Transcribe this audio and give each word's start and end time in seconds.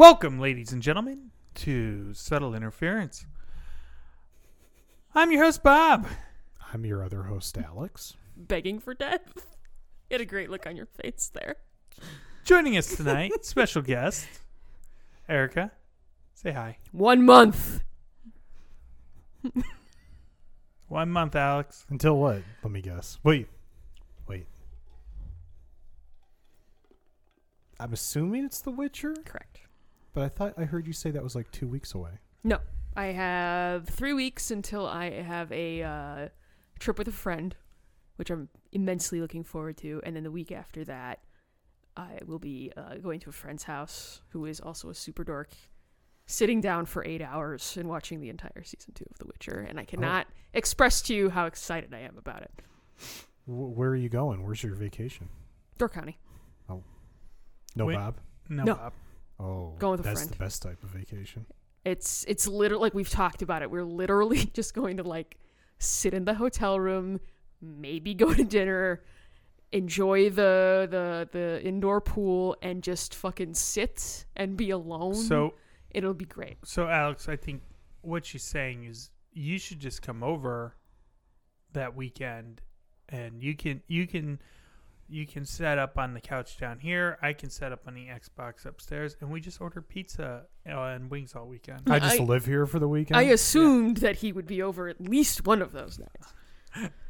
Welcome, 0.00 0.38
ladies 0.38 0.72
and 0.72 0.80
gentlemen, 0.80 1.30
to 1.56 2.14
Subtle 2.14 2.54
Interference. 2.54 3.26
I'm 5.14 5.30
your 5.30 5.44
host, 5.44 5.62
Bob. 5.62 6.06
I'm 6.72 6.86
your 6.86 7.04
other 7.04 7.24
host, 7.24 7.58
Alex. 7.58 8.16
begging 8.34 8.78
for 8.78 8.94
death. 8.94 9.20
You 9.36 10.14
had 10.14 10.22
a 10.22 10.24
great 10.24 10.48
look 10.48 10.66
on 10.66 10.74
your 10.74 10.86
face 10.86 11.30
there. 11.34 11.56
Joining 12.46 12.78
us 12.78 12.96
tonight, 12.96 13.32
special 13.44 13.82
guest, 13.82 14.26
Erica. 15.28 15.70
Say 16.32 16.52
hi. 16.52 16.78
One 16.92 17.22
month. 17.26 17.82
One 20.88 21.10
month, 21.10 21.36
Alex. 21.36 21.84
Until 21.90 22.16
what? 22.16 22.40
Let 22.62 22.72
me 22.72 22.80
guess. 22.80 23.18
Wait. 23.22 23.48
Wait. 24.26 24.46
I'm 27.78 27.92
assuming 27.92 28.46
it's 28.46 28.62
The 28.62 28.70
Witcher, 28.70 29.14
Correct. 29.26 29.60
But 30.12 30.22
I 30.22 30.28
thought 30.28 30.54
I 30.56 30.64
heard 30.64 30.86
you 30.86 30.92
say 30.92 31.10
that 31.10 31.22
was 31.22 31.34
like 31.34 31.50
two 31.50 31.68
weeks 31.68 31.94
away. 31.94 32.12
No, 32.42 32.58
I 32.96 33.06
have 33.06 33.88
three 33.88 34.12
weeks 34.12 34.50
until 34.50 34.86
I 34.86 35.10
have 35.10 35.50
a 35.52 35.82
uh, 35.82 36.28
trip 36.78 36.98
with 36.98 37.08
a 37.08 37.12
friend, 37.12 37.54
which 38.16 38.30
I'm 38.30 38.48
immensely 38.72 39.20
looking 39.20 39.44
forward 39.44 39.76
to. 39.78 40.00
And 40.04 40.16
then 40.16 40.24
the 40.24 40.30
week 40.30 40.50
after 40.52 40.84
that, 40.84 41.20
I 41.96 42.18
will 42.26 42.38
be 42.38 42.72
uh, 42.76 42.96
going 42.96 43.20
to 43.20 43.30
a 43.30 43.32
friend's 43.32 43.64
house 43.64 44.22
who 44.30 44.46
is 44.46 44.60
also 44.60 44.90
a 44.90 44.94
super 44.94 45.22
dork, 45.24 45.50
sitting 46.26 46.60
down 46.60 46.86
for 46.86 47.04
eight 47.04 47.20
hours 47.22 47.76
and 47.76 47.88
watching 47.88 48.20
the 48.20 48.30
entire 48.30 48.62
season 48.64 48.94
two 48.94 49.04
of 49.10 49.18
The 49.18 49.26
Witcher. 49.26 49.66
And 49.68 49.78
I 49.78 49.84
cannot 49.84 50.26
express 50.54 51.02
to 51.02 51.14
you 51.14 51.30
how 51.30 51.46
excited 51.46 51.92
I 51.94 52.00
am 52.00 52.16
about 52.16 52.42
it. 52.42 52.50
W- 53.46 53.68
where 53.68 53.90
are 53.90 53.96
you 53.96 54.08
going? 54.08 54.44
Where's 54.44 54.62
your 54.62 54.74
vacation? 54.74 55.28
Door 55.78 55.90
County. 55.90 56.18
Oh, 56.68 56.82
No, 57.76 57.86
Wait. 57.86 57.94
Bob. 57.96 58.16
No, 58.48 58.64
No. 58.64 58.74
Bob. 58.74 58.92
Oh, 59.40 59.74
Going 59.78 59.92
with 59.92 60.00
a 60.00 60.02
that's 60.04 60.20
friend. 60.20 60.32
the 60.32 60.36
best 60.38 60.62
type 60.62 60.82
of 60.82 60.90
vacation. 60.90 61.46
It's 61.84 62.24
it's 62.28 62.46
literally 62.46 62.82
like 62.82 62.94
we've 62.94 63.08
talked 63.08 63.40
about 63.42 63.62
it. 63.62 63.70
We're 63.70 63.84
literally 63.84 64.44
just 64.54 64.74
going 64.74 64.98
to 64.98 65.02
like 65.02 65.38
sit 65.78 66.12
in 66.12 66.26
the 66.26 66.34
hotel 66.34 66.78
room, 66.78 67.20
maybe 67.62 68.12
go 68.14 68.34
to 68.34 68.44
dinner, 68.44 69.02
enjoy 69.72 70.28
the 70.28 70.86
the 70.90 71.28
the 71.32 71.62
indoor 71.66 72.00
pool, 72.02 72.56
and 72.60 72.82
just 72.82 73.14
fucking 73.14 73.54
sit 73.54 74.26
and 74.36 74.56
be 74.56 74.70
alone. 74.70 75.14
So, 75.14 75.54
it'll 75.90 76.12
be 76.14 76.26
great. 76.26 76.58
so 76.64 76.86
Alex, 76.86 77.28
I 77.28 77.36
think 77.36 77.62
what 78.02 78.26
she's 78.26 78.42
saying 78.44 78.84
is 78.84 79.10
you 79.32 79.58
should 79.58 79.80
just 79.80 80.02
come 80.02 80.22
over 80.22 80.74
that 81.72 81.96
weekend, 81.96 82.60
and 83.08 83.42
you 83.42 83.54
can 83.56 83.80
you 83.88 84.06
can 84.06 84.38
you 85.10 85.26
can 85.26 85.44
set 85.44 85.78
up 85.78 85.98
on 85.98 86.14
the 86.14 86.20
couch 86.20 86.56
down 86.56 86.78
here. 86.78 87.18
I 87.20 87.32
can 87.32 87.50
set 87.50 87.72
up 87.72 87.80
on 87.86 87.94
the 87.94 88.06
Xbox 88.06 88.64
upstairs, 88.64 89.16
and 89.20 89.30
we 89.30 89.40
just 89.40 89.60
order 89.60 89.82
pizza 89.82 90.44
uh, 90.68 90.70
and 90.70 91.10
wings 91.10 91.34
all 91.34 91.46
weekend. 91.46 91.82
I 91.86 91.98
just 91.98 92.20
I- 92.20 92.24
live 92.24 92.46
here 92.46 92.66
for 92.66 92.78
the 92.78 92.88
weekend. 92.88 93.16
I 93.18 93.22
assumed 93.22 93.98
that 93.98 94.16
he 94.16 94.32
would 94.32 94.46
be 94.46 94.62
over 94.62 94.88
at 94.88 95.00
least 95.00 95.46
one 95.46 95.60
of 95.62 95.72
those 95.72 95.98
nights. 95.98 96.92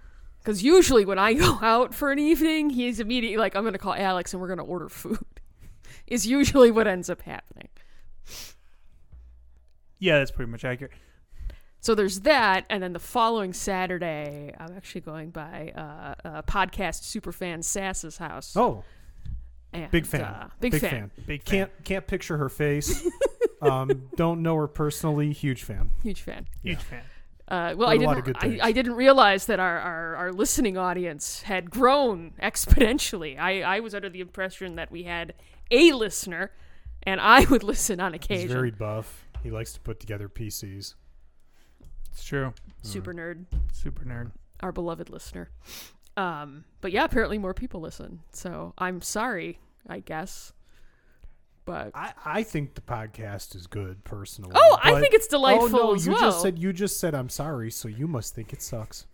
Because 0.40 0.62
usually 0.62 1.04
when 1.04 1.18
I 1.18 1.34
go 1.34 1.58
out 1.60 1.92
for 1.94 2.10
an 2.10 2.18
evening, 2.18 2.70
he's 2.70 2.98
immediately 2.98 3.36
like, 3.36 3.54
"I'm 3.54 3.62
going 3.62 3.74
to 3.74 3.78
call 3.78 3.94
Alex 3.94 4.32
and 4.32 4.40
we're 4.40 4.48
going 4.48 4.58
to 4.58 4.64
order 4.64 4.88
food." 4.88 5.18
Is 6.06 6.26
usually 6.26 6.70
what 6.70 6.86
ends 6.86 7.10
up 7.10 7.20
happening. 7.20 7.68
Yeah, 9.98 10.18
that's 10.18 10.30
pretty 10.30 10.50
much 10.50 10.64
accurate. 10.64 10.92
So 11.82 11.94
there's 11.94 12.20
that, 12.20 12.66
and 12.68 12.82
then 12.82 12.92
the 12.92 12.98
following 12.98 13.54
Saturday, 13.54 14.54
I'm 14.58 14.76
actually 14.76 15.00
going 15.00 15.30
by 15.30 15.72
uh, 15.74 16.28
uh, 16.28 16.42
podcast 16.42 17.02
superfan 17.02 17.64
Sass's 17.64 18.18
house. 18.18 18.54
oh, 18.54 18.84
and, 19.72 19.90
big 19.90 20.04
fan. 20.04 20.22
uh, 20.22 20.48
big, 20.60 20.72
big 20.72 20.80
fan. 20.82 20.90
fan. 20.90 21.10
Big. 21.26 21.44
Can't 21.44 21.70
can't 21.84 22.06
picture 22.06 22.36
her 22.36 22.50
face. 22.50 23.08
um, 23.62 24.08
don't 24.16 24.42
know 24.42 24.56
her 24.56 24.66
personally. 24.66 25.32
Huge 25.32 25.62
fan. 25.62 25.90
huge 26.02 26.20
fan. 26.20 26.46
huge 26.62 26.82
fan. 26.82 27.02
Uh, 27.48 27.74
well, 27.76 27.88
I 27.88 27.94
Heard 27.94 28.02
a 28.02 28.06
lot 28.06 28.18
of 28.18 28.24
didn't. 28.24 28.44
I. 28.62 28.68
I 28.68 28.72
didn't 28.72 28.94
realize 28.94 29.46
that 29.46 29.58
our, 29.58 29.78
our, 29.78 30.16
our 30.16 30.32
listening 30.32 30.76
audience 30.76 31.42
had 31.42 31.70
grown 31.70 32.32
exponentially. 32.42 33.38
I, 33.38 33.62
I 33.62 33.80
was 33.80 33.94
under 33.94 34.08
the 34.10 34.20
impression 34.20 34.76
that 34.76 34.92
we 34.92 35.04
had 35.04 35.34
a 35.70 35.92
listener, 35.92 36.52
and 37.04 37.20
I 37.20 37.44
would 37.46 37.62
listen 37.64 38.00
on 38.00 38.12
He's 38.12 38.22
occasion. 38.24 38.48
very 38.50 38.70
buff. 38.70 39.26
He 39.42 39.50
likes 39.50 39.72
to 39.72 39.80
put 39.80 39.98
together 39.98 40.28
PCs. 40.28 40.94
It's 42.20 42.28
true. 42.28 42.52
Super 42.82 43.14
nerd, 43.14 43.46
Super 43.72 44.04
nerd. 44.04 44.32
our 44.60 44.72
beloved 44.72 45.08
listener. 45.08 45.48
Um, 46.18 46.64
but 46.82 46.92
yeah, 46.92 47.04
apparently 47.04 47.38
more 47.38 47.54
people 47.54 47.80
listen. 47.80 48.20
So 48.30 48.74
I'm 48.76 49.00
sorry, 49.00 49.58
I 49.88 50.00
guess. 50.00 50.52
But 51.64 51.92
I, 51.94 52.12
I 52.26 52.42
think 52.42 52.74
the 52.74 52.82
podcast 52.82 53.54
is 53.56 53.66
good 53.66 54.04
personally. 54.04 54.52
Oh, 54.54 54.78
I 54.82 55.00
think 55.00 55.14
it's 55.14 55.28
delightful 55.28 55.68
Oh 55.80 55.86
no, 55.88 55.94
as 55.94 56.04
you 56.06 56.12
well. 56.12 56.20
just 56.20 56.42
said 56.42 56.58
you 56.58 56.74
just 56.74 57.00
said 57.00 57.14
I'm 57.14 57.30
sorry, 57.30 57.70
so 57.70 57.88
you 57.88 58.06
must 58.06 58.34
think 58.34 58.52
it 58.52 58.60
sucks. 58.60 59.06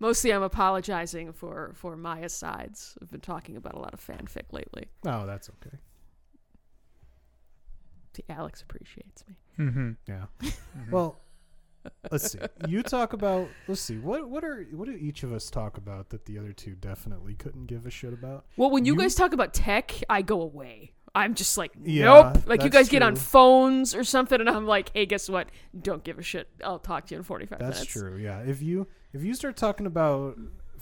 mostly 0.00 0.32
I'm 0.32 0.42
apologizing 0.42 1.32
for 1.34 1.70
for 1.76 1.96
my 1.96 2.18
asides. 2.18 2.98
I've 3.00 3.12
been 3.12 3.20
talking 3.20 3.56
about 3.56 3.74
a 3.74 3.78
lot 3.78 3.94
of 3.94 4.00
fanfic 4.04 4.52
lately. 4.52 4.86
Oh, 5.06 5.24
that's 5.24 5.48
okay. 5.50 5.76
See, 8.16 8.24
Alex 8.28 8.60
appreciates 8.62 9.24
me. 9.28 9.34
Mm-hmm. 9.66 9.90
Yeah. 10.08 10.24
Well, 10.90 11.18
let's 12.10 12.32
see. 12.32 12.38
You 12.68 12.82
talk 12.82 13.12
about. 13.12 13.48
Let's 13.68 13.80
see. 13.80 13.98
What 13.98 14.28
what 14.28 14.44
are 14.44 14.66
what 14.72 14.86
do 14.86 14.92
each 14.92 15.22
of 15.22 15.32
us 15.32 15.50
talk 15.50 15.76
about 15.76 16.10
that 16.10 16.26
the 16.26 16.38
other 16.38 16.52
two 16.52 16.74
definitely 16.74 17.34
couldn't 17.34 17.66
give 17.66 17.86
a 17.86 17.90
shit 17.90 18.12
about? 18.12 18.44
Well, 18.56 18.70
when 18.70 18.84
you, 18.84 18.94
You- 18.94 19.00
guys 19.00 19.14
talk 19.14 19.32
about 19.32 19.54
tech, 19.54 19.92
I 20.08 20.22
go 20.22 20.40
away. 20.40 20.92
I'm 21.16 21.34
just 21.34 21.56
like, 21.56 21.70
Yeah, 21.80 22.04
nope. 22.32 22.42
Like 22.46 22.64
you 22.64 22.70
guys 22.70 22.88
get 22.88 23.02
on 23.02 23.14
phones 23.14 23.94
or 23.94 24.02
something, 24.02 24.40
and 24.40 24.50
I'm 24.50 24.66
like, 24.66 24.90
hey, 24.94 25.06
guess 25.06 25.28
what? 25.28 25.48
Don't 25.80 26.02
give 26.02 26.18
a 26.18 26.22
shit. 26.22 26.48
I'll 26.64 26.80
talk 26.80 27.06
to 27.06 27.14
you 27.14 27.18
in 27.18 27.22
45 27.22 27.50
That's 27.50 27.62
minutes. 27.62 27.78
That's 27.80 27.92
true. 27.92 28.16
Yeah. 28.16 28.40
If 28.40 28.62
you 28.62 28.88
if 29.12 29.22
you 29.22 29.34
start 29.34 29.56
talking 29.56 29.86
about 29.86 30.36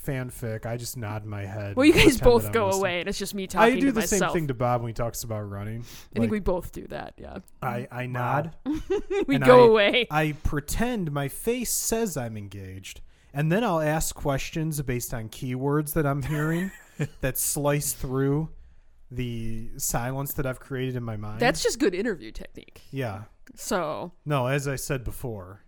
fanfic, 0.06 0.66
I 0.66 0.76
just 0.76 0.96
nod 0.96 1.24
my 1.24 1.44
head. 1.44 1.76
Well, 1.76 1.84
you 1.86 1.92
guys 1.92 2.20
both 2.20 2.52
go 2.52 2.66
listening. 2.66 2.80
away, 2.80 3.00
and 3.00 3.08
it's 3.08 3.18
just 3.18 3.34
me 3.34 3.46
talking 3.46 3.76
I 3.76 3.80
do 3.80 3.92
the 3.92 4.00
myself. 4.00 4.20
same 4.32 4.40
thing 4.40 4.48
to 4.48 4.54
Bob 4.54 4.82
when 4.82 4.88
he 4.88 4.94
talks 4.94 5.22
about 5.24 5.42
running. 5.50 5.84
I 6.14 6.18
think 6.20 6.30
we 6.32 6.40
both 6.40 6.72
do 6.72 6.86
that. 6.88 7.14
Yeah, 7.16 7.38
I 7.62 7.86
I 7.90 8.06
nod. 8.06 8.54
we 9.26 9.38
go 9.38 9.64
I- 9.64 9.68
away. 9.68 10.06
I 10.10 10.32
pretend 10.44 11.12
my 11.12 11.28
face 11.28 11.72
says 11.72 12.16
I'm 12.16 12.36
engaged, 12.36 13.00
and 13.32 13.50
then 13.52 13.62
I'll 13.64 13.80
ask 13.80 14.14
questions 14.14 14.80
based 14.82 15.12
on 15.14 15.28
keywords 15.28 15.92
that 15.94 16.06
I'm 16.06 16.22
hearing 16.22 16.70
that 17.20 17.38
slice 17.38 17.92
through 17.92 18.48
the 19.10 19.68
silence 19.76 20.32
that 20.34 20.46
I've 20.46 20.58
created 20.60 20.96
in 20.96 21.02
my 21.02 21.16
mind. 21.16 21.38
That's 21.40 21.62
just 21.62 21.78
good 21.78 21.94
interview 21.94 22.30
technique. 22.32 22.80
yeah. 22.90 23.24
So 23.54 24.12
No, 24.24 24.46
as 24.46 24.66
I 24.66 24.76
said 24.76 25.04
before, 25.04 25.64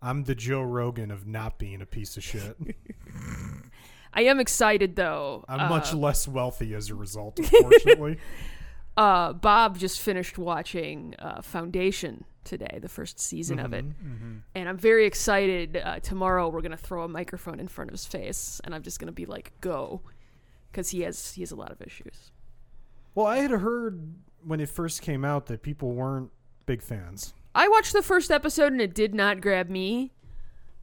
I'm 0.00 0.24
the 0.24 0.34
Joe 0.34 0.62
Rogan 0.62 1.10
of 1.10 1.26
not 1.26 1.58
being 1.58 1.82
a 1.82 1.86
piece 1.86 2.16
of 2.16 2.22
shit. 2.22 2.56
I 4.16 4.22
am 4.22 4.40
excited 4.40 4.96
though. 4.96 5.44
I'm 5.48 5.60
uh, 5.60 5.68
much 5.68 5.92
less 5.94 6.26
wealthy 6.26 6.74
as 6.74 6.90
a 6.90 6.94
result, 6.94 7.38
unfortunately. 7.38 8.18
uh, 8.96 9.32
Bob 9.34 9.78
just 9.78 10.00
finished 10.00 10.38
watching 10.38 11.14
uh, 11.18 11.42
Foundation 11.42 12.24
today, 12.44 12.78
the 12.80 12.88
first 12.88 13.20
season 13.20 13.58
of 13.58 13.72
it, 13.72 13.84
Mm-hmm. 13.84 14.36
and 14.54 14.68
I'm 14.68 14.78
very 14.78 15.04
excited. 15.06 15.76
Uh, 15.76 16.00
tomorrow 16.00 16.48
we're 16.48 16.62
gonna 16.62 16.76
throw 16.76 17.02
a 17.04 17.08
microphone 17.08 17.60
in 17.60 17.68
front 17.68 17.90
of 17.90 17.92
his 17.92 18.06
face, 18.06 18.60
and 18.64 18.74
I'm 18.74 18.82
just 18.82 18.98
gonna 18.98 19.12
be 19.12 19.26
like, 19.26 19.52
"Go," 19.60 20.00
because 20.72 20.88
he 20.90 21.02
has 21.02 21.32
he 21.34 21.42
has 21.42 21.50
a 21.52 21.56
lot 21.56 21.70
of 21.72 21.82
issues. 21.82 22.30
well, 23.14 23.26
I 23.26 23.38
had 23.38 23.50
heard 23.50 24.14
when 24.44 24.60
it 24.60 24.68
first 24.68 25.02
came 25.02 25.24
out 25.24 25.46
that 25.46 25.62
people 25.62 25.90
weren't 25.92 26.30
big 26.66 26.80
fans. 26.82 27.34
I 27.54 27.66
watched 27.68 27.92
the 27.92 28.02
first 28.02 28.30
episode 28.30 28.70
and 28.72 28.80
it 28.80 28.94
did 28.94 29.14
not 29.14 29.40
grab 29.40 29.68
me. 29.68 30.12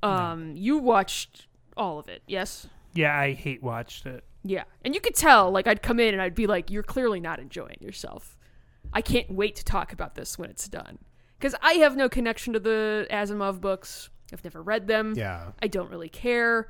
Um, 0.02 0.54
you 0.56 0.78
watched 0.80 1.48
all 1.78 1.98
of 2.00 2.10
it, 2.10 2.24
yes? 2.28 2.68
Yeah, 2.94 3.18
I 3.18 3.34
hate 3.34 3.62
watched 3.64 4.06
it. 4.06 4.24
Yeah, 4.44 4.64
and 4.84 4.94
you 4.94 5.02
could 5.02 5.16
tell. 5.16 5.52
Like, 5.52 5.68
I'd 5.68 5.82
come 5.82 6.00
in 6.00 6.14
and 6.14 6.22
I'd 6.22 6.36
be 6.36 6.48
like, 6.48 6.70
"You're 6.70 6.84
clearly 6.84 7.20
not 7.20 7.40
enjoying 7.40 7.78
yourself." 7.80 8.38
I 8.92 9.02
can't 9.02 9.32
wait 9.32 9.56
to 9.56 9.64
talk 9.66 9.92
about 9.94 10.16
this 10.16 10.38
when 10.38 10.50
it's 10.50 10.68
done, 10.68 11.00
because 11.40 11.56
I 11.62 11.74
have 11.76 11.96
no 11.96 12.10
connection 12.10 12.54
to 12.54 12.60
the 12.60 13.08
Asimov 13.10 13.62
books. 13.62 14.10
I've 14.32 14.44
never 14.44 14.62
read 14.62 14.88
them. 14.88 15.14
Yeah. 15.16 15.52
I 15.62 15.68
don't 15.68 15.90
really 15.90 16.10
care. 16.10 16.70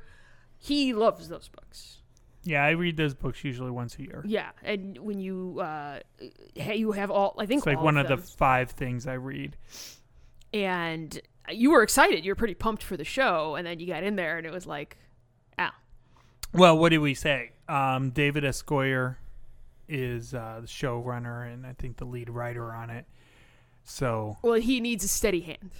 He 0.58 0.92
loves 0.94 1.28
those 1.28 1.48
books. 1.48 1.98
Yeah, 2.44 2.62
I 2.64 2.70
read 2.70 2.96
those 2.96 3.14
books 3.14 3.42
usually 3.42 3.70
once 3.70 3.98
a 3.98 4.02
year. 4.02 4.22
Yeah, 4.26 4.50
and 4.62 4.96
when 4.98 5.18
you 5.18 5.58
uh, 5.60 6.00
you 6.54 6.92
have 6.92 7.10
all, 7.10 7.34
I 7.38 7.46
think 7.46 7.58
It's 7.60 7.66
like 7.66 7.78
all 7.78 7.84
one 7.84 7.96
of 7.96 8.10
of 8.10 8.20
the 8.24 8.32
five 8.36 8.70
things 8.70 9.06
I 9.06 9.14
read. 9.14 9.56
and 10.52 11.20
you 11.50 11.70
were 11.70 11.82
excited. 11.82 12.24
You 12.24 12.30
were 12.30 12.36
pretty 12.36 12.54
pumped 12.54 12.82
for 12.82 12.96
the 12.96 13.04
show, 13.04 13.54
and 13.56 13.66
then 13.66 13.80
you 13.80 13.86
got 13.86 14.02
in 14.04 14.16
there, 14.16 14.38
and 14.38 14.46
it 14.46 14.52
was 14.52 14.66
like, 14.66 14.96
Well, 16.54 16.78
what 16.78 16.90
did 16.90 16.98
we 16.98 17.14
say? 17.14 17.50
Um, 17.68 18.10
David 18.10 18.44
S. 18.44 18.62
Goyer 18.62 19.16
is 19.88 20.34
uh, 20.34 20.58
the 20.62 20.66
showrunner 20.66 21.52
and 21.52 21.66
I 21.66 21.72
think 21.74 21.96
the 21.98 22.04
lead 22.04 22.30
writer 22.30 22.72
on 22.72 22.90
it. 22.90 23.06
So 23.84 24.36
well, 24.42 24.54
he 24.54 24.80
needs 24.80 25.04
a 25.04 25.08
steady 25.08 25.40
hand. 25.40 25.70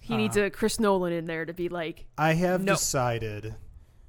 He 0.00 0.16
needs 0.16 0.36
Uh-huh. 0.36 0.46
a 0.46 0.50
Chris 0.50 0.78
Nolan 0.78 1.12
in 1.14 1.24
there 1.24 1.46
to 1.46 1.54
be 1.54 1.68
like, 1.70 2.04
I 2.18 2.34
have 2.34 2.62
No. 2.62 2.74
decided 2.74 3.54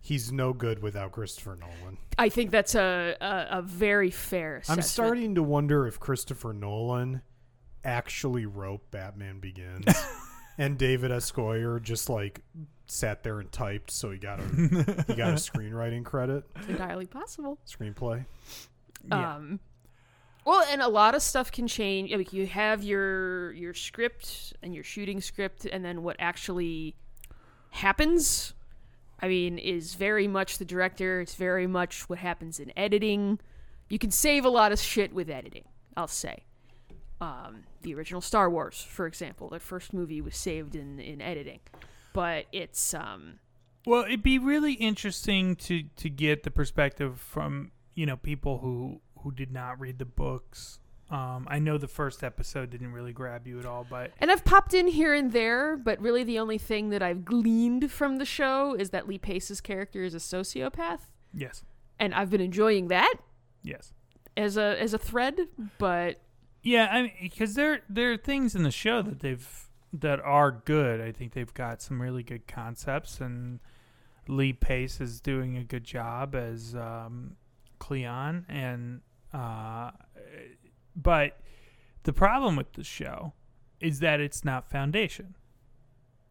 he's 0.01 0.31
no 0.31 0.51
good 0.51 0.81
without 0.81 1.13
Christopher 1.13 1.55
Nolan. 1.57 1.97
I 2.17 2.27
think 2.29 2.51
that's 2.51 2.75
a 2.75 3.15
a, 3.21 3.59
a 3.59 3.61
very 3.61 4.11
fair. 4.11 4.61
I'm 4.67 4.81
starting 4.81 5.35
to 5.35 5.43
wonder 5.43 5.87
if 5.87 5.99
Christopher 5.99 6.51
Nolan 6.53 7.21
actually 7.85 8.45
wrote 8.45 8.89
Batman 8.91 9.39
Begins, 9.39 9.85
and 10.57 10.77
David 10.77 11.11
S. 11.11 11.31
Goyer 11.31 11.81
just 11.81 12.09
like 12.09 12.41
sat 12.87 13.23
there 13.23 13.39
and 13.39 13.51
typed, 13.51 13.91
so 13.91 14.11
he 14.11 14.17
got 14.17 14.39
a 14.39 14.43
he 15.07 15.15
got 15.15 15.29
a 15.31 15.35
screenwriting 15.41 16.03
credit, 16.05 16.43
It's 16.57 16.67
entirely 16.69 17.05
possible. 17.07 17.57
screenplay. 17.67 18.25
Yeah. 19.07 19.35
Um, 19.35 19.59
well, 20.45 20.63
and 20.69 20.81
a 20.81 20.87
lot 20.87 21.15
of 21.15 21.21
stuff 21.21 21.51
can 21.51 21.67
change. 21.67 22.11
Like 22.11 22.31
you 22.33 22.45
have 22.47 22.83
your 22.83 23.51
your 23.53 23.73
script 23.73 24.53
and 24.61 24.73
your 24.75 24.83
shooting 24.83 25.19
script, 25.21 25.65
and 25.65 25.83
then 25.83 26.03
what 26.03 26.15
actually 26.19 26.95
happens. 27.71 28.53
I 29.19 29.27
mean, 29.27 29.57
is 29.57 29.95
very 29.95 30.27
much 30.27 30.57
the 30.57 30.65
director. 30.65 31.21
It's 31.21 31.35
very 31.35 31.67
much 31.67 32.09
what 32.09 32.19
happens 32.19 32.59
in 32.59 32.71
editing. 32.77 33.39
You 33.89 33.97
can 33.97 34.11
save 34.11 34.43
a 34.45 34.49
lot 34.49 34.71
of 34.71 34.79
shit 34.79 35.13
with 35.13 35.29
editing. 35.29 35.63
I'll 35.97 36.07
say. 36.07 36.43
Um, 37.21 37.63
the 37.81 37.95
original 37.95 38.19
Star 38.19 38.49
Wars, 38.49 38.85
for 38.87 39.07
example, 39.07 39.47
that 39.49 39.61
first 39.61 39.93
movie 39.93 40.19
was 40.21 40.35
saved 40.35 40.75
in 40.75 40.99
in 40.99 41.21
editing, 41.21 41.59
but 42.15 42.45
it's 42.53 42.93
um, 42.93 43.39
Well, 43.85 44.05
it'd 44.05 44.23
be 44.23 44.39
really 44.39 44.73
interesting 44.73 45.55
to 45.57 45.83
to 45.97 46.09
get 46.09 46.43
the 46.43 46.49
perspective 46.49 47.19
from 47.19 47.71
you 47.93 48.05
know 48.05 48.15
people 48.15 48.59
who 48.59 49.01
who 49.19 49.31
did 49.31 49.51
not 49.51 49.79
read 49.79 49.99
the 49.99 50.05
books. 50.05 50.79
Um, 51.11 51.47
I 51.51 51.59
know 51.59 51.77
the 51.77 51.87
first 51.87 52.23
episode 52.23 52.71
didn't 52.71 52.91
really 52.91 53.13
grab 53.13 53.45
you 53.45 53.59
at 53.59 53.65
all, 53.65 53.85
but 53.87 54.11
And 54.19 54.31
I've 54.31 54.43
popped 54.43 54.73
in 54.73 54.87
here 54.87 55.13
and 55.13 55.31
there, 55.33 55.77
but 55.77 56.01
really 56.01 56.23
the 56.23 56.39
only 56.39 56.57
thing 56.57 56.89
that 56.89 57.03
I've 57.03 57.23
gleaned 57.23 57.91
from 57.91 58.17
the 58.17 58.25
show 58.25 58.73
is 58.73 58.89
that 58.89 59.07
Lee 59.07 59.19
Pace's 59.19 59.61
character 59.61 60.03
is 60.03 60.15
a 60.15 60.19
sociopath, 60.19 61.01
yes, 61.33 61.63
and 61.99 62.15
I've 62.15 62.31
been 62.31 62.41
enjoying 62.41 62.87
that 62.87 63.15
yes, 63.61 63.93
as 64.37 64.57
a 64.57 64.81
as 64.81 64.93
a 64.93 64.97
thread. 64.97 65.49
But 65.77 66.21
yeah. 66.63 66.87
I 66.89 67.01
mean, 67.03 67.11
because 67.21 67.55
there 67.55 67.81
there 67.89 68.13
are 68.13 68.17
things 68.17 68.55
in 68.55 68.63
the 68.63 68.71
show 68.71 69.01
that 69.01 69.19
they've 69.19 69.65
that 69.99 70.19
are 70.19 70.51
good. 70.51 71.01
I 71.01 71.11
think 71.11 71.33
they've 71.33 71.53
got 71.53 71.81
some 71.81 72.01
really 72.01 72.23
good 72.23 72.47
concepts, 72.47 73.21
and 73.21 73.59
Lee 74.27 74.53
Pace 74.53 74.99
is 74.99 75.19
doing 75.21 75.57
a 75.57 75.63
good 75.63 75.83
job 75.83 76.35
as 76.35 76.75
um, 76.75 77.35
Cleon, 77.79 78.45
and 78.49 79.01
uh, 79.33 79.91
but 80.95 81.39
the 82.03 82.13
problem 82.13 82.55
with 82.55 82.73
the 82.73 82.83
show 82.83 83.33
is 83.79 83.99
that 83.99 84.19
it's 84.19 84.43
not 84.43 84.69
foundation. 84.69 85.35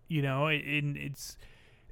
You 0.08 0.22
know, 0.22 0.48
it, 0.48 0.62
it, 0.64 0.96
it's 0.96 1.36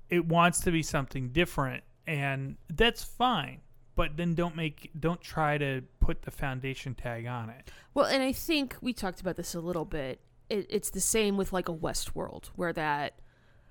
it 0.09 0.27
wants 0.27 0.61
to 0.61 0.71
be 0.71 0.83
something 0.83 1.31
different, 1.31 1.85
and 2.07 2.57
that's 2.69 3.03
fine. 3.03 3.61
But 3.95 4.17
then 4.17 4.35
don't 4.35 4.57
make 4.57 4.91
don't 4.99 5.21
try 5.21 5.59
to 5.59 5.83
put 6.01 6.23
the 6.23 6.31
foundation 6.31 6.95
tag 6.95 7.27
on 7.27 7.51
it. 7.51 7.71
well, 7.95 8.07
and 8.07 8.23
I 8.23 8.33
think 8.33 8.77
we 8.81 8.93
talked 8.93 9.21
about 9.21 9.37
this 9.37 9.55
a 9.55 9.61
little 9.61 9.85
bit. 9.85 10.21
It, 10.53 10.67
it's 10.69 10.91
the 10.91 11.01
same 11.01 11.37
with 11.37 11.53
like 11.53 11.69
a 11.69 11.75
Westworld, 11.75 12.51
where 12.57 12.73
that 12.75 13.15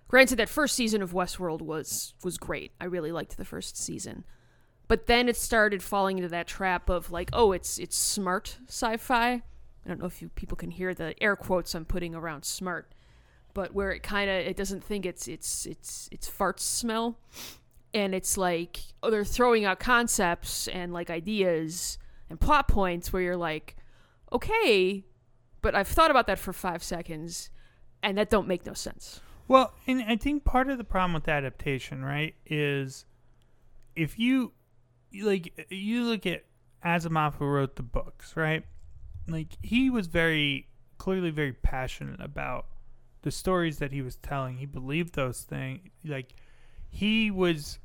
granted 0.07 0.37
that 0.37 0.49
first 0.49 0.75
season 0.75 1.01
of 1.01 1.13
Westworld 1.13 1.61
was 1.61 2.15
was 2.23 2.37
great. 2.37 2.71
I 2.81 2.85
really 2.85 3.11
liked 3.11 3.37
the 3.37 3.45
first 3.45 3.77
season. 3.77 4.25
But 4.87 5.05
then 5.05 5.29
it 5.29 5.37
started 5.37 5.81
falling 5.81 6.17
into 6.17 6.27
that 6.29 6.47
trap 6.47 6.89
of 6.89 7.11
like, 7.11 7.29
oh, 7.33 7.51
it's 7.53 7.77
it's 7.77 7.97
smart 7.97 8.57
sci-fi. 8.67 9.33
I 9.33 9.87
don't 9.87 9.99
know 9.99 10.05
if 10.05 10.21
you 10.21 10.29
people 10.29 10.57
can 10.57 10.71
hear 10.71 10.93
the 10.93 11.13
air 11.23 11.35
quotes 11.35 11.73
I'm 11.73 11.85
putting 11.85 12.13
around 12.13 12.43
smart, 12.43 12.93
but 13.53 13.73
where 13.73 13.91
it 13.91 14.03
kind 14.03 14.29
of 14.29 14.37
it 14.37 14.57
doesn't 14.57 14.83
think 14.83 15.05
it's 15.05 15.27
it's 15.27 15.65
it's 15.65 16.09
it's 16.11 16.29
farts 16.29 16.59
smell, 16.59 17.19
and 17.93 18.13
it's 18.13 18.37
like 18.37 18.79
oh 19.01 19.09
they're 19.09 19.23
throwing 19.23 19.65
out 19.65 19.79
concepts 19.79 20.67
and 20.67 20.91
like 20.91 21.09
ideas 21.09 21.97
and 22.29 22.39
plot 22.39 22.67
points 22.67 23.13
where 23.13 23.21
you're 23.21 23.37
like, 23.37 23.77
okay, 24.33 25.05
but 25.61 25.75
I've 25.75 25.87
thought 25.87 26.11
about 26.11 26.27
that 26.27 26.39
for 26.39 26.53
five 26.53 26.83
seconds, 26.83 27.49
and 28.01 28.17
that 28.17 28.29
don't 28.29 28.47
make 28.47 28.65
no 28.65 28.73
sense. 28.73 29.21
Well, 29.47 29.73
and 29.87 30.03
I 30.07 30.15
think 30.15 30.43
part 30.43 30.69
of 30.69 30.77
the 30.77 30.83
problem 30.83 31.13
with 31.13 31.27
adaptation, 31.27 32.03
right, 32.03 32.35
is 32.45 33.05
if 33.95 34.17
you 34.17 34.53
like 35.21 35.67
you 35.69 36.03
look 36.03 36.25
at 36.25 36.45
Asimov 36.85 37.35
who 37.35 37.45
wrote 37.45 37.75
the 37.75 37.83
books, 37.83 38.35
right? 38.35 38.63
Like 39.27 39.57
he 39.61 39.89
was 39.89 40.07
very 40.07 40.67
clearly 40.97 41.31
very 41.31 41.53
passionate 41.53 42.21
about 42.21 42.67
the 43.23 43.31
stories 43.31 43.79
that 43.79 43.91
he 43.91 44.01
was 44.01 44.15
telling. 44.17 44.57
He 44.57 44.65
believed 44.65 45.15
those 45.15 45.41
things. 45.41 45.89
Like 46.05 46.33
he 46.89 47.31
was 47.31 47.79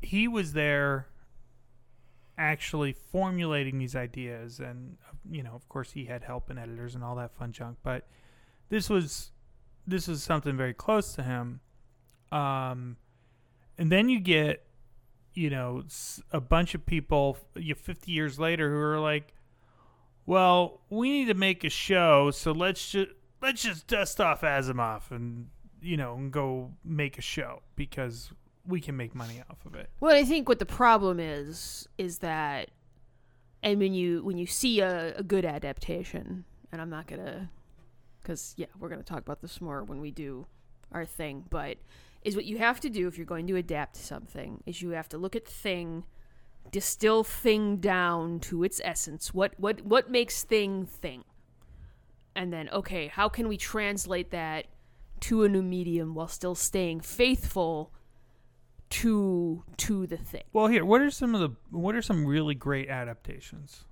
he 0.00 0.28
was 0.28 0.54
there 0.54 1.06
actually 2.40 2.92
formulating 2.92 3.78
these 3.78 3.94
ideas 3.94 4.60
and 4.60 4.96
you 5.30 5.42
know, 5.42 5.52
of 5.54 5.68
course 5.68 5.92
he 5.92 6.06
had 6.06 6.24
help 6.24 6.48
and 6.48 6.58
editors 6.58 6.94
and 6.94 7.04
all 7.04 7.14
that 7.16 7.36
fun 7.36 7.52
junk, 7.52 7.76
but 7.82 8.08
this 8.70 8.88
was 8.88 9.30
this 9.86 10.08
was 10.08 10.22
something 10.22 10.56
very 10.56 10.74
close 10.74 11.14
to 11.14 11.22
him. 11.22 11.60
Um, 12.32 12.96
and 13.76 13.92
then 13.92 14.08
you 14.08 14.20
get, 14.20 14.64
you 15.34 15.50
know, 15.50 15.82
a 16.32 16.40
bunch 16.40 16.74
of 16.74 16.86
people 16.86 17.36
you 17.54 17.74
50 17.74 18.10
years 18.10 18.38
later 18.38 18.70
who 18.70 18.78
are 18.78 19.00
like, 19.00 19.34
well, 20.24 20.80
we 20.88 21.10
need 21.10 21.26
to 21.26 21.34
make 21.34 21.64
a 21.64 21.70
show, 21.70 22.30
so 22.30 22.52
let's 22.52 22.90
just 22.90 23.10
let's 23.42 23.62
just 23.62 23.86
dust 23.86 24.20
off 24.20 24.40
Asimov 24.40 25.10
and 25.10 25.48
you 25.82 25.96
know 25.96 26.14
and 26.14 26.32
go 26.32 26.70
make 26.84 27.18
a 27.18 27.22
show 27.22 27.62
because 27.76 28.30
we 28.66 28.80
can 28.80 28.96
make 28.96 29.14
money 29.14 29.42
off 29.50 29.64
of 29.66 29.74
it. 29.74 29.90
Well, 30.00 30.14
I 30.14 30.24
think 30.24 30.48
what 30.48 30.58
the 30.58 30.66
problem 30.66 31.18
is 31.20 31.88
is 31.98 32.18
that, 32.18 32.70
and 33.62 33.78
when 33.78 33.94
you 33.94 34.24
when 34.24 34.38
you 34.38 34.46
see 34.46 34.80
a, 34.80 35.14
a 35.16 35.22
good 35.22 35.44
adaptation, 35.44 36.44
and 36.72 36.80
I'm 36.80 36.90
not 36.90 37.06
gonna, 37.06 37.50
because 38.22 38.54
yeah, 38.56 38.66
we're 38.78 38.88
gonna 38.88 39.02
talk 39.02 39.18
about 39.18 39.40
this 39.40 39.60
more 39.60 39.84
when 39.84 40.00
we 40.00 40.10
do 40.10 40.46
our 40.92 41.04
thing, 41.04 41.44
but 41.50 41.78
is 42.22 42.36
what 42.36 42.44
you 42.44 42.58
have 42.58 42.80
to 42.80 42.90
do 42.90 43.08
if 43.08 43.16
you're 43.16 43.26
going 43.26 43.46
to 43.46 43.56
adapt 43.56 43.96
something 43.96 44.62
is 44.66 44.82
you 44.82 44.90
have 44.90 45.08
to 45.08 45.18
look 45.18 45.34
at 45.34 45.46
thing, 45.46 46.04
distill 46.70 47.24
thing 47.24 47.78
down 47.78 48.40
to 48.40 48.62
its 48.62 48.80
essence. 48.84 49.32
What 49.32 49.54
what 49.58 49.82
what 49.82 50.10
makes 50.10 50.42
thing 50.42 50.86
thing, 50.86 51.24
and 52.34 52.52
then 52.52 52.68
okay, 52.70 53.08
how 53.08 53.28
can 53.28 53.48
we 53.48 53.56
translate 53.56 54.30
that 54.30 54.66
to 55.20 55.44
a 55.44 55.48
new 55.48 55.62
medium 55.62 56.14
while 56.14 56.28
still 56.28 56.54
staying 56.54 57.00
faithful 57.00 57.92
to 58.90 59.64
to 59.78 60.06
the 60.06 60.16
thing. 60.16 60.42
Well, 60.52 60.66
here, 60.66 60.84
what 60.84 61.00
are 61.00 61.10
some 61.10 61.34
of 61.34 61.40
the 61.40 61.50
what 61.70 61.94
are 61.94 62.02
some 62.02 62.26
really 62.26 62.54
great 62.54 62.88
adaptations? 62.88 63.84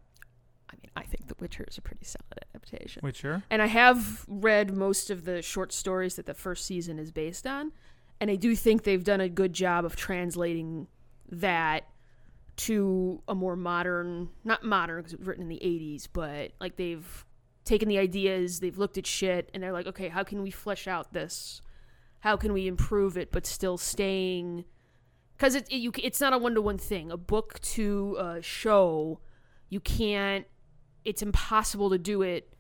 I 0.71 0.75
mean, 0.83 0.90
I 0.97 1.02
think 1.05 1.28
The 1.28 1.35
Witcher 1.40 1.64
is 1.67 1.78
a 1.78 1.81
pretty 1.81 2.05
solid 2.05 2.45
adaptation. 2.55 3.00
Witcher. 3.02 3.43
And 3.49 3.62
I 3.62 3.67
have 3.67 4.26
read 4.28 4.76
most 4.76 5.09
of 5.09 5.25
the 5.25 5.40
short 5.40 5.73
stories 5.73 6.17
that 6.17 6.26
the 6.26 6.35
first 6.35 6.67
season 6.67 6.99
is 6.99 7.11
based 7.11 7.47
on, 7.47 7.73
and 8.21 8.31
I 8.31 8.35
do 8.35 8.55
think 8.55 8.83
they've 8.83 9.05
done 9.05 9.21
a 9.21 9.28
good 9.28 9.55
job 9.55 9.85
of 9.85 9.97
translating 9.97 10.88
that 11.31 11.85
to 12.57 13.23
a 13.28 13.35
more 13.35 13.57
modern, 13.57 14.28
not 14.45 14.64
modern 14.64 14.99
because 14.99 15.12
it 15.12 15.21
was 15.21 15.28
written 15.28 15.45
in 15.45 15.49
the 15.49 15.61
80s, 15.62 16.09
but 16.12 16.50
like 16.61 16.76
they've 16.76 17.25
taken 17.64 17.88
the 17.88 17.99
ideas, 17.99 18.61
they've 18.61 18.76
looked 18.76 18.99
at 18.99 19.07
shit, 19.07 19.49
and 19.55 19.62
they're 19.62 19.73
like, 19.73 19.87
okay, 19.87 20.09
how 20.09 20.25
can 20.25 20.43
we 20.43 20.50
flesh 20.50 20.88
out 20.88 21.12
this? 21.12 21.62
How 22.21 22.37
can 22.37 22.52
we 22.52 22.67
improve 22.67 23.17
it, 23.17 23.31
but 23.31 23.47
still 23.47 23.78
staying? 23.78 24.64
Because 25.38 25.54
it, 25.54 25.66
it, 25.71 25.76
you, 25.76 25.92
it's 26.02 26.21
not 26.21 26.33
a 26.33 26.38
one 26.38 26.54
to 26.57 26.61
one 26.61 26.78
thing. 26.78 27.11
A 27.12 27.16
book 27.16 27.61
to 27.61 28.16
a 28.18 28.42
show, 28.42 29.21
you 29.68 29.78
can't. 29.80 30.45
It's 31.04 31.23
impossible 31.23 31.90
to 31.90 31.99
do 31.99 32.23
it 32.23 32.52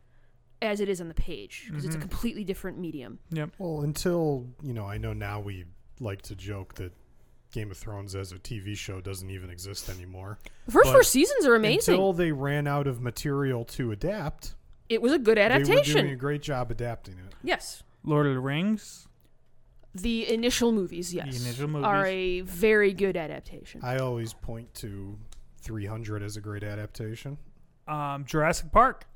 as 0.62 0.80
it 0.80 0.88
is 0.88 1.00
on 1.00 1.08
the 1.08 1.14
page 1.14 1.64
because 1.68 1.84
it's 1.84 1.94
a 1.94 1.98
Mhm. 1.98 2.02
completely 2.02 2.44
different 2.44 2.78
medium. 2.78 3.18
Yep. 3.30 3.50
Well, 3.58 3.82
until 3.82 4.46
you 4.62 4.72
know, 4.72 4.86
I 4.86 4.96
know 4.98 5.12
now 5.12 5.40
we 5.40 5.64
like 6.00 6.22
to 6.22 6.36
joke 6.36 6.74
that 6.74 6.92
Game 7.52 7.70
of 7.72 7.76
Thrones 7.78 8.14
as 8.14 8.30
a 8.30 8.38
TV 8.38 8.76
show 8.76 9.00
doesn't 9.00 9.28
even 9.30 9.50
exist 9.50 9.88
anymore. 9.88 10.38
The 10.66 10.72
first 10.72 10.84
But 10.86 10.92
four 10.92 11.02
seasons 11.02 11.46
are 11.46 11.54
amazing. 11.56 11.94
Until 11.94 12.12
they 12.12 12.30
ran 12.30 12.66
out 12.68 12.86
of 12.86 13.00
material 13.00 13.64
to 13.66 13.90
adapt, 13.90 14.54
it 14.88 15.02
was 15.02 15.12
a 15.12 15.18
good 15.18 15.38
adaptation. 15.38 15.94
they 15.94 15.94
were 15.94 16.02
doing 16.02 16.12
a 16.14 16.16
great 16.16 16.42
job 16.42 16.70
adapting 16.70 17.14
it. 17.14 17.34
yes. 17.42 17.82
Lord 18.04 18.26
of 18.26 18.34
the 18.34 18.40
Rings. 18.40 19.07
The 19.94 20.32
initial 20.32 20.70
movies, 20.72 21.12
yes, 21.14 21.44
initial 21.44 21.84
are 21.84 22.06
a 22.06 22.42
very 22.42 22.92
good 22.92 23.16
adaptation. 23.16 23.80
I 23.82 23.98
always 23.98 24.32
point 24.34 24.72
to 24.74 25.18
300 25.62 26.22
as 26.22 26.36
a 26.36 26.40
great 26.40 26.62
adaptation. 26.62 27.38
Um, 27.88 28.24
Jurassic 28.26 28.70
Park 28.70 29.06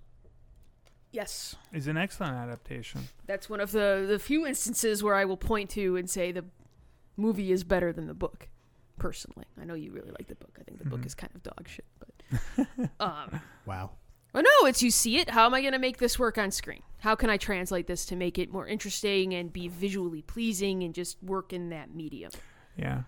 yes, 1.12 1.56
is 1.72 1.86
an 1.88 1.96
excellent 1.96 2.34
adaptation. 2.36 3.02
that's 3.26 3.48
one 3.50 3.60
of 3.60 3.70
the 3.72 4.06
the 4.08 4.18
few 4.18 4.46
instances 4.46 5.02
where 5.02 5.14
I 5.14 5.24
will 5.26 5.36
point 5.36 5.70
to 5.70 5.96
and 5.96 6.08
say 6.08 6.32
the 6.32 6.44
movie 7.16 7.52
is 7.52 7.64
better 7.64 7.92
than 7.92 8.06
the 8.06 8.14
book. 8.14 8.48
Personally, 8.98 9.44
I 9.60 9.64
know 9.64 9.74
you 9.74 9.90
really 9.92 10.10
like 10.10 10.28
the 10.28 10.36
book. 10.36 10.56
I 10.60 10.62
think 10.62 10.78
the 10.78 10.88
book 10.88 11.00
Mhm. 11.00 11.06
is 11.06 11.14
kind 11.14 11.32
of 11.34 11.42
dog 11.42 11.68
shit, 11.68 11.84
but 11.98 12.90
um, 13.00 13.40
Wow. 13.66 13.90
Well, 14.32 14.42
no, 14.42 14.66
it's 14.66 14.82
you 14.82 14.90
see 14.90 15.18
it. 15.18 15.30
How 15.30 15.44
am 15.46 15.54
I 15.54 15.60
going 15.60 15.72
to 15.74 15.78
make 15.78 15.98
this 15.98 16.18
work 16.18 16.38
on 16.38 16.50
screen? 16.50 16.82
How 17.00 17.14
can 17.14 17.28
I 17.28 17.36
translate 17.36 17.86
this 17.86 18.06
to 18.06 18.16
make 18.16 18.38
it 18.38 18.50
more 18.52 18.66
interesting 18.66 19.34
and 19.34 19.52
be 19.52 19.68
visually 19.68 20.22
pleasing 20.22 20.82
and 20.84 20.94
just 20.94 21.22
work 21.22 21.52
in 21.52 21.68
that 21.70 21.94
medium? 21.94 22.30
Yeah. 22.76 23.02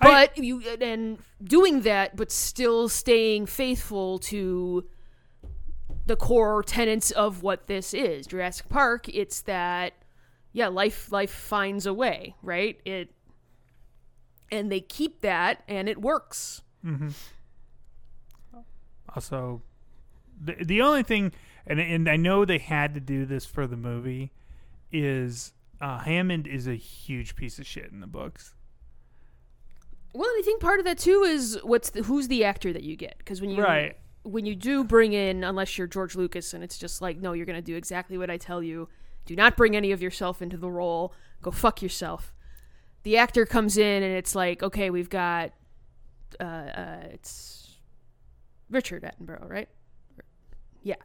I- 0.00 0.26
But 0.26 0.38
you 0.38 0.60
and 0.80 1.18
doing 1.42 1.80
that, 1.82 2.14
but 2.16 2.30
still 2.30 2.88
staying 2.88 3.46
faithful 3.46 4.18
to 4.20 4.86
the 6.06 6.16
core 6.16 6.62
tenets 6.62 7.10
of 7.10 7.42
what 7.42 7.66
this 7.66 7.94
is. 7.94 8.26
Jurassic 8.26 8.68
Park, 8.68 9.08
it's 9.08 9.40
that 9.42 9.94
yeah, 10.52 10.66
life 10.68 11.10
life 11.12 11.30
finds 11.30 11.86
a 11.86 11.94
way, 11.94 12.34
right? 12.42 12.80
It 12.84 13.14
and 14.52 14.70
they 14.70 14.80
keep 14.80 15.20
that 15.22 15.62
and 15.68 15.88
it 15.88 16.00
works. 16.00 16.62
Mm-hmm. 16.84 17.08
Also, 19.14 19.62
the 20.40 20.56
the 20.64 20.82
only 20.82 21.02
thing, 21.02 21.32
and 21.66 21.78
and 21.78 22.08
I 22.08 22.16
know 22.16 22.44
they 22.44 22.58
had 22.58 22.94
to 22.94 23.00
do 23.00 23.26
this 23.26 23.44
for 23.44 23.66
the 23.66 23.76
movie, 23.76 24.32
is 24.90 25.52
uh, 25.80 25.98
Hammond 25.98 26.46
is 26.46 26.66
a 26.66 26.74
huge 26.74 27.36
piece 27.36 27.58
of 27.58 27.66
shit 27.66 27.90
in 27.90 28.00
the 28.00 28.06
books. 28.06 28.54
Well, 30.12 30.28
I 30.28 30.42
think 30.44 30.60
part 30.60 30.80
of 30.80 30.86
that 30.86 30.98
too 30.98 31.22
is 31.22 31.58
what's 31.62 31.90
the, 31.90 32.02
who's 32.02 32.28
the 32.28 32.44
actor 32.44 32.72
that 32.72 32.82
you 32.82 32.96
get 32.96 33.16
because 33.18 33.40
when 33.40 33.50
you 33.50 33.62
Right. 33.62 33.96
when 34.22 34.44
you 34.44 34.56
do 34.56 34.82
bring 34.82 35.12
in 35.12 35.44
unless 35.44 35.78
you're 35.78 35.86
George 35.86 36.16
Lucas 36.16 36.52
and 36.52 36.64
it's 36.64 36.78
just 36.78 37.00
like 37.00 37.18
no, 37.18 37.32
you're 37.32 37.46
gonna 37.46 37.62
do 37.62 37.76
exactly 37.76 38.18
what 38.18 38.30
I 38.30 38.36
tell 38.36 38.62
you. 38.62 38.88
Do 39.26 39.36
not 39.36 39.56
bring 39.56 39.76
any 39.76 39.92
of 39.92 40.02
yourself 40.02 40.42
into 40.42 40.56
the 40.56 40.70
role. 40.70 41.14
Go 41.42 41.50
fuck 41.50 41.80
yourself. 41.80 42.34
The 43.04 43.16
actor 43.16 43.46
comes 43.46 43.78
in 43.78 44.02
and 44.02 44.14
it's 44.14 44.34
like 44.34 44.62
okay, 44.62 44.90
we've 44.90 45.10
got 45.10 45.52
uh, 46.40 46.44
uh 46.44 46.98
it's 47.12 47.76
Richard 48.68 49.04
Attenborough, 49.04 49.48
right? 49.48 49.68
Yeah. 50.82 50.96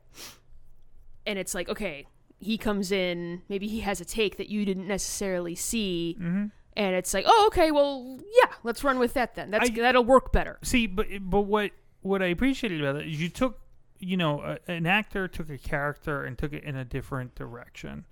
And 1.26 1.40
it's 1.40 1.54
like 1.56 1.70
okay, 1.70 2.08
he 2.40 2.58
comes 2.58 2.92
in, 2.92 3.42
maybe 3.50 3.68
he 3.68 3.80
has 3.82 4.00
a 4.02 4.06
take 4.06 4.38
that 4.38 4.50
you 4.50 4.66
didn't 4.66 4.88
necessarily 4.88 5.56
see 5.56 6.18
Mm-hmm. 6.20 6.46
and 6.78 6.96
it's 6.96 7.14
like, 7.14 7.26
oh, 7.28 7.46
okay, 7.48 7.72
well, 7.72 8.20
yeah, 8.44 8.52
let's 8.64 8.84
run 8.84 9.00
with 9.00 9.14
that 9.14 9.36
then. 9.36 9.52
That's 9.52 9.70
I- 9.70 9.74
that'll 9.74 10.04
work 10.06 10.32
better. 10.32 10.60
See, 10.64 10.88
but 10.88 11.08
but 11.22 11.42
what 11.42 11.72
what 12.02 12.22
I 12.22 12.28
appreciated 12.28 12.82
about 12.82 12.98
it 13.02 13.08
is 13.08 13.20
you 13.22 13.30
took, 13.30 13.60
you 14.00 14.18
know, 14.18 14.42
a, 14.42 14.72
an 14.72 14.86
actor 14.86 15.28
took 15.28 15.50
a 15.50 15.58
character 15.58 16.24
and 16.24 16.38
took 16.38 16.54
it 16.54 16.64
in 16.64 16.76
a 16.76 16.86
different 16.86 17.34
direction. 17.36 18.06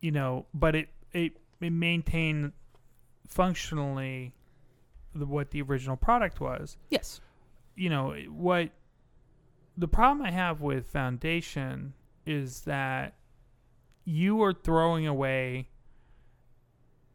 You 0.00 0.10
know, 0.10 0.46
but 0.52 0.74
it 0.74 0.88
it, 1.12 1.36
it 1.60 1.70
maintained 1.70 2.52
functionally 3.28 4.34
the, 5.14 5.26
what 5.26 5.50
the 5.50 5.62
original 5.62 5.96
product 5.96 6.40
was. 6.40 6.76
Yes. 6.90 7.20
you 7.74 7.90
know 7.90 8.14
what 8.30 8.70
the 9.76 9.88
problem 9.88 10.26
I 10.26 10.30
have 10.30 10.60
with 10.60 10.86
Foundation 10.86 11.94
is 12.24 12.62
that 12.62 13.14
you 14.04 14.42
are 14.42 14.52
throwing 14.52 15.06
away 15.06 15.68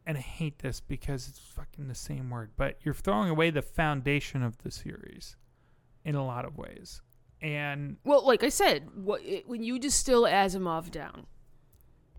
and 0.06 0.18
I 0.18 0.22
hate 0.22 0.60
this 0.60 0.80
because 0.82 1.28
it's 1.28 1.40
fucking 1.40 1.88
the 1.88 1.96
same 1.96 2.30
word, 2.30 2.52
but 2.58 2.80
you're 2.84 2.94
throwing 2.94 3.30
away 3.30 3.50
the 3.50 3.62
foundation 3.62 4.42
of 4.44 4.58
the 4.60 4.72
series 4.72 5.36
in 6.04 6.16
a 6.16 6.26
lot 6.26 6.44
of 6.44 6.58
ways. 6.58 7.02
And 7.42 7.98
Well, 8.04 8.26
like 8.26 8.44
I 8.44 8.50
said, 8.50 8.90
what 8.96 9.22
it, 9.24 9.48
when 9.48 9.64
you 9.64 9.80
distill 9.80 10.24
Asimov 10.24 10.92
down, 10.92 11.28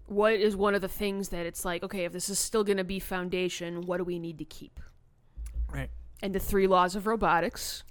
what 0.06 0.34
is 0.34 0.56
one 0.56 0.74
of 0.74 0.80
the 0.80 0.88
things 0.88 1.28
that 1.30 1.46
it's 1.46 1.64
like, 1.64 1.82
okay, 1.82 2.04
if 2.04 2.12
this 2.12 2.28
is 2.28 2.38
still 2.38 2.64
going 2.64 2.78
to 2.78 2.84
be 2.84 2.98
foundation, 2.98 3.82
what 3.82 3.98
do 3.98 4.04
we 4.04 4.18
need 4.18 4.38
to 4.38 4.44
keep? 4.44 4.80
right, 5.72 5.90
And 6.22 6.34
the 6.34 6.40
three 6.40 6.66
laws 6.66 6.96
of 6.96 7.06
robotics. 7.06 7.82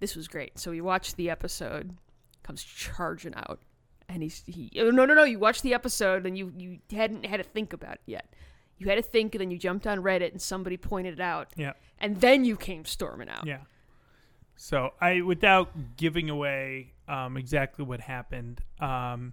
This 0.00 0.14
was 0.16 0.28
great. 0.28 0.58
So 0.58 0.70
we 0.70 0.80
watched 0.80 1.16
the 1.16 1.30
episode, 1.30 1.96
comes 2.42 2.62
charging 2.62 3.34
out, 3.34 3.60
and 4.08 4.22
he's 4.22 4.42
he. 4.46 4.70
oh, 4.78 4.90
No, 4.90 5.04
no, 5.04 5.14
no. 5.14 5.24
You 5.24 5.38
watched 5.38 5.62
the 5.62 5.74
episode 5.74 6.26
and 6.26 6.38
you 6.38 6.52
you 6.56 6.78
hadn't 6.90 7.26
had 7.26 7.38
to 7.38 7.42
think 7.42 7.72
about 7.72 7.94
it 7.94 8.02
yet. 8.06 8.32
You 8.78 8.88
had 8.88 8.94
to 8.94 9.02
think, 9.02 9.34
and 9.34 9.40
then 9.40 9.50
you 9.50 9.58
jumped 9.58 9.86
on 9.88 9.98
Reddit 9.98 10.30
and 10.30 10.40
somebody 10.40 10.76
pointed 10.76 11.14
it 11.14 11.20
out, 11.20 11.48
yeah, 11.56 11.72
and 11.98 12.20
then 12.20 12.44
you 12.44 12.56
came 12.56 12.84
storming 12.84 13.28
out. 13.28 13.44
yeah. 13.46 13.62
So 14.54 14.92
I, 15.00 15.20
without 15.20 15.96
giving 15.96 16.30
away 16.30 16.92
um, 17.06 17.36
exactly 17.36 17.84
what 17.84 18.00
happened, 18.00 18.60
um, 18.80 19.32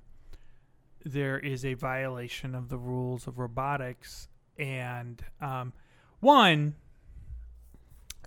there 1.03 1.37
is 1.39 1.65
a 1.65 1.73
violation 1.75 2.53
of 2.55 2.69
the 2.69 2.77
rules 2.77 3.27
of 3.27 3.37
robotics, 3.39 4.27
and 4.57 5.23
um, 5.41 5.73
one. 6.19 6.75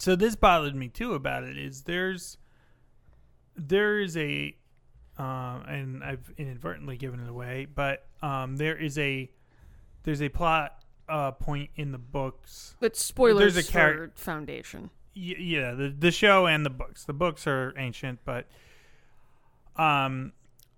So 0.01 0.15
this 0.17 0.37
bothered 0.37 0.75
me 0.75 0.89
too 0.89 1.15
about 1.15 1.45
it 1.45 1.59
is 1.59 1.83
there's 1.83 2.39
there 3.57 3.99
is 3.99 4.17
a 4.17 4.55
um, 5.17 5.65
and 5.67 6.05
I've 6.05 6.33
inadvertently 6.37 6.97
given 6.97 7.21
it 7.21 7.29
away, 7.29 7.67
but 7.73 8.07
um, 8.23 8.57
there 8.57 8.77
is 8.77 8.97
a 8.99 9.31
there's 10.05 10.23
a 10.23 10.29
plot 10.29 10.85
uh, 11.09 11.33
point 11.33 11.71
in 11.77 11.91
the 11.91 11.99
books 11.99 12.77
But 12.81 12.95
spoilers 12.97 13.55
There's 13.55 13.69
a 13.69 13.73
char- 13.73 14.11
Foundation. 14.15 14.91
Y- 15.17 15.35
yeah, 15.39 15.73
the 15.73 15.89
the 15.89 16.11
show 16.13 16.47
and 16.47 16.65
the 16.65 16.71
books. 16.71 17.05
The 17.05 17.13
books 17.13 17.47
are 17.47 17.75
ancient, 17.77 18.21
but 18.25 18.47
um, 19.77 20.33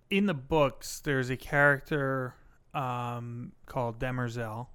in 0.09 0.27
the 0.27 0.35
books, 0.35 1.01
there's 1.01 1.31
a 1.31 1.37
character 1.37 2.35
um 2.73 3.53
called 3.67 3.99
Demerzel, 3.99 4.69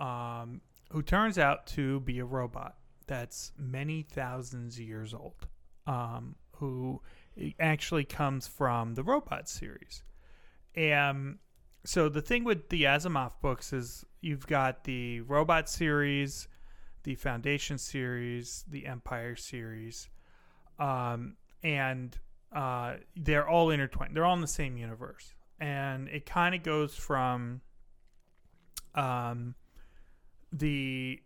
um, 0.00 0.60
who 0.90 1.02
turns 1.02 1.38
out 1.38 1.66
to 1.68 2.00
be 2.00 2.18
a 2.18 2.24
robot 2.24 2.76
that's 3.06 3.52
many 3.58 4.02
thousands 4.02 4.76
of 4.76 4.82
years 4.82 5.14
old. 5.14 5.46
Um, 5.86 6.36
who 6.56 7.00
actually 7.58 8.04
comes 8.04 8.46
from 8.46 8.94
the 8.94 9.02
robot 9.02 9.48
series, 9.48 10.04
and 10.76 11.38
so 11.84 12.08
the 12.08 12.22
thing 12.22 12.44
with 12.44 12.68
the 12.68 12.84
Asimov 12.84 13.32
books 13.40 13.72
is 13.72 14.04
you've 14.20 14.46
got 14.46 14.84
the 14.84 15.22
robot 15.22 15.68
series 15.68 16.46
the 17.04 17.14
Foundation 17.16 17.78
series, 17.78 18.64
the 18.68 18.86
Empire 18.86 19.36
series, 19.36 20.08
um, 20.78 21.36
and 21.62 22.16
uh, 22.52 22.94
they're 23.16 23.48
all 23.48 23.70
intertwined. 23.70 24.16
They're 24.16 24.24
all 24.24 24.34
in 24.34 24.40
the 24.40 24.46
same 24.46 24.76
universe, 24.76 25.34
and 25.58 26.08
it 26.08 26.26
kind 26.26 26.54
of 26.54 26.62
goes 26.62 26.94
from 26.94 27.60
um, 28.94 29.54
the 30.52 31.20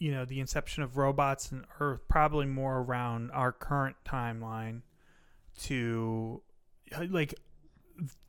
you 0.00 0.10
know 0.10 0.24
the 0.24 0.40
inception 0.40 0.82
of 0.82 0.96
robots 0.96 1.52
and 1.52 1.64
Earth, 1.78 2.00
probably 2.08 2.46
more 2.46 2.78
around 2.78 3.30
our 3.30 3.52
current 3.52 3.96
timeline, 4.04 4.80
to 5.62 6.42
like 7.10 7.34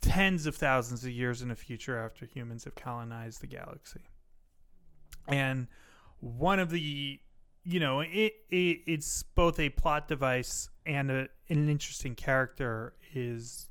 tens 0.02 0.46
of 0.46 0.56
thousands 0.56 1.04
of 1.06 1.10
years 1.10 1.42
in 1.42 1.48
the 1.48 1.56
future 1.56 1.98
after 1.98 2.26
humans 2.26 2.66
have 2.66 2.76
colonized 2.76 3.42
the 3.42 3.48
galaxy, 3.48 4.02
and 5.28 5.68
one 6.20 6.60
of 6.60 6.70
the 6.70 7.20
you 7.64 7.80
know 7.80 8.02
it, 8.02 8.34
it 8.50 8.82
it's 8.86 9.24
both 9.24 9.58
a 9.58 9.70
plot 9.70 10.10
device 10.10 10.70
and 10.86 11.10
a, 11.10 11.28
an 11.48 11.70
interesting 11.70 12.16
character 12.16 12.94
is 13.14 13.70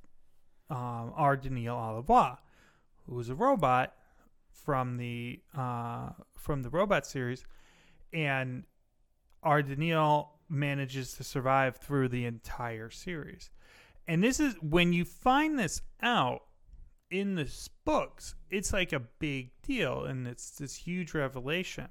um, 0.71 1.13
R. 1.17 1.37
Daniel 1.37 1.77
Olivaw, 1.77 2.39
who 3.07 3.21
is 3.21 3.29
a 3.29 3.35
robot 3.35 3.95
from 4.51 4.97
the 4.97 5.41
uh, 5.55 6.11
from 6.35 6.63
the 6.63 6.71
robot 6.71 7.07
series, 7.07 7.45
and 8.13 8.65
R. 9.43 9.63
Daniel 9.63 10.33
manages 10.49 11.15
to 11.15 11.25
survive 11.25 11.77
through 11.77 12.09
the 12.09 12.25
entire 12.27 12.91
series. 12.91 13.51
And 14.07 14.23
this 14.23 14.41
is 14.41 14.55
when 14.61 14.93
you 14.93 15.05
find 15.05 15.59
this 15.59 15.83
out 16.03 16.43
in 17.11 17.35
the 17.35 17.51
books, 17.85 18.35
it's 18.51 18.73
like 18.73 18.93
a 18.93 19.01
big 19.01 19.51
deal, 19.63 20.05
and 20.05 20.27
it's 20.27 20.51
this 20.51 20.75
huge 20.75 21.15
revelation. 21.15 21.89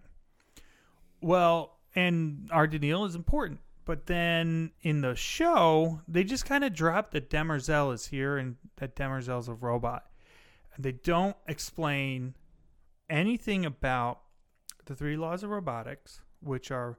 Well, 1.22 1.78
and 1.96 2.50
R. 2.52 2.68
Daniel 2.68 3.06
is 3.06 3.16
important. 3.16 3.60
But 3.86 4.06
then 4.06 4.72
in 4.82 5.02
the 5.02 5.16
show, 5.16 6.02
they 6.08 6.24
just 6.24 6.46
kind 6.46 6.64
of 6.64 6.74
drop 6.74 7.10
that 7.12 7.32
Demerzel 7.32 7.92
is 7.92 8.06
here 8.06 8.38
and 8.38 8.56
that 8.76 8.96
Demerzel's 8.96 9.48
a 9.48 9.54
robot. 9.56 10.06
They 10.78 10.92
don't 10.92 11.36
explain 11.48 12.36
anything 13.10 13.66
about 13.66 14.22
the 14.89 14.96
three 14.96 15.15
laws 15.15 15.43
of 15.43 15.51
robotics, 15.51 16.22
which 16.41 16.72
are 16.72 16.98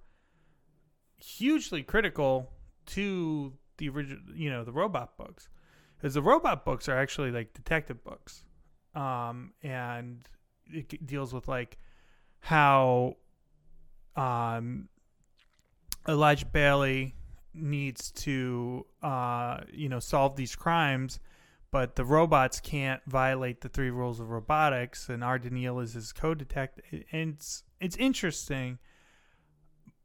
hugely 1.18 1.82
critical 1.82 2.52
to 2.86 3.52
the 3.78 3.88
original, 3.88 4.22
you 4.32 4.48
know, 4.48 4.62
the 4.64 4.72
robot 4.72 5.18
books. 5.18 5.48
Because 5.96 6.14
the 6.14 6.22
robot 6.22 6.64
books 6.64 6.88
are 6.88 6.96
actually 6.96 7.32
like 7.32 7.52
detective 7.52 8.02
books. 8.04 8.44
Um, 8.94 9.52
and 9.62 10.20
it 10.72 11.04
deals 11.04 11.34
with 11.34 11.48
like 11.48 11.78
how 12.38 13.16
um, 14.14 14.88
Elijah 16.08 16.46
Baley 16.46 17.14
needs 17.52 18.12
to, 18.12 18.86
uh, 19.02 19.62
you 19.72 19.88
know, 19.88 19.98
solve 19.98 20.36
these 20.36 20.54
crimes, 20.54 21.18
but 21.72 21.96
the 21.96 22.04
robots 22.04 22.60
can't 22.60 23.02
violate 23.08 23.62
the 23.62 23.68
three 23.68 23.90
rules 23.90 24.20
of 24.20 24.30
robotics, 24.30 25.08
and 25.08 25.24
R. 25.24 25.40
Daniel 25.40 25.80
is 25.80 25.94
his 25.94 26.12
co-detective. 26.12 26.84
And 27.10 27.34
it's 27.34 27.64
it's 27.80 27.96
interesting, 27.96 28.78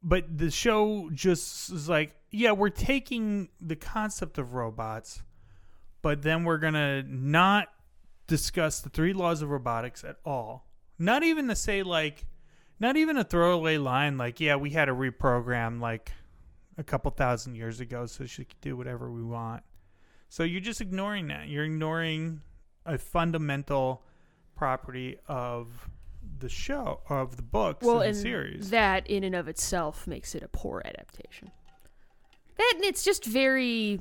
but 0.02 0.38
the 0.38 0.52
show 0.52 1.10
just 1.14 1.72
is 1.72 1.90
like, 1.90 2.16
yeah, 2.32 2.52
we're 2.52 2.70
taking 2.70 3.50
the 3.60 3.76
concept 3.76 4.38
of 4.38 4.54
robots, 4.54 5.24
but 6.02 6.22
then 6.22 6.44
we're 6.44 6.58
gonna 6.58 7.04
not 7.04 7.68
discuss 8.28 8.80
the 8.80 8.90
three 8.90 9.14
laws 9.14 9.42
of 9.42 9.50
robotics 9.50 10.04
at 10.04 10.18
all. 10.26 10.68
Not 10.98 11.24
even 11.24 11.48
to 11.50 11.56
say 11.56 11.84
like 11.84 12.26
not 12.80 12.98
even 12.98 13.18
a 13.18 13.24
throwaway 13.24 13.78
line 13.78 14.18
like, 14.18 14.40
yeah, 14.40 14.56
we 14.56 14.72
had 14.72 14.86
to 14.86 14.94
reprogram 14.94 15.80
like 15.80 16.12
a 16.78 16.84
couple 16.84 17.12
thousand 17.12 17.56
years 17.56 17.80
ago 17.80 18.06
so 18.06 18.26
she 18.26 18.46
could 18.46 18.60
do 18.62 18.76
whatever 18.76 19.12
we 19.12 19.24
want. 19.24 19.64
So 20.30 20.44
you're 20.44 20.62
just 20.62 20.82
ignoring 20.82 21.28
that. 21.28 21.48
You're 21.48 21.64
ignoring 21.64 22.42
a 22.86 22.98
fundamental 22.98 24.04
property 24.56 25.18
of 25.28 25.90
the 26.40 26.50
show 26.50 27.02
of 27.10 27.38
the 27.38 27.44
books 27.44 27.86
well, 27.86 28.02
and 28.02 28.16
the 28.16 28.20
series. 28.20 28.70
that 28.70 29.08
in 29.08 29.24
and 29.24 29.36
of 29.36 29.48
itself 29.48 30.08
makes 30.08 30.36
it 30.36 30.44
a 30.44 30.48
poor 30.48 30.82
adaptation. 30.86 31.52
That 32.58 32.74
and 32.76 32.84
it's 32.84 33.04
just 33.04 33.26
very. 33.26 34.00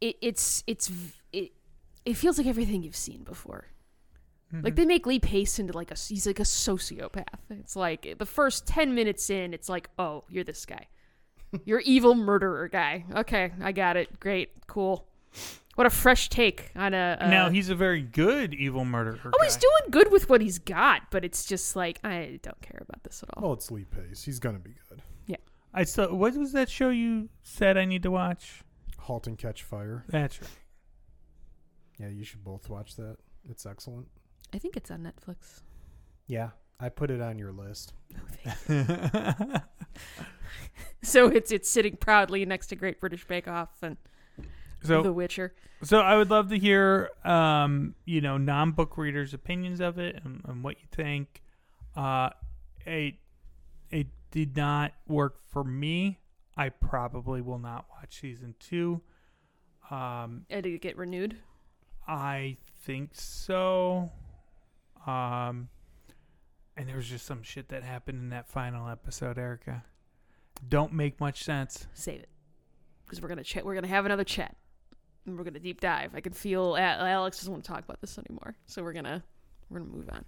It, 0.00 0.16
it's 0.20 0.62
it's 0.66 0.90
it. 1.32 1.52
It 2.04 2.14
feels 2.14 2.38
like 2.38 2.46
everything 2.46 2.82
you've 2.82 2.96
seen 2.96 3.22
before. 3.22 3.66
Mm-hmm. 4.52 4.64
Like 4.64 4.76
they 4.76 4.84
make 4.84 5.06
Lee 5.06 5.18
Pace 5.18 5.58
into 5.58 5.72
like 5.72 5.90
a 5.90 5.94
he's 5.94 6.26
like 6.26 6.40
a 6.40 6.44
sociopath. 6.44 7.24
It's 7.50 7.76
like 7.76 8.16
the 8.18 8.26
first 8.26 8.66
ten 8.66 8.94
minutes 8.94 9.30
in, 9.30 9.54
it's 9.54 9.68
like, 9.68 9.88
oh, 9.98 10.24
you're 10.28 10.44
this 10.44 10.66
guy, 10.66 10.88
you're 11.64 11.80
evil 11.80 12.14
murderer 12.14 12.68
guy. 12.68 13.04
Okay, 13.14 13.52
I 13.62 13.72
got 13.72 13.96
it. 13.96 14.20
Great, 14.20 14.50
cool. 14.66 15.06
What 15.74 15.86
a 15.86 15.90
fresh 15.90 16.28
take 16.28 16.70
on 16.76 16.94
a. 16.94 17.16
a 17.20 17.28
now 17.28 17.50
he's 17.50 17.68
a 17.68 17.74
very 17.74 18.00
good 18.00 18.54
evil 18.54 18.84
murderer. 18.84 19.18
oh, 19.24 19.42
he's 19.42 19.56
doing 19.56 19.90
good 19.90 20.12
with 20.12 20.28
what 20.28 20.40
he's 20.40 20.58
got, 20.58 21.10
but 21.10 21.24
it's 21.24 21.44
just 21.44 21.74
like 21.74 21.98
I 22.04 22.38
don't 22.42 22.60
care 22.60 22.80
about 22.80 23.02
this 23.02 23.22
at 23.22 23.30
all. 23.36 23.42
Well, 23.42 23.52
it's 23.54 23.70
Lee 23.70 23.84
Pace. 23.84 24.22
He's 24.22 24.38
gonna 24.38 24.58
be 24.60 24.74
good. 24.88 25.02
Yeah. 25.26 25.36
I 25.72 25.84
saw. 25.84 26.12
What 26.14 26.34
was 26.36 26.52
that 26.52 26.70
show 26.70 26.90
you 26.90 27.28
said 27.42 27.76
I 27.76 27.84
need 27.84 28.02
to 28.04 28.10
watch? 28.10 28.62
Halt 28.98 29.26
and 29.26 29.36
Catch 29.36 29.62
Fire. 29.64 30.04
That's 30.08 30.40
right. 30.40 30.50
Yeah, 31.98 32.08
you 32.08 32.24
should 32.24 32.44
both 32.44 32.68
watch 32.68 32.96
that. 32.96 33.16
It's 33.48 33.66
excellent. 33.66 34.06
I 34.52 34.58
think 34.58 34.76
it's 34.76 34.90
on 34.90 35.00
Netflix. 35.00 35.62
Yeah, 36.26 36.50
I 36.80 36.88
put 36.88 37.10
it 37.10 37.20
on 37.20 37.38
your 37.38 37.52
list. 37.52 37.92
Oh, 38.68 39.60
so 41.02 41.28
it's 41.28 41.52
it's 41.52 41.68
sitting 41.70 41.96
proudly 41.96 42.44
next 42.44 42.68
to 42.68 42.76
Great 42.76 43.00
British 43.00 43.24
Bake 43.26 43.46
Off 43.48 43.82
and 43.82 43.96
so 44.88 45.02
The 45.02 45.12
Witcher. 45.12 45.54
So 45.82 45.98
I 46.00 46.16
would 46.16 46.30
love 46.30 46.48
to 46.50 46.58
hear, 46.58 47.10
um, 47.24 47.94
you 48.04 48.20
know, 48.20 48.38
non-book 48.38 48.96
readers' 48.96 49.34
opinions 49.34 49.80
of 49.80 49.98
it 49.98 50.20
and, 50.24 50.40
and 50.46 50.64
what 50.64 50.76
you 50.80 50.86
think. 50.90 51.42
Uh, 51.94 52.30
it 52.86 53.14
it 53.90 54.06
did 54.30 54.56
not 54.56 54.92
work 55.06 55.38
for 55.50 55.62
me. 55.64 56.18
I 56.56 56.68
probably 56.68 57.40
will 57.40 57.58
not 57.58 57.86
watch 57.90 58.20
season 58.20 58.54
two. 58.58 59.00
Um, 59.90 60.46
Uh, 60.50 60.56
Did 60.60 60.66
it 60.66 60.80
get 60.80 60.96
renewed? 60.96 61.36
I 62.08 62.56
think 62.82 63.10
so. 63.14 64.10
Um, 65.06 65.68
and 66.76 66.88
there 66.88 66.96
was 66.96 67.08
just 67.08 67.26
some 67.26 67.42
shit 67.42 67.68
that 67.68 67.82
happened 67.82 68.18
in 68.20 68.28
that 68.30 68.48
final 68.48 68.88
episode, 68.88 69.38
Erica. 69.38 69.84
Don't 70.66 70.92
make 70.92 71.20
much 71.20 71.44
sense. 71.44 71.86
Save 71.92 72.20
it, 72.20 72.28
because 73.04 73.20
we're 73.20 73.28
gonna 73.28 73.44
chat. 73.44 73.64
We're 73.64 73.74
gonna 73.74 73.86
have 73.88 74.06
another 74.06 74.24
chat, 74.24 74.56
we're 75.26 75.44
gonna 75.44 75.58
deep 75.58 75.80
dive. 75.80 76.14
I 76.14 76.20
can 76.20 76.32
feel 76.32 76.76
Alex 76.76 77.38
doesn't 77.38 77.52
want 77.52 77.64
to 77.64 77.68
talk 77.70 77.84
about 77.84 78.00
this 78.00 78.18
anymore, 78.18 78.56
so 78.66 78.82
we're 78.82 78.92
gonna 78.92 79.22
we're 79.70 79.80
gonna 79.80 79.90
move 79.90 80.08
on. 80.12 80.24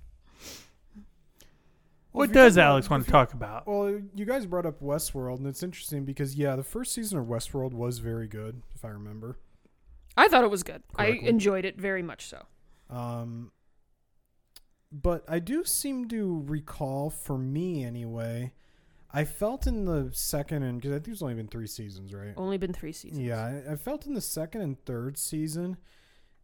What 2.13 2.31
if 2.31 2.35
does 2.35 2.55
talking 2.55 2.63
about- 2.63 2.71
Alex 2.71 2.91
want 2.91 3.05
to 3.05 3.11
talk 3.11 3.33
about? 3.35 3.67
Well, 3.67 4.01
you 4.15 4.25
guys 4.25 4.47
brought 4.47 4.65
up 4.65 4.81
Westworld, 4.81 5.39
and 5.39 5.47
it's 5.47 5.63
interesting 5.63 6.05
because 6.05 6.35
yeah, 6.35 6.57
the 6.57 6.63
first 6.65 6.93
season 6.95 7.19
of 7.19 7.27
Westworld 7.27 7.73
was 7.73 7.99
very 7.99 8.27
good, 8.27 8.63
if 8.75 8.85
I 8.85 8.89
remember. 8.89 9.39
I 10.17 10.29
thought 10.29 10.45
it 10.45 10.51
was 10.51 10.63
good. 10.63 10.83
I 10.97 11.09
enjoyed 11.09 11.67
it 11.67 11.79
very 11.79 12.03
much 12.03 12.27
so. 12.29 12.47
Um, 12.89 13.53
but 14.91 15.25
I 15.29 15.41
do 15.41 15.63
seem 15.65 16.09
to 16.09 16.43
recall, 16.47 17.11
for 17.11 17.37
me 17.37 17.85
anyway, 17.85 18.55
I 19.17 19.25
felt 19.25 19.67
in 19.67 19.87
the 19.87 20.11
second 20.13 20.63
and 20.63 20.79
because 20.79 20.93
I 20.93 20.97
think 20.97 21.07
there's 21.07 21.23
only 21.23 21.35
been 21.35 21.49
three 21.49 21.67
seasons, 21.67 22.13
right? 22.13 22.35
Only 22.37 22.59
been 22.59 22.75
three 22.75 22.93
seasons. 22.93 23.25
Yeah, 23.25 23.63
I, 23.67 23.73
I 23.73 23.77
felt 23.77 24.05
in 24.05 24.13
the 24.13 24.21
second 24.21 24.61
and 24.61 24.85
third 24.85 25.17
season, 25.17 25.79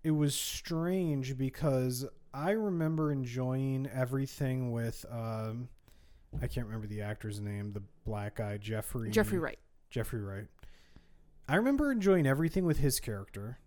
it 0.02 0.12
was 0.12 0.34
strange 0.34 1.36
because 1.36 2.06
I 2.32 2.52
remember 2.52 3.12
enjoying 3.12 3.90
everything 3.92 4.72
with 4.72 5.04
um, 5.10 5.68
I 6.40 6.46
can't 6.46 6.66
remember 6.66 6.86
the 6.86 7.02
actor's 7.02 7.40
name, 7.40 7.74
the 7.74 7.82
black 8.06 8.36
guy 8.36 8.56
Jeffrey 8.56 9.10
Jeffrey 9.10 9.38
Wright. 9.38 9.58
Jeffrey 9.90 10.22
Wright. 10.22 10.46
I 11.46 11.56
remember 11.56 11.92
enjoying 11.92 12.26
everything 12.26 12.64
with 12.64 12.78
his 12.78 13.00
character, 13.00 13.58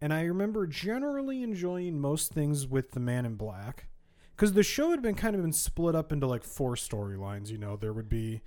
and 0.00 0.12
I 0.12 0.22
remember 0.22 0.68
generally 0.68 1.42
enjoying 1.42 1.98
most 1.98 2.32
things 2.32 2.68
with 2.68 2.92
the 2.92 3.00
Man 3.00 3.26
in 3.26 3.34
Black, 3.34 3.86
because 4.36 4.52
the 4.54 4.62
show 4.62 4.90
had 4.90 5.02
been 5.02 5.14
kind 5.14 5.34
of 5.36 5.42
been 5.42 5.52
split 5.52 5.94
up 5.94 6.12
into 6.12 6.26
like 6.26 6.44
four 6.44 6.74
storylines. 6.74 7.50
You 7.50 7.58
know, 7.58 7.76
there 7.76 7.92
would 7.92 8.08
be 8.08 8.42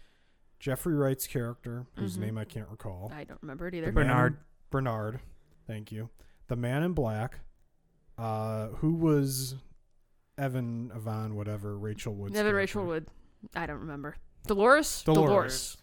Jeffrey 0.59 0.93
Wright's 0.95 1.27
character, 1.27 1.85
whose 1.97 2.17
Mhm. 2.17 2.21
name 2.21 2.37
I 2.37 2.45
can't 2.45 2.69
recall. 2.69 3.11
I 3.13 3.23
don't 3.23 3.41
remember 3.41 3.67
it 3.67 3.71
The 3.71 3.77
either. 3.77 3.91
Man 3.91 4.05
Bernard. 4.07 4.37
Bernard. 4.71 5.19
Thank 5.67 5.91
you. 5.91 6.09
The 6.47 6.55
Man 6.55 6.83
in 6.83 6.93
Black, 6.93 7.39
uh, 8.17 8.67
who 8.69 8.93
was 8.93 9.55
Evan, 10.37 10.91
Yvonne, 10.95 11.35
whatever, 11.35 11.77
Rachel 11.77 12.13
Wood's 12.13 12.33
Never 12.33 12.49
character. 12.49 12.79
Rachel 12.79 12.85
Wood. 12.85 13.07
I 13.55 13.65
don't 13.65 13.79
remember. 13.79 14.15
Dolores. 14.47 15.03
Dolores. 15.03 15.77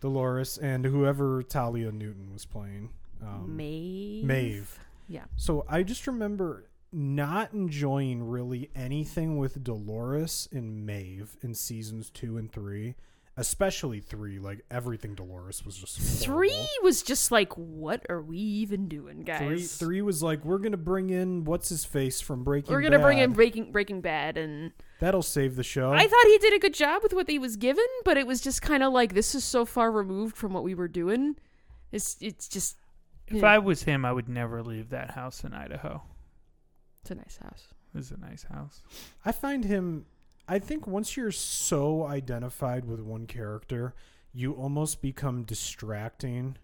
Dolores, 0.00 0.58
and 0.58 0.84
whoever 0.84 1.42
Talia 1.42 1.90
Newton 1.90 2.32
was 2.32 2.44
playing. 2.46 2.90
Um, 3.20 3.56
Maeve. 3.56 4.24
Maeve. 4.24 4.78
Yeah. 5.08 5.24
So 5.36 5.64
I 5.68 5.82
just 5.82 6.06
remember 6.06 6.67
not 6.92 7.52
enjoying 7.52 8.22
really 8.28 8.70
anything 8.74 9.36
with 9.38 9.62
Dolores 9.62 10.48
and 10.52 10.86
Maeve 10.86 11.36
in 11.42 11.54
seasons 11.54 12.10
two 12.10 12.38
and 12.38 12.50
three, 12.50 12.94
especially 13.36 14.00
three. 14.00 14.38
Like 14.38 14.64
everything 14.70 15.14
Dolores 15.14 15.64
was 15.64 15.76
just 15.76 15.98
Three 16.22 16.50
horrible. 16.50 16.68
was 16.82 17.02
just 17.02 17.30
like, 17.30 17.52
what 17.54 18.04
are 18.08 18.22
we 18.22 18.38
even 18.38 18.88
doing, 18.88 19.22
guys? 19.22 19.38
Three, 19.40 19.62
three 19.62 20.02
was 20.02 20.22
like 20.22 20.44
we're 20.44 20.58
gonna 20.58 20.76
bring 20.76 21.10
in 21.10 21.44
what's 21.44 21.68
his 21.68 21.84
face 21.84 22.20
from 22.20 22.42
Breaking. 22.44 22.72
We're 22.74 22.82
gonna 22.82 22.98
bring 22.98 23.18
in 23.18 23.30
Bad. 23.30 23.36
Breaking 23.36 23.72
Breaking 23.72 24.00
Bad, 24.00 24.36
and 24.38 24.72
That'll 25.00 25.22
save 25.22 25.54
the 25.56 25.62
show. 25.62 25.92
I 25.92 26.06
thought 26.08 26.26
he 26.26 26.38
did 26.38 26.54
a 26.54 26.58
good 26.58 26.74
job 26.74 27.02
with 27.04 27.12
what 27.12 27.28
he 27.30 27.38
was 27.38 27.56
given, 27.56 27.86
but 28.04 28.16
it 28.16 28.26
was 28.26 28.40
just 28.40 28.62
kind 28.62 28.82
of 28.82 28.92
like 28.92 29.14
this 29.14 29.34
is 29.34 29.44
so 29.44 29.64
far 29.64 29.92
removed 29.92 30.36
from 30.36 30.52
what 30.52 30.64
we 30.64 30.74
were 30.74 30.88
doing. 30.88 31.36
It's 31.92 32.16
it's 32.20 32.48
just 32.48 32.76
If 33.28 33.36
Yeah. 33.42 33.46
I 33.46 33.58
was 33.58 33.82
him, 33.84 34.04
I 34.04 34.12
would 34.12 34.28
never 34.28 34.62
leave 34.62 34.88
that 34.90 35.10
house 35.12 35.44
in 35.44 35.52
Idaho. 35.52 36.02
It's 37.00 37.10
a 37.10 37.14
nice 37.14 37.38
house. 37.42 37.68
It's 37.94 38.10
a 38.10 38.18
nice 38.18 38.44
house. 38.44 38.82
I 39.24 39.32
find 39.32 39.64
him. 39.64 40.06
I 40.46 40.58
think 40.58 40.86
once 40.86 41.16
you're 41.16 41.32
so 41.32 42.06
identified 42.06 42.84
with 42.86 43.00
one 43.00 43.26
character, 43.26 43.94
you 44.32 44.52
almost 44.52 45.02
become 45.02 45.42
distracting 45.44 46.56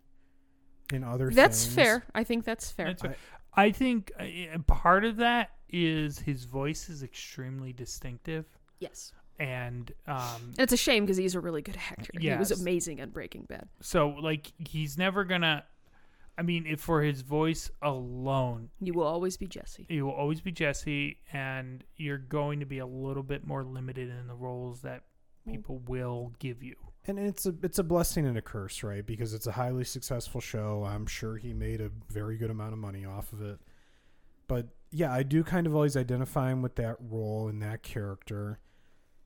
in 0.93 1.03
other 1.05 1.31
That's 1.31 1.65
things. 1.65 1.75
fair. 1.75 2.05
I 2.15 2.25
think 2.25 2.45
that's 2.45 2.71
fair. 2.71 2.87
That's 2.87 3.03
fair. 3.03 3.17
I 3.55 3.71
think 3.73 4.13
uh, 4.19 4.59
part 4.67 5.05
of 5.05 5.17
that 5.17 5.51
is 5.69 6.19
his 6.19 6.45
voice 6.45 6.89
is 6.89 7.03
extremely 7.03 7.73
distinctive, 7.73 8.45
yes, 8.81 9.13
and 9.39 9.93
um, 10.07 10.53
and 10.57 10.61
it's 10.61 10.73
a 10.73 10.77
shame 10.77 11.05
because 11.05 11.17
he's 11.17 11.35
a 11.35 11.41
really 11.41 11.63
good 11.63 11.77
actor. 11.91 12.11
He 12.19 12.31
was 12.35 12.51
amazing 12.51 13.01
at 13.01 13.13
Breaking 13.13 13.43
Bad. 13.43 13.69
so 13.81 14.09
like 14.09 14.53
he's 14.59 14.99
never 14.99 15.25
gonna. 15.25 15.65
I 16.37 16.43
mean, 16.43 16.67
if 16.67 16.81
for 16.81 17.03
his 17.03 17.23
voice 17.23 17.71
alone, 17.81 18.71
You 18.81 18.95
will 18.95 19.07
always 19.07 19.37
be 19.37 19.47
Jesse. 19.47 19.87
You 19.89 20.07
will 20.07 20.13
always 20.13 20.41
be 20.41 20.51
Jesse, 20.51 21.19
and 21.33 21.85
you're 21.97 22.19
going 22.19 22.61
to 22.61 22.67
be 22.67 22.79
a 22.79 22.87
little 22.87 23.23
bit 23.23 23.47
more 23.47 23.63
limited 23.63 24.11
in 24.11 24.27
the 24.27 24.35
roles 24.35 24.81
that 24.81 25.05
people 25.47 25.81
will 25.87 26.33
give 26.39 26.63
you. 26.63 26.75
And 27.07 27.19
it's 27.19 27.47
a 27.47 27.55
it's 27.63 27.79
a 27.79 27.85
blessing 27.85 28.27
and 28.27 28.37
a 28.37 28.43
curse, 28.43 28.83
right? 28.83 29.05
Because 29.05 29.35
it's 29.35 29.47
a 29.47 29.53
highly 29.53 29.85
successful 29.85 30.41
show. 30.41 30.85
I'm 30.89 31.07
sure 31.07 31.37
he 31.37 31.53
made 31.53 31.81
a 31.81 31.91
very 32.11 32.37
good 32.37 32.51
amount 32.51 32.73
of 32.73 32.79
money 32.79 33.05
off 33.05 33.33
of 33.33 33.43
it. 33.43 33.61
But 34.49 34.69
yeah, 34.91 35.13
I 35.13 35.23
do 35.23 35.45
kind 35.45 35.67
of 35.67 35.75
always 35.75 35.97
identify 35.97 36.51
him 36.51 36.63
with 36.63 36.77
that 36.77 36.97
role 36.99 37.49
and 37.49 37.61
that 37.63 37.83
character. 37.83 38.59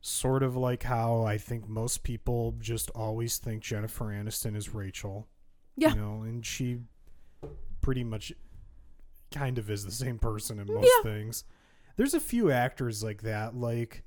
Sort 0.01 0.43
of 0.43 0.57
like 0.57 0.85
how 0.85 1.23
I 1.23 1.39
think 1.39 1.69
most 1.69 2.03
people 2.03 2.55
just 2.61 2.91
always 2.91 3.39
think 3.39 3.63
Jennifer 3.63 4.07
Aniston 4.07 4.57
is 4.57 4.75
Rachel. 4.75 5.27
Yeah. 5.77 5.91
You 5.91 6.01
know, 6.01 6.23
and 6.23 6.45
she 6.45 6.79
pretty 7.89 8.05
much 8.05 8.35
kind 9.33 9.57
of 9.57 9.71
is 9.71 9.83
the 9.87 9.91
same 9.91 10.19
person 10.19 10.59
in 10.59 10.67
most 10.67 10.91
Yeah. 10.99 11.11
things. 11.11 11.45
There's 11.97 12.13
a 12.13 12.21
few 12.21 12.51
actors 12.51 13.03
like 13.03 13.23
that, 13.23 13.55
like 13.57 14.05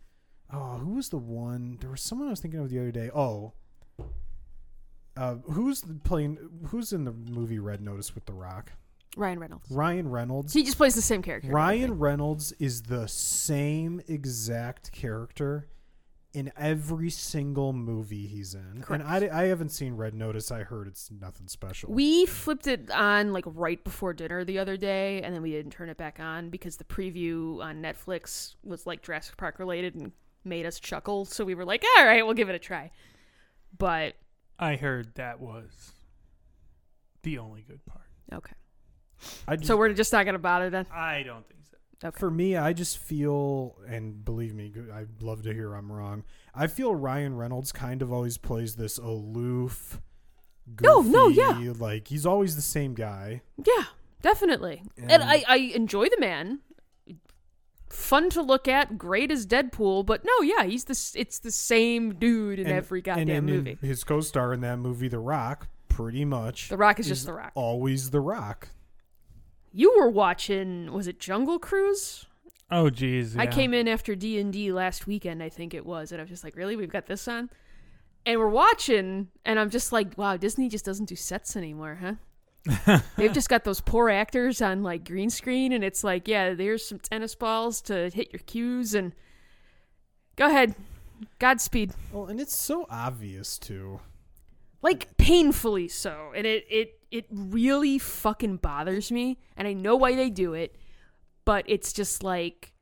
oh, 0.54 0.78
who 0.78 0.92
was 0.94 1.10
the 1.10 1.18
one? 1.18 1.78
There 1.82 1.90
was 1.90 2.02
someone 2.04 2.28
I 2.28 2.30
was 2.32 2.42
thinking 2.42 2.60
of 2.60 2.70
the 2.70 2.78
other 2.78 2.92
day. 2.92 3.10
Oh, 3.10 3.54
uh, 5.18 5.36
who's 5.52 5.84
playing? 6.04 6.38
Who's 6.68 6.94
in 6.94 7.06
the 7.06 7.12
movie 7.12 7.58
Red 7.58 7.82
Notice 7.82 8.14
with 8.14 8.26
The 8.28 8.34
Rock? 8.34 8.74
Ryan 9.18 9.40
Reynolds. 9.40 9.72
Ryan 9.72 10.10
Reynolds. 10.12 10.54
He 10.54 10.62
just 10.64 10.78
plays 10.78 10.94
the 10.94 11.02
same 11.02 11.24
character. 11.24 11.50
Ryan 11.52 11.98
Reynolds 11.98 12.52
is 12.60 12.84
the 12.84 13.08
same 13.08 14.00
exact 14.08 14.92
character 14.92 15.68
in 16.34 16.52
every 16.58 17.10
single 17.10 17.74
movie 17.74 18.26
he's 18.28 18.54
in. 18.54 18.82
Correct. 18.82 19.04
And 19.04 19.30
I, 19.32 19.42
I 19.42 19.44
haven't 19.48 19.70
seen 19.70 19.96
Red 19.96 20.14
Notice. 20.14 20.50
I 20.52 20.64
heard 20.64 20.88
it's 20.88 21.10
nothing 21.12 21.48
special. 21.48 21.92
We 21.92 22.26
flipped 22.26 22.68
it 22.68 22.90
on 22.92 23.34
like 23.34 23.44
right 23.48 23.84
before 23.84 24.14
dinner 24.14 24.46
the 24.46 24.60
other 24.60 24.78
day, 24.78 25.22
and 25.22 25.36
then 25.36 25.42
we 25.42 25.52
didn't 25.52 25.72
turn 25.72 25.90
it 25.90 25.98
back 25.98 26.20
on 26.20 26.50
because 26.50 26.78
the 26.78 26.84
preview 26.86 27.62
on 27.62 27.82
Netflix 27.82 28.56
was 28.64 28.88
like 28.88 29.02
Jurassic 29.02 29.36
Park 29.38 29.60
related 29.60 29.96
and 29.96 30.12
made 30.46 30.66
us 30.66 30.80
chuckle. 30.80 31.26
So 31.26 31.44
we 31.44 31.54
were 31.56 31.66
like, 31.66 31.84
all 31.98 32.06
right, 32.06 32.26
we'll 32.26 32.34
give 32.34 32.50
it 32.50 32.56
a 32.56 32.60
try. 32.60 32.92
But 33.78 34.16
I 34.58 34.76
heard 34.76 35.16
that 35.16 35.40
was 35.42 35.92
the 37.24 37.38
only 37.40 37.62
good 37.68 37.86
part. 37.86 38.06
okay, 38.34 38.54
I 39.48 39.56
just, 39.58 39.68
So 39.68 39.76
we're 39.78 39.94
just 39.94 40.14
not 40.14 40.26
gonna 40.26 40.40
bother 40.40 40.70
then. 40.70 40.88
I 40.94 41.24
don't 41.24 41.46
think 41.48 41.60
so. 41.61 41.61
Okay. 42.04 42.18
for 42.20 42.32
me, 42.32 42.56
I 42.58 42.74
just 42.74 42.98
feel, 42.98 43.78
and 43.88 44.26
believe 44.26 44.54
me, 44.56 44.74
I'd 44.94 45.22
love 45.22 45.44
to 45.44 45.54
hear 45.54 45.74
I'm 45.76 45.92
wrong. 45.92 46.24
I 46.56 46.68
feel 46.68 46.96
Ryan 46.96 47.36
Reynolds 47.36 47.72
kind 47.72 48.02
of 48.02 48.12
always 48.12 48.38
plays 48.38 48.76
this 48.76 48.98
aloof, 48.98 50.02
goofy, 50.76 50.88
No, 50.88 51.02
no, 51.02 51.28
yeah. 51.28 51.74
like 51.78 52.08
he's 52.08 52.26
always 52.26 52.56
the 52.56 52.62
same 52.64 52.94
guy. 52.96 53.42
Yeah, 53.58 53.84
definitely. 54.22 54.82
And, 54.98 55.12
And- 55.12 55.24
I, 55.24 55.44
I 55.48 55.56
enjoy 55.76 56.08
the 56.10 56.20
man. 56.20 56.60
Fun 57.90 58.30
to 58.32 58.42
look 58.42 58.70
at, 58.70 58.98
great 58.98 59.32
as 59.32 59.46
Deadpool, 59.46 60.06
but 60.06 60.24
no, 60.24 60.42
yeah, 60.42 60.64
he's 60.64 60.86
the 60.86 61.20
it's 61.20 61.40
the 61.40 61.52
same 61.52 62.14
dude 62.16 62.58
in 62.58 62.68
And- 62.68 62.76
every 62.76 63.02
goddamn 63.02 63.30
and, 63.30 63.50
and 63.50 63.64
movie. 63.66 63.78
his 63.86 64.04
co-star 64.06 64.54
in 64.54 64.62
that 64.62 64.80
movie, 64.80 65.10
The 65.10 65.20
Rock, 65.20 65.68
pretty 65.90 66.24
much 66.24 66.70
The 66.70 66.78
Rock 66.78 67.00
is 67.02 67.08
just 67.08 67.26
The 67.26 67.34
Rock. 67.34 67.52
always 67.54 68.10
The 68.12 68.22
Rock. 68.22 68.70
You 69.74 69.96
were 69.98 70.10
watching, 70.10 70.92
was 70.92 71.08
it 71.08 71.20
Jungle 71.20 71.60
Cruise? 71.60 72.26
Oh, 72.70 72.90
geez. 72.90 73.36
I 73.36 73.48
came 73.48 73.74
in 73.74 73.88
after 73.88 74.16
D 74.16 74.40
and 74.40 74.52
D 74.54 74.72
last 74.72 75.06
weekend, 75.06 75.44
I 75.44 75.50
think 75.50 75.74
it 75.74 75.86
was, 75.86 76.12
and 76.12 76.22
I 76.22 76.24
was 76.24 76.30
just 76.30 76.44
like, 76.44 76.56
"Really, 76.56 76.76
we've 76.76 76.92
got 76.92 77.06
this 77.06 77.28
on?" 77.28 77.50
And 78.26 78.40
we're 78.40 78.50
watching, 78.50 79.28
and 79.44 79.60
I'm 79.60 79.70
just 79.70 79.92
like, 79.92 80.18
"Wow, 80.18 80.38
Disney 80.38 80.70
just 80.70 80.86
doesn't 80.86 81.10
do 81.10 81.16
sets 81.16 81.58
anymore, 81.58 82.00
huh?" 82.00 83.02
They've 83.18 83.34
just 83.34 83.50
got 83.50 83.64
those 83.66 83.82
poor 83.82 84.10
actors 84.10 84.62
on 84.62 84.84
like 84.84 85.06
green 85.06 85.30
screen, 85.30 85.74
and 85.74 85.84
it's 85.84 86.04
like, 86.04 86.28
"Yeah, 86.28 86.54
there's 86.54 86.86
some 86.86 87.00
tennis 87.00 87.36
balls 87.36 87.82
to 87.84 88.10
hit 88.10 88.32
your 88.32 88.42
cues, 88.46 88.94
and 88.94 89.14
go 90.38 90.48
ahead, 90.48 90.76
Godspeed." 91.40 91.92
Well, 92.14 92.28
and 92.28 92.40
it's 92.40 92.56
so 92.56 92.86
obvious 92.90 93.58
too. 93.58 94.00
Like 94.82 95.16
painfully 95.18 95.88
so 95.88 96.32
and 96.36 96.46
it 96.48 96.66
it 96.70 97.00
it 97.12 97.26
really 97.30 97.98
fucking 97.98 98.58
bothers 98.58 99.12
me 99.12 99.38
and 99.56 99.68
i 99.68 99.74
know 99.74 99.96
why 99.96 100.16
they 100.16 100.30
do 100.30 100.54
it 100.54 100.76
but 101.46 101.64
it's 101.68 101.94
just 101.94 102.24
like 102.24 102.74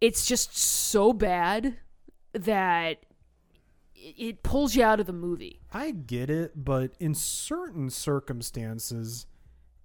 it's 0.00 0.26
just 0.26 0.56
so 0.56 1.12
bad 1.12 1.76
that 2.32 3.04
it, 3.94 4.42
pulls 4.44 4.76
you 4.76 4.84
out 4.84 5.00
of 5.00 5.06
the 5.06 5.12
movie 5.12 5.60
I 5.72 5.90
get 5.90 6.30
it, 6.30 6.52
but 6.64 6.92
in 6.98 7.14
certain 7.14 7.90
circumstances, 7.90 9.26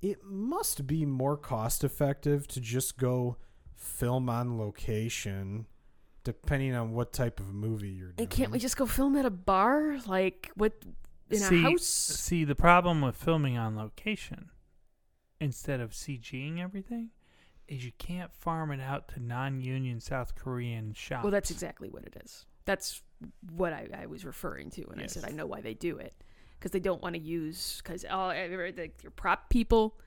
it 0.01 0.23
must 0.23 0.87
be 0.87 1.05
more 1.05 1.35
cost 1.35 1.83
effective 1.83 2.47
to 2.49 2.61
just 2.61 2.97
go 2.97 3.37
film 3.75 4.29
on 4.29 4.57
location, 4.57 5.65
depending 6.23 6.73
on 6.73 6.93
what 6.93 7.11
type 7.11 7.39
of 7.39 7.53
movie 7.53 7.89
you're 7.89 8.11
doing. 8.11 8.27
and 8.27 8.29
can't 8.29 8.51
we 8.51 8.59
just 8.59 8.77
go 8.77 8.85
film 8.85 9.15
at 9.17 9.25
a 9.25 9.29
bar 9.29 9.97
like 10.05 10.51
what 10.55 10.73
in 11.37 11.41
see, 11.41 11.59
a 11.65 11.69
house 11.71 11.83
See, 11.83 12.43
the 12.43 12.55
problem 12.55 13.01
with 13.01 13.15
filming 13.15 13.57
on 13.57 13.75
location 13.75 14.49
instead 15.39 15.79
of 15.79 15.91
CGing 15.91 16.59
everything 16.59 17.09
is 17.67 17.83
you 17.85 17.91
can't 17.97 18.33
farm 18.33 18.71
it 18.71 18.79
out 18.81 19.07
to 19.09 19.19
non-union 19.19 19.99
South 19.99 20.35
Korean 20.35 20.93
shops. 20.93 21.23
well 21.23 21.31
that's 21.31 21.51
exactly 21.51 21.89
what 21.89 22.03
it 22.03 22.15
is 22.23 22.45
that's 22.65 23.01
what 23.55 23.71
i, 23.73 23.87
I 23.93 24.05
was 24.05 24.23
referring 24.25 24.69
to 24.71 24.83
when 24.83 24.99
Yes. 24.99 25.17
i 25.17 25.21
said 25.21 25.29
i 25.29 25.33
know 25.33 25.45
why 25.45 25.61
they 25.61 25.73
do 25.73 25.97
it 25.97 26.13
because 26.59 26.71
they 26.71 26.79
don't 26.79 27.01
want 27.01 27.15
to 27.15 27.21
use 27.21 27.81
because 27.83 28.03
all 28.05 28.29
the, 28.29 28.89
your 29.01 29.11
prop 29.11 29.49
people 29.49 29.97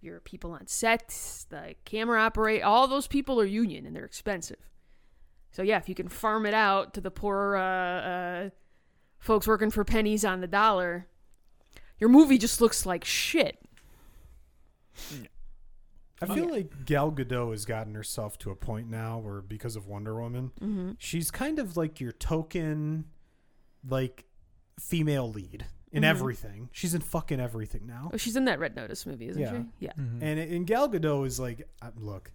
your 0.00 0.20
people 0.20 0.52
on 0.52 0.66
set 0.66 1.08
the 1.50 1.74
camera 1.84 2.20
operator 2.20 2.64
all 2.64 2.86
those 2.88 3.06
people 3.06 3.38
are 3.40 3.44
union 3.44 3.84
and 3.86 3.94
they're 3.94 4.04
expensive 4.06 4.56
so 5.50 5.62
yeah 5.62 5.76
if 5.76 5.88
you 5.88 5.94
can 5.94 6.08
farm 6.08 6.44
it 6.46 6.54
out 6.54 6.92
to 6.94 7.00
the 7.00 7.10
poor 7.10 7.56
uh, 7.56 7.60
uh, 7.62 8.50
folks 9.22 9.46
working 9.46 9.70
for 9.70 9.84
pennies 9.84 10.24
on 10.24 10.40
the 10.40 10.46
dollar 10.46 11.06
your 11.98 12.10
movie 12.10 12.36
just 12.38 12.60
looks 12.60 12.84
like 12.84 13.04
shit 13.04 13.58
I 16.20 16.26
feel 16.34 16.48
like 16.50 16.84
Gal 16.84 17.10
Gadot 17.10 17.50
has 17.50 17.64
gotten 17.64 17.94
herself 17.96 18.38
to 18.38 18.50
a 18.50 18.54
point 18.54 18.88
now 18.88 19.18
where, 19.18 19.40
because 19.40 19.74
of 19.74 19.88
Wonder 19.88 20.20
Woman, 20.20 20.52
mm-hmm. 20.60 20.90
she's 20.98 21.32
kind 21.32 21.58
of 21.58 21.76
like 21.76 22.00
your 22.00 22.12
token, 22.12 23.06
like 23.88 24.26
female 24.78 25.28
lead 25.28 25.66
in 25.90 26.02
Mhm. 26.04 26.06
everything. 26.06 26.68
She's 26.70 26.94
in 26.94 27.00
fucking 27.00 27.40
everything 27.40 27.86
now. 27.86 28.10
oh 28.14 28.16
she's 28.16 28.36
in 28.36 28.44
that 28.44 28.60
red 28.60 28.76
notice 28.76 29.04
movie 29.04 29.28
isn't 29.28 29.42
Yeah. 29.42 29.50
she 29.62 29.66
yeah 29.80 29.92
Mhm. 29.98 30.22
And 30.22 30.38
and 30.38 30.66
Gal 30.66 30.88
Gadot 30.88 31.26
is 31.26 31.40
like, 31.40 31.68
uh, 31.80 31.90
look, 31.96 32.30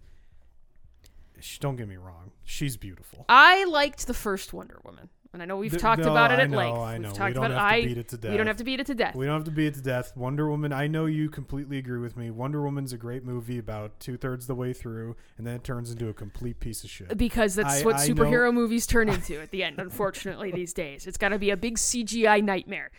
sh- 1.40 1.58
don't 1.58 1.76
get 1.76 1.88
me 1.88 1.96
wrong, 1.96 2.32
she's 2.44 2.76
beautiful. 2.76 3.24
I 3.28 3.64
liked 3.64 4.06
the 4.06 4.14
first 4.14 4.52
Wonder 4.52 4.80
Woman, 4.84 5.08
and 5.32 5.42
I 5.42 5.44
know 5.44 5.56
we've 5.56 5.70
Th- 5.70 5.80
talked 5.82 6.02
no, 6.02 6.10
about 6.10 6.30
it 6.32 6.38
at 6.38 6.50
know, 6.50 6.56
length. 6.56 6.78
I 6.78 6.92
We've 6.94 7.00
know. 7.02 7.08
We 7.08 7.14
talked 7.14 7.34
don't 7.34 7.44
about 7.44 7.58
have 7.60 7.78
it. 7.78 7.82
to 7.82 7.84
I, 7.84 7.86
beat 7.86 7.98
it 7.98 8.08
to 8.08 8.16
We 8.16 8.20
don't 8.22 8.36
death. 8.38 8.46
have 8.46 8.56
to 8.56 8.64
beat 8.64 8.80
it 8.80 8.86
to 8.86 8.94
death. 8.94 9.14
We 9.14 9.26
don't 9.26 9.34
have 9.34 9.44
to 9.44 9.50
beat 9.50 9.66
it 9.66 9.74
to 9.74 9.82
death. 9.82 10.16
Wonder 10.16 10.48
Woman, 10.48 10.72
I 10.72 10.86
know 10.86 11.06
you 11.06 11.28
completely 11.28 11.76
agree 11.78 11.98
with 11.98 12.16
me. 12.16 12.30
Wonder 12.30 12.62
Woman's 12.62 12.92
a 12.92 12.96
great 12.96 13.24
movie 13.24 13.58
about 13.58 14.00
two 14.00 14.16
thirds 14.16 14.46
the 14.46 14.54
way 14.54 14.72
through, 14.72 15.16
and 15.36 15.46
then 15.46 15.54
it 15.56 15.64
turns 15.64 15.90
into 15.90 16.08
a 16.08 16.14
complete 16.14 16.60
piece 16.60 16.82
of 16.84 16.90
shit. 16.90 17.16
because 17.18 17.54
that's 17.54 17.82
I- 17.82 17.84
what 17.84 17.96
I 17.96 18.06
know- 18.08 18.14
superhero 18.14 18.52
movies 18.54 18.86
turn 18.86 19.08
into 19.08 19.40
at 19.40 19.50
the 19.50 19.62
end, 19.64 19.78
unfortunately, 19.78 20.50
these 20.50 20.72
days. 20.72 21.06
It's 21.06 21.18
got 21.18 21.28
to 21.30 21.38
be 21.38 21.50
a 21.50 21.56
big 21.56 21.76
CGI 21.76 22.42
nightmare 22.42 22.90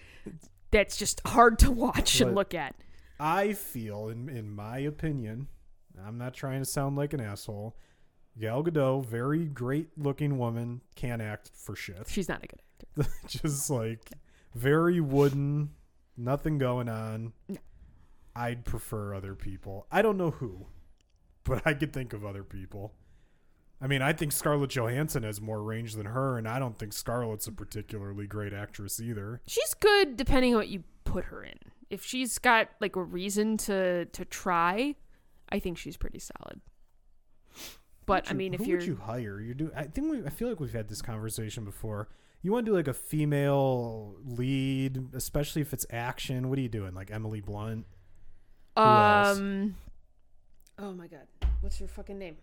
that's 0.72 0.98
just 0.98 1.22
hard 1.28 1.58
to 1.60 1.72
watch 1.72 2.22
and 2.22 2.36
look 2.36 2.54
at. 2.54 2.76
I 3.20 3.54
feel, 3.54 4.08
in 4.10 4.30
in 4.30 4.50
my 4.52 4.78
opinion, 4.80 5.48
I'm 6.06 6.18
not 6.18 6.34
trying 6.36 6.60
to 6.60 6.66
sound 6.66 6.96
like 6.96 7.12
an 7.14 7.20
asshole. 7.20 7.76
Gal 8.40 8.64
Gadot, 8.64 9.06
very 9.06 9.46
great 9.46 9.90
looking 9.98 10.38
woman, 10.38 10.82
can't 10.96 11.22
act 11.22 11.52
for 11.54 11.76
shit. 11.76 12.08
She's 12.08 12.30
not 12.30 12.44
a 12.44 12.48
good 12.48 12.62
actor. 12.98 13.12
Just 13.28 13.70
like 13.70 14.10
very 14.56 15.00
wooden, 15.00 15.72
nothing 16.18 16.58
going 16.58 16.90
on. 16.90 17.34
No. 17.48 17.58
I'd 18.36 18.64
prefer 18.64 19.14
other 19.14 19.36
people. 19.36 19.86
I 19.92 20.02
don't 20.02 20.18
know 20.18 20.32
who, 20.32 20.68
but 21.44 21.62
I 21.66 21.74
could 21.74 21.92
think 21.92 22.14
of 22.14 22.24
other 22.24 22.44
people. 22.44 22.94
I 23.82 23.88
mean, 23.88 24.02
I 24.02 24.14
think 24.14 24.32
Scarlett 24.32 24.72
Johansson 24.72 25.24
has 25.24 25.40
more 25.40 25.64
range 25.64 25.96
than 25.96 26.06
her, 26.06 26.38
and 26.38 26.48
I 26.48 26.60
don't 26.60 26.78
think 26.78 26.92
Scarlett's 26.94 27.48
a 27.48 27.52
particularly 27.52 28.28
great 28.28 28.54
actress 28.54 29.00
either. 29.00 29.42
She's 29.48 29.74
good 29.74 30.18
depending 30.18 30.54
on 30.54 30.60
what 30.60 30.68
you 30.68 30.84
put 31.06 31.26
her 31.26 31.44
in. 31.44 31.58
If 31.90 32.06
she's 32.06 32.38
got 32.38 32.70
like 32.80 32.96
a 32.96 33.04
reason 33.04 33.58
to 33.58 34.06
to 34.06 34.26
try, 34.26 34.96
I 35.50 35.60
think 35.60 35.78
she's 35.78 35.98
pretty 35.98 36.20
solid. 36.20 36.62
But 38.10 38.30
I 38.30 38.34
mean, 38.34 38.54
if 38.54 38.66
you're 38.66 38.80
would 38.80 38.88
you 38.88 38.96
hire? 38.96 39.40
You 39.40 39.54
do. 39.54 39.72
I 39.76 39.84
think 39.84 40.12
we. 40.12 40.26
I 40.26 40.30
feel 40.30 40.50
like 40.50 40.60
we've 40.60 40.74
had 40.74 40.90
this 40.90 41.02
conversation 41.02 41.64
before. 41.64 42.10
You 42.42 42.52
want 42.52 42.66
to 42.66 42.72
do 42.72 42.76
like 42.76 42.88
a 42.88 42.94
female 42.94 44.16
lead, 44.26 45.14
especially 45.14 45.62
if 45.62 45.74
it's 45.74 45.86
action. 45.92 46.50
What 46.50 46.58
are 46.58 46.62
you 46.62 46.70
doing? 46.70 46.94
Like 46.96 47.12
Emily 47.12 47.42
Blunt? 47.42 47.86
Who 48.76 48.82
else? 48.82 49.38
um, 49.38 49.76
oh 50.80 50.92
my 50.94 51.08
god, 51.08 51.28
what's 51.62 51.78
her 51.80 51.88
fucking 51.88 52.18
name? 52.18 52.38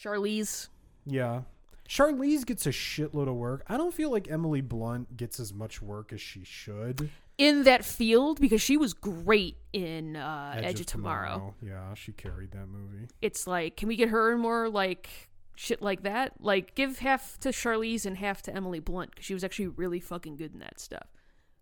Charlize. 0.00 0.68
Yeah. 1.06 1.42
Charlize 1.88 2.44
gets 2.44 2.66
a 2.66 2.70
shitload 2.70 3.28
of 3.28 3.34
work. 3.36 3.64
I 3.68 3.76
don't 3.76 3.94
feel 3.94 4.10
like 4.10 4.28
Emily 4.30 4.60
Blunt 4.60 5.16
gets 5.16 5.38
as 5.38 5.52
much 5.54 5.80
work 5.80 6.12
as 6.12 6.20
she 6.20 6.44
should. 6.44 7.10
In 7.38 7.64
that 7.64 7.84
field 7.84 8.40
because 8.40 8.62
she 8.62 8.76
was 8.76 8.94
great 8.94 9.56
in 9.72 10.16
uh, 10.16 10.58
Edge, 10.62 10.80
of 10.80 10.86
Tomorrow. 10.86 11.54
Yeah, 11.62 11.94
she 11.94 12.12
carried 12.12 12.52
that 12.52 12.66
movie. 12.68 13.08
It's 13.20 13.46
like, 13.46 13.76
can 13.76 13.88
we 13.88 13.96
get 13.96 14.08
her 14.08 14.32
in 14.32 14.40
more 14.40 14.68
like 14.68 15.08
shit 15.54 15.82
like 15.82 16.02
that? 16.04 16.32
Like, 16.40 16.74
give 16.74 16.98
half 16.98 17.38
to 17.40 17.50
Charlize 17.50 18.06
and 18.06 18.16
half 18.16 18.42
to 18.42 18.54
Emily 18.54 18.80
Blunt 18.80 19.10
because 19.10 19.24
she 19.24 19.34
was 19.34 19.44
actually 19.44 19.68
really 19.68 20.00
fucking 20.00 20.36
good 20.36 20.54
in 20.54 20.60
that 20.60 20.80
stuff. 20.80 21.06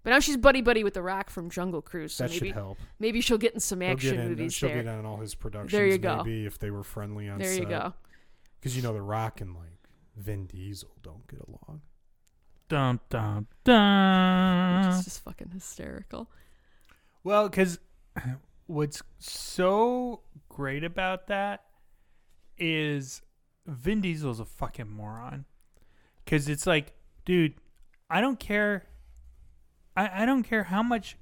But 0.04 0.10
now 0.10 0.20
she's 0.20 0.36
buddy 0.36 0.60
buddy 0.60 0.84
with 0.84 0.94
The 0.94 1.02
Rock 1.02 1.30
from 1.30 1.48
Jungle 1.48 1.80
Cruise, 1.80 2.12
so 2.12 2.24
that 2.24 2.30
maybe 2.30 2.48
should 2.48 2.54
help. 2.54 2.78
maybe 2.98 3.20
she'll 3.22 3.38
get 3.38 3.54
in 3.54 3.60
some 3.60 3.80
action 3.80 4.20
in, 4.20 4.28
movies 4.28 4.52
she'll 4.52 4.68
there. 4.68 4.82
get 4.82 4.92
on 4.92 5.06
all 5.06 5.16
his 5.16 5.34
productions. 5.34 5.72
There 5.72 5.86
you 5.86 5.96
go. 5.96 6.18
Maybe 6.18 6.44
if 6.44 6.58
they 6.58 6.70
were 6.70 6.82
friendly 6.82 7.28
on 7.28 7.38
there 7.38 7.52
you 7.52 7.60
set. 7.60 7.68
go. 7.70 7.94
Because 8.60 8.76
you 8.76 8.82
know 8.82 8.92
the 8.92 9.00
Rock 9.00 9.40
and 9.40 9.54
like 9.54 9.88
Vin 10.16 10.46
Diesel 10.46 10.90
don't 11.02 11.26
get 11.26 11.40
along. 11.40 11.80
Dun 12.74 12.98
dun 13.08 13.46
dun. 13.62 14.88
It's 14.88 15.04
just 15.04 15.22
fucking 15.22 15.50
hysterical. 15.50 16.28
Well, 17.22 17.48
because 17.48 17.78
what's 18.66 19.00
so 19.20 20.22
great 20.48 20.82
about 20.82 21.28
that 21.28 21.62
is 22.58 23.22
Vin 23.64 24.00
Diesel's 24.00 24.40
a 24.40 24.44
fucking 24.44 24.90
moron. 24.90 25.44
Because 26.24 26.48
it's 26.48 26.66
like, 26.66 26.94
dude, 27.24 27.54
I 28.10 28.20
don't 28.20 28.40
care. 28.40 28.86
I, 29.96 30.22
I 30.22 30.26
don't 30.26 30.42
care 30.42 30.64
how 30.64 30.82
much 30.82 31.16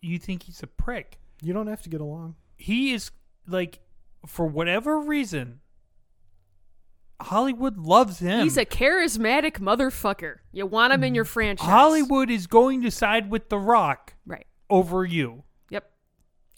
you 0.00 0.20
think 0.20 0.44
he's 0.44 0.62
a 0.62 0.68
prick. 0.68 1.18
You 1.42 1.52
don't 1.52 1.66
have 1.66 1.82
to 1.82 1.88
get 1.88 2.00
along. 2.00 2.36
He 2.56 2.92
is 2.92 3.10
like, 3.48 3.80
for 4.24 4.46
whatever 4.46 5.00
reason, 5.00 5.62
Hollywood 7.22 7.78
loves 7.78 8.18
him. 8.18 8.42
He's 8.42 8.56
a 8.56 8.66
charismatic 8.66 9.58
motherfucker. 9.58 10.36
You 10.52 10.66
want 10.66 10.92
him 10.92 11.04
in 11.04 11.14
your 11.14 11.24
mm. 11.24 11.28
franchise. 11.28 11.66
Hollywood 11.68 12.30
is 12.30 12.46
going 12.46 12.82
to 12.82 12.90
side 12.90 13.30
with 13.30 13.48
The 13.48 13.58
Rock 13.58 14.14
Right. 14.26 14.46
over 14.68 15.04
you 15.04 15.44
Yep. 15.70 15.90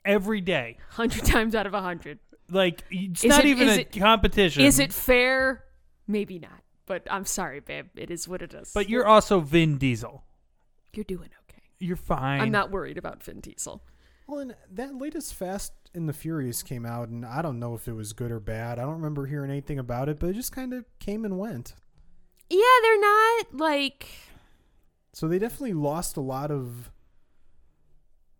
every 0.04 0.40
day. 0.40 0.78
Hundred 0.90 1.24
times 1.24 1.54
out 1.54 1.66
of 1.66 1.74
a 1.74 1.80
hundred. 1.82 2.18
Like 2.50 2.82
it's 2.90 3.24
Is 3.24 3.28
not 3.30 3.44
it- 3.44 3.48
even 3.48 3.68
is 3.68 3.76
a 3.78 3.80
it- 3.82 3.92
competition. 3.98 4.62
Is 4.62 4.78
it 4.78 4.92
fair? 4.92 5.64
Maybe 6.06 6.38
not. 6.38 6.62
But 6.86 7.06
I'm 7.10 7.24
sorry, 7.24 7.60
babe. 7.60 7.86
It 7.96 8.10
is 8.10 8.28
what 8.28 8.42
it 8.42 8.52
is. 8.52 8.70
But 8.74 8.90
you're 8.90 9.06
also 9.06 9.40
Vin 9.40 9.78
Diesel. 9.78 10.22
you're 10.92 11.04
doing 11.04 11.30
okay. 11.50 11.62
You're 11.80 11.96
fine. 11.96 12.40
I'm 12.40 12.50
not 12.50 12.70
worried 12.70 12.98
about 12.98 13.22
Vin 13.22 13.40
Diesel. 13.40 13.82
Well, 14.26 14.38
and 14.40 14.54
that 14.70 14.94
latest 14.94 15.34
Fast 15.34 15.72
and 15.94 16.08
the 16.08 16.12
Furious 16.12 16.62
came 16.62 16.84
out, 16.84 17.08
and 17.08 17.24
I 17.24 17.42
don't 17.42 17.58
know 17.58 17.74
if 17.74 17.86
it 17.88 17.92
was 17.92 18.12
good 18.12 18.30
or 18.30 18.40
bad. 18.40 18.78
I 18.78 18.82
don't 18.82 18.94
remember 18.94 19.26
hearing 19.26 19.50
anything 19.50 19.78
about 19.78 20.08
it, 20.08 20.18
but 20.18 20.30
it 20.30 20.34
just 20.34 20.52
kind 20.52 20.72
of 20.72 20.84
came 20.98 21.24
and 21.24 21.38
went. 21.38 21.74
Yeah, 22.50 22.60
they're 22.82 23.00
not 23.00 23.54
like 23.54 24.08
So 25.12 25.28
they 25.28 25.38
definitely 25.38 25.74
lost 25.74 26.16
a 26.16 26.20
lot 26.20 26.50
of 26.50 26.90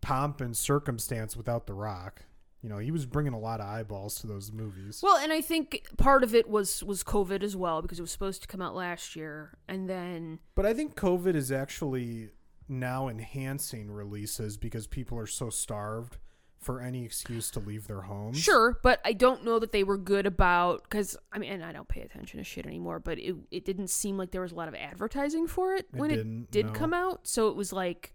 pomp 0.01 0.41
and 0.41 0.55
circumstance 0.55 1.35
without 1.35 1.65
The 1.65 1.73
Rock. 1.73 2.21
You 2.61 2.69
know, 2.69 2.77
he 2.79 2.91
was 2.91 3.05
bringing 3.05 3.33
a 3.33 3.39
lot 3.39 3.59
of 3.59 3.67
eyeballs 3.67 4.19
to 4.21 4.27
those 4.27 4.51
movies. 4.51 4.99
Well, 5.03 5.17
and 5.17 5.31
I 5.31 5.41
think 5.41 5.87
part 5.97 6.23
of 6.23 6.33
it 6.33 6.49
was 6.49 6.83
was 6.83 7.03
COVID 7.03 7.43
as 7.43 7.55
well 7.55 7.81
because 7.81 7.99
it 7.99 8.01
was 8.01 8.11
supposed 8.11 8.41
to 8.41 8.47
come 8.47 8.61
out 8.61 8.75
last 8.75 9.15
year, 9.15 9.57
and 9.67 9.87
then 9.87 10.39
But 10.55 10.65
I 10.65 10.73
think 10.73 10.95
COVID 10.95 11.35
is 11.35 11.51
actually 11.51 12.29
now 12.67 13.07
enhancing 13.07 13.91
releases 13.91 14.57
because 14.57 14.87
people 14.87 15.17
are 15.19 15.27
so 15.27 15.51
starved 15.51 16.17
for 16.65 16.81
any 16.81 17.05
excuse 17.05 17.49
to 17.51 17.59
leave 17.59 17.87
their 17.87 18.01
homes. 18.01 18.37
sure, 18.39 18.79
but 18.83 18.99
I 19.05 19.13
don't 19.13 19.45
know 19.45 19.59
that 19.59 19.71
they 19.71 19.83
were 19.83 19.97
good 19.97 20.25
about 20.25 20.83
because 20.83 21.15
I 21.31 21.37
mean, 21.39 21.51
and 21.53 21.63
I 21.63 21.71
don't 21.71 21.87
pay 21.87 22.01
attention 22.01 22.39
to 22.39 22.43
shit 22.43 22.65
anymore, 22.65 22.99
but 22.99 23.19
it 23.19 23.35
it 23.51 23.63
didn't 23.63 23.89
seem 23.89 24.17
like 24.17 24.31
there 24.31 24.41
was 24.41 24.51
a 24.51 24.55
lot 24.55 24.67
of 24.67 24.75
advertising 24.75 25.47
for 25.47 25.73
it 25.75 25.85
It 25.93 25.99
when 25.99 26.11
it 26.11 26.51
didn't, 26.51 26.73
no. 26.73 26.79
come 26.79 26.93
out, 26.93 27.27
so 27.27 27.47
it 27.49 27.55
was 27.55 27.71
like. 27.71 28.11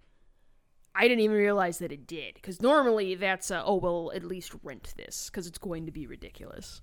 I 0.92 1.06
didn't 1.06 1.20
even 1.20 1.36
realize 1.36 1.78
that 1.78 1.92
it 1.92 2.04
did 2.08 2.34
because 2.34 2.60
normally 2.60 3.14
that's 3.14 3.52
a, 3.52 3.62
oh 3.64 3.76
well 3.76 4.10
at 4.12 4.24
least 4.24 4.52
rent 4.64 4.92
this 4.96 5.30
because 5.30 5.46
it's 5.46 5.56
going 5.56 5.86
to 5.86 5.92
be 5.92 6.08
ridiculous, 6.08 6.82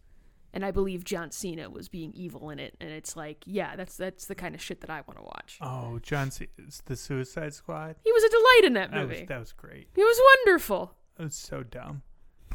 and 0.54 0.64
I 0.64 0.72
believe 0.72 1.04
John 1.04 1.30
Cena 1.30 1.70
was 1.70 1.90
being 1.90 2.14
evil 2.14 2.50
in 2.50 2.58
it, 2.58 2.78
and 2.80 2.90
it's 2.90 3.18
like 3.18 3.44
yeah 3.46 3.76
that's 3.76 3.98
that's 3.98 4.26
the 4.26 4.34
kind 4.34 4.56
of 4.56 4.62
shit 4.62 4.80
that 4.80 4.90
I 4.90 5.02
want 5.02 5.18
to 5.18 5.24
watch. 5.24 5.58
Oh, 5.62 6.00
John 6.02 6.32
C. 6.32 6.48
it's 6.58 6.80
the 6.82 6.96
Suicide 6.96 7.54
Squad. 7.54 7.98
He 8.06 8.12
was 8.14 8.24
a 8.24 8.30
delight 8.30 8.62
in 8.64 8.74
that 8.74 8.92
That 8.92 9.02
movie. 9.02 9.20
was 9.20 9.28
that 9.28 9.40
was 9.40 9.52
great. 9.52 9.90
He 9.94 10.02
was 10.04 10.20
wonderful. 10.46 10.96
It 11.20 11.24
was 11.24 11.36
so 11.36 11.64
dumb. 11.64 12.04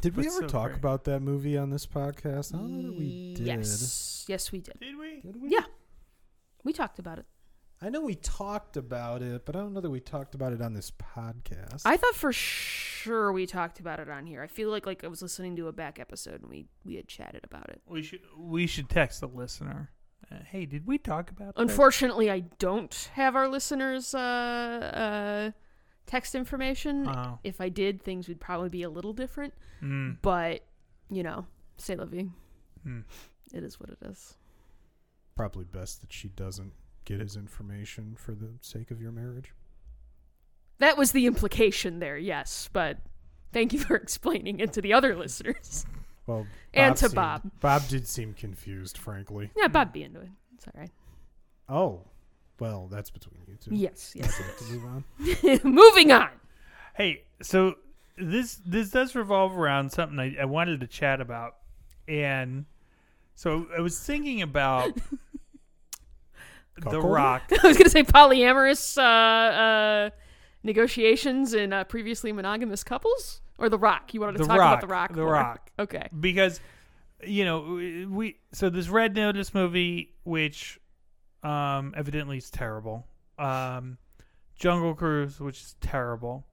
Did 0.00 0.16
we 0.16 0.24
That's 0.24 0.36
ever 0.36 0.48
so 0.48 0.52
talk 0.52 0.68
great. 0.68 0.78
about 0.78 1.04
that 1.04 1.20
movie 1.20 1.56
on 1.56 1.70
this 1.70 1.86
podcast? 1.86 2.54
I 2.54 2.58
don't 2.58 2.76
know 2.76 2.90
that 2.90 2.98
we 2.98 3.34
did. 3.34 3.46
Yes, 3.46 4.24
yes, 4.28 4.50
we 4.50 4.60
did. 4.60 4.78
Did 4.80 4.98
we? 4.98 5.20
Did 5.20 5.40
we? 5.40 5.48
Yeah, 5.50 5.64
we 6.64 6.72
talked 6.72 6.98
about 6.98 7.18
it. 7.18 7.26
I 7.80 7.88
know 7.88 8.00
we 8.00 8.14
talked 8.14 8.76
about 8.76 9.22
it, 9.22 9.44
but 9.44 9.56
I 9.56 9.58
don't 9.58 9.74
know 9.74 9.80
that 9.80 9.90
we 9.90 9.98
talked 9.98 10.36
about 10.36 10.52
it 10.52 10.62
on 10.62 10.72
this 10.72 10.92
podcast. 10.92 11.82
I 11.84 11.96
thought 11.96 12.14
for 12.14 12.32
sure 12.32 13.32
we 13.32 13.44
talked 13.44 13.80
about 13.80 13.98
it 13.98 14.08
on 14.08 14.26
here. 14.26 14.40
I 14.40 14.46
feel 14.46 14.70
like 14.70 14.86
like 14.86 15.02
I 15.02 15.08
was 15.08 15.20
listening 15.20 15.56
to 15.56 15.66
a 15.66 15.72
back 15.72 15.98
episode 15.98 16.40
and 16.42 16.48
we 16.48 16.66
we 16.84 16.94
had 16.94 17.08
chatted 17.08 17.42
about 17.42 17.68
it. 17.70 17.80
We 17.86 18.02
should 18.02 18.20
we 18.38 18.68
should 18.68 18.88
text 18.88 19.20
the 19.20 19.28
listener. 19.28 19.90
Uh, 20.30 20.36
hey, 20.48 20.64
did 20.64 20.86
we 20.86 20.96
talk 20.96 21.30
about? 21.30 21.56
that? 21.56 21.60
Unfortunately, 21.60 22.30
I 22.30 22.40
don't 22.58 23.10
have 23.14 23.34
our 23.34 23.48
listeners' 23.48 24.14
uh, 24.14 24.18
uh, 24.18 25.50
text 26.12 26.34
information. 26.34 27.08
Oh. 27.08 27.38
If 27.42 27.58
I 27.60 27.70
did, 27.70 28.02
things 28.02 28.28
would 28.28 28.38
probably 28.38 28.68
be 28.68 28.82
a 28.82 28.90
little 28.90 29.14
different. 29.14 29.54
Mm. 29.82 30.18
But 30.20 30.60
you 31.10 31.22
know, 31.22 31.46
say 31.78 31.96
la 31.96 32.04
vie. 32.04 32.28
Hmm. 32.82 33.00
It 33.54 33.64
is 33.64 33.80
what 33.80 33.88
it 33.90 33.98
is. 34.04 34.34
Probably 35.36 35.64
best 35.64 36.02
that 36.02 36.12
she 36.12 36.28
doesn't 36.28 36.72
get 37.06 37.20
his 37.20 37.36
information 37.36 38.14
for 38.18 38.32
the 38.32 38.50
sake 38.60 38.90
of 38.90 39.00
your 39.00 39.10
marriage. 39.12 39.52
That 40.78 40.98
was 40.98 41.12
the 41.12 41.26
implication 41.26 41.98
there, 41.98 42.18
yes. 42.18 42.68
But 42.72 42.98
thank 43.52 43.72
you 43.72 43.78
for 43.78 43.96
explaining 44.04 44.60
it 44.60 44.72
to 44.74 44.82
the 44.82 44.92
other 44.92 45.16
listeners. 45.16 45.86
Well, 46.26 46.46
And 46.74 46.94
to 46.96 47.06
seemed- 47.08 47.14
Bob. 47.14 47.50
Bob 47.60 47.88
did 47.88 48.06
seem 48.06 48.34
confused, 48.34 48.98
frankly. 48.98 49.50
Yeah, 49.56 49.68
Bob 49.68 49.92
be 49.92 50.02
into 50.02 50.20
it. 50.20 50.28
It's 50.54 50.66
all 50.66 50.74
right. 50.80 50.90
Oh, 51.68 52.02
well, 52.62 52.86
that's 52.88 53.10
between 53.10 53.40
you 53.48 53.56
two. 53.60 53.74
Yes, 53.74 54.12
yes. 54.14 54.40
I'd 54.40 54.46
like 54.46 54.56
to 54.58 54.64
move 54.72 55.62
on. 55.64 55.72
Moving 55.74 56.12
on. 56.12 56.28
Hey, 56.94 57.24
so 57.42 57.74
this 58.16 58.60
this 58.64 58.90
does 58.90 59.16
revolve 59.16 59.58
around 59.58 59.90
something 59.90 60.16
I, 60.20 60.36
I 60.42 60.44
wanted 60.44 60.78
to 60.78 60.86
chat 60.86 61.20
about, 61.20 61.56
and 62.06 62.66
so 63.34 63.66
I 63.76 63.80
was 63.80 63.98
thinking 63.98 64.42
about 64.42 64.94
the 66.76 66.82
Cuckold? 66.82 67.12
Rock. 67.12 67.42
I 67.50 67.66
was 67.66 67.76
going 67.76 67.84
to 67.84 67.90
say 67.90 68.04
polyamorous 68.04 68.96
uh, 68.96 69.02
uh, 69.02 70.10
negotiations 70.62 71.54
in 71.54 71.72
uh, 71.72 71.82
previously 71.82 72.30
monogamous 72.30 72.84
couples, 72.84 73.40
or 73.58 73.68
The 73.68 73.78
Rock. 73.78 74.14
You 74.14 74.20
wanted 74.20 74.38
to 74.38 74.44
The 74.44 74.48
talk 74.50 74.58
Rock. 74.60 74.68
about 74.68 74.80
The 74.82 74.86
Rock. 74.86 75.12
The 75.14 75.20
more. 75.22 75.32
Rock. 75.32 75.70
Okay. 75.80 76.06
because 76.20 76.60
you 77.26 77.44
know 77.44 78.06
we 78.08 78.36
so 78.52 78.70
this 78.70 78.88
red 78.88 79.16
notice 79.16 79.52
movie 79.52 80.12
which 80.22 80.78
um 81.42 81.92
evidently 81.96 82.36
is 82.38 82.50
terrible 82.50 83.06
um 83.38 83.98
jungle 84.54 84.94
cruise 84.94 85.40
which 85.40 85.60
is 85.60 85.76
terrible 85.80 86.46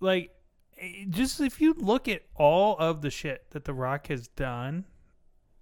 like 0.00 0.30
eh, 0.78 1.04
just 1.08 1.40
if 1.40 1.60
you 1.60 1.74
look 1.78 2.08
at 2.08 2.22
all 2.34 2.76
of 2.78 3.00
the 3.02 3.10
shit 3.10 3.50
that 3.50 3.64
the 3.64 3.72
rock 3.72 4.08
has 4.08 4.28
done 4.28 4.84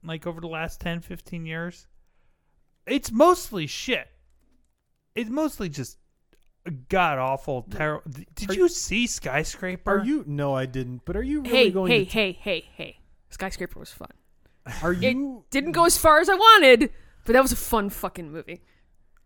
like 0.02 0.26
over 0.26 0.40
the 0.40 0.48
last 0.48 0.80
10 0.80 1.00
15 1.00 1.46
years 1.46 1.86
it's 2.86 3.12
mostly 3.12 3.66
shit 3.66 4.08
it's 5.14 5.30
mostly 5.30 5.68
just 5.68 5.98
god 6.88 7.18
awful 7.18 7.62
terrible 7.62 8.02
did 8.34 8.50
Are 8.50 8.54
you 8.54 8.68
see 8.68 9.06
skyscraper 9.06 9.98
Are 10.00 10.04
you? 10.04 10.24
No, 10.26 10.54
I 10.54 10.64
didn't. 10.66 11.02
But 11.04 11.14
are 11.16 11.22
you 11.22 11.42
really 11.42 11.56
Hey, 11.56 11.70
going 11.70 11.90
hey, 11.92 12.04
to? 12.04 12.10
hey, 12.10 12.32
hey, 12.32 12.60
hey. 12.60 12.64
Hey. 12.76 12.98
Skyscraper 13.28 13.78
was 13.78 13.90
fun. 13.92 14.08
Are 14.82 14.92
It 14.92 15.02
you? 15.02 15.44
didn't 15.50 15.72
go 15.72 15.84
as 15.84 15.98
far 15.98 16.20
as 16.20 16.28
I 16.30 16.34
wanted, 16.34 16.90
but 17.24 17.32
that 17.32 17.42
was 17.42 17.52
a 17.52 17.56
fun 17.56 17.90
fucking 17.90 18.30
movie. 18.30 18.62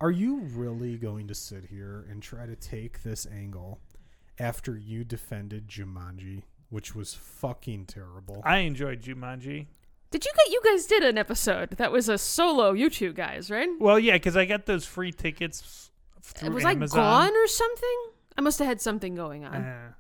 Are 0.01 0.11
you 0.11 0.41
really 0.55 0.97
going 0.97 1.27
to 1.29 1.35
sit 1.35 1.65
here 1.65 2.07
and 2.11 2.23
try 2.23 2.47
to 2.47 2.55
take 2.57 3.03
this 3.03 3.27
angle 3.27 3.81
after 4.39 4.77
you 4.79 5.03
defended 5.05 5.67
Jumanji, 5.69 6.43
which 6.71 6.95
was 6.95 7.15
fucking 7.15 7.87
terrible? 7.87 8.41
i 8.45 8.59
enjoyed 8.59 9.03
jumanji 9.03 9.67
Did 10.13 10.25
you 10.25 10.31
get? 10.37 10.53
You 10.53 10.61
guys 10.65 10.87
did 10.87 11.03
an 11.03 11.19
episode 11.19 11.71
that 11.73 11.91
was 11.91 12.09
a 12.09 12.17
solo. 12.17 12.73
You 12.73 12.89
two 12.91 13.13
guys, 13.13 13.51
right? 13.51 13.69
Well, 13.81 13.99
yeah, 13.99 14.15
because 14.15 14.37
I 14.37 14.45
got 14.45 14.67
those 14.67 14.85
free 14.87 15.11
tickets 15.13 15.91
through 16.23 16.55
was 16.55 16.65
Amazon. 16.65 17.01
I 17.01 17.03
gone 17.03 17.37
or 17.37 17.47
something? 17.49 17.99
I 18.37 18.41
must 18.41 18.59
have 18.61 18.69
had 18.69 18.81
something 18.81 19.15
going 19.17 19.45
on. 19.45 19.57
Uh, 19.57 19.93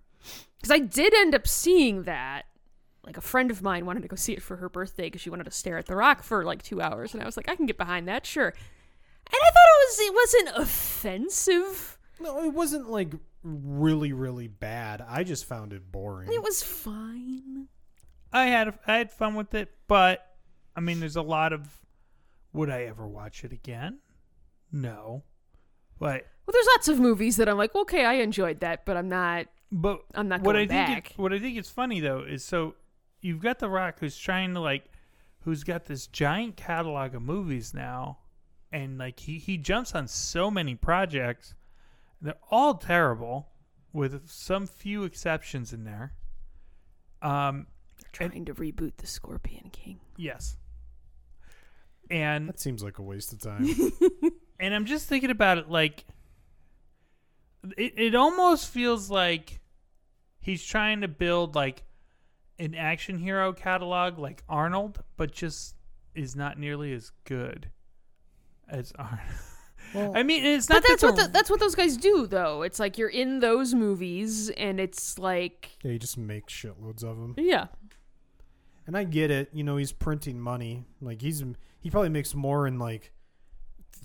Because 0.56 0.70
I 0.70 0.78
did 0.78 1.12
end 1.14 1.34
up 1.34 1.46
seeing 1.48 2.04
that. 2.04 2.44
Like 3.08 3.16
a 3.16 3.22
friend 3.22 3.50
of 3.50 3.62
mine 3.62 3.86
wanted 3.86 4.02
to 4.02 4.08
go 4.08 4.16
see 4.16 4.34
it 4.34 4.42
for 4.42 4.56
her 4.56 4.68
birthday 4.68 5.04
because 5.04 5.22
she 5.22 5.30
wanted 5.30 5.44
to 5.44 5.50
stare 5.50 5.78
at 5.78 5.86
the 5.86 5.96
rock 5.96 6.22
for 6.22 6.44
like 6.44 6.62
two 6.62 6.82
hours, 6.82 7.14
and 7.14 7.22
I 7.22 7.26
was 7.26 7.36
like, 7.38 7.48
I 7.48 7.56
can 7.56 7.64
get 7.64 7.78
behind 7.78 8.06
that, 8.06 8.26
sure. 8.26 8.48
And 8.48 9.34
I 9.34 9.50
thought 9.50 9.66
it 9.72 9.88
was 9.88 9.98
it 9.98 10.14
wasn't 10.14 10.62
offensive. 10.62 11.98
no, 12.20 12.44
it 12.44 12.52
wasn't 12.52 12.90
like 12.90 13.12
really, 13.42 14.12
really 14.12 14.46
bad. 14.48 15.02
I 15.08 15.24
just 15.24 15.46
found 15.46 15.72
it 15.72 15.90
boring. 15.90 16.30
It 16.30 16.42
was 16.42 16.62
fine. 16.62 17.68
I 18.30 18.46
had 18.46 18.78
I 18.86 18.98
had 18.98 19.10
fun 19.10 19.34
with 19.34 19.54
it, 19.54 19.70
but 19.86 20.26
I 20.76 20.80
mean, 20.80 21.00
there's 21.00 21.16
a 21.16 21.22
lot 21.22 21.52
of. 21.54 21.66
Would 22.52 22.70
I 22.70 22.82
ever 22.82 23.06
watch 23.06 23.44
it 23.44 23.52
again? 23.52 23.98
No, 24.70 25.22
but 25.98 26.26
Well, 26.46 26.52
there's 26.52 26.66
lots 26.76 26.88
of 26.88 26.98
movies 27.00 27.36
that 27.36 27.48
I'm 27.48 27.56
like, 27.56 27.74
okay, 27.74 28.04
I 28.04 28.14
enjoyed 28.14 28.60
that, 28.60 28.84
but 28.84 28.96
I'm 28.96 29.08
not. 29.08 29.46
but 29.72 30.00
I'm 30.14 30.28
not 30.28 30.42
what 30.42 30.54
going 30.54 30.70
I 30.70 30.86
think. 30.86 31.10
It, 31.12 31.18
what 31.18 31.32
I 31.32 31.38
think 31.38 31.56
is 31.58 31.70
funny 31.70 32.00
though 32.00 32.20
is 32.20 32.44
so 32.44 32.74
you've 33.20 33.40
got 33.40 33.58
The 33.58 33.68
Rock 33.68 33.98
who's 34.00 34.16
trying 34.16 34.54
to 34.54 34.60
like 34.60 34.84
who's 35.40 35.64
got 35.64 35.86
this 35.86 36.06
giant 36.06 36.56
catalog 36.56 37.14
of 37.14 37.22
movies 37.22 37.72
now, 37.72 38.18
and 38.72 38.98
like 38.98 39.20
he 39.20 39.38
he 39.38 39.56
jumps 39.56 39.94
on 39.94 40.08
so 40.08 40.50
many 40.50 40.74
projects, 40.74 41.54
they're 42.20 42.34
all 42.50 42.74
terrible, 42.74 43.48
with 43.92 44.28
some 44.28 44.66
few 44.66 45.04
exceptions 45.04 45.72
in 45.72 45.84
there. 45.84 46.12
Um, 47.22 47.66
Trying 48.12 48.44
to 48.46 48.54
reboot 48.54 48.96
the 48.96 49.06
Scorpion 49.06 49.70
King. 49.70 50.00
yes, 50.16 50.56
and 52.10 52.48
that 52.48 52.60
seems 52.60 52.82
like 52.82 52.98
a 52.98 53.02
waste 53.02 53.32
of 53.32 53.40
time. 53.40 53.66
and 54.60 54.74
I'm 54.74 54.86
just 54.86 55.08
thinking 55.08 55.30
about 55.30 55.58
it 55.58 55.68
like 55.68 56.04
it, 57.76 57.94
it 57.96 58.14
almost 58.14 58.68
feels 58.68 59.10
like 59.10 59.60
he's 60.40 60.64
trying 60.64 61.00
to 61.02 61.08
build 61.08 61.54
like 61.54 61.82
an 62.58 62.74
action 62.74 63.18
hero 63.18 63.52
catalog 63.52 64.18
like 64.18 64.42
Arnold, 64.48 65.02
but 65.16 65.32
just 65.32 65.74
is 66.14 66.34
not 66.34 66.58
nearly 66.58 66.92
as 66.92 67.12
good 67.24 67.70
as 68.68 68.92
Arnold. 68.98 69.20
well, 69.94 70.12
I 70.16 70.22
mean, 70.22 70.44
it's 70.44 70.68
not 70.68 70.82
But 70.82 70.88
that's 70.88 71.00
that 71.02 71.06
what 71.08 71.16
the- 71.16 71.22
the, 71.22 71.28
that's 71.28 71.50
what 71.50 71.60
those 71.60 71.74
guys 71.74 71.96
do, 71.96 72.26
though. 72.26 72.62
It's 72.62 72.78
like 72.80 72.98
you're 72.98 73.08
in 73.08 73.40
those 73.40 73.74
movies, 73.74 74.50
and 74.50 74.80
it's 74.80 75.18
like, 75.18 75.78
yeah, 75.82 75.92
you 75.92 75.98
just 75.98 76.18
make 76.18 76.46
shitloads 76.48 77.02
of 77.04 77.16
them. 77.18 77.34
yeah, 77.38 77.66
And 78.86 78.96
I 78.96 79.04
get 79.04 79.30
it. 79.30 79.50
You 79.52 79.64
know, 79.64 79.76
he's 79.76 79.92
printing 79.92 80.40
money. 80.40 80.84
Like 81.00 81.22
he's 81.22 81.42
he 81.80 81.90
probably 81.90 82.08
makes 82.08 82.34
more 82.34 82.66
in 82.66 82.78
like 82.78 83.12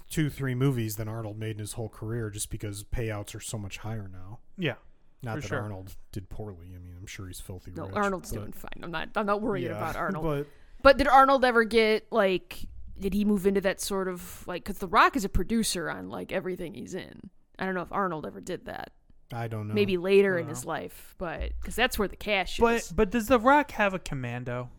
two, 0.10 0.30
three 0.30 0.54
movies 0.54 0.96
than 0.98 1.08
Arnold 1.08 1.40
made 1.40 1.52
in 1.52 1.60
his 1.60 1.74
whole 1.74 1.90
career, 1.90 2.30
just 2.30 2.52
because 2.52 2.84
payouts 2.84 3.34
are 3.34 3.40
so 3.40 3.58
much 3.58 3.80
higher 3.80 4.08
now. 4.12 4.40
yeah. 4.58 4.76
Not 5.24 5.36
For 5.36 5.42
that 5.42 5.48
sure. 5.48 5.62
Arnold 5.62 5.96
did 6.12 6.30
poorly. 6.30 6.74
I 6.76 6.80
mean, 6.80 6.96
I'm 7.00 7.06
sure 7.08 7.28
he's 7.28 7.40
filthy 7.40 7.72
no, 7.76 7.86
rich. 7.86 7.96
Arnold's 7.96 8.30
but- 8.32 8.40
doing 8.40 8.52
fine. 8.52 8.84
I'm 8.84 8.92
not. 8.92 9.10
I'm 9.16 9.26
not 9.26 9.42
worried 9.42 9.64
yeah, 9.64 9.72
about 9.78 9.96
Arnold. 10.06 10.24
But 10.26 10.48
But 10.82 10.98
did 10.98 11.08
Arnold 11.08 11.46
ever 11.46 11.64
get 11.64 12.12
like? 12.12 12.68
Did 13.00 13.14
he 13.14 13.26
move 13.26 13.48
into 13.48 13.62
that 13.62 13.80
sort 13.82 14.08
of 14.08 14.44
like? 14.48 14.64
Because 14.64 14.80
The 14.80 14.88
Rock 14.88 15.16
is 15.16 15.24
a 15.26 15.30
producer 15.30 15.90
on 15.90 16.10
like 16.10 16.32
everything 16.32 16.74
he's 16.76 16.94
in. 16.94 17.30
I 17.58 17.66
don't 17.66 17.74
know 17.74 17.82
if 17.82 17.92
Arnold 17.92 18.26
ever 18.26 18.42
did 18.42 18.66
that. 18.66 18.92
I 19.32 19.48
don't 19.48 19.68
know. 19.70 19.74
maybe 19.74 19.98
later 19.98 20.38
in 20.38 20.46
Wow. 20.46 20.50
his 20.50 20.66
life, 20.66 21.16
but 21.18 21.54
because 21.60 21.76
that's 21.76 21.98
where 21.98 22.08
the 22.08 22.16
cash 22.18 22.58
But 22.60 22.76
is. 22.76 22.92
but 22.92 23.10
does 23.10 23.28
The 23.28 23.40
Rock 23.40 23.72
have 23.72 23.94
a 23.96 24.00
commando? 24.00 24.70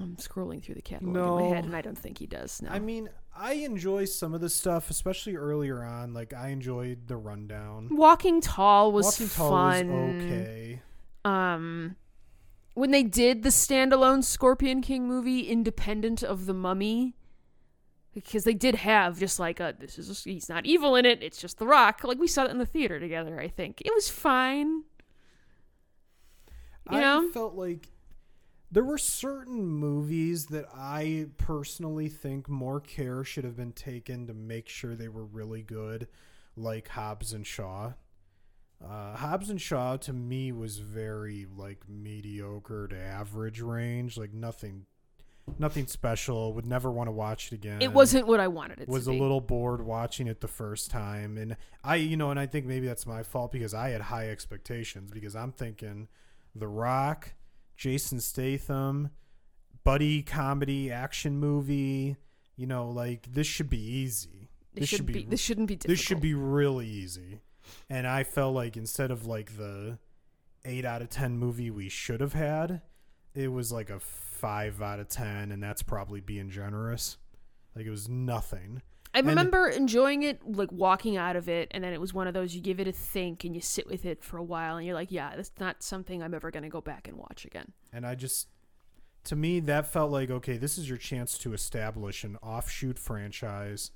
I'm 0.00 0.16
scrolling 0.16 0.62
through 0.62 0.76
the 0.76 0.82
catalog 0.82 1.08
in 1.08 1.12
No. 1.22 1.38
my 1.40 1.54
head, 1.56 1.64
and 1.64 1.74
I 1.74 1.80
don't 1.82 1.98
think 1.98 2.18
he 2.18 2.26
does. 2.26 2.62
No, 2.62 2.70
I 2.70 2.78
mean, 2.78 3.08
I 3.38 3.52
enjoy 3.52 4.04
some 4.06 4.34
of 4.34 4.40
the 4.40 4.48
stuff, 4.48 4.90
especially 4.90 5.36
earlier 5.36 5.82
on. 5.82 6.12
Like 6.12 6.34
I 6.34 6.48
enjoyed 6.48 7.06
the 7.06 7.16
rundown. 7.16 7.88
Walking 7.90 8.40
Tall 8.40 8.90
was 8.92 9.06
Walking 9.06 9.28
Tall 9.28 9.50
fun. 9.50 9.88
was 9.88 10.24
okay. 10.24 10.82
Um, 11.24 11.96
when 12.74 12.90
they 12.90 13.02
did 13.02 13.42
the 13.42 13.50
standalone 13.50 14.24
Scorpion 14.24 14.82
King 14.82 15.06
movie, 15.06 15.40
independent 15.42 16.22
of 16.22 16.46
the 16.46 16.54
Mummy, 16.54 17.14
because 18.14 18.44
they 18.44 18.54
did 18.54 18.76
have 18.76 19.18
just 19.18 19.38
like 19.38 19.60
a 19.60 19.74
this 19.78 19.98
is 19.98 20.26
a, 20.26 20.30
he's 20.30 20.48
not 20.48 20.66
evil 20.66 20.96
in 20.96 21.06
it. 21.06 21.22
It's 21.22 21.40
just 21.40 21.58
The 21.58 21.66
Rock. 21.66 22.02
Like 22.02 22.18
we 22.18 22.26
saw 22.26 22.44
it 22.44 22.50
in 22.50 22.58
the 22.58 22.66
theater 22.66 22.98
together. 22.98 23.40
I 23.40 23.48
think 23.48 23.80
it 23.84 23.92
was 23.94 24.08
fine. 24.08 24.82
You 26.90 26.98
I 26.98 27.00
know? 27.00 27.30
felt 27.30 27.54
like 27.54 27.88
there 28.70 28.84
were 28.84 28.98
certain 28.98 29.64
movies 29.64 30.46
that 30.46 30.66
I 30.74 31.26
personally 31.38 32.08
think 32.08 32.48
more 32.48 32.80
care 32.80 33.24
should 33.24 33.44
have 33.44 33.56
been 33.56 33.72
taken 33.72 34.26
to 34.26 34.34
make 34.34 34.68
sure 34.68 34.94
they 34.94 35.08
were 35.08 35.24
really 35.24 35.62
good, 35.62 36.08
like 36.56 36.88
Hobbs 36.88 37.32
and 37.32 37.46
Shaw. 37.46 37.92
Uh, 38.84 39.16
Hobbs 39.16 39.50
and 39.50 39.60
Shaw 39.60 39.96
to 39.98 40.12
me 40.12 40.52
was 40.52 40.78
very 40.78 41.46
like 41.56 41.88
mediocre 41.88 42.86
to 42.88 42.96
average 42.96 43.60
range, 43.60 44.18
like 44.18 44.32
nothing, 44.34 44.84
nothing 45.58 45.86
special. 45.86 46.52
Would 46.52 46.66
never 46.66 46.90
want 46.90 47.08
to 47.08 47.12
watch 47.12 47.50
it 47.50 47.54
again. 47.54 47.80
It 47.80 47.92
wasn't 47.92 48.26
what 48.26 48.38
I 48.38 48.48
wanted 48.48 48.80
it 48.80 48.88
was 48.88 49.06
a 49.06 49.12
little 49.12 49.40
bored 49.40 49.84
watching 49.84 50.26
it 50.26 50.40
the 50.40 50.48
first 50.48 50.90
time 50.90 51.38
and 51.38 51.56
i 51.82 51.96
you 51.96 52.16
know 52.16 52.30
and 52.30 52.38
i 52.38 52.46
think 52.46 52.66
maybe 52.66 52.86
that's 52.86 53.06
my 53.06 53.22
fault 53.22 53.50
because 53.50 53.74
i 53.74 53.88
had 53.88 54.00
high 54.02 54.28
expectations 54.28 55.10
because 55.10 55.34
i'm 55.34 55.52
thinking 55.52 56.08
the 56.54 56.68
rock 56.68 57.32
jason 57.78 58.20
statham 58.20 59.08
buddy 59.84 60.22
comedy 60.22 60.90
action 60.92 61.38
movie 61.38 62.16
you 62.56 62.66
know 62.66 62.90
like 62.90 63.32
this 63.32 63.46
should 63.46 63.70
be 63.70 63.80
easy 63.80 64.50
This, 64.74 64.88
should 64.88 65.06
be, 65.06 65.24
This 65.24 65.40
shouldn't 65.40 65.68
be. 65.68 65.76
Difficult. 65.76 65.96
this 65.96 66.04
should 66.04 66.20
be 66.20 66.34
really 66.34 66.86
easy 66.86 67.40
and 67.88 68.06
i 68.06 68.24
felt 68.24 68.54
like 68.54 68.76
instead 68.76 69.10
of 69.10 69.24
like 69.26 69.56
the 69.56 69.96
8 70.64 70.84
out 70.84 71.00
of 71.02 71.08
10 71.08 71.38
movie 71.38 71.70
we 71.70 71.88
should 71.88 72.20
have 72.20 72.32
had 72.34 72.82
it 73.34 73.48
was 73.48 73.70
like 73.72 73.88
a 73.90 74.00
5 74.00 74.82
out 74.82 74.98
of 75.00 75.08
10 75.08 75.52
and 75.52 75.62
that's 75.62 75.82
probably 75.82 76.20
being 76.20 76.50
generous 76.50 77.16
like 77.76 77.86
it 77.86 77.90
was 77.90 78.08
nothing 78.08 78.82
I 79.14 79.18
and- 79.20 79.28
remember 79.28 79.68
enjoying 79.68 80.22
it, 80.22 80.40
like 80.46 80.70
walking 80.70 81.16
out 81.16 81.34
of 81.36 81.48
it, 81.48 81.68
and 81.72 81.82
then 81.82 81.92
it 81.92 82.00
was 82.00 82.12
one 82.14 82.26
of 82.26 82.34
those 82.34 82.54
you 82.54 82.60
give 82.60 82.78
it 82.80 82.86
a 82.86 82.92
think 82.92 83.44
and 83.44 83.54
you 83.54 83.60
sit 83.60 83.86
with 83.86 84.04
it 84.04 84.22
for 84.22 84.36
a 84.38 84.42
while, 84.44 84.76
and 84.76 84.86
you're 84.86 84.94
like, 84.94 85.10
yeah, 85.10 85.34
that's 85.34 85.52
not 85.58 85.82
something 85.82 86.22
I'm 86.22 86.34
ever 86.34 86.50
gonna 86.50 86.68
go 86.68 86.80
back 86.80 87.08
and 87.08 87.16
watch 87.16 87.44
again. 87.44 87.72
And 87.92 88.06
I 88.06 88.14
just, 88.14 88.48
to 89.24 89.34
me, 89.36 89.60
that 89.60 89.86
felt 89.86 90.10
like 90.10 90.30
okay, 90.30 90.56
this 90.56 90.78
is 90.78 90.88
your 90.88 90.98
chance 90.98 91.38
to 91.38 91.52
establish 91.52 92.22
an 92.24 92.36
offshoot 92.42 92.98
franchise 92.98 93.90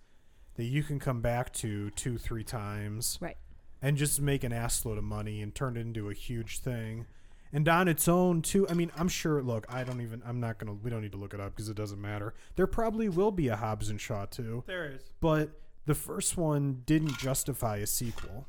that 0.55 0.65
you 0.65 0.83
can 0.83 0.99
come 0.99 1.21
back 1.21 1.53
to 1.55 1.91
two, 1.91 2.19
three 2.19 2.45
times, 2.45 3.19
Right. 3.21 3.37
and 3.81 3.97
just 3.97 4.21
make 4.21 4.45
an 4.45 4.53
assload 4.53 4.99
of 4.99 5.05
money 5.05 5.41
and 5.43 5.55
turn 5.55 5.77
it 5.77 5.81
into 5.81 6.11
a 6.11 6.15
huge 6.15 6.59
thing. 6.59 7.07
And 7.53 7.69
on 7.69 7.87
its 7.87 8.09
own, 8.09 8.41
too. 8.41 8.67
I 8.69 8.75
mean, 8.75 8.91
I'm 8.97 9.09
sure. 9.09 9.43
Look, 9.43 9.67
I 9.69 9.85
don't 9.85 10.01
even. 10.01 10.23
I'm 10.27 10.41
not 10.41 10.59
gonna. 10.59 10.73
We 10.73 10.89
don't 10.91 11.03
need 11.03 11.13
to 11.13 11.19
look 11.19 11.35
it 11.35 11.41
up 11.41 11.55
because 11.55 11.69
it 11.69 11.77
doesn't 11.77 12.01
matter. 12.01 12.33
There 12.57 12.67
probably 12.67 13.09
will 13.11 13.31
be 13.31 13.49
a 13.49 13.57
Hobbs 13.57 13.91
and 13.91 14.01
Shaw 14.01 14.25
too, 14.25 14.65
There 14.67 14.87
is. 14.87 15.03
but 15.21 15.51
the 15.85 15.95
first 15.95 16.37
one 16.39 16.83
didn't 16.87 17.19
justify 17.19 17.77
a 17.79 17.87
sequel. 17.87 18.47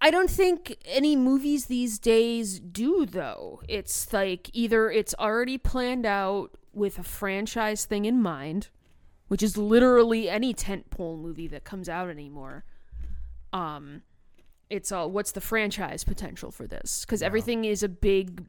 I 0.00 0.10
don't 0.10 0.28
think 0.28 0.76
any 0.84 1.16
movies 1.16 1.66
these 1.66 1.98
days 1.98 2.60
do 2.60 3.06
though. 3.06 3.62
It's 3.68 4.12
like 4.12 4.50
either 4.52 4.90
it's 4.90 5.14
already 5.18 5.56
planned 5.56 6.04
out 6.04 6.50
with 6.74 6.98
a 6.98 7.02
franchise 7.02 7.86
thing 7.86 8.04
in 8.04 8.20
mind, 8.20 8.68
which 9.28 9.42
is 9.42 9.56
literally 9.56 10.28
any 10.28 10.52
tentpole 10.52 11.18
movie 11.18 11.46
that 11.48 11.64
comes 11.64 11.88
out 11.88 12.10
anymore. 12.10 12.64
Um 13.54 14.02
it's 14.70 14.92
all 14.92 15.10
what's 15.10 15.32
the 15.32 15.40
franchise 15.40 16.04
potential 16.04 16.50
for 16.50 16.66
this? 16.66 17.04
Cuz 17.04 17.22
everything 17.22 17.64
is 17.64 17.82
a 17.82 17.88
big 17.88 18.46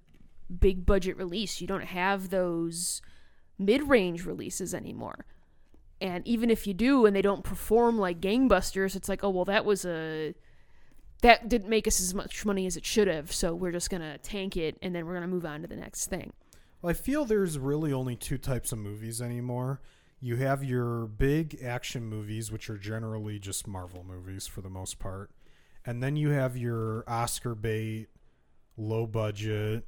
big 0.60 0.86
budget 0.86 1.17
release. 1.17 1.62
You 1.62 1.67
don't 1.67 1.86
have 1.86 2.30
those 2.30 3.01
mid-range 3.58 4.25
releases 4.25 4.73
anymore. 4.73 5.25
And 6.01 6.28
even 6.28 6.49
if 6.49 6.67
you 6.67 6.73
do 6.73 7.06
and 7.06 7.15
they 7.15 7.21
don't 7.21 7.43
perform 7.43 7.97
like 7.97 8.19
gangbusters, 8.19 8.95
it's 8.95 9.10
like, 9.10 9.23
"Oh, 9.23 9.30
well 9.30 9.45
that 9.45 9.65
was 9.65 9.86
a 9.86 10.36
that 11.21 11.49
didn't 11.49 11.69
make 11.69 11.88
us 11.88 11.99
as 11.99 12.13
much 12.13 12.45
money 12.45 12.65
as 12.67 12.78
it 12.78 12.86
should 12.86 13.08
have, 13.08 13.32
so 13.32 13.56
we're 13.56 13.71
just 13.71 13.89
gonna 13.89 14.17
tank 14.19 14.58
it 14.58 14.78
and 14.82 14.93
then 14.93 15.06
we're 15.06 15.13
gonna 15.13 15.28
move 15.28 15.45
on 15.45 15.62
to 15.62 15.67
the 15.67 15.75
next 15.75 16.08
thing. 16.08 16.34
Well, 16.82 16.91
I 16.91 16.93
feel 16.93 17.25
there's 17.25 17.58
really 17.58 17.91
only 17.91 18.15
two 18.15 18.38
types 18.38 18.71
of 18.71 18.78
movies 18.78 19.21
anymore. 19.21 19.82
You 20.19 20.36
have 20.36 20.63
your 20.63 21.08
big 21.08 21.60
action 21.63 22.06
movies, 22.06 22.51
which 22.51 22.69
are 22.69 22.78
generally 22.78 23.39
just 23.39 23.67
Marvel 23.67 24.04
movies 24.04 24.45
for 24.47 24.62
the 24.62 24.69
most 24.69 24.99
part. 24.99 25.32
And 25.85 26.01
then 26.01 26.15
you 26.15 26.29
have 26.29 26.57
your 26.57 27.03
Oscar 27.07 27.53
bait, 27.55 28.07
low 28.77 29.05
budget. 29.05 29.87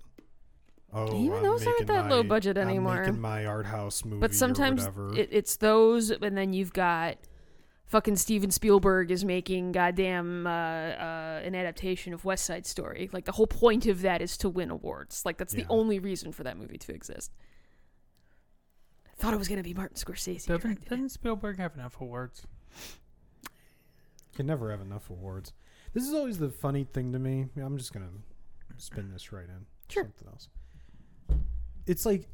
Oh, 0.93 1.19
Even 1.21 1.37
I'm 1.37 1.43
those 1.43 1.65
aren't 1.67 1.79
making 1.81 1.95
that 1.95 2.09
low 2.09 2.23
my- 2.23 2.29
budget 2.29 2.57
I'm 2.57 2.67
anymore. 2.69 2.99
making 3.01 3.19
my 3.19 3.45
art 3.45 3.65
house 3.65 4.05
movie, 4.05 4.19
But 4.21 4.33
sometimes 4.33 4.85
or 4.87 5.13
it, 5.17 5.29
it's 5.31 5.57
those, 5.57 6.11
and 6.11 6.37
then 6.37 6.53
you've 6.53 6.71
got 6.71 7.17
fucking 7.87 8.15
Steven 8.15 8.51
Spielberg 8.51 9.11
is 9.11 9.25
making 9.25 9.71
goddamn 9.73 10.45
uh, 10.47 10.49
uh, 10.49 11.41
an 11.43 11.55
adaptation 11.55 12.13
of 12.13 12.23
West 12.25 12.45
Side 12.45 12.65
Story. 12.65 13.09
Like 13.11 13.25
the 13.25 13.31
whole 13.33 13.47
point 13.47 13.85
of 13.87 14.01
that 14.01 14.21
is 14.21 14.37
to 14.37 14.49
win 14.49 14.69
awards. 14.71 15.23
Like 15.25 15.37
that's 15.37 15.53
Yeah. 15.53 15.63
the 15.63 15.69
only 15.71 15.99
reason 15.99 16.31
for 16.31 16.43
that 16.43 16.57
movie 16.57 16.77
to 16.77 16.93
exist. 16.93 17.31
I 19.07 19.15
thought 19.19 19.33
it 19.33 19.37
was 19.37 19.47
gonna 19.49 19.63
be 19.63 19.73
Martin 19.73 19.97
Scorsese. 19.97 20.45
who 20.47 20.57
Doesn't, 20.57 20.87
doesn't 20.89 21.09
Spielberg 21.09 21.57
have 21.57 21.73
enough 21.75 21.99
awards? 21.99 22.43
can 24.35 24.45
never 24.45 24.69
have 24.71 24.81
enough 24.81 25.09
awards. 25.09 25.51
This 25.97 26.07
is 26.07 26.13
always 26.13 26.37
the 26.37 26.51
funny 26.51 26.83
thing 26.83 27.11
to 27.13 27.17
me. 27.17 27.47
I'm 27.59 27.75
just 27.75 27.91
gonna 27.91 28.11
spin 28.77 29.09
this 29.11 29.33
right 29.33 29.47
in. 29.47 29.65
Sure. 29.89 30.03
Something 30.03 30.27
else. 30.27 30.49
It's 31.87 32.05
like 32.05 32.27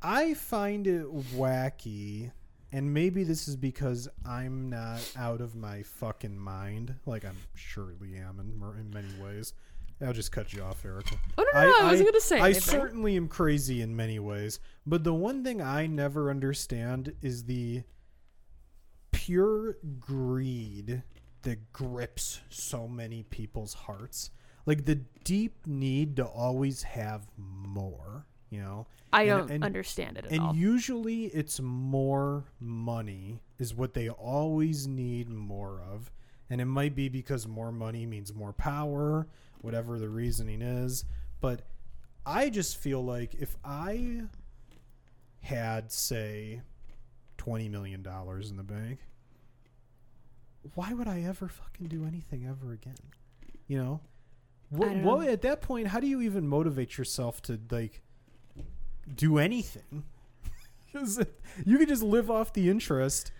I 0.00 0.32
find 0.32 0.86
it 0.86 1.04
wacky, 1.34 2.32
and 2.72 2.94
maybe 2.94 3.22
this 3.22 3.48
is 3.48 3.56
because 3.56 4.08
I'm 4.24 4.70
not 4.70 5.12
out 5.14 5.42
of 5.42 5.54
my 5.54 5.82
fucking 5.82 6.38
mind, 6.38 6.94
like 7.04 7.26
I'm 7.26 7.36
surely 7.52 8.16
am 8.16 8.40
in, 8.40 8.80
in 8.80 8.90
many 8.90 9.12
ways. 9.22 9.52
I'll 10.00 10.14
just 10.14 10.32
cut 10.32 10.54
you 10.54 10.62
off, 10.62 10.82
Erica. 10.82 11.16
Oh 11.36 11.44
no, 11.52 11.60
no, 11.60 11.68
no! 11.68 11.78
I, 11.80 11.90
wasn't 11.90 12.08
gonna 12.08 12.20
say 12.22 12.40
I 12.40 12.44
anything. 12.46 12.62
certainly 12.62 13.14
am 13.16 13.28
crazy 13.28 13.82
in 13.82 13.94
many 13.94 14.20
ways, 14.20 14.58
but 14.86 15.04
the 15.04 15.12
one 15.12 15.44
thing 15.44 15.60
I 15.60 15.86
never 15.86 16.30
understand 16.30 17.12
is 17.20 17.44
the 17.44 17.82
pure 19.12 19.76
greed 20.00 21.02
that 21.46 21.72
grips 21.72 22.40
so 22.50 22.86
many 22.88 23.22
people's 23.22 23.72
hearts. 23.72 24.30
Like 24.66 24.84
the 24.84 24.96
deep 25.24 25.64
need 25.66 26.16
to 26.16 26.24
always 26.26 26.82
have 26.82 27.28
more, 27.36 28.26
you 28.50 28.60
know? 28.60 28.86
I 29.12 29.22
and- 29.22 29.28
don't 29.30 29.50
and- 29.52 29.64
understand 29.64 30.18
it 30.18 30.26
at 30.26 30.32
And 30.32 30.40
all. 30.40 30.54
usually 30.56 31.26
it's 31.26 31.60
more 31.60 32.44
money 32.60 33.40
is 33.58 33.72
what 33.74 33.94
they 33.94 34.08
always 34.10 34.86
need 34.88 35.28
more 35.28 35.80
of. 35.80 36.10
And 36.50 36.60
it 36.60 36.64
might 36.66 36.94
be 36.96 37.08
because 37.08 37.46
more 37.46 37.70
money 37.72 38.06
means 38.06 38.34
more 38.34 38.52
power, 38.52 39.28
whatever 39.62 39.98
the 40.00 40.08
reasoning 40.08 40.62
is. 40.62 41.04
But 41.40 41.62
I 42.26 42.50
just 42.50 42.76
feel 42.76 43.04
like 43.04 43.34
if 43.36 43.56
I 43.64 44.22
had, 45.42 45.92
say, 45.92 46.62
$20 47.38 47.70
million 47.70 48.04
in 48.04 48.56
the 48.56 48.62
bank, 48.64 48.98
why 50.74 50.92
would 50.92 51.08
I 51.08 51.22
ever 51.22 51.48
fucking 51.48 51.88
do 51.88 52.04
anything 52.04 52.46
ever 52.46 52.72
again? 52.72 52.96
You 53.66 53.78
know? 53.82 54.00
What, 54.70 54.86
don't 54.86 55.02
what 55.04 55.26
know. 55.26 55.30
at 55.32 55.42
that 55.42 55.60
point, 55.60 55.88
how 55.88 56.00
do 56.00 56.06
you 56.06 56.20
even 56.22 56.46
motivate 56.48 56.98
yourself 56.98 57.40
to, 57.42 57.58
like, 57.70 58.02
do 59.14 59.38
anything? 59.38 60.04
'Cause 60.92 61.22
you 61.64 61.78
could 61.78 61.88
just 61.88 62.02
live 62.02 62.30
off 62.30 62.52
the 62.52 62.70
interest 62.70 63.30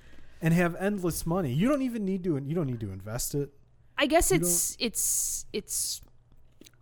and 0.42 0.52
have 0.52 0.76
endless 0.76 1.24
money. 1.26 1.52
You 1.52 1.68
don't 1.68 1.82
even 1.82 2.04
need 2.04 2.22
to. 2.24 2.36
You 2.36 2.54
don't 2.54 2.66
need 2.66 2.80
to 2.80 2.90
invest 2.92 3.34
it. 3.34 3.50
I 3.96 4.06
guess 4.06 4.30
You 4.30 4.36
it's 4.36 4.76
it's 4.78 5.46
it's 5.54 6.02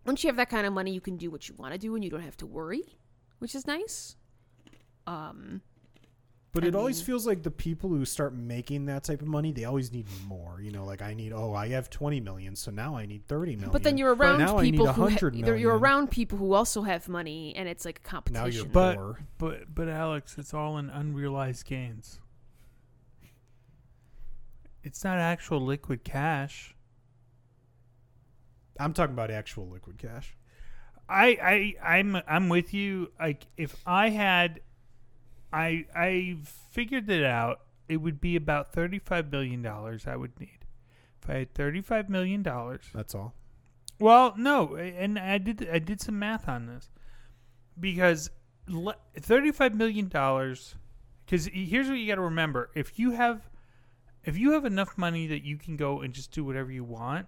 once 0.05 0.25
you 0.25 0.29
have 0.29 0.37
that 0.37 0.51
kind 0.51 0.67
of 0.67 0.73
money, 0.73 0.93
you 0.93 1.01
can 1.01 1.17
do 1.17 1.31
what 1.31 1.49
you 1.49 1.55
want 1.57 1.73
to 1.73 1.79
do, 1.79 1.95
and 1.95 2.03
you 2.03 2.11
don't 2.11 2.23
have 2.23 2.37
to 2.39 2.47
worry, 2.47 2.83
which 3.39 3.55
is 3.55 3.67
nice. 3.69 4.17
Um, 5.07 5.63
But 6.55 6.65
I 6.65 6.69
it 6.69 6.75
always 6.77 7.03
feels 7.03 7.27
like 7.27 7.43
the 7.43 7.51
people 7.51 7.91
who 7.91 8.05
start 8.05 8.33
making 8.33 8.87
that 8.87 9.03
type 9.03 9.21
of 9.21 9.27
money, 9.27 9.51
they 9.51 9.65
always 9.65 9.93
need 9.93 10.07
more. 10.29 10.61
You 10.63 10.71
know, 10.71 10.85
like 10.85 11.03
I 11.03 11.13
need. 11.13 11.33
Oh, 11.33 11.53
I 11.53 11.69
have 11.71 11.91
twenty 11.91 12.21
million, 12.21 12.55
so 12.55 12.71
now 12.71 12.97
I 12.97 13.07
need 13.07 13.27
thirty 13.27 13.57
million. 13.57 13.73
but 13.73 13.83
then 13.83 13.99
you're 13.99 14.15
around 14.15 14.39
now 14.39 14.59
I 14.59 14.63
need 14.63 14.71
people 14.73 14.87
who 14.87 14.93
ha- 14.93 15.03
100 15.03 15.35
you're, 15.35 15.57
you're 15.57 15.77
around 15.77 16.11
people 16.13 16.39
who 16.39 16.53
also 16.53 16.83
have 16.83 17.09
money, 17.09 17.55
and 17.57 17.69
it's 17.69 17.85
like 17.85 17.99
a 17.99 18.09
competition. 18.09 18.43
Now 18.43 18.49
you're 18.49 18.67
But- 18.67 18.97
poor. 18.97 19.19
But 19.39 19.75
but 19.75 19.89
Alex, 19.89 20.37
it's 20.39 20.55
all 20.55 20.79
in 20.79 20.91
unrealized 20.91 21.67
gains. 21.67 22.21
It's 24.83 25.03
not 25.03 25.19
actual 25.19 25.61
liquid 25.61 26.05
cash. 26.05 26.75
I'm 28.79 28.93
talking 28.93 29.15
about 29.15 29.31
actual 29.31 29.69
liquid 29.69 29.99
cash. 29.99 30.37
I 31.09 31.75
I 31.83 31.97
I'm 31.99 32.17
I'm 32.29 32.49
with 32.49 32.75
you. 32.75 33.11
Like 33.19 33.47
if 33.57 33.75
I 33.87 34.11
had, 34.11 34.61
I 35.55 35.87
I 35.95 36.37
figured 36.71 37.09
it 37.09 37.25
out. 37.25 37.61
It 37.89 37.99
would 37.99 38.21
be 38.21 38.35
about 38.35 38.73
thirty 38.73 38.99
five 38.99 39.31
million 39.31 39.63
dollars 39.63 40.07
I 40.07 40.17
would 40.17 40.39
need. 40.41 40.67
If 41.23 41.31
I 41.31 41.35
had 41.35 41.55
thirty 41.55 41.81
five 41.81 42.11
million 42.11 42.43
dollars. 42.43 42.83
That's 42.93 43.15
all. 43.15 43.35
Well, 44.01 44.35
no, 44.37 44.75
and 44.75 45.19
I 45.19 45.39
did 45.39 45.69
I 45.73 45.79
did 45.79 46.01
some 46.01 46.19
math 46.19 46.49
on 46.49 46.67
this 46.67 46.91
because 47.79 48.31
thirty-five 49.19 49.75
million 49.75 50.09
dollars. 50.09 50.75
Because 51.25 51.47
here's 51.47 51.89
what 51.89 51.99
you 51.99 52.09
got 52.09 52.17
to 52.17 52.23
remember: 52.23 52.71
if 52.75 52.99
you 52.99 53.13
have 53.13 53.49
if 54.25 54.37
you 54.37 54.53
have 54.53 54.65
enough 54.65 54.99
money 54.99 55.27
that 55.29 55.45
you 55.45 55.57
can 55.57 55.77
go 55.77 56.01
and 56.01 56.13
just 56.13 56.33
do 56.33 56.45
whatever 56.45 56.73
you 56.73 56.85
want, 56.85 57.27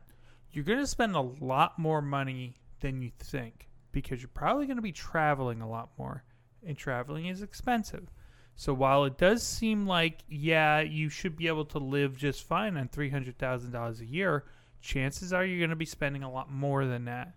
you're 0.50 0.64
going 0.64 0.78
to 0.78 0.86
spend 0.86 1.14
a 1.14 1.20
lot 1.20 1.78
more 1.78 2.02
money 2.02 2.58
than 2.80 3.02
you 3.02 3.10
think 3.18 3.68
because 3.92 4.20
you're 4.20 4.28
probably 4.34 4.66
going 4.66 4.76
to 4.76 4.82
be 4.82 4.92
traveling 4.92 5.60
a 5.62 5.68
lot 5.68 5.90
more, 5.98 6.24
and 6.66 6.76
traveling 6.76 7.26
is 7.26 7.42
expensive. 7.42 8.10
So 8.56 8.72
while 8.74 9.04
it 9.04 9.18
does 9.18 9.42
seem 9.42 9.86
like 9.86 10.24
yeah, 10.28 10.80
you 10.80 11.08
should 11.08 11.36
be 11.36 11.46
able 11.46 11.66
to 11.66 11.78
live 11.78 12.16
just 12.16 12.42
fine 12.42 12.76
on 12.76 12.88
three 12.88 13.10
hundred 13.10 13.38
thousand 13.38 13.70
dollars 13.72 14.00
a 14.00 14.06
year 14.06 14.44
chances 14.86 15.32
are 15.32 15.44
you're 15.44 15.58
going 15.58 15.70
to 15.70 15.76
be 15.76 15.84
spending 15.84 16.22
a 16.22 16.30
lot 16.30 16.50
more 16.50 16.86
than 16.86 17.04
that. 17.06 17.34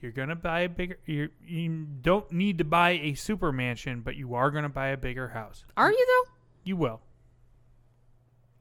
You're 0.00 0.12
going 0.12 0.28
to 0.28 0.36
buy 0.36 0.60
a 0.60 0.68
bigger. 0.68 0.98
You're, 1.06 1.30
you 1.44 1.86
don't 2.00 2.30
need 2.30 2.58
to 2.58 2.64
buy 2.64 2.90
a 2.90 3.14
super 3.14 3.50
mansion, 3.50 4.00
but 4.00 4.16
you 4.16 4.34
are 4.34 4.50
going 4.50 4.62
to 4.62 4.68
buy 4.68 4.88
a 4.88 4.96
bigger 4.96 5.28
house. 5.28 5.64
Are 5.76 5.90
you 5.90 6.06
though? 6.06 6.32
You 6.64 6.76
will. 6.76 7.00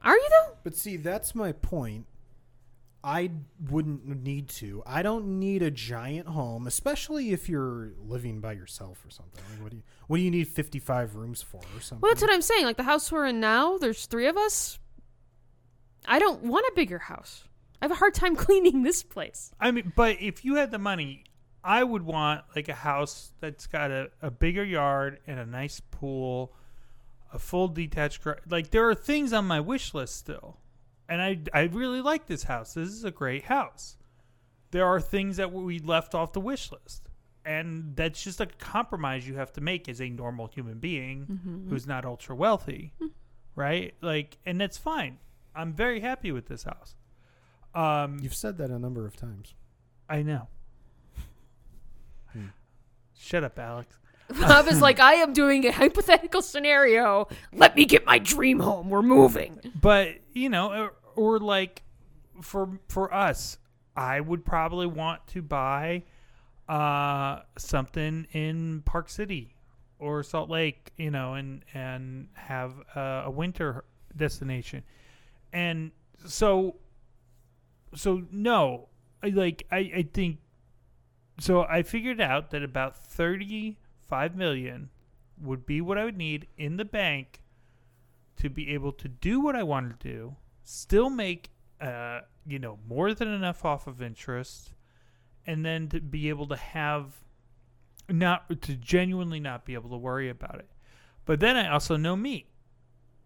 Are 0.03 0.15
you 0.15 0.29
though? 0.29 0.57
But 0.63 0.75
see, 0.75 0.97
that's 0.97 1.35
my 1.35 1.51
point. 1.51 2.05
I 3.07 3.31
wouldn't 3.69 4.05
need 4.05 4.49
to. 4.49 4.83
I 4.85 5.01
don't 5.01 5.39
need 5.39 5.61
a 5.61 5.71
giant 5.71 6.27
home, 6.27 6.67
especially 6.67 7.31
if 7.31 7.47
you're 7.47 7.93
living 8.05 8.41
by 8.41 8.51
yourself 8.51 9.05
or 9.05 9.09
something. 9.09 9.41
Like, 9.49 9.63
what 9.63 9.71
do 9.71 9.77
you 9.77 9.83
What 10.07 10.17
do 10.17 10.23
you 10.23 10.29
need 10.29 10.49
fifty 10.49 10.79
five 10.79 11.15
rooms 11.15 11.41
for 11.41 11.61
or 11.73 11.79
something? 11.79 12.01
Well, 12.01 12.11
that's 12.11 12.21
what 12.21 12.33
I'm 12.33 12.41
saying. 12.41 12.65
Like 12.65 12.75
the 12.75 12.83
house 12.83 13.09
we're 13.09 13.25
in 13.25 13.39
now, 13.39 13.77
there's 13.77 14.07
three 14.07 14.27
of 14.27 14.35
us. 14.35 14.77
I 16.05 16.19
don't 16.19 16.43
want 16.43 16.65
a 16.67 16.73
bigger 16.75 16.99
house. 16.99 17.45
I 17.81 17.85
have 17.85 17.91
a 17.91 17.95
hard 17.95 18.13
time 18.13 18.35
cleaning 18.45 18.83
this 18.83 19.03
place. 19.03 19.51
I 19.57 19.71
mean, 19.71 19.93
but 19.95 20.17
if 20.19 20.43
you 20.43 20.55
had 20.55 20.71
the 20.71 20.77
money, 20.77 21.23
I 21.63 21.85
would 21.85 22.03
want 22.03 22.43
like 22.57 22.67
a 22.67 22.73
house 22.73 23.31
that's 23.39 23.67
got 23.67 23.89
a, 23.89 24.09
a 24.21 24.31
bigger 24.31 24.65
yard 24.65 25.19
and 25.25 25.39
a 25.39 25.45
nice 25.45 25.79
pool, 25.79 26.53
a 27.31 27.39
full 27.39 27.69
detached 27.69 28.21
garage. 28.21 28.39
Like 28.49 28.71
there 28.71 28.89
are 28.89 28.95
things 28.95 29.31
on 29.31 29.45
my 29.45 29.61
wish 29.61 29.93
list 29.93 30.17
still, 30.17 30.57
and 31.09 31.21
I 31.21 31.39
I 31.53 31.63
really 31.63 32.01
like 32.01 32.25
this 32.27 32.43
house. 32.43 32.73
This 32.73 32.89
is 32.89 33.03
a 33.03 33.11
great 33.11 33.45
house. 33.45 33.97
There 34.71 34.85
are 34.85 34.99
things 34.99 35.37
that 35.37 35.51
we 35.53 35.79
left 35.79 36.13
off 36.13 36.33
the 36.33 36.41
wish 36.41 36.71
list, 36.71 37.09
and 37.45 37.95
that's 37.95 38.21
just 38.23 38.41
a 38.41 38.45
compromise 38.45 39.27
you 39.27 39.35
have 39.35 39.53
to 39.53 39.61
make 39.61 39.87
as 39.87 40.01
a 40.01 40.09
normal 40.09 40.47
human 40.47 40.79
being 40.79 41.65
who's 41.69 41.87
not 41.87 42.03
ultra 42.05 42.35
wealthy, 42.35 42.93
right? 43.55 43.93
Like, 44.01 44.37
and 44.45 44.59
that's 44.59 44.77
fine. 44.77 45.19
I'm 45.55 45.73
very 45.73 46.01
happy 46.01 46.31
with 46.31 46.47
this 46.47 46.63
house. 46.63 46.95
Um, 47.73 48.19
You've 48.21 48.35
said 48.35 48.57
that 48.57 48.69
a 48.69 48.77
number 48.77 49.05
of 49.05 49.15
times. 49.15 49.53
I 50.09 50.21
know. 50.21 50.47
Hmm. 52.33 52.47
Shut 53.17 53.43
up, 53.43 53.57
Alex. 53.57 53.97
I 54.36 54.61
was 54.61 54.82
like, 54.82 54.99
I 54.99 55.15
am 55.15 55.34
doing 55.34 55.65
a 55.65 55.71
hypothetical 55.71 56.41
scenario. 56.41 57.28
Let 57.53 57.75
me 57.75 57.86
get 57.86 58.05
my 58.05 58.19
dream 58.19 58.59
home. 58.59 58.89
We're 58.89 59.01
moving. 59.01 59.59
But 59.80 60.15
you 60.34 60.49
know, 60.49 60.71
or, 60.71 60.93
or 61.15 61.39
like 61.39 61.84
for 62.41 62.80
for 62.88 63.13
us, 63.13 63.57
I 63.95 64.19
would 64.19 64.45
probably 64.45 64.88
want 64.88 65.25
to 65.28 65.41
buy 65.41 66.03
uh 66.67 67.39
something 67.57 68.28
in 68.34 68.82
Park 68.86 69.09
City 69.09 69.55
or 69.99 70.21
Salt 70.23 70.49
Lake, 70.49 70.91
you 70.97 71.11
know, 71.11 71.34
and 71.36 71.63
and 71.73 72.28
have 72.34 72.73
a 72.95 73.32
winter 73.32 73.86
destination. 74.15 74.84
And 75.53 75.91
so 76.25 76.75
so 77.95 78.23
no, 78.32 78.89
I 79.23 79.30
like 79.30 79.65
I 79.71 79.78
I 79.78 80.07
think 80.13 80.39
so 81.39 81.63
I 81.63 81.84
figured 81.84 82.19
out 82.19 82.51
that 82.51 82.63
about 82.63 82.97
35 84.09 84.35
million 84.35 84.89
would 85.41 85.65
be 85.65 85.81
what 85.81 85.97
I 85.97 86.05
would 86.05 86.17
need 86.17 86.47
in 86.57 86.77
the 86.77 86.85
bank 86.85 87.41
to 88.37 88.49
be 88.49 88.73
able 88.73 88.91
to 88.93 89.07
do 89.07 89.39
what 89.39 89.55
I 89.55 89.63
want 89.63 89.99
to 89.99 90.07
do, 90.07 90.35
still 90.63 91.09
make 91.09 91.49
uh 91.79 92.21
you 92.45 92.57
know 92.57 92.79
more 92.87 93.13
than 93.13 93.27
enough 93.27 93.63
off 93.63 93.85
of 93.85 94.01
interest 94.01 94.73
and 95.45 95.63
then 95.63 95.87
to 95.87 96.01
be 96.01 96.27
able 96.29 96.47
to 96.47 96.55
have 96.55 97.13
not 98.09 98.49
to 98.61 98.75
genuinely 98.75 99.39
not 99.39 99.63
be 99.65 99.75
able 99.75 99.89
to 99.89 99.97
worry 99.97 100.29
about 100.29 100.55
it. 100.55 100.69
But 101.25 101.39
then 101.39 101.55
I 101.55 101.69
also 101.69 101.97
know 101.97 102.15
me. 102.15 102.47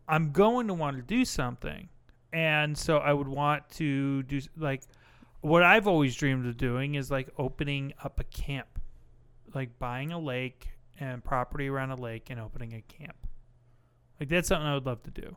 I'm 0.08 0.32
going 0.32 0.68
to 0.68 0.74
want 0.74 0.98
to 0.98 1.04
do 1.04 1.24
something. 1.24 1.88
And 2.34 2.78
so 2.78 2.98
I 2.98 3.14
would 3.14 3.28
want 3.28 3.70
to 3.72 4.24
do 4.24 4.42
like 4.58 4.82
what 5.42 5.64
I've 5.64 5.88
always 5.88 6.16
dreamed 6.16 6.46
of 6.46 6.58
doing 6.58 6.96
is 6.96 7.10
like 7.10 7.30
opening 7.38 7.94
up 8.04 8.20
a 8.20 8.24
camp. 8.26 8.81
Like 9.54 9.78
buying 9.80 10.12
a 10.12 10.20
lake 10.20 10.70
and 11.00 11.24
property 11.24 11.68
around 11.68 11.92
a 11.92 11.96
lake 11.96 12.30
and 12.30 12.40
opening 12.40 12.74
a 12.74 12.82
camp. 12.82 13.16
Like 14.20 14.30
that's 14.30 14.48
something 14.50 14.66
I 14.68 14.74
would 14.76 14.86
love 14.86 15.04
to 15.04 15.12
do. 15.12 15.36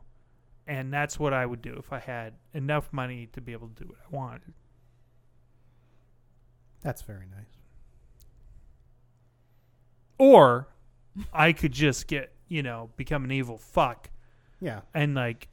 And 0.67 0.91
that's 0.93 1.19
what 1.19 1.33
I 1.33 1.45
would 1.45 1.61
do 1.61 1.75
if 1.77 1.91
I 1.93 1.99
had 1.99 2.33
enough 2.53 2.91
money 2.91 3.27
to 3.33 3.41
be 3.41 3.51
able 3.51 3.67
to 3.69 3.83
do 3.83 3.89
what 3.89 3.97
I 4.11 4.15
wanted. 4.15 4.53
That's 6.81 7.01
very 7.01 7.25
nice. 7.25 7.45
Or 10.17 10.67
I 11.33 11.51
could 11.53 11.71
just 11.71 12.07
get, 12.07 12.33
you 12.47 12.63
know, 12.63 12.89
become 12.95 13.23
an 13.23 13.31
evil 13.31 13.57
fuck 13.57 14.09
Yeah. 14.59 14.81
and 14.93 15.15
like 15.15 15.47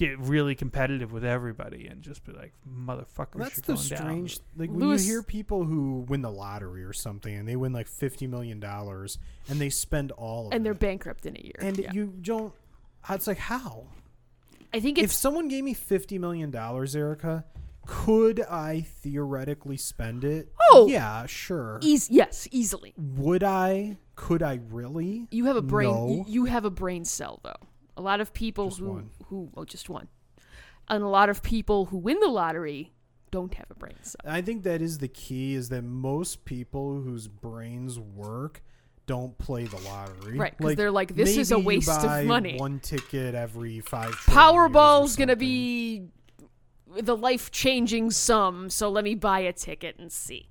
get 0.00 0.18
really 0.18 0.54
competitive 0.54 1.12
with 1.12 1.24
everybody 1.24 1.86
and 1.86 2.00
just 2.02 2.24
be 2.24 2.32
like, 2.32 2.52
motherfucker. 2.66 3.34
Well, 3.36 3.44
that's 3.44 3.56
you're 3.58 3.62
the 3.66 3.74
going 3.74 4.26
strange. 4.26 4.38
down. 4.38 4.46
Like 4.56 4.70
when 4.70 4.80
Lewis- 4.80 5.06
you 5.06 5.12
hear 5.12 5.22
people 5.22 5.64
who 5.64 6.06
win 6.08 6.22
the 6.22 6.30
lottery 6.30 6.82
or 6.82 6.92
something, 6.94 7.34
and 7.36 7.46
they 7.46 7.54
win 7.56 7.72
like 7.72 7.86
fifty 7.86 8.26
million 8.26 8.58
dollars, 8.58 9.18
and 9.48 9.60
they 9.60 9.68
spend 9.70 10.10
all 10.12 10.46
of 10.46 10.52
it. 10.52 10.56
And 10.56 10.62
it, 10.62 10.64
they're 10.64 10.74
bankrupt 10.74 11.26
in 11.26 11.36
a 11.36 11.40
year. 11.40 11.54
and 11.60 11.76
Yeah. 11.78 11.92
you 11.92 12.06
don't. 12.06 12.52
It's 13.08 13.26
like 13.26 13.38
how? 13.38 13.86
I 14.72 14.80
think 14.80 14.98
If 14.98 15.12
someone 15.12 15.48
gave 15.48 15.64
me 15.64 15.74
fifty 15.74 16.18
million 16.18 16.50
dollars, 16.50 16.96
Erica, 16.96 17.44
could 17.86 18.40
I 18.40 18.82
theoretically 18.82 19.76
spend 19.76 20.24
it? 20.24 20.52
Oh! 20.72 20.86
yeah, 20.88 21.26
sure. 21.26 21.78
eas- 21.82 22.08
yes, 22.10 22.48
easily. 22.52 22.94
Would 22.96 23.42
I? 23.42 23.98
Could 24.16 24.42
I 24.42 24.60
really? 24.70 25.26
You 25.30 25.46
have 25.46 25.56
a 25.56 25.62
brain. 25.62 25.90
No. 25.90 26.08
You, 26.08 26.24
you 26.28 26.44
have 26.46 26.64
a 26.64 26.70
brain 26.70 27.04
cell, 27.04 27.40
though. 27.42 27.68
A 27.96 28.02
lot 28.02 28.20
of 28.20 28.32
people 28.32 28.68
Just 28.68 28.80
who 28.80 28.88
one. 28.88 29.10
who 29.26 29.50
oh, 29.56 29.64
just 29.64 29.88
one, 29.88 30.08
and 30.88 31.02
a 31.02 31.08
lot 31.08 31.28
of 31.28 31.42
people 31.42 31.86
who 31.86 31.98
win 31.98 32.18
the 32.20 32.28
lottery 32.28 32.92
don't 33.30 33.54
have 33.54 33.66
a 33.70 33.74
brain 33.74 33.94
cell. 34.02 34.20
I 34.24 34.40
think 34.42 34.62
that 34.64 34.80
is 34.82 34.98
the 34.98 35.08
key. 35.08 35.54
Is 35.54 35.68
that 35.68 35.82
most 35.82 36.44
people 36.44 37.00
whose 37.00 37.28
brains 37.28 37.98
work 37.98 38.62
don't 39.06 39.36
play 39.38 39.64
the 39.64 39.76
lottery, 39.78 40.38
Right, 40.38 40.56
'cause 40.56 40.76
they're 40.76 40.90
like, 40.90 41.14
"This 41.16 41.36
is 41.36 41.50
a 41.52 41.58
waste 41.58 41.88
of 41.90 42.26
money." 42.26 42.56
One 42.58 42.78
ticket 42.80 43.34
every 43.34 43.80
five. 43.80 44.12
trillion 44.12 44.14
years 44.14 44.28
or 44.28 44.68
Powerball's 44.68 45.16
gonna 45.16 45.36
be 45.36 46.08
the 47.00 47.16
life 47.16 47.50
changing 47.50 48.10
sum, 48.12 48.70
so 48.70 48.88
let 48.88 49.04
me 49.04 49.14
buy 49.14 49.40
a 49.40 49.52
ticket 49.52 49.96
and 49.98 50.10
see. 50.12 50.48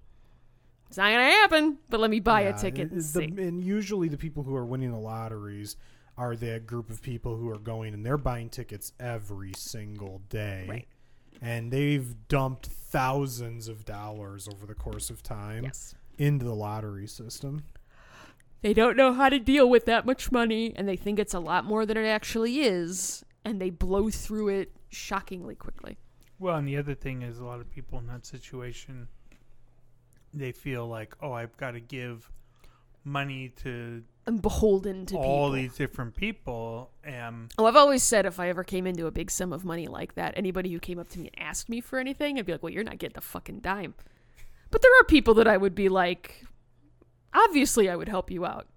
It's 0.88 0.98
not 0.98 1.12
gonna 1.12 1.24
happen, 1.24 1.78
but 1.90 2.00
let 2.00 2.10
me 2.10 2.20
buy 2.20 2.42
Yeah, 2.44 2.56
a 2.56 2.60
ticket 2.60 2.92
and 2.92 3.00
it- 3.00 3.04
see. 3.04 3.24
and 3.26 3.64
usually 3.64 4.08
the 4.10 4.18
people 4.18 4.44
who 4.44 4.56
are 4.56 4.66
winning 4.66 4.92
the 4.92 4.98
lotteries 4.98 5.76
are 6.20 6.36
that 6.36 6.68
group 6.68 6.90
of 6.90 7.02
people 7.02 7.38
who 7.38 7.50
are 7.50 7.58
going 7.58 7.94
and 7.94 8.06
they're 8.06 8.18
buying 8.18 8.50
tickets 8.50 8.92
every 9.00 9.54
single 9.56 10.22
day. 10.28 10.66
Right. 10.68 10.88
And 11.42 11.72
they've 11.72 12.14
dumped 12.28 12.66
thousands 12.66 13.70
of 13.70 13.86
dollars 13.86 14.50
over 14.52 14.66
the 14.66 14.76
course 14.76 15.10
of 15.10 15.24
time 15.24 15.64
yes. 15.64 15.96
into 16.18 16.44
the 16.44 16.54
lottery 16.54 17.08
system. 17.08 17.64
They 18.62 18.74
don't 18.74 18.98
know 18.98 19.14
how 19.14 19.30
to 19.30 19.40
deal 19.40 19.70
with 19.70 19.86
that 19.86 20.06
much 20.06 20.34
money, 20.34 20.74
and 20.76 20.86
they 20.86 20.98
think 20.98 21.18
it's 21.18 21.34
a 21.34 21.40
lot 21.40 21.64
more 21.64 21.86
than 21.86 21.96
it 21.96 22.06
actually 22.06 22.60
is, 22.60 23.24
and 23.46 23.62
they 23.62 23.70
blow 23.70 24.10
through 24.10 24.50
it 24.50 24.74
shockingly 24.90 25.56
quickly. 25.56 25.98
Well, 26.40 26.58
and 26.58 26.68
the 26.68 26.76
other 26.76 26.94
thing 26.94 27.22
is 27.22 27.40
a 27.40 27.46
lot 27.46 27.62
of 27.62 27.70
people 27.70 28.00
in 28.00 28.08
that 28.08 28.26
situation, 28.26 29.08
they 30.34 30.52
feel 30.52 30.86
like, 30.90 31.16
oh, 31.22 31.32
I've 31.32 31.56
got 31.56 31.72
to 31.72 31.80
give 31.80 32.30
money 33.04 33.50
to 33.64 34.04
I'm 34.28 34.38
beholden 34.38 35.06
to 35.08 35.16
all 35.18 35.48
people. 35.48 35.52
these 35.52 35.76
different 35.76 36.16
people. 36.16 36.92
And 37.04 37.52
Oh, 37.58 37.66
I've 37.66 37.76
always 37.76 38.04
said 38.04 38.26
if 38.26 38.40
I 38.40 38.50
ever 38.50 38.64
came 38.64 38.86
into 38.86 39.08
a 39.08 39.12
big 39.12 39.32
sum 39.32 39.52
of 39.54 39.66
money 39.66 39.88
like 39.88 40.16
that, 40.16 40.34
anybody 40.38 40.72
who 40.72 40.80
came 40.80 41.00
up 41.00 41.10
to 41.10 41.20
me 41.20 41.30
and 41.34 41.44
asked 41.44 41.70
me 41.70 41.82
for 41.82 41.98
anything, 41.98 42.38
I'd 42.38 42.46
be 42.46 42.52
like, 42.52 42.62
well, 42.64 42.72
you're 42.74 42.84
not 42.84 43.00
getting 43.00 43.18
a 43.18 43.22
fucking 43.22 43.60
dime. 43.62 43.96
But 44.72 44.82
there 44.84 44.92
are 45.00 45.04
people 45.06 45.34
that 45.36 45.48
I 45.48 45.58
would 45.58 45.74
be 45.74 45.90
like, 45.90 46.46
obviously 47.34 47.90
I 47.90 47.96
would 47.96 48.10
help 48.10 48.30
you 48.30 48.46
out. 48.46 48.68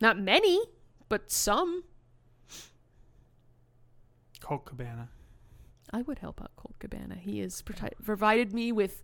Not 0.00 0.18
many, 0.18 0.60
but 1.08 1.30
some. 1.30 1.84
Colt 4.40 4.64
Cabana. 4.64 5.08
I 5.92 6.02
would 6.02 6.18
help 6.20 6.40
out 6.40 6.52
Colt 6.56 6.74
Cabana. 6.78 7.16
He 7.16 7.40
has 7.40 7.62
provided 7.62 8.52
me 8.52 8.72
with 8.72 9.02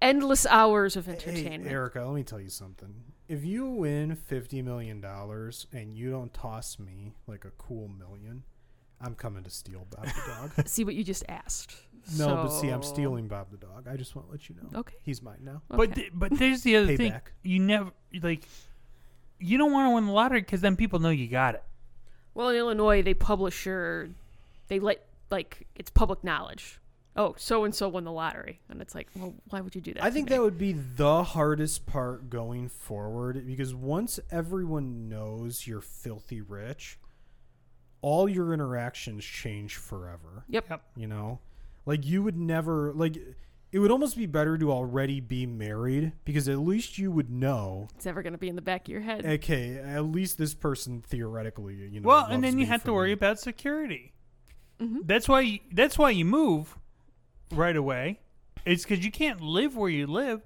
endless 0.00 0.46
hours 0.46 0.96
of 0.96 1.06
Hey, 1.06 1.12
entertainment. 1.12 1.70
Erica, 1.70 2.02
let 2.04 2.14
me 2.14 2.22
tell 2.22 2.40
you 2.40 2.50
something. 2.50 2.94
If 3.28 3.44
you 3.44 3.66
win 3.68 4.16
fifty 4.16 4.62
million 4.62 5.00
dollars 5.00 5.66
and 5.72 5.94
you 5.94 6.10
don't 6.10 6.32
toss 6.32 6.78
me 6.78 7.12
like 7.26 7.44
a 7.44 7.50
cool 7.58 7.88
million, 7.88 8.42
I'm 9.00 9.14
coming 9.14 9.44
to 9.44 9.50
steal 9.50 9.86
Bob 9.90 10.06
the 10.06 10.22
dog. 10.26 10.66
see 10.68 10.84
what 10.84 10.94
you 10.94 11.04
just 11.04 11.24
asked. 11.28 11.74
no, 12.16 12.36
but 12.36 12.48
see, 12.48 12.68
I'm 12.68 12.82
stealing 12.82 13.28
Bob 13.28 13.50
the 13.50 13.58
dog. 13.58 13.86
I 13.86 13.96
just 13.96 14.16
want 14.16 14.28
to 14.28 14.32
let 14.32 14.48
you 14.48 14.56
know. 14.56 14.78
Okay. 14.80 14.96
He's 15.02 15.22
mine 15.22 15.40
now. 15.42 15.62
But 15.68 15.94
th- 15.94 16.10
but 16.14 16.38
there's 16.38 16.62
the 16.62 16.76
other 16.76 16.96
thing. 16.96 17.14
You 17.42 17.58
never 17.60 17.90
like. 18.22 18.44
You 19.38 19.56
don't 19.56 19.72
want 19.72 19.90
to 19.90 19.94
win 19.94 20.06
the 20.06 20.12
lottery 20.12 20.40
because 20.40 20.62
then 20.62 20.74
people 20.74 20.98
know 20.98 21.10
you 21.10 21.28
got 21.28 21.54
it. 21.54 21.62
Well, 22.34 22.48
in 22.48 22.56
Illinois, 22.56 23.02
they 23.02 23.14
publish 23.14 23.66
your, 23.66 24.08
they 24.68 24.80
let 24.80 25.04
like 25.30 25.66
it's 25.76 25.90
public 25.90 26.24
knowledge. 26.24 26.80
Oh, 27.18 27.34
so 27.36 27.64
and 27.64 27.74
so 27.74 27.88
won 27.88 28.04
the 28.04 28.12
lottery, 28.12 28.60
and 28.68 28.80
it's 28.80 28.94
like, 28.94 29.08
well, 29.16 29.34
why 29.50 29.60
would 29.60 29.74
you 29.74 29.80
do 29.80 29.92
that? 29.94 30.04
I 30.04 30.10
think 30.12 30.30
me? 30.30 30.36
that 30.36 30.40
would 30.42 30.56
be 30.56 30.72
the 30.72 31.24
hardest 31.24 31.84
part 31.84 32.30
going 32.30 32.68
forward 32.68 33.44
because 33.44 33.74
once 33.74 34.20
everyone 34.30 35.08
knows 35.08 35.66
you're 35.66 35.80
filthy 35.80 36.40
rich, 36.40 36.96
all 38.02 38.28
your 38.28 38.54
interactions 38.54 39.24
change 39.24 39.74
forever. 39.74 40.44
Yep. 40.48 40.66
Yep. 40.70 40.82
You 40.96 41.08
know, 41.08 41.40
like 41.86 42.06
you 42.06 42.22
would 42.22 42.36
never 42.36 42.92
like. 42.92 43.18
It 43.72 43.80
would 43.80 43.90
almost 43.90 44.16
be 44.16 44.24
better 44.26 44.56
to 44.56 44.70
already 44.72 45.20
be 45.20 45.44
married 45.44 46.12
because 46.24 46.48
at 46.48 46.58
least 46.60 46.98
you 46.98 47.10
would 47.10 47.28
know. 47.30 47.88
it's 47.96 48.06
never 48.06 48.22
gonna 48.22 48.38
be 48.38 48.48
in 48.48 48.54
the 48.56 48.62
back 48.62 48.82
of 48.82 48.92
your 48.92 49.00
head. 49.00 49.26
Okay, 49.26 49.76
at 49.76 50.04
least 50.04 50.38
this 50.38 50.54
person 50.54 51.02
theoretically, 51.02 51.74
you 51.74 52.00
know. 52.00 52.06
Well, 52.06 52.26
and 52.26 52.44
then 52.44 52.58
you 52.60 52.66
have 52.66 52.82
for 52.82 52.86
to 52.86 52.92
worry 52.94 53.08
me. 53.08 53.14
about 53.14 53.40
security. 53.40 54.12
Mhm. 54.80 55.00
That's 55.04 55.28
why. 55.28 55.40
You, 55.40 55.58
that's 55.72 55.98
why 55.98 56.10
you 56.10 56.24
move 56.24 56.78
right 57.52 57.76
away. 57.76 58.20
It's 58.64 58.82
because 58.84 59.04
you 59.04 59.10
can't 59.10 59.40
live 59.40 59.76
where 59.76 59.90
you 59.90 60.06
live. 60.06 60.42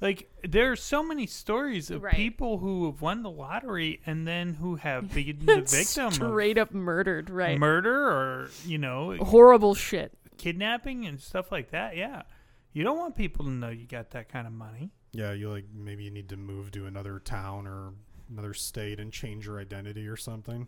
Like 0.00 0.28
there 0.42 0.70
are 0.72 0.76
so 0.76 1.02
many 1.02 1.26
stories 1.26 1.90
of 1.90 2.02
Right. 2.02 2.14
people 2.14 2.58
who 2.58 2.86
have 2.86 3.00
won 3.00 3.22
the 3.22 3.30
lottery 3.30 4.00
and 4.04 4.26
then 4.26 4.54
who 4.54 4.76
have 4.76 5.08
been 5.14 5.38
the 5.46 5.62
victim 5.62 6.10
Straight 6.12 6.58
up 6.58 6.72
murdered, 6.72 7.30
of 7.30 7.34
right? 7.34 7.58
murder 7.58 8.08
or 8.08 8.50
you 8.66 8.76
know 8.78 9.16
Horrible 9.20 9.74
shit. 9.74 10.12
kidnapping 10.36 11.06
and 11.06 11.20
stuff 11.20 11.50
like 11.52 11.70
that. 11.70 11.96
Yeah, 11.96 12.22
you 12.72 12.82
don't 12.84 12.98
want 12.98 13.16
people 13.16 13.44
to 13.46 13.50
know 13.50 13.70
you 13.70 13.86
got 13.86 14.10
that 14.10 14.28
kind 14.28 14.46
of 14.46 14.52
money. 14.52 14.90
Yeah, 15.12 15.32
you 15.32 15.48
like 15.48 15.66
maybe 15.72 16.04
you 16.04 16.10
need 16.10 16.28
to 16.30 16.36
move 16.36 16.70
to 16.72 16.86
another 16.86 17.18
town 17.20 17.66
or 17.68 17.92
another 18.28 18.52
state 18.52 18.98
and 19.00 19.12
change 19.12 19.46
your 19.46 19.60
identity 19.60 20.06
or 20.08 20.16
something. 20.16 20.66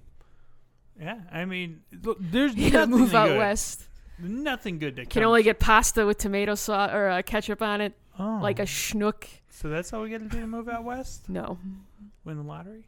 Yeah, 0.99 1.19
I 1.31 1.45
mean, 1.45 1.81
look, 2.03 2.19
there's 2.21 2.55
You 2.55 2.71
gotta 2.71 2.87
nothing 2.87 3.01
move 3.05 3.15
out 3.15 3.29
good. 3.29 3.39
west. 3.39 3.83
Nothing 4.19 4.79
good 4.79 4.97
that 4.97 5.11
Can 5.11 5.21
comes. 5.23 5.27
only 5.27 5.43
get 5.43 5.59
pasta 5.59 6.07
with 6.07 6.19
tomato 6.19 6.55
sauce 6.55 6.91
or 6.93 7.09
uh, 7.09 7.23
ketchup 7.23 7.61
on 7.63 7.81
it, 7.81 7.93
oh. 8.19 8.39
like 8.43 8.59
a 8.59 8.63
schnook. 8.65 9.27
So 9.51 9.69
that's 9.69 9.93
all 9.93 10.03
we 10.03 10.11
got 10.11 10.19
to 10.21 10.29
do 10.29 10.41
to 10.41 10.47
move 10.47 10.69
out 10.69 10.85
west, 10.85 11.29
No. 11.29 11.59
win 12.25 12.37
the 12.37 12.43
lottery. 12.43 12.87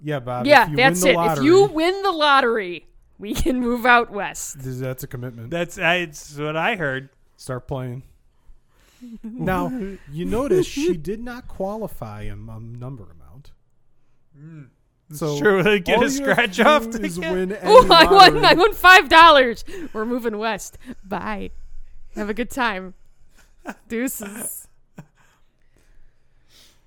Yeah, 0.00 0.20
Bob. 0.20 0.46
yeah, 0.46 0.64
if 0.64 0.70
you 0.70 0.76
that's 0.76 1.02
win 1.02 1.10
it. 1.10 1.12
the 1.12 1.18
lottery, 1.18 1.38
If 1.38 1.44
you 1.44 1.64
win 1.66 2.02
the 2.02 2.12
lottery, 2.12 2.86
we 3.18 3.34
can 3.34 3.60
move 3.60 3.84
out 3.84 4.10
west. 4.10 4.56
That's 4.58 5.02
a 5.02 5.08
commitment. 5.08 5.50
That's 5.50 5.78
I, 5.78 5.96
it's 5.96 6.36
what 6.36 6.56
I 6.56 6.76
heard. 6.76 7.10
Start 7.36 7.66
playing. 7.66 8.04
now, 9.22 9.72
you 10.10 10.24
notice 10.24 10.66
she 10.66 10.96
did 10.96 11.20
not 11.20 11.46
qualify 11.48 12.22
a, 12.22 12.32
a 12.34 12.60
number 12.60 13.04
amount. 13.10 13.52
So 15.10 15.38
True, 15.38 15.78
get 15.80 16.02
a 16.02 16.10
scratch 16.10 16.60
off 16.60 16.90
to 16.90 17.02
is 17.02 17.18
win 17.18 17.52
any 17.52 17.60
Oh, 17.64 17.86
I 17.90 18.04
won! 18.04 18.44
I 18.44 18.54
won 18.54 18.74
five 18.74 19.08
dollars. 19.08 19.64
We're 19.92 20.04
moving 20.04 20.38
west. 20.38 20.76
Bye. 21.04 21.50
Have 22.14 22.28
a 22.28 22.34
good 22.34 22.50
time. 22.50 22.94
Deuces. 23.88 24.68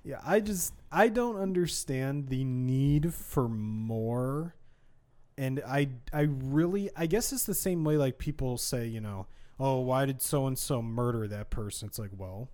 Yeah, 0.04 0.20
I 0.26 0.40
just 0.40 0.74
I 0.92 1.08
don't 1.10 1.38
understand 1.38 2.30
the 2.30 2.44
need 2.44 3.14
for 3.14 3.48
more. 3.48 4.56
And 5.38 5.62
I 5.68 5.90
I 6.12 6.22
really 6.22 6.90
I 6.96 7.06
guess 7.06 7.32
it's 7.32 7.46
the 7.46 7.54
same 7.54 7.84
way 7.84 7.98
like 7.98 8.18
people 8.18 8.58
say, 8.58 8.88
you 8.88 9.02
know, 9.02 9.28
oh, 9.60 9.80
why 9.80 10.06
did 10.06 10.22
so 10.22 10.48
and 10.48 10.58
so 10.58 10.82
murder 10.82 11.28
that 11.28 11.50
person? 11.50 11.88
It's 11.88 12.00
like, 12.00 12.12
well, 12.16 12.50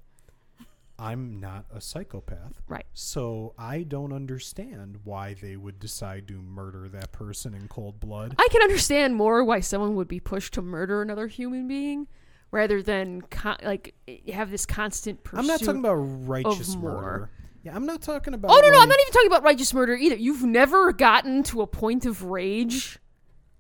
I'm 1.00 1.40
not 1.40 1.66
a 1.74 1.80
psychopath. 1.80 2.62
Right. 2.68 2.86
So 2.94 3.54
I 3.58 3.84
don't 3.84 4.12
understand 4.12 5.00
why 5.04 5.36
they 5.36 5.56
would 5.56 5.80
decide 5.80 6.28
to 6.30 6.42
murder 6.42 6.90
that 6.90 7.12
person 7.12 7.54
in 7.54 7.68
cold 7.68 8.00
blood. 8.00 8.36
I 8.40 8.48
can 8.52 8.64
understand 8.64 9.16
more 9.16 9.44
why 9.44 9.60
someone 9.60 9.96
would 9.96 10.08
be 10.08 10.20
pushed 10.20 10.56
to 10.56 10.62
murder 10.62 11.02
another 11.02 11.28
human 11.28 11.68
being, 11.68 12.08
rather 12.52 12.82
than 12.82 13.22
con- 13.22 13.58
like 13.64 13.94
have 14.34 14.50
this 14.50 14.66
constant 14.66 15.24
pursuit. 15.24 15.40
I'm 15.40 15.48
not 15.48 15.60
talking 15.60 15.80
about 15.80 15.94
righteous 15.96 16.76
murder. 16.76 17.30
Yeah, 17.64 17.76
I'm 17.76 17.86
not 17.86 18.02
talking 18.02 18.34
about 18.34 18.50
Oh 18.52 18.60
no, 18.60 18.70
no, 18.72 18.82
I'm 18.82 18.90
not 18.90 19.00
even 19.00 19.14
talking 19.14 19.28
about 19.28 19.44
righteous 19.44 19.74
murder 19.74 19.94
either. 19.96 20.16
You've 20.16 20.44
never 20.44 20.92
gotten 20.94 21.44
to 21.44 21.62
a 21.62 21.68
point 21.68 22.06
of 22.06 22.24
rage, 22.24 22.98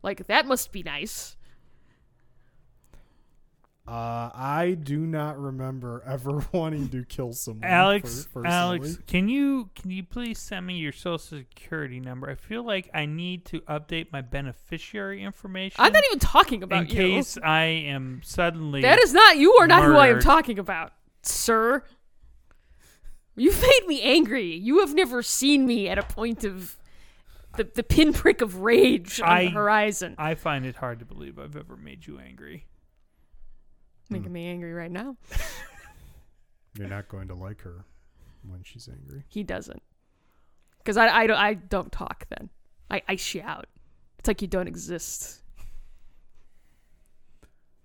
like 0.01 0.25
that 0.27 0.47
must 0.47 0.71
be 0.71 0.81
nice. 0.81 1.36
Uh, 3.87 4.29
I 4.35 4.75
do 4.77 4.99
not 4.99 5.39
remember 5.39 6.03
ever 6.07 6.45
wanting 6.51 6.89
to 6.89 7.05
kill 7.05 7.31
someone. 7.31 7.63
Alex, 7.63 8.27
per- 8.33 8.45
Alex, 8.45 8.99
can 9.07 9.29
you 9.29 9.69
can 9.75 9.91
you 9.91 10.03
please 10.03 10.39
send 10.39 10.67
me 10.67 10.75
your 10.75 10.91
social 10.91 11.17
security 11.17 12.01
number? 12.01 12.29
I 12.29 12.35
feel 12.35 12.63
like 12.63 12.89
I 12.93 13.05
need 13.05 13.45
to 13.45 13.61
update 13.61 14.11
my 14.11 14.19
beneficiary 14.21 15.23
information. 15.23 15.77
I'm 15.79 15.93
not 15.93 16.03
even 16.07 16.19
talking 16.19 16.63
about 16.63 16.89
you. 16.91 16.99
in 16.99 17.07
you. 17.11 17.15
case 17.17 17.37
I 17.41 17.63
am 17.63 18.21
suddenly. 18.25 18.81
That 18.81 18.99
is 18.99 19.13
not 19.13 19.37
you 19.37 19.53
are 19.53 19.67
not 19.67 19.85
who 19.85 19.95
I 19.95 20.09
am 20.09 20.19
talking 20.19 20.59
about, 20.59 20.91
sir. 21.21 21.81
You've 23.37 23.61
made 23.61 23.87
me 23.87 24.01
angry. 24.01 24.53
You 24.55 24.79
have 24.79 24.95
never 24.95 25.21
seen 25.21 25.65
me 25.65 25.87
at 25.87 25.97
a 25.97 26.03
point 26.03 26.43
of 26.43 26.75
the 27.55 27.63
the 27.63 27.83
pinprick 27.83 28.41
of 28.41 28.57
rage 28.61 29.21
on 29.21 29.29
I- 29.29 29.45
the 29.45 29.51
horizon. 29.51 30.15
I 30.17 30.35
find 30.35 30.65
it 30.65 30.75
hard 30.75 30.99
to 30.99 31.05
believe 31.05 31.39
I've 31.39 31.55
ever 31.55 31.77
made 31.77 32.05
you 32.05 32.19
angry. 32.19 32.65
Making 34.09 34.33
me 34.33 34.47
angry 34.47 34.73
right 34.73 34.91
now. 34.91 35.17
You're 36.77 36.87
not 36.87 37.07
going 37.07 37.27
to 37.29 37.35
like 37.35 37.61
her 37.61 37.85
when 38.47 38.61
she's 38.63 38.87
angry. 38.87 39.23
He 39.27 39.43
doesn't. 39.43 39.81
Because 40.79 40.97
I, 40.97 41.07
I, 41.09 41.27
don't, 41.27 41.37
I 41.37 41.53
don't 41.55 41.91
talk 41.91 42.25
then. 42.29 42.49
I 42.89 43.01
ice 43.07 43.33
you 43.33 43.41
out. 43.41 43.67
It's 44.19 44.27
like 44.27 44.41
you 44.41 44.47
don't 44.47 44.67
exist. 44.67 45.41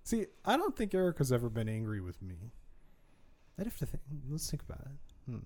See, 0.05 0.27
I 0.45 0.57
don't 0.57 0.77
think 0.77 0.95
Erica's 0.95 1.33
ever 1.33 1.49
been 1.49 1.69
angry 1.69 2.01
with 2.01 2.21
me. 2.23 2.35
I'd 3.59 3.67
have 3.67 3.79
to 3.79 3.87
think. 3.87 4.03
Let's 4.29 4.51
think 4.51 4.63
about 4.63 4.81
it. 4.81 5.31
Hmm. 5.31 5.39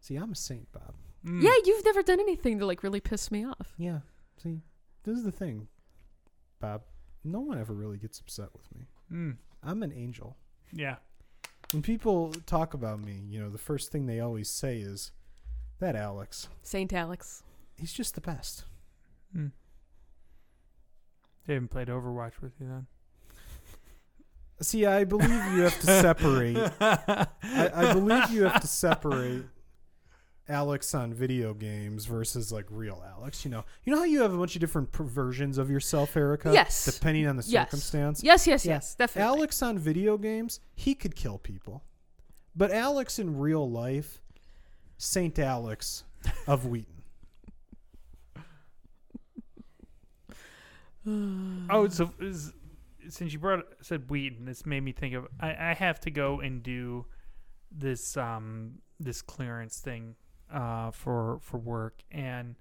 See, 0.00 0.16
I'm 0.16 0.32
a 0.32 0.36
saint, 0.36 0.70
Bob. 0.72 0.94
Mm. 1.24 1.42
Yeah, 1.42 1.54
you've 1.64 1.84
never 1.84 2.02
done 2.02 2.20
anything 2.20 2.58
to 2.58 2.66
like 2.66 2.82
really 2.82 3.00
piss 3.00 3.30
me 3.30 3.46
off. 3.46 3.72
Yeah. 3.78 4.00
See, 4.42 4.60
this 5.04 5.16
is 5.16 5.24
the 5.24 5.32
thing, 5.32 5.68
Bob. 6.60 6.82
No 7.24 7.40
one 7.40 7.58
ever 7.58 7.72
really 7.72 7.96
gets 7.96 8.20
upset 8.20 8.48
with 8.52 8.74
me. 8.74 8.86
Mm. 9.10 9.36
I'm 9.64 9.82
an 9.82 9.92
angel. 9.92 10.36
Yeah. 10.72 10.96
When 11.72 11.82
people 11.82 12.32
talk 12.46 12.74
about 12.74 13.00
me, 13.00 13.22
you 13.28 13.40
know, 13.40 13.50
the 13.50 13.58
first 13.58 13.90
thing 13.90 14.06
they 14.06 14.20
always 14.20 14.48
say 14.48 14.78
is, 14.78 15.12
"That 15.80 15.96
Alex, 15.96 16.48
Saint 16.62 16.92
Alex. 16.92 17.42
he's 17.76 17.92
just 17.92 18.14
the 18.14 18.20
best." 18.20 18.64
Mm. 19.36 19.52
They 21.46 21.54
haven't 21.54 21.68
played 21.68 21.88
Overwatch 21.88 22.40
with 22.40 22.52
you 22.60 22.68
then. 22.68 22.86
See, 24.60 24.86
I 24.86 25.04
believe 25.04 25.30
you 25.30 25.62
have 25.62 25.78
to 25.80 25.86
separate. 25.86 26.56
I, 26.80 27.26
I 27.42 27.92
believe 27.92 28.30
you 28.30 28.44
have 28.44 28.60
to 28.60 28.68
separate 28.68 29.44
Alex 30.48 30.94
on 30.94 31.14
video 31.14 31.54
games 31.54 32.04
versus 32.04 32.52
like 32.52 32.66
real 32.70 33.02
Alex. 33.16 33.44
You 33.44 33.50
know, 33.50 33.64
you 33.84 33.92
know 33.92 33.98
how 33.98 34.04
you 34.04 34.20
have 34.22 34.34
a 34.34 34.36
bunch 34.36 34.54
of 34.56 34.60
different 34.60 34.92
per- 34.92 35.04
versions 35.04 35.56
of 35.56 35.70
yourself, 35.70 36.16
Erica. 36.16 36.52
Yes. 36.52 36.84
Depending 36.84 37.26
on 37.26 37.36
the 37.36 37.44
Yes. 37.46 37.68
circumstance. 37.68 38.22
Yes, 38.22 38.46
yes, 38.46 38.66
Yeah. 38.66 38.74
yes. 38.74 38.94
Definitely. 38.94 39.26
Alex 39.28 39.62
on 39.62 39.78
video 39.78 40.18
games, 40.18 40.60
he 40.74 40.94
could 40.94 41.16
kill 41.16 41.38
people, 41.38 41.82
but 42.54 42.70
Alex 42.70 43.18
in 43.18 43.38
real 43.38 43.68
life, 43.70 44.20
Saint 44.98 45.38
Alex 45.38 46.04
of 46.46 46.66
Wheaton. 46.66 46.90
Oh, 51.70 51.88
so 51.88 52.12
is, 52.18 52.52
since 53.10 53.32
you 53.32 53.38
brought 53.38 53.64
said 53.82 54.08
Wheaton, 54.08 54.46
this 54.46 54.64
made 54.64 54.80
me 54.82 54.92
think 54.92 55.14
of 55.14 55.26
I, 55.38 55.50
I 55.50 55.74
have 55.74 56.00
to 56.00 56.10
go 56.10 56.40
and 56.40 56.62
do 56.62 57.04
this 57.70 58.16
um 58.16 58.76
this 58.98 59.20
clearance 59.20 59.80
thing 59.80 60.14
uh 60.52 60.90
for 60.90 61.38
for 61.40 61.58
work 61.58 62.02
and 62.10 62.56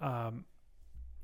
um 0.00 0.44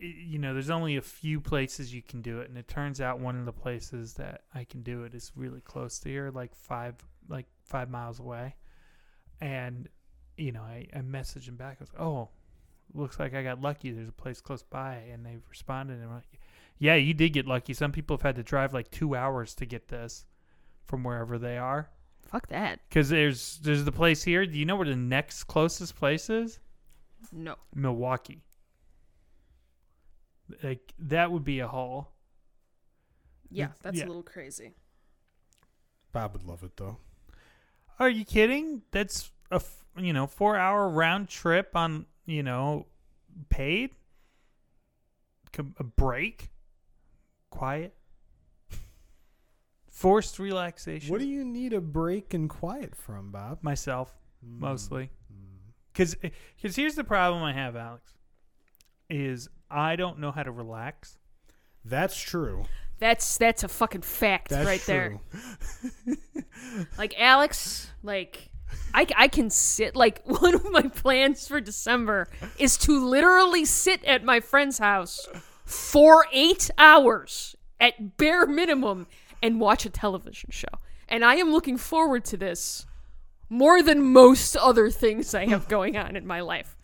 y- 0.01 0.15
you 0.27 0.39
know 0.39 0.53
there's 0.53 0.71
only 0.71 0.97
a 0.97 1.03
few 1.03 1.41
places 1.41 1.95
you 1.95 2.03
can 2.03 2.23
do 2.23 2.41
it 2.41 2.49
and 2.49 2.57
it 2.57 2.69
turns 2.69 3.01
out 3.01 3.19
one 3.19 3.39
of 3.39 3.45
the 3.45 3.53
places 3.53 4.15
that 4.15 4.43
I 4.55 4.65
can 4.65 4.83
do 4.83 5.05
it 5.05 5.15
is 5.15 5.33
really 5.35 5.61
close 5.61 5.99
to 6.01 6.09
here 6.09 6.31
like 6.33 6.55
five 6.55 6.95
like 7.29 7.47
five 7.65 7.91
miles 7.91 8.21
away 8.21 8.55
and 9.41 9.89
you 10.37 10.53
know 10.53 10.63
I, 10.63 10.87
I 10.95 10.99
messaged 11.01 11.49
him 11.49 11.57
back 11.57 11.79
I 11.81 11.83
was 11.85 11.91
oh 11.99 12.29
looks 12.95 13.19
like 13.19 13.35
I 13.35 13.43
got 13.43 13.61
lucky. 13.61 13.91
There's 13.91 14.09
a 14.09 14.13
place 14.13 14.41
close 14.41 14.63
by, 14.63 14.97
and 15.13 15.25
they've 15.25 15.43
responded. 15.49 16.01
And 16.01 16.11
like, 16.11 16.41
Yeah, 16.79 16.95
you 16.95 17.15
did 17.15 17.33
get 17.33 17.47
lucky. 17.47 17.75
Some 17.75 17.93
people 17.93 18.17
have 18.17 18.23
had 18.23 18.37
to 18.37 18.43
drive 18.43 18.75
like 18.75 18.91
two 18.91 19.15
hours 19.15 19.55
to 19.57 19.67
get 19.67 19.89
this 19.89 20.27
from 20.85 21.05
wherever 21.05 21.39
they 21.39 21.59
are. 21.59 21.91
Fuck 22.33 22.49
that. 22.49 22.81
Because 22.89 23.11
there's 23.11 23.59
there's 23.63 23.85
the 23.85 23.93
place 23.93 24.23
here. 24.23 24.47
Do 24.47 24.59
you 24.59 24.65
know 24.65 24.77
where 24.77 24.89
the 24.89 24.97
next 24.97 25.45
closest 25.45 25.95
place 25.97 26.31
is? 26.31 26.59
No. 27.31 27.57
Milwaukee. 27.75 28.43
Like 30.63 30.95
that 30.99 31.31
would 31.31 31.45
be 31.45 31.61
a 31.61 31.69
haul. 31.69 32.11
Yeah, 33.51 33.69
that's 33.83 33.99
yeah. 33.99 34.07
a 34.07 34.09
little 34.09 34.23
crazy. 34.23 34.73
Bob 36.13 36.33
would 36.33 36.45
love 36.45 36.63
it 36.63 36.75
though. 36.77 36.97
Are 37.99 38.09
you 38.09 38.25
kidding? 38.25 38.81
That's 38.93 39.31
a 39.51 39.57
f- 39.57 39.85
you 39.99 40.15
know 40.15 40.27
four 40.27 40.57
hour 40.57 40.89
round 40.89 41.29
trip 41.29 41.77
on 41.77 42.07
you 42.25 42.43
know 42.43 42.87
paid. 43.51 43.91
A 45.59 45.85
break, 45.85 46.49
quiet, 47.51 47.95
forced 50.03 50.39
relaxation. 50.39 51.11
What 51.11 51.21
do 51.21 51.27
you 51.27 51.45
need 51.45 51.73
a 51.73 51.81
break 51.81 52.35
and 52.35 52.51
quiet 52.51 52.95
from, 52.95 53.31
Bob? 53.31 53.59
myself 53.63 54.13
Mm. 54.45 54.59
mostly? 54.59 55.05
Mm. 55.33 55.73
Because 55.93 56.17
because 56.17 56.75
here's 56.77 56.95
the 56.97 57.05
problem 57.05 57.43
I 57.45 57.53
have, 57.53 57.77
Alex, 57.77 58.13
is 59.09 59.49
I 59.71 59.95
don't 59.97 60.19
know 60.19 60.33
how 60.33 60.43
to 60.43 60.51
relax. 60.51 61.17
That's 61.85 62.19
true. 62.21 62.65
That's 62.99 63.37
that's 63.39 63.63
a 63.65 63.69
fucking 63.69 64.03
fact 64.03 64.49
That's 64.51 64.67
right 64.67 64.81
true. 64.81 65.21
there. 66.07 66.17
Like 66.97 67.15
Alex, 67.19 67.91
like 68.03 68.49
I, 68.95 69.07
I 69.17 69.29
can 69.29 69.51
sit 69.51 69.95
like 69.97 70.23
one 70.25 70.55
of 70.55 70.71
my 70.71 70.83
plans 70.83 71.47
for 71.49 71.61
December 71.61 72.29
is 72.59 72.77
to 72.79 73.05
literally 73.05 73.65
sit 73.65 74.05
at 74.05 74.25
my 74.25 74.41
friend's 74.41 74.79
house 74.79 75.29
for 75.65 76.27
8 76.33 76.71
hours 76.79 77.57
at 77.81 78.17
bare 78.17 78.47
minimum 78.47 79.07
and 79.43 79.61
watch 79.61 79.85
a 79.85 79.91
television 79.91 80.51
show. 80.51 80.69
And 81.09 81.25
I 81.25 81.35
am 81.37 81.51
looking 81.51 81.77
forward 81.77 82.25
to 82.27 82.37
this 82.37 82.87
more 83.49 83.83
than 83.83 84.03
most 84.03 84.57
other 84.57 84.91
things 84.91 85.35
I 85.35 85.47
have 85.47 85.69
going 85.77 85.97
on 85.97 86.17
in 86.17 86.27
my 86.27 86.41
life. 86.41 86.77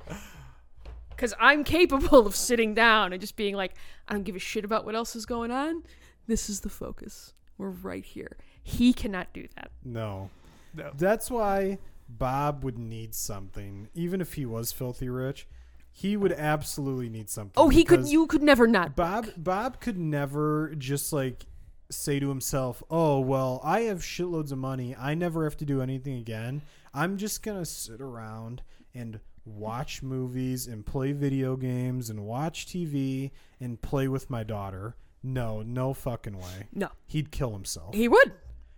Cuz 1.17 1.35
I'm 1.41 1.65
capable 1.65 2.27
of 2.27 2.37
sitting 2.37 2.75
down 2.75 3.13
and 3.13 3.21
just 3.21 3.37
being 3.37 3.55
like 3.55 3.75
I 4.07 4.15
don't 4.15 4.25
give 4.25 4.37
a 4.37 4.41
shit 4.41 4.65
about 4.65 4.85
what 4.85 4.95
else 4.95 5.17
is 5.17 5.27
going 5.27 5.51
on. 5.51 5.83
This 6.27 6.51
is 6.51 6.61
the 6.61 6.69
focus. 6.69 7.33
We're 7.57 7.71
right 7.71 8.05
here. 8.05 8.37
He 8.63 8.93
cannot 8.93 9.33
do 9.33 9.49
that. 9.57 9.71
No. 9.85 10.31
No. 10.75 10.91
That's 10.97 11.31
why 11.31 11.79
Bob 12.09 12.65
would 12.65 12.79
need 12.79 13.15
something, 13.15 13.89
even 13.95 14.21
if 14.21 14.35
he 14.35 14.47
was 14.47 14.73
filthy 14.73 15.09
rich. 15.09 15.47
He 15.91 16.17
would 16.17 16.33
absolutely 16.33 17.09
need 17.09 17.29
something. 17.29 17.55
Oh, 17.57 17.71
he 17.71 17.83
could. 17.83 18.07
You 18.07 18.27
could 18.27 18.43
never 18.43 18.67
not. 18.67 18.95
Bob 18.95 19.31
Bob 19.37 19.81
could 19.81 19.99
never 19.99 20.73
just 20.79 21.13
like 21.13 21.47
say 21.91 22.19
to 22.21 22.29
himself, 22.29 22.83
"Oh, 22.91 23.21
well, 23.21 23.61
I 23.65 23.81
have 23.83 24.01
shitloads 24.01 24.53
of 24.53 24.59
money. 24.59 24.95
I 24.97 25.15
never 25.15 25.45
have 25.45 25.57
to 25.59 25.65
do 25.65 25.81
anything 25.81 26.15
again. 26.19 26.63
I'm 26.93 27.17
just 27.17 27.43
to 27.59 27.65
sit 27.65 28.01
around 28.01 28.63
and 28.95 29.21
watch 29.45 30.03
movies 30.03 30.67
and 30.67 30.85
play 30.85 31.13
video 31.13 31.57
games 31.57 32.11
and 32.11 32.25
watch 32.27 32.67
TV 32.67 33.31
and 33.61 33.81
play 33.81 34.09
with 34.09 34.29
my 34.31 34.43
daughter." 34.45 34.97
No, 35.23 35.63
no 35.63 35.95
fucking 35.95 36.39
way. 36.39 36.69
No, 36.73 36.89
He'd 37.07 37.33
kill 37.33 37.53
himself. 37.53 37.95
he 37.95 38.07
would. 38.09 38.33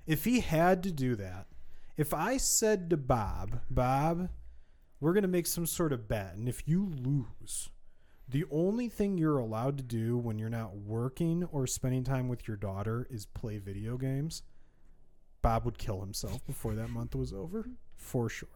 if 0.06 0.24
he 0.24 0.40
had 0.40 0.82
to 0.84 0.90
do 0.90 1.14
that, 1.16 1.46
if 1.96 2.14
I 2.14 2.38
said 2.38 2.88
to 2.90 2.96
Bob, 2.96 3.60
Bob, 3.70 4.30
we're 5.00 5.12
going 5.12 5.22
to 5.22 5.28
make 5.28 5.46
some 5.46 5.66
sort 5.66 5.92
of 5.92 6.08
bet, 6.08 6.34
and 6.36 6.48
if 6.48 6.66
you 6.66 6.86
lose, 6.86 7.68
the 8.30 8.44
only 8.50 8.88
thing 8.88 9.18
you're 9.18 9.38
allowed 9.38 9.76
to 9.78 9.82
do 9.82 10.16
when 10.16 10.38
you're 10.38 10.48
not 10.48 10.76
working 10.76 11.44
or 11.44 11.66
spending 11.66 12.04
time 12.04 12.28
with 12.28 12.46
your 12.46 12.56
daughter 12.56 13.06
is 13.10 13.26
play 13.26 13.58
video 13.58 13.96
games, 13.96 14.42
Bob 15.42 15.64
would 15.64 15.78
kill 15.78 16.00
himself 16.00 16.44
before 16.46 16.74
that 16.74 16.90
month 16.90 17.14
was 17.14 17.32
over, 17.32 17.68
for 17.96 18.28
sure. 18.28 18.48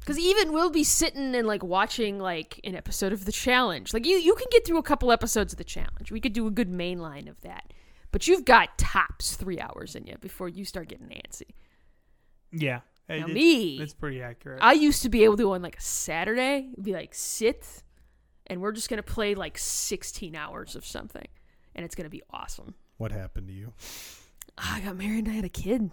Because 0.00 0.18
even 0.18 0.52
we'll 0.52 0.70
be 0.70 0.82
sitting 0.82 1.34
and 1.34 1.46
like 1.46 1.62
watching 1.62 2.18
like 2.18 2.58
an 2.64 2.74
episode 2.74 3.12
of 3.12 3.24
the 3.24 3.32
challenge. 3.32 3.92
Like 3.94 4.06
you, 4.06 4.16
you 4.16 4.34
can 4.34 4.46
get 4.50 4.66
through 4.66 4.78
a 4.78 4.82
couple 4.82 5.12
episodes 5.12 5.52
of 5.52 5.58
the 5.58 5.64
challenge. 5.64 6.10
We 6.10 6.20
could 6.20 6.32
do 6.32 6.46
a 6.46 6.50
good 6.50 6.68
main 6.68 6.98
line 6.98 7.28
of 7.28 7.40
that. 7.42 7.72
But 8.10 8.26
you've 8.26 8.44
got 8.44 8.76
tops 8.78 9.36
three 9.36 9.60
hours 9.60 9.94
in 9.94 10.06
you 10.06 10.16
before 10.20 10.48
you 10.48 10.64
start 10.64 10.88
getting 10.88 11.06
antsy. 11.08 11.50
Yeah, 12.50 12.80
Now 13.08 13.26
It- 13.26 13.32
me, 13.34 13.78
It's 13.80 13.94
pretty 13.94 14.22
accurate. 14.22 14.58
I 14.62 14.72
used 14.72 15.02
to 15.02 15.08
be 15.08 15.22
able 15.24 15.36
to 15.36 15.44
go 15.44 15.54
on 15.54 15.62
like 15.62 15.76
a 15.76 15.82
Saturday 15.82 16.70
be 16.80 16.92
like 16.92 17.14
sit, 17.14 17.82
and 18.52 18.60
we're 18.60 18.72
just 18.72 18.90
gonna 18.90 19.02
play 19.02 19.34
like 19.34 19.56
sixteen 19.56 20.36
hours 20.36 20.76
of 20.76 20.84
something, 20.84 21.26
and 21.74 21.86
it's 21.86 21.94
gonna 21.94 22.10
be 22.10 22.22
awesome. 22.30 22.74
What 22.98 23.10
happened 23.10 23.48
to 23.48 23.54
you? 23.54 23.72
I 24.58 24.80
got 24.80 24.96
married 24.96 25.24
and 25.24 25.28
I 25.28 25.32
had 25.32 25.46
a 25.46 25.48
kid. 25.48 25.90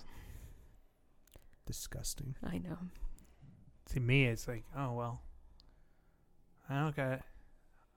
Disgusting. 1.66 2.36
I 2.44 2.58
know. 2.58 2.78
to 3.94 4.00
me, 4.02 4.26
it's 4.26 4.46
like, 4.46 4.66
oh 4.78 4.92
well, 4.92 5.22
I 6.70 6.82
don't 6.82 6.96
got. 6.96 7.22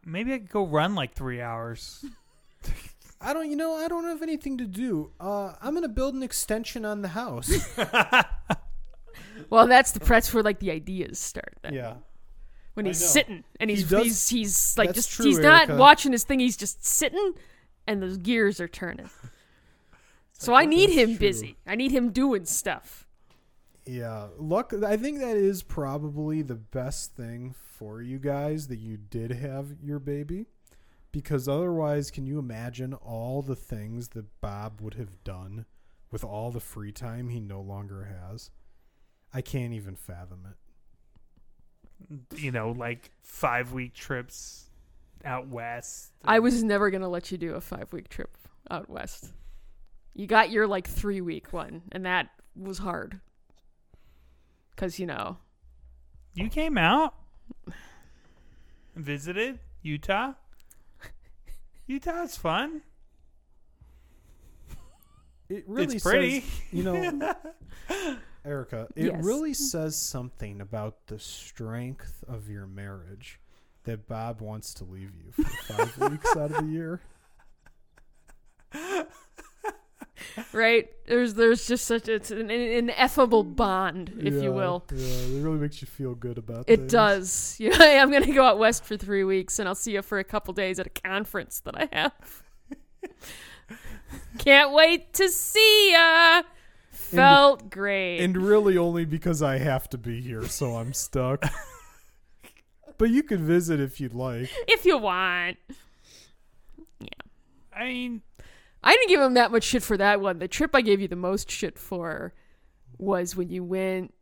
Maybe 0.07 0.33
I 0.33 0.39
could 0.39 0.51
go 0.51 0.65
run 0.65 0.95
like 0.95 1.13
three 1.15 1.41
hours. 1.41 2.05
I 3.21 3.33
don't, 3.33 3.51
you 3.51 3.57
know, 3.57 3.75
I 3.75 3.89
don't 3.89 4.05
have 4.05 4.23
anything 4.23 4.59
to 4.59 4.67
do. 4.67 5.13
Uh, 5.21 5.55
I'm 5.61 5.75
going 5.75 5.83
to 5.83 5.89
build 5.89 6.15
an 6.17 6.25
extension 6.25 6.85
on 6.85 7.03
the 7.03 7.09
house. 7.09 7.53
Well, 9.51 9.67
that's 9.67 9.93
the 9.93 10.01
that's 10.01 10.33
where 10.33 10.43
like 10.43 10.61
the 10.61 10.71
ideas 10.71 11.19
start. 11.19 11.55
Then. 11.63 11.75
yeah. 11.75 11.95
When 12.75 12.87
he's 12.87 12.99
sitting 13.05 13.45
and 13.61 13.68
He 13.70 13.77
he's 13.77 13.89
does- 13.89 14.05
he's 14.05 14.29
he's 14.29 14.79
like 14.79 14.93
just 14.95 15.11
true, 15.11 15.27
he's 15.27 15.39
not 15.39 15.68
Erica. 15.68 15.77
watching 15.77 16.12
his 16.12 16.25
thing. 16.25 16.41
He's 16.41 16.57
just 16.57 16.85
sitting, 16.85 17.35
and 17.87 18.03
those 18.03 18.16
gears 18.18 18.61
are 18.61 18.68
turning. 18.68 19.11
So 20.33 20.55
I 20.55 20.64
need 20.64 20.91
him 20.91 21.11
true. 21.11 21.18
busy. 21.18 21.57
I 21.66 21.75
need 21.77 21.93
him 21.93 22.11
doing 22.11 22.45
stuff. 22.47 23.07
Yeah, 23.85 24.29
luck. 24.39 24.73
I 24.85 24.97
think 24.97 25.18
that 25.20 25.37
is 25.37 25.62
probably 25.62 26.43
the 26.43 26.55
best 26.57 27.14
thing 27.14 27.55
for 27.61 28.01
you 28.03 28.18
guys 28.18 28.68
that 28.68 28.79
you 28.79 28.97
did 28.97 29.33
have 29.33 29.75
your 29.83 29.99
baby, 29.99 30.47
because 31.11 31.49
otherwise, 31.49 32.11
can 32.11 32.27
you 32.27 32.39
imagine 32.39 32.95
all 32.95 33.43
the 33.43 33.57
things 33.57 34.09
that 34.11 34.41
Bob 34.41 34.81
would 34.81 34.95
have 34.95 35.23
done 35.25 35.66
with 36.11 36.23
all 36.25 36.51
the 36.51 36.61
free 36.61 36.93
time 36.93 37.29
he 37.29 37.41
no 37.41 37.61
longer 37.61 38.05
has? 38.05 38.51
I 39.35 39.41
can't 39.43 39.73
even 39.73 39.97
fathom 39.97 40.47
it. 40.49 40.57
You 42.37 42.51
know, 42.53 42.71
like 42.71 43.11
five 43.23 43.73
week 43.73 43.95
trips 43.95 44.67
out 45.25 45.49
west. 45.49 46.13
I 46.25 46.39
was 46.41 46.63
never 46.63 46.91
gonna 46.91 47.09
let 47.09 47.31
you 47.33 47.39
do 47.39 47.55
a 47.55 47.61
five 47.61 47.93
week 47.93 48.09
trip 48.09 48.37
out 48.71 48.89
west. 48.89 49.33
You 50.15 50.27
got 50.27 50.51
your 50.51 50.67
like 50.67 50.87
three 50.87 51.21
week 51.21 51.53
one, 51.53 51.83
and 51.93 52.05
that 52.07 52.29
was 52.57 52.79
hard. 52.79 53.21
Cause 54.77 54.99
you 54.99 55.07
know, 55.07 55.39
You 56.35 56.49
came 56.49 56.77
out, 56.77 57.15
visited 58.97 59.59
Utah. 59.83 60.33
Utah's 61.87 62.37
fun. 62.37 62.83
It 65.49 65.65
really 65.67 65.97
it's 65.97 66.05
pretty. 66.05 66.41
says, 66.41 66.51
you 66.71 66.83
know, 66.85 67.35
Erica, 68.45 68.88
it 68.97 69.07
Yes. 69.07 69.24
really 69.24 69.53
mm-hmm. 69.53 69.62
says 69.64 69.97
something 69.97 70.61
about 70.61 71.07
the 71.07 71.18
strength 71.18 72.24
of 72.26 72.49
your 72.49 72.66
marriage 72.66 73.38
that 73.84 74.07
Bob 74.09 74.40
wants 74.40 74.74
to 74.74 74.84
leave 74.84 75.12
you 75.16 75.32
for 75.32 75.45
five 75.72 75.99
weeks 76.11 76.36
out 76.36 76.51
of 76.53 76.66
the 76.66 76.72
year. 76.72 77.01
right? 80.53 80.88
There's 81.07 81.34
there's 81.34 81.66
just 81.66 81.84
such 81.86 82.09
it's 82.09 82.30
an, 82.30 82.51
ineffable 82.51 83.43
bond, 83.45 84.12
if 84.20 84.34
Yeah, 84.34 84.40
you 84.40 84.53
will. 84.53 84.84
Yeah, 84.93 85.07
it 85.07 85.43
really 85.43 85.59
makes 85.59 85.80
you 85.82 85.86
feel 85.86 86.14
good 86.14 86.38
about 86.38 86.64
It 86.68 86.78
things. 86.80 86.93
does. 86.93 87.57
Yeah, 87.61 88.03
I'm 88.03 88.11
gonna 88.11 88.32
go 88.32 88.45
out 88.45 88.59
west 88.59 88.84
for 88.84 88.97
three 88.97 89.24
weeks, 89.24 89.59
and 89.59 89.68
I'll 89.68 89.74
see 89.74 89.93
you 89.93 90.03
for 90.03 90.18
a 90.18 90.24
couple 90.24 90.55
days 90.55 90.78
at 90.78 90.86
a 90.86 90.90
conference 90.90 91.61
that 91.61 91.74
I 91.76 91.88
have. 91.93 92.43
Can't 94.38 94.72
wait 94.72 95.12
to 95.14 95.28
see 95.28 95.93
ya. 95.93 96.43
Felt 97.17 97.71
great. 97.71 98.21
And 98.21 98.37
really 98.37 98.77
only 98.79 99.05
because 99.05 99.43
I 99.43 99.59
have 99.59 99.89
to 99.91 99.99
be 99.99 100.21
here, 100.21 100.47
so 100.47 100.77
I'm 100.77 100.93
stuck. 100.93 101.45
but 102.99 103.11
you 103.11 103.23
can 103.23 103.47
visit 103.47 103.81
if 103.81 104.01
you'd 104.01 104.15
like. 104.15 104.51
if 104.69 104.85
you 104.85 104.99
want. 104.99 105.59
Yeah. 107.01 107.09
I 107.75 107.85
mean, 107.85 108.23
I 108.83 108.93
didn't 108.95 109.09
give 109.09 109.21
him 109.21 109.35
that 109.35 109.53
much 109.53 109.65
shit 109.65 109.83
for 109.83 109.97
that 109.97 110.21
one. 110.21 110.39
The 110.39 110.49
trip 110.49 110.75
I 110.75 110.81
gave 110.81 111.01
you 111.01 111.09
the 111.09 111.17
most 111.17 111.51
shit 111.51 111.79
for 111.79 112.35
was 112.99 113.37
when 113.37 113.49
you 113.49 113.63
went, 113.63 114.13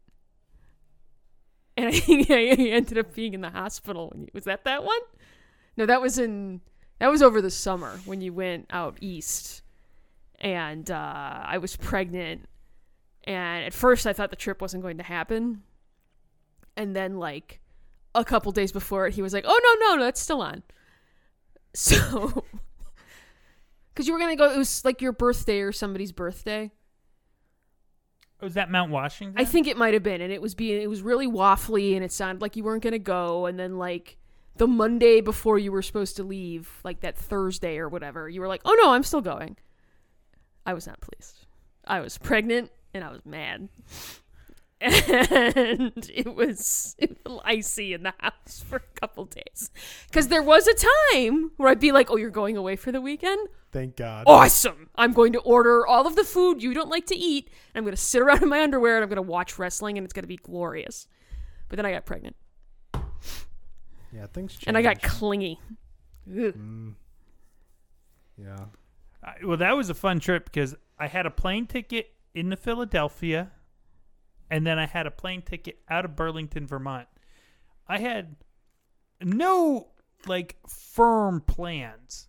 and 1.77 1.89
I 1.89 1.93
think 2.01 2.31
I 2.31 2.43
ended 2.43 2.99
up 2.99 3.15
being 3.15 3.35
in 3.35 3.41
the 3.41 3.51
hospital. 3.51 4.09
When 4.13 4.23
you, 4.23 4.29
was 4.35 4.45
that 4.45 4.65
that 4.65 4.85
one? 4.85 5.01
No, 5.77 5.87
that 5.87 6.01
was 6.01 6.19
in 6.19 6.61
that 6.99 7.11
was 7.11 7.23
over 7.23 7.41
the 7.41 7.51
summer 7.51 7.99
when 8.05 8.21
you 8.21 8.33
went 8.33 8.67
out 8.71 8.99
east, 9.01 9.63
and 10.39 10.91
uh, 10.91 11.43
I 11.45 11.59
was 11.59 11.77
pregnant. 11.77 12.47
And 13.25 13.65
at 13.65 13.75
first, 13.75 14.07
I 14.07 14.13
thought 14.13 14.31
the 14.31 14.37
trip 14.37 14.61
wasn't 14.63 14.83
going 14.83 14.99
to 14.99 15.05
happen, 15.05 15.63
and 16.77 16.97
then 16.97 17.19
like 17.19 17.61
a 18.15 18.25
couple 18.25 18.51
days 18.53 18.73
before 18.73 19.07
it, 19.07 19.15
he 19.15 19.23
was 19.23 19.33
like, 19.33 19.45
"Oh 19.47 19.61
no, 19.81 19.87
no, 19.87 19.97
no, 19.97 20.05
that's 20.05 20.21
still 20.21 20.43
on." 20.43 20.63
So 21.73 22.45
Because 24.01 24.07
you 24.07 24.15
were 24.15 24.19
gonna 24.21 24.37
go. 24.37 24.51
It 24.51 24.57
was 24.57 24.85
like 24.85 25.03
your 25.03 25.13
birthday 25.13 25.61
or 25.61 25.73
somebody's 25.73 26.13
birthday. 26.13 26.71
Oh, 28.41 28.47
was 28.47 28.55
that 28.55 28.71
Mount 28.71 28.91
Washington? 28.91 29.39
I 29.39 29.45
think 29.45 29.67
it 29.67 29.77
might 29.77 29.93
have 29.93 30.03
been, 30.03 30.23
and 30.23 30.33
it 30.33 30.41
was 30.41 30.55
being 30.55 30.81
it 30.81 30.89
was 30.89 31.03
really 31.03 31.27
waffly, 31.27 31.95
and 31.95 32.05
it 32.05 32.11
sounded 32.11 32.41
like 32.41 32.57
you 32.57 32.65
weren't 32.65 32.83
gonna 32.83 32.99
go. 32.99 33.47
And 33.47 33.59
then 33.59 33.77
like 33.77 34.17
the 34.57 34.67
Monday 34.67 35.21
before 35.21 35.59
you 35.59 35.71
were 35.71 35.83
supposed 35.83 36.17
to 36.17 36.23
leave, 36.23 36.81
like 36.83 37.01
that 37.01 37.17
Thursday 37.17 37.79
or 37.79 37.89
whatever, 37.89 38.29
you 38.29 38.41
were 38.41 38.49
like, 38.49 38.63
"Oh 38.65 38.75
no, 38.81 38.93
I'm 38.93 39.03
still 39.03 39.21
going." 39.21 39.57
I 40.65 40.73
was 40.73 40.87
not 40.87 41.01
pleased. 41.01 41.47
I 41.85 42.01
was 42.01 42.17
pregnant, 42.17 42.71
and 42.95 43.05
I 43.05 43.11
was 43.11 43.25
mad, 43.25 43.69
and 44.81 46.11
it 46.13 46.35
was, 46.35 46.95
it 46.99 47.19
was 47.27 47.41
icy 47.45 47.93
in 47.93 48.03
the 48.03 48.15
house 48.19 48.65
for 48.67 48.77
a 48.77 49.01
couple 49.01 49.25
days. 49.27 49.71
Because 50.09 50.29
there 50.29 50.43
was 50.43 50.67
a 50.67 50.75
time 51.15 51.51
where 51.57 51.69
I'd 51.69 51.81
be 51.81 51.93
like, 51.93 52.11
"Oh, 52.11 52.17
you're 52.17 52.31
going 52.31 52.57
away 52.57 52.77
for 52.77 52.91
the 52.93 53.01
weekend." 53.01 53.49
Thank 53.73 53.95
God. 53.97 54.25
awesome. 54.27 54.89
I'm 54.97 55.13
going 55.13 55.33
to 55.35 55.39
order 55.41 55.87
all 55.87 56.05
of 56.07 56.17
the 56.17 56.25
food 56.25 56.61
you 56.61 56.75
don't 56.75 56.89
like 56.89 57.07
to 57.07 57.15
eat. 57.17 57.47
And 57.73 57.79
I'm 57.79 57.85
going 57.85 57.95
to 57.95 58.01
sit 58.03 58.21
around 58.21 58.43
in 58.43 58.49
my 58.49 58.63
underwear 58.65 58.97
and 58.97 59.05
I'm 59.05 59.09
going 59.09 59.15
to 59.25 59.31
watch 59.31 59.61
wrestling 59.61 59.97
and 59.97 60.05
it's 60.05 60.13
going 60.13 60.25
to 60.25 60.29
be 60.29 60.39
glorious. 60.39 61.07
But 61.69 61.77
then 61.77 61.87
I 61.87 61.93
got 61.93 62.05
pregnant 62.05 62.35
Yeah, 64.13 64.27
things 64.33 64.55
change. 64.55 64.65
and 64.67 64.77
I 64.77 64.83
got 64.83 65.01
clingy. 65.03 65.61
Mm. 66.29 66.95
Yeah. 68.37 68.57
I- 69.23 69.37
well, 69.45 69.59
that 69.59 69.77
was 69.77 69.89
a 69.89 69.95
fun 69.95 70.19
trip 70.19 70.47
because 70.47 70.75
I 70.99 71.07
had 71.07 71.27
a 71.27 71.31
plane 71.31 71.67
ticket 71.69 72.13
into 72.35 72.57
Philadelphia, 72.57 73.51
and 74.51 74.67
then 74.67 74.79
I 74.79 74.87
had 74.87 75.07
a 75.07 75.11
plane 75.11 75.43
ticket 75.43 75.79
out 75.89 76.05
of 76.05 76.17
Burlington, 76.17 76.67
Vermont. 76.67 77.09
I 77.89 77.99
had 77.99 78.37
no 79.23 79.89
like 80.27 80.57
firm 80.69 81.41
plans 81.41 82.29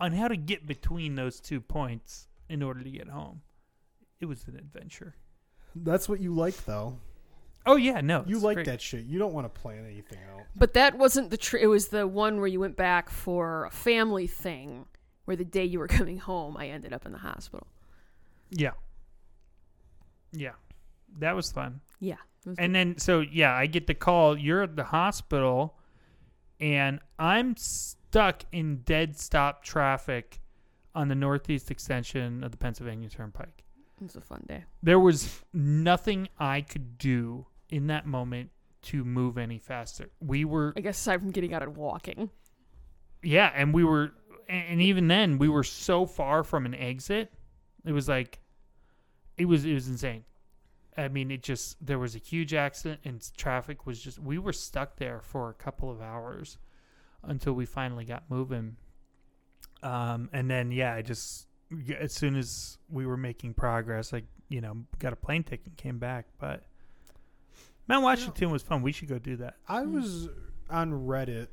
on 0.00 0.12
how 0.12 0.28
to 0.28 0.36
get 0.36 0.66
between 0.66 1.14
those 1.16 1.40
two 1.40 1.60
points 1.60 2.28
in 2.48 2.62
order 2.62 2.82
to 2.82 2.90
get 2.90 3.08
home. 3.08 3.42
It 4.20 4.26
was 4.26 4.46
an 4.46 4.56
adventure. 4.56 5.14
That's 5.74 6.08
what 6.08 6.20
you 6.20 6.34
like, 6.34 6.64
though. 6.64 6.98
Oh 7.66 7.76
yeah, 7.76 8.00
no, 8.00 8.24
You 8.26 8.38
like 8.38 8.56
great. 8.56 8.66
that 8.66 8.80
shit. 8.80 9.04
You 9.04 9.18
don't 9.18 9.34
want 9.34 9.52
to 9.52 9.60
plan 9.60 9.84
anything 9.84 10.18
out. 10.32 10.42
But 10.56 10.72
that 10.74 10.96
wasn't 10.96 11.30
the 11.30 11.36
trip. 11.36 11.62
It 11.62 11.66
was 11.66 11.88
the 11.88 12.06
one 12.06 12.38
where 12.38 12.46
you 12.46 12.60
went 12.60 12.76
back 12.76 13.10
for 13.10 13.66
a 13.66 13.70
family 13.70 14.26
thing 14.26 14.86
where 15.26 15.36
the 15.36 15.44
day 15.44 15.64
you 15.64 15.78
were 15.78 15.88
coming 15.88 16.18
home, 16.18 16.56
I 16.56 16.68
ended 16.68 16.92
up 16.92 17.04
in 17.04 17.12
the 17.12 17.18
hospital. 17.18 17.66
Yeah, 18.50 18.70
yeah, 20.32 20.52
that 21.18 21.34
was 21.34 21.50
fun. 21.50 21.80
Yeah. 22.00 22.16
was 22.44 22.58
And 22.58 22.74
then 22.74 22.98
so 22.98 23.20
yeah, 23.20 23.54
I 23.54 23.66
get 23.66 23.86
the 23.86 23.94
call. 23.94 24.38
You're 24.38 24.62
at 24.62 24.76
the 24.76 24.84
hospital, 24.84 25.76
and 26.60 27.00
I'm 27.18 27.56
stuck 27.56 28.44
in 28.52 28.78
dead 28.78 29.18
stop 29.18 29.62
traffic 29.62 30.40
on 30.94 31.08
the 31.08 31.14
northeast 31.14 31.70
extension 31.70 32.42
of 32.42 32.50
the 32.50 32.56
Pennsylvania 32.56 33.08
Turnpike. 33.08 33.64
it 34.00 34.02
was 34.04 34.16
a 34.16 34.20
fun 34.20 34.44
day. 34.48 34.64
There 34.82 34.98
was 35.00 35.42
nothing 35.52 36.28
I 36.38 36.62
could 36.62 36.98
do 36.98 37.46
in 37.70 37.86
that 37.88 38.06
moment 38.06 38.50
to 38.80 39.04
move 39.04 39.38
any 39.38 39.58
faster. 39.58 40.08
We 40.20 40.44
were 40.44 40.72
I 40.76 40.80
guess 40.80 40.98
aside 40.98 41.20
from 41.20 41.30
getting 41.30 41.52
out 41.54 41.62
and 41.62 41.76
walking. 41.76 42.30
yeah, 43.22 43.52
and 43.54 43.74
we 43.74 43.84
were 43.84 44.12
and 44.48 44.80
even 44.80 45.08
then 45.08 45.38
we 45.38 45.48
were 45.48 45.64
so 45.64 46.06
far 46.06 46.42
from 46.42 46.64
an 46.64 46.74
exit. 46.74 47.32
It 47.84 47.92
was 47.92 48.08
like 48.08 48.40
it 49.38 49.46
was 49.46 49.64
it 49.64 49.74
was 49.74 49.88
insane. 49.88 50.24
I 50.96 51.08
mean, 51.08 51.30
it 51.30 51.42
just 51.42 51.84
there 51.84 51.98
was 51.98 52.14
a 52.14 52.18
huge 52.18 52.54
accident 52.54 53.00
and 53.04 53.22
traffic 53.36 53.86
was 53.86 54.00
just 54.00 54.18
we 54.18 54.38
were 54.38 54.52
stuck 54.52 54.96
there 54.96 55.20
for 55.22 55.48
a 55.48 55.54
couple 55.54 55.90
of 55.90 56.00
hours 56.00 56.58
until 57.22 57.52
we 57.52 57.64
finally 57.66 58.04
got 58.04 58.24
moving. 58.28 58.76
Um 59.82 60.28
and 60.32 60.50
then 60.50 60.72
yeah, 60.72 60.94
I 60.94 61.02
just 61.02 61.46
as 61.98 62.12
soon 62.12 62.36
as 62.36 62.78
we 62.90 63.06
were 63.06 63.16
making 63.16 63.54
progress, 63.54 64.12
I 64.12 64.24
you 64.48 64.60
know, 64.60 64.78
got 64.98 65.12
a 65.12 65.16
plane 65.16 65.44
ticket 65.44 65.66
and 65.66 65.76
came 65.76 65.98
back, 65.98 66.26
but 66.38 66.64
Mount 67.86 68.02
Washington 68.02 68.50
was 68.50 68.62
fun. 68.62 68.82
We 68.82 68.92
should 68.92 69.08
go 69.08 69.18
do 69.18 69.36
that. 69.36 69.56
I 69.66 69.82
was 69.82 70.28
on 70.68 70.92
Reddit 70.92 71.48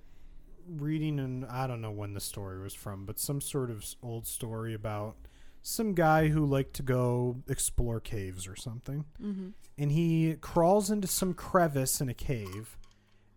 reading, 0.68 1.20
and 1.20 1.46
I 1.46 1.68
don't 1.68 1.82
know 1.82 1.92
when 1.92 2.14
the 2.14 2.20
story 2.20 2.62
was 2.62 2.74
from, 2.74 3.06
but 3.06 3.20
some 3.20 3.40
sort 3.40 3.70
of 3.70 3.86
old 4.04 4.28
story 4.28 4.74
about 4.74 5.16
some 5.68 5.96
guy 5.96 6.28
who 6.28 6.46
liked 6.46 6.76
to 6.76 6.84
go 6.84 7.38
explore 7.50 8.00
caves 8.00 8.48
or 8.48 8.56
something. 8.56 9.04
Mm-hmm. 9.22 9.50
And 9.80 9.92
he 9.92 10.36
crawls 10.40 10.92
into 10.92 11.08
some 11.08 11.34
crevice 11.34 12.00
in 12.00 12.08
a 12.08 12.14
cave, 12.14 12.78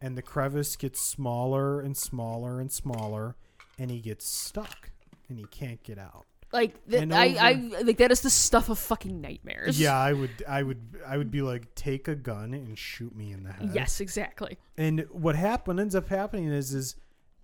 and 0.01 0.17
the 0.17 0.23
crevice 0.23 0.77
gets 0.77 1.01
smaller 1.01 1.81
and 1.81 1.97
smaller 1.97 2.61
and 2.61 2.71
smaller, 2.71 3.37
and 3.79 3.91
he 3.91 4.01
gets 4.01 4.29
stuck, 4.29 4.91
and 5.31 5.39
he 5.39 5.47
can't 5.47 5.83
get 5.83 5.99
out. 5.99 6.27
Like 6.53 6.87
th- 6.89 7.03
And 7.03 7.15
I, 7.15 7.37
I 7.41 7.53
like 7.83 7.97
that 7.97 8.11
is 8.13 8.21
the 8.21 8.31
stuff 8.31 8.69
of 8.69 8.79
fucking 8.79 9.21
nightmares. 9.21 9.81
Yeah, 9.81 9.99
I 9.99 10.13
would, 10.21 10.45
I 10.47 10.63
would, 10.63 10.83
I 11.07 11.17
would 11.17 11.31
be 11.31 11.41
like, 11.41 11.75
take 11.75 12.09
a 12.09 12.15
gun 12.15 12.53
and 12.53 12.79
shoot 12.79 13.17
me 13.17 13.33
in 13.33 13.43
the 13.43 13.53
head. 13.53 13.71
Yes, 13.73 14.01
exactly. 14.01 14.59
And 14.77 15.07
what 15.11 15.35
happen 15.35 15.77
what 15.77 15.81
ends 15.81 15.95
up 15.95 16.09
happening 16.09 16.49
is 16.49 16.75
is 16.75 16.95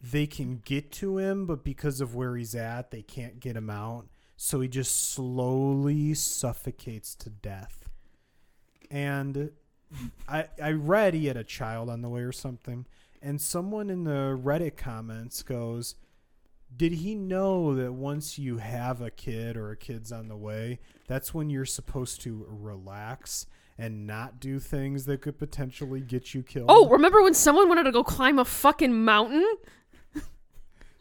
they 0.03 0.27
can 0.27 0.61
get 0.65 0.93
to 0.93 1.17
him, 1.17 1.47
but 1.47 1.65
because 1.65 2.03
of 2.03 2.15
where 2.15 2.37
he's 2.37 2.55
at, 2.55 2.91
they 2.91 3.03
can't 3.03 3.41
get 3.41 3.57
him 3.57 3.71
out. 3.71 4.07
So 4.37 4.61
he 4.61 4.69
just 4.69 5.11
slowly 5.13 6.15
suffocates 6.15 7.15
to 7.17 7.31
death. 7.31 7.89
And 8.91 9.53
I 10.29 10.49
I 10.63 10.73
read 10.73 11.15
he 11.15 11.27
had 11.27 11.37
a 11.37 11.45
child 11.45 11.89
on 11.89 12.03
the 12.03 12.09
way 12.09 12.23
or 12.23 12.33
something, 12.33 12.87
and 13.23 13.41
someone 13.41 13.91
in 13.91 14.05
the 14.05 14.39
Reddit 14.41 14.77
comments 14.77 15.43
goes, 15.43 15.95
"Did 16.77 16.93
he 16.93 17.15
know 17.15 17.75
that 17.75 17.93
once 17.93 18.39
you 18.39 18.59
have 18.59 19.01
a 19.01 19.11
kid 19.11 19.57
or 19.57 19.71
a 19.71 19.77
kid's 19.77 20.11
on 20.13 20.29
the 20.29 20.37
way, 20.37 20.81
that's 21.07 21.33
when 21.33 21.49
you're 21.49 21.65
supposed 21.65 22.21
to 22.23 22.45
relax?" 22.49 23.47
And 23.77 24.07
not 24.07 24.39
do 24.39 24.61
things 24.61 25.05
that 25.07 25.21
could 25.21 25.37
potentially 25.37 26.01
get 26.01 26.33
you 26.33 26.45
killed. 26.45 26.67
Oh, 26.69 26.89
remember 26.89 27.23
when 27.23 27.35
someone 27.35 27.69
wanted 27.69 27.83
to 27.85 27.93
go 27.93 28.05
climb 28.05 28.39
a 28.39 28.45
fucking 28.45 29.05
mountain? 29.05 29.57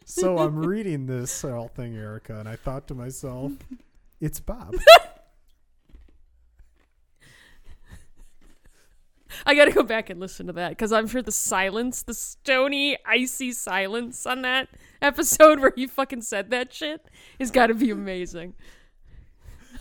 So 0.04 0.38
I'm 0.44 0.64
reading 0.64 1.06
this 1.06 1.42
whole 1.42 1.68
thing, 1.68 1.96
Erica, 1.96 2.38
and 2.38 2.48
I 2.48 2.56
thought 2.56 2.88
to 2.88 2.94
myself, 2.94 3.52
it's 4.20 4.40
Bob. 4.40 4.74
I 9.46 9.54
gotta 9.54 9.72
go 9.72 9.82
back 9.82 10.10
and 10.10 10.20
listen 10.20 10.46
to 10.46 10.52
that 10.54 10.70
because 10.70 10.92
I'm 10.92 11.08
sure 11.08 11.20
the 11.20 11.32
silence, 11.32 12.02
the 12.02 12.14
stony, 12.14 12.96
icy 13.04 13.52
silence 13.52 14.26
on 14.26 14.42
that 14.42 14.68
episode 15.02 15.60
where 15.62 15.72
he 15.74 15.86
fucking 15.86 16.22
said 16.22 16.50
that 16.50 16.72
shit 16.72 17.04
has 17.40 17.50
got 17.50 17.66
to 17.66 17.74
be 17.74 17.90
amazing. 17.90 18.54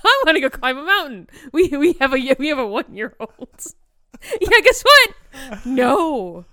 I 0.03 0.23
want 0.25 0.35
to 0.35 0.41
go 0.41 0.49
climb 0.49 0.77
a 0.77 0.83
mountain. 0.83 1.29
We 1.51 1.69
we 1.69 1.93
have 2.01 2.13
a 2.13 2.35
we 2.39 2.47
have 2.47 2.57
a 2.57 2.67
one 2.67 2.93
year 2.93 3.15
old. 3.19 3.65
Yeah, 4.41 4.59
guess 4.63 4.83
what? 4.83 5.65
No, 5.65 6.45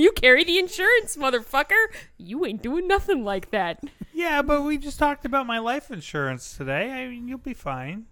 you 0.00 0.12
carry 0.12 0.44
the 0.44 0.58
insurance, 0.58 1.16
motherfucker. 1.16 1.86
You 2.16 2.44
ain't 2.46 2.62
doing 2.62 2.86
nothing 2.86 3.24
like 3.24 3.50
that. 3.50 3.82
Yeah, 4.12 4.42
but 4.42 4.62
we 4.62 4.78
just 4.78 4.98
talked 4.98 5.24
about 5.24 5.46
my 5.46 5.58
life 5.58 5.90
insurance 5.90 6.56
today. 6.56 6.90
I 6.90 7.08
mean, 7.08 7.28
you'll 7.28 7.38
be 7.38 7.54
fine. 7.54 8.06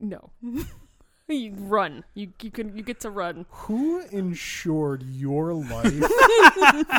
No, 0.00 0.30
you 1.28 1.52
run. 1.56 2.04
You 2.14 2.32
you 2.42 2.50
can 2.50 2.76
you 2.76 2.82
get 2.82 3.00
to 3.00 3.10
run. 3.10 3.46
Who 3.50 4.00
insured 4.10 5.04
your 5.04 5.52
life 5.54 6.04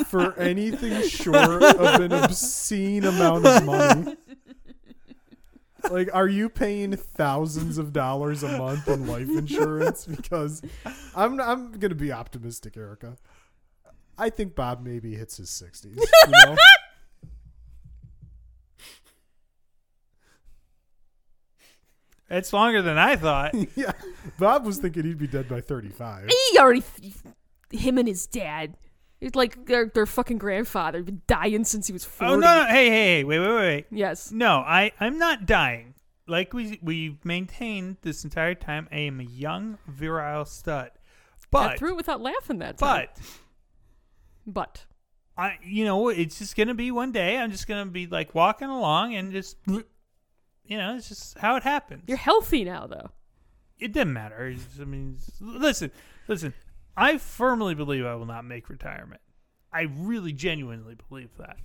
for 0.07 0.34
anything 0.39 1.07
short 1.07 1.64
of 1.64 2.01
an 2.01 2.14
obscene 2.14 3.03
amount 3.03 3.45
of 3.45 3.66
money? 3.66 4.16
Like, 5.89 6.09
are 6.13 6.27
you 6.27 6.49
paying 6.49 6.95
thousands 6.95 7.77
of 7.77 7.93
dollars 7.93 8.43
a 8.43 8.57
month 8.57 8.88
in 8.88 9.07
life 9.07 9.29
insurance? 9.29 10.05
Because 10.05 10.61
I'm 11.15 11.39
I'm 11.39 11.71
gonna 11.73 11.95
be 11.95 12.11
optimistic, 12.11 12.77
Erica. 12.77 13.17
I 14.17 14.29
think 14.29 14.55
Bob 14.55 14.84
maybe 14.84 15.15
hits 15.15 15.38
his 15.38 15.49
sixties. 15.49 15.97
You 15.97 16.31
know? 16.45 16.55
It's 22.29 22.51
longer 22.51 22.81
than 22.81 22.97
I 22.97 23.15
thought. 23.15 23.53
yeah, 23.75 23.91
Bob 24.39 24.65
was 24.65 24.79
thinking 24.79 25.03
he'd 25.03 25.19
be 25.19 25.27
dead 25.27 25.47
by 25.47 25.61
thirty-five. 25.61 26.29
He 26.29 26.57
already, 26.57 26.84
him 27.69 27.97
and 27.97 28.07
his 28.07 28.25
dad, 28.25 28.75
it's 29.24 29.36
like 29.36 29.65
their 29.65 29.88
their 29.88 30.05
fucking 30.05 30.38
grandfather 30.38 31.01
been 31.03 31.21
dying 31.28 31.63
since 31.63 31.88
he 31.88 31.93
was 31.93 32.03
forty. 32.05 32.34
oh 32.34 32.36
no, 32.36 32.63
no! 32.63 32.65
Hey, 32.67 32.89
hey, 32.89 33.05
hey! 33.17 33.24
Wait, 33.24 33.39
wait, 33.39 33.55
wait! 33.55 33.86
Yes. 33.91 34.32
No, 34.32 34.57
I, 34.59 34.91
I'm 34.99 35.17
not 35.17 35.45
dying. 35.45 35.93
Like 36.28 36.53
we 36.53 36.80
we've 36.82 37.24
maintained 37.26 37.97
this 38.01 38.24
entire 38.24 38.55
time, 38.55 38.88
I 38.91 38.97
am 38.99 39.19
a 39.19 39.24
young, 39.24 39.78
virile 39.88 40.45
stud. 40.45 40.91
Got 41.51 41.69
But, 41.71 41.80
through 41.80 41.91
it 41.91 41.97
without 41.97 42.21
laughing 42.21 42.59
that 42.59 42.78
time. 42.78 43.07
but 43.15 43.26
but 44.45 44.86
I, 45.38 45.57
you 45.63 45.84
know, 45.86 46.09
it's 46.09 46.38
just 46.39 46.55
gonna 46.55 46.74
be 46.74 46.91
one 46.91 47.11
day. 47.11 47.38
I'm 47.38 47.51
just 47.51 47.67
gonna 47.67 47.86
be 47.86 48.07
like 48.07 48.34
walking 48.36 48.69
along 48.69 49.15
and 49.15 49.32
just, 49.32 49.57
you 49.67 50.78
know, 50.78 50.95
it's 50.95 51.09
just 51.09 51.38
how 51.38 51.55
it 51.55 51.63
happens. 51.63 52.03
you're 52.07 52.17
healthy 52.17 52.63
now, 52.63 52.88
though. 52.88 53.09
it 53.80 53.93
doesn't 53.93 54.13
matter. 54.13 54.55
I 54.80 54.86
mean, 54.86 55.17
listen, 55.39 55.91
listen. 56.28 56.53
I 56.96 57.18
firmly 57.18 57.74
believe 57.76 58.06
I 58.06 58.16
will 58.16 58.26
not 58.26 58.46
make 58.46 58.70
retirement. 58.70 59.22
I 59.72 59.88
really 59.98 60.34
genuinely 60.34 60.96
believe 61.10 61.30
that. 61.39 61.58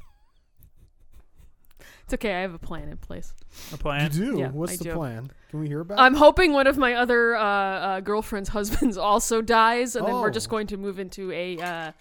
It's 2.04 2.14
okay. 2.14 2.34
I 2.34 2.40
have 2.40 2.54
a 2.54 2.58
plan 2.58 2.88
in 2.88 2.96
place. 2.96 3.34
A 3.72 3.76
plan? 3.76 4.10
You 4.12 4.32
do. 4.32 4.38
Yeah, 4.38 4.48
What's 4.50 4.72
I 4.72 4.76
the 4.76 4.84
do. 4.84 4.92
plan? 4.94 5.30
Can 5.50 5.60
we 5.60 5.68
hear 5.68 5.80
about? 5.80 5.98
I'm 6.00 6.14
hoping 6.14 6.52
one 6.54 6.66
of 6.66 6.78
my 6.78 6.94
other 6.94 7.36
uh, 7.36 7.42
uh, 7.44 8.00
girlfriend's 8.00 8.48
husbands 8.58 8.96
also 8.96 9.42
dies, 9.42 9.94
and 9.94 10.06
then 10.06 10.14
we're 10.14 10.28
Oh. 10.28 10.30
just 10.30 10.48
going 10.48 10.66
to 10.68 10.76
move 10.78 10.98
into 10.98 11.30
a 11.32 11.58
uh, 11.58 11.92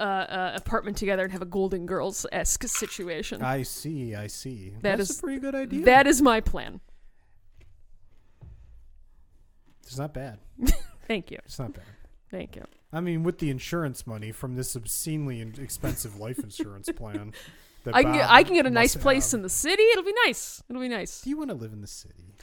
uh, 0.00 0.02
uh, 0.02 0.52
apartment 0.54 0.96
together 0.96 1.22
and 1.24 1.32
have 1.32 1.42
a 1.42 1.46
Golden 1.46 1.84
Girls 1.84 2.24
esque 2.32 2.64
situation. 2.66 3.42
I 3.42 3.62
see. 3.62 4.14
I 4.14 4.26
see. 4.28 4.70
That 4.80 4.96
That's 4.98 5.10
is- 5.10 5.18
a 5.18 5.22
pretty 5.22 5.40
good 5.40 5.54
idea. 5.54 5.84
That 5.84 6.06
is 6.06 6.22
my 6.22 6.40
plan. 6.40 6.80
it's 9.82 9.98
not 9.98 10.14
bad. 10.14 10.38
Thank 11.06 11.30
you. 11.30 11.38
It's 11.44 11.58
not 11.58 11.74
bad. 11.74 11.84
Thank 12.32 12.56
you. 12.56 12.64
I 12.92 13.00
mean, 13.00 13.22
with 13.22 13.38
the 13.38 13.50
insurance 13.50 14.06
money 14.06 14.32
from 14.32 14.56
this 14.56 14.74
obscenely 14.74 15.40
expensive 15.40 16.18
life 16.18 16.38
insurance 16.38 16.88
plan, 16.96 17.34
that 17.84 17.94
I 17.94 18.02
can 18.02 18.12
get 18.14 18.30
I 18.30 18.42
can 18.42 18.54
get 18.54 18.66
a 18.66 18.70
must 18.70 18.74
nice 18.74 18.96
place 18.96 19.30
have. 19.30 19.38
in 19.38 19.42
the 19.42 19.50
city. 19.50 19.82
It'll 19.82 20.02
be 20.02 20.14
nice. 20.26 20.62
It'll 20.68 20.80
be 20.80 20.88
nice. 20.88 21.20
Do 21.20 21.30
you 21.30 21.36
want 21.36 21.50
to 21.50 21.54
live 21.54 21.72
in 21.74 21.82
the 21.82 21.86
city? 21.86 22.34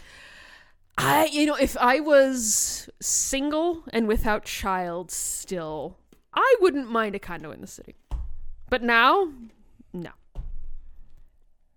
I 0.97 1.25
you 1.31 1.47
know 1.47 1.55
if 1.55 1.75
I 1.77 2.01
was 2.01 2.87
single 3.01 3.83
and 3.91 4.07
without 4.07 4.45
child 4.45 5.09
still, 5.09 5.97
I 6.35 6.55
wouldn't 6.61 6.89
mind 6.89 7.15
a 7.15 7.19
condo 7.19 7.51
in 7.51 7.61
the 7.61 7.67
city. 7.67 7.95
But 8.69 8.83
now, 8.83 9.31
no. 9.91 10.11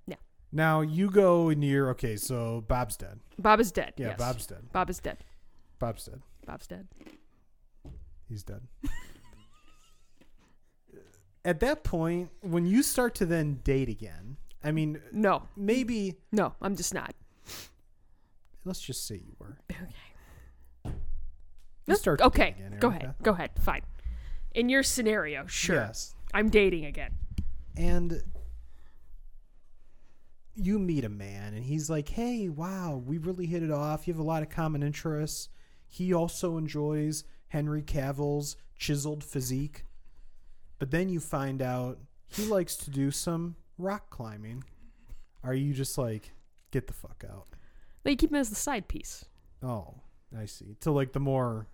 No. 0.07 0.17
Now 0.53 0.83
you 0.83 1.11
go 1.11 1.49
you're 1.49 1.89
okay. 1.91 2.17
So 2.17 2.63
Bob's 2.69 2.99
dead. 2.99 3.21
Bob 3.39 3.59
is 3.59 3.73
dead. 3.73 3.95
Yeah, 3.97 4.09
yes. 4.09 4.19
Bob's 4.19 4.47
dead. 4.47 4.71
Bob 4.71 4.91
is 4.91 4.99
dead. 4.99 5.17
Bob's 5.79 6.05
dead. 6.05 6.21
Bob's 6.47 6.67
dead. 6.67 6.89
He's 8.33 8.43
dead. 8.43 8.63
At 11.45 11.61
that 11.61 11.85
point, 11.85 12.31
when 12.41 12.65
you 12.65 12.83
start 12.83 13.15
to 13.17 13.27
then 13.27 13.61
date 13.63 13.91
again, 13.91 14.39
I 14.65 14.73
mean, 14.73 15.03
No, 15.13 15.49
maybe 15.55 16.17
no, 16.31 16.55
I'm 16.63 16.75
just 16.77 16.95
not. 16.95 17.15
let's 18.65 18.81
just 18.81 19.07
say 19.07 19.17
you 19.17 19.35
were. 19.39 19.59
Okay. 19.71 19.87
You 20.87 20.93
Let's- 21.89 22.01
start 22.01 22.21
to 22.21 22.27
okay, 22.27 22.53
date 22.57 22.67
again, 22.67 22.79
go 22.79 22.89
Erica. 22.91 23.05
ahead. 23.05 23.15
Go 23.23 23.31
ahead. 23.33 23.51
Fine. 23.61 23.83
In 24.55 24.69
your 24.71 24.83
scenario, 24.83 25.47
sure. 25.47 25.77
Yes. 25.77 26.15
I'm 26.33 26.49
dating 26.49 26.87
again. 26.87 27.13
And 27.77 28.23
you 30.55 30.79
meet 30.79 31.05
a 31.05 31.09
man 31.11 31.53
and 31.55 31.65
he's 31.65 31.91
like, 31.91 32.09
"Hey, 32.09 32.49
wow, 32.49 32.97
we 33.05 33.19
really 33.19 33.47
hit 33.47 33.63
it 33.63 33.71
off. 33.71 34.07
You 34.07 34.15
have 34.15 34.21
a 34.21 34.25
lot 34.25 34.43
of 34.43 34.49
common 34.49 34.83
interests." 34.83 35.49
He 35.89 36.15
also 36.15 36.57
enjoys 36.57 37.25
Henry 37.53 37.83
Cavill's 37.83 38.57
chiseled 38.79 39.23
physique. 39.23 39.85
But 40.79 40.91
then 40.91 41.11
you 41.11 41.21
find 41.21 41.61
out 41.61 41.99
he 42.27 42.47
likes 42.47 42.77
to 42.77 42.91
do 42.91 43.11
some 43.11 43.57
rock 43.77 44.09
climbing. 44.09 44.65
Are 45.45 45.53
you 45.53 45.75
just 45.75 45.99
like, 45.99 46.33
"Get 46.71 46.87
the 46.87 46.95
fuck 46.95 47.25
out." 47.31 47.49
No, 48.05 48.11
you 48.11 48.17
keep 48.17 48.31
him 48.31 48.37
as 48.37 48.49
the 48.49 48.57
side 48.57 48.89
piece. 48.89 49.27
Oh, 49.63 49.97
I 50.37 50.47
see. 50.47 50.77
To 50.81 50.91
like 50.91 51.13
the 51.13 51.21
more 51.21 51.67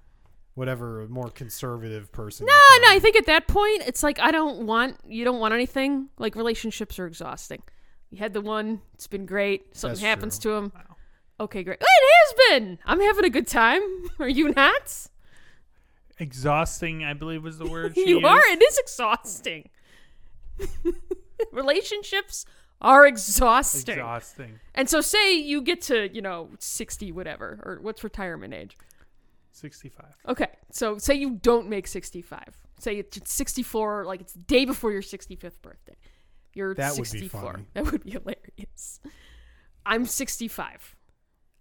whatever, 0.55 1.07
more 1.09 1.31
conservative 1.31 2.11
person. 2.11 2.47
No, 2.47 2.53
no. 2.83 2.91
I 2.91 2.99
think 2.99 3.15
at 3.15 3.27
that 3.27 3.47
point, 3.47 3.85
it's 3.87 4.03
like 4.03 4.19
I 4.19 4.33
don't 4.33 4.67
want 4.67 4.97
you 5.07 5.25
don't 5.25 5.39
want 5.39 5.55
anything. 5.55 6.09
Like 6.19 6.35
relationships 6.35 6.99
are 6.99 7.07
exhausting. 7.07 7.63
You 8.11 8.19
had 8.19 8.33
the 8.33 8.41
one; 8.41 8.81
it's 8.95 9.07
been 9.07 9.27
great. 9.27 9.77
Something 9.77 9.95
That's 9.95 10.01
happens 10.01 10.39
true. 10.41 10.51
to 10.51 10.57
him. 10.57 10.73
Wow. 10.75 10.97
Okay, 11.43 11.63
great. 11.63 11.79
It 11.81 11.87
has 11.87 12.61
been. 12.61 12.79
I'm 12.85 13.01
having 13.01 13.25
a 13.25 13.31
good 13.31 13.47
time. 13.47 13.81
Are 14.19 14.29
you 14.29 14.53
not? 14.55 15.09
Exhausting, 16.19 17.05
I 17.05 17.15
believe 17.15 17.43
was 17.45 17.59
the 17.59 17.67
word. 17.71 17.95
She 17.95 18.09
you 18.09 18.17
used. 18.17 18.27
are. 18.27 18.41
It 18.47 18.63
is 18.63 18.79
exhausting. 18.79 19.69
Relationships 21.53 22.45
are 22.81 23.07
exhausting. 23.07 23.95
Exhausting. 23.95 24.61
And 24.75 24.89
so, 24.91 25.01
say 25.01 25.35
you 25.35 25.61
get 25.63 25.81
to 25.83 26.13
you 26.13 26.21
know 26.23 26.51
sixty, 26.59 27.13
whatever, 27.13 27.61
or 27.65 27.79
what's 27.81 28.03
retirement 28.05 28.55
age? 28.55 28.77
Sixty-five. 29.53 30.15
Okay, 30.29 30.49
so 30.71 30.99
say 30.99 31.15
you 31.15 31.31
don't 31.43 31.69
make 31.69 31.87
65. 31.89 32.41
Say 32.81 32.97
it's 32.99 33.33
64, 33.33 34.05
like 34.05 34.21
it's 34.21 34.33
the 34.33 34.43
day 34.45 34.65
before 34.65 34.93
your 34.93 35.03
65th 35.03 35.61
birthday. 35.63 35.97
You're 36.55 36.75
That 36.75 36.93
would 36.93 36.99
be 37.11 37.19
64. 37.21 37.41
funny. 37.43 37.65
That 37.75 37.91
would 37.91 38.05
be 38.05 38.13
hilarious. 38.13 39.01
I'm 39.85 40.05
65. 40.05 40.95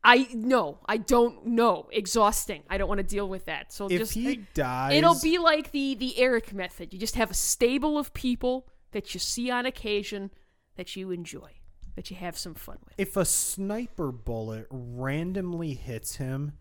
I 0.07 0.27
no, 0.33 0.79
I 0.85 0.97
don't 0.97 1.45
know. 1.47 1.87
Exhausting. 1.91 2.63
I 2.69 2.77
don't 2.77 2.87
want 2.87 2.99
to 2.99 3.03
deal 3.03 3.27
with 3.27 3.45
that. 3.45 3.73
So 3.73 3.87
If 3.87 3.99
just 3.99 4.13
he 4.13 4.37
dies, 4.53 4.95
it'll 4.95 5.19
be 5.19 5.37
like 5.37 5.71
the 5.71 5.95
the 5.95 6.17
Eric 6.17 6.53
method. 6.53 6.93
You 6.93 6.99
just 6.99 7.15
have 7.15 7.29
a 7.29 7.33
stable 7.35 7.97
of 7.97 8.13
people 8.13 8.67
that 8.91 9.13
you 9.13 9.19
see 9.19 9.51
on 9.51 9.65
occasion 9.65 10.31
that 10.77 10.95
you 10.95 11.11
enjoy, 11.11 11.51
that 11.95 12.09
you 12.09 12.15
have 12.15 12.37
some 12.37 12.53
fun 12.55 12.77
with. 12.85 12.93
if 12.97 13.17
a 13.17 13.25
sniper 13.25 14.11
bullet 14.11 14.67
randomly 14.71 15.73
hits 15.73 16.15
him 16.15 16.53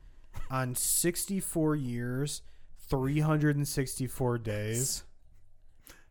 on 0.51 0.75
64 0.75 1.77
years, 1.77 2.43
364 2.89 4.39
days, 4.39 5.05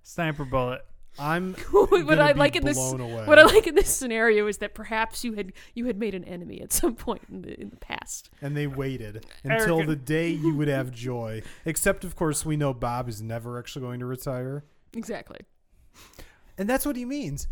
Sniper 0.03 0.45
bullet. 0.45 0.85
I'm 1.17 1.53
what 1.71 2.19
I 2.19 2.33
be 2.33 2.39
like 2.39 2.55
in 2.55 2.65
this 2.65 2.77
away. 2.77 3.25
what 3.25 3.39
I 3.39 3.43
like 3.43 3.67
in 3.67 3.75
this 3.75 3.89
scenario 3.89 4.47
is 4.47 4.57
that 4.57 4.73
perhaps 4.73 5.23
you 5.23 5.33
had 5.33 5.53
you 5.73 5.85
had 5.85 5.97
made 5.97 6.13
an 6.13 6.23
enemy 6.25 6.61
at 6.61 6.73
some 6.73 6.95
point 6.95 7.21
in 7.31 7.41
the 7.41 7.59
in 7.59 7.69
the 7.69 7.77
past. 7.77 8.29
and 8.41 8.55
they 8.55 8.67
waited 8.67 9.25
until 9.43 9.77
Erica- 9.77 9.89
the 9.91 9.95
day 10.15 10.29
you 10.29 10.55
would 10.55 10.67
have 10.67 10.91
joy. 10.91 11.41
Except, 11.65 12.03
of 12.03 12.15
course, 12.15 12.45
we 12.45 12.57
know 12.57 12.73
Bob 12.73 13.07
is 13.07 13.21
never 13.21 13.57
actually 13.57 13.81
going 13.83 13.99
to 14.01 14.05
retire, 14.05 14.63
Exactly. 14.93 15.39
and 16.57 16.69
that's 16.69 16.85
what 16.85 16.95
he 16.95 17.05
means. 17.05 17.47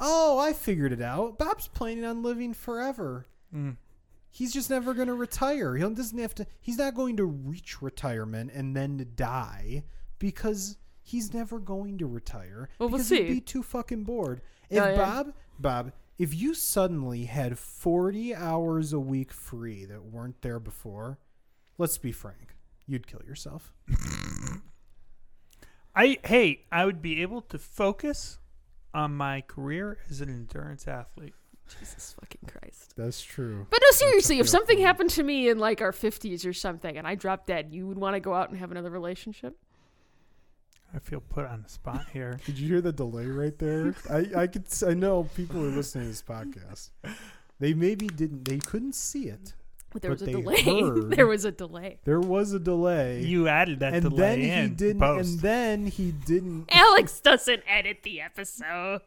Oh, 0.00 0.38
I 0.38 0.52
figured 0.52 0.92
it 0.92 1.02
out. 1.02 1.38
Bob's 1.38 1.66
planning 1.68 2.04
on 2.04 2.22
living 2.22 2.54
forever. 2.54 3.26
Mm. 3.54 3.76
He's 4.30 4.52
just 4.52 4.70
never 4.70 4.94
going 4.94 5.08
to 5.08 5.14
retire. 5.14 5.74
He 5.74 5.82
doesn't 5.82 6.18
have 6.18 6.34
to. 6.36 6.46
He's 6.60 6.78
not 6.78 6.94
going 6.94 7.16
to 7.16 7.24
reach 7.24 7.82
retirement 7.82 8.52
and 8.54 8.76
then 8.76 9.08
die 9.16 9.82
because 10.20 10.76
he's 11.08 11.32
never 11.32 11.58
going 11.58 11.98
to 11.98 12.06
retire. 12.06 12.68
Well, 12.78 12.88
we'll 12.88 12.98
because 12.98 13.08
see. 13.08 13.24
He'd 13.24 13.34
be 13.34 13.40
too 13.40 13.62
fucking 13.62 14.04
bored. 14.04 14.40
If 14.70 14.76
Yeah, 14.76 14.90
yeah. 14.90 14.96
Bob, 14.96 15.32
Bob, 15.58 15.92
if 16.18 16.34
you 16.34 16.54
suddenly 16.54 17.24
had 17.24 17.58
forty 17.58 18.34
hours 18.34 18.92
a 18.92 19.00
week 19.00 19.32
free 19.32 19.84
that 19.86 20.04
weren't 20.04 20.42
there 20.42 20.60
before, 20.60 21.18
let's 21.78 21.98
be 21.98 22.12
frank, 22.12 22.56
you'd 22.86 23.06
kill 23.06 23.22
yourself. 23.26 23.72
I 25.96 26.18
hey, 26.24 26.64
I 26.70 26.84
would 26.84 27.02
be 27.02 27.22
able 27.22 27.40
to 27.42 27.58
focus 27.58 28.38
on 28.94 29.14
my 29.14 29.40
career 29.42 29.98
as 30.10 30.20
an 30.20 30.28
endurance 30.28 30.86
athlete. 30.86 31.34
Jesus 31.80 32.14
fucking 32.18 32.48
Christ. 32.48 32.94
That's 32.96 33.22
true. 33.22 33.66
But 33.68 33.80
no, 33.82 33.90
seriously, 33.90 34.38
if 34.38 34.48
something 34.48 34.76
point. 34.76 34.86
happened 34.86 35.10
to 35.10 35.22
me 35.22 35.48
in 35.48 35.58
like 35.58 35.82
our 35.82 35.92
fifties 35.92 36.46
or 36.46 36.52
something 36.52 36.96
and 36.96 37.06
I 37.06 37.14
dropped 37.14 37.46
dead, 37.46 37.68
you 37.72 37.86
would 37.86 37.98
want 37.98 38.14
to 38.14 38.20
go 38.20 38.32
out 38.32 38.48
and 38.48 38.58
have 38.58 38.70
another 38.70 38.90
relationship? 38.90 39.58
I 40.94 40.98
feel 41.00 41.20
put 41.20 41.44
on 41.46 41.62
the 41.62 41.68
spot 41.68 42.06
here. 42.12 42.38
Did 42.46 42.58
you 42.58 42.68
hear 42.68 42.80
the 42.80 42.92
delay 42.92 43.26
right 43.26 43.56
there? 43.58 43.94
I 44.10 44.26
I 44.42 44.46
could 44.46 44.66
s- 44.66 44.82
I 44.82 44.94
know 44.94 45.28
people 45.36 45.60
are 45.64 45.68
listening 45.70 46.04
to 46.04 46.10
this 46.10 46.22
podcast. 46.22 46.90
They 47.60 47.74
maybe 47.74 48.06
didn't. 48.06 48.44
They 48.44 48.58
couldn't 48.58 48.94
see 48.94 49.24
it. 49.28 49.54
But 49.92 50.02
there 50.02 50.10
But 50.10 50.20
was 50.20 50.22
a 50.22 50.26
they 50.26 50.32
delay. 50.32 50.62
heard- 50.80 51.10
there 51.10 51.26
was 51.26 51.44
a 51.44 51.52
delay. 51.52 51.98
There 52.04 52.20
was 52.20 52.52
a 52.52 52.58
delay. 52.58 53.22
You 53.22 53.48
added 53.48 53.80
that 53.80 53.94
and 53.94 54.02
delay 54.02 54.16
then 54.16 54.38
he 54.40 54.50
in 54.50 54.74
didn't. 54.74 55.00
post. 55.00 55.30
And 55.30 55.40
then 55.40 55.86
he 55.86 56.12
didn't. 56.12 56.66
Alex 56.72 57.20
doesn't 57.20 57.62
edit 57.66 57.98
the 58.02 58.20
episode. 58.20 59.00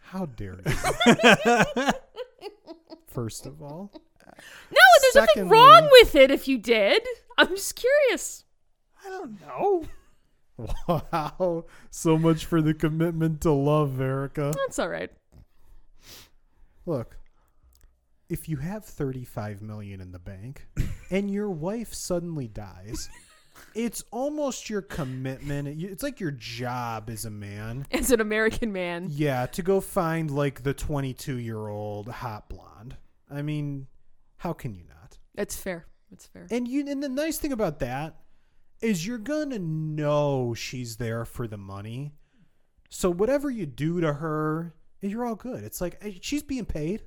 How 0.00 0.26
dare 0.26 0.56
you? 0.64 1.92
First 3.06 3.46
of 3.46 3.62
all, 3.62 3.90
No, 4.70 4.80
there's 5.00 5.14
nothing 5.26 5.48
wrong 5.48 5.88
with 5.92 6.14
it 6.14 6.30
if 6.30 6.46
you 6.48 6.58
did. 6.58 7.02
I'm 7.38 7.48
just 7.48 7.74
curious. 7.76 8.44
I 9.06 9.08
don't 9.08 9.40
know. 9.46 9.84
wow, 10.88 11.64
so 11.90 12.18
much 12.18 12.46
for 12.46 12.62
the 12.62 12.74
commitment 12.74 13.42
to 13.42 13.52
love, 13.52 14.00
Erica. 14.00 14.52
That's 14.56 14.78
all 14.78 14.88
right. 14.88 15.10
Look, 16.86 17.18
if 18.28 18.48
you 18.48 18.56
have 18.58 18.84
35 18.84 19.62
million 19.62 20.00
in 20.00 20.12
the 20.12 20.18
bank 20.18 20.66
and 21.10 21.30
your 21.30 21.50
wife 21.50 21.92
suddenly 21.92 22.48
dies, 22.48 23.08
it's 23.74 24.02
almost 24.10 24.70
your 24.70 24.82
commitment. 24.82 25.68
It's 25.82 26.02
like 26.02 26.20
your 26.20 26.30
job 26.30 27.10
as 27.10 27.24
a 27.24 27.30
man. 27.30 27.86
As 27.92 28.10
an 28.10 28.20
American 28.20 28.72
man, 28.72 29.08
Yeah, 29.10 29.46
to 29.46 29.62
go 29.62 29.80
find 29.80 30.30
like 30.30 30.62
the 30.62 30.74
22 30.74 31.36
year 31.36 31.68
old 31.68 32.08
hot 32.08 32.48
blonde. 32.48 32.96
I 33.30 33.42
mean, 33.42 33.88
how 34.38 34.52
can 34.52 34.74
you 34.74 34.84
not? 34.88 35.18
that's 35.34 35.56
fair. 35.56 35.86
That's 36.10 36.26
fair. 36.26 36.46
And 36.50 36.66
you 36.66 36.88
and 36.88 37.02
the 37.02 37.08
nice 37.10 37.36
thing 37.38 37.52
about 37.52 37.80
that 37.80 38.16
is 38.80 39.06
you're 39.06 39.18
going 39.18 39.50
to 39.50 39.58
know 39.58 40.54
she's 40.54 40.96
there 40.96 41.24
for 41.24 41.46
the 41.46 41.56
money. 41.56 42.12
So 42.88 43.10
whatever 43.10 43.50
you 43.50 43.66
do 43.66 44.00
to 44.00 44.14
her, 44.14 44.74
you're 45.00 45.24
all 45.24 45.34
good. 45.34 45.64
It's 45.64 45.80
like 45.80 45.98
eh, 46.02 46.12
she's 46.20 46.42
being 46.42 46.64
paid. 46.66 47.02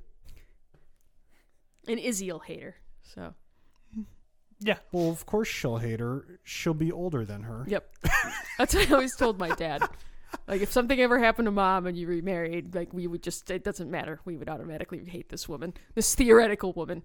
And 1.88 1.98
Izzy 1.98 2.30
will 2.30 2.40
hate 2.40 2.62
her. 2.62 2.76
So, 3.02 3.34
Yeah. 4.60 4.76
Well, 4.92 5.10
of 5.10 5.24
course 5.26 5.48
she'll 5.48 5.78
hate 5.78 6.00
her. 6.00 6.40
She'll 6.44 6.74
be 6.74 6.92
older 6.92 7.24
than 7.24 7.42
her. 7.44 7.64
yep. 7.66 7.90
That's 8.58 8.74
what 8.74 8.88
I 8.90 8.92
always 8.94 9.16
told 9.16 9.38
my 9.38 9.54
dad. 9.54 9.82
like 10.46 10.60
if 10.60 10.70
something 10.70 11.00
ever 11.00 11.18
happened 11.18 11.46
to 11.46 11.52
mom 11.52 11.86
and 11.86 11.96
you 11.96 12.06
remarried, 12.06 12.74
like 12.74 12.92
we 12.92 13.06
would 13.06 13.22
just 13.22 13.50
it 13.50 13.64
doesn't 13.64 13.90
matter. 13.90 14.20
We 14.24 14.36
would 14.36 14.48
automatically 14.48 15.02
hate 15.06 15.28
this 15.30 15.48
woman, 15.48 15.74
this 15.94 16.14
theoretical 16.14 16.72
woman. 16.72 17.02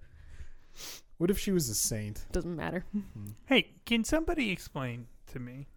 What 1.18 1.30
if 1.30 1.40
she 1.40 1.52
was 1.52 1.70
a 1.70 1.76
saint? 1.76 2.26
Doesn't 2.32 2.56
matter. 2.56 2.86
Hmm. 2.94 3.32
Hey, 3.46 3.72
can 3.86 4.04
somebody 4.04 4.52
explain 4.52 5.08
to 5.28 5.40
me 5.40 5.68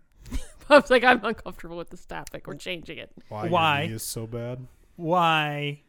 I 0.71 0.79
was 0.79 0.91
like, 0.91 1.05
I'm 1.05 1.25
uncomfortable 1.25 1.77
with 1.77 1.91
this 1.91 2.05
topic. 2.05 2.47
We're 2.47 2.55
changing 2.55 2.99
it. 2.99 3.11
Why? 3.29 3.43
your 3.45 3.51
Why? 3.51 3.87
knee 3.87 3.93
is 3.95 4.03
so 4.03 4.27
bad? 4.27 4.67
why, 4.97 5.83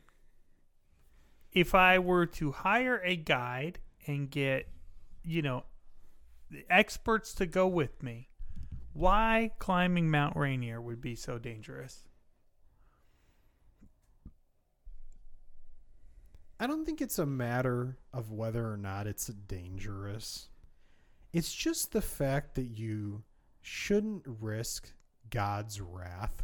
if 1.51 1.73
I 1.73 1.97
were 1.99 2.27
to 2.27 2.51
hire 2.51 3.01
a 3.03 3.15
guide 3.15 3.79
and 4.05 4.29
get, 4.29 4.67
you 5.23 5.41
know, 5.41 5.63
the 6.51 6.63
experts 6.69 7.33
to 7.35 7.45
go 7.47 7.67
with 7.67 8.03
me, 8.03 8.29
why 8.93 9.51
climbing 9.59 10.11
Mount 10.11 10.35
Rainier 10.35 10.79
would 10.79 11.01
be 11.01 11.15
so 11.15 11.39
dangerous? 11.39 12.07
I 16.59 16.67
don't 16.67 16.85
think 16.85 17.01
it's 17.01 17.19
a 17.19 17.25
matter 17.25 17.97
of 18.13 18.31
whether 18.31 18.69
or 18.69 18.75
not 18.75 19.07
it's 19.07 19.27
dangerous. 19.27 20.49
It's 21.31 21.53
just 21.53 21.93
the 21.93 22.01
fact 22.01 22.55
that 22.55 22.77
you 22.77 23.23
shouldn't 23.61 24.23
risk 24.25 24.91
God's 25.29 25.79
wrath. 25.79 26.43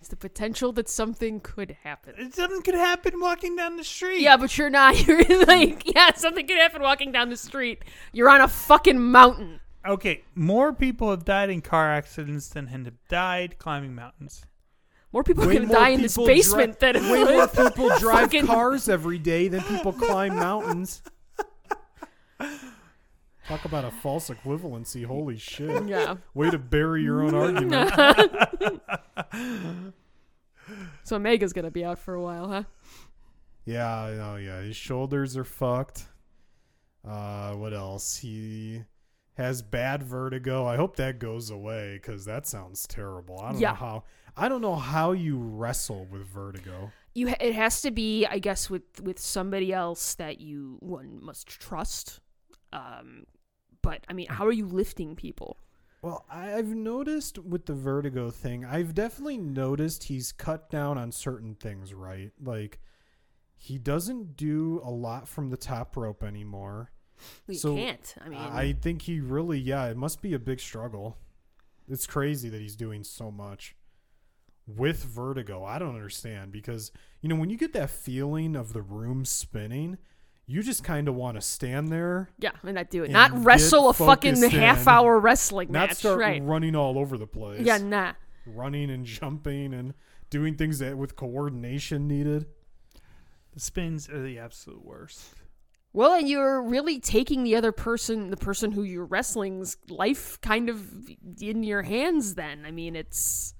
It's 0.00 0.08
the 0.08 0.16
potential 0.16 0.72
that 0.72 0.88
something 0.88 1.40
could 1.40 1.76
happen. 1.82 2.32
Something 2.32 2.62
could 2.62 2.74
happen 2.74 3.20
walking 3.20 3.54
down 3.54 3.76
the 3.76 3.84
street. 3.84 4.20
Yeah, 4.22 4.36
but 4.36 4.56
you're 4.56 4.70
not. 4.70 5.06
You're 5.06 5.46
like, 5.46 5.94
yeah, 5.94 6.14
something 6.14 6.46
could 6.46 6.56
happen 6.56 6.80
walking 6.80 7.12
down 7.12 7.28
the 7.28 7.36
street. 7.36 7.84
You're 8.12 8.30
on 8.30 8.40
a 8.40 8.48
fucking 8.48 8.98
mountain. 8.98 9.60
Okay, 9.86 10.24
more 10.34 10.72
people 10.72 11.10
have 11.10 11.24
died 11.24 11.50
in 11.50 11.60
car 11.60 11.90
accidents 11.90 12.48
than 12.48 12.66
have 12.68 12.92
died 13.08 13.58
climbing 13.58 13.94
mountains. 13.94 14.44
More 15.12 15.24
people 15.24 15.42
are 15.48 15.52
gonna 15.52 15.66
die 15.66 15.88
in 15.90 16.02
this 16.02 16.16
basement 16.16 16.78
dri- 16.78 16.92
than 16.92 17.10
Way 17.10 17.24
more 17.24 17.48
people 17.66 17.88
drive 17.98 18.22
Fucking- 18.30 18.46
cars 18.46 18.88
every 18.88 19.18
day 19.18 19.48
than 19.48 19.62
people 19.62 19.92
climb 19.92 20.36
mountains. 20.36 21.02
Talk 23.48 23.64
about 23.64 23.84
a 23.84 23.90
false 23.90 24.30
equivalency. 24.30 25.04
Holy 25.04 25.36
shit. 25.36 25.84
Yeah. 25.88 26.16
Way 26.34 26.50
to 26.50 26.58
bury 26.58 27.02
your 27.02 27.22
own 27.22 27.34
argument. 27.34 27.92
So 31.02 31.16
Omega's 31.16 31.52
gonna 31.52 31.70
be 31.72 31.84
out 31.84 31.98
for 31.98 32.14
a 32.14 32.22
while, 32.22 32.48
huh? 32.48 32.62
Yeah, 33.64 34.12
know. 34.16 34.36
Yeah, 34.36 34.60
his 34.62 34.76
shoulders 34.76 35.36
are 35.36 35.44
fucked. 35.44 36.06
Uh, 37.06 37.54
what 37.54 37.74
else? 37.74 38.16
He 38.16 38.84
has 39.36 39.62
bad 39.62 40.02
vertigo. 40.04 40.64
I 40.66 40.76
hope 40.76 40.94
that 40.96 41.18
goes 41.18 41.50
away 41.50 41.94
because 42.00 42.24
that 42.26 42.46
sounds 42.46 42.86
terrible. 42.86 43.40
I 43.40 43.50
don't 43.52 43.60
Yeah. 43.60 43.70
know 43.70 43.74
how. 43.74 44.04
I 44.36 44.48
don't 44.48 44.60
know 44.62 44.76
how 44.76 45.12
you 45.12 45.38
wrestle 45.38 46.06
with 46.10 46.26
vertigo. 46.26 46.92
You. 47.14 47.28
ha- 47.30 47.36
It 47.40 47.54
has 47.54 47.82
to 47.82 47.90
be, 47.90 48.26
I 48.26 48.38
guess, 48.38 48.70
with 48.70 49.00
with 49.02 49.18
somebody 49.18 49.72
else 49.72 50.14
that 50.16 50.40
you 50.40 50.76
one 50.80 51.18
must 51.22 51.46
trust. 51.46 52.20
Um, 52.72 53.24
but 53.82 54.04
I 54.08 54.12
mean, 54.12 54.28
how 54.28 54.46
are 54.46 54.52
you 54.52 54.66
lifting 54.66 55.16
people? 55.16 55.56
Well, 56.02 56.24
I- 56.30 56.54
I've 56.54 56.68
noticed 56.74 57.38
with 57.38 57.66
the 57.66 57.74
vertigo 57.74 58.30
thing, 58.30 58.64
I've 58.64 58.94
definitely 58.94 59.38
noticed 59.38 60.04
he's 60.04 60.32
cut 60.32 60.70
down 60.70 60.96
on 60.96 61.12
certain 61.12 61.54
things, 61.56 61.92
right? 61.92 62.32
Like, 62.42 62.78
he 63.56 63.76
doesn't 63.76 64.36
do 64.36 64.80
a 64.82 64.90
lot 64.90 65.28
from 65.28 65.50
the 65.50 65.56
top 65.58 65.96
rope 65.96 66.22
anymore. 66.22 66.90
You 67.46 67.54
So, 67.54 67.74
can't. 67.76 68.14
I 68.24 68.28
mean, 68.30 68.38
I 68.40 68.72
think 68.72 69.02
he 69.02 69.20
really, 69.20 69.58
yeah, 69.58 69.88
it 69.88 69.96
must 69.98 70.22
be 70.22 70.32
a 70.32 70.38
big 70.38 70.58
struggle. 70.60 71.18
It's 71.86 72.06
crazy 72.06 72.48
that 72.48 72.60
he's 72.62 72.76
doing 72.76 73.04
so 73.04 73.30
much 73.30 73.74
with 74.66 75.02
vertigo. 75.04 75.64
I 75.64 75.78
don't 75.78 75.94
understand 75.94 76.52
because, 76.52 76.92
you 77.20 77.28
know, 77.28 77.36
when 77.36 77.50
you 77.50 77.56
get 77.56 77.72
that 77.72 77.90
feeling 77.90 78.56
of 78.56 78.72
the 78.72 78.82
room 78.82 79.24
spinning, 79.24 79.98
you 80.46 80.62
just 80.62 80.82
kind 80.82 81.06
of 81.06 81.14
want 81.14 81.36
to 81.36 81.40
stand 81.40 81.88
there, 81.88 82.30
yeah, 82.38 82.50
and 82.64 82.74
not 82.74 82.90
do 82.90 83.04
it. 83.04 83.10
Not 83.10 83.44
wrestle 83.44 83.88
a 83.88 83.94
fucking 83.94 84.34
focused 84.34 84.52
half 84.52 84.88
hour 84.88 85.18
wrestling 85.20 85.70
not 85.70 85.90
match, 85.90 85.98
start 85.98 86.18
right? 86.18 86.42
running 86.42 86.74
all 86.74 86.98
over 86.98 87.16
the 87.16 87.26
place. 87.26 87.60
Yeah, 87.62 87.78
nah. 87.78 88.14
running 88.46 88.90
and 88.90 89.04
jumping 89.04 89.72
and 89.74 89.94
doing 90.28 90.56
things 90.56 90.78
that 90.80 90.96
with 90.96 91.16
coordination 91.16 92.08
needed. 92.08 92.46
The 93.52 93.60
spins 93.60 94.08
are 94.08 94.22
the 94.22 94.38
absolute 94.38 94.84
worst. 94.84 95.34
Well, 95.92 96.14
and 96.14 96.28
you're 96.28 96.62
really 96.62 97.00
taking 97.00 97.42
the 97.42 97.56
other 97.56 97.72
person, 97.72 98.30
the 98.30 98.36
person 98.36 98.70
who 98.70 98.84
you're 98.84 99.04
wrestling's 99.04 99.76
life, 99.88 100.40
kind 100.40 100.68
of 100.68 100.88
in 101.40 101.64
your 101.64 101.82
hands. 101.82 102.34
Then, 102.36 102.64
I 102.64 102.70
mean, 102.70 102.94
it's. 102.94 103.54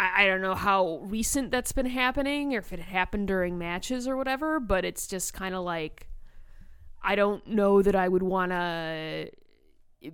I, 0.00 0.24
I 0.24 0.26
don't 0.26 0.40
know 0.40 0.54
how 0.54 1.00
recent 1.02 1.50
that's 1.50 1.72
been 1.72 1.86
happening, 1.86 2.54
or 2.54 2.58
if 2.58 2.72
it 2.72 2.80
happened 2.80 3.28
during 3.28 3.58
matches 3.58 4.08
or 4.08 4.16
whatever, 4.16 4.58
but 4.58 4.84
it's 4.84 5.06
just 5.06 5.34
kind 5.34 5.54
of 5.54 5.62
like, 5.62 6.08
I 7.02 7.14
don't 7.14 7.46
know 7.46 7.82
that 7.82 7.94
I 7.94 8.08
would 8.08 8.22
want 8.22 8.52
to 8.52 9.30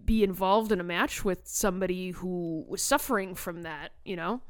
be 0.04 0.24
involved 0.24 0.72
in 0.72 0.80
a 0.80 0.84
match 0.84 1.24
with 1.24 1.42
somebody 1.44 2.10
who 2.10 2.64
was 2.68 2.82
suffering 2.82 3.36
from 3.36 3.62
that. 3.62 3.92
You 4.04 4.16
know? 4.16 4.40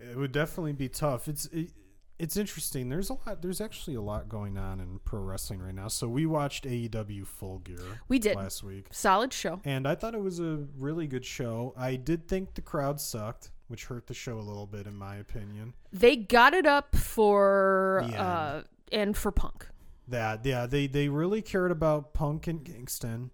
It 0.00 0.16
would 0.16 0.32
definitely 0.32 0.72
be 0.72 0.88
tough. 0.88 1.28
It's 1.28 1.46
it, 1.46 1.70
it's 2.18 2.36
interesting. 2.36 2.88
There's 2.88 3.10
a 3.10 3.14
lot. 3.14 3.42
There's 3.42 3.60
actually 3.60 3.94
a 3.94 4.00
lot 4.00 4.28
going 4.28 4.58
on 4.58 4.80
in 4.80 4.98
pro 5.04 5.20
wrestling 5.20 5.60
right 5.60 5.74
now. 5.74 5.86
So 5.86 6.08
we 6.08 6.26
watched 6.26 6.64
AEW 6.64 7.26
Full 7.26 7.60
Gear 7.60 7.78
We 8.08 8.18
did 8.18 8.34
last 8.34 8.64
week, 8.64 8.86
solid 8.90 9.32
show. 9.32 9.60
and 9.64 9.86
I 9.86 9.94
thought 9.94 10.14
it 10.14 10.22
was 10.22 10.40
a 10.40 10.64
really 10.76 11.06
good 11.06 11.24
show. 11.24 11.74
I 11.76 11.94
did 11.94 12.26
think 12.26 12.54
the 12.54 12.60
crowd 12.60 13.00
sucked, 13.00 13.50
which 13.68 13.84
hurt 13.84 14.06
the 14.06 14.14
show 14.14 14.38
a 14.38 14.42
little 14.42 14.66
bit, 14.66 14.86
in 14.86 14.96
my 14.96 15.16
opinion. 15.16 15.74
They 15.92 16.16
got 16.16 16.54
it 16.54 16.66
up 16.66 16.96
for 16.96 18.04
uh 18.16 18.62
and 18.90 19.16
for 19.16 19.30
Punk. 19.30 19.66
That 20.08 20.44
yeah, 20.44 20.66
they 20.66 20.86
they 20.86 21.08
really 21.08 21.42
cared 21.42 21.70
about 21.70 22.14
Punk 22.14 22.46
and 22.46 22.64
Kingston. 22.64 23.30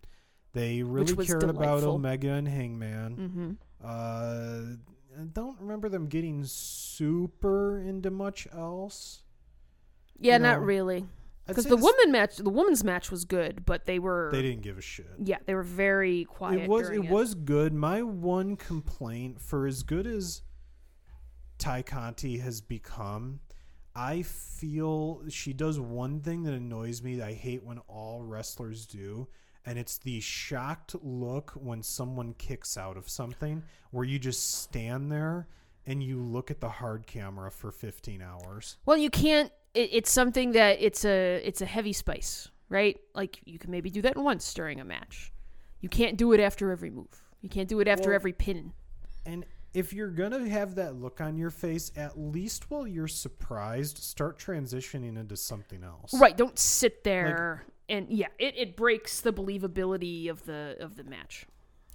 They 0.52 0.82
really 0.82 1.26
cared 1.26 1.42
about. 1.42 1.82
Omega 1.82 2.30
and 2.30 2.46
Hangman. 2.46 3.16
Mm-hmm. 3.16 3.50
Uh, 3.84 4.76
I 5.20 5.24
don't 5.32 5.60
remember 5.60 5.88
them 5.88 6.06
getting 6.06 6.44
super 6.44 7.78
into 7.78 8.10
much 8.10 8.46
else. 8.52 9.22
Yeah, 10.18 10.36
You 10.36 10.42
not 10.42 10.62
really. 10.62 11.06
Because 11.46 11.64
the 11.66 11.76
woman 11.76 12.10
match, 12.10 12.36
the 12.36 12.48
women's 12.50 12.82
match 12.82 13.10
was 13.10 13.24
good, 13.24 13.66
but 13.66 13.84
they 13.84 13.98
were 13.98 14.30
they 14.32 14.42
didn't 14.42 14.62
give 14.62 14.78
a 14.78 14.80
shit. 14.80 15.06
yeah, 15.22 15.36
they 15.44 15.54
were 15.54 15.62
very 15.62 16.24
quiet. 16.24 16.62
It 16.62 16.68
was 16.68 16.88
during 16.88 17.04
it 17.04 17.10
was 17.10 17.34
good. 17.34 17.74
My 17.74 18.02
one 18.02 18.56
complaint 18.56 19.40
for 19.40 19.66
as 19.66 19.82
good 19.82 20.06
as 20.06 20.42
Tay 21.58 21.82
Conti 21.82 22.38
has 22.38 22.60
become, 22.60 23.40
I 23.94 24.22
feel 24.22 25.22
she 25.28 25.52
does 25.52 25.78
one 25.78 26.20
thing 26.20 26.44
that 26.44 26.54
annoys 26.54 27.02
me 27.02 27.16
that 27.16 27.28
I 27.28 27.32
hate 27.32 27.62
when 27.62 27.78
all 27.88 28.22
wrestlers 28.22 28.86
do, 28.86 29.28
and 29.66 29.78
it's 29.78 29.98
the 29.98 30.20
shocked 30.20 30.94
look 31.02 31.52
when 31.52 31.82
someone 31.82 32.34
kicks 32.34 32.76
out 32.78 32.96
of 32.96 33.08
something 33.08 33.62
where 33.90 34.04
you 34.04 34.18
just 34.18 34.62
stand 34.62 35.12
there 35.12 35.46
and 35.86 36.02
you 36.02 36.18
look 36.18 36.50
at 36.50 36.60
the 36.60 36.68
hard 36.68 37.06
camera 37.06 37.50
for 37.50 37.70
15 37.70 38.22
hours. 38.22 38.78
Well, 38.86 38.96
you 38.96 39.10
can't. 39.10 39.52
It, 39.74 39.90
it's 39.92 40.10
something 40.10 40.52
that 40.52 40.78
it's 40.80 41.04
a 41.04 41.40
it's 41.44 41.60
a 41.60 41.66
heavy 41.66 41.92
spice, 41.92 42.48
right? 42.68 42.98
Like 43.14 43.40
you 43.44 43.58
can 43.58 43.70
maybe 43.70 43.90
do 43.90 44.02
that 44.02 44.16
once 44.16 44.52
during 44.54 44.80
a 44.80 44.84
match. 44.84 45.32
You 45.80 45.88
can't 45.88 46.16
do 46.16 46.32
it 46.32 46.40
after 46.40 46.70
every 46.70 46.90
move. 46.90 47.22
You 47.40 47.48
can't 47.48 47.68
do 47.68 47.80
it 47.80 47.88
after 47.88 48.08
Well, 48.08 48.16
every 48.16 48.32
pin. 48.32 48.72
And 49.26 49.44
if 49.74 49.92
you're 49.92 50.08
gonna 50.08 50.48
have 50.48 50.76
that 50.76 50.94
look 50.94 51.20
on 51.20 51.36
your 51.36 51.50
face, 51.50 51.92
at 51.96 52.18
least 52.18 52.70
while 52.70 52.86
you're 52.86 53.08
surprised, 53.08 53.98
start 53.98 54.38
transitioning 54.38 55.18
into 55.18 55.36
something 55.36 55.82
else. 55.82 56.14
Right. 56.14 56.36
Don't 56.36 56.58
sit 56.58 57.04
there 57.04 57.64
and 57.88 58.08
yeah, 58.08 58.28
it, 58.38 58.54
it 58.56 58.76
breaks 58.76 59.20
the 59.20 59.32
believability 59.32 60.30
of 60.30 60.44
the 60.46 60.76
of 60.80 60.96
the 60.96 61.04
match. 61.04 61.46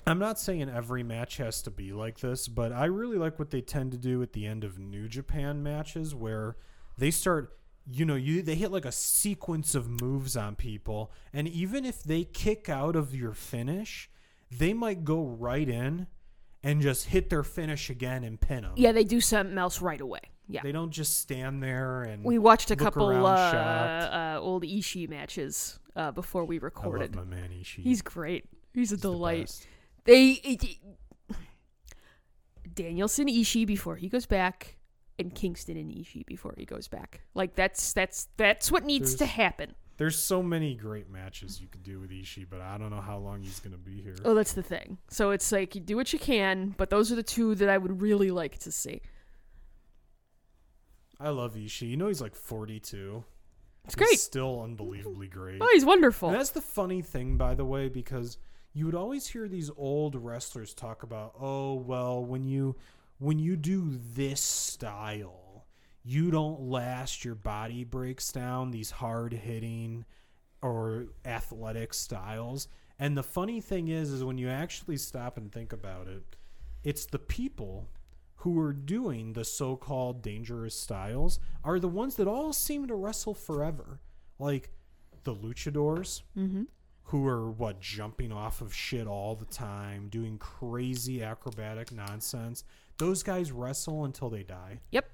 I'm 0.06 0.20
not 0.20 0.40
saying 0.40 0.70
every 0.70 1.04
match 1.04 1.38
has 1.38 1.62
to 1.64 1.72
be 1.72 1.92
like 1.92 2.20
this, 2.20 2.48
but 2.48 2.72
I 2.72 2.86
really 2.86 3.18
like 3.18 3.38
what 3.38 3.52
they 3.52 3.62
tend 3.62 3.92
to 3.92 3.98
do 3.98 4.22
at 4.22 4.34
the 4.34 4.46
end 4.46 4.64
of 4.64 4.80
New 4.80 5.08
Japan 5.08 5.62
matches 5.62 6.16
where 6.16 6.56
they 6.98 7.12
start 7.12 7.59
you 7.92 8.06
know, 8.06 8.16
you 8.16 8.42
they 8.42 8.56
hit 8.56 8.72
like 8.72 8.86
a 8.86 8.92
sequence 8.92 9.76
of 9.76 10.02
moves 10.02 10.36
on 10.38 10.56
people, 10.56 11.12
and 11.34 11.48
even 11.48 11.86
if 11.86 12.04
they 12.04 12.24
kick 12.24 12.70
out 12.70 12.96
of 12.96 13.16
your 13.16 13.34
finish, 13.34 14.10
they 14.52 14.74
might 14.74 15.04
go 15.04 15.24
right 15.26 15.68
in 15.68 16.08
and 16.64 16.82
just 16.82 17.08
hit 17.08 17.30
their 17.30 17.44
finish 17.44 17.90
again 17.90 18.24
and 18.24 18.40
pin 18.40 18.64
them. 18.64 18.74
Yeah, 18.76 18.92
they 18.92 19.04
do 19.04 19.22
something 19.22 19.58
else 19.58 19.82
right 19.82 20.02
away. 20.02 20.20
Yeah. 20.48 20.62
They 20.64 20.72
don't 20.72 20.92
just 20.92 21.20
stand 21.20 21.62
there 21.62 22.02
and 22.04 22.24
We 22.24 22.40
watched 22.40 22.72
a 22.72 22.76
couple 22.76 23.08
uh, 23.08 23.30
uh, 23.30 24.40
old 24.42 24.64
Ishii 24.64 25.08
matches 25.08 25.80
uh, 25.96 26.12
before 26.12 26.44
we 26.44 26.56
I 26.56 26.58
love 26.58 26.64
recorded. 26.64 27.16
my 27.16 27.24
man 27.24 27.52
Ishii. 27.52 27.84
He's 27.84 28.02
great. 28.02 28.46
He's 28.74 28.92
a 28.92 28.96
He's 28.96 29.02
the 29.02 29.10
delight. 29.10 29.46
best. 29.46 29.68
They 30.06 30.32
it, 30.32 30.66
Danielson 32.74 33.28
Ishii 33.28 33.66
before 33.68 33.96
he 33.96 34.10
goes 34.10 34.26
back, 34.26 34.78
and 35.20 35.34
Kingston 35.36 35.78
and 35.78 35.92
Ishii 35.92 36.26
before 36.26 36.54
he 36.58 36.66
goes 36.66 36.88
back. 36.88 37.22
Like 37.34 37.56
that's 37.56 37.94
that's 37.94 38.28
that's 38.38 38.72
what 38.72 38.84
needs 38.84 39.16
to 39.16 39.26
happen. 39.26 39.76
There's 39.98 40.18
so 40.18 40.42
many 40.42 40.76
great 40.76 41.10
matches 41.10 41.60
you 41.60 41.68
could 41.68 41.84
do 41.84 42.00
with 42.00 42.10
Ishii, 42.10 42.46
but 42.50 42.62
I 42.62 42.78
don't 42.78 42.90
know 42.90 43.02
how 43.02 43.18
long 43.18 43.42
he's 43.42 43.60
gonna 43.60 43.78
be 43.78 44.02
here. 44.02 44.16
Oh, 44.24 44.34
that's 44.34 44.54
the 44.54 44.64
thing. 44.64 44.98
So 45.10 45.32
it's 45.32 45.52
like 45.52 45.76
you 45.76 45.82
do 45.82 45.98
what 45.98 46.14
you 46.14 46.20
can, 46.20 46.74
but 46.78 46.90
those 46.90 47.12
are 47.12 47.16
the 47.16 47.24
two 47.24 47.54
that 47.56 47.70
I 47.70 47.78
would 47.78 48.02
really 48.02 48.32
like 48.32 48.60
to 48.60 48.72
see. 48.72 49.02
I 51.20 51.30
love 51.30 51.56
Ishii. 51.56 51.90
You 51.90 51.98
know 51.98 52.08
he's 52.08 52.22
like 52.22 52.36
42. 52.36 53.24
It's 53.86 53.96
He's 53.96 54.08
great. 54.08 54.20
still 54.20 54.62
unbelievably 54.62 55.28
great. 55.28 55.58
Oh, 55.62 55.70
he's 55.74 55.86
wonderful. 55.86 56.30
And 56.30 56.38
that's 56.38 56.52
the 56.52 56.62
funny 56.62 57.02
thing, 57.02 57.38
by 57.38 57.56
the 57.56 57.66
way, 57.66 57.90
because 57.90 58.38
you 58.74 58.86
would 58.86 58.96
always 58.96 59.28
hear 59.28 59.48
these 59.48 59.72
old 59.76 60.16
wrestlers 60.16 60.74
talk 60.74 61.04
about, 61.04 61.34
oh 61.40 61.74
well, 61.74 62.24
when 62.24 62.44
you 62.46 62.76
when 63.20 63.38
you 63.38 63.56
do 63.56 64.00
this 64.16 64.42
style, 64.42 65.66
you 66.04 66.32
don't 66.32 66.62
last. 66.62 67.24
Your 67.24 67.36
body 67.36 67.84
breaks 67.84 68.32
down. 68.32 68.72
These 68.72 68.92
hard 68.92 69.34
hitting 69.34 70.06
or 70.62 71.06
athletic 71.26 71.94
styles. 71.94 72.68
And 72.98 73.18
the 73.18 73.24
funny 73.24 73.62
thing 73.62 73.88
is, 73.88 74.12
is 74.12 74.24
when 74.24 74.38
you 74.38 74.50
actually 74.50 74.98
stop 74.98 75.38
and 75.38 75.52
think 75.52 75.72
about 75.72 76.08
it, 76.08 76.36
it's 76.84 77.06
the 77.06 77.20
people 77.20 77.90
who 78.36 78.60
are 78.60 78.74
doing 78.74 79.34
the 79.34 79.44
so-called 79.44 80.22
dangerous 80.22 80.76
styles 80.76 81.40
are 81.64 81.80
the 81.80 81.90
ones 81.90 82.16
that 82.16 82.28
all 82.28 82.54
seem 82.54 82.88
to 82.88 82.96
wrestle 82.96 83.34
forever. 83.34 84.00
Like 84.38 84.72
the 85.24 85.36
luchadors, 85.36 86.22
mm-hmm. 86.38 86.64
who 87.04 87.28
are 87.28 87.52
what 87.52 87.82
jumping 87.82 88.32
off 88.32 88.62
of 88.62 88.74
shit 88.74 89.08
all 89.08 89.36
the 89.36 89.46
time, 89.46 90.08
doing 90.08 90.38
crazy 90.38 91.22
acrobatic 91.22 91.92
nonsense. 91.92 92.64
Those 93.00 93.24
guys 93.24 93.52
wrestle 93.52 94.06
until 94.06 94.30
they 94.30 94.44
die. 94.44 94.82
Yep. 94.92 95.10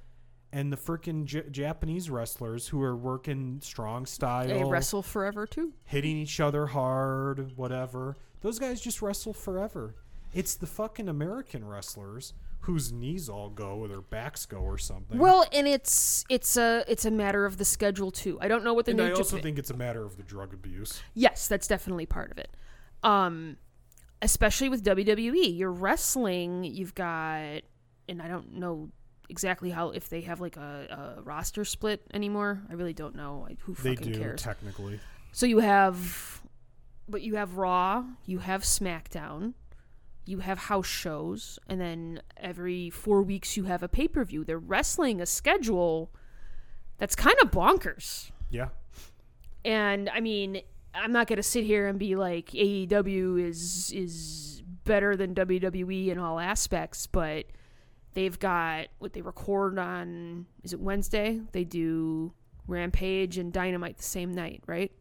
And 0.52 0.72
the 0.72 0.78
freaking 0.78 1.26
J- 1.26 1.50
Japanese 1.50 2.10
wrestlers 2.10 2.68
who 2.68 2.82
are 2.82 2.96
working 2.96 3.60
strong 3.62 4.06
style, 4.06 4.48
They 4.48 4.64
wrestle 4.64 5.02
forever 5.02 5.46
too. 5.48 5.74
hitting 5.86 6.18
each 6.18 6.40
other 6.40 6.68
hard, 6.68 7.56
whatever. 7.58 8.16
Those 8.42 8.60
guys 8.60 8.80
just 8.82 9.02
wrestle 9.02 9.34
forever. 9.34 9.96
It's 10.34 10.56
the 10.56 10.68
fucking 10.68 11.08
American 11.10 11.66
wrestlers 11.66 12.34
whose 12.62 12.92
knees 12.92 13.30
all 13.30 13.50
go 13.50 13.76
or 13.80 13.88
their 13.88 14.02
backs 14.02 14.46
go 14.46 14.58
or 14.58 14.78
something. 14.78 15.18
Well, 15.20 15.46
and 15.54 15.68
it's 15.68 16.26
it's 16.30 16.58
a 16.58 16.84
it's 16.88 17.06
a 17.06 17.12
matter 17.12 17.46
of 17.46 17.58
the 17.58 17.66
schedule 17.66 18.10
too. 18.12 18.38
I 18.42 18.48
don't 18.48 18.64
know 18.64 18.74
what 18.74 18.86
the 18.86 18.92
and 18.92 19.00
new 19.00 19.06
I 19.08 19.10
also 19.12 19.24
Japan- 19.38 19.44
think 19.44 19.60
it's 19.60 19.70
a 19.72 19.78
matter 19.78 20.04
of 20.04 20.18
the 20.18 20.24
drug 20.24 20.54
abuse. 20.54 21.02
Yes, 21.14 21.48
that's 21.48 21.68
definitely 21.68 22.06
part 22.08 22.32
of 22.32 22.38
it. 22.40 22.50
Um, 23.04 23.58
especially 24.22 24.70
with 24.70 24.84
WWE, 24.84 25.58
you're 25.58 25.72
wrestling. 25.72 26.64
You've 26.64 26.96
got, 26.96 27.62
and 28.08 28.22
I 28.22 28.28
don't 28.28 28.54
know 28.54 28.90
exactly 29.30 29.72
how 29.72 29.90
if 29.90 30.10
they 30.10 30.22
have 30.22 30.40
like 30.40 30.56
a, 30.58 31.16
a 31.18 31.22
roster 31.24 31.66
split 31.66 32.02
anymore. 32.14 32.62
I 32.70 32.74
really 32.74 32.94
don't 32.94 33.16
know. 33.16 33.48
Who 33.62 33.74
They 33.74 33.96
fucking 33.96 34.14
do 34.14 34.20
cares? 34.20 34.42
technically. 34.42 35.00
So 35.32 35.46
you 35.46 35.60
have, 35.60 36.42
but 37.10 37.22
you 37.22 37.36
have 37.36 37.58
Raw, 37.58 38.06
you 38.26 38.40
have 38.40 38.64
SmackDown, 38.64 39.54
you 40.26 40.40
have 40.40 40.58
house 40.58 40.88
shows, 40.88 41.60
and 41.68 41.80
then 41.82 42.22
every 42.38 42.90
four 42.90 43.22
weeks 43.22 43.58
you 43.58 43.66
have 43.66 43.84
a 43.84 43.88
pay 43.88 44.08
per 44.08 44.24
view. 44.24 44.44
They're 44.44 44.58
wrestling 44.60 45.20
a 45.22 45.26
schedule 45.26 46.12
that's 46.98 47.16
kind 47.16 47.36
of 47.42 47.52
bonkers. 47.52 48.32
Yeah. 48.50 48.70
And 49.64 50.10
I 50.10 50.20
mean, 50.20 50.62
I'm 50.94 51.12
not 51.12 51.28
gonna 51.28 51.44
sit 51.44 51.66
here 51.66 51.88
and 51.88 52.00
be 52.00 52.16
like 52.16 52.52
AEW 52.52 53.44
is 53.46 53.92
is 53.94 54.62
better 54.86 55.16
than 55.18 55.34
WWE 55.36 56.08
in 56.10 56.20
all 56.20 56.40
aspects, 56.40 57.08
but 57.08 57.46
they've 58.16 58.40
got 58.40 58.88
what 58.98 59.14
they 59.14 59.22
record 59.22 59.78
on 59.78 60.48
is 60.64 60.74
it 60.74 60.80
Wednesday? 60.80 61.40
They 61.52 61.64
do 61.64 62.34
Rampage 62.68 63.38
and 63.38 63.54
Dynamite 63.54 63.98
the 63.98 64.04
same 64.04 64.34
night, 64.34 64.64
right? 64.66 64.92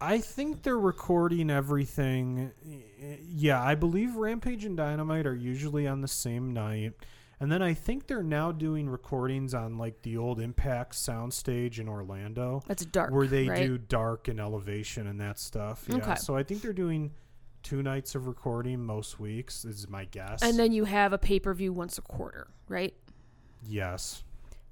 I 0.00 0.18
think 0.18 0.62
they're 0.62 0.78
recording 0.78 1.50
everything. 1.50 2.52
Yeah, 3.24 3.62
I 3.62 3.74
believe 3.74 4.14
Rampage 4.16 4.64
and 4.64 4.76
Dynamite 4.76 5.26
are 5.26 5.34
usually 5.34 5.86
on 5.86 6.02
the 6.02 6.08
same 6.08 6.52
night. 6.52 6.92
And 7.40 7.52
then 7.52 7.62
I 7.62 7.74
think 7.74 8.06
they're 8.06 8.22
now 8.22 8.52
doing 8.52 8.88
recordings 8.88 9.52
on 9.52 9.76
like 9.78 10.02
the 10.02 10.16
old 10.16 10.40
Impact 10.40 10.94
soundstage 10.94 11.78
in 11.78 11.88
Orlando 11.88 12.62
That's 12.66 12.84
dark. 12.86 13.12
where 13.12 13.26
they 13.26 13.48
right? 13.48 13.66
do 13.66 13.78
dark 13.78 14.28
and 14.28 14.40
elevation 14.40 15.06
and 15.06 15.20
that 15.20 15.38
stuff. 15.38 15.84
Yeah. 15.86 15.96
Okay. 15.96 16.14
So 16.16 16.36
I 16.36 16.42
think 16.42 16.62
they're 16.62 16.72
doing 16.72 17.12
two 17.66 17.82
nights 17.82 18.14
of 18.14 18.26
recording 18.28 18.80
most 18.84 19.18
weeks 19.18 19.64
is 19.64 19.88
my 19.88 20.04
guess. 20.04 20.40
And 20.42 20.56
then 20.58 20.70
you 20.72 20.84
have 20.84 21.12
a 21.12 21.18
pay 21.18 21.40
per 21.40 21.52
view 21.52 21.72
once 21.72 21.98
a 21.98 22.02
quarter, 22.02 22.48
right? 22.68 22.94
yes. 23.68 24.22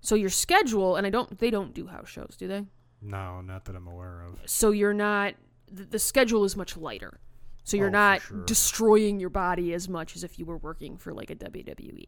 So 0.01 0.15
your 0.15 0.29
schedule, 0.31 0.97
and 0.97 1.07
I 1.07 1.11
don't, 1.11 1.39
they 1.39 1.51
don't 1.51 1.73
do 1.73 1.87
house 1.87 2.09
shows, 2.11 2.37
do 2.39 2.47
they? 2.47 2.67
No, 3.01 3.41
not 3.41 3.65
that 3.65 3.75
I'm 3.75 3.87
aware 3.89 4.21
of. 4.23 4.39
So 4.45 4.71
you're 4.71 4.93
not, 4.93 5.33
the, 5.73 5.85
the 5.85 5.99
schedule 5.99 6.45
is 6.45 6.57
much 6.57 6.77
lighter. 6.77 7.21
So 7.65 7.79
you're 7.79 7.89
Oh, 7.89 7.91
not 7.91 8.21
sure. 8.21 8.45
destroying 8.45 9.19
your 9.19 9.31
body 9.31 9.73
as 9.73 9.89
much 9.89 10.15
as 10.15 10.23
if 10.23 10.39
you 10.39 10.45
were 10.45 10.59
working 10.59 10.99
for 10.99 11.15
like 11.15 11.31
a 11.31 11.35
WWE. 11.37 12.07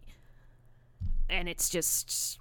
And 1.30 1.49
it's 1.49 1.70
just 1.70 2.39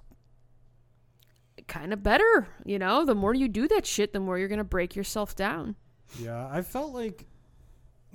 kind 1.66 1.92
of 1.94 2.02
better, 2.02 2.48
you 2.66 2.78
know? 2.78 3.06
The 3.06 3.14
more 3.14 3.32
you 3.34 3.48
do 3.48 3.66
that 3.68 3.86
shit, 3.86 4.12
the 4.12 4.20
more 4.20 4.38
you're 4.38 4.48
going 4.48 4.58
to 4.58 4.64
break 4.64 4.94
yourself 4.94 5.34
down. 5.34 5.74
Yeah, 6.20 6.46
I 6.52 6.60
felt 6.60 6.92
like 6.92 7.24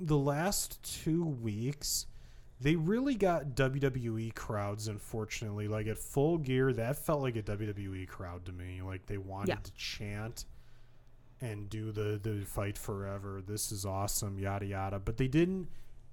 the 0.06 0.18
last 0.18 0.82
two 0.82 1.24
weeks 1.24 2.06
they 2.60 2.76
really 2.76 3.16
got 3.16 3.56
WWE 3.56 4.32
crowds. 4.36 4.86
Unfortunately, 4.86 5.66
like 5.66 5.88
at 5.88 5.98
Full 5.98 6.38
Gear, 6.38 6.72
that 6.74 6.96
felt 6.96 7.20
like 7.20 7.34
a 7.34 7.42
WWE 7.42 8.06
crowd 8.06 8.44
to 8.46 8.52
me. 8.52 8.80
Like 8.82 9.06
they 9.06 9.18
wanted 9.18 9.48
Yeah. 9.48 9.56
to 9.64 9.72
chant 9.72 10.44
and 11.40 11.68
do 11.68 11.90
the 11.90 12.20
the 12.22 12.44
fight 12.44 12.78
forever. 12.78 13.42
This 13.44 13.72
is 13.72 13.84
awesome, 13.84 14.38
yada 14.38 14.64
yada. 14.66 15.00
But 15.00 15.16
they 15.16 15.26
didn't 15.26 15.68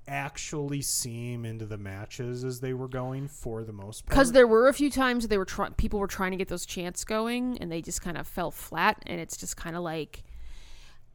actually 0.08 0.82
seem 0.82 1.46
into 1.46 1.68
the 1.68 1.78
matches 1.78 2.44
as 2.44 2.62
they 2.62 2.74
were 2.74 2.88
going 2.88 3.28
for 3.28 3.64
the 3.64 3.72
most 3.74 4.06
part. 4.08 4.10
Because 4.10 4.32
there 4.32 4.48
were 4.48 4.68
a 4.68 4.74
few 4.74 4.90
times 4.90 5.28
they 5.28 5.38
were 5.38 5.46
trying, 5.46 5.74
people 5.74 6.00
were 6.00 6.08
trying 6.08 6.32
to 6.32 6.38
get 6.38 6.48
those 6.48 6.66
chants 6.66 7.04
going, 7.04 7.60
and 7.60 7.72
they 7.72 7.80
just 7.80 8.02
kind 8.02 8.18
of 8.18 8.28
fell 8.28 8.50
flat. 8.50 9.04
And 9.06 9.22
it's 9.22 9.38
just 9.38 9.56
kind 9.56 9.76
of 9.76 9.84
like, 9.84 10.24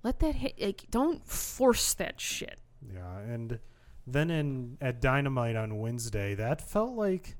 let 0.04 0.20
that 0.20 0.36
hit. 0.36 0.60
Like, 0.62 0.84
don't 0.92 1.26
force 1.26 1.94
that 1.94 2.20
shit. 2.20 2.60
Yeah, 2.92 3.18
and 3.18 3.58
then 4.06 4.30
in 4.30 4.78
at 4.80 5.00
Dynamite 5.00 5.56
on 5.56 5.78
Wednesday, 5.78 6.34
that 6.34 6.60
felt 6.60 6.94
like 6.94 7.36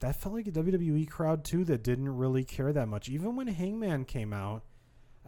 that 0.00 0.16
felt 0.16 0.34
like 0.34 0.46
a 0.46 0.52
WWE 0.52 1.08
crowd 1.08 1.44
too 1.44 1.64
that 1.64 1.82
didn't 1.82 2.16
really 2.16 2.44
care 2.44 2.72
that 2.72 2.88
much. 2.88 3.08
Even 3.08 3.36
when 3.36 3.46
Hangman 3.46 4.04
came 4.04 4.32
out, 4.32 4.64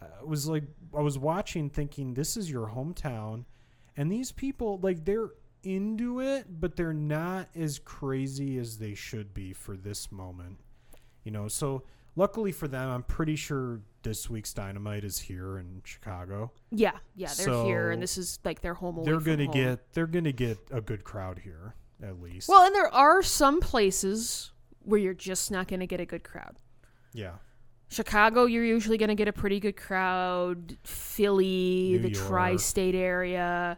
it 0.01 0.27
was 0.27 0.47
like 0.47 0.63
I 0.95 1.01
was 1.01 1.17
watching, 1.17 1.69
thinking, 1.69 2.13
"This 2.13 2.37
is 2.37 2.49
your 2.49 2.67
hometown," 2.67 3.45
and 3.97 4.11
these 4.11 4.31
people 4.31 4.79
like 4.81 5.05
they're 5.05 5.29
into 5.63 6.19
it, 6.19 6.59
but 6.59 6.75
they're 6.75 6.93
not 6.93 7.49
as 7.55 7.79
crazy 7.79 8.57
as 8.57 8.77
they 8.77 8.93
should 8.93 9.33
be 9.33 9.51
for 9.51 9.75
this 9.75 10.11
moment. 10.11 10.59
You 11.23 11.31
know, 11.31 11.47
so 11.47 11.83
luckily 12.15 12.51
for 12.51 12.67
them, 12.67 12.89
I'm 12.89 13.03
pretty 13.03 13.35
sure 13.35 13.81
this 14.05 14.29
week's 14.29 14.53
Dynamite 14.53 15.03
is 15.03 15.19
here 15.19 15.57
in 15.57 15.81
Chicago. 15.83 16.53
Yeah, 16.71 16.93
yeah, 17.15 17.33
they're 17.37 17.65
here, 17.65 17.91
and 17.91 18.01
this 18.01 18.17
is 18.17 18.39
like 18.45 18.61
their 18.61 18.75
home 18.75 18.95
away 18.97 19.05
they're 19.05 19.19
gonna 19.19 19.45
home. 19.45 19.53
get 19.53 19.93
they're 19.93 20.07
gonna 20.07 20.31
get 20.31 20.57
a 20.71 20.79
good 20.79 21.03
crowd 21.03 21.39
here 21.39 21.75
at 22.01 22.21
least. 22.21 22.47
Well, 22.47 22.65
and 22.65 22.73
there 22.73 22.93
are 22.93 23.21
some 23.23 23.59
places 23.59 24.51
where 24.79 24.99
you're 24.99 25.13
just 25.13 25.51
not 25.51 25.67
going 25.67 25.79
to 25.79 25.87
get 25.87 25.99
a 25.99 26.05
good 26.05 26.23
crowd. 26.23 26.57
yeah, 27.13 27.33
Chicago, 27.89 28.45
you're 28.45 28.63
usually 28.65 28.97
going 28.97 29.09
to 29.09 29.15
get 29.15 29.27
a 29.27 29.33
pretty 29.33 29.59
good 29.59 29.75
crowd. 29.77 30.77
Philly, 30.83 31.91
New 31.93 31.99
the 31.99 32.11
York. 32.11 32.27
tri-state 32.27 32.95
area, 32.95 33.77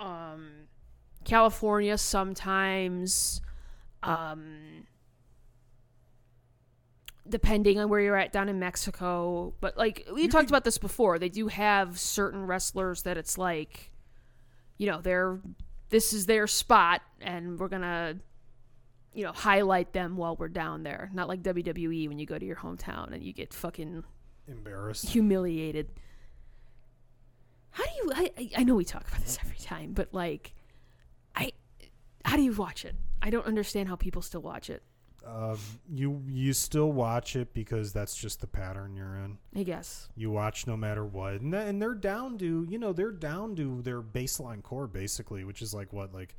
um, 0.00 0.48
California, 1.24 1.96
sometimes. 1.96 3.40
Um, 4.02 4.86
depending 7.28 7.78
on 7.78 7.88
where 7.88 8.00
you're 8.00 8.16
at 8.16 8.32
down 8.32 8.48
in 8.48 8.58
Mexico, 8.58 9.54
but 9.60 9.76
like 9.76 10.06
we 10.12 10.28
talked 10.28 10.48
about 10.48 10.64
this 10.64 10.78
before, 10.78 11.18
they 11.18 11.28
do 11.28 11.48
have 11.48 11.98
certain 11.98 12.46
wrestlers 12.46 13.02
that 13.02 13.16
it's 13.16 13.36
like, 13.38 13.90
you 14.78 14.86
know, 14.86 15.00
they're 15.00 15.40
this 15.88 16.12
is 16.12 16.26
their 16.26 16.46
spot, 16.46 17.00
and 17.20 17.58
we're 17.58 17.68
gonna 17.68 18.16
you 19.14 19.24
know, 19.24 19.32
highlight 19.32 19.94
them 19.94 20.16
while 20.18 20.36
we're 20.36 20.46
down 20.48 20.82
there. 20.82 21.10
Not 21.14 21.26
like 21.26 21.42
WWE 21.42 22.06
when 22.08 22.18
you 22.18 22.26
go 22.26 22.38
to 22.38 22.44
your 22.44 22.56
hometown 22.56 23.14
and 23.14 23.22
you 23.22 23.32
get 23.32 23.54
fucking 23.54 24.04
embarrassed. 24.46 25.08
humiliated. 25.08 25.88
How 27.70 27.84
do 27.84 27.90
you? 27.96 28.12
I- 28.14 28.50
I 28.58 28.62
know 28.64 28.74
we 28.74 28.84
talk 28.84 29.08
about 29.08 29.20
this 29.20 29.38
every 29.42 29.56
time, 29.58 29.92
but 29.92 30.12
like, 30.12 30.54
I, 31.34 31.52
how 32.24 32.36
do 32.36 32.42
you 32.42 32.52
watch 32.52 32.84
it? 32.84 32.94
I 33.22 33.30
don't 33.30 33.46
understand 33.46 33.88
how 33.88 33.96
people 33.96 34.20
still 34.22 34.42
watch 34.42 34.68
it. 34.70 34.82
Um, 35.26 35.58
you 35.92 36.22
you 36.28 36.52
still 36.52 36.92
watch 36.92 37.34
it 37.36 37.52
because 37.52 37.92
that's 37.92 38.16
just 38.16 38.40
the 38.40 38.46
pattern 38.46 38.94
you're 38.94 39.16
in. 39.16 39.38
I 39.54 39.62
guess. 39.64 40.08
You 40.16 40.30
watch 40.30 40.66
no 40.66 40.76
matter 40.76 41.04
what, 41.04 41.40
and 41.40 41.52
that, 41.52 41.66
and 41.66 41.80
they're 41.82 41.94
down 41.94 42.38
to 42.38 42.66
you 42.68 42.78
know 42.78 42.92
they're 42.92 43.10
down 43.12 43.56
to 43.56 43.82
their 43.82 44.02
baseline 44.02 44.62
core 44.62 44.86
basically, 44.86 45.44
which 45.44 45.62
is 45.62 45.74
like 45.74 45.92
what 45.92 46.14
like 46.14 46.36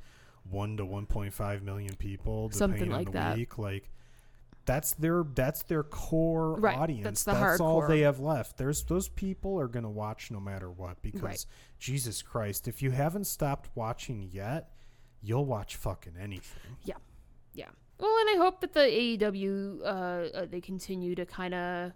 one 0.50 0.76
to 0.78 0.86
one 0.86 1.06
point 1.06 1.34
five 1.34 1.62
million 1.62 1.94
people, 1.96 2.50
Something 2.50 2.90
like 2.90 2.98
on 3.00 3.04
the 3.06 3.10
that. 3.12 3.36
week. 3.36 3.58
Like 3.58 3.90
that's 4.64 4.92
their 4.94 5.24
that's 5.34 5.62
their 5.64 5.82
core 5.82 6.54
Right, 6.56 6.76
audience. 6.76 7.04
that's 7.04 7.24
the 7.24 7.62
all 7.64 7.86
they 7.86 8.00
have 8.00 8.20
left. 8.20 8.56
There's 8.58 8.84
those 8.84 9.08
people 9.08 9.58
are 9.60 9.68
going 9.68 9.84
to 9.84 9.88
watch 9.90 10.30
no 10.30 10.40
matter 10.40 10.70
what 10.70 11.00
because 11.02 11.22
Right. 11.22 11.46
Jesus 11.78 12.20
Christ, 12.22 12.68
if 12.68 12.82
you 12.82 12.90
haven't 12.90 13.26
stopped 13.26 13.70
watching 13.74 14.28
yet, 14.30 14.70
you'll 15.22 15.46
watch 15.46 15.76
fucking 15.76 16.14
anything. 16.20 16.76
Yeah, 16.84 16.94
yeah. 17.54 17.68
Well, 17.98 18.16
and 18.20 18.30
I 18.30 18.44
hope 18.44 18.60
that 18.60 18.72
the 18.72 18.80
AEW 18.80 19.80
uh, 19.82 19.84
uh, 19.84 20.46
they 20.48 20.60
continue 20.60 21.14
to 21.16 21.26
kind 21.26 21.54
of, 21.54 21.92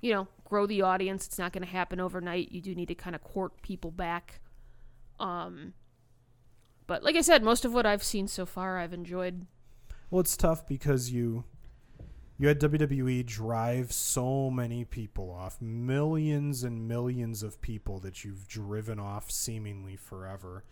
you 0.00 0.14
know, 0.14 0.28
grow 0.44 0.66
the 0.66 0.82
audience. 0.82 1.26
It's 1.26 1.38
not 1.38 1.52
going 1.52 1.64
to 1.64 1.70
happen 1.70 2.00
overnight. 2.00 2.52
You 2.52 2.62
do 2.62 2.74
need 2.74 2.88
to 2.88 2.94
kind 2.94 3.14
of 3.14 3.22
court 3.22 3.60
people 3.62 3.90
back. 3.90 4.40
Um, 5.20 5.74
but 6.86 7.02
like 7.02 7.16
I 7.16 7.20
said, 7.20 7.42
most 7.42 7.64
of 7.64 7.72
what 7.72 7.86
I've 7.86 8.02
seen 8.02 8.28
so 8.28 8.46
far, 8.46 8.78
I've 8.78 8.92
enjoyed. 8.92 9.46
Well, 10.10 10.20
it's 10.20 10.36
tough 10.36 10.66
because 10.66 11.10
you 11.10 11.44
you 12.38 12.48
had 12.48 12.58
WWE 12.60 13.24
drive 13.24 13.92
so 13.92 14.50
many 14.50 14.84
people 14.84 15.30
off, 15.30 15.60
millions 15.60 16.64
and 16.64 16.88
millions 16.88 17.42
of 17.42 17.60
people 17.60 18.00
that 18.00 18.24
you've 18.24 18.48
driven 18.48 18.98
off 18.98 19.30
seemingly 19.30 19.96
forever. 19.96 20.64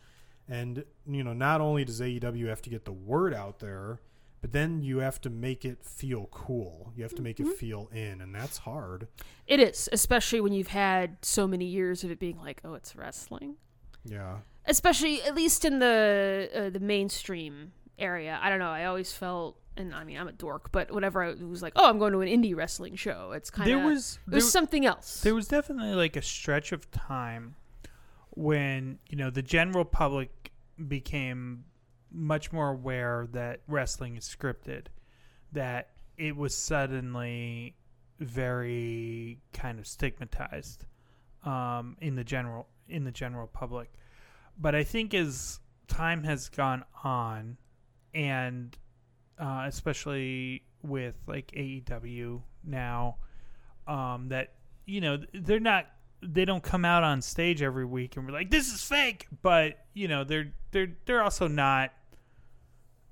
And 0.48 0.84
you 1.06 1.22
know, 1.22 1.32
not 1.32 1.60
only 1.60 1.84
does 1.84 2.00
AEW 2.00 2.48
have 2.48 2.62
to 2.62 2.70
get 2.70 2.86
the 2.86 2.92
word 2.92 3.32
out 3.32 3.60
there, 3.60 4.00
but 4.40 4.52
then 4.52 4.82
you 4.82 4.98
have 4.98 5.20
to 5.22 5.30
make 5.30 5.64
it 5.64 5.84
feel 5.84 6.28
cool. 6.30 6.92
You 6.96 7.02
have 7.02 7.14
to 7.16 7.22
make 7.22 7.40
it 7.40 7.48
feel 7.58 7.90
in, 7.92 8.20
and 8.20 8.34
that's 8.34 8.58
hard. 8.58 9.08
It 9.46 9.60
is, 9.60 9.88
especially 9.92 10.40
when 10.40 10.52
you've 10.52 10.68
had 10.68 11.18
so 11.22 11.46
many 11.46 11.66
years 11.66 12.04
of 12.04 12.10
it 12.10 12.18
being 12.18 12.38
like, 12.38 12.60
oh, 12.64 12.74
it's 12.74 12.96
wrestling. 12.96 13.56
Yeah. 14.04 14.38
Especially, 14.64 15.22
at 15.22 15.34
least 15.34 15.64
in 15.64 15.78
the 15.78 16.50
uh, 16.54 16.70
the 16.70 16.80
mainstream 16.80 17.72
area. 17.98 18.38
I 18.42 18.48
don't 18.48 18.58
know. 18.58 18.70
I 18.70 18.86
always 18.86 19.12
felt, 19.12 19.58
and 19.76 19.94
I 19.94 20.04
mean, 20.04 20.16
I'm 20.16 20.28
a 20.28 20.32
dork, 20.32 20.72
but 20.72 20.90
whenever 20.90 21.22
I 21.22 21.34
was 21.34 21.62
like, 21.62 21.74
oh, 21.76 21.88
I'm 21.88 21.98
going 21.98 22.12
to 22.12 22.20
an 22.20 22.28
indie 22.28 22.56
wrestling 22.56 22.96
show, 22.96 23.32
it's 23.32 23.50
kind 23.50 23.70
of 23.70 23.76
there 23.76 23.86
was 23.86 24.18
it 24.26 24.30
there, 24.30 24.36
was 24.36 24.50
something 24.50 24.86
else. 24.86 25.20
there 25.20 25.34
was 25.34 25.48
definitely 25.48 25.94
like 25.94 26.16
a 26.16 26.22
stretch 26.22 26.72
of 26.72 26.90
time 26.90 27.56
when 28.30 28.98
you 29.08 29.16
know 29.16 29.28
the 29.28 29.42
general 29.42 29.84
public 29.84 30.52
became 30.88 31.64
much 32.12 32.52
more 32.52 32.70
aware 32.70 33.28
that 33.32 33.60
wrestling 33.66 34.16
is 34.16 34.24
scripted 34.24 34.86
that 35.52 35.90
it 36.16 36.36
was 36.36 36.54
suddenly 36.56 37.74
very 38.18 39.38
kind 39.52 39.78
of 39.78 39.86
stigmatized 39.86 40.84
um, 41.44 41.96
in 42.00 42.14
the 42.14 42.24
general 42.24 42.66
in 42.88 43.04
the 43.04 43.12
general 43.12 43.46
public. 43.46 43.90
But 44.58 44.74
i 44.74 44.84
think 44.84 45.14
as 45.14 45.60
time 45.88 46.22
has 46.24 46.48
gone 46.48 46.84
on 47.02 47.56
and 48.14 48.76
uh, 49.38 49.64
especially 49.66 50.62
with 50.82 51.14
like 51.26 51.50
aew 51.56 52.42
now 52.64 53.16
um, 53.86 54.28
that 54.28 54.54
you 54.86 55.00
know 55.00 55.18
they're 55.34 55.60
not 55.60 55.86
they 56.22 56.44
don't 56.44 56.62
come 56.62 56.84
out 56.84 57.02
on 57.02 57.22
stage 57.22 57.62
every 57.62 57.84
week 57.84 58.16
and 58.16 58.26
we're 58.26 58.32
like 58.32 58.50
this 58.50 58.72
is 58.72 58.82
fake 58.82 59.26
but 59.42 59.78
you 59.94 60.06
know 60.06 60.24
they're 60.24 60.52
they're 60.70 60.92
they're 61.06 61.22
also 61.22 61.48
not 61.48 61.90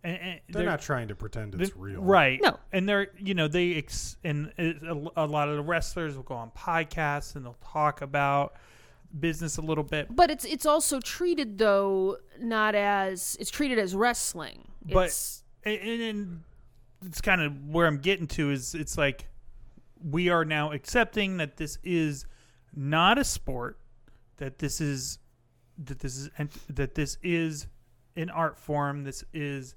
and, 0.04 0.16
and 0.16 0.40
They're, 0.48 0.64
not 0.64 0.80
trying 0.80 1.08
to 1.08 1.14
pretend 1.16 1.54
it's 1.54 1.70
they're- 1.70 1.78
real. 1.82 2.00
right 2.00 2.40
No. 2.42 2.58
and 2.72 2.88
they're 2.88 3.08
you 3.18 3.34
know 3.34 3.48
they 3.48 3.74
ex- 3.74 4.16
and 4.24 4.52
it, 4.56 4.82
a, 4.82 5.24
a 5.24 5.26
lot 5.26 5.48
of 5.48 5.56
the 5.56 5.62
wrestlers 5.62 6.14
will 6.16 6.22
go 6.22 6.34
on 6.34 6.50
podcasts 6.50 7.34
and 7.36 7.44
they'll 7.44 7.56
talk 7.64 8.00
about 8.02 8.54
business 9.18 9.56
a 9.56 9.62
little 9.62 9.84
bit 9.84 10.14
But 10.14 10.30
it's 10.30 10.44
it's 10.44 10.66
also 10.66 11.00
treated 11.00 11.58
though 11.58 12.18
not 12.40 12.74
as 12.74 13.36
it's 13.40 13.50
treated 13.50 13.78
as 13.78 13.94
wrestling. 13.94 14.68
But- 14.84 15.06
It's, 15.06 15.42
and, 15.64 15.78
and, 15.80 16.02
and 16.02 16.42
it's 17.06 17.20
kind 17.20 17.40
of 17.40 17.68
where 17.68 17.86
I'm 17.86 17.98
getting 17.98 18.26
to 18.28 18.50
is 18.50 18.74
it's 18.74 18.96
like 18.98 19.26
we 20.02 20.28
are 20.28 20.44
now 20.44 20.70
accepting 20.72 21.38
that 21.38 21.56
this 21.56 21.78
is 21.82 22.24
not 22.74 23.18
a 23.18 23.24
sport, 23.24 23.78
that 24.36 24.58
this 24.58 24.80
is 24.80 25.18
that 25.84 25.98
this 26.00 26.16
is 26.16 26.30
that 26.68 26.94
this 26.94 27.18
is 27.22 27.66
an 28.16 28.30
art 28.30 28.56
form, 28.58 29.04
this 29.04 29.24
is 29.32 29.74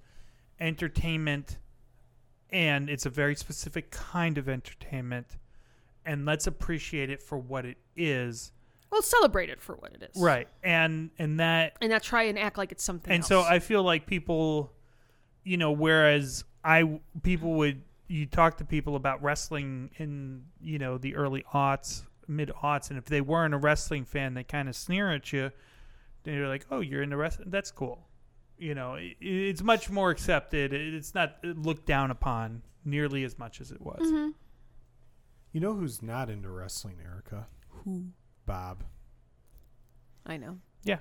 entertainment, 0.61 1.57
and 2.51 2.89
it's 2.89 3.05
a 3.05 3.09
very 3.09 3.35
specific 3.35 3.91
kind 3.91 4.37
of 4.37 4.47
entertainment, 4.47 5.37
and 6.05 6.25
let's 6.25 6.47
appreciate 6.47 7.09
it 7.09 7.21
for 7.21 7.37
what 7.37 7.65
it 7.65 7.77
is, 7.95 8.51
well, 8.91 9.01
celebrate 9.01 9.49
it 9.49 9.61
for 9.61 9.75
what 9.75 9.93
it 9.93 10.09
is, 10.13 10.21
right? 10.21 10.47
And 10.63 11.09
and 11.17 11.39
that 11.39 11.77
And 11.81 11.89
not 11.91 12.03
try 12.03 12.23
and 12.23 12.37
act 12.39 12.57
like 12.57 12.71
it's 12.71 12.83
something. 12.83 13.11
and 13.11 13.21
else. 13.21 13.27
so 13.27 13.41
I 13.41 13.59
feel 13.59 13.83
like 13.83 14.05
people, 14.05 14.71
you 15.43 15.57
know, 15.57 15.71
whereas 15.71 16.43
I 16.63 16.99
people 17.23 17.53
would 17.55 17.81
you 18.07 18.25
talk 18.25 18.57
to 18.57 18.65
people 18.65 18.95
about 18.97 19.23
wrestling 19.23 19.89
in 19.97 20.43
you 20.61 20.77
know 20.77 20.97
the 20.97 21.15
early 21.15 21.43
aughts, 21.53 22.03
mid 22.27 22.51
aughts, 22.61 22.89
and 22.89 22.99
if 22.99 23.05
they 23.05 23.21
weren't 23.21 23.53
a 23.53 23.57
wrestling 23.57 24.03
fan, 24.05 24.33
they 24.33 24.43
kind 24.43 24.67
of 24.69 24.75
sneer 24.75 25.09
at 25.11 25.31
you. 25.31 25.51
They're 26.23 26.47
like, 26.49 26.65
"Oh, 26.69 26.81
you're 26.81 27.01
into 27.01 27.15
wrestling? 27.17 27.49
That's 27.49 27.71
cool." 27.71 28.07
You 28.61 28.75
know, 28.75 28.93
it, 28.93 29.17
it's 29.19 29.63
much 29.63 29.89
more 29.89 30.11
accepted. 30.11 30.71
It's 30.71 31.15
not 31.15 31.37
looked 31.43 31.87
down 31.87 32.11
upon 32.11 32.61
nearly 32.85 33.23
as 33.23 33.39
much 33.39 33.59
as 33.59 33.71
it 33.71 33.81
was. 33.81 33.99
Mhm. 34.01 34.35
You 35.51 35.59
know 35.61 35.73
who's 35.73 36.03
not 36.03 36.29
into 36.29 36.47
wrestling, 36.51 36.97
Erica? 37.03 37.47
Who? 37.69 38.09
Bob. 38.45 38.83
I 40.27 40.37
know. 40.37 40.59
Yeah. 40.83 40.99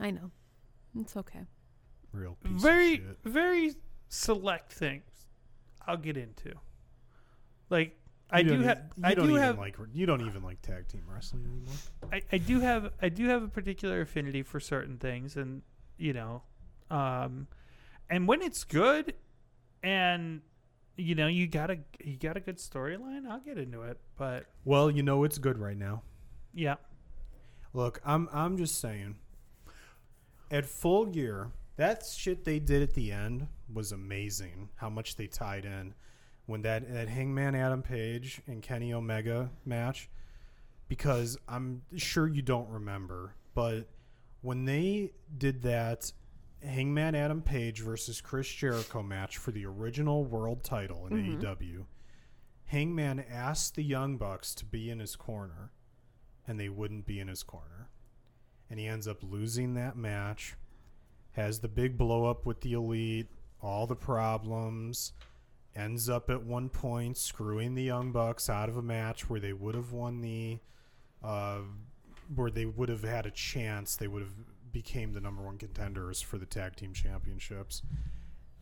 I 0.00 0.12
know. 0.12 0.30
It's 0.96 1.16
okay. 1.16 1.40
Real 2.12 2.36
piece 2.42 2.62
very 2.62 2.94
of 2.94 3.00
shit. 3.00 3.18
very 3.24 3.74
select 4.08 4.72
things 4.72 5.26
I'll 5.88 5.96
get 5.96 6.16
into. 6.16 6.54
Like 7.68 7.98
I 8.30 8.38
You 8.38 8.44
do 8.44 8.50
don't 8.58 8.62
have 8.62 8.78
you 8.96 9.02
I 9.04 9.14
don't 9.14 9.26
do 9.26 9.30
even 9.32 9.42
have 9.42 9.58
like 9.58 9.76
you 9.92 10.06
don't 10.06 10.24
even 10.24 10.44
like 10.44 10.62
tag 10.62 10.86
team 10.86 11.02
wrestling 11.12 11.46
anymore. 11.46 11.74
I, 12.12 12.22
I 12.32 12.38
do 12.38 12.60
have 12.60 12.92
I 13.02 13.08
do 13.08 13.26
have 13.26 13.42
a 13.42 13.48
particular 13.48 14.02
affinity 14.02 14.44
for 14.44 14.60
certain 14.60 14.98
things 14.98 15.36
and 15.36 15.62
you 15.98 16.12
know 16.12 16.42
um 16.90 17.46
and 18.08 18.26
when 18.26 18.40
it's 18.42 18.64
good 18.64 19.14
and 19.82 20.40
you 20.96 21.14
know 21.14 21.26
you 21.26 21.46
got 21.46 21.70
a 21.70 21.78
you 22.02 22.16
got 22.16 22.36
a 22.36 22.40
good 22.40 22.56
storyline 22.56 23.26
I'll 23.28 23.40
get 23.40 23.58
into 23.58 23.82
it 23.82 23.98
but 24.16 24.46
Well, 24.64 24.90
you 24.90 25.02
know 25.02 25.24
it's 25.24 25.38
good 25.38 25.58
right 25.58 25.76
now. 25.76 26.02
yeah 26.54 26.76
Look, 27.74 28.00
I'm 28.04 28.28
I'm 28.32 28.56
just 28.56 28.80
saying. 28.80 29.16
At 30.50 30.64
full 30.64 31.04
gear, 31.06 31.52
that 31.76 32.04
shit 32.04 32.44
they 32.44 32.58
did 32.58 32.82
at 32.82 32.94
the 32.94 33.12
end 33.12 33.48
was 33.72 33.92
amazing. 33.92 34.70
How 34.76 34.88
much 34.88 35.16
they 35.16 35.26
tied 35.26 35.66
in 35.66 35.94
when 36.46 36.62
that 36.62 36.90
that 36.92 37.08
Hangman 37.08 37.54
Adam 37.54 37.82
Page 37.82 38.40
and 38.46 38.62
Kenny 38.62 38.92
Omega 38.92 39.50
match. 39.66 40.08
Because 40.88 41.36
I'm 41.46 41.82
sure 41.96 42.26
you 42.26 42.40
don't 42.40 42.68
remember, 42.70 43.34
but 43.54 43.86
when 44.40 44.64
they 44.64 45.12
did 45.36 45.62
that 45.62 46.12
Hangman 46.62 47.14
Adam 47.14 47.42
Page 47.42 47.80
versus 47.82 48.20
Chris 48.20 48.48
Jericho 48.52 49.02
match 49.02 49.36
for 49.36 49.50
the 49.52 49.64
original 49.66 50.24
world 50.24 50.64
title 50.64 51.06
in 51.06 51.12
Mhm. 51.12 51.40
AEW, 51.42 51.86
Hangman 52.66 53.20
asked 53.20 53.74
the 53.76 53.84
Young 53.84 54.16
Bucks 54.18 54.54
to 54.56 54.64
be 54.64 54.90
in 54.90 54.98
his 54.98 55.16
corner 55.16 55.70
and 56.46 56.58
they 56.58 56.68
wouldn't 56.68 57.06
be 57.06 57.20
in 57.20 57.28
his 57.28 57.42
corner. 57.42 57.90
And 58.70 58.78
he 58.78 58.86
ends 58.86 59.06
up 59.08 59.22
losing 59.22 59.74
that 59.74 59.96
match, 59.96 60.56
has 61.32 61.60
the 61.60 61.68
big 61.68 61.96
blow 61.96 62.24
up 62.26 62.44
with 62.46 62.60
the 62.62 62.72
elite, 62.72 63.28
all 63.62 63.86
the 63.86 63.96
problems, 63.96 65.12
ends 65.74 66.08
up 66.08 66.28
at 66.28 66.42
one 66.42 66.68
point 66.68 67.16
screwing 67.16 67.74
the 67.74 67.82
Young 67.84 68.12
Bucks 68.12 68.48
out 68.50 68.68
of 68.68 68.76
a 68.76 68.82
match 68.82 69.28
where 69.30 69.40
they 69.40 69.52
would 69.52 69.74
have 69.74 69.92
won 69.92 70.20
the 70.20 70.58
uh, 71.22 71.60
where 72.34 72.50
they 72.50 72.66
would 72.66 72.88
have 72.88 73.04
had 73.04 73.26
a 73.26 73.30
chance, 73.30 73.96
they 73.96 74.08
would 74.08 74.22
have 74.22 74.34
became 74.72 75.12
the 75.12 75.20
number 75.20 75.42
one 75.42 75.58
contenders 75.58 76.20
for 76.20 76.38
the 76.38 76.46
tag 76.46 76.76
team 76.76 76.92
championships. 76.92 77.82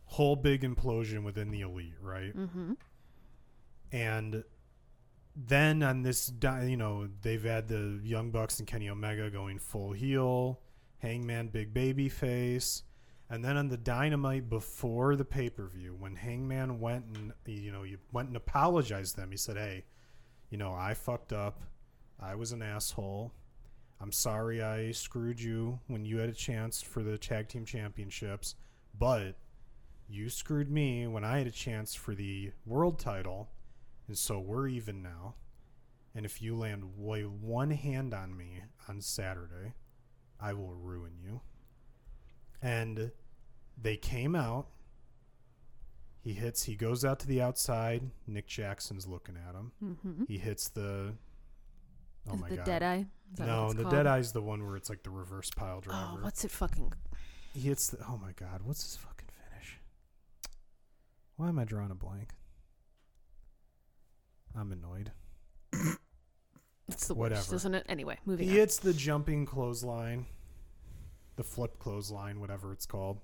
Whole 0.05 0.35
big 0.37 0.61
implosion 0.61 1.23
within 1.23 1.51
the 1.51 1.61
elite, 1.61 1.97
right? 2.01 2.35
Mm-hmm. 2.35 2.73
and 3.91 4.43
then 5.35 5.83
on 5.83 6.01
this 6.01 6.31
you 6.63 6.77
know 6.77 7.07
they've 7.21 7.43
had 7.43 7.67
the 7.67 7.99
young 8.03 8.31
bucks 8.31 8.59
and 8.59 8.67
kenny 8.67 8.89
omega 8.89 9.29
going 9.29 9.59
full 9.59 9.91
heel 9.91 10.59
hangman 10.99 11.47
big 11.47 11.73
baby 11.73 12.09
face 12.09 12.81
and 13.29 13.45
then 13.45 13.55
on 13.55 13.67
the 13.67 13.77
dynamite 13.77 14.49
before 14.49 15.15
the 15.15 15.23
pay-per-view 15.23 15.95
when 15.99 16.15
hangman 16.15 16.79
went 16.79 17.05
and 17.15 17.31
you 17.45 17.71
know 17.71 17.83
you 17.83 17.97
went 18.11 18.27
and 18.27 18.35
apologized 18.35 19.13
to 19.13 19.21
them 19.21 19.29
he 19.29 19.37
said 19.37 19.57
hey 19.57 19.85
you 20.49 20.57
know 20.57 20.73
i 20.73 20.93
fucked 20.93 21.31
up 21.31 21.61
i 22.19 22.33
was 22.33 22.51
an 22.51 22.63
asshole 22.63 23.31
i'm 24.01 24.11
sorry 24.11 24.61
i 24.61 24.91
screwed 24.91 25.39
you 25.39 25.79
when 25.87 26.05
you 26.05 26.17
had 26.17 26.29
a 26.29 26.33
chance 26.33 26.81
for 26.81 27.03
the 27.03 27.17
tag 27.17 27.47
team 27.47 27.65
championships 27.65 28.55
but 28.97 29.35
you 30.09 30.29
screwed 30.29 30.69
me 30.69 31.07
when 31.07 31.23
i 31.23 31.37
had 31.37 31.47
a 31.47 31.51
chance 31.51 31.93
for 31.93 32.15
the 32.15 32.51
world 32.65 32.99
title 32.99 33.49
and 34.07 34.17
so 34.17 34.39
we're 34.39 34.67
even 34.67 35.03
now. 35.03 35.35
And 36.15 36.25
if 36.25 36.41
you 36.41 36.55
land 36.55 36.83
one 36.95 37.71
hand 37.71 38.13
on 38.13 38.35
me 38.35 38.61
on 38.87 39.01
Saturday, 39.01 39.73
I 40.39 40.53
will 40.53 40.73
ruin 40.73 41.13
you. 41.21 41.41
And 42.61 43.11
they 43.79 43.97
came 43.97 44.35
out. 44.35 44.67
He 46.21 46.33
hits. 46.33 46.63
He 46.63 46.75
goes 46.75 47.05
out 47.05 47.19
to 47.19 47.27
the 47.27 47.41
outside. 47.41 48.09
Nick 48.25 48.47
Jackson's 48.47 49.05
looking 49.05 49.37
at 49.37 49.53
him. 49.53 49.71
Mm-hmm. 49.83 50.23
He 50.27 50.37
hits 50.37 50.69
the. 50.69 51.13
Oh 52.29 52.35
Is 52.35 52.41
my 52.41 52.47
it 52.47 52.49
the 52.49 52.55
god! 52.57 52.65
dead 52.65 52.83
eye? 52.83 53.05
Is 53.33 53.39
no, 53.39 53.73
the 53.73 53.83
called? 53.83 54.07
eye's 54.07 54.31
the 54.31 54.41
one 54.41 54.65
where 54.65 54.75
it's 54.75 54.89
like 54.89 55.03
the 55.03 55.09
reverse 55.09 55.49
pile 55.51 55.77
oh, 55.77 55.81
driver. 55.81 56.07
Oh, 56.13 56.23
what's 56.23 56.43
it 56.45 56.51
fucking? 56.51 56.93
He 57.53 57.61
hits 57.61 57.89
the. 57.89 57.97
Oh 58.07 58.17
my 58.17 58.31
god! 58.33 58.61
What's 58.63 58.83
his 58.83 58.95
fucking 58.95 59.27
finish? 59.49 59.79
Why 61.35 61.49
am 61.49 61.59
I 61.59 61.65
drawing 61.65 61.91
a 61.91 61.95
blank? 61.95 62.33
I'm 64.55 64.71
annoyed. 64.71 65.11
It's 66.89 67.07
the 67.07 67.15
worst, 67.15 67.51
isn't 67.51 67.75
it? 67.75 67.85
Anyway, 67.89 68.17
moving 68.25 68.47
He 68.47 68.53
on. 68.53 68.59
hits 68.59 68.77
the 68.77 68.93
jumping 68.93 69.45
clothesline, 69.45 70.25
the 71.35 71.43
flip 71.43 71.79
clothesline, 71.79 72.39
whatever 72.39 72.71
it's 72.71 72.85
called. 72.85 73.19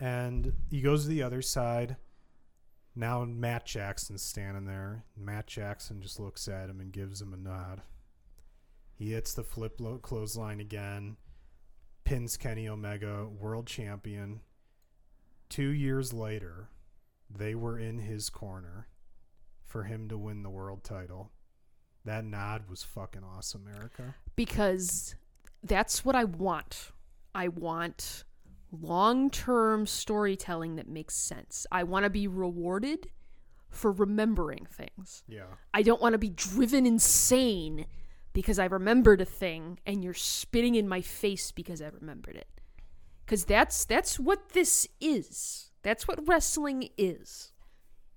And 0.00 0.54
he 0.70 0.80
goes 0.80 1.02
to 1.02 1.10
the 1.10 1.22
other 1.22 1.42
side. 1.42 1.96
Now 2.96 3.22
Matt 3.26 3.66
Jackson's 3.66 4.22
standing 4.22 4.64
there. 4.64 5.04
Matt 5.14 5.46
Jackson 5.46 6.00
just 6.00 6.18
looks 6.18 6.48
at 6.48 6.70
him 6.70 6.80
and 6.80 6.90
gives 6.90 7.20
him 7.20 7.34
a 7.34 7.36
nod. 7.36 7.82
He 8.94 9.12
hits 9.12 9.34
the 9.34 9.42
flip 9.42 9.80
lo- 9.80 9.98
clothesline 9.98 10.60
again, 10.60 11.16
pins 12.04 12.36
Kenny 12.36 12.68
Omega, 12.68 13.26
world 13.26 13.66
champion. 13.66 14.40
Two 15.48 15.68
years 15.70 16.12
later, 16.12 16.68
they 17.30 17.54
were 17.54 17.78
in 17.78 17.98
his 17.98 18.30
corner 18.30 18.88
for 19.64 19.84
him 19.84 20.08
to 20.08 20.16
win 20.18 20.42
the 20.42 20.50
world 20.50 20.84
title. 20.84 21.32
That 22.04 22.24
nod 22.24 22.68
was 22.68 22.82
fucking 22.82 23.22
awesome, 23.24 23.66
Erica. 23.74 24.14
because 24.36 25.14
that's 25.62 26.04
what 26.04 26.14
I 26.14 26.24
want. 26.24 26.90
I 27.34 27.48
want 27.48 28.24
long 28.70 29.30
term 29.30 29.86
storytelling 29.86 30.76
that 30.76 30.88
makes 30.88 31.14
sense. 31.14 31.66
I 31.72 31.82
want 31.84 32.04
to 32.04 32.10
be 32.10 32.28
rewarded 32.28 33.08
for 33.70 33.90
remembering 33.90 34.66
things. 34.70 35.24
Yeah. 35.26 35.46
I 35.72 35.82
don't 35.82 36.00
want 36.00 36.12
to 36.12 36.18
be 36.18 36.28
driven 36.28 36.86
insane 36.86 37.86
because 38.34 38.58
I 38.58 38.66
remembered 38.66 39.22
a 39.22 39.24
thing 39.24 39.78
and 39.86 40.04
you're 40.04 40.12
spitting 40.12 40.74
in 40.74 40.86
my 40.86 41.00
face 41.00 41.50
because 41.52 41.80
I 41.80 41.88
remembered 41.88 42.36
it. 42.36 42.48
Cuz 43.26 43.46
that's 43.46 43.86
that's 43.86 44.20
what 44.20 44.50
this 44.50 44.86
is. 45.00 45.70
That's 45.82 46.06
what 46.06 46.28
wrestling 46.28 46.90
is. 46.98 47.52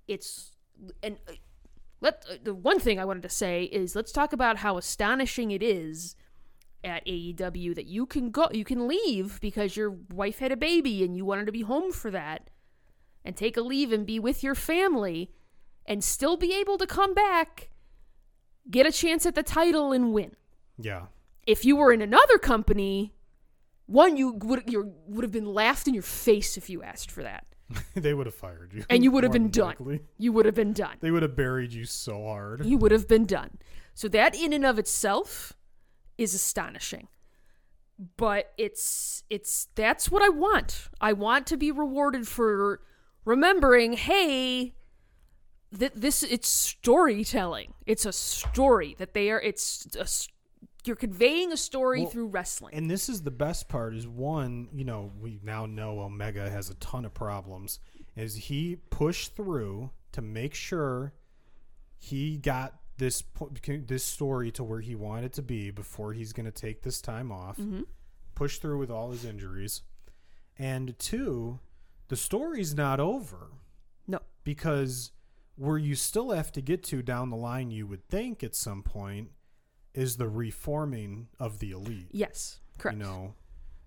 It's 0.06 0.52
and 1.02 1.18
uh, 1.26 1.32
let 2.00 2.26
uh, 2.30 2.34
the 2.42 2.54
one 2.54 2.78
thing 2.78 2.98
I 2.98 3.06
wanted 3.06 3.22
to 3.22 3.30
say 3.30 3.64
is 3.64 3.96
let's 3.96 4.12
talk 4.12 4.34
about 4.34 4.58
how 4.58 4.76
astonishing 4.76 5.50
it 5.50 5.62
is 5.62 6.14
at 6.84 7.06
AEW 7.06 7.74
that 7.74 7.86
you 7.86 8.04
can 8.04 8.30
go 8.30 8.48
you 8.52 8.64
can 8.64 8.86
leave 8.86 9.40
because 9.40 9.76
your 9.76 9.90
wife 9.90 10.40
had 10.40 10.52
a 10.52 10.56
baby 10.56 11.02
and 11.02 11.16
you 11.16 11.24
wanted 11.24 11.46
to 11.46 11.52
be 11.52 11.62
home 11.62 11.92
for 11.92 12.10
that 12.10 12.50
and 13.24 13.36
take 13.36 13.56
a 13.56 13.62
leave 13.62 13.92
and 13.92 14.06
be 14.06 14.18
with 14.18 14.42
your 14.42 14.54
family 14.54 15.30
and 15.86 16.04
still 16.04 16.36
be 16.36 16.54
able 16.54 16.78
to 16.78 16.86
come 16.86 17.14
back 17.14 17.70
get 18.70 18.86
a 18.86 18.92
chance 18.92 19.24
at 19.26 19.34
the 19.34 19.42
title 19.42 19.92
and 19.92 20.12
win 20.12 20.32
Yeah. 20.78 21.06
if 21.46 21.64
you 21.64 21.76
were 21.76 21.92
in 21.92 22.02
another 22.02 22.38
company 22.38 23.14
one 23.86 24.16
you 24.16 24.32
would 24.42 24.64
you 24.70 24.92
would 25.06 25.22
have 25.24 25.32
been 25.32 25.46
laughed 25.46 25.88
in 25.88 25.94
your 25.94 26.02
face 26.02 26.56
if 26.56 26.68
you 26.68 26.82
asked 26.82 27.10
for 27.10 27.22
that 27.22 27.46
they 27.94 28.14
would 28.14 28.26
have 28.26 28.34
fired 28.34 28.72
you. 28.74 28.84
and 28.90 29.02
you 29.04 29.10
would 29.10 29.24
have 29.24 29.32
been 29.32 29.50
done 29.50 29.68
likely. 29.68 30.00
you 30.18 30.32
would 30.32 30.46
have 30.46 30.54
been 30.54 30.72
done 30.72 30.96
They 31.00 31.10
would 31.10 31.22
have 31.22 31.36
buried 31.36 31.72
you 31.72 31.84
so 31.84 32.22
hard. 32.24 32.64
you 32.64 32.76
would 32.78 32.92
have 32.92 33.06
been 33.08 33.26
done. 33.26 33.58
So 33.94 34.08
that 34.08 34.34
in 34.34 34.52
and 34.52 34.64
of 34.64 34.78
itself 34.78 35.54
is 36.16 36.32
astonishing. 36.34 37.08
But 38.16 38.52
it's 38.56 39.24
it's 39.28 39.66
that's 39.74 40.08
what 40.08 40.22
I 40.22 40.28
want. 40.28 40.88
I 41.00 41.12
want 41.12 41.46
to 41.48 41.56
be 41.56 41.72
rewarded 41.72 42.28
for 42.28 42.80
remembering, 43.24 43.94
hey, 43.94 44.74
that 45.72 46.00
this 46.00 46.22
it's 46.22 46.48
storytelling. 46.48 47.74
It's 47.86 48.06
a 48.06 48.12
story 48.12 48.94
that 48.98 49.14
they 49.14 49.30
are 49.30 49.40
it's 49.40 49.96
a, 49.96 50.06
you're 50.86 50.96
conveying 50.96 51.52
a 51.52 51.56
story 51.56 52.02
Well, 52.02 52.10
through 52.10 52.28
wrestling. 52.28 52.74
And 52.74 52.90
this 52.90 53.08
is 53.08 53.22
the 53.22 53.30
best 53.30 53.68
part 53.68 53.94
is 53.94 54.06
one, 54.06 54.68
you 54.72 54.84
know, 54.84 55.12
we 55.20 55.40
now 55.42 55.66
know 55.66 56.00
Omega 56.00 56.48
has 56.48 56.70
a 56.70 56.74
ton 56.74 57.04
of 57.04 57.12
problems. 57.12 57.78
Is 58.16 58.34
he 58.34 58.76
pushed 58.90 59.36
through 59.36 59.90
to 60.12 60.22
make 60.22 60.54
sure 60.54 61.12
he 61.98 62.38
got 62.38 62.74
this 62.98 63.22
this 63.86 64.04
story 64.04 64.50
to 64.52 64.64
where 64.64 64.80
he 64.80 64.94
wanted 64.94 65.32
to 65.34 65.42
be 65.42 65.70
before 65.70 66.12
he's 66.12 66.32
going 66.32 66.46
to 66.46 66.52
take 66.52 66.82
this 66.82 67.00
time 67.00 67.32
off. 67.32 67.56
Mm-hmm. 67.56 67.82
Push 68.34 68.58
through 68.58 68.78
with 68.78 68.90
all 68.90 69.10
his 69.10 69.24
injuries. 69.24 69.82
And 70.58 70.98
two, 70.98 71.60
the 72.08 72.16
story's 72.16 72.74
not 72.74 72.98
over 72.98 73.52
no. 74.06 74.20
because 74.44 75.12
where 75.58 75.76
you 75.78 75.94
still 75.94 76.30
have 76.30 76.52
to 76.52 76.60
get 76.60 76.82
to 76.84 77.02
down 77.02 77.30
the 77.30 77.36
line 77.36 77.70
you 77.70 77.86
would 77.86 78.06
think 78.08 78.42
at 78.44 78.54
some 78.54 78.82
point 78.82 79.28
is 79.94 80.16
the 80.16 80.28
reforming 80.28 81.28
of 81.40 81.58
the 81.58 81.72
elite 81.72 82.08
Yes. 82.12 82.60
Correct. 82.78 82.96
you 82.96 83.02
know 83.02 83.34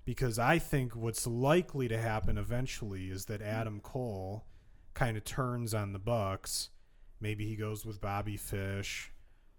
because 0.04 0.38
i 0.38 0.60
think 0.60 0.96
what's 0.96 1.26
likely 1.26 1.88
to 1.88 1.98
happen 1.98 2.38
eventually 2.38 3.06
is 3.06 3.26
that 3.26 3.42
adam 3.42 3.80
cole 3.80 4.46
kind 4.94 5.16
of 5.16 5.24
turns 5.24 5.74
on 5.74 5.94
the 5.94 6.00
bucks 6.00 6.70
maybe 7.22 7.48
he 7.48 7.56
goes 7.56 7.86
with 7.86 8.02
bobby 8.02 8.36
fish 8.36 9.12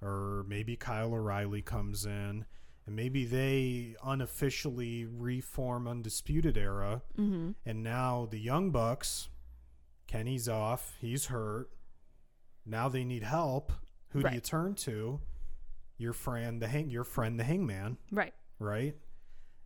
or 0.03 0.45
maybe 0.49 0.77
kyle 0.77 1.15
o'reilly 1.15 1.63
comes 1.63 2.05
in 2.05 2.45
and 2.85 2.97
maybe 2.97 3.25
they 3.25 3.95
unofficially 4.05 5.07
reform 5.07 5.87
undisputed 5.89 6.59
era 6.59 7.01
mm-hmm. 7.19 7.53
and 7.65 7.83
now 7.83 8.27
the 8.31 8.39
young 8.41 8.71
bucks 8.71 9.29
kenny's 10.07 10.49
off 10.49 10.97
he's 11.01 11.27
hurt 11.27 11.71
now 12.67 12.89
they 12.89 13.05
need 13.05 13.23
help 13.23 13.73
who 14.11 14.23
do 14.23 14.35
you 14.35 14.41
turn 14.41 14.75
to 14.75 15.21
your 15.99 16.13
friend 16.13 16.61
the 16.61 16.69
hang 16.69 16.91
your 16.91 17.05
friend 17.05 17.39
the 17.39 17.45
hangman 17.45 17.97
Right. 18.11 18.35
right? 18.59 18.97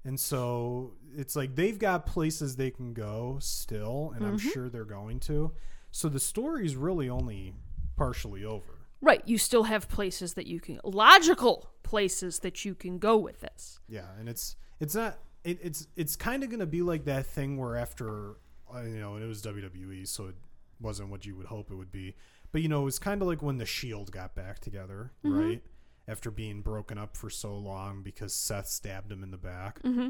And 0.05 0.21
so 0.21 0.95
it's 1.17 1.35
like 1.35 1.57
they've 1.57 1.79
got 1.79 2.07
places 2.07 2.55
they 2.57 2.71
can 2.71 2.93
go 2.95 3.39
still, 3.41 4.13
and 4.15 4.25
I'm 4.25 4.37
Mhm. 4.39 4.53
sure 4.53 4.69
they're 4.69 4.85
going 4.85 5.19
to. 5.21 5.53
So 5.91 6.09
the 6.09 6.21
story's 6.21 6.77
really 6.77 7.09
only 7.09 7.55
partially 7.97 8.45
over. 8.45 8.73
Right. 9.01 9.27
You 9.27 9.37
still 9.37 9.65
have 9.65 9.89
places 9.89 10.35
that 10.35 10.47
you 10.47 10.61
can 10.61 10.81
logical 10.85 11.71
places 11.83 12.39
that 12.41 12.65
you 12.65 12.75
can 12.75 12.99
go 12.99 13.17
with 13.17 13.41
this. 13.41 13.81
Yeah, 13.89 14.09
and 14.19 14.29
it's 14.29 14.55
it's 14.79 14.95
not 14.95 15.19
it, 15.43 15.59
it's 15.63 15.89
it's 15.97 16.15
kind 16.17 16.45
of 16.45 16.51
gonna 16.51 16.67
be 16.67 16.83
like 16.83 17.05
that 17.07 17.27
thing 17.27 17.57
where 17.57 17.77
after 17.77 18.37
uh, 18.73 18.83
you 18.83 18.99
know, 19.01 19.15
and 19.15 19.25
it 19.25 19.29
was 19.29 19.43
WWE, 19.43 20.05
so 20.07 20.27
it 20.27 20.37
wasn't 20.81 21.09
what 21.09 21.25
you 21.27 21.35
would 21.37 21.47
hope 21.47 21.71
it 21.71 21.75
would 21.77 21.91
be. 21.93 22.15
But 22.53 22.63
you 22.63 22.69
know, 22.69 22.83
it 22.83 22.85
was 22.85 22.99
kind 22.99 23.21
of 23.23 23.29
like 23.29 23.43
when 23.43 23.59
the 23.59 23.67
Shield 23.67 24.11
got 24.13 24.35
back 24.35 24.61
together, 24.61 25.13
right? 25.23 25.63
After 26.09 26.31
being 26.31 26.63
broken 26.63 26.99
up 26.99 27.17
for 27.17 27.29
so 27.31 27.57
long 27.57 28.03
because 28.03 28.33
Seth 28.35 28.69
stabbed 28.69 29.11
him 29.11 29.23
in 29.23 29.31
the 29.31 29.37
back. 29.39 29.83
Mm-hmm. 29.83 30.09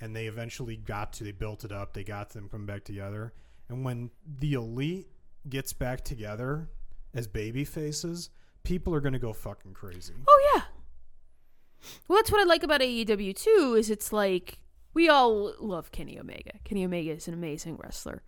and 0.00 0.14
they 0.16 0.26
eventually 0.26 0.76
got 0.76 1.12
to 1.14 1.24
they 1.24 1.32
built 1.32 1.64
it 1.64 1.72
up 1.72 1.94
they 1.94 2.04
got 2.04 2.30
them 2.30 2.48
come 2.50 2.66
back 2.66 2.84
together 2.84 3.32
and 3.68 3.82
when 3.84 4.10
the 4.40 4.52
elite 4.52 5.08
gets 5.48 5.72
back 5.72 6.04
together 6.04 6.68
as 7.14 7.26
baby 7.26 7.64
faces 7.64 8.28
people 8.62 8.94
are 8.94 9.00
going 9.00 9.14
to 9.14 9.18
go 9.18 9.32
fucking 9.32 9.72
crazy 9.72 10.12
Oh 10.28 10.52
yeah. 10.54 10.62
Well, 12.08 12.18
that's 12.18 12.30
what 12.32 12.40
I 12.40 12.44
like 12.44 12.62
about 12.62 12.80
AEW 12.80 13.34
too. 13.36 13.74
Is 13.78 13.90
it's 13.90 14.12
like 14.12 14.58
we 14.92 15.08
all 15.08 15.54
love 15.60 15.92
Kenny 15.92 16.18
Omega. 16.18 16.52
Kenny 16.64 16.84
Omega 16.84 17.12
is 17.12 17.28
an 17.28 17.34
amazing 17.34 17.76
wrestler, 17.76 18.22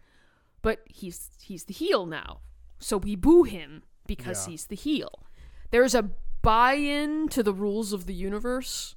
but 0.62 0.80
he's 0.86 1.30
he's 1.42 1.64
the 1.64 1.74
heel 1.74 2.06
now, 2.06 2.40
so 2.78 2.96
we 2.96 3.16
boo 3.16 3.42
him 3.44 3.82
because 4.06 4.46
Yeah. 4.46 4.52
he's 4.52 4.66
the 4.66 4.76
heel. 4.76 5.26
There's 5.70 5.94
a 5.94 6.10
buy-in 6.42 7.28
to 7.28 7.42
the 7.42 7.52
rules 7.52 7.92
of 7.92 8.06
the 8.06 8.14
universe 8.14 8.94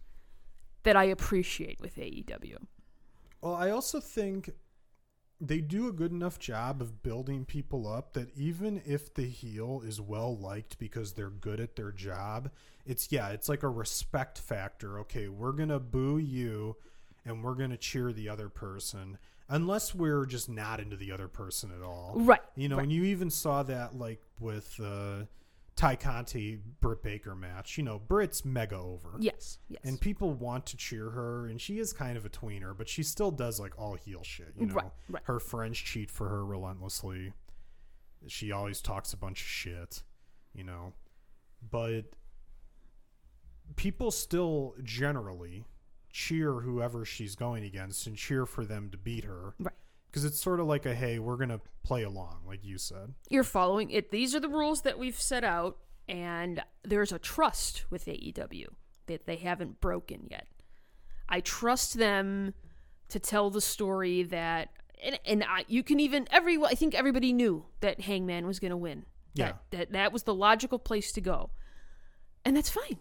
that 0.83 0.95
I 0.95 1.05
appreciate 1.05 1.79
with 1.81 1.95
AEW. 1.97 2.57
well 3.41 3.55
i 3.55 3.69
also 3.71 3.99
think 3.99 4.51
they 5.43 5.59
do 5.59 5.87
a 5.87 5.91
good 5.91 6.11
enough 6.11 6.37
job 6.37 6.81
of 6.81 7.01
building 7.01 7.45
people 7.45 7.87
up 7.87 8.13
that 8.13 8.29
even 8.37 8.79
if 8.85 9.11
the 9.15 9.25
heel 9.27 9.81
is 9.83 9.99
well 9.99 10.37
liked 10.37 10.77
because 10.77 11.13
they're 11.13 11.31
good 11.31 11.59
at 11.59 11.75
their 11.75 11.91
job 11.91 12.51
it's 12.85 13.11
yeah 13.11 13.29
it's 13.29 13.49
like 13.49 13.63
a 13.63 13.69
respect 13.69 14.37
factor 14.37 14.99
okay 14.99 15.27
we're 15.27 15.51
gonna 15.51 15.79
boo 15.79 16.17
you 16.19 16.75
and 17.25 17.43
we're 17.43 17.55
gonna 17.55 17.77
cheer 17.77 18.13
the 18.13 18.29
other 18.29 18.49
person 18.49 19.17
unless 19.51 19.93
we're 19.93 20.25
just 20.25 20.49
not 20.49 20.79
into 20.79 20.95
the 20.95 21.11
other 21.11 21.27
person 21.27 21.71
at 21.77 21.83
all 21.83 22.13
Right. 22.15 22.41
You 22.55 22.69
know, 22.69 22.77
right. 22.77 22.83
and 22.83 22.91
you 22.91 23.03
even 23.03 23.29
saw 23.29 23.61
that 23.63 23.95
like 23.95 24.21
with 24.39 24.79
uh, 24.83 25.25
Tay 25.75 25.95
Conti 25.97 26.57
Britt 26.79 27.03
Baker 27.03 27.35
match. 27.35 27.77
You 27.77 27.83
know, 27.83 27.99
Britt's 27.99 28.43
mega 28.43 28.77
over, 28.77 29.09
Yes. 29.19 29.59
Yes. 29.67 29.81
and 29.83 29.99
people 30.01 30.33
want 30.33 30.65
to 30.67 30.77
cheer 30.77 31.09
her, 31.11 31.45
and 31.47 31.59
she 31.61 31.77
is 31.79 31.93
kind 31.93 32.17
of 32.17 32.25
a 32.25 32.29
tweener, 32.29 32.75
but 32.77 32.89
she 32.89 33.03
still 33.03 33.31
does 33.31 33.59
like 33.59 33.77
all 33.77 33.93
heel 33.95 34.23
shit. 34.23 34.53
You 34.57 34.67
know, 34.67 34.73
Right, 34.73 34.91
right. 35.09 35.23
her 35.25 35.39
friends 35.39 35.77
cheat 35.77 36.09
for 36.09 36.27
her 36.29 36.43
relentlessly. 36.45 37.33
She 38.27 38.51
always 38.51 38.81
talks 38.81 39.13
a 39.13 39.17
bunch 39.17 39.41
of 39.41 39.47
shit. 39.47 40.03
You 40.53 40.63
know, 40.65 40.93
but 41.69 42.03
people 43.75 44.11
still 44.11 44.75
generally 44.83 45.65
cheer 46.11 46.53
whoever 46.61 47.05
she's 47.05 47.35
going 47.35 47.63
against 47.63 48.07
and 48.07 48.17
cheer 48.17 48.45
for 48.45 48.65
them 48.65 48.89
to 48.89 48.97
beat 48.97 49.23
her 49.23 49.53
right. 49.59 49.73
because 50.09 50.25
it's 50.25 50.41
sort 50.41 50.59
of 50.59 50.67
like 50.67 50.85
a 50.85 50.93
hey, 50.93 51.19
we're 51.19 51.37
gonna 51.37 51.61
play 51.83 52.03
along, 52.03 52.41
like 52.45 52.63
you 52.63 52.77
said. 52.77 53.13
You're 53.29 53.43
following 53.43 53.89
it. 53.91 54.11
These 54.11 54.35
are 54.35 54.39
the 54.39 54.49
rules 54.49 54.81
that 54.81 54.99
we've 54.99 55.19
set 55.19 55.43
out, 55.43 55.77
and 56.07 56.61
there's 56.83 57.11
a 57.11 57.19
trust 57.19 57.85
with 57.89 58.05
AEW 58.05 58.67
that 59.07 59.25
they 59.25 59.37
haven't 59.37 59.81
broken 59.81 60.27
yet. 60.29 60.47
I 61.27 61.39
trust 61.39 61.97
them 61.97 62.53
to 63.09 63.19
tell 63.19 63.49
the 63.49 63.61
story 63.61 64.23
that, 64.23 64.69
and, 65.03 65.19
and 65.25 65.43
I, 65.43 65.65
you 65.67 65.83
can 65.83 65.99
even 65.99 66.27
every. 66.31 66.61
I 66.61 66.75
think 66.75 66.93
everybody 66.93 67.33
knew 67.33 67.65
that 67.79 68.01
Hangman 68.01 68.45
was 68.45 68.59
going 68.59 68.71
to 68.71 68.77
win. 68.77 69.05
Yeah. 69.33 69.45
That, 69.45 69.61
that 69.71 69.91
that 69.93 70.13
was 70.13 70.23
the 70.23 70.33
logical 70.33 70.77
place 70.77 71.11
to 71.13 71.21
go, 71.21 71.51
and 72.43 72.55
that's 72.55 72.69
fine. 72.69 72.99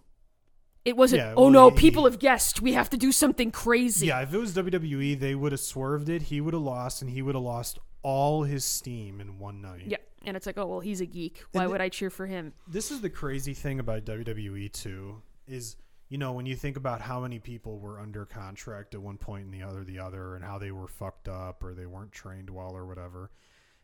It 0.83 0.97
wasn't. 0.97 1.21
Yeah, 1.21 1.33
oh 1.37 1.43
well, 1.43 1.49
no, 1.51 1.69
he- 1.69 1.75
people 1.77 2.05
have 2.05 2.17
guessed. 2.19 2.61
We 2.61 2.73
have 2.73 2.89
to 2.89 2.97
do 2.97 3.11
something 3.11 3.51
crazy. 3.51 4.07
Yeah, 4.07 4.21
if 4.21 4.33
it 4.33 4.37
was 4.37 4.53
WWE, 4.55 5.19
they 5.19 5.35
would 5.35 5.51
have 5.51 5.61
swerved 5.61 6.09
it. 6.09 6.23
He 6.23 6.41
would 6.41 6.53
have 6.53 6.63
lost, 6.63 7.01
and 7.01 7.11
he 7.11 7.21
would 7.21 7.35
have 7.35 7.43
lost 7.43 7.77
all 8.03 8.43
his 8.43 8.65
steam 8.65 9.21
in 9.21 9.37
one 9.37 9.61
night. 9.61 9.83
Yeah. 9.85 9.97
And 10.25 10.35
it's 10.37 10.45
like, 10.45 10.57
oh 10.57 10.65
well, 10.65 10.79
he's 10.79 11.01
a 11.01 11.05
geek. 11.05 11.43
Why 11.51 11.67
would 11.67 11.81
I 11.81 11.89
cheer 11.89 12.09
for 12.09 12.25
him? 12.25 12.53
this 12.67 12.89
is 12.91 13.01
the 13.01 13.09
crazy 13.09 13.53
thing 13.53 13.79
about 13.79 14.05
WWE 14.05 14.71
too 14.71 15.21
is 15.47 15.75
you 16.09 16.17
know 16.17 16.31
when 16.33 16.45
you 16.45 16.55
think 16.55 16.77
about 16.77 17.01
how 17.01 17.19
many 17.21 17.39
people 17.39 17.79
were 17.79 17.99
under 17.99 18.25
contract 18.25 18.93
at 18.93 19.01
one 19.01 19.17
point 19.17 19.45
and 19.45 19.53
the 19.53 19.63
other 19.63 19.83
the 19.83 19.97
other 19.99 20.35
and 20.35 20.43
how 20.43 20.57
they 20.59 20.71
were 20.71 20.87
fucked 20.87 21.27
up 21.27 21.63
or 21.63 21.73
they 21.73 21.85
weren't 21.87 22.11
trained 22.11 22.49
well 22.49 22.75
or 22.75 22.85
whatever 22.85 23.31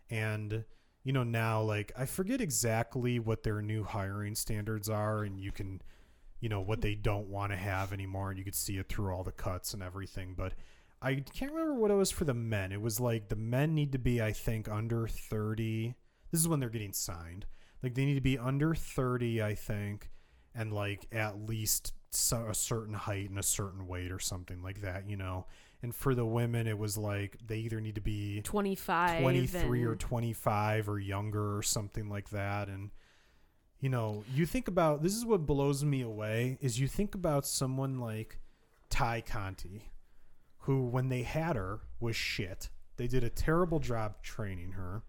and 0.10 0.64
you 1.04 1.12
know 1.14 1.24
now 1.24 1.62
like 1.62 1.92
I 1.98 2.06
forget 2.06 2.42
exactly 2.42 3.18
what 3.20 3.44
their 3.44 3.62
new 3.62 3.84
hiring 3.84 4.36
standards 4.36 4.90
are 4.90 5.24
and 5.24 5.40
you 5.40 5.52
can 5.52 5.82
you 6.40 6.50
know 6.50 6.62
what 6.62 6.82
they 6.82 6.96
don't 6.96 7.28
want 7.28 7.52
to 7.52 7.58
have 7.58 7.92
anymore 7.94 8.30
and 8.30 8.38
you 8.38 8.46
could 8.46 8.56
see 8.56 8.78
it 8.78 8.88
through 8.88 9.14
all 9.14 9.24
the 9.24 9.32
cuts 9.32 9.74
and 9.74 9.82
everything 9.82 10.34
but 10.38 10.54
I 11.02 11.16
can't 11.16 11.52
remember 11.52 11.76
what 11.76 11.92
it 11.92 11.96
was 11.96 12.10
for 12.10 12.26
the 12.26 12.34
men. 12.34 12.72
It 12.72 12.82
was 12.82 13.00
like 13.00 13.30
the 13.30 13.36
men 13.36 13.76
need 13.76 13.92
to 13.92 14.00
be 14.00 14.22
I 14.22 14.32
think 14.32 14.68
under 14.68 15.08
30 15.08 15.96
this 16.32 16.42
is 16.42 16.48
when 16.48 16.60
they're 16.60 16.70
getting 16.70 16.94
signed. 16.94 17.46
Like 17.84 17.94
they 17.94 18.06
need 18.06 18.16
to 18.16 18.22
be 18.22 18.38
under 18.38 18.74
30 18.74 19.42
i 19.44 19.54
think 19.54 20.10
and 20.56 20.74
like 20.74 21.06
at 21.12 21.40
least 21.48 21.94
a 22.32 22.54
certain 22.54 22.96
height 22.96 23.30
and 23.30 23.38
a 23.38 23.44
certain 23.44 23.86
weight 23.86 24.12
or 24.12 24.20
something 24.20 24.64
like 24.64 24.82
that 24.82 25.08
you 25.10 25.18
know? 25.18 25.46
And 25.84 25.94
for 25.94 26.16
the 26.16 26.26
women 26.26 26.66
it 26.66 26.78
was 26.78 26.98
like 26.98 27.38
they 27.46 27.58
either 27.58 27.80
need 27.80 27.96
to 27.96 28.02
be 28.02 28.42
Twenty 28.42 28.76
five. 28.76 29.22
23 29.22 29.84
or 29.84 29.96
25 29.96 30.90
or 30.90 31.00
younger 31.00 31.58
or 31.58 31.62
something 31.62 32.10
like 32.10 32.30
that 32.32 32.70
and 32.70 32.90
you 33.80 33.90
know 33.90 34.24
you 34.34 34.46
think 34.46 34.68
about 34.68 35.04
this 35.04 35.16
is 35.16 35.26
what 35.26 35.46
blows 35.46 35.84
me 35.84 36.02
away 36.02 36.58
is 36.62 36.80
you 36.80 36.88
think 36.88 37.16
about 37.16 37.46
someone 37.46 38.00
like 38.00 38.40
tay 38.90 39.24
conti 39.26 39.92
who 40.60 40.86
when 40.86 41.10
they 41.10 41.24
had 41.24 41.56
her 41.56 41.82
was 42.00 42.16
shit 42.16 42.70
they 42.98 43.08
did 43.08 43.24
a 43.24 43.30
terrible 43.30 43.80
job 43.80 44.22
training 44.22 44.72
her 44.72 45.04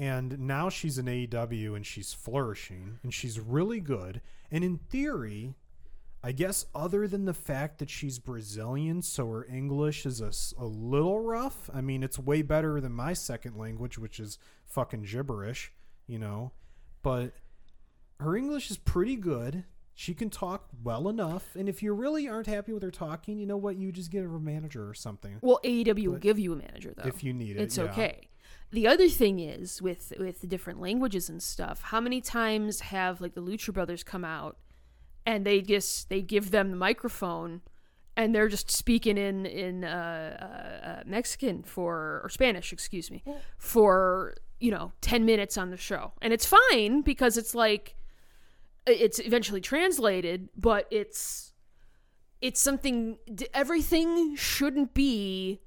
and 0.00 0.38
now 0.38 0.70
she's 0.70 0.96
in 0.96 1.04
AEW 1.04 1.76
and 1.76 1.84
she's 1.84 2.14
flourishing 2.14 2.98
and 3.02 3.12
she's 3.12 3.38
really 3.38 3.80
good. 3.80 4.22
And 4.50 4.64
in 4.64 4.78
theory, 4.78 5.56
I 6.24 6.32
guess 6.32 6.64
other 6.74 7.06
than 7.06 7.26
the 7.26 7.34
fact 7.34 7.78
that 7.80 7.90
she's 7.90 8.18
Brazilian, 8.18 9.02
so 9.02 9.30
her 9.30 9.44
English 9.44 10.06
is 10.06 10.22
a, 10.22 10.32
a 10.58 10.64
little 10.64 11.20
rough. 11.20 11.68
I 11.74 11.82
mean, 11.82 12.02
it's 12.02 12.18
way 12.18 12.40
better 12.40 12.80
than 12.80 12.92
my 12.92 13.12
second 13.12 13.58
language, 13.58 13.98
which 13.98 14.18
is 14.18 14.38
fucking 14.64 15.02
gibberish, 15.02 15.70
you 16.06 16.18
know. 16.18 16.52
But 17.02 17.34
her 18.20 18.36
English 18.36 18.70
is 18.70 18.76
pretty 18.78 19.16
good. 19.16 19.64
She 19.94 20.14
can 20.14 20.30
talk 20.30 20.68
well 20.82 21.08
enough. 21.08 21.54
And 21.54 21.68
if 21.68 21.82
you 21.82 21.92
really 21.92 22.26
aren't 22.28 22.46
happy 22.46 22.72
with 22.72 22.82
her 22.82 22.90
talking, 22.90 23.38
you 23.38 23.46
know 23.46 23.56
what? 23.58 23.76
You 23.76 23.92
just 23.92 24.10
get 24.10 24.22
her 24.22 24.36
a 24.36 24.40
manager 24.40 24.88
or 24.88 24.94
something 24.94 25.36
Well, 25.42 25.60
AEW 25.62 26.06
will 26.06 26.12
But 26.14 26.22
give 26.22 26.38
you 26.38 26.52
a 26.54 26.56
manager 26.56 26.94
though. 26.96 27.08
if 27.08 27.22
you 27.22 27.32
need 27.34 27.56
it. 27.56 27.60
it's 27.62 27.76
yeah. 27.76 27.84
okay. 27.84 28.28
The 28.72 28.86
other 28.86 29.08
thing 29.08 29.40
is 29.40 29.82
with 29.82 30.12
with 30.18 30.40
the 30.40 30.46
different 30.46 30.80
languages 30.80 31.28
and 31.28 31.42
stuff. 31.42 31.82
How 31.82 32.00
many 32.00 32.20
times 32.20 32.80
have 32.80 33.20
like 33.20 33.34
the 33.34 33.42
Lucha 33.42 33.72
Brothers 33.74 34.02
come 34.04 34.24
out 34.24 34.56
and 35.26 35.44
they 35.44 35.60
just 35.60 36.08
they 36.08 36.22
give 36.22 36.50
them 36.50 36.70
the 36.70 36.76
microphone 36.76 37.60
and 38.16 38.34
they're 38.34 38.48
just 38.48 38.70
speaking 38.70 39.18
in 39.18 39.44
in 39.44 39.84
uh, 39.84 40.36
uh, 40.40 40.86
uh, 40.88 41.02
Mexican 41.04 41.62
for 41.62 42.20
or 42.24 42.28
Spanish, 42.30 42.72
excuse 42.72 43.10
me, 43.10 43.22
for 43.58 44.34
you 44.60 44.70
know 44.70 44.92
ten 45.00 45.24
minutes 45.24 45.58
on 45.58 45.70
the 45.70 45.76
show, 45.76 46.12
and 46.22 46.32
it's 46.32 46.46
fine 46.46 47.02
because 47.02 47.36
it's 47.36 47.54
like 47.54 47.96
Uh, 48.86 48.92
it's 48.92 49.18
eventually 49.18 49.60
translated, 49.60 50.48
but 50.56 50.86
it's 50.90 51.52
it's 52.40 52.60
something. 52.60 53.18
Everything 53.52 54.36
shouldn't 54.36 54.94
be. 54.94 55.60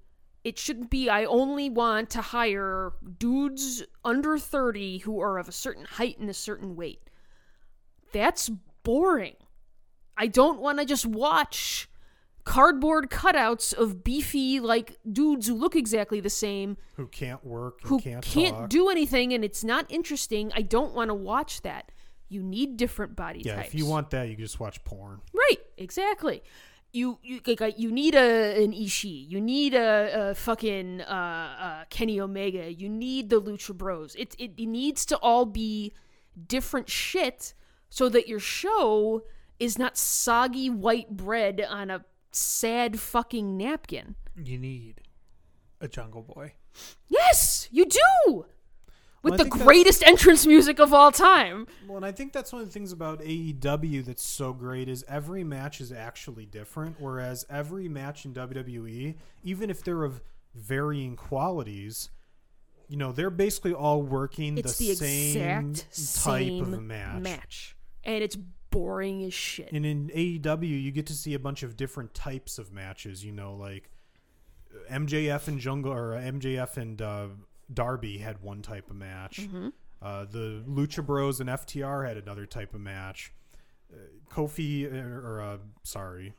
It 0.44 0.60
shouldn't 0.60 0.90
be. 0.90 1.10
I 1.10 1.26
only 1.26 1.70
want 1.70 2.10
to 2.12 2.22
hire 2.22 2.94
dudes 3.18 3.84
under 4.04 4.38
thirty 4.38 5.00
who 5.00 5.22
are 5.22 5.38
of 5.38 5.48
a 5.48 5.54
certain 5.54 5.86
height 5.86 6.20
and 6.20 6.30
a 6.30 6.34
certain 6.34 6.76
weight. 6.76 7.10
That's 8.12 8.50
boring. 8.84 9.36
I 10.18 10.28
don't 10.28 10.60
want 10.60 10.80
to 10.80 10.86
just 10.86 11.06
watch 11.06 11.90
cardboard 12.44 13.10
cutouts 13.10 13.74
of 13.74 14.04
beefy 14.04 14.60
like 14.60 15.00
dudes 15.10 15.48
who 15.48 15.54
look 15.54 15.76
exactly 15.76 16.20
the 16.20 16.30
same 16.30 16.78
Who 16.98 17.08
can't 17.08 17.44
work, 17.46 17.80
who 17.84 18.00
can't, 18.00 18.24
can't, 18.24 18.70
do 18.70 18.90
anything 18.90 19.34
and 19.34 19.46
it's 19.46 19.64
not 19.64 19.86
interesting. 19.90 20.52
I 20.54 20.62
don't 20.62 20.94
want 20.94 21.10
to 21.10 21.14
watch 21.14 21.62
that. 21.62 21.92
You 22.34 22.42
need 22.42 22.78
different 22.78 23.16
body 23.16 23.42
Yeah, 23.46 23.56
types. 23.58 23.68
if 23.70 23.76
you 23.76 23.86
want 23.86 24.10
that, 24.12 24.28
you 24.30 24.36
can 24.36 24.46
just 24.46 24.60
watch 24.60 24.84
porn. 24.84 25.22
Right, 25.34 25.60
exactly. 25.78 26.42
You 26.92 27.18
you 27.24 27.42
like, 27.46 27.62
uh, 27.62 27.72
you 27.76 27.92
need 27.92 28.16
a 28.16 28.64
an 28.64 28.72
Ishii. 28.72 29.30
You 29.30 29.40
need 29.42 29.74
a, 29.74 30.30
a 30.32 30.36
fucking 30.36 31.02
uh, 31.02 31.48
uh, 31.68 31.84
Kenny 31.90 32.20
Omega. 32.20 32.72
You 32.72 32.88
need 32.90 33.30
the 33.30 33.42
Lucha 33.42 33.74
Bros. 33.76 34.16
It 34.16 34.36
it 34.38 34.58
needs 34.60 35.06
to 35.08 35.18
all 35.18 35.46
be 35.46 35.94
different 36.48 36.90
shit 36.90 37.54
so 37.90 38.10
that 38.10 38.28
your 38.28 38.40
show 38.40 39.24
is 39.60 39.78
not 39.78 39.98
soggy 39.98 40.70
white 40.70 41.10
bread 41.16 41.66
on 41.68 41.90
a 41.92 42.04
sad 42.32 43.00
fucking 43.00 43.58
napkin. 43.58 44.16
You 44.36 44.58
need 44.58 45.02
a 45.82 45.88
Jungle 45.88 46.24
Boy. 46.24 46.54
Yes, 47.08 47.68
you 47.72 47.86
do. 47.86 48.46
With 49.24 49.32
Well, 49.32 49.38
the 49.38 49.50
greatest 49.50 50.04
entrance 50.04 50.46
music 50.46 50.80
of 50.80 50.94
all 50.94 51.12
time. 51.12 51.66
Well, 51.88 51.98
and 51.98 52.06
I 52.06 52.12
think 52.12 52.34
that's 52.34 52.52
one 52.52 52.62
of 52.62 52.68
the 52.68 52.74
things 52.74 52.92
about 52.92 53.22
AEW 53.22 54.04
that's 54.06 54.24
so 54.24 54.52
great 54.52 54.90
is 54.90 55.06
every 55.08 55.46
match 55.46 55.80
is 55.80 55.94
actually 55.94 56.46
different, 56.46 56.98
whereas 57.00 57.46
every 57.50 57.88
match 57.88 58.26
in 58.26 58.34
WWE, 58.34 59.16
even 59.44 59.70
if 59.70 59.82
they're 59.82 60.04
of 60.04 60.22
varying 60.54 61.16
qualities, 61.16 62.10
you 62.90 62.98
know, 62.98 63.14
they're 63.14 63.30
basically 63.30 63.74
all 63.74 64.02
working 64.02 64.56
the, 64.56 64.62
the, 64.64 64.70
same 64.70 65.70
exact 65.70 65.80
type 66.24 66.44
same 66.44 66.74
of 66.74 66.84
match. 66.84 67.22
match. 67.22 67.76
And 68.04 68.22
it's 68.22 68.38
boring 68.70 69.24
as 69.24 69.34
shit. 69.34 69.72
And 69.72 69.86
in 69.86 70.10
AEW, 70.10 70.84
you 70.84 70.92
get 70.92 71.08
to 71.08 71.14
see 71.14 71.34
a 71.34 71.40
bunch 71.40 71.64
of 71.64 71.78
different 71.78 72.14
types 72.14 72.60
of 72.60 72.74
matches. 72.74 73.24
You 73.24 73.32
know, 73.32 73.56
like 73.56 73.90
MJF 74.92 75.48
and 75.48 75.60
Jungle 75.60 75.94
or 75.94 76.12
MJF 76.12 76.78
and 76.78 77.02
uh, 77.02 77.28
Darby 77.72 78.18
had 78.18 78.42
one 78.42 78.62
type 78.62 78.90
of 78.90 78.96
match. 78.96 79.42
Mm-hmm. 79.42 79.70
Uh, 80.02 80.26
the 80.26 80.64
Lucha 80.68 81.06
Bros 81.06 81.40
and 81.40 81.50
FTR 81.50 82.08
had 82.08 82.18
another 82.18 82.46
type 82.46 82.74
of 82.74 82.82
match. 82.82 83.32
Uh, 83.94 83.98
Kofi 84.34 84.92
uh, 84.92 84.98
or 85.26 85.42
uh, 85.42 85.58
sorry, 85.84 86.34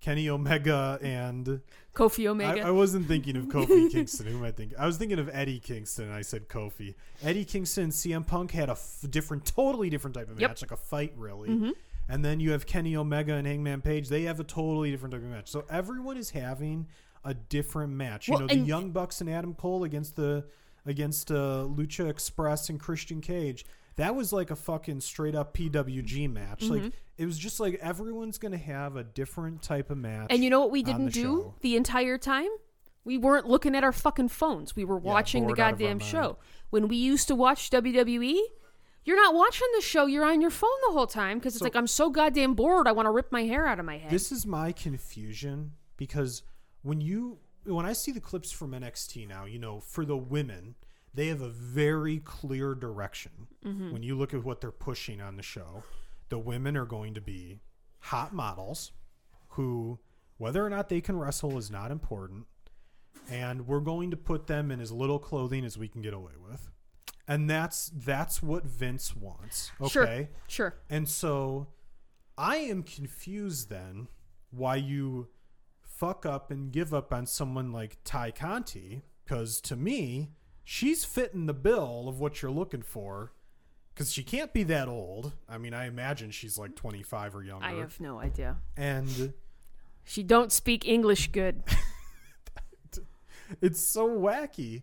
Kenny 0.00 0.28
Omega 0.28 0.98
and 1.02 1.60
Kofi 1.94 2.26
Omega. 2.26 2.62
I 2.62 2.70
wasn't 2.70 3.06
thinking 3.06 3.36
of 3.36 3.44
Kofi 3.46 3.90
Kingston. 3.92 4.26
Who 4.26 4.38
am 4.38 4.44
I 4.44 4.50
thinking? 4.52 4.78
I 4.78 4.86
was 4.86 4.96
thinking 4.96 5.18
of 5.18 5.28
Eddie 5.32 5.58
Kingston. 5.60 6.06
and 6.06 6.14
I 6.14 6.22
said 6.22 6.48
Kofi. 6.48 6.94
Eddie 7.22 7.44
Kingston 7.44 7.84
and 7.84 7.92
CM 7.92 8.26
Punk 8.26 8.50
had 8.52 8.68
a 8.68 8.72
f- 8.72 9.04
different, 9.10 9.44
totally 9.44 9.90
different 9.90 10.14
type 10.14 10.30
of 10.30 10.40
Yep. 10.40 10.50
match, 10.50 10.62
like 10.62 10.70
a 10.72 10.76
fight, 10.76 11.12
really. 11.16 11.50
Mhm. 11.50 11.72
And 12.08 12.24
then 12.24 12.40
you 12.40 12.52
have 12.52 12.64
Kenny 12.64 12.96
Omega 12.96 13.34
and 13.34 13.46
Hangman 13.46 13.82
Page. 13.82 14.08
They 14.08 14.22
have 14.22 14.40
a 14.40 14.44
totally 14.44 14.90
different 14.90 15.12
type 15.12 15.22
of 15.22 15.28
match. 15.28 15.48
So 15.50 15.64
everyone 15.68 16.16
is 16.16 16.30
having 16.30 16.86
a 17.24 17.34
different 17.34 17.92
match. 17.92 18.28
You 18.28 18.32
Well, 18.34 18.40
know, 18.42 18.46
the 18.48 18.56
Young 18.56 18.90
Bucks 18.90 19.20
and 19.20 19.28
Adam 19.30 19.54
Cole 19.54 19.84
against 19.84 20.16
the 20.16 20.46
against 20.86 21.30
uh, 21.30 21.66
Lucha 21.68 22.08
Express 22.08 22.68
and 22.70 22.80
Christian 22.80 23.20
Cage. 23.20 23.64
That 23.96 24.14
was 24.14 24.32
like 24.32 24.50
a 24.50 24.56
fucking 24.56 25.00
straight 25.00 25.34
up 25.34 25.54
PWG 25.56 26.32
match. 26.32 26.60
Mm-hmm. 26.60 26.84
Like 26.84 26.92
it 27.16 27.26
was 27.26 27.36
just 27.36 27.58
like 27.60 27.74
everyone's 27.82 28.38
gonna 28.38 28.56
have 28.56 28.96
a 28.96 29.02
different 29.04 29.60
type 29.62 29.90
of 29.90 29.98
match. 29.98 30.28
and 30.30 30.42
you 30.44 30.50
know 30.50 30.60
what 30.60 30.70
we 30.70 30.82
didn't 30.82 31.06
the 31.06 31.10
do 31.10 31.22
show. 31.22 31.54
the 31.62 31.76
entire 31.76 32.16
time? 32.18 32.48
We 33.04 33.16
weren't 33.18 33.48
looking 33.48 33.74
at 33.74 33.84
our 33.84 33.92
fucking 33.92 34.28
phones. 34.28 34.76
We 34.76 34.84
were 34.84 34.98
watching 34.98 35.46
the 35.46 35.52
of 35.54 35.58
our 35.58 35.70
goddamn 35.72 35.98
show. 35.98 36.38
When 36.70 36.88
we 36.88 36.96
used 36.96 37.26
to 37.28 37.34
watch 37.34 37.70
WWE, 37.70 38.38
you're 39.04 39.16
not 39.16 39.34
watching 39.34 39.66
the 39.74 39.80
show. 39.80 40.04
You're 40.04 40.26
on 40.26 40.42
your 40.42 40.50
phone 40.50 40.68
the 40.86 40.92
whole 40.92 41.06
time 41.06 41.38
because 41.38 41.54
it's 41.54 41.60
So- 41.60 41.64
like 41.64 41.74
I'm 41.76 41.86
so 41.86 42.10
goddamn 42.10 42.52
bored. 42.54 42.86
I 42.86 42.92
want 42.92 43.06
to 43.06 43.10
rip 43.10 43.32
my 43.32 43.44
hair 43.44 43.66
out 43.66 43.78
of 43.80 43.86
my 43.86 43.96
head. 43.98 44.10
This 44.10 44.30
is 44.30 44.44
my 44.46 44.72
confusion 44.72 45.72
because 45.96 46.42
when 46.82 47.00
you 47.00 47.38
when 47.64 47.84
I 47.86 47.92
see 47.92 48.12
the 48.12 48.20
clips 48.20 48.50
from 48.50 48.72
NXT 48.72 49.28
now, 49.28 49.44
you 49.44 49.58
know, 49.58 49.80
for 49.80 50.04
the 50.04 50.16
women, 50.16 50.74
they 51.12 51.26
have 51.26 51.40
a 51.42 51.48
very 51.48 52.18
clear 52.18 52.74
direction. 52.74 53.48
Mm-hmm. 53.64 53.92
When 53.92 54.02
you 54.02 54.16
look 54.16 54.32
at 54.32 54.44
what 54.44 54.60
they're 54.60 54.70
pushing 54.70 55.20
on 55.20 55.36
the 55.36 55.42
show, 55.42 55.82
the 56.28 56.38
women 56.38 56.76
are 56.76 56.86
going 56.86 57.14
to 57.14 57.20
be 57.20 57.60
hot 58.00 58.32
models 58.32 58.92
who 59.48 59.98
whether 60.36 60.64
or 60.64 60.70
not 60.70 60.88
they 60.88 61.00
can 61.00 61.18
wrestle 61.18 61.58
is 61.58 61.70
not 61.70 61.90
important. 61.90 62.46
and 63.30 63.66
we're 63.66 63.80
going 63.80 64.10
to 64.10 64.16
put 64.16 64.46
them 64.46 64.70
in 64.70 64.80
as 64.80 64.90
little 64.92 65.18
clothing 65.18 65.64
as 65.64 65.76
we 65.76 65.88
can 65.88 66.00
get 66.00 66.14
away 66.14 66.32
with. 66.42 66.70
And 67.26 67.48
that's 67.50 67.90
that's 67.94 68.42
what 68.42 68.64
Vince 68.64 69.14
wants. 69.14 69.70
Okay. 69.80 69.90
Sure. 69.90 70.28
Sure. 70.70 70.74
And 70.88 71.08
so 71.08 71.68
I 72.38 72.56
am 72.56 72.82
confused 72.82 73.68
then 73.68 74.08
why 74.50 74.76
you 74.76 75.28
fuck 75.98 76.24
up 76.24 76.50
and 76.50 76.70
give 76.70 76.94
up 76.94 77.12
on 77.12 77.26
someone 77.26 77.72
like 77.72 78.02
Tay 78.04 78.30
Conti 78.32 79.02
because 79.24 79.60
to 79.62 79.74
me, 79.76 80.30
she's 80.64 81.04
fitting 81.04 81.46
the 81.46 81.54
bill 81.54 82.06
of 82.08 82.20
what 82.20 82.40
you're 82.40 82.50
looking 82.52 82.82
for 82.82 83.32
because 83.92 84.12
she 84.12 84.22
can't 84.22 84.52
be 84.52 84.62
that 84.62 84.86
old. 84.88 85.32
I 85.48 85.58
mean, 85.58 85.74
I 85.74 85.86
imagine 85.86 86.30
she's 86.30 86.56
like 86.56 86.76
25 86.76 87.34
or 87.34 87.42
younger. 87.42 87.66
I 87.66 87.72
have 87.74 87.98
no 88.00 88.20
idea. 88.20 88.58
and 88.76 89.32
She 90.04 90.22
don't 90.22 90.52
speak 90.52 90.86
English 90.86 91.32
good. 91.32 91.64
it's 93.60 93.80
so 93.80 94.08
wacky. 94.08 94.82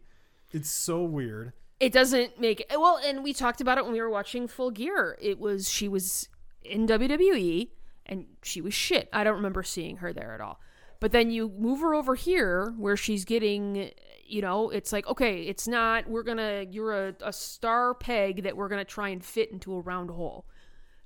It's 0.52 0.70
so 0.70 1.04
weird. 1.04 1.54
it 1.80 1.92
doesn't 1.92 2.40
make 2.40 2.66
well 2.72 2.98
and 3.04 3.22
we 3.24 3.34
talked 3.34 3.60
about 3.60 3.78
it 3.78 3.84
when 3.84 3.92
we 3.94 4.00
were 4.00 4.10
watching 4.10 4.48
full 4.48 4.72
gear 4.72 5.18
it 5.22 5.38
was 5.38 5.70
she 5.70 5.90
was 5.90 6.30
in 6.64 6.88
wwe 6.88 7.68
and 8.06 8.26
she 8.44 8.62
was 8.62 8.74
shit 8.74 9.10
i 9.12 9.26
don't 9.26 9.36
remember 9.36 9.62
seeing 9.62 9.98
her 9.98 10.14
there 10.14 10.34
at 10.34 10.40
all 10.40 10.62
but 11.00 11.12
then 11.12 11.32
you 11.32 11.50
move 11.58 11.80
her 11.80 11.94
over 11.94 12.16
here 12.16 12.74
where 12.78 12.98
she's 12.98 13.26
getting 13.26 13.92
you 14.26 14.42
know 14.42 14.70
it's 14.70 14.92
like 14.92 15.06
okay 15.08 15.44
it's 15.44 15.68
not 15.68 16.10
we're 16.10 16.24
gonna 16.24 16.66
you're 16.70 17.08
a, 17.08 17.16
a 17.22 17.34
star 17.34 17.94
peg 17.94 18.44
that 18.44 18.58
we're 18.58 18.70
gonna 18.70 18.86
try 18.86 19.10
and 19.10 19.24
fit 19.24 19.52
into 19.52 19.74
a 19.74 19.80
round 19.80 20.10
hole 20.10 20.46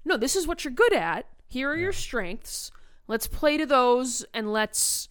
no 0.06 0.18
this 0.18 0.36
is 0.36 0.48
what 0.48 0.64
you're 0.64 0.74
good 0.74 0.94
at 0.94 1.26
here 1.48 1.70
are 1.70 1.78
your 1.78 1.92
strengths 1.92 2.72
let's 3.08 3.28
play 3.28 3.58
to 3.58 3.66
those 3.66 4.26
and 4.34 4.52
let's 4.54 5.10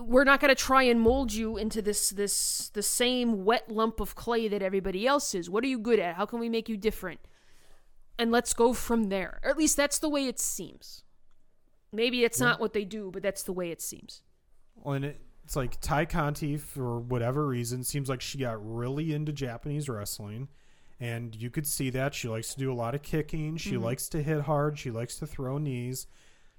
we're 0.00 0.24
not 0.24 0.40
going 0.40 0.54
to 0.54 0.60
try 0.60 0.82
and 0.82 1.00
mold 1.00 1.32
you 1.32 1.56
into 1.56 1.80
this 1.80 2.10
this 2.10 2.70
the 2.74 2.82
same 2.82 3.44
wet 3.44 3.70
lump 3.70 4.00
of 4.00 4.14
clay 4.14 4.48
that 4.48 4.62
everybody 4.62 5.06
else 5.06 5.34
is. 5.34 5.48
What 5.48 5.64
are 5.64 5.68
you 5.68 5.78
good 5.78 5.98
at? 5.98 6.16
How 6.16 6.26
can 6.26 6.38
we 6.38 6.48
make 6.48 6.68
you 6.68 6.76
different? 6.76 7.20
And 8.18 8.30
let's 8.30 8.54
go 8.54 8.72
from 8.72 9.04
there. 9.04 9.40
Or 9.42 9.50
at 9.50 9.58
least 9.58 9.76
that's 9.76 9.98
the 9.98 10.08
way 10.08 10.26
it 10.26 10.38
seems. 10.38 11.02
Maybe 11.96 12.24
it's 12.24 12.38
not 12.38 12.60
what 12.60 12.72
they 12.74 12.84
do, 12.84 13.10
but 13.10 13.22
that's 13.22 13.42
the 13.42 13.52
way 13.52 13.70
it 13.70 13.80
seems. 13.80 14.22
Well, 14.74 14.94
and 14.94 15.04
it, 15.06 15.20
it's 15.44 15.56
like 15.56 15.80
Tay 15.80 16.06
Conti, 16.06 16.56
for 16.56 17.00
whatever 17.00 17.46
reason, 17.46 17.82
seems 17.84 18.08
like 18.08 18.20
she 18.20 18.38
got 18.38 18.58
really 18.60 19.14
into 19.14 19.32
Japanese 19.32 19.88
wrestling. 19.88 20.48
And 21.00 21.34
you 21.34 21.50
could 21.50 21.66
see 21.66 21.90
that. 21.90 22.14
She 22.14 22.28
likes 22.28 22.54
to 22.54 22.58
do 22.58 22.72
a 22.72 22.74
lot 22.74 22.94
of 22.94 23.02
kicking. 23.02 23.56
She 23.56 23.72
mm-hmm. 23.72 23.84
likes 23.84 24.08
to 24.10 24.22
hit 24.22 24.42
hard. 24.42 24.78
She 24.78 24.90
likes 24.90 25.16
to 25.18 25.26
throw 25.26 25.58
knees. 25.58 26.06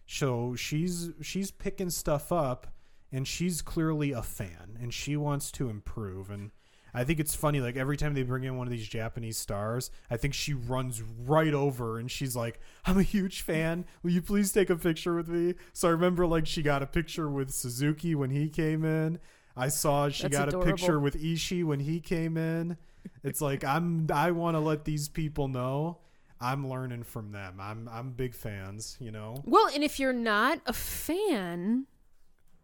So 0.06 0.56
she's 0.56 1.12
she's 1.22 1.52
picking 1.52 1.90
stuff 1.90 2.32
up 2.32 2.68
and 3.12 3.28
she's 3.28 3.62
clearly 3.62 4.12
a 4.12 4.24
fan 4.24 4.78
and 4.82 4.94
she 4.94 5.18
wants 5.18 5.52
to 5.54 5.70
improve. 5.70 6.30
And 6.30 6.52
I 6.98 7.04
think 7.04 7.20
it's 7.20 7.36
funny, 7.36 7.62
like 7.62 7.78
every 7.78 7.96
time 7.96 8.16
they 8.16 8.24
bring 8.24 8.44
in 8.44 8.58
one 8.58 8.66
of 8.66 8.72
these 8.72 8.88
Japanese 8.88 9.38
stars, 9.38 9.92
I 10.10 10.18
think 10.18 10.34
she 10.34 10.56
runs 10.56 11.04
right 11.04 11.54
over 11.54 12.00
and 12.00 12.10
she's 12.10 12.36
like, 12.36 12.60
I'm 12.86 12.98
a 12.98 13.04
huge 13.04 13.44
fan. 13.44 13.86
Will 14.02 14.10
you 14.10 14.22
please 14.24 14.52
take 14.52 14.72
a 14.72 14.76
picture 14.76 15.14
with 15.16 15.28
me? 15.28 15.54
So 15.74 15.90
I 15.90 15.92
remember 15.92 16.26
like 16.26 16.48
she 16.48 16.64
got 16.64 16.82
a 16.82 16.88
picture 16.88 17.30
with 17.30 17.54
Suzuki 17.54 18.16
when 18.16 18.32
he 18.32 18.50
came 18.50 18.84
in. 18.84 19.20
I 19.56 19.68
saw 19.68 20.10
she 20.10 20.24
That's 20.24 20.38
got 20.38 20.48
adorable. 20.48 20.70
a 20.70 20.74
picture 20.74 21.00
with 21.00 21.22
Ishii 21.22 21.64
when 21.64 21.82
he 21.82 22.00
came 22.00 22.36
in. 22.36 22.78
It's 23.24 23.42
like 23.42 23.64
I'm 23.64 24.08
I 24.12 24.32
want 24.32 24.56
to 24.56 24.60
let 24.60 24.84
these 24.84 25.08
people 25.08 25.48
know 25.48 26.00
I'm 26.42 26.68
learning 26.68 27.04
from 27.04 27.32
them. 27.32 27.60
I'm 27.60 27.88
I'm 27.92 28.12
big 28.12 28.34
fans, 28.34 28.98
you 29.00 29.12
know. 29.12 29.44
Well, 29.46 29.70
and 29.72 29.84
if 29.84 30.00
you're 30.00 30.14
not 30.14 30.62
a 30.66 30.74
fan, 30.74 31.86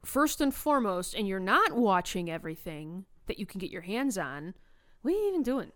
first 0.04 0.42
and 0.42 0.54
foremost, 0.54 1.14
and 1.14 1.28
you're 1.28 1.40
not 1.40 1.74
watching 1.74 2.32
everything 2.32 3.06
that 3.28 3.40
you 3.40 3.46
can 3.46 3.60
get 3.60 3.72
your 3.72 3.82
hands 3.82 4.18
on, 4.18 4.54
what 5.02 5.14
are 5.14 5.18
you 5.18 5.28
even 5.30 5.44
doing? 5.44 5.72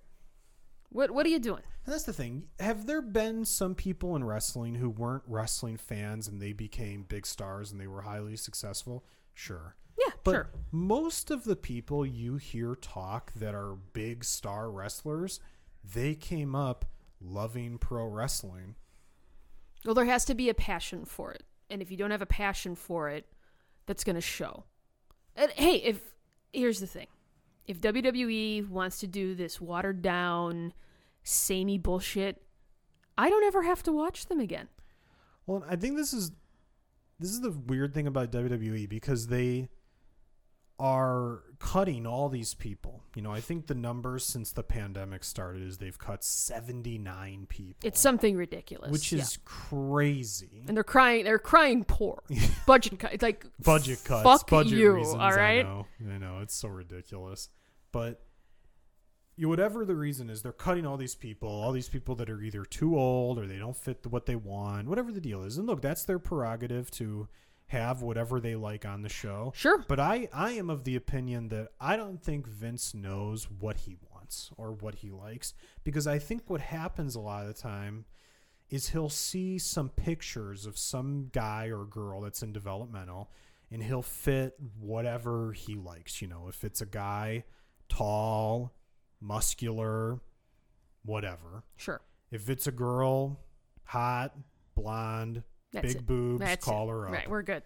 What 0.90 1.12
What 1.12 1.26
are 1.26 1.30
you 1.30 1.40
doing? 1.40 1.64
And 1.86 1.94
that's 1.94 2.04
the 2.04 2.14
thing. 2.14 2.48
Have 2.60 2.86
there 2.86 3.02
been 3.02 3.46
some 3.46 3.76
people 3.76 4.16
in 4.16 4.24
wrestling 4.24 4.76
who 4.76 4.90
weren't 4.90 5.24
wrestling 5.28 5.78
fans 5.78 6.28
and 6.28 6.42
they 6.42 6.54
became 6.54 7.04
big 7.04 7.26
stars 7.26 7.72
and 7.72 7.80
they 7.80 7.88
were 7.88 8.02
highly 8.02 8.36
successful? 8.36 9.06
Sure. 9.34 9.76
Yeah, 9.98 10.14
But 10.24 10.32
sure. 10.32 10.50
most 10.72 11.32
of 11.32 11.44
the 11.44 11.56
people 11.56 12.06
you 12.06 12.36
hear 12.38 12.76
talk 12.76 13.32
that 13.36 13.56
are 13.56 13.76
big 13.94 14.24
star 14.24 14.70
wrestlers, 14.70 15.40
they 15.84 16.14
came 16.14 16.56
up 16.56 16.86
loving 17.20 17.78
pro 17.78 18.06
wrestling. 18.06 18.76
Well, 19.86 19.96
there 19.96 20.06
has 20.06 20.26
to 20.26 20.36
be 20.36 20.50
a 20.50 20.54
passion 20.54 21.06
for 21.06 21.32
it, 21.32 21.44
and 21.70 21.82
if 21.82 21.90
you 21.90 21.98
don't 21.98 22.12
have 22.12 22.22
a 22.22 22.26
passion 22.28 22.76
for 22.76 23.10
it, 23.10 23.26
that's 23.86 24.04
going 24.04 24.16
to 24.16 24.22
show. 24.22 24.66
And 25.36 25.52
hey, 25.52 25.78
if 25.78 26.02
here's 26.52 26.80
the 26.80 26.88
thing, 26.88 27.08
if 27.68 27.82
WWE 27.82 28.70
wants 28.70 29.00
to 29.00 29.08
do 29.08 29.36
this 29.36 29.60
watered 29.60 30.02
down, 30.02 30.74
samey 31.24 31.78
bullshit, 31.78 32.42
I 33.18 33.30
don't 33.30 33.44
ever 33.44 33.64
have 33.64 33.84
to 33.84 33.92
watch 33.92 34.28
them 34.28 34.40
again. 34.40 34.70
Well, 35.46 35.64
I 35.70 35.76
think 35.76 35.98
this 35.98 36.14
is 36.14 36.32
this 37.20 37.32
is 37.32 37.42
the 37.42 37.52
weird 37.52 37.94
thing 37.94 38.08
about 38.08 38.32
WWE 38.32 38.88
because 38.88 39.28
they 39.28 39.70
are 40.80 41.42
cutting 41.60 42.06
all 42.06 42.30
these 42.30 42.54
people. 42.54 43.02
You 43.16 43.24
know, 43.24 43.32
I 43.32 43.42
think 43.42 43.66
the 43.66 43.74
numbers 43.74 44.24
since 44.24 44.52
the 44.52 44.62
pandemic 44.62 45.24
started 45.24 45.64
is 45.64 45.80
they've 45.80 45.98
cut 45.98 46.24
79 46.24 47.48
people. 47.50 47.88
It's 47.88 48.00
something 48.00 48.36
ridiculous, 48.36 48.92
which 48.92 49.12
yeah. 49.12 49.22
is 49.22 49.40
crazy. 49.44 50.64
and 50.68 50.78
they're 50.78 50.84
crying. 50.84 51.24
They're 51.24 51.40
crying 51.40 51.84
poor. 51.84 52.22
Budget 52.68 53.00
cut. 53.00 53.14
It's 53.14 53.24
like 53.24 53.46
budget 53.64 54.04
cuts, 54.04 54.24
Fuck 54.24 54.50
budget 54.50 54.78
you. 54.78 54.92
reasons. 54.92 55.16
all 55.16 55.32
right. 55.32 55.60
I 55.60 55.64
know, 55.64 55.88
I 56.14 56.18
know, 56.18 56.40
it's 56.42 56.54
so 56.54 56.68
ridiculous. 56.68 57.50
But 57.92 58.22
you, 59.36 59.50
whatever 59.50 59.86
the 59.86 59.96
reason 59.96 60.30
is, 60.30 60.42
they're 60.42 60.52
cutting 60.52 60.86
all 60.86 60.98
these 60.98 61.16
people, 61.16 61.48
all 61.48 61.72
these 61.72 61.90
people 61.90 62.16
that 62.16 62.30
are 62.30 62.42
either 62.42 62.66
too 62.66 62.98
old 62.98 63.38
or 63.38 63.46
they 63.46 63.60
don't 63.60 63.78
fit 63.78 64.06
what 64.08 64.26
they 64.26 64.36
want, 64.36 64.88
whatever 64.88 65.12
the 65.12 65.22
deal 65.22 65.44
is. 65.44 65.58
And 65.58 65.68
look, 65.68 65.82
that's 65.82 66.04
their 66.04 66.20
prerogative 66.20 66.90
to 66.92 67.28
have 67.68 68.02
whatever 68.02 68.40
they 68.40 68.56
like 68.56 68.86
on 68.86 69.04
the 69.04 69.10
show. 69.10 69.54
Sure. 69.56 69.84
But 69.88 70.00
I, 70.00 70.28
I 70.34 70.52
am 70.52 70.70
of 70.70 70.86
the 70.86 70.96
opinion 70.96 71.50
that 71.50 71.70
I 71.80 71.98
don't 71.98 72.22
think 72.22 72.48
Vince 72.48 72.94
knows 72.94 73.48
what 73.60 73.78
he 73.78 73.98
wants 74.12 74.50
or 74.58 74.72
what 74.72 74.96
he 74.96 75.12
likes 75.12 75.54
because 75.84 76.08
I 76.08 76.18
think 76.18 76.44
what 76.48 76.62
happens 76.62 77.16
a 77.16 77.20
lot 77.20 77.46
of 77.46 77.48
the 77.48 77.62
time 77.62 78.06
is 78.70 78.90
he'll 78.90 79.10
see 79.10 79.58
some 79.60 79.90
pictures 79.90 80.66
of 80.66 80.78
some 80.78 81.30
guy 81.32 81.68
or 81.68 81.86
girl 81.86 82.22
that's 82.22 82.42
in 82.42 82.52
developmental 82.52 83.30
and 83.72 83.84
he'll 83.84 84.02
fit 84.02 84.56
whatever 84.80 85.52
he 85.52 85.76
likes. 85.76 86.22
You 86.22 86.28
know, 86.28 86.48
if 86.48 86.64
it's 86.64 86.82
a 86.82 86.86
guy 86.86 87.44
tall, 87.90 88.74
muscular, 89.22 90.20
whatever. 91.06 91.64
Sure. 91.76 92.02
If 92.32 92.50
it's 92.50 92.68
a 92.68 92.72
girl, 92.72 93.40
hot, 93.84 94.36
blonde, 94.76 95.44
That's 95.72 95.88
big 95.94 95.96
it. 95.98 96.06
boobs, 96.06 96.40
That's 96.42 96.66
call 96.66 96.90
it. 96.90 96.92
her 96.92 97.06
up 97.08 97.14
Right. 97.14 97.30
We're 97.30 97.42
good. 97.44 97.64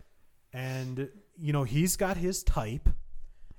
and 0.54 1.10
you 1.38 1.54
know 1.54 1.64
he's 1.64 1.96
got 1.96 2.18
his 2.18 2.44
type 2.44 2.90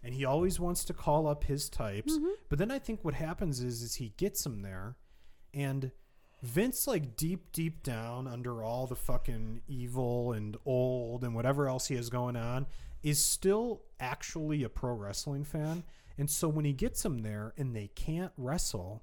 and 0.04 0.12
he 0.14 0.24
always 0.24 0.60
wants 0.60 0.84
to 0.84 0.92
call 0.92 1.26
up 1.26 1.44
his 1.44 1.68
types 1.70 2.12
Mm-hmm. 2.14 2.28
but 2.50 2.58
then 2.58 2.70
i 2.70 2.78
think 2.78 3.02
what 3.02 3.14
happens 3.14 3.60
is 3.62 3.80
is 3.82 3.94
he 3.94 4.10
gets 4.18 4.44
them 4.44 4.60
there 4.62 4.96
and 5.54 5.90
vince 6.42 6.86
like 6.86 7.16
deep 7.16 7.50
deep 7.52 7.82
down 7.82 8.26
under 8.28 8.62
all 8.62 8.86
the 8.86 8.94
fucking 8.94 9.62
evil 9.68 10.32
and 10.32 10.56
old 10.66 11.24
and 11.24 11.34
whatever 11.34 11.66
else 11.66 11.86
he 11.88 11.94
has 11.96 12.10
going 12.10 12.36
on 12.36 12.66
is 13.02 13.18
still 13.24 13.82
actually 13.98 14.62
a 14.62 14.68
pro 14.68 14.92
wrestling 14.92 15.44
fan 15.44 15.82
and 16.18 16.30
so 16.30 16.48
when 16.48 16.64
he 16.64 16.72
gets 16.72 17.02
them 17.02 17.18
there 17.18 17.54
and 17.56 17.74
they 17.74 17.88
can't 17.88 18.32
wrestle 18.36 19.02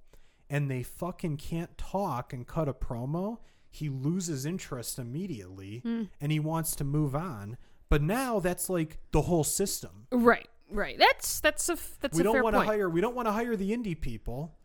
and 0.50 0.70
they 0.70 0.84
fucking 0.84 1.38
can't 1.38 1.78
talk 1.78 2.34
and 2.34 2.48
cut 2.48 2.68
a 2.68 2.74
promo, 2.74 3.38
he 3.70 3.90
loses 3.90 4.46
interest 4.46 4.98
immediately 4.98 5.80
hmm. 5.80 6.04
and 6.20 6.32
he 6.32 6.40
wants 6.40 6.76
to 6.76 6.84
move 6.84 7.16
on. 7.16 7.58
But 7.90 8.02
now 8.02 8.40
that's 8.40 8.70
like 8.70 8.98
the 9.12 9.24
whole 9.24 9.44
system. 9.44 10.08
Right. 10.12 10.48
Right. 10.72 10.98
That's 11.00 11.40
that's 11.40 11.70
a 11.70 11.78
that's 12.00 12.16
we 12.16 12.22
a 12.22 12.24
don't 12.24 12.44
want 12.44 12.56
to 12.56 12.62
hire 12.62 12.90
we 12.90 13.02
don't 13.02 13.16
want 13.16 13.28
to 13.28 13.32
hire 13.32 13.56
the 13.56 13.72
indie 13.72 14.00
people. 14.00 14.56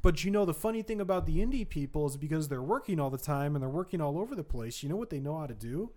But 0.00 0.24
you 0.24 0.30
know 0.30 0.44
the 0.44 0.54
funny 0.54 0.82
thing 0.82 1.00
about 1.00 1.26
the 1.26 1.38
indie 1.38 1.68
people 1.68 2.06
is 2.06 2.16
because 2.16 2.48
they're 2.48 2.62
working 2.62 3.00
all 3.00 3.10
the 3.10 3.18
time 3.18 3.54
and 3.54 3.62
they're 3.62 3.70
working 3.70 4.00
all 4.00 4.18
over 4.18 4.34
the 4.34 4.44
place, 4.44 4.82
you 4.82 4.88
know 4.88 4.96
what 4.96 5.10
they 5.10 5.20
know 5.20 5.38
how 5.38 5.46
to 5.46 5.54
do? 5.54 5.92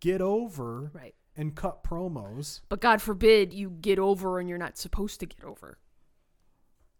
Get 0.00 0.20
over 0.20 0.90
Right. 0.94 1.14
And 1.36 1.54
cut 1.54 1.82
promos. 1.82 2.60
But 2.68 2.80
God 2.80 3.00
forbid 3.00 3.52
you 3.52 3.70
get 3.70 3.98
over 3.98 4.38
and 4.38 4.48
you're 4.48 4.58
not 4.58 4.76
supposed 4.76 5.20
to 5.20 5.26
get 5.26 5.44
over. 5.44 5.78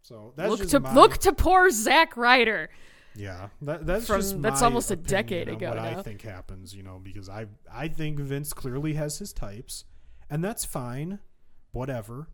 So 0.03 0.33
that's 0.37 0.51
look 0.51 0.69
to 0.69 0.81
my, 0.81 0.95
look 0.95 1.19
to 1.19 1.33
poor 1.33 1.71
Zack 1.71 2.17
Ryder. 2.17 2.71
Yeah, 3.15 3.49
that, 3.63 3.87
that's 3.87 4.07
From- 4.07 4.21
just 4.21 4.43
that's 4.43 4.63
almost 4.63 4.91
a 4.91 4.97
decade 4.97 5.49
ago 5.49 5.69
What 5.69 5.79
I 5.79 6.03
think 6.03 6.23
happens, 6.23 6.75
you 6.75 6.83
know, 6.83 6.99
because 7.03 7.29
I 7.29 7.47
I 7.73 7.89
think 7.89 8.19
Vince 8.19 8.53
clearly 8.53 8.95
has 8.95 9.19
his 9.19 9.33
types, 9.33 9.85
and 10.31 10.43
that's 10.43 10.65
fine, 10.65 11.19
whatever. 11.73 12.29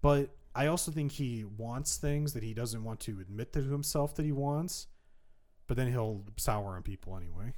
But 0.00 0.30
I 0.54 0.66
also 0.66 0.90
think 0.90 1.12
he 1.12 1.44
wants 1.44 1.98
things 1.98 2.32
that 2.32 2.42
he 2.42 2.54
doesn't 2.54 2.82
want 2.82 3.00
to 3.00 3.20
admit 3.20 3.52
to 3.52 3.62
himself 3.62 4.14
that 4.16 4.24
he 4.24 4.32
wants, 4.32 4.86
but 5.66 5.76
then 5.76 5.88
he'll 5.92 6.24
sour 6.38 6.76
on 6.76 6.82
people 6.82 7.16
anyway. 7.16 7.52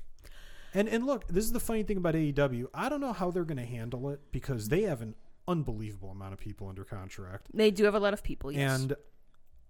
And 0.78 0.88
and 0.88 1.04
look, 1.06 1.26
this 1.26 1.44
is 1.44 1.52
the 1.52 1.60
funny 1.60 1.82
thing 1.82 1.96
about 1.96 2.14
AEW. 2.14 2.66
I 2.72 2.88
don't 2.88 3.00
know 3.00 3.12
how 3.12 3.30
they're 3.32 3.44
going 3.44 3.58
to 3.58 3.64
handle 3.64 4.10
it 4.10 4.20
because 4.30 4.68
they 4.68 4.82
have 4.82 5.02
an 5.02 5.14
unbelievable 5.48 6.10
amount 6.10 6.34
of 6.34 6.38
people 6.38 6.68
under 6.68 6.84
contract. 6.84 7.48
They 7.52 7.70
do 7.70 7.84
have 7.84 7.94
a 7.94 8.00
lot 8.00 8.12
of 8.14 8.22
people. 8.22 8.52
Yes. 8.52 8.80
And 8.80 8.94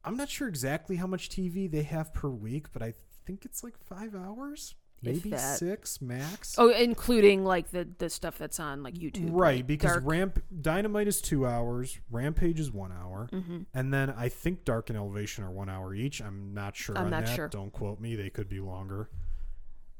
I'm 0.05 0.17
not 0.17 0.29
sure 0.29 0.49
exactly 0.49 0.97
how 0.97 1.07
much 1.07 1.31
TV 1.31 1.71
they 1.71 1.83
have 1.85 2.13
per 2.13 2.29
week, 2.29 2.67
but 2.73 2.83
I 2.83 2.93
think 3.27 3.45
it's 3.45 3.63
like 3.65 3.79
five 3.79 4.15
hours, 4.15 4.75
maybe 5.03 5.35
six 5.37 6.01
max. 6.03 6.57
oh, 6.59 6.69
including 6.71 7.45
like 7.45 7.71
the 7.71 7.89
the 7.99 8.11
stuff 8.11 8.37
that's 8.37 8.61
on 8.61 8.83
like 8.83 8.95
YouTube. 8.95 9.31
right, 9.33 9.67
because 9.67 9.93
Dark. 9.93 10.05
Ramp 10.07 10.43
Dynamite 10.61 11.09
is 11.09 11.21
two 11.23 11.47
hours, 11.47 11.99
Rampage 12.11 12.61
is 12.61 12.71
one 12.71 12.93
hour, 12.93 13.29
Mhm. 13.33 13.65
and 13.73 13.95
then 13.95 14.11
I 14.11 14.29
think 14.29 14.65
Dark 14.65 14.91
and 14.91 14.97
Elevation 14.99 15.43
are 15.45 15.51
one 15.51 15.69
hour 15.71 15.95
each. 15.95 16.21
I'm 16.21 16.53
not 16.53 16.77
sure 16.77 16.99
I'm 16.99 17.05
on 17.07 17.11
not 17.11 17.25
that. 17.27 17.35
sure. 17.37 17.49
Don't 17.49 17.73
quote 17.73 17.99
me; 18.01 18.15
they 18.15 18.31
could 18.31 18.49
be 18.49 18.61
longer. 18.61 19.09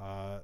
Uh, 0.01 0.41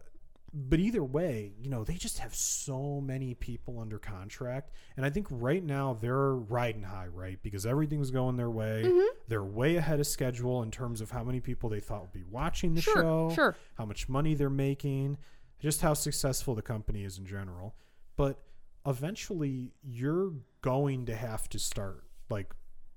but 0.56 0.78
either 0.78 1.02
way, 1.02 1.52
you 1.60 1.68
know, 1.68 1.82
they 1.82 1.94
just 1.94 2.18
have 2.20 2.32
so 2.34 3.00
many 3.00 3.34
people 3.34 3.80
under 3.80 3.98
contract, 3.98 4.70
and 4.96 5.04
I 5.04 5.10
think 5.10 5.26
right 5.30 5.62
now 5.64 5.98
they're 6.00 6.32
riding 6.34 6.84
high, 6.84 7.08
right? 7.08 7.38
Because 7.42 7.66
everything's 7.66 8.12
going 8.12 8.36
their 8.36 8.50
way. 8.50 8.84
Mm-hmm. 8.86 9.16
They're 9.26 9.42
way 9.42 9.74
ahead 9.76 9.98
of 9.98 10.06
schedule 10.06 10.62
in 10.62 10.70
terms 10.70 11.00
of 11.00 11.10
how 11.10 11.24
many 11.24 11.40
people 11.40 11.68
they 11.68 11.80
thought 11.80 12.02
would 12.02 12.12
be 12.12 12.22
watching 12.30 12.74
the 12.74 12.80
Sure, 12.82 12.94
show 13.02 13.32
sure. 13.34 13.56
how 13.76 13.84
much 13.84 14.08
money 14.08 14.34
they're 14.34 14.48
making, 14.48 15.18
just 15.58 15.80
how 15.80 15.92
successful 15.94 16.54
the 16.54 16.62
company 16.62 17.02
is 17.02 17.18
in 17.18 17.26
general. 17.26 17.74
But 18.16 18.40
eventually, 18.86 19.72
you're 19.82 20.32
going 20.62 21.06
to 21.06 21.16
have 21.16 21.48
to 21.48 21.58
start 21.58 22.04
like 22.30 22.54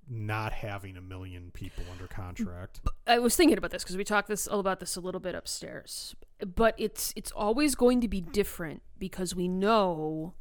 not 0.09 0.53
having 0.53 0.95
a 0.95 1.01
million 1.01 1.51
people 1.53 1.83
under 1.91 2.07
contract. 2.07 2.79
I 3.05 3.19
was 3.19 3.35
thinking 3.35 3.57
about 3.57 3.71
this 3.71 3.83
because 3.83 3.97
we 3.97 4.03
talked 4.03 4.27
this 4.27 4.47
all 4.47 4.59
about 4.59 4.79
this 4.79 4.95
a 4.95 5.01
little 5.01 5.19
bit 5.19 5.35
upstairs. 5.35 6.15
But 6.55 6.75
it's 6.77 7.13
it's 7.15 7.31
always 7.31 7.75
going 7.75 8.01
to 8.01 8.07
be 8.07 8.21
different 8.21 8.81
because 8.97 9.35
we 9.35 9.47
know 9.47 10.33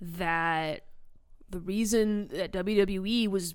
that 0.00 0.84
the 1.48 1.60
reason 1.60 2.28
that 2.28 2.52
WWE 2.52 3.28
was 3.28 3.54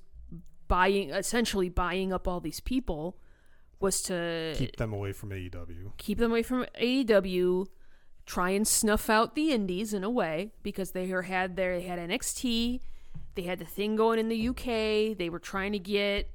buying 0.67 1.09
essentially 1.11 1.69
buying 1.69 2.11
up 2.13 2.27
all 2.27 2.39
these 2.39 2.59
people 2.59 3.17
was 3.79 4.01
to 4.03 4.53
Keep 4.55 4.77
them 4.77 4.93
away 4.93 5.11
from 5.11 5.29
AEW. 5.31 5.91
keep 5.97 6.17
them 6.17 6.31
away 6.31 6.43
from 6.43 6.65
AEW, 6.79 7.67
try 8.25 8.51
and 8.51 8.67
snuff 8.67 9.09
out 9.09 9.35
the 9.35 9.51
indies 9.51 9.93
in 9.93 10.03
a 10.03 10.09
way 10.09 10.51
because 10.63 10.91
they 10.91 11.07
had 11.07 11.55
their 11.55 11.79
they 11.79 11.85
had 11.85 11.99
NXT, 11.99 12.79
they 13.35 13.43
had 13.43 13.59
the 13.59 13.65
thing 13.65 13.95
going 13.95 14.19
in 14.19 14.29
the 14.29 14.47
UK, 14.49 15.17
they 15.17 15.29
were 15.29 15.39
trying 15.39 15.71
to 15.73 15.79
get 15.79 16.29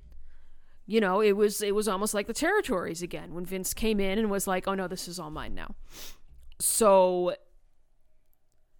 you 0.88 1.00
know, 1.00 1.20
it 1.20 1.32
was 1.32 1.62
it 1.62 1.74
was 1.74 1.88
almost 1.88 2.14
like 2.14 2.28
the 2.28 2.32
territories 2.32 3.02
again 3.02 3.34
when 3.34 3.44
Vince 3.44 3.74
came 3.74 3.98
in 3.98 4.20
and 4.20 4.30
was 4.30 4.46
like, 4.46 4.68
"Oh 4.68 4.74
no, 4.74 4.86
this 4.86 5.08
is 5.08 5.18
all 5.18 5.30
mine 5.32 5.52
now." 5.52 5.74
So 6.60 7.34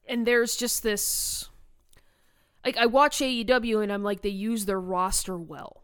and 0.09 0.25
there's 0.25 0.55
just 0.55 0.85
this 0.85 1.49
like 2.65 2.77
I 2.77 2.87
watch 2.87 3.19
AEW 3.19 3.83
and 3.83 3.93
I'm 3.93 4.05
like 4.05 4.23
they 4.23 4.29
use 4.29 4.67
their 4.67 4.81
roster 4.81 5.37
well. 5.37 5.83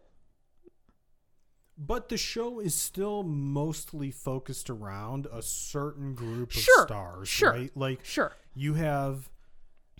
But 1.77 2.09
the 2.09 2.17
show 2.17 2.61
is 2.61 2.75
still 2.77 3.25
mostly 3.25 4.13
focused 4.13 4.71
around 4.71 5.27
a 5.33 5.43
certain 5.43 6.15
group 6.15 6.51
of 6.55 6.61
Sure, 6.61 6.87
stars, 6.87 7.29
sure. 7.29 7.51
right? 7.51 7.77
Like 7.77 8.05
Sure. 8.05 8.33
you 8.55 8.75
have 8.75 9.29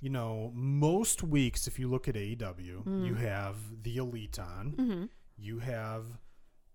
you 0.03 0.11
know 0.11 0.51
most 0.55 1.23
weeks 1.23 1.67
if 1.67 1.79
you 1.79 1.89
look 1.89 2.09
at 2.09 2.15
AEW, 2.17 2.85
Mm. 2.85 3.07
you 3.07 3.15
have 3.15 3.57
the 3.83 3.97
elite 3.97 4.39
on. 4.39 4.75
Mhm. 4.79 5.09
You 5.39 5.61
have 5.61 6.05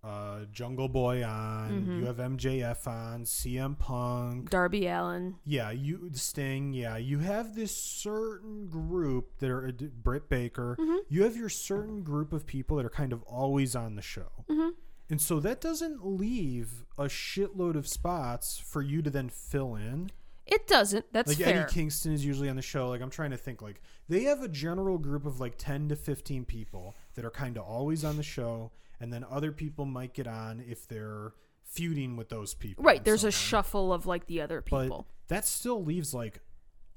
uh, 0.04 0.44
Jungle 0.52 0.88
Boy 0.88 1.24
on. 1.24 1.70
Mm-hmm. 1.72 1.98
You 2.00 2.06
have 2.06 2.16
MJF 2.18 2.86
on. 2.86 3.24
CM 3.24 3.76
Punk. 3.76 4.48
Darby 4.48 4.86
Allin. 4.86 5.34
Yeah, 5.44 5.72
you 5.72 6.10
Sting. 6.14 6.72
Yeah, 6.72 6.96
you 6.98 7.18
have 7.18 7.56
this 7.56 7.76
certain 7.76 8.68
group 8.68 9.38
that 9.40 9.50
are 9.50 9.72
Britt 9.72 10.28
Baker. 10.28 10.76
Mm-hmm. 10.78 10.98
You 11.08 11.24
have 11.24 11.36
your 11.36 11.48
certain 11.48 12.02
group 12.04 12.32
of 12.32 12.46
people 12.46 12.76
that 12.76 12.86
are 12.86 12.90
kind 12.90 13.12
of 13.12 13.22
always 13.24 13.74
on 13.74 13.96
the 13.96 14.02
show, 14.02 14.44
Mm-hmm. 14.48 14.70
and 15.10 15.20
so 15.20 15.40
that 15.40 15.60
doesn't 15.60 16.06
leave 16.06 16.84
a 16.96 17.04
shitload 17.06 17.74
of 17.74 17.88
spots 17.88 18.56
for 18.58 18.80
you 18.82 19.02
to 19.02 19.10
then 19.10 19.28
fill 19.28 19.74
in. 19.74 20.10
It 20.50 20.66
doesn't. 20.66 21.04
That's 21.12 21.28
like 21.28 21.38
fair. 21.38 21.62
Eddie 21.64 21.72
Kingston 21.72 22.12
is 22.12 22.24
usually 22.24 22.48
on 22.48 22.56
the 22.56 22.62
show. 22.62 22.88
Like 22.88 23.02
I'm 23.02 23.10
trying 23.10 23.30
to 23.32 23.36
think. 23.36 23.60
Like 23.62 23.80
they 24.08 24.22
have 24.24 24.42
a 24.42 24.48
general 24.48 24.96
group 24.98 25.26
of 25.26 25.40
like 25.40 25.54
ten 25.58 25.88
to 25.90 25.96
fifteen 25.96 26.44
people 26.44 26.96
that 27.14 27.24
are 27.24 27.30
kind 27.30 27.56
of 27.58 27.64
always 27.64 28.04
on 28.04 28.16
the 28.16 28.22
show, 28.22 28.72
and 28.98 29.12
then 29.12 29.24
other 29.30 29.52
people 29.52 29.84
might 29.84 30.14
get 30.14 30.26
on 30.26 30.64
if 30.66 30.88
they're 30.88 31.32
feuding 31.64 32.16
with 32.16 32.30
those 32.30 32.54
people. 32.54 32.82
Right, 32.82 33.04
there's 33.04 33.24
a 33.24 33.30
shuffle 33.30 33.92
of 33.92 34.06
like 34.06 34.26
the 34.26 34.40
other 34.40 34.62
people. 34.62 35.06
but 35.28 35.28
that 35.28 35.44
still 35.46 35.84
leaves 35.84 36.14
like 36.14 36.40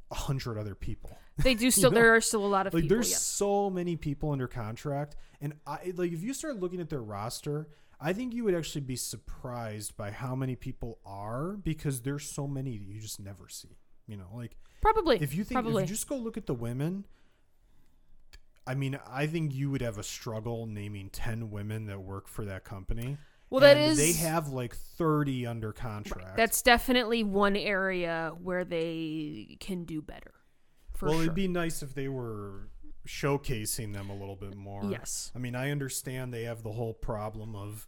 a 0.09 0.15
hundred 0.15 0.57
other 0.57 0.75
people. 0.75 1.17
They 1.37 1.53
do 1.53 1.69
still. 1.71 1.91
know? 1.91 1.95
There 1.99 2.15
are 2.15 2.21
still 2.21 2.45
a 2.45 2.47
lot 2.47 2.67
of 2.67 2.73
Like 2.73 2.83
people. 2.83 2.95
there's 2.95 3.11
Yeah. 3.11 3.17
so 3.17 3.69
many 3.69 3.97
people 3.97 4.31
under 4.31 4.47
contract, 4.47 5.17
and 5.41 5.53
I 5.67 5.91
like 5.95 6.13
if 6.13 6.23
you 6.23 6.33
start 6.33 6.57
looking 6.59 6.79
at 6.79 6.89
their 6.89 7.01
roster. 7.01 7.67
I 8.03 8.13
think 8.13 8.33
you 8.33 8.43
would 8.45 8.55
actually 8.55 8.81
be 8.81 8.95
surprised 8.95 9.95
by 9.95 10.09
how 10.11 10.35
many 10.35 10.55
people 10.55 10.97
are 11.05 11.51
because 11.53 12.01
there's 12.01 12.27
so 12.29 12.47
many 12.47 12.77
that 12.77 12.85
you 12.87 12.99
just 12.99 13.19
never 13.19 13.47
see. 13.47 13.77
You 14.07 14.17
know, 14.17 14.27
like 14.33 14.57
Probably. 14.81 15.17
if 15.21 15.35
you 15.35 15.43
think 15.43 15.61
probably. 15.61 15.83
if 15.83 15.89
you 15.89 15.95
just 15.95 16.09
go 16.09 16.15
look 16.17 16.35
at 16.37 16.47
the 16.47 16.53
women 16.55 17.05
i 18.67 18.75
mean 18.75 18.97
i 19.09 19.25
think 19.25 19.53
you 19.53 19.69
would 19.71 19.81
have 19.81 19.97
a 19.97 20.03
struggle 20.03 20.65
naming 20.67 21.09
10 21.09 21.49
women 21.49 21.85
that 21.87 21.99
work 21.99 22.27
for 22.27 22.45
that 22.45 22.63
company 22.63 23.17
Well, 23.49 23.61
that 23.61 23.75
And 23.77 23.91
is- 23.91 23.97
they 23.97 24.13
have 24.13 24.49
like 24.49 24.75
30 24.75 25.45
under 25.47 25.71
contract 25.73 26.37
That's 26.37 26.61
definitely 26.61 27.23
one 27.23 27.55
area 27.55 28.33
where 28.41 28.63
they 28.63 29.57
can 29.59 29.83
do 29.83 30.01
better. 30.01 30.33
Well 31.01 31.13
sure. 31.13 31.21
it'd 31.23 31.35
be 31.35 31.47
nice 31.47 31.81
if 31.81 31.93
they 31.95 32.07
were 32.07 32.69
showcasing 33.07 33.93
them 33.93 34.09
a 34.11 34.15
little 34.15 34.35
bit 34.35 34.55
more 34.55 34.85
Yes. 34.85 35.31
i 35.35 35.39
mean 35.39 35.55
i 35.55 35.71
understand 35.71 36.31
they 36.33 36.43
have 36.43 36.61
the 36.63 36.71
whole 36.73 36.93
problem 36.93 37.55
of 37.55 37.87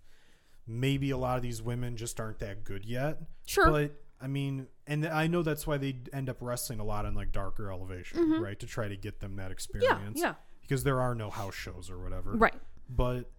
maybe 0.65 1.11
a 1.11 1.17
lot 1.17 1.35
of 1.37 1.43
these 1.43 1.61
women 1.61 1.95
just 1.97 2.19
aren't 2.19 2.39
that 2.39 2.63
good 2.63 2.85
yet 2.85 3.17
Sure. 3.45 3.69
but 3.69 3.91
i 4.21 4.27
mean 4.27 4.67
and 4.87 5.05
i 5.05 5.27
know 5.27 5.41
that's 5.43 5.67
why 5.67 5.77
they 5.77 5.97
end 6.13 6.29
up 6.29 6.37
wrestling 6.39 6.79
a 6.79 6.83
lot 6.85 7.05
on 7.05 7.13
like 7.15 7.31
darker 7.31 7.71
elevation 7.71 8.41
right 8.41 8.59
to 8.59 8.65
try 8.65 8.87
to 8.87 8.95
get 8.95 9.19
them 9.19 9.35
that 9.35 9.51
Mm-hmm. 9.51 9.77
yeah. 9.81 9.87
experience 9.91 10.19
Yeah. 10.21 10.33
because 10.61 10.83
there 10.83 11.01
are 11.01 11.13
no 11.15 11.29
house 11.29 11.55
shows 11.55 11.89
or 11.89 12.01
whatever 12.01 12.31
Right. 12.31 12.55
but 12.89 13.29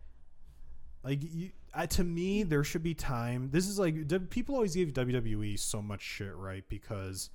like 1.02 1.20
you, 1.22 1.50
I, 1.74 1.86
to 1.86 2.04
me 2.04 2.42
there 2.44 2.62
should 2.64 2.82
be 2.82 2.94
time 2.94 3.48
this 3.50 3.66
is 3.68 3.78
like 3.78 4.28
people 4.30 4.54
always 4.54 4.74
give 4.74 4.90
wwe 4.92 5.58
so 5.58 5.80
much 5.82 6.02
shit 6.02 6.34
right 6.36 6.64
because 6.68 7.30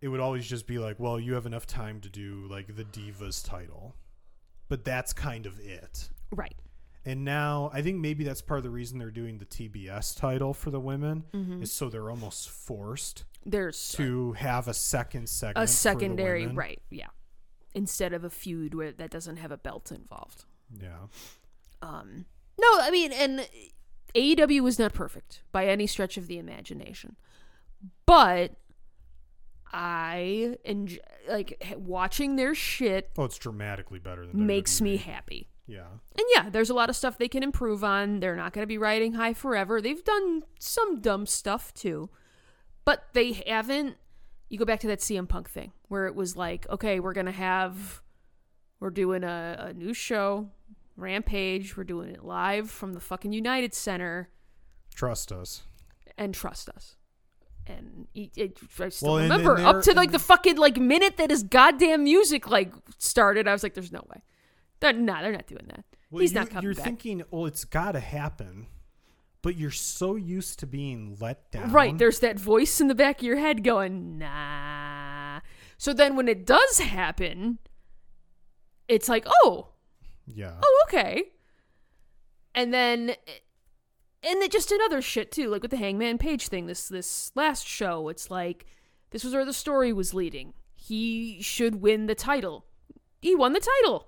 it 0.00 0.08
would 0.08 0.20
always 0.20 0.46
just 0.46 0.66
be 0.66 0.78
like 0.78 0.98
well 0.98 1.20
you 1.20 1.34
have 1.34 1.46
enough 1.46 1.66
time 1.66 2.00
to 2.00 2.08
do 2.08 2.46
like 2.50 2.74
the 2.74 2.84
divas 2.84 3.44
title 3.46 3.96
but 4.68 4.84
that's 4.84 5.12
kind 5.12 5.44
of 5.46 5.58
it 5.60 6.08
Right. 6.32 6.54
And 7.04 7.24
now 7.24 7.70
i 7.72 7.80
think 7.82 7.98
maybe 7.98 8.24
that's 8.24 8.42
part 8.42 8.58
of 8.58 8.64
the 8.64 8.70
reason 8.70 8.98
they're 8.98 9.10
doing 9.10 9.38
the 9.38 9.44
tbs 9.46 10.14
title 10.16 10.52
for 10.52 10.70
the 10.70 10.80
women 10.80 11.24
Mm-hmm. 11.32 11.62
is 11.62 11.72
so 11.72 11.88
they're 11.88 12.10
almost 12.10 12.48
forced 12.50 13.24
There's 13.46 13.92
to 13.92 14.32
have 14.32 14.68
a 14.68 14.74
second 14.74 15.28
segment 15.28 15.64
a 15.64 15.66
secondary 15.72 16.46
right. 16.46 16.80
Yeah. 16.90 17.06
Instead 17.74 18.12
of 18.12 18.24
a 18.24 18.30
feud 18.30 18.74
where 18.74 18.92
that 18.92 19.10
doesn't 19.10 19.36
have 19.36 19.50
a 19.52 19.56
belt 19.56 19.90
involved. 19.92 20.44
yeah 20.80 21.06
Um. 21.82 22.26
No, 22.60 22.66
I 22.80 22.90
mean, 22.90 23.10
and 23.12 23.48
AEW 24.14 24.60
was 24.60 24.78
not 24.78 24.92
perfect 24.92 25.42
by 25.52 25.66
any 25.66 25.86
stretch 25.86 26.18
of 26.18 26.26
the 26.26 26.36
imagination, 26.36 27.16
but 28.04 28.56
I 29.72 30.56
enjoy 30.64 30.98
like 31.28 31.62
watching 31.78 32.36
their 32.36 32.54
shit 32.54 33.10
oh 33.16 33.24
it's 33.24 33.38
dramatically 33.38 33.98
better 34.00 34.26
than 34.26 34.46
makes 34.46 34.80
me 34.80 34.96
happy. 34.96 35.48
Yeah 35.70 35.86
And 36.18 36.26
yeah, 36.34 36.50
there's 36.50 36.70
a 36.70 36.74
lot 36.74 36.90
of 36.90 36.96
stuff 36.96 37.16
they 37.16 37.28
can 37.28 37.42
improve 37.42 37.84
on. 37.84 38.20
They're 38.20 38.36
not 38.36 38.52
going 38.52 38.62
to 38.62 38.66
be 38.66 38.78
riding 38.78 39.14
high 39.14 39.34
forever. 39.34 39.80
They've 39.80 40.04
done 40.04 40.42
some 40.58 41.00
dumb 41.00 41.26
stuff 41.26 41.72
too. 41.72 42.10
But 42.84 43.04
they 43.12 43.32
haven't. 43.46 43.96
You 44.48 44.58
go 44.58 44.64
back 44.64 44.80
to 44.80 44.88
that 44.88 44.98
CM 44.98 45.28
Punk 45.28 45.48
thing 45.48 45.72
where 45.88 46.06
it 46.06 46.14
was 46.14 46.36
like, 46.36 46.68
okay, 46.68 46.98
we're 46.98 47.12
going 47.12 47.26
to 47.26 47.32
have. 47.32 48.02
We're 48.80 48.90
doing 48.90 49.22
a, 49.24 49.66
a 49.68 49.72
new 49.72 49.94
show, 49.94 50.48
Rampage. 50.96 51.76
We're 51.76 51.84
doing 51.84 52.08
it 52.10 52.24
live 52.24 52.70
from 52.70 52.94
the 52.94 53.00
fucking 53.00 53.32
United 53.32 53.74
Center 53.74 54.30
trust 54.94 55.32
us 55.32 55.62
and 56.18 56.34
trust 56.34 56.68
us. 56.68 56.96
And 57.66 58.06
it, 58.14 58.30
it, 58.36 58.58
I 58.78 58.88
still 58.88 59.12
Well, 59.14 59.22
remember 59.22 59.56
and 59.56 59.66
up 59.66 59.82
to 59.82 59.92
like 59.92 60.10
the 60.12 60.18
fucking 60.18 60.56
like 60.56 60.76
minute 60.78 61.16
that 61.18 61.30
his 61.30 61.42
goddamn 61.42 62.04
music 62.04 62.50
like 62.50 62.72
started. 62.98 63.46
I 63.46 63.52
was 63.52 63.62
like, 63.62 63.74
"There's 63.74 63.92
no 63.92 64.04
way." 64.12 64.22
They're, 64.80 64.92
nah, 64.92 65.22
they're 65.22 65.32
not 65.32 65.46
doing 65.46 65.66
that. 65.68 65.84
Well, 66.10 66.22
He's 66.22 66.32
you, 66.32 66.40
not 66.40 66.50
coming 66.50 66.54
back. 66.54 66.62
You're 66.64 66.74
back. 66.74 66.84
thinking, 66.84 67.22
well, 67.30 67.46
it's 67.46 67.64
got 67.64 67.92
to 67.92 68.00
happen, 68.00 68.66
but 69.42 69.56
you're 69.56 69.70
so 69.70 70.16
used 70.16 70.58
to 70.60 70.66
being 70.66 71.16
let 71.20 71.50
down. 71.50 71.70
Right, 71.72 71.96
there's 71.96 72.20
that 72.20 72.38
voice 72.38 72.80
in 72.80 72.88
the 72.88 72.94
back 72.94 73.20
of 73.20 73.26
your 73.26 73.38
head 73.38 73.62
going, 73.62 74.18
nah. 74.18 75.40
So 75.78 75.92
then 75.92 76.16
when 76.16 76.28
it 76.28 76.46
does 76.46 76.78
happen, 76.78 77.58
it's 78.88 79.08
like, 79.08 79.26
oh, 79.42 79.68
yeah. 80.26 80.54
oh, 80.62 80.84
okay. 80.88 81.24
And 82.54 82.74
then, 82.74 83.14
and 84.22 84.42
then 84.42 84.50
just 84.50 84.72
another 84.72 85.00
shit 85.00 85.30
too, 85.30 85.48
like 85.48 85.62
with 85.62 85.70
the 85.70 85.76
Hangman 85.76 86.18
Page 86.18 86.48
thing. 86.48 86.66
This 86.66 86.88
this 86.88 87.30
last 87.36 87.66
show, 87.66 88.08
it's 88.08 88.30
like 88.30 88.66
this 89.10 89.22
was 89.22 89.32
where 89.32 89.44
the 89.44 89.52
story 89.52 89.92
was 89.92 90.12
leading. 90.12 90.52
He 90.74 91.40
should 91.40 91.80
win 91.80 92.06
the 92.06 92.16
title 92.16 92.66
he 93.20 93.34
won 93.34 93.52
the 93.52 93.60
title. 93.60 94.06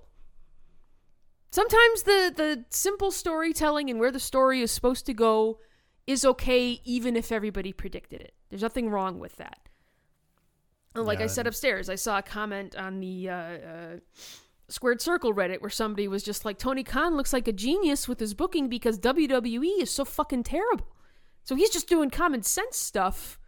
Sometimes 1.53 2.03
the 2.05 2.33
the 2.35 2.65
simple 2.71 3.11
storytelling 3.11 3.91
and 3.91 4.01
where 4.01 4.11
the 4.11 4.19
story 4.19 4.63
is 4.63 4.73
supposed 4.73 5.07
to 5.07 5.15
go 5.15 5.59
is 6.07 6.25
okay 6.25 6.81
even 6.85 7.15
if 7.15 7.31
everybody 7.31 7.73
predicted 7.73 8.21
it. 8.21 8.35
There's 8.49 8.63
nothing 8.63 8.89
wrong 8.89 9.19
with 9.19 9.37
that. 9.37 9.59
And 10.95 11.05
like 11.05 11.21
I 11.21 11.27
said 11.27 11.47
upstairs, 11.47 11.89
I 11.89 11.95
saw 11.95 12.19
a 12.19 12.23
comment 12.23 12.77
on 12.77 13.01
the 13.01 13.29
uh, 13.29 13.35
uh, 13.35 13.97
Squared 14.69 15.01
Circle 15.01 15.33
Reddit 15.33 15.63
where 15.63 15.71
somebody 15.71 16.07
was 16.07 16.23
just 16.23 16.45
like, 16.45 16.59
Tony 16.59 16.85
Khan 16.85 17.17
looks 17.17 17.33
like 17.33 17.49
a 17.49 17.53
genius 17.53 18.09
with 18.09 18.21
his 18.21 18.35
booking 18.35 18.69
because 18.69 18.99
WWE 18.99 19.81
is 19.81 19.91
so 19.91 20.05
fucking 20.05 20.43
terrible. 20.43 20.87
So 21.45 21.55
he's 21.55 21.71
just 21.71 21.89
doing 21.89 22.11
common 22.11 22.43
sense 22.43 22.77
stuff. 22.77 23.39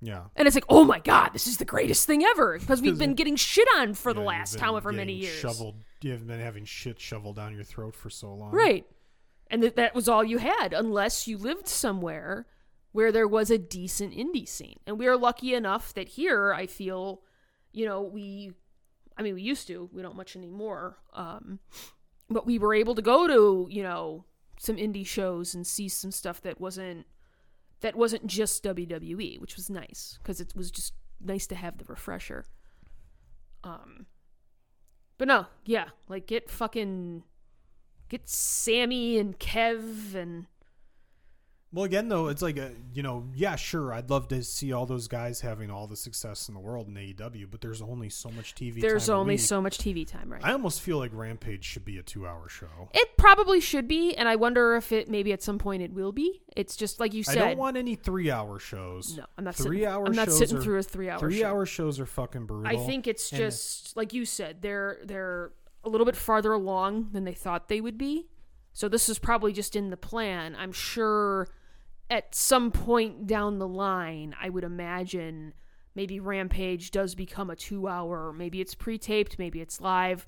Yeah. 0.00 0.24
And 0.36 0.46
it's 0.48 0.54
like, 0.54 0.64
oh 0.68 0.84
my 0.84 0.98
god, 0.98 1.30
this 1.32 1.46
is 1.46 1.58
the 1.58 1.64
greatest 1.64 2.06
thing 2.06 2.24
ever 2.24 2.58
because 2.58 2.80
we've 2.80 2.98
been 3.04 3.14
getting 3.14 3.36
shit 3.36 3.68
on 3.76 3.94
for 3.94 4.12
the 4.12 4.20
Yeah, 4.20 4.24
you've 4.24 4.38
last 4.38 4.60
however 4.60 4.92
many 4.92 5.12
years. 5.12 5.38
Shoveled. 5.38 5.76
You've 6.02 6.26
been 6.26 6.40
having 6.40 6.64
shit 6.64 6.98
shoveled 6.98 7.36
down 7.36 7.54
your 7.54 7.64
throat 7.64 7.94
for 7.94 8.08
so 8.10 8.32
long. 8.34 8.52
Right. 8.52 8.86
And 9.50 9.62
that 9.62 9.76
that 9.76 9.94
was 9.94 10.08
all 10.08 10.24
you 10.24 10.38
had 10.38 10.72
unless 10.72 11.26
you 11.26 11.36
lived 11.36 11.68
somewhere 11.68 12.46
where 12.92 13.12
there 13.12 13.28
was 13.28 13.50
a 13.50 13.58
decent 13.58 14.14
indie 14.14 14.48
scene. 14.48 14.78
And 14.86 14.98
we 14.98 15.06
are 15.06 15.16
lucky 15.16 15.54
enough 15.54 15.92
that 15.94 16.08
here 16.08 16.52
I 16.52 16.66
feel, 16.66 17.22
you 17.72 17.84
know, 17.84 18.02
we 18.02 18.52
I 19.16 19.22
mean 19.22 19.34
we 19.34 19.42
used 19.42 19.66
to, 19.66 19.90
we 19.92 20.02
don't 20.02 20.16
much 20.16 20.36
anymore. 20.36 20.98
Um 21.12 21.58
but 22.28 22.46
we 22.46 22.58
were 22.58 22.74
able 22.74 22.94
to 22.94 23.02
go 23.02 23.26
to, 23.26 23.66
you 23.70 23.82
know, 23.82 24.24
some 24.58 24.76
indie 24.76 25.06
shows 25.06 25.54
and 25.54 25.66
see 25.66 25.88
some 25.88 26.12
stuff 26.12 26.40
that 26.42 26.60
wasn't 26.60 27.06
that 27.80 27.96
wasn't 27.96 28.26
just 28.26 28.62
WWE, 28.64 29.40
which 29.40 29.56
was 29.56 29.70
nice 29.70 30.18
because 30.22 30.40
it 30.40 30.54
was 30.54 30.70
just 30.70 30.94
nice 31.20 31.46
to 31.48 31.54
have 31.54 31.78
the 31.78 31.84
refresher. 31.84 32.44
Um 33.64 34.06
but 35.18 35.28
no, 35.28 35.46
yeah, 35.66 35.88
like 36.08 36.26
get 36.26 36.50
fucking 36.50 37.24
get 38.08 38.28
Sammy 38.28 39.18
and 39.18 39.38
Kev 39.38 40.14
and 40.14 40.46
Well, 41.72 41.84
again, 41.84 42.08
though, 42.08 42.26
it's 42.26 42.42
like 42.42 42.56
a 42.56 42.72
you 42.92 43.04
know, 43.04 43.28
yeah, 43.32 43.54
sure, 43.54 43.92
I'd 43.92 44.10
love 44.10 44.26
to 44.28 44.42
see 44.42 44.72
all 44.72 44.86
those 44.86 45.06
guys 45.06 45.40
having 45.40 45.70
all 45.70 45.86
the 45.86 45.96
success 45.96 46.48
in 46.48 46.54
the 46.54 46.60
world 46.60 46.88
in 46.88 46.94
AEW, 46.94 47.48
but 47.48 47.60
there's 47.60 47.80
only 47.80 48.08
so 48.08 48.28
much 48.30 48.56
TV. 48.56 48.80
there's 48.80 49.06
time 49.06 49.16
only 49.16 49.36
so 49.36 49.60
much 49.62 49.78
TV 49.78 50.04
time, 50.04 50.32
right? 50.32 50.40
I 50.44 50.50
almost 50.52 50.80
feel 50.80 50.98
like 50.98 51.12
Rampage 51.14 51.64
should 51.64 51.84
be 51.84 51.98
a 51.98 52.02
two-hour 52.02 52.48
show. 52.48 52.88
it 52.92 53.16
probably 53.16 53.60
should 53.60 53.86
be, 53.86 54.16
and 54.16 54.28
I 54.28 54.34
wonder 54.34 54.74
if 54.74 54.90
it 54.90 55.08
maybe 55.08 55.32
at 55.32 55.42
some 55.44 55.58
point 55.58 55.82
it 55.82 55.92
will 55.92 56.10
be. 56.10 56.42
It's 56.56 56.74
just 56.74 56.98
like 56.98 57.14
you 57.14 57.22
said. 57.22 57.38
I 57.38 57.48
don't 57.50 57.58
want 57.58 57.76
any 57.76 57.94
three-hour 57.94 58.58
shows. 58.58 59.16
no, 59.16 59.26
I'm 59.38 59.44
not 59.44 59.54
Three-hour. 59.54 60.06
I'm 60.06 60.12
not 60.12 60.32
sitting 60.32 60.56
are- 60.56 60.62
through 60.62 60.78
a 60.78 60.82
three 60.82 61.08
hour. 61.08 61.20
Three-hour 61.20 61.66
shows 61.66 62.00
are 62.00 62.06
fucking 62.06 62.46
brutal. 62.46 62.66
I 62.66 62.84
think 62.84 63.06
it's 63.06 63.30
and- 63.30 63.38
just 63.38 63.96
like 63.96 64.12
you 64.12 64.24
said. 64.24 64.60
They're 64.62 64.98
they're 65.04 65.52
a 65.84 65.88
little 65.88 66.04
bit 66.04 66.16
farther 66.16 66.52
along 66.52 67.10
than 67.12 67.22
they 67.24 67.32
thought 67.32 67.68
they 67.68 67.80
would 67.80 67.96
be. 67.96 68.26
So 68.72 68.88
this 68.88 69.08
is 69.08 69.18
probably 69.20 69.52
just 69.52 69.76
in 69.76 69.90
the 69.90 69.96
plan. 69.96 70.56
I'm 70.58 70.72
sure 70.72 71.48
at 72.10 72.34
some 72.34 72.72
point 72.72 73.26
down 73.26 73.58
the 73.58 73.68
line, 73.68 74.34
I 74.40 74.48
would 74.48 74.64
imagine 74.64 75.54
maybe 75.94 76.20
Rampage 76.20 76.90
does 76.90 77.14
become 77.14 77.48
a 77.50 77.56
two 77.56 77.86
hour. 77.86 78.32
Maybe 78.32 78.60
it's 78.60 78.74
pre 78.74 78.98
taped, 78.98 79.38
maybe 79.38 79.60
it's 79.60 79.80
live, 79.80 80.26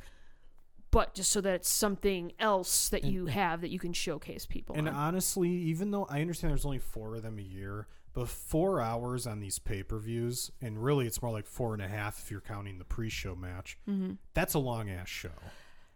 but 0.92 1.14
just 1.14 1.32
so 1.32 1.40
that 1.40 1.54
it's 1.54 1.68
something 1.68 2.32
else 2.38 2.88
that 2.90 3.04
you 3.04 3.26
have 3.26 3.60
that 3.62 3.70
you 3.70 3.80
can 3.80 3.92
showcase 3.92 4.46
people. 4.46 4.76
And 4.76 4.88
on. 4.88 4.94
honestly, 4.94 5.50
even 5.50 5.90
though 5.90 6.06
I 6.08 6.20
understand 6.20 6.52
there's 6.52 6.64
only 6.64 6.78
four 6.78 7.16
of 7.16 7.22
them 7.22 7.38
a 7.38 7.42
year, 7.42 7.88
but 8.12 8.28
four 8.28 8.80
hours 8.80 9.26
on 9.26 9.40
these 9.40 9.58
pay 9.58 9.82
per 9.82 9.98
views, 9.98 10.52
and 10.60 10.82
really 10.82 11.06
it's 11.06 11.20
more 11.20 11.32
like 11.32 11.46
four 11.46 11.72
and 11.72 11.82
a 11.82 11.88
half 11.88 12.20
if 12.20 12.30
you're 12.30 12.40
counting 12.40 12.78
the 12.78 12.84
pre 12.84 13.08
show 13.08 13.34
match, 13.34 13.76
mm-hmm. 13.88 14.12
that's 14.34 14.54
a 14.54 14.58
long 14.60 14.88
ass 14.88 15.08
show. 15.08 15.30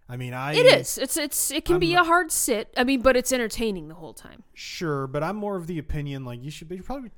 I 0.08 0.16
mean, 0.16 0.34
I. 0.34 0.54
It 0.54 0.66
is. 0.66 0.98
It's 0.98 1.16
it's 1.16 1.50
it 1.50 1.64
can 1.64 1.78
be 1.78 1.94
I'm- 1.96 2.04
a 2.04 2.06
hard 2.06 2.30
sit. 2.30 2.72
I 2.76 2.84
mean, 2.84 3.02
but 3.02 3.16
it's 3.16 3.32
entertaining 3.32 3.88
the 3.88 3.94
whole 3.94 4.14
time. 4.14 4.44
Sure, 4.54 5.06
but 5.06 5.22
I'm 5.22 5.36
more 5.36 5.56
of 5.56 5.66
the 5.66 5.78
opinion 5.78 6.24
like 6.24 6.42
you 6.42 6.50
should 6.50 6.68
be 6.68 6.78
probably. 6.78 7.10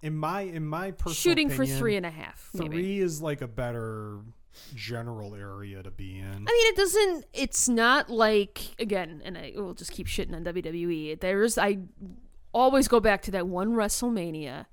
In 0.00 0.16
my 0.16 0.42
in 0.42 0.64
my 0.64 0.92
personal 0.92 1.14
Shooting 1.14 1.48
for 1.48 1.62
opinion, 1.62 1.78
three 1.78 1.96
and 1.96 2.06
a 2.06 2.10
half. 2.10 2.50
Maybe. 2.54 2.68
Three 2.76 2.98
is 3.00 3.20
like 3.20 3.40
a 3.42 3.48
better 3.48 4.20
general 4.74 5.34
area 5.34 5.82
to 5.82 5.90
be 5.90 6.18
in. 6.20 6.26
I 6.26 6.36
mean, 6.38 6.46
it 6.46 6.76
doesn't. 6.76 7.24
It's 7.32 7.68
not 7.68 8.08
like 8.08 8.60
again, 8.78 9.20
and 9.24 9.36
I 9.36 9.54
will 9.56 9.74
just 9.74 9.90
keep 9.90 10.06
shitting 10.06 10.34
on 10.34 10.44
WWE. 10.44 11.18
There's 11.18 11.58
I 11.58 11.78
always 12.52 12.86
go 12.86 13.00
back 13.00 13.22
to 13.22 13.32
that 13.32 13.48
one 13.48 13.72
WrestleMania 13.72 14.66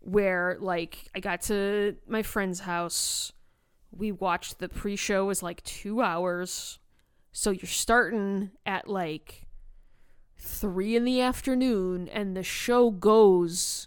where 0.00 0.58
like 0.60 1.08
I 1.14 1.20
got 1.20 1.40
to 1.42 1.96
my 2.06 2.22
friend's 2.22 2.60
house. 2.60 3.32
We 3.90 4.12
watched 4.12 4.58
the 4.58 4.68
pre-show 4.68 5.26
was 5.26 5.42
like 5.42 5.62
two 5.64 6.00
hours, 6.02 6.78
so 7.32 7.50
you're 7.50 7.66
starting 7.66 8.50
at 8.66 8.88
like 8.88 9.46
three 10.38 10.96
in 10.96 11.04
the 11.04 11.20
afternoon, 11.20 12.08
and 12.08 12.36
the 12.36 12.42
show 12.42 12.90
goes 12.90 13.86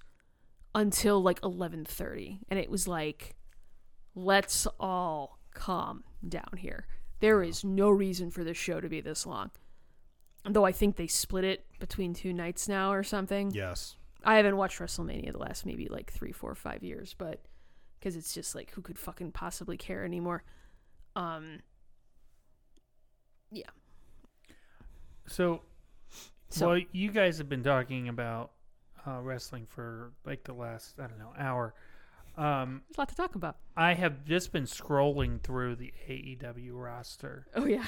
until 0.73 1.21
like 1.21 1.39
eleven 1.43 1.85
thirty, 1.85 2.39
and 2.49 2.59
it 2.59 2.69
was 2.69 2.87
like 2.87 3.35
let's 4.15 4.65
all 4.79 5.39
calm 5.53 6.03
down 6.27 6.57
here. 6.57 6.87
There 7.19 7.43
is 7.43 7.63
no 7.63 7.89
reason 7.89 8.31
for 8.31 8.43
this 8.43 8.57
show 8.57 8.81
to 8.81 8.89
be 8.89 9.01
this 9.01 9.25
long. 9.25 9.51
Though 10.47 10.65
I 10.65 10.71
think 10.71 10.95
they 10.95 11.07
split 11.07 11.43
it 11.43 11.65
between 11.79 12.13
two 12.13 12.31
nights 12.33 12.67
now 12.67 12.91
or 12.91 13.03
something. 13.03 13.51
yes. 13.51 13.95
I 14.23 14.37
haven't 14.37 14.57
watched 14.57 14.79
WrestleMania 14.79 15.33
the 15.33 15.37
last 15.37 15.67
maybe 15.67 15.87
like 15.87 16.11
three, 16.11 16.31
four, 16.31 16.55
five 16.55 16.83
years, 16.83 17.13
but 17.15 17.41
because 17.99 18.15
it's 18.15 18.33
just 18.33 18.55
like 18.55 18.71
who 18.71 18.81
could 18.81 18.97
fucking 18.97 19.31
possibly 19.31 19.77
care 19.77 20.03
anymore? 20.03 20.43
Um, 21.15 21.59
yeah. 23.51 23.69
So, 25.27 25.61
So 26.49 26.69
well, 26.69 26.81
you 26.91 27.11
guys 27.11 27.37
have 27.39 27.49
been 27.49 27.63
talking 27.63 28.09
about 28.09 28.51
uh, 29.07 29.19
wrestling 29.21 29.65
for 29.67 30.11
like 30.25 30.43
the 30.43 30.53
last 30.53 30.99
I 30.99 31.07
don't 31.07 31.19
know 31.19 31.33
hour. 31.37 31.73
Um, 32.37 32.81
there's 32.87 32.97
a 32.97 33.01
lot 33.01 33.09
to 33.09 33.15
talk 33.15 33.35
about. 33.35 33.55
I 33.77 33.93
have 33.93 34.25
just 34.25 34.51
been 34.51 34.65
scrolling 34.65 35.41
through 35.41 35.75
the 35.77 35.93
AEW 36.09 36.71
roster, 36.73 37.47
Oh 37.55 37.65
yeah. 37.65 37.85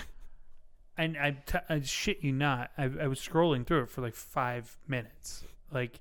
and 0.97 1.17
I, 1.17 1.31
t- 1.31 1.57
I 1.69 1.81
shit 1.81 2.23
you 2.23 2.31
not, 2.31 2.71
I, 2.77 2.83
I 2.85 3.07
was 3.07 3.19
scrolling 3.19 3.65
through 3.67 3.83
it 3.83 3.89
for 3.89 3.99
like 4.01 4.15
five 4.15 4.77
minutes, 4.87 5.43
like, 5.69 5.99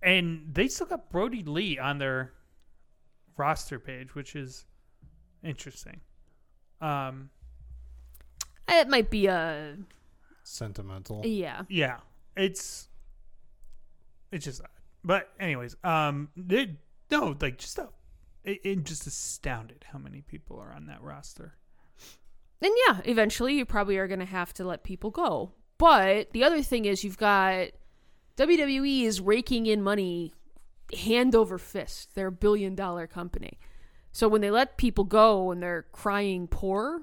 and 0.00 0.50
they 0.52 0.68
still 0.68 0.86
got 0.86 1.10
Brodie 1.10 1.42
Lee 1.42 1.78
on 1.80 1.98
their 1.98 2.32
roster 3.36 3.80
page, 3.80 4.14
which 4.14 4.36
is 4.36 4.64
interesting. 5.42 6.00
Um, 6.80 7.30
It 8.70 8.88
might 8.88 9.10
be 9.10 9.26
a 9.26 9.76
Sentimental. 10.42 11.22
yeah. 11.24 11.62
yeah, 11.68 11.98
it's 12.36 12.88
it's 14.32 14.44
just, 14.44 14.62
odd. 14.62 14.68
but 15.04 15.28
anyways, 15.38 15.76
um, 15.84 16.28
they, 16.36 16.76
no, 17.10 17.36
like 17.40 17.58
just 17.58 17.78
a, 17.78 17.88
it, 18.44 18.60
it 18.64 18.84
just 18.84 19.06
astounded 19.06 19.84
how 19.92 19.98
many 19.98 20.22
people 20.22 20.58
are 20.58 20.72
on 20.72 20.86
that 20.86 21.02
roster. 21.02 21.54
And 22.62 22.72
yeah, 22.86 23.00
eventually 23.04 23.54
you 23.54 23.64
probably 23.64 23.96
are 23.96 24.06
going 24.06 24.20
to 24.20 24.26
have 24.26 24.52
to 24.54 24.64
let 24.64 24.82
people 24.84 25.10
go. 25.10 25.52
But 25.78 26.32
the 26.32 26.44
other 26.44 26.62
thing 26.62 26.84
is, 26.84 27.02
you've 27.02 27.16
got 27.16 27.68
WWE 28.36 29.02
is 29.02 29.20
raking 29.20 29.66
in 29.66 29.82
money 29.82 30.34
hand 30.98 31.34
over 31.34 31.58
fist. 31.58 32.14
They're 32.14 32.26
a 32.26 32.32
billion 32.32 32.74
dollar 32.74 33.06
company. 33.06 33.58
So 34.12 34.28
when 34.28 34.40
they 34.40 34.50
let 34.50 34.76
people 34.76 35.04
go 35.04 35.50
and 35.50 35.62
they're 35.62 35.86
crying 35.92 36.48
poor, 36.48 37.02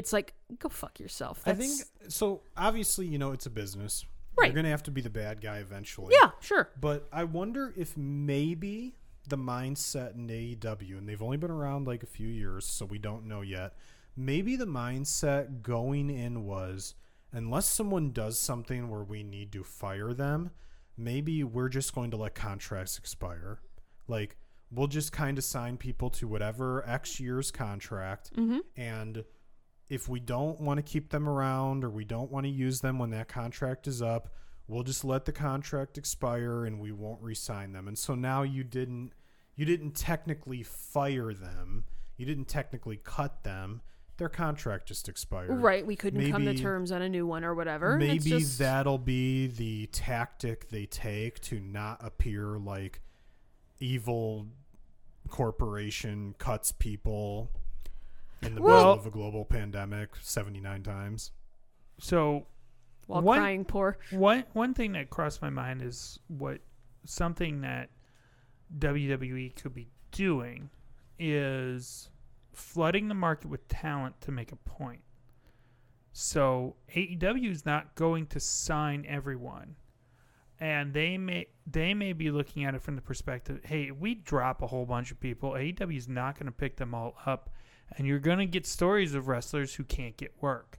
it's 0.00 0.14
like, 0.14 0.32
go 0.58 0.70
fuck 0.70 0.98
yourself. 0.98 1.42
I 1.44 1.52
think 1.52 1.78
so. 2.08 2.40
Obviously, 2.56 3.06
you 3.06 3.18
know 3.18 3.32
it's 3.32 3.44
a 3.44 3.50
business. 3.50 4.06
Right. 4.38 4.46
You're 4.46 4.54
gonna 4.54 4.70
have 4.70 4.82
to 4.84 4.90
be 4.90 5.02
the 5.02 5.10
bad 5.10 5.42
guy 5.42 5.58
eventually. 5.58 6.14
Yeah, 6.18 6.30
sure. 6.40 6.70
But 6.80 7.06
I 7.12 7.24
wonder 7.24 7.74
if 7.76 7.98
maybe 7.98 8.94
the 9.28 9.36
mindset 9.36 10.14
in 10.14 10.26
AEW, 10.28 10.96
and 10.96 11.06
they've 11.06 11.22
only 11.22 11.36
been 11.36 11.50
around 11.50 11.86
like 11.86 12.02
a 12.02 12.06
few 12.06 12.28
years, 12.28 12.64
so 12.64 12.86
we 12.86 12.96
don't 12.98 13.26
know 13.26 13.42
yet. 13.42 13.74
Maybe 14.16 14.56
the 14.56 14.66
mindset 14.66 15.60
going 15.60 16.08
in 16.08 16.46
was 16.46 16.94
unless 17.30 17.68
someone 17.68 18.10
does 18.12 18.38
something 18.38 18.88
where 18.88 19.04
we 19.04 19.22
need 19.22 19.52
to 19.52 19.62
fire 19.62 20.14
them, 20.14 20.50
maybe 20.96 21.44
we're 21.44 21.68
just 21.68 21.94
going 21.94 22.10
to 22.12 22.16
let 22.16 22.34
contracts 22.34 22.96
expire. 22.96 23.60
Like, 24.08 24.38
we'll 24.70 24.86
just 24.86 25.12
kind 25.12 25.36
of 25.36 25.44
sign 25.44 25.76
people 25.76 26.08
to 26.10 26.26
whatever 26.26 26.88
X 26.88 27.20
years 27.20 27.50
contract, 27.50 28.34
mm-hmm. 28.34 28.60
and 28.76 29.24
if 29.90 30.08
we 30.08 30.20
don't 30.20 30.60
want 30.60 30.78
to 30.78 30.82
keep 30.82 31.10
them 31.10 31.28
around 31.28 31.84
or 31.84 31.90
we 31.90 32.04
don't 32.04 32.30
want 32.30 32.46
to 32.46 32.50
use 32.50 32.80
them 32.80 32.98
when 32.98 33.10
that 33.10 33.26
contract 33.28 33.88
is 33.88 34.00
up, 34.00 34.28
we'll 34.68 34.84
just 34.84 35.04
let 35.04 35.24
the 35.24 35.32
contract 35.32 35.98
expire 35.98 36.64
and 36.64 36.78
we 36.80 36.92
won't 36.92 37.20
re-sign 37.20 37.72
them. 37.72 37.88
And 37.88 37.98
so 37.98 38.14
now 38.14 38.42
you 38.42 38.64
didn't 38.64 39.12
you 39.56 39.66
didn't 39.66 39.92
technically 39.96 40.62
fire 40.62 41.34
them. 41.34 41.84
You 42.16 42.24
didn't 42.24 42.46
technically 42.46 42.98
cut 43.02 43.42
them. 43.42 43.82
Their 44.16 44.28
contract 44.28 44.86
just 44.86 45.08
expired. 45.08 45.50
Right. 45.60 45.84
We 45.84 45.96
couldn't 45.96 46.30
come 46.30 46.44
to 46.44 46.54
terms 46.54 46.92
on 46.92 47.02
a 47.02 47.08
new 47.08 47.26
one 47.26 47.44
or 47.44 47.54
whatever. 47.54 47.96
Maybe 47.96 48.18
just- 48.30 48.58
that'll 48.58 48.96
be 48.98 49.48
the 49.48 49.86
tactic 49.88 50.68
they 50.70 50.86
take 50.86 51.40
to 51.40 51.58
not 51.58 51.98
appear 52.02 52.58
like 52.58 53.00
evil 53.80 54.46
corporation 55.28 56.34
cuts 56.38 56.72
people. 56.72 57.50
In 58.42 58.54
the 58.54 58.62
Well- 58.62 58.76
middle 58.78 58.92
of 58.94 59.06
a 59.06 59.10
global 59.10 59.44
pandemic 59.44 60.16
79 60.16 60.82
times. 60.82 61.32
So 61.98 62.46
While 63.06 63.22
What- 63.22 63.38
crying 63.38 63.64
poor. 63.64 63.98
one 64.10 64.44
one 64.52 64.72
thing 64.72 64.92
that 64.92 65.10
crossed 65.10 65.42
my 65.42 65.50
mind 65.50 65.82
is 65.82 66.20
what 66.28 66.60
something 67.04 67.60
that 67.62 67.90
WWE 68.78 69.50
could 69.50 69.74
be 69.74 69.88
doing 70.12 70.70
is 71.18 72.08
flooding 72.52 73.08
the 73.08 73.14
market 73.14 73.48
with 73.48 73.66
talent 73.68 74.20
to 74.20 74.30
make 74.30 74.52
a 74.52 74.56
point. 74.56 75.02
So 76.12 76.76
AEW 76.94 77.50
is 77.50 77.64
not 77.66 77.94
going 77.94 78.26
to 78.28 78.40
sign 78.40 79.04
everyone. 79.06 79.76
And 80.58 80.92
they 80.92 81.16
may 81.16 81.46
they 81.66 81.94
may 81.94 82.12
be 82.12 82.30
looking 82.30 82.64
at 82.64 82.74
it 82.74 82.82
from 82.82 82.96
the 82.96 83.02
perspective, 83.02 83.64
hey, 83.64 83.90
we 83.90 84.14
drop 84.14 84.60
a 84.62 84.66
whole 84.66 84.84
bunch 84.86 85.10
of 85.10 85.18
people, 85.20 85.52
AEW 85.56 85.96
is 85.96 86.08
not 86.08 86.34
going 86.34 86.46
to 86.46 86.52
pick 86.52 86.76
them 86.76 86.94
all 86.94 87.16
up, 87.26 87.50
and 87.96 88.06
you're 88.06 88.18
going 88.18 88.38
to 88.38 88.46
get 88.46 88.66
stories 88.66 89.14
of 89.14 89.28
wrestlers 89.28 89.74
who 89.74 89.84
can't 89.84 90.16
get 90.16 90.32
work 90.40 90.78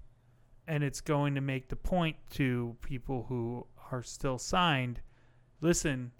and 0.67 0.83
it's 0.83 1.01
going 1.01 1.35
to 1.35 1.41
make 1.41 1.67
the 1.69 1.75
point 1.75 2.15
to 2.31 2.75
people 2.81 3.25
who 3.29 3.65
are 3.91 4.03
still 4.03 4.37
signed 4.37 5.01
listen 5.59 6.11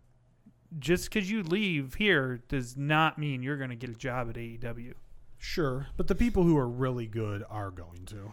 just 0.80 1.10
because 1.10 1.30
you 1.30 1.44
leave 1.44 1.96
here 1.96 2.42
does 2.48 2.78
not 2.78 3.18
mean 3.18 3.44
you're 3.44 3.58
going 3.58 3.70
to 3.70 3.76
get 3.76 3.90
a 3.90 3.94
job 3.94 4.30
at 4.30 4.36
AEW. 4.36 4.94
Sure, 5.38 5.88
but 5.98 6.08
the 6.08 6.16
people 6.16 6.44
who 6.44 6.56
are 6.58 6.68
really 6.70 7.08
good 7.08 7.44
are 7.50 7.72
going 7.72 8.06
to. 8.06 8.32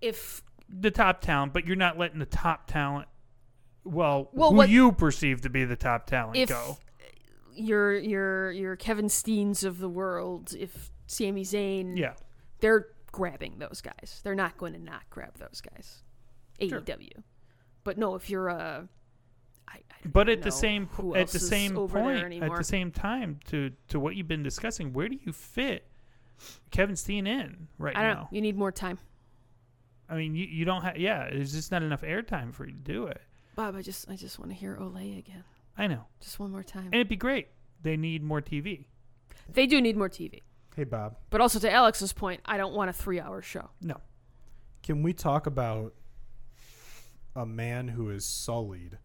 If 0.00 0.42
The 0.68 0.90
top 0.90 1.20
talent, 1.20 1.52
but 1.52 1.66
you're 1.66 1.76
not 1.76 1.98
letting 1.98 2.20
the 2.20 2.24
top 2.26 2.66
talent, 2.66 3.06
well, 3.84 4.30
Well, 4.32 4.50
who 4.50 4.56
what- 4.56 4.68
you 4.70 4.92
perceive 4.92 5.42
to 5.42 5.50
be 5.50 5.64
the 5.66 5.76
top 5.76 6.06
talent, 6.06 6.36
if 6.38 6.48
go. 6.48 6.78
your 7.54 7.98
your 7.98 8.50
your 8.52 8.76
Kevin 8.76 9.06
Steens 9.08 9.62
of 9.62 9.78
the 9.78 9.88
world, 9.90 10.54
if 10.58 10.90
Sami 11.06 11.44
Zayn, 11.44 11.96
Yeah, 11.96 12.14
they're 12.60 12.88
grabbing 13.12 13.58
those 13.58 13.80
guys. 13.80 14.20
They're 14.24 14.34
not 14.34 14.56
going 14.56 14.72
to 14.72 14.78
not 14.78 15.02
grab 15.10 15.36
those 15.38 15.60
guys. 15.60 16.02
Sure. 16.60 16.80
AEW. 16.80 17.22
But 17.84 17.98
no, 17.98 18.14
if 18.14 18.30
you're 18.30 18.48
a 18.48 18.88
I, 19.68 19.72
I 19.76 19.80
but 20.06 20.28
at 20.28 20.42
the 20.42 20.50
same 20.50 20.88
at 21.14 21.28
the 21.28 21.38
same 21.38 21.74
point, 21.74 22.42
at 22.42 22.56
the 22.56 22.64
same 22.64 22.90
time, 22.90 23.40
to 23.46 23.70
to 23.88 24.00
what 24.00 24.16
you've 24.16 24.28
been 24.28 24.42
discussing, 24.42 24.92
where 24.92 25.08
do 25.08 25.18
you 25.24 25.32
fit 25.32 25.86
Kevin 26.70 26.96
Steen 26.96 27.26
in 27.26 27.68
right 27.78 27.96
I 27.96 28.02
don't 28.02 28.10
now? 28.14 28.20
know. 28.22 28.28
You 28.30 28.40
need 28.40 28.56
more 28.56 28.72
time. 28.72 28.98
I 30.08 30.16
mean, 30.16 30.34
you, 30.34 30.44
you 30.46 30.64
don't 30.64 30.82
have 30.82 30.96
yeah. 30.98 31.28
There's 31.30 31.52
just 31.52 31.72
not 31.72 31.82
enough 31.82 32.02
airtime 32.02 32.52
for 32.54 32.66
you 32.66 32.72
to 32.72 32.78
do 32.78 33.06
it. 33.06 33.20
Bob, 33.56 33.76
I 33.76 33.82
just 33.82 34.08
I 34.10 34.16
just 34.16 34.38
want 34.38 34.50
to 34.50 34.56
hear 34.56 34.76
Olé 34.76 35.18
again. 35.18 35.44
I 35.76 35.86
know. 35.86 36.04
Just 36.20 36.38
one 36.38 36.50
more 36.52 36.62
time. 36.62 36.86
And 36.86 36.94
it'd 36.94 37.08
be 37.08 37.16
great. 37.16 37.48
They 37.82 37.96
need 37.96 38.22
more 38.22 38.40
TV. 38.40 38.84
they 39.52 39.66
do 39.66 39.80
need 39.80 39.96
more 39.96 40.08
TV. 40.08 40.40
Hey, 40.76 40.84
Bob, 40.84 41.16
But 41.30 41.40
also 41.40 41.58
to 41.60 41.72
Alex's 41.72 42.12
point, 42.12 42.40
I 42.44 42.56
don't 42.56 42.74
want 42.74 42.90
a 42.90 42.92
3-hour 42.92 43.42
show. 43.42 43.70
No. 43.80 43.96
can 44.82 45.02
we 45.02 45.12
talk 45.12 45.46
about 45.46 45.94
a 47.36 47.46
man 47.46 47.88
who 47.88 48.08
has 48.08 48.24
sullied 48.24 48.98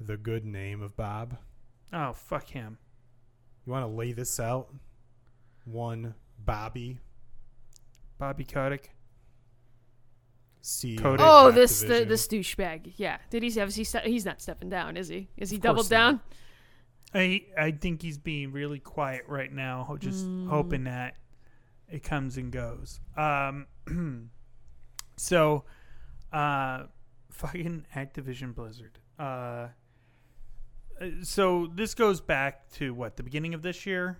the 0.00 0.16
good 0.16 0.44
name 0.44 0.80
of 0.80 0.96
Bob? 0.96 1.36
Oh, 1.92 2.12
fuck 2.12 2.48
him. 2.48 2.78
You 3.66 3.72
want 3.72 3.82
to 3.84 3.88
lay 3.88 4.12
this 4.12 4.38
out? 4.40 4.72
One 5.64 6.14
Bobby, 6.38 6.98
Bobby 8.18 8.44
Kotick. 8.44 8.90
CEO. 10.62 10.98
Kotick. 10.98 11.20
Oh, 11.28 11.50
this 11.50 11.80
the 11.80 12.04
this 12.04 12.26
douchebag. 12.28 12.92
Yeah. 12.96 13.18
Did 13.30 13.42
he 13.42 13.50
have 13.52 13.74
he 13.74 13.84
ste- 13.84 14.04
he's 14.04 14.24
not 14.24 14.40
stepping 14.40 14.68
down, 14.68 14.96
is 14.96 15.08
he? 15.08 15.28
Is 15.36 15.50
he 15.50 15.56
Of 15.56 15.62
doubled 15.62 15.88
down? 15.88 16.14
not. 16.14 16.22
Down? 17.12 17.22
I 17.22 17.42
I 17.58 17.70
think 17.72 18.02
he's 18.02 18.18
being 18.18 18.52
really 18.52 18.78
quiet 18.80 19.22
right 19.28 19.52
now, 19.52 19.96
just 20.00 20.26
Mm. 20.26 20.48
hoping 20.48 20.84
that 20.84 21.16
it 21.88 22.02
comes 22.02 22.36
and 22.36 22.50
goes. 22.52 23.00
Um, 23.16 23.66
so, 25.16 25.64
uh, 26.32 26.84
fucking 27.30 27.86
Activision 27.94 28.54
Blizzard. 28.54 28.98
Uh, 29.18 29.22
uh, 31.00 31.06
so 31.22 31.68
this 31.74 31.94
goes 31.94 32.20
back 32.20 32.70
to 32.72 32.94
what 32.94 33.16
the 33.16 33.22
beginning 33.22 33.54
of 33.54 33.62
this 33.62 33.86
year. 33.86 34.18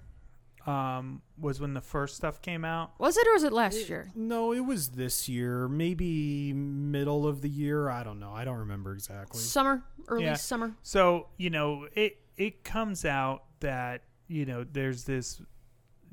Um, 0.64 1.22
was 1.36 1.60
when 1.60 1.74
the 1.74 1.80
first 1.80 2.14
stuff 2.14 2.40
came 2.40 2.64
out. 2.64 2.92
Was 3.00 3.16
it 3.16 3.26
or 3.26 3.32
was 3.32 3.42
it 3.42 3.52
last 3.52 3.88
year? 3.88 4.12
No, 4.14 4.52
it 4.52 4.60
was 4.60 4.90
this 4.90 5.28
year, 5.28 5.66
maybe 5.68 6.52
middle 6.52 7.26
of 7.26 7.40
the 7.40 7.48
year. 7.48 7.88
I 7.90 8.04
don't 8.04 8.20
know. 8.20 8.30
I 8.32 8.44
don't 8.44 8.58
remember 8.58 8.92
exactly. 8.92 9.40
Summer, 9.40 9.82
early 10.06 10.26
Yeah. 10.26 10.34
summer. 10.34 10.76
So 10.82 11.26
you 11.36 11.50
know, 11.50 11.88
it 11.96 12.21
it 12.36 12.64
comes 12.64 13.04
out 13.04 13.44
that 13.60 14.02
you 14.28 14.44
know 14.44 14.64
there's 14.64 15.04
this 15.04 15.40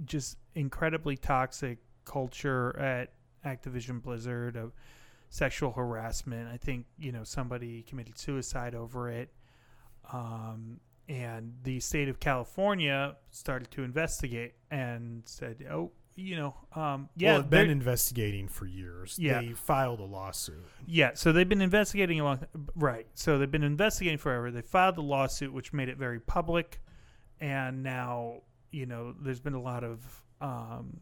just 0.06 0.38
incredibly 0.56 1.18
toxic 1.18 1.80
culture 2.06 2.78
at 2.78 3.14
Activision 3.46 4.02
Blizzard 4.02 4.56
of 4.56 4.74
sexual 5.30 5.72
harassment. 5.72 6.50
I 6.52 6.58
think 6.58 6.86
you 6.98 7.12
know 7.12 7.24
somebody 7.24 7.84
committed 7.84 8.18
suicide 8.18 8.76
over 8.76 9.10
it, 9.10 9.32
um, 10.12 10.80
and 11.08 11.54
the 11.64 11.80
state 11.80 12.10
of 12.10 12.20
California 12.20 13.16
started 13.32 13.72
to 13.72 13.84
investigate 13.84 14.56
and 14.72 15.24
said, 15.26 15.66
"Oh, 15.70 15.92
you 16.20 16.36
know, 16.36 16.56
um, 16.76 17.10
yeah, 17.16 17.34
well, 17.34 17.42
they've 17.42 17.50
been 17.50 17.70
investigating 17.70 18.48
for 18.48 18.66
years. 18.66 19.18
Yeah. 19.20 19.42
They 19.42 19.54
filed 19.54 20.00
a 20.00 20.04
lawsuit. 20.04 20.64
Yeah, 20.86 21.12
so 21.14 21.32
they've 21.32 21.48
been 21.48 21.62
investigating 21.62 22.20
a 22.20 22.24
long 22.24 22.46
right. 22.76 23.08
So 23.14 23.38
they've 23.38 23.50
been 23.50 23.64
investigating 23.64 24.18
forever. 24.18 24.52
They 24.52 24.62
filed 24.62 24.96
the 24.96 25.04
lawsuit, 25.04 25.54
which 25.54 25.74
made 25.74 25.90
it 25.90 25.98
very 25.98 26.20
public, 26.20 26.82
and 27.40 27.84
now 27.84 28.42
you 28.72 28.86
know 28.86 29.16
there's 29.20 29.40
been 29.40 29.54
a 29.54 29.62
lot 29.62 29.84
of 29.84 30.24
um, 30.42 31.00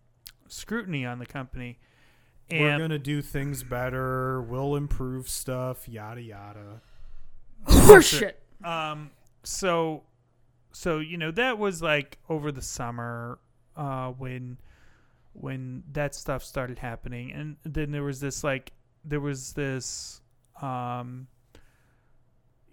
scrutiny 0.47 1.05
on 1.05 1.19
the 1.19 1.25
company. 1.25 1.79
We're 2.49 2.77
going 2.77 2.91
to 2.91 2.99
do 2.99 3.21
things 3.21 3.63
better. 3.63 4.41
We'll 4.41 4.77
improve 4.77 5.27
stuff, 5.27 5.89
yada, 5.89 6.21
yada. 6.21 6.81
Horseshit. 7.67 8.33
um, 8.63 9.11
so 9.43 10.03
so 10.71 10.99
you 10.99 11.17
know 11.17 11.31
that 11.31 11.57
was 11.57 11.81
like 11.81 12.19
over 12.29 12.51
the 12.51 12.61
summer 12.61 13.39
uh, 13.75 14.09
when 14.11 14.57
when 15.39 15.83
that 15.91 16.15
stuff 16.15 16.43
started 16.43 16.79
happening, 16.79 17.31
and 17.31 17.57
then 17.63 17.91
there 17.91 18.03
was 18.03 18.19
this 18.19 18.43
like 18.43 18.71
there 19.05 19.19
was 19.19 19.53
this 19.53 20.21
um, 20.61 21.27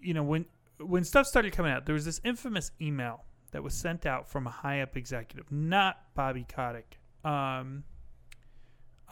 you 0.01 0.13
know 0.13 0.23
when 0.23 0.45
when 0.79 1.03
stuff 1.03 1.27
started 1.27 1.53
coming 1.53 1.71
out, 1.71 1.85
there 1.85 1.93
was 1.93 2.05
this 2.05 2.19
infamous 2.23 2.71
email 2.81 3.23
that 3.51 3.63
was 3.63 3.73
sent 3.73 4.05
out 4.05 4.27
from 4.27 4.47
a 4.47 4.49
high 4.49 4.81
up 4.81 4.97
executive, 4.97 5.51
not 5.51 5.97
Bobby 6.13 6.45
Kotick. 6.47 6.97
Um, 7.23 7.83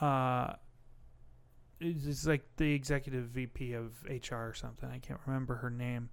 uh, 0.01 0.53
it's 1.79 2.25
like 2.25 2.43
the 2.57 2.73
executive 2.73 3.25
VP 3.25 3.73
of 3.73 3.93
HR 4.09 4.35
or 4.35 4.53
something. 4.53 4.89
I 4.89 4.99
can't 4.99 5.19
remember 5.25 5.55
her 5.55 5.69
name. 5.69 6.09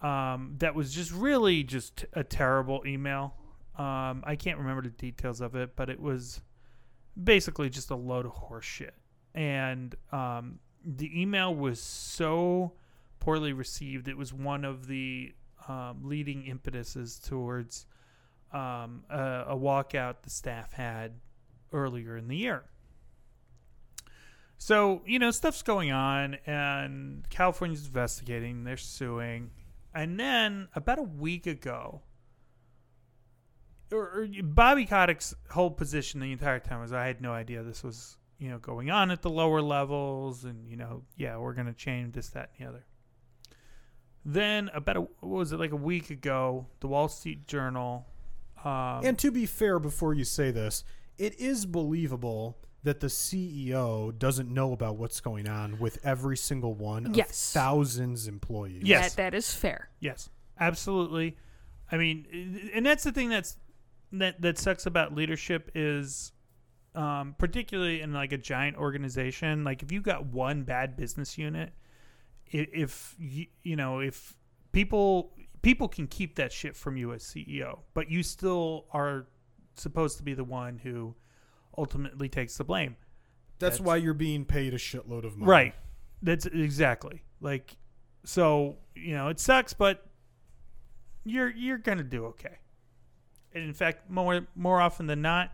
Um, 0.00 0.54
that 0.58 0.74
was 0.74 0.92
just 0.92 1.12
really 1.12 1.64
just 1.64 2.04
a 2.12 2.22
terrible 2.22 2.82
email. 2.86 3.34
Um, 3.76 4.22
I 4.26 4.36
can't 4.36 4.58
remember 4.58 4.82
the 4.82 4.90
details 4.90 5.40
of 5.40 5.54
it, 5.54 5.76
but 5.76 5.88
it 5.88 6.00
was 6.00 6.40
basically 7.22 7.68
just 7.70 7.90
a 7.90 7.96
load 7.96 8.26
of 8.26 8.32
horse 8.32 8.64
shit. 8.64 8.94
And 9.34 9.94
um, 10.12 10.58
the 10.84 11.20
email 11.20 11.54
was 11.54 11.80
so 11.80 12.72
poorly 13.20 13.52
received. 13.52 14.08
It 14.08 14.16
was 14.16 14.32
one 14.32 14.64
of 14.64 14.86
the 14.86 15.34
um, 15.68 16.00
leading 16.02 16.46
impetuses 16.46 17.18
towards 17.18 17.86
um, 18.52 19.04
a, 19.10 19.44
a 19.48 19.56
walkout 19.56 20.22
the 20.22 20.30
staff 20.30 20.72
had 20.72 21.12
earlier 21.72 22.16
in 22.16 22.28
the 22.28 22.36
year. 22.36 22.64
So, 24.56 25.02
you 25.06 25.20
know, 25.20 25.30
stuff's 25.30 25.62
going 25.62 25.92
on, 25.92 26.36
and 26.44 27.28
California's 27.30 27.86
investigating, 27.86 28.64
they're 28.64 28.76
suing. 28.76 29.50
And 29.94 30.18
then, 30.18 30.68
about 30.74 30.98
a 30.98 31.04
week 31.04 31.46
ago, 31.46 32.02
or, 33.92 34.02
or 34.22 34.28
Bobby 34.42 34.86
Kotick's 34.86 35.34
whole 35.50 35.70
position 35.70 36.20
the 36.20 36.32
entire 36.32 36.58
time 36.60 36.80
was 36.80 36.92
I 36.92 37.06
had 37.06 37.20
no 37.20 37.32
idea 37.32 37.62
this 37.62 37.82
was, 37.82 38.16
you 38.38 38.48
know, 38.50 38.58
going 38.58 38.90
on 38.90 39.10
at 39.10 39.22
the 39.22 39.30
lower 39.30 39.60
levels, 39.62 40.44
and, 40.44 40.68
you 40.68 40.76
know, 40.76 41.02
yeah, 41.16 41.36
we're 41.38 41.54
going 41.54 41.66
to 41.66 41.72
change 41.72 42.14
this, 42.14 42.28
that, 42.30 42.50
and 42.58 42.66
the 42.66 42.70
other. 42.70 42.84
Then, 44.24 44.68
about 44.74 44.96
a, 44.96 45.00
what 45.00 45.22
was 45.22 45.52
it, 45.52 45.58
like 45.58 45.72
a 45.72 45.76
week 45.76 46.10
ago, 46.10 46.66
the 46.80 46.88
Wall 46.88 47.08
Street 47.08 47.46
Journal. 47.46 48.06
Um, 48.64 49.00
And 49.04 49.18
to 49.20 49.30
be 49.30 49.46
fair, 49.46 49.78
before 49.78 50.12
you 50.12 50.24
say 50.24 50.50
this, 50.50 50.84
it 51.16 51.38
is 51.40 51.64
believable 51.66 52.58
that 52.82 53.00
the 53.00 53.06
CEO 53.06 54.16
doesn't 54.18 54.52
know 54.52 54.72
about 54.72 54.96
what's 54.96 55.20
going 55.20 55.48
on 55.48 55.78
with 55.78 55.98
every 56.04 56.36
single 56.36 56.74
one 56.74 57.06
of 57.06 57.16
Yes. 57.16 57.52
thousands 57.52 58.28
employees. 58.28 58.82
Yes. 58.84 59.14
That, 59.14 59.32
that 59.32 59.36
is 59.36 59.52
fair. 59.52 59.88
Yes, 60.00 60.30
absolutely. 60.60 61.36
I 61.90 61.96
mean, 61.96 62.70
and 62.74 62.84
that's 62.84 63.02
the 63.04 63.12
thing 63.12 63.30
that's 63.30 63.56
that 64.12 64.40
that 64.40 64.58
sucks 64.58 64.86
about 64.86 65.14
leadership 65.14 65.70
is, 65.74 66.32
um, 66.94 67.34
particularly 67.38 68.00
in 68.00 68.12
like 68.12 68.32
a 68.32 68.38
giant 68.38 68.76
organization. 68.76 69.64
Like 69.64 69.82
if 69.82 69.92
you 69.92 70.00
got 70.00 70.26
one 70.26 70.62
bad 70.62 70.96
business 70.96 71.36
unit, 71.36 71.72
if 72.46 73.14
you 73.18 73.46
you 73.62 73.76
know 73.76 74.00
if 74.00 74.34
people 74.72 75.32
people 75.62 75.88
can 75.88 76.06
keep 76.06 76.36
that 76.36 76.52
shit 76.52 76.76
from 76.76 76.96
you 76.96 77.12
as 77.12 77.22
CEO, 77.22 77.80
but 77.94 78.10
you 78.10 78.22
still 78.22 78.86
are 78.92 79.26
supposed 79.74 80.16
to 80.18 80.22
be 80.22 80.34
the 80.34 80.44
one 80.44 80.78
who 80.78 81.14
ultimately 81.76 82.28
takes 82.28 82.56
the 82.56 82.64
blame. 82.64 82.96
That's, 83.58 83.78
That's- 83.78 83.86
why 83.86 83.96
you're 83.96 84.14
being 84.14 84.44
paid 84.44 84.72
a 84.74 84.78
shitload 84.78 85.24
of 85.24 85.36
money. 85.36 85.50
Right. 85.50 85.74
That's 86.22 86.46
exactly 86.46 87.22
like 87.40 87.76
so. 88.24 88.78
You 88.96 89.14
know, 89.14 89.28
it 89.28 89.38
sucks, 89.38 89.72
but 89.72 90.04
you're 91.24 91.50
you're 91.50 91.78
gonna 91.78 92.02
do 92.02 92.26
okay. 92.26 92.58
And 93.54 93.64
in 93.64 93.72
fact, 93.74 94.10
more 94.10 94.46
more 94.54 94.80
often 94.80 95.06
than 95.06 95.22
not, 95.22 95.52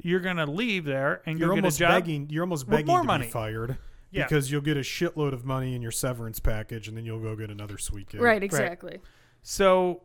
you're 0.00 0.20
gonna 0.20 0.46
leave 0.46 0.84
there 0.84 1.22
and 1.26 1.38
You're 1.38 1.48
go 1.48 1.54
get 1.56 1.58
a 1.58 1.62
almost 1.64 1.78
job. 1.78 1.90
begging. 1.90 2.28
You're 2.30 2.44
almost 2.44 2.66
with 2.66 2.70
begging 2.76 2.86
more 2.86 3.00
to 3.00 3.06
money. 3.06 3.26
be 3.26 3.30
fired 3.32 3.76
Yeah. 4.10 4.24
because 4.24 4.50
you'll 4.50 4.60
get 4.62 4.76
a 4.76 4.80
shitload 4.80 5.32
of 5.32 5.44
money 5.44 5.74
in 5.74 5.82
your 5.82 5.90
severance 5.90 6.40
package, 6.40 6.88
and 6.88 6.96
then 6.96 7.04
you'll 7.04 7.20
go 7.20 7.36
get 7.36 7.50
another 7.50 7.76
sweet 7.78 8.08
gig. 8.08 8.20
Right, 8.20 8.42
exactly. 8.42 8.98
So, 9.42 10.02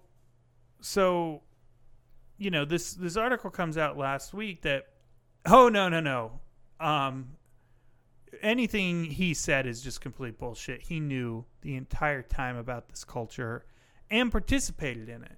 so, 0.82 1.42
you 2.38 2.52
know, 2.52 2.66
this 2.66 2.94
this 2.94 3.16
article 3.16 3.50
comes 3.50 3.78
out 3.78 3.98
last 3.98 4.34
week 4.34 4.62
that, 4.64 4.88
oh 5.46 5.70
no 5.70 5.88
no 5.90 6.00
no, 6.02 6.40
um, 6.80 7.38
anything 8.42 9.06
he 9.06 9.34
said 9.34 9.66
is 9.66 9.82
just 9.82 10.02
complete 10.02 10.38
bullshit. 10.38 10.82
He 10.82 11.00
knew 11.00 11.46
the 11.62 11.76
entire 11.76 12.22
time 12.22 12.58
about 12.58 12.90
this 12.90 13.04
culture, 13.04 13.66
and 14.10 14.32
participated 14.32 15.08
in 15.10 15.24
it. 15.24 15.38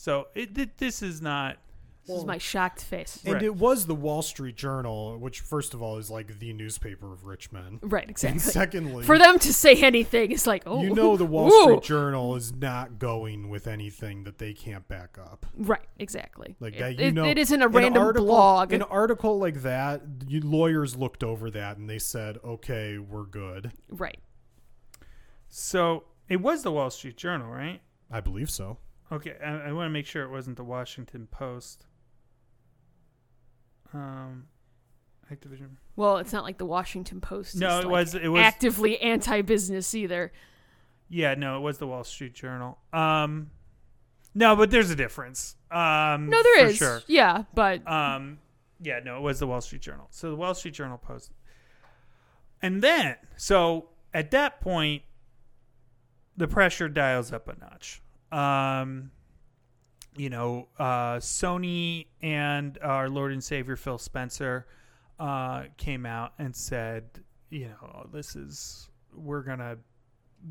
So 0.00 0.28
it 0.36 0.54
th- 0.54 0.70
this 0.78 1.02
is 1.02 1.20
not. 1.20 1.56
This 2.06 2.16
is 2.20 2.24
my 2.24 2.38
shocked 2.38 2.82
face. 2.82 3.20
And 3.26 3.34
Right. 3.34 3.42
it 3.42 3.54
was 3.56 3.84
the 3.84 3.94
Wall 3.94 4.22
Street 4.22 4.56
Journal, 4.56 5.18
which 5.18 5.40
first 5.40 5.74
of 5.74 5.82
all 5.82 5.98
is 5.98 6.08
like 6.10 6.38
the 6.38 6.54
newspaper 6.54 7.12
of 7.12 7.26
rich 7.26 7.52
men. 7.52 7.80
Right, 7.82 8.04
And 8.04 8.10
exactly. 8.12 8.40
secondly, 8.40 9.04
For 9.04 9.18
them 9.18 9.38
to 9.40 9.52
say 9.52 9.74
anything 9.82 10.32
is 10.32 10.46
like, 10.46 10.62
oh, 10.64 10.80
you 10.82 10.94
know 10.94 11.18
the 11.18 11.26
Wall 11.26 11.52
ooh. 11.52 11.62
Street 11.64 11.82
Journal 11.82 12.34
is 12.34 12.54
not 12.54 12.98
going 12.98 13.50
with 13.50 13.66
anything 13.66 14.24
that 14.24 14.38
they 14.38 14.54
can't 14.54 14.88
back 14.88 15.18
up. 15.18 15.44
Right, 15.54 15.86
exactly. 15.98 16.56
Like 16.60 16.76
It- 16.76 16.78
that, 16.78 16.98
you 16.98 17.06
it- 17.08 17.12
know, 17.14 17.24
it 17.26 17.36
isn't 17.36 17.60
a 17.60 17.66
an 17.66 17.72
random 17.72 18.02
article, 18.02 18.26
blog. 18.26 18.72
An 18.72 18.80
article 18.84 19.38
like 19.38 19.60
that, 19.62 20.00
you, 20.28 20.40
lawyers 20.40 20.96
looked 20.96 21.22
over 21.22 21.50
that 21.50 21.76
and 21.76 21.90
they 21.90 21.98
said, 21.98 22.38
"Okay, 22.42 22.96
we're 22.96 23.26
good." 23.26 23.72
right. 23.90 24.16
So 25.50 26.04
it 26.28 26.40
was 26.40 26.62
the 26.62 26.72
Wall 26.72 26.88
Street 26.88 27.18
Journal, 27.18 27.50
right? 27.50 27.80
I 28.10 28.20
believe 28.20 28.48
so. 28.48 28.78
Okay, 29.10 29.34
I, 29.44 29.68
I 29.68 29.72
want 29.72 29.86
to 29.86 29.90
make 29.90 30.06
sure 30.06 30.22
it 30.22 30.30
wasn't 30.30 30.56
the 30.56 30.64
Washington 30.64 31.28
Post. 31.30 31.86
Um, 33.94 34.44
Activision. 35.32 35.76
Well, 35.96 36.18
it's 36.18 36.32
not 36.32 36.44
like 36.44 36.58
the 36.58 36.66
Washington 36.66 37.20
Post. 37.20 37.56
No, 37.56 37.68
is, 37.68 37.84
it 37.84 37.86
like, 37.86 37.92
was. 37.92 38.14
It 38.14 38.28
was. 38.28 38.40
actively 38.40 39.00
anti-business 39.00 39.94
either. 39.94 40.32
Yeah, 41.08 41.34
no, 41.34 41.56
it 41.56 41.60
was 41.60 41.78
the 41.78 41.86
Wall 41.86 42.04
Street 42.04 42.34
Journal. 42.34 42.78
Um, 42.92 43.50
no, 44.34 44.54
but 44.56 44.70
there's 44.70 44.90
a 44.90 44.96
difference. 44.96 45.56
Um, 45.70 46.28
No, 46.28 46.42
there 46.42 46.66
is. 46.66 46.76
sure. 46.76 47.02
Yeah, 47.06 47.44
but 47.54 47.86
Um, 47.90 48.38
yeah, 48.80 49.00
no, 49.04 49.16
it 49.16 49.22
was 49.22 49.38
the 49.38 49.46
Wall 49.46 49.60
Street 49.60 49.82
Journal. 49.82 50.06
So 50.10 50.30
the 50.30 50.36
Wall 50.36 50.54
Street 50.54 50.74
Journal 50.74 50.98
post, 50.98 51.32
and 52.62 52.82
then 52.82 53.16
so 53.36 53.88
at 54.12 54.30
that 54.32 54.60
point, 54.60 55.02
the 56.36 56.46
pressure 56.46 56.88
dials 56.88 57.32
up 57.32 57.48
a 57.48 57.58
notch. 57.58 58.02
Um, 58.32 59.10
you 60.16 60.30
know, 60.30 60.68
uh, 60.78 61.16
Sony 61.16 62.06
and 62.22 62.78
our 62.82 63.08
Lord 63.08 63.32
and 63.32 63.42
Savior 63.42 63.76
Phil 63.76 63.98
Spencer 63.98 64.66
uh, 65.18 65.64
came 65.76 66.04
out 66.06 66.32
and 66.38 66.54
said, 66.54 67.04
you 67.50 67.68
know, 67.68 68.08
this 68.12 68.36
is 68.36 68.88
we're 69.14 69.42
gonna 69.42 69.78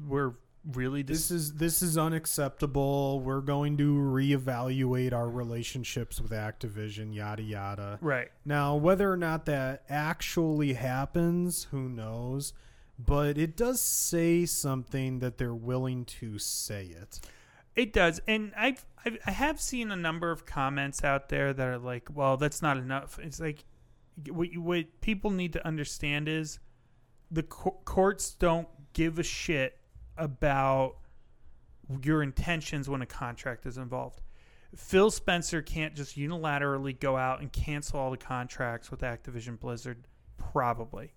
we're 0.08 0.34
really 0.74 1.04
dis- 1.04 1.30
This 1.30 1.32
is 1.32 1.54
this 1.56 1.82
is 1.82 1.98
unacceptable. 1.98 3.20
We're 3.22 3.42
going 3.42 3.78
to 3.78 3.94
reevaluate 3.94 5.14
our 5.14 5.30
relationships 5.30 6.20
with 6.20 6.32
Activision. 6.32 7.14
Yada 7.14 7.44
yada. 7.44 8.00
right. 8.02 8.30
Now, 8.46 8.76
whether 8.76 9.12
or 9.12 9.18
not 9.18 9.46
that 9.46 9.84
actually 9.90 10.74
happens, 10.74 11.68
who 11.72 11.90
knows? 11.90 12.54
But 13.00 13.38
it 13.38 13.56
does 13.56 13.80
say 13.80 14.46
something 14.46 15.20
that 15.20 15.38
they're 15.38 15.54
willing 15.54 16.04
to 16.06 16.40
say 16.40 16.86
it. 16.86 17.20
It 17.78 17.94
does, 17.94 18.20
and 18.28 18.52
I've, 18.58 18.84
I've 19.06 19.18
I 19.28 19.32
have 19.32 19.62
seen 19.62 19.92
a 19.92 19.96
number 19.96 20.32
of 20.32 20.46
comments 20.48 21.04
out 21.04 21.30
there 21.30 21.54
that 21.54 21.68
are 21.68 21.78
like, 21.78 22.10
"Well, 22.12 22.36
that's 22.36 22.62
not 22.62 22.76
enough." 22.78 23.20
It's 23.20 23.40
like 23.40 23.64
what 24.30 24.52
you- 24.52 24.62
what 24.64 25.00
people 25.00 25.30
need 25.30 25.54
to 25.54 25.66
understand 25.66 26.28
is 26.28 26.60
the 27.30 27.44
co- 27.44 27.80
courts 27.86 28.32
don't 28.32 28.68
give 28.94 29.20
a 29.20 29.24
shit 29.24 29.80
about 30.18 30.98
your 32.02 32.24
intentions 32.24 32.90
when 32.90 33.04
a 33.04 33.06
contract 33.06 33.68
is 33.68 33.78
involved. 33.78 34.22
Phil 34.76 35.12
Spencer 35.12 35.62
can't 35.62 35.96
just 35.96 36.18
unilaterally 36.18 37.00
go 37.00 37.16
out 37.16 37.42
and 37.42 37.54
cancel 37.54 38.00
all 38.00 38.10
the 38.10 38.18
contracts 38.18 38.90
with 38.90 39.02
Activision 39.02 39.60
Blizzard, 39.60 40.08
probably. 40.38 41.14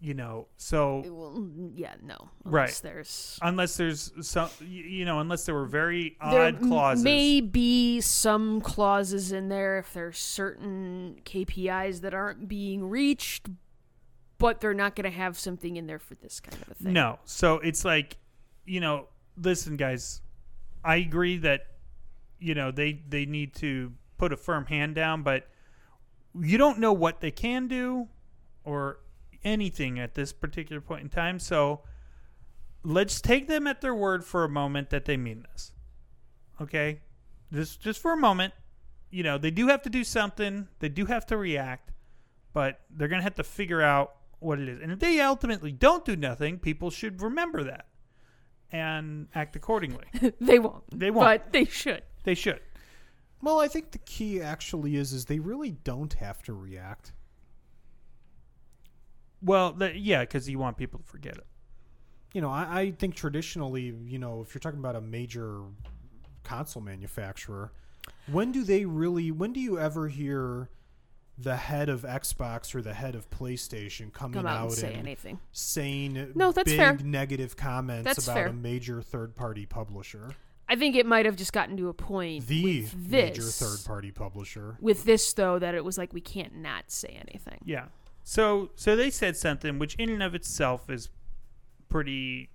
You 0.00 0.12
know, 0.12 0.48
so 0.58 1.02
mm, 1.06 1.72
yeah, 1.74 1.94
no. 2.02 2.16
Right. 2.44 2.64
Unless 2.64 2.80
There's 2.80 3.38
unless 3.40 3.76
there's 3.78 4.12
some, 4.20 4.50
you 4.60 5.04
know, 5.06 5.20
unless 5.20 5.46
there 5.46 5.54
were 5.54 5.64
very 5.64 6.16
there 6.30 6.42
odd 6.42 6.60
clauses. 6.60 7.02
may 7.02 7.40
be 7.40 8.02
some 8.02 8.60
clauses 8.60 9.32
in 9.32 9.48
there 9.48 9.78
if 9.78 9.94
there's 9.94 10.18
certain 10.18 11.16
KPIs 11.24 12.02
that 12.02 12.12
aren't 12.12 12.46
being 12.46 12.88
reached, 12.90 13.48
but 14.38 14.60
they're 14.60 14.74
not 14.74 14.94
going 14.96 15.10
to 15.10 15.16
have 15.16 15.38
something 15.38 15.76
in 15.76 15.86
there 15.86 15.98
for 15.98 16.14
this 16.16 16.40
kind 16.40 16.60
of 16.62 16.70
a 16.70 16.74
thing. 16.74 16.92
No. 16.92 17.18
So 17.24 17.54
it's 17.60 17.84
like, 17.84 18.18
you 18.66 18.80
know, 18.80 19.08
listen, 19.40 19.76
guys, 19.76 20.20
I 20.84 20.96
agree 20.96 21.38
that, 21.38 21.68
you 22.38 22.54
know, 22.54 22.70
they 22.70 23.00
they 23.08 23.24
need 23.24 23.54
to 23.56 23.92
put 24.18 24.32
a 24.32 24.36
firm 24.36 24.66
hand 24.66 24.94
down, 24.94 25.22
but 25.22 25.48
you 26.38 26.58
don't 26.58 26.78
know 26.78 26.92
what 26.92 27.20
they 27.20 27.30
can 27.30 27.66
do 27.66 28.08
or 28.64 28.98
anything 29.46 29.98
at 29.98 30.14
this 30.14 30.32
particular 30.32 30.82
point 30.82 31.02
in 31.02 31.08
time. 31.08 31.38
So 31.38 31.80
let's 32.82 33.20
take 33.20 33.48
them 33.48 33.66
at 33.66 33.80
their 33.80 33.94
word 33.94 34.24
for 34.24 34.44
a 34.44 34.48
moment 34.48 34.90
that 34.90 35.06
they 35.06 35.16
mean 35.16 35.46
this. 35.52 35.72
Okay? 36.60 37.00
Just 37.52 37.80
just 37.80 38.02
for 38.02 38.12
a 38.12 38.16
moment. 38.16 38.52
You 39.10 39.22
know, 39.22 39.38
they 39.38 39.52
do 39.52 39.68
have 39.68 39.82
to 39.82 39.90
do 39.90 40.02
something. 40.02 40.66
They 40.80 40.88
do 40.88 41.06
have 41.06 41.24
to 41.26 41.36
react, 41.36 41.92
but 42.52 42.80
they're 42.90 43.08
going 43.08 43.20
to 43.20 43.24
have 43.24 43.36
to 43.36 43.44
figure 43.44 43.80
out 43.80 44.16
what 44.40 44.58
it 44.58 44.68
is. 44.68 44.80
And 44.82 44.90
if 44.90 44.98
they 44.98 45.20
ultimately 45.20 45.72
don't 45.72 46.04
do 46.04 46.16
nothing, 46.16 46.58
people 46.58 46.90
should 46.90 47.22
remember 47.22 47.62
that 47.64 47.86
and 48.72 49.28
act 49.34 49.54
accordingly. 49.54 50.04
they 50.40 50.58
won't. 50.58 50.82
They 50.90 51.10
won't. 51.10 51.24
But 51.24 51.52
they 51.52 51.64
should. 51.64 52.02
they 52.24 52.34
should. 52.34 52.60
Well, 53.42 53.60
I 53.60 53.68
think 53.68 53.92
the 53.92 53.98
key 53.98 54.40
actually 54.40 54.96
is 54.96 55.12
is 55.12 55.26
they 55.26 55.38
really 55.38 55.70
don't 55.70 56.12
have 56.14 56.42
to 56.44 56.52
react. 56.52 57.12
Well, 59.46 59.72
th- 59.72 59.96
yeah, 59.96 60.20
because 60.20 60.48
you 60.50 60.58
want 60.58 60.76
people 60.76 60.98
to 61.00 61.06
forget 61.06 61.36
it. 61.38 61.46
You 62.34 62.40
know, 62.42 62.50
I, 62.50 62.80
I 62.80 62.90
think 62.90 63.14
traditionally, 63.14 63.94
you 64.04 64.18
know, 64.18 64.42
if 64.46 64.54
you're 64.54 64.60
talking 64.60 64.80
about 64.80 64.96
a 64.96 65.00
major 65.00 65.62
console 66.42 66.82
manufacturer, 66.82 67.72
when 68.30 68.52
do 68.52 68.62
they 68.62 68.84
really? 68.84 69.30
When 69.30 69.52
do 69.54 69.60
you 69.60 69.78
ever 69.78 70.08
hear 70.08 70.68
the 71.38 71.56
head 71.56 71.88
of 71.88 72.02
Xbox 72.02 72.74
or 72.74 72.80
the 72.82 72.94
head 72.94 73.14
of 73.14 73.28
PlayStation 73.30 74.12
coming 74.12 74.34
Come 74.38 74.46
out 74.46 74.56
out 74.58 74.64
and 74.68 74.72
say 74.72 74.88
and 74.94 74.96
anything. 75.06 75.38
saying 75.52 76.32
No, 76.34 76.50
that's 76.50 76.70
big 76.70 76.78
fair. 76.78 76.96
negative 77.04 77.56
comments 77.56 78.04
That's 78.04 78.24
about 78.26 78.34
fair. 78.36 78.46
a 78.48 78.52
major 78.54 79.02
third-party 79.02 79.66
publisher? 79.66 80.30
I 80.68 80.76
think 80.76 80.96
it 80.96 81.04
might 81.06 81.26
have 81.26 81.36
just 81.36 81.52
gotten 81.52 81.76
to 81.76 81.88
a 81.90 81.92
point 81.94 82.46
The 82.46 82.64
with 82.82 82.96
major 82.96 83.42
third-party 83.42 84.12
publisher. 84.12 84.78
with 84.80 85.04
this 85.04 85.30
though 85.34 85.58
that 85.58 85.74
it 85.74 85.84
was 85.84 85.98
like 85.98 86.12
we 86.14 86.22
can't 86.22 86.56
not 86.56 86.90
say 86.90 87.08
anything. 87.28 87.58
Yeah. 87.66 87.84
So 88.28 88.70
so 88.74 88.96
they 88.96 89.10
said 89.10 89.36
something 89.36 89.78
which 89.78 89.94
in 89.94 90.10
and 90.10 90.20
of 90.20 90.34
itself 90.34 90.90
is 90.90 91.10
pretty 91.88 92.50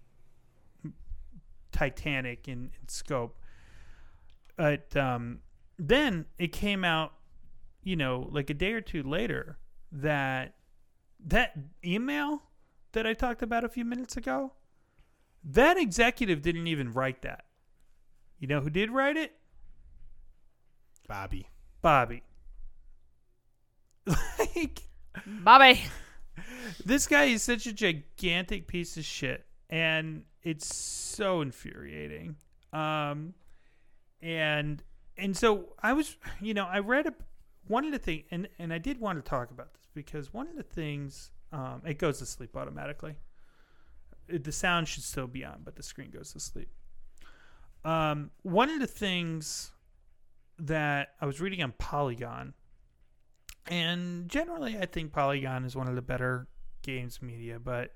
titanic 1.72 2.49
in, 2.49 2.72
in 2.81 2.89
scope. 2.89 3.39
But 4.57 4.93
um, 4.98 5.39
then 5.80 6.26
it 6.38 6.52
came 6.52 6.84
out, 6.84 7.14
you 7.84 7.95
know, 7.95 8.27
like 8.34 8.49
a 8.49 8.53
day 8.53 8.73
or 8.73 8.81
two 8.81 9.02
later 9.02 9.60
that 9.93 10.56
that 11.26 11.57
email 11.85 12.43
that 12.91 13.07
I 13.07 13.14
talked 13.14 13.41
about 13.41 13.64
a 13.64 13.69
few 13.69 13.85
minutes 13.85 14.18
ago, 14.18 14.52
that 15.41 15.77
executive 15.77 16.41
didn't 16.41 16.68
even 16.68 16.91
write 16.91 17.22
that. 17.22 17.45
You 18.39 18.49
know 18.49 18.60
who 18.60 18.69
did 18.69 18.91
write 18.91 19.15
it? 19.15 19.31
Bobby. 21.07 21.48
Bobby. 21.81 22.23
like 24.06 24.90
Bobby. 25.26 25.84
this 26.86 27.08
guy 27.08 27.26
is 27.26 27.44
such 27.44 27.68
a 27.68 27.74
gigantic 27.74 28.68
piece 28.68 28.98
of 28.98 29.06
shit 29.06 29.46
and 29.70 30.24
it's 30.44 30.76
so 30.76 31.42
infuriating. 31.42 32.36
Um 32.74 33.34
and 34.22 34.84
and 35.18 35.36
so 35.36 35.74
i 35.82 35.94
was 35.94 36.16
you 36.40 36.54
know 36.54 36.66
i 36.66 36.80
read 36.80 37.08
a, 37.08 37.14
one 37.68 37.86
of 37.86 37.92
the 37.92 38.00
things 38.00 38.24
and 38.32 38.48
and 38.60 38.74
i 38.74 38.78
did 38.78 39.00
want 39.00 39.24
to 39.24 39.28
talk 39.28 39.52
about 39.52 39.74
this 39.74 39.88
because 39.94 40.34
one 40.34 40.48
of 40.48 40.56
the 40.56 40.64
things 40.64 41.32
um 41.52 41.82
it 41.86 41.98
goes 41.98 42.20
to 42.20 42.26
sleep 42.26 42.56
automatically. 42.56 43.16
The 44.30 44.52
sound 44.52 44.88
should 44.88 45.04
still 45.04 45.28
be 45.28 45.44
on 45.44 45.62
but 45.64 45.76
the 45.76 45.84
screen 45.84 46.10
goes 46.12 46.34
to 46.34 46.40
sleep. 46.40 46.70
Um 47.84 48.32
one 48.44 48.70
of 48.70 48.80
the 48.80 48.88
things 48.88 49.72
that 50.60 51.16
i 51.20 51.26
was 51.26 51.42
reading 51.42 51.64
on 51.64 51.74
polygon 51.80 52.54
And 53.68 54.28
generally, 54.28 54.78
I 54.78 54.86
think 54.86 55.14
Polygon 55.14 55.66
is 55.66 55.76
one 55.76 55.88
of 55.88 55.96
the 55.96 56.02
better 56.02 56.48
games 56.82 57.22
media, 57.22 57.60
but 57.60 57.94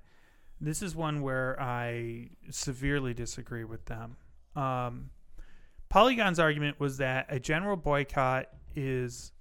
this 0.60 0.80
is 0.80 0.94
one 0.94 1.20
where 1.20 1.60
I 1.60 2.30
severely 2.50 3.14
disagree 3.14 3.64
with 3.64 3.84
them. 3.86 4.16
Um, 4.54 5.10
Polygon's 5.88 6.38
argument 6.38 6.80
was 6.80 6.96
that 6.98 7.26
a 7.28 7.38
general 7.38 7.76
boycott 7.76 8.48
is 8.74 9.32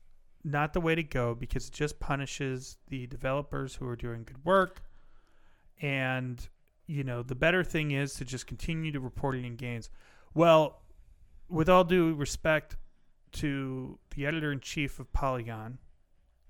not 0.44 0.74
the 0.74 0.82
way 0.82 0.94
to 0.94 1.04
go 1.04 1.34
because 1.34 1.68
it 1.68 1.74
just 1.74 2.00
punishes 2.00 2.78
the 2.90 3.08
developers 3.08 3.76
who 3.76 3.88
are 3.88 3.96
doing 3.96 4.24
good 4.24 4.44
work. 4.46 4.82
And, 5.82 6.48
you 6.86 7.04
know, 7.04 7.24
the 7.24 7.36
better 7.36 7.64
thing 7.64 7.92
is 7.92 8.14
to 8.16 8.26
just 8.26 8.46
continue 8.46 8.92
to 8.92 9.00
report 9.00 9.36
it 9.36 9.46
in 9.46 9.56
games. 9.56 9.90
Well, 10.34 10.82
with 11.50 11.70
all 11.70 11.84
due 11.84 12.14
respect 12.14 12.78
to 13.34 13.98
the 14.16 14.26
editor 14.26 14.52
in 14.52 14.60
chief 14.60 15.00
of 15.00 15.12
Polygon, 15.14 15.80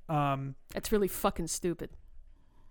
um, 0.10 0.56
That's 0.74 0.92
really 0.92 1.08
fucking 1.08 1.48
stupid. 1.48 1.90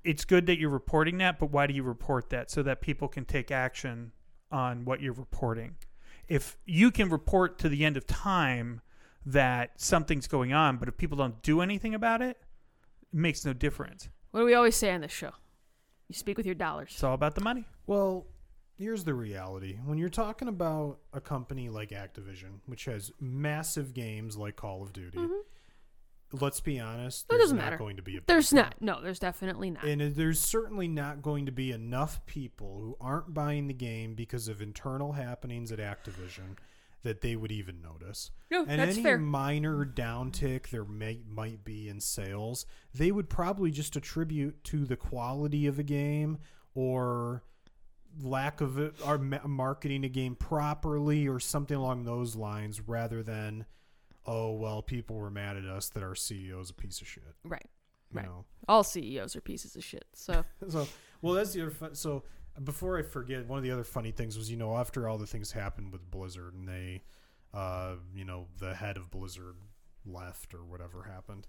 it's 0.04 0.24
good 0.24 0.46
that 0.46 0.58
you're 0.58 0.70
reporting 0.70 1.18
that, 1.18 1.38
but 1.38 1.50
why 1.50 1.66
do 1.66 1.74
you 1.74 1.82
report 1.82 2.30
that? 2.30 2.50
So 2.50 2.62
that 2.62 2.80
people 2.80 3.08
can 3.08 3.24
take 3.24 3.50
action 3.50 4.12
on 4.52 4.84
what 4.84 5.00
you're 5.00 5.14
reporting. 5.14 5.76
If 6.28 6.56
you 6.64 6.90
can 6.90 7.08
report 7.10 7.58
to 7.60 7.68
the 7.68 7.84
end 7.84 7.96
of 7.96 8.06
time 8.06 8.80
that 9.26 9.80
something's 9.80 10.26
going 10.28 10.52
on, 10.52 10.76
but 10.76 10.88
if 10.88 10.96
people 10.96 11.16
don't 11.16 11.42
do 11.42 11.60
anything 11.60 11.94
about 11.94 12.22
it, 12.22 12.36
it 13.12 13.18
makes 13.18 13.44
no 13.44 13.52
difference. 13.52 14.08
What 14.30 14.40
do 14.40 14.46
we 14.46 14.54
always 14.54 14.76
say 14.76 14.90
on 14.92 15.00
this 15.00 15.12
show? 15.12 15.30
You 16.08 16.14
speak 16.14 16.36
with 16.36 16.46
your 16.46 16.54
dollars. 16.54 16.90
It's 16.92 17.02
all 17.04 17.14
about 17.14 17.34
the 17.34 17.40
money. 17.40 17.64
Well, 17.86 18.26
here's 18.76 19.04
the 19.04 19.14
reality. 19.14 19.78
When 19.84 19.96
you're 19.96 20.08
talking 20.10 20.48
about 20.48 20.98
a 21.12 21.20
company 21.20 21.68
like 21.70 21.90
Activision, 21.90 22.60
which 22.66 22.84
has 22.84 23.10
massive 23.20 23.94
games 23.94 24.36
like 24.36 24.56
Call 24.56 24.82
of 24.82 24.92
Duty, 24.92 25.18
let's 26.40 26.60
be 26.60 26.78
honest, 26.80 27.24
It 27.24 27.28
there's 27.30 27.40
doesn't 27.42 27.56
not 27.58 27.64
matter. 27.64 27.76
going 27.78 27.96
to 27.96 28.02
be 28.02 28.16
a 28.16 28.20
There's 28.26 28.52
not. 28.52 28.74
No, 28.80 29.00
there's 29.02 29.18
definitely 29.18 29.70
not. 29.70 29.84
And 29.84 30.02
uh, 30.02 30.08
there's 30.12 30.40
certainly 30.40 30.88
not 30.88 31.22
going 31.22 31.46
to 31.46 31.52
be 31.52 31.72
enough 31.72 32.24
people 32.26 32.78
who 32.80 32.96
aren't 33.00 33.32
buying 33.34 33.66
the 33.66 33.74
game 33.74 34.14
because 34.14 34.48
of 34.48 34.60
internal 34.62 35.12
happenings 35.12 35.72
at 35.72 35.78
Activision 35.78 36.56
that 37.02 37.20
they 37.20 37.36
would 37.36 37.52
even 37.52 37.82
notice. 37.82 38.30
No, 38.50 38.64
and 38.66 38.80
that's 38.80 38.94
any 38.94 39.02
fair. 39.02 39.18
minor 39.18 39.84
downtick 39.84 40.70
there 40.70 40.86
may, 40.86 41.20
might 41.28 41.62
be 41.64 41.88
in 41.88 42.00
sales, 42.00 42.64
they 42.94 43.12
would 43.12 43.28
probably 43.28 43.70
just 43.70 43.94
attribute 43.94 44.64
to 44.64 44.86
the 44.86 44.96
quality 44.96 45.66
of 45.66 45.78
a 45.78 45.82
game 45.82 46.38
or 46.74 47.42
lack 48.22 48.60
of 48.60 48.78
it, 48.78 48.94
or 49.04 49.18
marketing 49.18 50.04
a 50.04 50.08
game 50.08 50.34
properly 50.34 51.26
or 51.28 51.38
something 51.40 51.76
along 51.76 52.04
those 52.04 52.36
lines 52.36 52.80
rather 52.80 53.22
than 53.22 53.66
oh 54.26 54.52
well 54.52 54.82
people 54.82 55.16
were 55.16 55.30
mad 55.30 55.56
at 55.56 55.64
us 55.64 55.88
that 55.90 56.02
our 56.02 56.14
CEO 56.14 56.60
is 56.60 56.70
a 56.70 56.74
piece 56.74 57.00
of 57.00 57.06
shit. 57.06 57.22
Right. 57.44 57.66
You 58.10 58.18
Right. 58.18 58.26
know. 58.26 58.44
All 58.68 58.84
CEOs 58.84 59.34
are 59.36 59.40
pieces 59.40 59.74
of 59.76 59.84
shit. 59.84 60.04
So 60.14 60.44
So, 60.68 60.86
well, 61.22 61.34
that's 61.34 61.52
the 61.52 61.62
other. 61.62 61.70
Fun, 61.70 61.94
so, 61.94 62.22
before 62.62 62.98
I 62.98 63.02
forget, 63.02 63.46
one 63.46 63.58
of 63.58 63.64
the 63.64 63.70
other 63.72 63.82
funny 63.84 64.12
things 64.12 64.36
was, 64.38 64.50
you 64.50 64.56
know, 64.56 64.76
after 64.76 65.08
all 65.08 65.18
the 65.18 65.26
things 65.26 65.52
happened 65.52 65.90
with 65.92 66.08
Blizzard, 66.10 66.54
and 66.54 66.68
they, 66.68 67.02
uh, 67.52 67.94
you 68.14 68.24
know, 68.24 68.46
the 68.58 68.74
head 68.74 68.96
of 68.96 69.10
Blizzard 69.10 69.56
left 70.06 70.54
or 70.54 70.64
whatever 70.64 71.02
happened, 71.04 71.46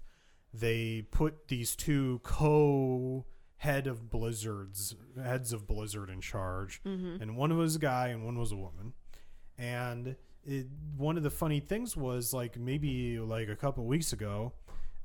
they 0.52 1.02
put 1.10 1.48
these 1.48 1.76
two 1.76 2.20
co-head 2.24 3.86
of 3.86 4.10
Blizzard's 4.10 4.94
heads 5.22 5.52
of 5.52 5.66
Blizzard 5.66 6.10
in 6.10 6.20
charge, 6.20 6.80
and 6.84 7.36
one 7.36 7.56
was 7.56 7.76
a 7.76 7.78
guy 7.80 8.08
and 8.08 8.24
one 8.24 8.38
was 8.38 8.52
a 8.52 8.56
woman, 8.56 8.92
and 9.58 10.16
it, 10.46 10.66
one 10.96 11.16
of 11.16 11.22
the 11.22 11.30
funny 11.30 11.60
things 11.60 11.96
was 11.96 12.32
like 12.32 12.58
maybe 12.58 13.18
like 13.18 13.48
a 13.48 13.56
couple 13.56 13.84
weeks 13.84 14.12
ago 14.12 14.52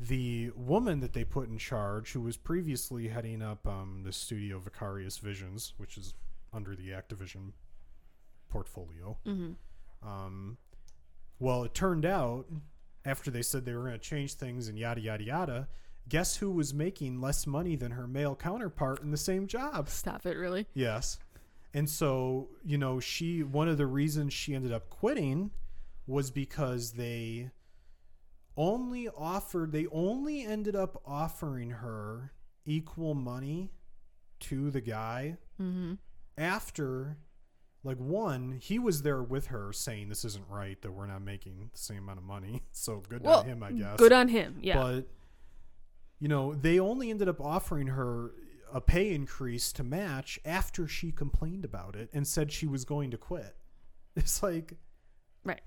the 0.02 0.50
woman 0.56 1.00
that 1.02 1.14
they 1.14 1.24
put 1.24 1.48
in 1.48 1.60
charge, 1.60 2.12
who 2.12 2.22
was 2.22 2.36
previously 2.36 3.08
heading 3.08 3.42
up 3.44 3.68
um, 3.68 4.02
the 4.04 4.12
studio 4.12 4.58
Vicarious 4.58 5.20
Visions, 5.20 5.74
which 5.78 5.96
is 5.96 6.16
under 6.52 6.76
the 6.76 6.90
Activision 6.90 7.52
portfolio. 8.50 9.18
Um, 10.04 10.58
well, 11.40 11.64
it 11.64 11.76
turned 11.76 12.06
out 12.06 12.48
after 13.06 13.30
they 13.30 13.44
said 13.44 13.64
they 13.64 13.74
were 13.74 13.82
going 13.82 13.94
to 13.94 14.00
change 14.00 14.34
things 14.34 14.68
and 14.68 14.78
yada 14.78 15.02
yada 15.02 15.24
yada. 15.24 15.68
Guess 16.10 16.38
who 16.38 16.50
was 16.50 16.74
making 16.74 17.22
less 17.22 17.46
money 17.46 17.76
than 17.76 17.92
her 17.92 18.08
male 18.08 18.36
counterpart 18.36 19.04
in 19.04 19.12
the 19.12 19.18
same 19.18 19.46
job? 19.46 19.88
stop 19.88 20.26
it, 20.26 20.36
really. 20.36 20.66
Yes. 20.74 21.20
And 21.74 21.90
so, 21.90 22.50
you 22.66 22.78
know, 22.78 23.00
she 23.00 23.44
one 23.44 23.68
of 23.70 23.78
the 23.78 23.88
reasons 23.88 24.34
she 24.34 24.54
ended 24.54 24.72
up 24.74 24.90
quitting 24.90 25.52
was 26.08 26.30
because 26.32 26.94
they 26.94 27.52
only 28.58 29.08
offered 29.08 29.72
they 29.72 29.88
only 29.92 30.44
ended 30.44 30.76
up 30.76 31.02
offering 31.06 31.70
her 31.72 32.34
equal 32.66 33.14
money 33.14 33.72
to 34.40 34.70
the 34.72 34.82
guy 34.82 35.38
Mm-hmm. 35.62 35.94
after 36.38 37.18
like 37.84 37.98
one 37.98 38.58
he 38.60 38.80
was 38.80 39.04
there 39.04 39.22
with 39.22 39.48
her 39.48 39.72
saying 39.72 40.10
this 40.10 40.26
isn't 40.26 40.46
right 40.50 40.82
that 40.82 40.92
we're 40.92 41.06
not 41.06 41.22
making 41.22 41.70
the 41.72 41.78
same 41.78 42.00
amount 42.00 42.18
of 42.18 42.26
money 42.26 42.64
so 42.72 43.04
good 43.08 43.22
Well, 43.24 43.40
on 43.42 43.46
him 43.46 43.62
i 43.64 43.72
guess 43.72 43.98
good 43.98 44.12
on 44.12 44.28
him. 44.28 44.58
Yeah. 44.62 44.82
but 44.82 45.08
you 46.20 46.28
know, 46.28 46.54
they 46.54 46.80
only 46.80 47.10
ended 47.10 47.28
up 47.30 47.40
offering 47.42 47.88
her 47.88 48.32
a 48.74 48.82
pay 48.82 49.14
increase 49.14 49.72
to 49.74 49.84
match 49.84 50.40
after 50.46 50.88
she 50.88 51.12
complained 51.12 51.66
about 51.66 51.96
it 51.96 52.10
and 52.14 52.28
said 52.28 52.52
she 52.52 52.68
was 52.68 52.86
going 52.86 53.12
to 53.12 53.18
quit. 53.18 53.56
It's 54.14 54.44
like, 54.44 54.74
right. 55.46 55.62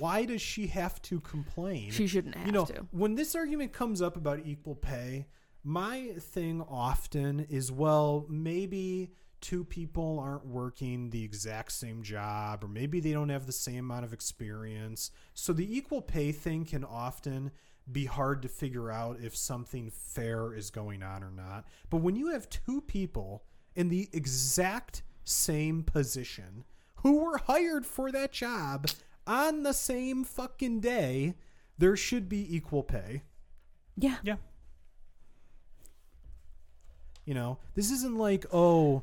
why 0.00 0.24
does 0.24 0.42
she 0.42 0.66
have 0.66 1.00
to 1.02 1.20
complain? 1.20 1.92
She 1.92 2.08
shouldn't 2.08 2.34
have 2.34 2.46
you 2.46 2.52
know, 2.52 2.64
to. 2.64 2.84
when 2.90 3.14
this 3.14 3.36
argument 3.36 3.72
comes 3.72 4.02
up 4.02 4.16
about 4.16 4.40
equal 4.44 4.74
pay, 4.74 5.28
my 5.62 6.14
thing 6.18 6.62
often 6.68 7.46
is, 7.48 7.70
well, 7.70 8.26
maybe 8.28 9.12
two 9.40 9.64
people 9.64 10.18
aren't 10.18 10.46
working 10.46 11.10
the 11.10 11.22
exact 11.22 11.72
same 11.72 12.02
job, 12.02 12.64
or 12.64 12.68
maybe 12.68 13.00
they 13.00 13.12
don't 13.12 13.28
have 13.28 13.46
the 13.46 13.52
same 13.52 13.90
amount 13.90 14.04
of 14.04 14.12
experience. 14.12 15.10
So 15.34 15.52
the 15.52 15.76
equal 15.76 16.02
pay 16.02 16.32
thing 16.32 16.64
can 16.64 16.84
often 16.84 17.50
be 17.92 18.06
hard 18.06 18.42
to 18.42 18.48
figure 18.48 18.90
out 18.90 19.18
if 19.20 19.36
something 19.36 19.90
fair 19.90 20.54
is 20.54 20.70
going 20.70 21.02
on 21.02 21.22
or 21.22 21.30
not. 21.30 21.66
But 21.88 21.98
when 21.98 22.16
you 22.16 22.28
have 22.28 22.48
two 22.48 22.80
people 22.80 23.44
in 23.74 23.88
the 23.88 24.08
exact 24.12 25.02
same 25.24 25.82
position 25.82 26.64
who 26.96 27.24
were 27.24 27.38
hired 27.38 27.86
for 27.86 28.10
that 28.12 28.32
job 28.32 28.88
on 29.26 29.62
the 29.62 29.72
same 29.72 30.24
fucking 30.24 30.80
day, 30.80 31.34
there 31.78 31.96
should 31.96 32.28
be 32.28 32.54
equal 32.54 32.82
pay. 32.82 33.22
Yeah. 33.96 34.16
Yeah. 34.22 34.36
You 37.24 37.34
know, 37.34 37.58
this 37.74 37.90
isn't 37.90 38.16
like, 38.16 38.44
oh, 38.52 39.02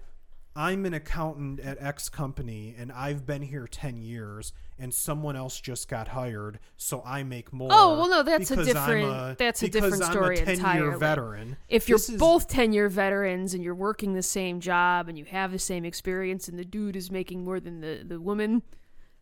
I'm 0.58 0.88
an 0.88 0.94
accountant 0.96 1.60
at 1.60 1.78
X 1.80 2.10
company 2.10 2.74
and 2.78 2.92
I've 2.92 3.28
been 3.28 3.44
here 3.44 3.68
10 3.68 4.02
years 4.02 4.54
and 4.80 4.92
someone 4.92 5.36
else 5.36 5.62
just 5.62 5.88
got 5.88 6.08
hired, 6.10 6.58
so 6.78 7.04
I 7.06 7.22
make 7.24 7.54
more. 7.54 7.70
Oh, 7.72 7.96
well, 8.00 8.10
no, 8.10 8.24
that's 8.24 8.50
a 8.50 8.56
because 8.56 8.76
I'm 8.76 8.88
different- 8.98 9.38
that's 9.38 9.62
a 9.62 9.66
because 9.68 9.82
different 9.84 10.04
I'm 10.06 10.12
story 10.12 10.40
a 10.40 10.46
10 10.46 10.48
year 10.48 10.58
entirely. 10.58 11.00
veteran. 11.00 11.58
If 11.70 11.88
you're 11.88 12.00
This 12.00 12.10
is- 12.10 12.20
both 12.20 12.48
10 12.48 12.74
year 12.74 12.90
veterans 12.90 13.54
and 13.54 13.64
you're 13.64 13.76
working 13.76 14.14
the 14.14 14.24
same 14.24 14.60
job 14.60 15.08
and 15.08 15.16
you 15.18 15.26
have 15.26 15.52
the 15.52 15.60
same 15.60 15.86
experience 15.86 16.48
and 16.48 16.58
the 16.58 16.66
dude 16.66 16.96
is 16.96 17.12
making 17.12 17.44
more 17.44 17.60
than 17.60 17.82
the, 17.82 18.04
the 18.04 18.20
woman, 18.20 18.64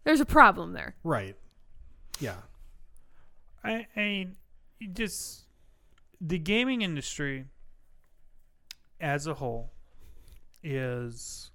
there's 0.05 0.21
a 0.21 0.25
problem 0.25 0.71
there. 0.71 0.95
Right. 1.03 1.35
Yeah. 2.21 2.37
I, 3.61 3.87
I 3.95 3.99
mean, 3.99 4.35
just 4.93 5.43
the 6.21 6.37
gaming 6.39 6.81
industry 6.81 7.45
as 9.01 9.27
a 9.27 9.33
whole 9.33 9.71
is, 10.65 11.51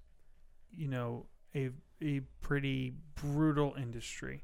you 0.73 0.89
know, 0.89 1.27
a 1.55 1.71
a 2.03 2.21
pretty 2.41 2.95
brutal 3.17 3.75
industry, 3.77 4.43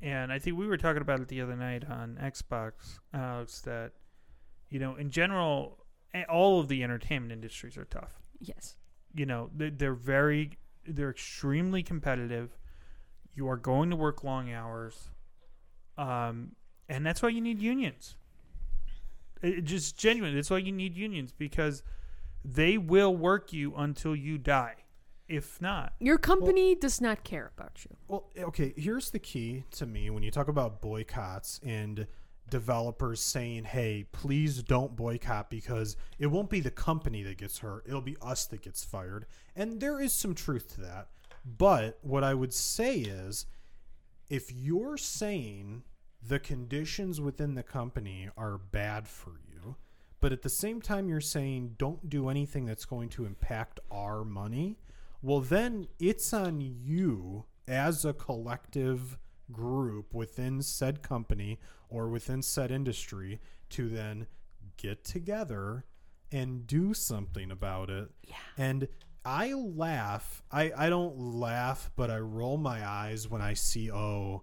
and 0.00 0.32
I 0.32 0.38
think 0.38 0.56
we 0.56 0.66
were 0.66 0.78
talking 0.78 1.02
about 1.02 1.20
it 1.20 1.28
the 1.28 1.40
other 1.42 1.56
night 1.56 1.84
on 1.90 2.16
Xbox, 2.22 2.98
Alex. 3.12 3.60
That 3.62 3.92
you 4.70 4.78
know, 4.78 4.94
in 4.96 5.10
general, 5.10 5.84
all 6.28 6.60
of 6.60 6.68
the 6.68 6.82
entertainment 6.82 7.32
industries 7.32 7.76
are 7.76 7.84
tough 7.84 8.14
Yes. 8.40 8.76
you 9.14 9.26
know 9.26 9.50
they- 9.54 9.70
they're 9.70 9.94
very 9.94 10.58
they're 10.86 11.10
extremely 11.10 11.82
competitive 11.82 12.56
you 13.34 13.46
are 13.48 13.56
going 13.58 13.90
to 13.90 13.96
work 13.96 14.24
long 14.24 14.50
hours 14.50 15.10
um 15.98 16.52
and 16.88 17.04
that's 17.04 17.20
why 17.22 17.28
you 17.28 17.40
need 17.42 17.60
unions 17.60 18.16
it, 19.42 19.58
it 19.58 19.64
just 19.64 19.98
genuine 19.98 20.34
that's 20.34 20.50
why 20.50 20.56
you 20.58 20.72
need 20.72 20.96
unions 20.96 21.30
because 21.32 21.82
they 22.54 22.78
will 22.78 23.14
work 23.14 23.52
you 23.52 23.74
until 23.76 24.16
you 24.16 24.38
die 24.38 24.74
if 25.28 25.60
not 25.60 25.92
Your 26.00 26.16
company 26.16 26.74
does 26.74 27.00
not 27.00 27.22
care 27.22 27.52
about 27.56 27.84
you. 27.84 27.96
Well, 28.08 28.30
okay, 28.38 28.72
here's 28.76 29.10
the 29.10 29.18
key 29.18 29.64
to 29.72 29.86
me 29.86 30.08
when 30.10 30.22
you 30.22 30.30
talk 30.30 30.48
about 30.48 30.80
boycotts 30.80 31.60
and 31.62 32.06
developers 32.48 33.20
saying, 33.20 33.64
"Hey, 33.64 34.06
please 34.10 34.62
don't 34.62 34.96
boycott 34.96 35.50
because 35.50 35.96
it 36.18 36.28
won't 36.28 36.48
be 36.48 36.60
the 36.60 36.70
company 36.70 37.22
that 37.24 37.36
gets 37.36 37.58
hurt, 37.58 37.84
it'll 37.86 38.00
be 38.00 38.16
us 38.22 38.46
that 38.46 38.62
gets 38.62 38.82
fired." 38.84 39.26
And 39.54 39.80
there 39.80 40.00
is 40.00 40.14
some 40.14 40.34
truth 40.34 40.74
to 40.74 40.80
that. 40.80 41.10
But 41.44 41.98
what 42.02 42.24
I 42.24 42.32
would 42.32 42.54
say 42.54 42.96
is 43.00 43.44
if 44.30 44.50
you're 44.52 44.96
saying 44.96 45.84
the 46.26 46.38
conditions 46.38 47.20
within 47.20 47.54
the 47.54 47.62
company 47.62 48.28
are 48.36 48.58
bad 48.58 49.06
for 49.06 49.32
you, 49.46 49.47
but 50.20 50.32
at 50.32 50.42
the 50.42 50.48
same 50.48 50.80
time 50.80 51.08
you're 51.08 51.20
saying 51.20 51.74
don't 51.78 52.08
do 52.08 52.28
anything 52.28 52.64
that's 52.64 52.84
going 52.84 53.08
to 53.10 53.24
impact 53.24 53.80
our 53.90 54.24
money, 54.24 54.78
well 55.22 55.40
then 55.40 55.88
it's 55.98 56.32
on 56.32 56.60
you 56.60 57.44
as 57.66 58.04
a 58.04 58.12
collective 58.12 59.18
group 59.52 60.14
within 60.14 60.62
said 60.62 61.02
company 61.02 61.58
or 61.88 62.08
within 62.08 62.42
said 62.42 62.70
industry 62.70 63.40
to 63.70 63.88
then 63.88 64.26
get 64.76 65.04
together 65.04 65.84
and 66.30 66.66
do 66.66 66.94
something 66.94 67.50
about 67.50 67.90
it. 67.90 68.08
Yeah. 68.26 68.36
And 68.56 68.88
I 69.24 69.52
laugh. 69.52 70.42
I, 70.50 70.72
I 70.76 70.88
don't 70.88 71.18
laugh, 71.18 71.90
but 71.96 72.10
I 72.10 72.18
roll 72.18 72.56
my 72.56 72.86
eyes 72.86 73.28
when 73.28 73.42
I 73.42 73.54
see, 73.54 73.90
oh, 73.90 74.42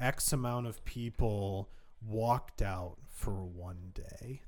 X 0.00 0.32
amount 0.32 0.66
of 0.66 0.84
people 0.84 1.70
walked 2.06 2.60
out 2.62 2.96
for 3.08 3.44
one 3.44 3.92
day. 3.94 4.42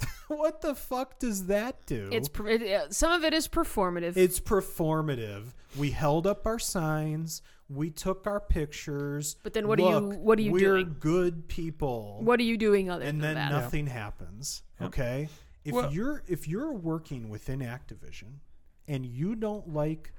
what 0.28 0.60
the 0.60 0.74
fuck 0.74 1.18
does 1.18 1.46
that 1.46 1.86
do? 1.86 2.08
It's 2.12 2.28
per- 2.28 2.48
it, 2.48 2.62
uh, 2.62 2.90
some 2.90 3.12
of 3.12 3.24
it 3.24 3.34
is 3.34 3.48
performative. 3.48 4.16
It's 4.16 4.40
performative. 4.40 5.54
We 5.76 5.90
held 5.90 6.26
up 6.26 6.46
our 6.46 6.58
signs. 6.58 7.42
We 7.68 7.90
took 7.90 8.26
our 8.26 8.40
pictures. 8.40 9.36
But 9.42 9.52
then 9.52 9.68
what 9.68 9.78
are 9.80 9.90
you- 9.90 9.98
Look, 9.98 10.20
what 10.20 10.38
are 10.38 10.42
you 10.42 10.52
we're 10.52 10.58
doing? 10.78 10.96
good 11.00 11.48
people. 11.48 12.20
what 12.22 12.40
are 12.40 12.44
you 12.44 12.56
doing 12.56 12.90
other 12.90 13.04
and 13.04 13.20
than 13.22 13.34
that? 13.34 13.40
And 13.40 13.50
then 13.50 13.52
that? 13.52 13.64
nothing 13.64 13.86
happens. 13.86 14.62
Okay? 14.80 15.28
If 15.64 15.74
Well- 15.74 15.92
you're 15.92 16.22
if 16.26 16.48
you're 16.48 16.72
working 16.72 17.28
within 17.28 17.60
Activision 17.60 18.38
and 18.86 19.04
you 19.04 19.34
don't 19.34 19.72
like 19.74 20.12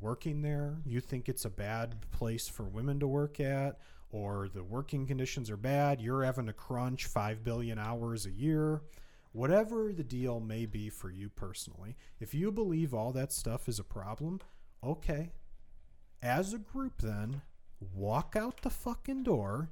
working 0.00 0.42
there, 0.42 0.76
you 0.84 1.00
think 1.00 1.28
it's 1.28 1.44
a 1.46 1.50
bad 1.50 1.96
place 2.10 2.46
for 2.48 2.64
women 2.64 3.00
to 3.00 3.06
work 3.06 3.40
at 3.40 3.78
or 4.10 4.48
the 4.48 4.62
working 4.62 5.06
conditions 5.06 5.50
are 5.50 5.56
bad, 5.56 6.00
you're 6.00 6.22
having 6.24 6.46
to 6.46 6.52
crunch 6.52 7.06
5 7.06 7.42
billion 7.44 7.78
hours 7.78 8.24
a 8.26 8.30
year, 8.30 8.82
whatever 9.32 9.92
the 9.92 10.04
deal 10.04 10.40
may 10.40 10.64
be 10.66 10.88
for 10.88 11.10
you 11.10 11.28
personally. 11.28 11.96
If 12.20 12.32
you 12.34 12.50
believe 12.52 12.94
all 12.94 13.12
that 13.12 13.32
stuff 13.32 13.68
is 13.68 13.78
a 13.78 13.84
problem, 13.84 14.40
okay. 14.82 15.32
As 16.22 16.52
a 16.54 16.58
group 16.58 17.02
then, 17.02 17.42
walk 17.94 18.34
out 18.38 18.62
the 18.62 18.70
fucking 18.70 19.24
door 19.24 19.70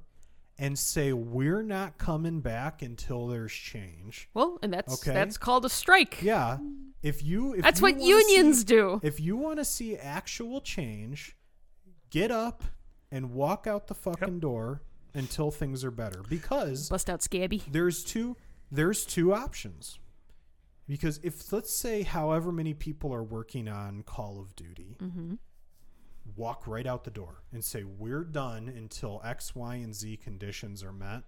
and 0.57 0.77
say 0.79 1.11
we're 1.11 1.63
not 1.63 1.97
coming 1.97 2.39
back 2.39 2.81
until 2.81 3.27
there's 3.27 3.51
change. 3.51 4.29
Well, 4.33 4.57
and 4.61 4.71
that's 4.73 5.01
Okay. 5.01 5.13
that's 5.13 5.37
called 5.37 5.65
a 5.65 5.69
strike. 5.69 6.21
Yeah. 6.21 6.59
If 7.01 7.23
you 7.23 7.53
if 7.55 7.61
That's 7.63 7.81
you 7.81 7.83
what 7.87 7.99
unions 8.01 8.59
see- 8.59 8.63
do. 8.65 8.99
If 9.03 9.19
you 9.19 9.35
want 9.37 9.59
to 9.59 9.65
see 9.65 9.97
actual 9.97 10.61
change, 10.61 11.35
get 12.09 12.31
up 12.31 12.63
and 13.15 13.31
walk 13.31 13.65
out 13.67 13.87
the 13.87 13.95
fucking 13.95 14.39
door 14.39 14.81
until 15.13 15.49
things 15.51 15.83
are 15.83 15.91
better 15.91 16.21
because 16.29 16.89
Bust 16.89 17.09
out 17.09 17.23
Scabby. 17.23 17.63
there's 17.71 18.03
two 18.03 18.35
there's 18.71 19.05
two 19.05 19.33
options. 19.33 19.99
Because 20.87 21.19
if 21.23 21.51
let's 21.53 21.73
say 21.73 22.03
however 22.03 22.51
many 22.51 22.73
people 22.73 23.13
are 23.13 23.23
working 23.23 23.67
on 23.67 24.03
Call 24.03 24.39
of 24.39 24.55
Duty, 24.55 24.97
Mm-hmm. 25.01 25.35
walk 26.35 26.67
right 26.67 26.85
out 26.85 27.03
the 27.05 27.11
door 27.11 27.43
and 27.53 27.63
say 27.63 27.83
we're 27.83 28.23
done 28.23 28.67
until 28.67 29.21
X, 29.23 29.55
Y, 29.55 29.75
and 29.75 29.95
Z 29.95 30.17
conditions 30.17 30.83
are 30.83 30.91
met. 30.93 31.23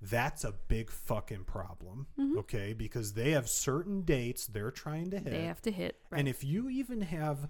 That's 0.00 0.42
a 0.44 0.52
big 0.52 0.90
fucking 0.90 1.44
problem, 1.44 2.06
Mm-hmm. 2.18 2.38
okay? 2.38 2.72
Because 2.72 3.14
they 3.14 3.30
have 3.32 3.48
certain 3.48 4.02
dates 4.02 4.46
they're 4.46 4.70
trying 4.72 5.10
to 5.10 5.18
hit. 5.18 5.30
They 5.30 5.44
have 5.44 5.62
to 5.62 5.70
hit. 5.70 5.96
Right. 6.10 6.18
And 6.18 6.28
if 6.28 6.44
you 6.44 6.68
even 6.68 7.00
have 7.02 7.48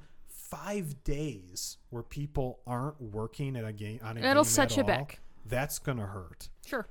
five 0.56 1.02
days 1.02 1.78
where 1.88 2.02
people 2.02 2.60
aren't 2.66 3.00
working 3.00 3.56
at 3.56 3.64
a 3.64 3.72
game 3.72 3.98
on 4.02 4.18
a 4.18 4.20
That'll 4.20 4.42
game 4.44 4.50
set 4.50 4.72
at 4.72 4.76
you 4.76 4.82
all, 4.82 4.86
back. 4.86 5.20
That's 5.46 5.78
gonna 5.78 6.06
hurt. 6.06 6.48
sure. 6.66 6.86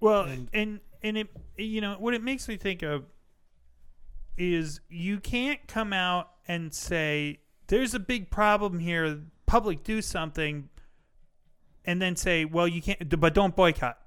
Well, 0.00 0.22
And- 0.22 0.48
and, 0.52 0.80
and 1.02 1.18
it 1.18 1.28
you 1.56 1.80
know 1.80 1.96
what 1.98 2.14
it 2.14 2.22
makes 2.22 2.46
me 2.48 2.56
think 2.56 2.82
of 2.82 3.04
is 4.38 4.80
you 4.88 5.18
can't 5.20 5.66
come 5.66 5.92
out 5.92 6.30
and 6.48 6.72
say 6.72 7.40
there's 7.66 7.94
a 7.94 7.98
big 8.00 8.30
problem 8.30 8.78
here, 8.78 9.20
public 9.46 9.82
do 9.84 10.00
something, 10.02 10.68
and 11.84 12.00
then 12.00 12.16
say, 12.16 12.44
well, 12.44 12.66
you 12.68 12.80
can't, 12.82 13.18
but 13.20 13.34
don't 13.34 13.54
boycott. 13.56 13.98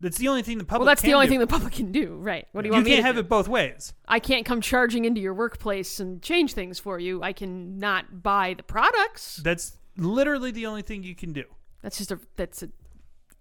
That's 0.00 0.18
the 0.18 0.28
only 0.28 0.42
thing 0.42 0.58
the 0.58 0.64
public. 0.64 0.80
Well, 0.86 0.90
that's 0.90 1.02
the 1.02 1.14
only 1.14 1.26
do. 1.26 1.30
thing 1.30 1.40
the 1.40 1.46
public 1.46 1.72
can 1.72 1.90
do. 1.90 2.16
Right. 2.16 2.46
What 2.52 2.62
do 2.62 2.68
you 2.68 2.72
you 2.72 2.76
want 2.76 2.84
me 2.84 2.90
You 2.90 2.96
can't 2.96 3.04
to 3.04 3.06
have 3.06 3.16
do? 3.16 3.20
it 3.20 3.28
both 3.28 3.48
ways. 3.48 3.94
I 4.06 4.18
can't 4.20 4.44
come 4.44 4.60
charging 4.60 5.04
into 5.04 5.20
your 5.20 5.32
workplace 5.34 6.00
and 6.00 6.20
change 6.22 6.52
things 6.52 6.78
for 6.78 6.98
you. 6.98 7.22
I 7.22 7.32
can 7.32 7.78
not 7.78 8.22
buy 8.22 8.54
the 8.54 8.62
products. 8.62 9.36
That's 9.36 9.76
literally 9.96 10.50
the 10.50 10.66
only 10.66 10.82
thing 10.82 11.02
you 11.02 11.14
can 11.14 11.32
do. 11.32 11.44
That's 11.82 11.96
just 11.98 12.10
a 12.10 12.20
that's 12.36 12.62
an 12.62 12.72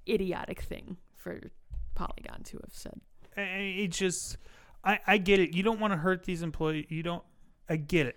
idiotic 0.08 0.62
thing 0.62 0.98
for 1.18 1.42
Polygon 1.96 2.44
to 2.44 2.60
have 2.64 2.74
said. 2.74 3.02
It 3.38 3.90
just, 3.90 4.38
I, 4.84 5.00
I 5.06 5.18
get 5.18 5.40
it. 5.40 5.54
You 5.54 5.62
don't 5.64 5.80
want 5.80 5.92
to 5.92 5.98
hurt 5.98 6.24
these 6.24 6.42
employees. 6.42 6.86
You 6.90 7.04
don't. 7.04 7.24
I 7.68 7.76
get 7.76 8.06
it, 8.08 8.16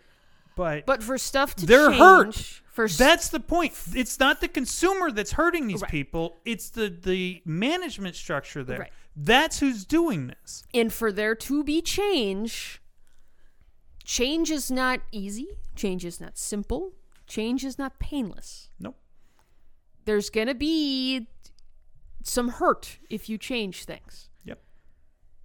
but 0.58 0.84
But 0.84 1.02
for 1.02 1.16
stuff 1.16 1.54
to 1.56 1.66
They're 1.66 1.88
change, 1.90 1.98
hurt. 1.98 2.34
For 2.72 2.84
s- 2.84 2.98
That's 2.98 3.28
the 3.28 3.40
point. 3.40 3.72
It's 3.94 4.18
not 4.18 4.40
the 4.40 4.48
consumer 4.48 5.10
that's 5.12 5.32
hurting 5.32 5.66
these 5.68 5.80
Right. 5.82 5.90
people. 5.90 6.36
It's 6.44 6.68
the 6.70 6.88
the 6.90 7.40
management 7.46 8.14
structure 8.16 8.62
there. 8.64 8.80
Right. 8.80 8.92
That's 9.16 9.60
who's 9.60 9.84
doing 9.84 10.26
this. 10.28 10.64
and 10.74 10.92
for 10.92 11.10
there 11.12 11.34
to 11.34 11.64
be 11.64 11.80
change, 11.80 12.80
change 14.04 14.50
is 14.50 14.70
not 14.70 15.00
easy. 15.12 15.48
Change 15.76 16.04
is 16.04 16.20
not 16.20 16.36
simple. 16.38 16.92
Change 17.26 17.64
is 17.64 17.78
not 17.78 17.98
painless. 17.98 18.68
Nope. 18.80 18.96
There's 20.04 20.30
gonna 20.30 20.54
be 20.54 21.28
some 22.24 22.48
hurt 22.48 22.98
if 23.10 23.28
you 23.28 23.38
change 23.38 23.84
things. 23.84 24.28
Yep. 24.44 24.60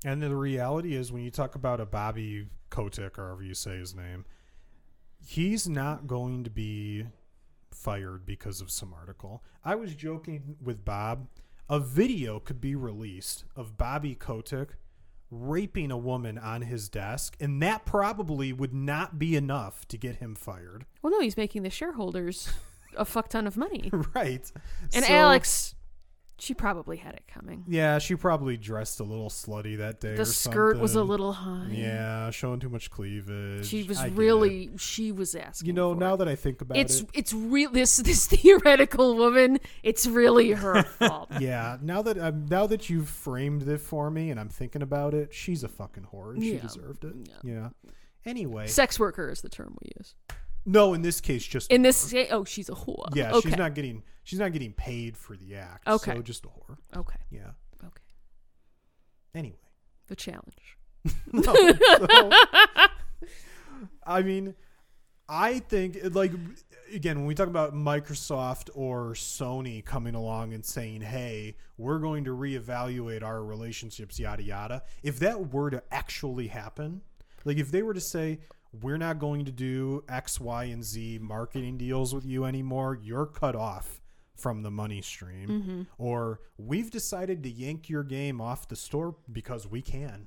And 0.05 0.21
the 0.21 0.35
reality 0.35 0.95
is, 0.95 1.11
when 1.11 1.23
you 1.23 1.31
talk 1.31 1.55
about 1.55 1.79
a 1.79 1.85
Bobby 1.85 2.47
Kotick, 2.69 3.17
or 3.19 3.25
however 3.27 3.43
you 3.43 3.53
say 3.53 3.77
his 3.77 3.93
name, 3.95 4.25
he's 5.25 5.67
not 5.67 6.07
going 6.07 6.43
to 6.43 6.49
be 6.49 7.05
fired 7.71 8.25
because 8.25 8.61
of 8.61 8.71
some 8.71 8.93
article. 8.93 9.43
I 9.63 9.75
was 9.75 9.95
joking 9.95 10.55
with 10.61 10.85
Bob. 10.85 11.27
A 11.69 11.79
video 11.79 12.39
could 12.39 12.59
be 12.61 12.75
released 12.75 13.45
of 13.55 13.77
Bobby 13.77 14.15
Kotick 14.15 14.75
raping 15.31 15.89
a 15.91 15.97
woman 15.97 16.37
on 16.37 16.61
his 16.61 16.89
desk, 16.89 17.35
and 17.39 17.61
that 17.63 17.85
probably 17.85 18.53
would 18.53 18.73
not 18.73 19.17
be 19.17 19.35
enough 19.35 19.87
to 19.87 19.97
get 19.97 20.17
him 20.17 20.35
fired. 20.35 20.85
Well, 21.01 21.11
no, 21.11 21.19
he's 21.21 21.37
making 21.37 21.63
the 21.63 21.69
shareholders 21.71 22.53
a 22.97 23.05
fuck 23.05 23.29
ton 23.29 23.47
of 23.47 23.57
money. 23.57 23.89
right. 24.13 24.51
And 24.93 25.05
So- 25.05 25.13
Alex, 25.13 25.73
she 26.43 26.53
probably 26.53 26.97
had 26.97 27.13
it 27.13 27.23
coming. 27.25 27.63
Yeah, 27.69 27.99
she 27.99 28.15
probably 28.15 28.57
dressed 28.57 28.99
a 28.99 29.03
little 29.03 29.29
slutty 29.29 29.77
that 29.77 30.01
day. 30.01 30.15
The 30.15 30.25
skirt 30.25 30.77
was 30.77 30.95
a 30.95 31.03
little 31.03 31.31
high. 31.31 31.69
Yeah, 31.71 32.31
showing 32.31 32.59
too 32.59 32.67
much 32.67 32.91
cleavage. 32.91 33.65
She 33.65 33.83
was 33.83 33.97
I 33.97 34.07
really 34.07 34.71
she 34.77 35.13
was 35.13 35.35
asking. 35.35 35.67
You 35.67 35.73
know, 35.73 35.93
now 35.93 36.15
it. 36.15 36.17
that 36.17 36.27
I 36.27 36.35
think 36.35 36.59
about 36.61 36.77
it's 36.77 36.99
it, 36.99 37.09
it's 37.13 37.31
it's 37.31 37.33
real 37.33 37.71
this 37.71 37.95
this 37.95 38.27
theoretical 38.33 39.15
woman. 39.15 39.59
It's 39.83 40.05
really 40.05 40.51
her 40.51 40.83
fault. 40.99 41.29
yeah. 41.39 41.77
Now 41.81 42.01
that 42.01 42.17
I'm 42.17 42.45
now 42.47 42.67
that 42.67 42.89
you've 42.89 43.07
framed 43.07 43.65
it 43.65 43.79
for 43.79 44.11
me, 44.11 44.29
and 44.29 44.37
I'm 44.37 44.49
thinking 44.49 44.81
about 44.81 45.13
it, 45.13 45.33
she's 45.33 45.63
a 45.63 45.69
fucking 45.69 46.07
whore, 46.13 46.33
and 46.33 46.43
she 46.43 46.57
deserved 46.57 47.05
it. 47.05 47.13
Yeah. 47.23 47.35
Yeah. 47.43 47.69
Anyway, 48.25 48.67
Sex 48.67 48.99
worker 48.99 49.29
is 49.29 49.41
the 49.41 49.49
term 49.49 49.77
we 49.81 49.91
use. 49.97 50.15
No, 50.65 50.93
in 50.93 51.01
this 51.01 51.19
case, 51.21 51.45
just 51.45 51.71
In 51.71 51.81
this, 51.81 52.11
ca- 52.11 52.27
oh, 52.31 52.43
she's 52.45 52.69
a 52.69 52.73
whore. 52.73 53.13
yeah, 53.15 53.31
okay. 53.33 53.49
she's 53.49 53.57
not 53.57 53.73
getting 53.75 54.03
she's 54.23 54.39
not 54.39 54.53
getting 54.53 54.73
paid 54.73 55.17
for 55.17 55.35
the 55.35 55.55
act. 55.55 55.87
Okay. 55.87 56.13
so 56.15 56.21
just 56.21 56.45
a 56.45 56.47
whore. 56.47 56.77
Okay, 56.95 57.19
Yeah. 57.31 57.51
okay. 57.83 58.01
Anyway, 59.35 59.57
The 60.07 60.15
challenge. 60.15 60.77
no, 61.31 61.41
so- 61.53 62.31
I 64.05 64.21
mean, 64.21 64.55
I 65.27 65.59
think 65.59 65.97
like 66.13 66.31
again 66.93 67.17
when 67.19 67.25
we 67.25 67.35
talk 67.35 67.47
about 67.47 67.73
Microsoft 67.73 68.69
or 68.73 69.13
Sony 69.13 69.83
coming 69.83 70.15
along 70.15 70.53
and 70.53 70.65
saying, 70.65 71.01
"Hey, 71.01 71.55
we're 71.77 71.99
going 71.99 72.23
to 72.25 72.31
reevaluate 72.31 73.23
our 73.23 73.43
relationships," 73.43 74.19
yada 74.19 74.43
yada. 74.43 74.83
If 75.01 75.19
that 75.19 75.53
were 75.53 75.69
to 75.71 75.81
actually 75.91 76.47
happen, 76.47 77.01
like 77.45 77.57
if 77.57 77.71
they 77.71 77.81
were 77.83 77.93
to 77.93 78.01
say, 78.01 78.39
"We're 78.81 78.97
not 78.97 79.19
going 79.19 79.45
to 79.45 79.51
do 79.51 80.03
X, 80.09 80.39
Y, 80.39 80.65
and 80.65 80.83
Z 80.83 81.19
marketing 81.21 81.77
deals 81.77 82.13
with 82.13 82.25
you 82.25 82.45
anymore. 82.45 82.97
You're 83.01 83.25
cut 83.27 83.55
off." 83.55 83.99
From 84.35 84.63
the 84.63 84.71
money 84.71 85.01
stream, 85.03 85.87
or 85.99 86.41
we've 86.57 86.89
decided 86.89 87.43
to 87.43 87.49
yank 87.51 87.87
your 87.87 88.03
game 88.03 88.41
off 88.41 88.67
the 88.67 88.75
store 88.75 89.15
because 89.31 89.67
we 89.67 89.81
can, 89.83 90.25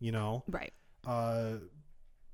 you 0.00 0.10
know, 0.10 0.42
Right. 0.48 0.72
uh, 1.06 1.58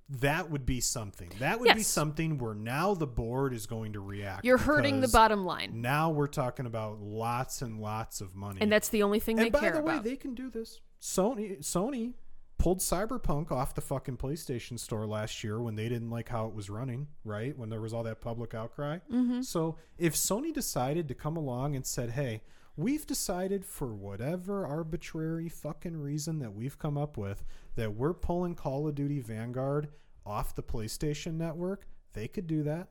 that 0.09 0.49
would 0.49 0.65
be 0.65 0.81
something. 0.81 1.31
That 1.41 1.59
would 1.59 1.75
be 1.75 1.83
something 1.83 2.39
where 2.39 2.55
now 2.55 2.95
the 2.95 3.09
board 3.09 3.53
is 3.53 3.67
going 3.67 3.95
to 3.95 4.01
react. 4.01 4.45
You're 4.45 4.59
hurting 4.59 5.01
the 5.01 5.09
bottom 5.09 5.45
line, 5.45 5.81
Now 5.83 6.11
we're 6.11 6.29
talking 6.29 6.67
about 6.67 7.01
lots 7.01 7.63
and 7.63 7.81
lots 7.81 8.21
of 8.21 8.37
money. 8.37 8.61
and 8.61 8.71
that's 8.71 8.89
the 8.89 9.03
only 9.03 9.19
thing 9.19 9.39
and 9.39 9.47
they 9.47 9.51
by 9.51 9.59
care 9.61 9.73
the 9.73 9.83
way, 9.83 9.95
about. 9.95 10.05
they 10.05 10.17
can 10.17 10.35
do 10.37 10.51
this. 10.51 10.81
Sony 11.01 11.59
Sony 11.59 12.15
pulled 12.63 12.79
Cyberpunk 12.79 13.51
off 13.51 13.75
the 13.75 13.81
fucking 13.81 14.19
PlayStation 14.19 14.79
Store 14.79 15.05
last 15.05 15.43
year 15.43 15.61
when 15.61 15.75
they 15.75 15.89
didn't 15.89 16.11
like 16.11 16.29
how 16.29 16.47
it 16.47 16.55
was 16.55 16.71
running, 16.71 17.09
right? 17.25 17.59
When 17.59 17.71
there 17.71 17.81
was 17.81 17.93
all 17.93 18.05
that 18.05 18.21
public 18.21 18.55
outcry. 18.55 18.99
Mm-hmm. 19.13 19.43
So 19.43 19.77
if 19.99 20.15
Sony 20.15 20.53
decided 20.53 21.09
to 21.09 21.15
come 21.15 21.37
along 21.37 21.75
and 21.75 21.85
said, 21.85 22.11
"Hey, 22.11 22.43
we've 22.77 23.05
decided 23.05 23.65
for 23.65 23.93
whatever 23.93 24.65
arbitrary 24.65 25.49
fucking 25.49 25.97
reason 25.97 26.39
that 26.39 26.55
we've 26.55 26.79
come 26.79 26.97
up 26.97 27.17
with 27.17 27.45
that 27.75 27.95
we're 27.95 28.15
pulling 28.15 28.55
Call 28.55 28.87
of 28.87 28.95
Duty 28.95 29.19
Vanguard 29.19 29.89
off 30.25 30.55
the 30.55 30.63
PlayStation 30.63 31.35
network, 31.35 31.87
they 32.13 32.29
could 32.29 32.47
do 32.47 32.63
that. 32.63 32.89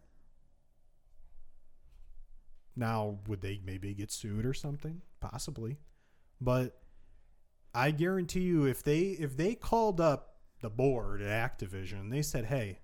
Now, 2.76 3.19
would 3.27 3.41
they 3.41 3.61
maybe 3.65 3.93
get 3.93 4.11
sued 4.11 4.45
or 4.45 4.53
something? 4.53 5.02
Possibly. 5.19 5.77
But 6.39 6.81
I 7.73 7.91
guarantee 7.91 8.41
you 8.41 8.65
if 8.65 8.84
they 8.84 8.99
if 9.02 9.38
they 9.38 9.56
called 9.56 10.02
up 10.02 10.35
the 10.61 10.69
board 10.69 11.22
at 11.22 11.57
Activision, 11.60 12.10
they 12.11 12.22
said, 12.22 12.45
"Hey, 12.45 12.80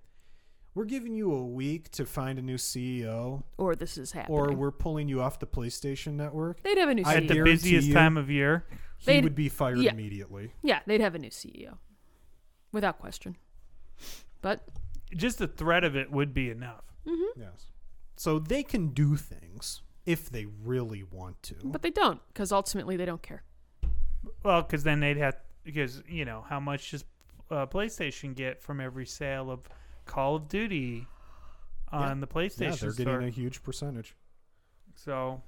we're 0.74 0.84
giving 0.86 1.14
you 1.14 1.32
a 1.32 1.44
week 1.44 1.90
to 1.92 2.06
find 2.06 2.38
a 2.38 2.42
new 2.42 2.56
CEO 2.56 3.44
Or 3.58 3.74
this 3.76 3.98
is 3.98 4.12
happening. 4.12 4.38
or 4.38 4.52
we're 4.54 4.70
pulling 4.70 5.08
you 5.08 5.20
off 5.20 5.38
the 5.38 5.46
PlayStation 5.46 6.14
network." 6.14 6.62
they'd 6.62 6.78
have 6.78 6.88
a 6.88 6.94
new 6.94 7.04
CEO 7.04 7.16
At 7.16 7.28
the 7.28 7.42
busiest 7.42 7.88
you- 7.88 7.94
time 7.94 8.16
of 8.16 8.30
year. 8.30 8.66
He 8.98 9.06
They'd- 9.06 9.22
would 9.24 9.34
be 9.36 9.48
fired 9.48 9.78
yeah. 9.78 9.92
immediately. 9.92 10.52
yeah, 10.62 10.80
they'd 10.86 11.00
have 11.00 11.14
a 11.14 11.18
new 11.20 11.30
CEO, 11.30 11.78
without 12.72 12.98
question. 12.98 13.36
But 14.42 14.66
Just 15.16 15.38
the 15.38 15.46
threat 15.48 15.84
of 15.84 15.94
it 15.96 16.10
would 16.10 16.34
be 16.34 16.50
enough. 16.50 16.84
Mm-hmm. 17.06 17.40
Yes. 17.40 17.66
So 18.16 18.38
they 18.38 18.62
can 18.62 18.88
do 18.88 19.16
things 19.16 19.82
if 20.04 20.28
they 20.30 20.46
really 20.46 21.02
want 21.04 21.42
to. 21.44 21.54
but 21.64 21.82
they 21.82 21.90
don't, 21.90 22.20
because 22.28 22.50
ultimately 22.52 22.96
they 22.96 23.04
don't 23.06 23.22
care. 23.22 23.44
Well, 24.42 24.62
because 24.62 24.82
then 24.84 25.00
they'd 25.00 25.16
have 25.16 25.36
because 25.64 26.02
you 26.08 26.24
know 26.24 26.44
how 26.48 26.60
much 26.60 26.90
does 26.92 27.04
uh, 27.50 27.66
PlayStation 27.66 28.34
get 28.34 28.60
from 28.62 28.80
every 28.80 29.06
sale 29.06 29.50
of 29.50 29.68
Call 30.06 30.36
of 30.36 30.48
Duty 30.48 31.06
on 31.90 32.20
the 32.20 32.26
PlayStation? 32.26 32.60
yeah, 32.60 32.68
PlayStation 32.70 32.80
they're 32.80 32.90
store? 32.92 33.04
getting 33.14 33.28
a 33.28 33.30
huge 33.30 33.62
percentage. 33.62 34.14
so 34.94 35.40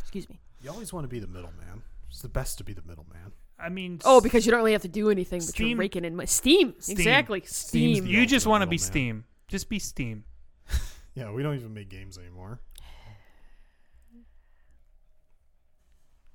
Excuse 0.00 0.28
me. 0.28 0.38
You 0.62 0.70
always 0.70 0.92
want 0.92 1.04
to 1.04 1.08
be 1.08 1.18
the 1.18 1.26
middleman. 1.26 1.82
It's 2.08 2.22
the 2.22 2.28
best 2.28 2.58
to 2.58 2.64
be 2.64 2.72
the 2.72 2.82
middleman. 2.82 3.32
I 3.58 3.68
mean, 3.68 4.00
Oh, 4.04 4.20
because 4.20 4.44
you 4.46 4.50
don't 4.50 4.58
really 4.60 4.72
have 4.72 4.82
to 4.82 4.88
do 4.88 5.10
anything, 5.10 5.40
but 5.40 5.48
Steam- 5.48 5.68
you're 5.68 5.78
raking 5.78 6.04
in 6.04 6.14
my 6.16 6.24
Steam. 6.24 6.74
Steam. 6.78 6.96
Exactly, 6.98 7.42
Steam. 7.46 8.04
the 8.04 8.10
you 8.10 8.26
just 8.26 8.46
want 8.46 8.62
to 8.62 8.66
be 8.66 8.76
middleman. 8.76 8.92
Steam. 8.92 9.24
Just 9.48 9.68
be 9.68 9.78
Steam. 9.78 10.24
Yeah, 11.16 11.30
we 11.30 11.44
don't 11.44 11.54
even 11.54 11.72
make 11.72 11.88
games 11.90 12.18
anymore. 12.18 12.58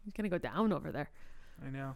He's 0.06 0.14
gonna 0.14 0.30
go 0.30 0.38
down 0.38 0.72
over 0.74 0.92
there. 0.92 1.10
I 1.66 1.70
know. 1.70 1.96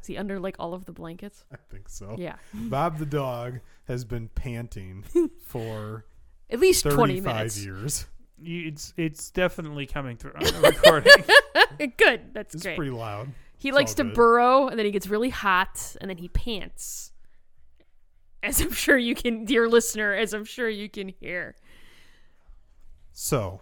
Is 0.00 0.06
he 0.08 0.16
under 0.18 0.38
like 0.38 0.56
all 0.58 0.74
of 0.74 0.84
the 0.84 0.92
blankets? 0.92 1.44
I 1.52 1.56
think 1.70 1.88
so. 1.88 2.16
Yeah, 2.18 2.36
Bob 2.52 2.98
the 2.98 3.06
dog 3.06 3.60
has 3.88 4.04
been 4.04 4.28
panting 4.28 5.02
for 5.46 6.04
at 6.50 6.60
least 6.60 6.84
twenty 6.84 7.20
35 7.20 7.34
minutes. 7.36 7.64
years. 7.64 8.06
You, 8.38 8.68
it's 8.68 8.92
it's 8.96 9.30
definitely 9.30 9.86
coming 9.86 10.16
through 10.16 10.32
on 10.34 10.42
the 10.44 10.60
recording. 10.60 11.92
Good, 11.96 12.34
that's 12.34 12.54
It's 12.54 12.62
great. 12.64 12.76
pretty 12.76 12.90
loud. 12.90 13.28
he 13.56 13.68
it's 13.70 13.76
likes 13.76 13.94
to 13.94 14.04
good. 14.04 14.14
burrow, 14.14 14.68
and 14.68 14.78
then 14.78 14.84
he 14.84 14.92
gets 14.92 15.06
really 15.08 15.30
hot, 15.30 15.96
and 16.00 16.10
then 16.10 16.18
he 16.18 16.28
pants. 16.28 17.12
As 18.42 18.60
I'm 18.60 18.72
sure 18.72 18.98
you 18.98 19.14
can, 19.14 19.46
dear 19.46 19.68
listener, 19.68 20.12
as 20.12 20.34
I'm 20.34 20.44
sure 20.44 20.68
you 20.68 20.90
can 20.90 21.08
hear. 21.08 21.54
So, 23.12 23.60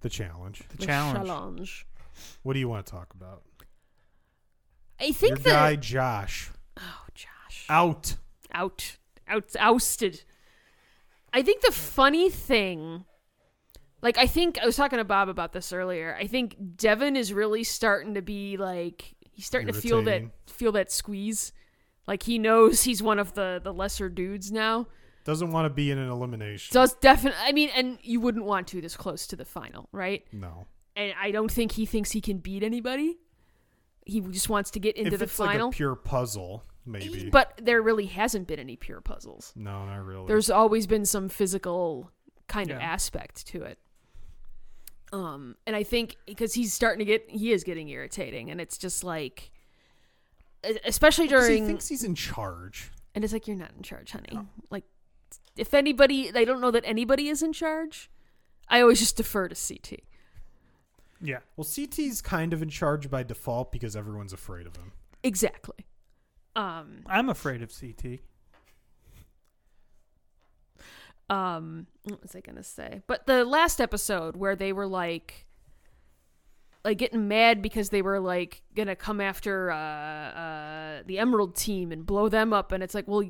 the 0.00 0.08
challenge. 0.08 0.62
the 0.70 0.78
The 0.78 0.86
challenge. 0.86 1.26
challenge. 1.28 1.86
What 2.42 2.54
do 2.54 2.58
you 2.58 2.68
want 2.68 2.84
to 2.86 2.90
talk 2.92 3.12
about? 3.14 3.42
I 5.00 5.12
think 5.12 5.30
Your 5.30 5.38
the 5.38 5.50
guy 5.50 5.76
Josh 5.76 6.50
oh 6.78 7.04
Josh 7.14 7.66
out. 7.68 8.16
out 8.52 8.96
out 9.28 9.54
ousted. 9.58 10.22
I 11.32 11.42
think 11.42 11.60
the 11.62 11.72
funny 11.72 12.30
thing, 12.30 13.04
like 14.02 14.16
I 14.18 14.26
think 14.26 14.58
I 14.58 14.64
was 14.64 14.76
talking 14.76 14.98
to 14.98 15.04
Bob 15.04 15.28
about 15.28 15.52
this 15.52 15.72
earlier. 15.72 16.16
I 16.18 16.26
think 16.26 16.56
Devin 16.76 17.16
is 17.16 17.32
really 17.32 17.64
starting 17.64 18.14
to 18.14 18.22
be 18.22 18.56
like 18.56 19.14
he's 19.32 19.46
starting 19.46 19.72
to 19.72 19.78
feel 19.78 20.02
that 20.02 20.22
feel 20.46 20.72
that 20.72 20.90
squeeze. 20.90 21.52
Like 22.06 22.22
he 22.22 22.38
knows 22.38 22.84
he's 22.84 23.02
one 23.02 23.18
of 23.18 23.34
the 23.34 23.60
the 23.62 23.72
lesser 23.72 24.08
dudes 24.08 24.50
now. 24.50 24.86
Doesn't 25.24 25.50
want 25.50 25.66
to 25.66 25.70
be 25.70 25.90
in 25.90 25.98
an 25.98 26.08
elimination. 26.08 26.72
Does 26.72 26.94
definitely. 26.94 27.40
I 27.42 27.50
mean, 27.50 27.68
and 27.74 27.98
you 28.00 28.20
wouldn't 28.20 28.44
want 28.44 28.68
to 28.68 28.80
this 28.80 28.96
close 28.96 29.26
to 29.26 29.36
the 29.36 29.44
final, 29.44 29.88
right? 29.92 30.24
no. 30.32 30.66
And 30.94 31.12
I 31.20 31.30
don't 31.30 31.52
think 31.52 31.72
he 31.72 31.84
thinks 31.84 32.12
he 32.12 32.22
can 32.22 32.38
beat 32.38 32.62
anybody. 32.62 33.18
He 34.06 34.20
just 34.20 34.48
wants 34.48 34.70
to 34.70 34.80
get 34.80 34.96
into 34.96 35.12
if 35.12 35.18
the 35.18 35.24
it's 35.24 35.36
final. 35.36 35.66
like 35.66 35.74
a 35.74 35.76
pure 35.76 35.94
puzzle, 35.94 36.62
maybe. 36.86 37.28
But 37.28 37.60
there 37.62 37.82
really 37.82 38.06
hasn't 38.06 38.46
been 38.46 38.58
any 38.58 38.76
pure 38.76 39.00
puzzles. 39.02 39.52
no, 39.54 39.84
not 39.84 40.04
really. 40.04 40.26
There's 40.26 40.48
always 40.48 40.86
been 40.86 41.04
some 41.04 41.28
physical 41.28 42.10
kind 42.48 42.70
of 42.70 42.78
aspect 42.78 43.46
to 43.48 43.62
it. 43.64 43.78
Um, 45.12 45.56
and 45.66 45.76
I 45.76 45.82
think 45.82 46.16
because 46.26 46.54
he's 46.54 46.72
starting 46.72 47.00
to 47.00 47.04
get, 47.04 47.28
he 47.28 47.52
is 47.52 47.62
getting 47.64 47.88
irritating, 47.88 48.50
and 48.50 48.60
it's 48.60 48.78
just 48.78 49.04
like, 49.04 49.50
especially 50.84 51.28
during, 51.28 51.62
he 51.62 51.66
thinks 51.66 51.88
he's 51.88 52.02
in 52.04 52.14
charge. 52.14 52.90
and 53.14 53.22
it's 53.24 53.32
like 53.32 53.46
you're 53.46 53.56
not 53.56 53.70
in 53.76 53.82
charge, 53.82 54.12
honey. 54.12 54.38
Like, 54.70 54.84
if 55.56 55.74
anybody, 55.74 56.30
I 56.34 56.44
don't 56.44 56.60
know 56.60 56.70
that 56.70 56.82
anybody 56.86 57.28
is 57.28 57.42
in 57.42 57.52
charge. 57.52 58.10
I 58.68 58.80
always 58.80 58.98
just 58.98 59.16
defer 59.16 59.48
to 59.48 59.54
CT. 59.54 60.00
Yeah. 61.20 61.38
Well, 61.56 61.64
CT's 61.64 62.20
kind 62.22 62.52
of 62.52 62.62
in 62.62 62.68
charge 62.68 63.10
by 63.10 63.22
default 63.22 63.72
because 63.72 63.96
everyone's 63.96 64.32
afraid 64.32 64.66
of 64.66 64.76
him. 64.76 64.92
Exactly. 65.22 65.86
Um, 66.54 67.02
I'm 67.06 67.28
afraid 67.28 67.62
of 67.62 67.72
CT. 67.78 68.20
um 71.28 71.86
what 72.04 72.22
was 72.22 72.36
i 72.36 72.40
gonna 72.40 72.62
say 72.62 73.02
but 73.08 73.26
the 73.26 73.44
last 73.44 73.80
episode 73.80 74.36
where 74.36 74.54
they 74.54 74.72
were 74.72 74.86
like 74.86 75.44
like 76.84 76.98
getting 76.98 77.26
mad 77.26 77.60
because 77.60 77.88
they 77.90 78.00
were 78.00 78.20
like 78.20 78.62
gonna 78.76 78.94
come 78.94 79.20
after 79.20 79.72
uh 79.72 79.76
uh 79.76 81.02
the 81.06 81.18
emerald 81.18 81.56
team 81.56 81.90
and 81.90 82.06
blow 82.06 82.28
them 82.28 82.52
up 82.52 82.70
and 82.70 82.80
it's 82.80 82.94
like 82.94 83.08
well 83.08 83.28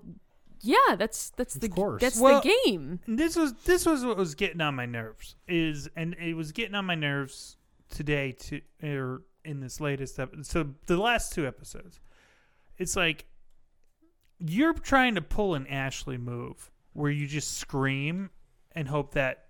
yeah 0.61 0.95
that's 0.99 1.31
that's 1.39 1.55
Of 1.55 1.63
the 1.63 1.69
course. 1.71 2.03
that's 2.03 2.21
Well- 2.21 2.43
the 2.43 2.55
game 2.67 3.01
this 3.09 3.35
was 3.35 3.55
this 3.65 3.87
was 3.87 4.05
what 4.05 4.19
was 4.19 4.35
getting 4.35 4.61
on 4.61 4.75
my 4.75 4.85
nerves 4.87 5.37
is 5.49 5.89
and 5.97 6.15
it 6.21 6.35
was 6.35 6.53
getting 6.53 6.75
on 6.75 6.85
my 6.85 6.95
nerves 6.97 7.57
today 7.91 8.33
to 8.33 8.61
or 8.83 9.23
in 9.45 9.61
this 9.61 9.81
latest 9.81 10.19
episode 10.19 10.47
so 10.47 10.67
the 10.87 10.97
last 10.97 11.33
two 11.33 11.47
episodes 11.47 12.01
it's 12.79 12.97
like 12.97 13.27
you're 14.39 14.75
trying 14.75 15.15
to 15.15 15.23
pull 15.23 15.55
an 15.55 15.67
ashley 15.69 16.19
move 16.19 16.71
where 16.93 17.11
you 17.11 17.27
just 17.27 17.59
scream 17.59 18.31
and 18.73 18.89
hope 18.89 19.15
that 19.15 19.45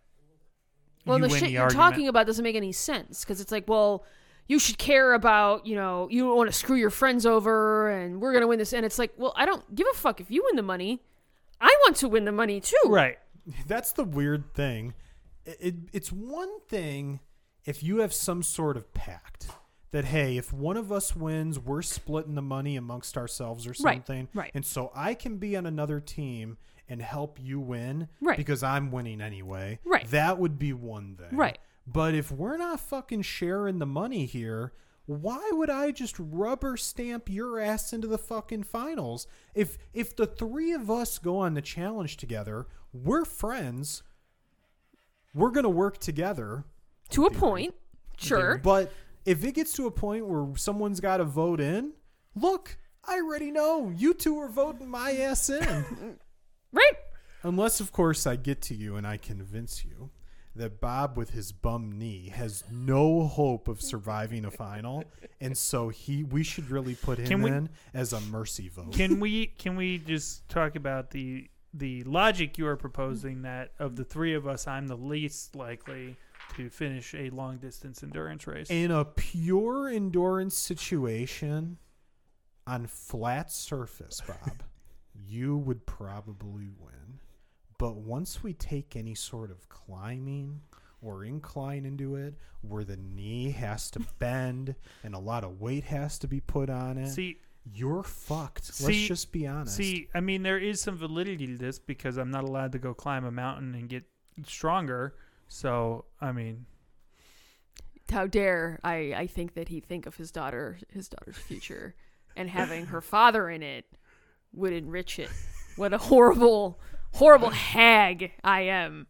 well 1.06 1.18
you 1.18 1.22
the 1.22 1.28
win 1.28 1.38
shit 1.38 1.48
the 1.48 1.52
you're 1.52 1.62
argument. 1.62 1.90
talking 1.90 2.08
about 2.08 2.26
doesn't 2.26 2.44
make 2.44 2.56
any 2.56 2.72
sense 2.72 3.24
because 3.24 3.40
it's 3.40 3.52
like 3.52 3.66
well 3.68 4.04
you 4.48 4.58
should 4.58 4.78
care 4.78 5.14
about 5.14 5.66
you 5.66 5.74
know 5.74 6.06
you 6.10 6.24
don't 6.24 6.36
want 6.36 6.48
to 6.48 6.56
screw 6.56 6.76
your 6.76 6.90
friends 6.90 7.24
over 7.24 7.90
and 7.90 8.20
we're 8.20 8.32
gonna 8.32 8.46
win 8.46 8.58
this 8.58 8.72
and 8.72 8.84
it's 8.84 8.98
like 8.98 9.12
well 9.16 9.32
i 9.36 9.46
don't 9.46 9.74
give 9.74 9.86
a 9.92 9.96
fuck 9.96 10.20
if 10.20 10.30
you 10.30 10.44
win 10.44 10.56
the 10.56 10.62
money 10.62 11.02
i 11.60 11.74
want 11.84 11.96
to 11.96 12.06
win 12.08 12.24
the 12.24 12.32
money 12.32 12.60
too 12.60 12.76
right 12.86 13.18
That's 13.66 13.92
the 13.92 14.04
weird 14.04 14.52
thing. 14.54 14.94
It, 15.44 15.56
it, 15.60 15.74
it's 15.92 16.10
one 16.12 16.60
thing 16.68 17.20
if 17.66 17.82
you 17.82 17.98
have 17.98 18.12
some 18.12 18.42
sort 18.42 18.76
of 18.76 18.92
pact 18.94 19.48
that 19.90 20.06
hey, 20.06 20.36
if 20.36 20.52
one 20.52 20.76
of 20.76 20.90
us 20.92 21.14
wins, 21.16 21.58
we're 21.58 21.82
splitting 21.82 22.34
the 22.34 22.42
money 22.42 22.76
amongst 22.76 23.16
ourselves 23.16 23.66
or 23.66 23.74
something. 23.74 24.28
Right, 24.34 24.42
right. 24.44 24.50
And 24.54 24.64
so 24.64 24.90
I 24.94 25.14
can 25.14 25.36
be 25.38 25.56
on 25.56 25.66
another 25.66 26.00
team 26.00 26.58
and 26.88 27.00
help 27.02 27.38
you 27.42 27.58
win 27.60 28.08
Right. 28.20 28.36
because 28.36 28.62
I'm 28.62 28.90
winning 28.90 29.20
anyway. 29.20 29.80
Right. 29.84 30.08
That 30.10 30.38
would 30.38 30.58
be 30.58 30.72
one 30.72 31.16
thing. 31.16 31.36
Right. 31.36 31.58
But 31.86 32.14
if 32.14 32.30
we're 32.32 32.56
not 32.56 32.80
fucking 32.80 33.22
sharing 33.22 33.78
the 33.78 33.86
money 33.86 34.26
here, 34.26 34.72
why 35.06 35.50
would 35.52 35.70
I 35.70 35.92
just 35.92 36.16
rubber 36.18 36.76
stamp 36.76 37.28
your 37.28 37.60
ass 37.60 37.92
into 37.92 38.08
the 38.08 38.18
fucking 38.18 38.64
finals? 38.64 39.28
If 39.54 39.78
if 39.94 40.14
the 40.16 40.26
three 40.26 40.72
of 40.72 40.90
us 40.90 41.18
go 41.18 41.38
on 41.38 41.54
the 41.54 41.62
challenge 41.62 42.16
together, 42.16 42.66
we're 42.92 43.24
friends. 43.24 44.02
We're 45.32 45.50
gonna 45.52 45.68
work 45.70 45.98
together. 45.98 46.64
To 47.10 47.26
a 47.26 47.30
point 47.30 47.74
sure. 48.18 48.58
But 48.58 48.92
if 49.24 49.44
it 49.44 49.54
gets 49.54 49.72
to 49.74 49.86
a 49.86 49.90
point 49.90 50.26
where 50.26 50.46
someone's 50.56 51.00
got 51.00 51.18
to 51.18 51.24
vote 51.24 51.60
in, 51.60 51.92
look, 52.34 52.76
I 53.04 53.16
already 53.16 53.50
know. 53.50 53.92
You 53.94 54.14
two 54.14 54.38
are 54.40 54.48
voting 54.48 54.88
my 54.88 55.12
ass 55.12 55.48
in. 55.50 56.18
right. 56.72 56.92
Unless, 57.42 57.80
of 57.80 57.92
course, 57.92 58.26
I 58.26 58.36
get 58.36 58.60
to 58.62 58.74
you 58.74 58.96
and 58.96 59.06
I 59.06 59.16
convince 59.18 59.84
you 59.84 60.10
that 60.56 60.80
Bob, 60.80 61.16
with 61.16 61.30
his 61.30 61.52
bum 61.52 61.92
knee, 61.98 62.30
has 62.34 62.64
no 62.70 63.26
hope 63.26 63.68
of 63.68 63.80
surviving 63.82 64.44
a 64.46 64.50
final, 64.50 65.04
and 65.40 65.56
so 65.56 65.90
he 65.90 66.24
we 66.24 66.42
should 66.42 66.70
really 66.70 66.94
put 66.94 67.18
him 67.18 67.26
Can 67.26 67.42
we- 67.42 67.50
in 67.50 67.68
as 67.92 68.12
a 68.14 68.20
mercy 68.22 68.68
vote. 68.70 68.92
can 68.94 69.20
we 69.20 69.46
can 69.46 69.76
we 69.76 69.98
just 69.98 70.48
talk 70.48 70.74
about 70.74 71.10
the 71.10 71.50
the 71.74 72.02
logic 72.04 72.56
you 72.56 72.66
are 72.66 72.76
proposing 72.76 73.42
that 73.42 73.72
of 73.78 73.96
the 73.96 74.04
three 74.04 74.32
of 74.32 74.46
us 74.46 74.66
i'm 74.66 74.86
the 74.86 74.96
least 74.96 75.54
likely 75.54 76.16
to 76.56 76.70
finish 76.70 77.14
a 77.14 77.30
long 77.30 77.58
distance 77.58 78.02
endurance 78.02 78.46
race 78.46 78.68
in 78.70 78.90
a 78.90 79.04
pure 79.04 79.88
endurance 79.88 80.56
situation 80.56 81.78
on 82.66 82.86
flat 82.86 83.50
surface, 83.52 84.20
Bob, 84.26 84.62
you 85.26 85.56
would 85.56 85.86
probably 85.86 86.68
win. 86.80 87.20
But 87.78 87.96
once 87.96 88.42
we 88.42 88.54
take 88.54 88.96
any 88.96 89.14
sort 89.14 89.50
of 89.50 89.68
climbing 89.68 90.60
or 91.02 91.24
incline 91.24 91.84
into 91.84 92.16
it 92.16 92.34
where 92.62 92.84
the 92.84 92.96
knee 92.96 93.50
has 93.50 93.90
to 93.92 94.00
bend 94.18 94.74
and 95.04 95.14
a 95.14 95.18
lot 95.18 95.44
of 95.44 95.60
weight 95.60 95.84
has 95.84 96.18
to 96.20 96.26
be 96.26 96.40
put 96.40 96.70
on 96.70 96.98
it, 96.98 97.10
See, 97.10 97.38
you're 97.72 98.02
fucked. 98.02 98.80
Let's 98.82 99.06
just 99.06 99.30
be 99.32 99.46
honest. 99.46 99.76
see, 99.76 100.08
I 100.14 100.20
mean, 100.20 100.42
there 100.42 100.58
is 100.58 100.80
some 100.80 100.96
validity 100.96 101.46
to 101.48 101.56
this 101.56 101.78
because 101.78 102.16
I'm 102.16 102.30
not 102.30 102.44
allowed 102.44 102.72
to 102.72 102.78
go 102.78 102.94
climb 102.94 103.24
a 103.24 103.30
mountain 103.30 103.74
and 103.74 103.88
get 103.88 104.04
stronger. 104.46 105.14
So, 105.48 106.04
I 106.20 106.32
mean, 106.32 106.66
How 108.10 108.26
dare 108.26 108.78
I? 108.84 109.14
I 109.16 109.26
think 109.26 109.54
that 109.54 109.68
he 109.68 109.80
think 109.80 110.06
of 110.06 110.16
his 110.16 110.30
daughter, 110.30 110.78
his 110.90 111.08
daughter's 111.08 111.36
future, 111.36 111.94
and 112.36 112.50
having 112.50 112.86
her 112.86 113.00
father 113.00 113.48
in 113.48 113.62
it 113.62 113.84
would 114.52 114.72
enrich 114.72 115.18
it. 115.18 115.30
What 115.76 115.92
a 115.92 115.98
horrible, 115.98 116.80
horrible 117.12 117.50
hag 117.50 118.32
I 118.42 118.62
am 118.62 119.06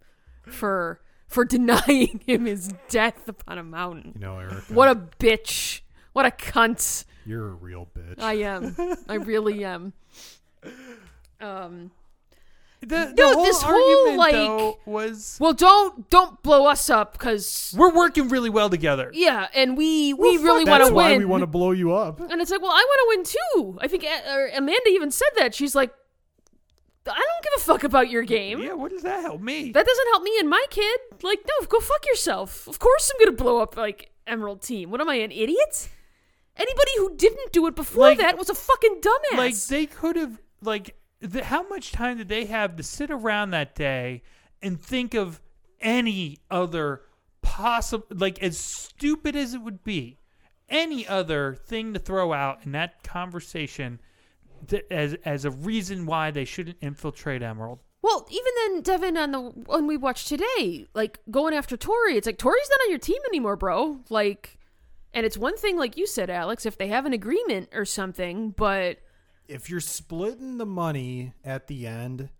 for 0.46 1.00
for 1.28 1.44
denying 1.44 2.20
him 2.26 2.46
his 2.46 2.72
death 2.88 3.28
upon 3.28 3.58
a 3.58 3.62
mountain. 3.64 4.12
you 4.14 4.20
know, 4.20 4.38
Eric, 4.38 4.64
What 4.68 4.88
a 4.88 4.94
bitch! 4.96 5.80
What 6.12 6.24
a 6.26 6.30
cunt! 6.30 7.04
you're 7.24 7.48
a 7.48 7.52
real 7.54 7.88
bitch. 7.96 8.20
I 8.20 8.34
am. 8.34 8.76
I 9.08 9.14
really 9.14 9.64
am. 9.64 9.92
Um. 11.40 11.90
The, 12.86 13.06
the 13.06 13.14
No, 13.16 13.32
whole 13.34 13.44
this 13.44 13.62
whole, 13.62 14.16
like- 14.16 14.32
though 14.32 14.78
was 14.86 15.36
Well, 15.40 15.52
don't 15.52 16.08
don't 16.10 16.42
blow 16.42 16.66
us 16.66 16.88
up 16.88 17.12
because 17.12 17.74
we're 17.76 17.92
working 17.94 18.28
really 18.28 18.50
well 18.50 18.70
together. 18.70 19.10
yeah, 19.12 19.48
and 19.54 19.76
we 19.76 20.14
we 20.14 20.36
really 20.38 20.64
want 20.64 20.86
to 20.86 20.94
why 20.94 21.10
win. 21.10 21.18
we 21.18 21.24
want 21.24 21.42
to 21.42 21.46
blow 21.46 21.72
you 21.72 21.92
up. 21.92 22.20
And 22.20 22.40
it's 22.40 22.50
like, 22.50 22.62
well, 22.62 22.70
I 22.72 22.84
want 22.88 23.00
to 23.02 23.06
win 23.16 23.64
too. 23.74 23.78
I 23.82 23.88
think 23.88 24.04
uh, 24.04 24.56
Amanda 24.56 24.88
even 24.90 25.10
said 25.10 25.28
that. 25.36 25.54
She's 25.54 25.74
like, 25.74 25.92
I 27.08 27.14
don't 27.14 27.42
give 27.44 27.52
a 27.56 27.60
fuck 27.60 27.84
about 27.84 28.10
your 28.10 28.22
game. 28.22 28.60
Yeah, 28.60 28.72
what 28.74 28.90
does 28.90 29.02
that 29.02 29.20
help 29.22 29.40
me? 29.40 29.70
That 29.72 29.86
doesn't 29.86 30.06
help 30.08 30.22
me 30.24 30.36
and 30.40 30.48
my 30.48 30.64
kid. 30.70 30.98
Like, 31.22 31.40
no, 31.46 31.66
go 31.66 31.78
fuck 31.80 32.04
yourself. 32.06 32.66
Of 32.66 32.78
course 32.78 33.12
I'm 33.14 33.24
gonna 33.24 33.36
blow 33.36 33.60
up 33.60 33.76
like 33.76 34.10
Emerald 34.26 34.62
Team. 34.62 34.90
What 34.90 35.00
am 35.00 35.08
I, 35.08 35.16
an 35.16 35.30
idiot? 35.30 35.88
Anybody 36.56 36.90
who 36.98 37.14
didn't 37.16 37.52
do 37.52 37.66
it 37.66 37.76
before 37.76 38.04
Like- 38.04 38.18
that 38.18 38.38
was 38.38 38.48
a 38.48 38.54
fucking 38.54 39.00
dumbass. 39.02 39.36
like 39.38 39.54
they 39.66 39.86
could 39.86 40.16
have 40.16 40.40
like 40.62 40.96
the, 41.20 41.44
how 41.44 41.66
much 41.68 41.92
time 41.92 42.18
did 42.18 42.28
they 42.28 42.44
have 42.46 42.76
to 42.76 42.82
sit 42.82 43.10
around 43.10 43.50
that 43.50 43.74
day 43.74 44.22
and 44.62 44.80
think 44.80 45.14
of 45.14 45.40
any 45.80 46.38
other 46.50 47.02
possible 47.42 48.06
like 48.10 48.42
as 48.42 48.58
stupid 48.58 49.36
as 49.36 49.54
it 49.54 49.62
would 49.62 49.84
be 49.84 50.18
any 50.68 51.06
other 51.06 51.54
thing 51.54 51.94
to 51.94 52.00
throw 52.00 52.32
out 52.32 52.64
in 52.64 52.72
that 52.72 53.02
conversation 53.02 54.00
th- 54.66 54.84
as 54.90 55.14
as 55.24 55.44
a 55.44 55.50
reason 55.50 56.06
why 56.06 56.30
they 56.30 56.44
shouldn't 56.44 56.76
infiltrate 56.80 57.42
emerald 57.42 57.78
well, 58.06 58.24
even 58.30 58.52
then, 58.54 58.82
Devin, 58.82 59.16
on 59.16 59.32
the 59.32 59.40
one 59.40 59.88
we 59.88 59.96
watched 59.96 60.28
today, 60.28 60.86
like 60.94 61.18
going 61.28 61.54
after 61.54 61.76
Tori, 61.76 62.16
it's 62.16 62.26
like 62.26 62.38
Tori's 62.38 62.70
not 62.70 62.84
on 62.84 62.90
your 62.90 63.00
team 63.00 63.18
anymore, 63.28 63.56
bro. 63.56 63.98
Like, 64.10 64.58
and 65.12 65.26
it's 65.26 65.36
one 65.36 65.56
thing, 65.56 65.76
like 65.76 65.96
you 65.96 66.06
said, 66.06 66.30
Alex, 66.30 66.66
if 66.66 66.78
they 66.78 66.86
have 66.86 67.04
an 67.04 67.12
agreement 67.12 67.70
or 67.72 67.84
something, 67.84 68.50
but 68.50 68.98
If 69.48 69.70
you're 69.70 69.80
splitting 69.80 70.58
the 70.58 70.66
money 70.66 71.34
at 71.44 71.66
the 71.66 71.86
end, 71.86 72.30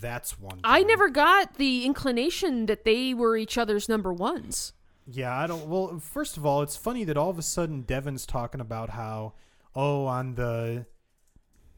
that's 0.00 0.38
one. 0.38 0.60
I 0.64 0.82
never 0.82 1.08
got 1.08 1.54
the 1.54 1.84
inclination 1.84 2.66
that 2.66 2.84
they 2.84 3.14
were 3.14 3.36
each 3.36 3.58
other's 3.58 3.88
number 3.88 4.12
ones. 4.12 4.72
Yeah, 5.06 5.36
I 5.36 5.46
don't. 5.46 5.66
Well, 5.68 5.98
first 5.98 6.36
of 6.36 6.46
all, 6.46 6.62
it's 6.62 6.76
funny 6.76 7.04
that 7.04 7.16
all 7.16 7.30
of 7.30 7.38
a 7.38 7.42
sudden 7.42 7.82
Devin's 7.82 8.24
talking 8.24 8.60
about 8.60 8.90
how, 8.90 9.34
oh, 9.74 10.06
on 10.06 10.36
the, 10.36 10.86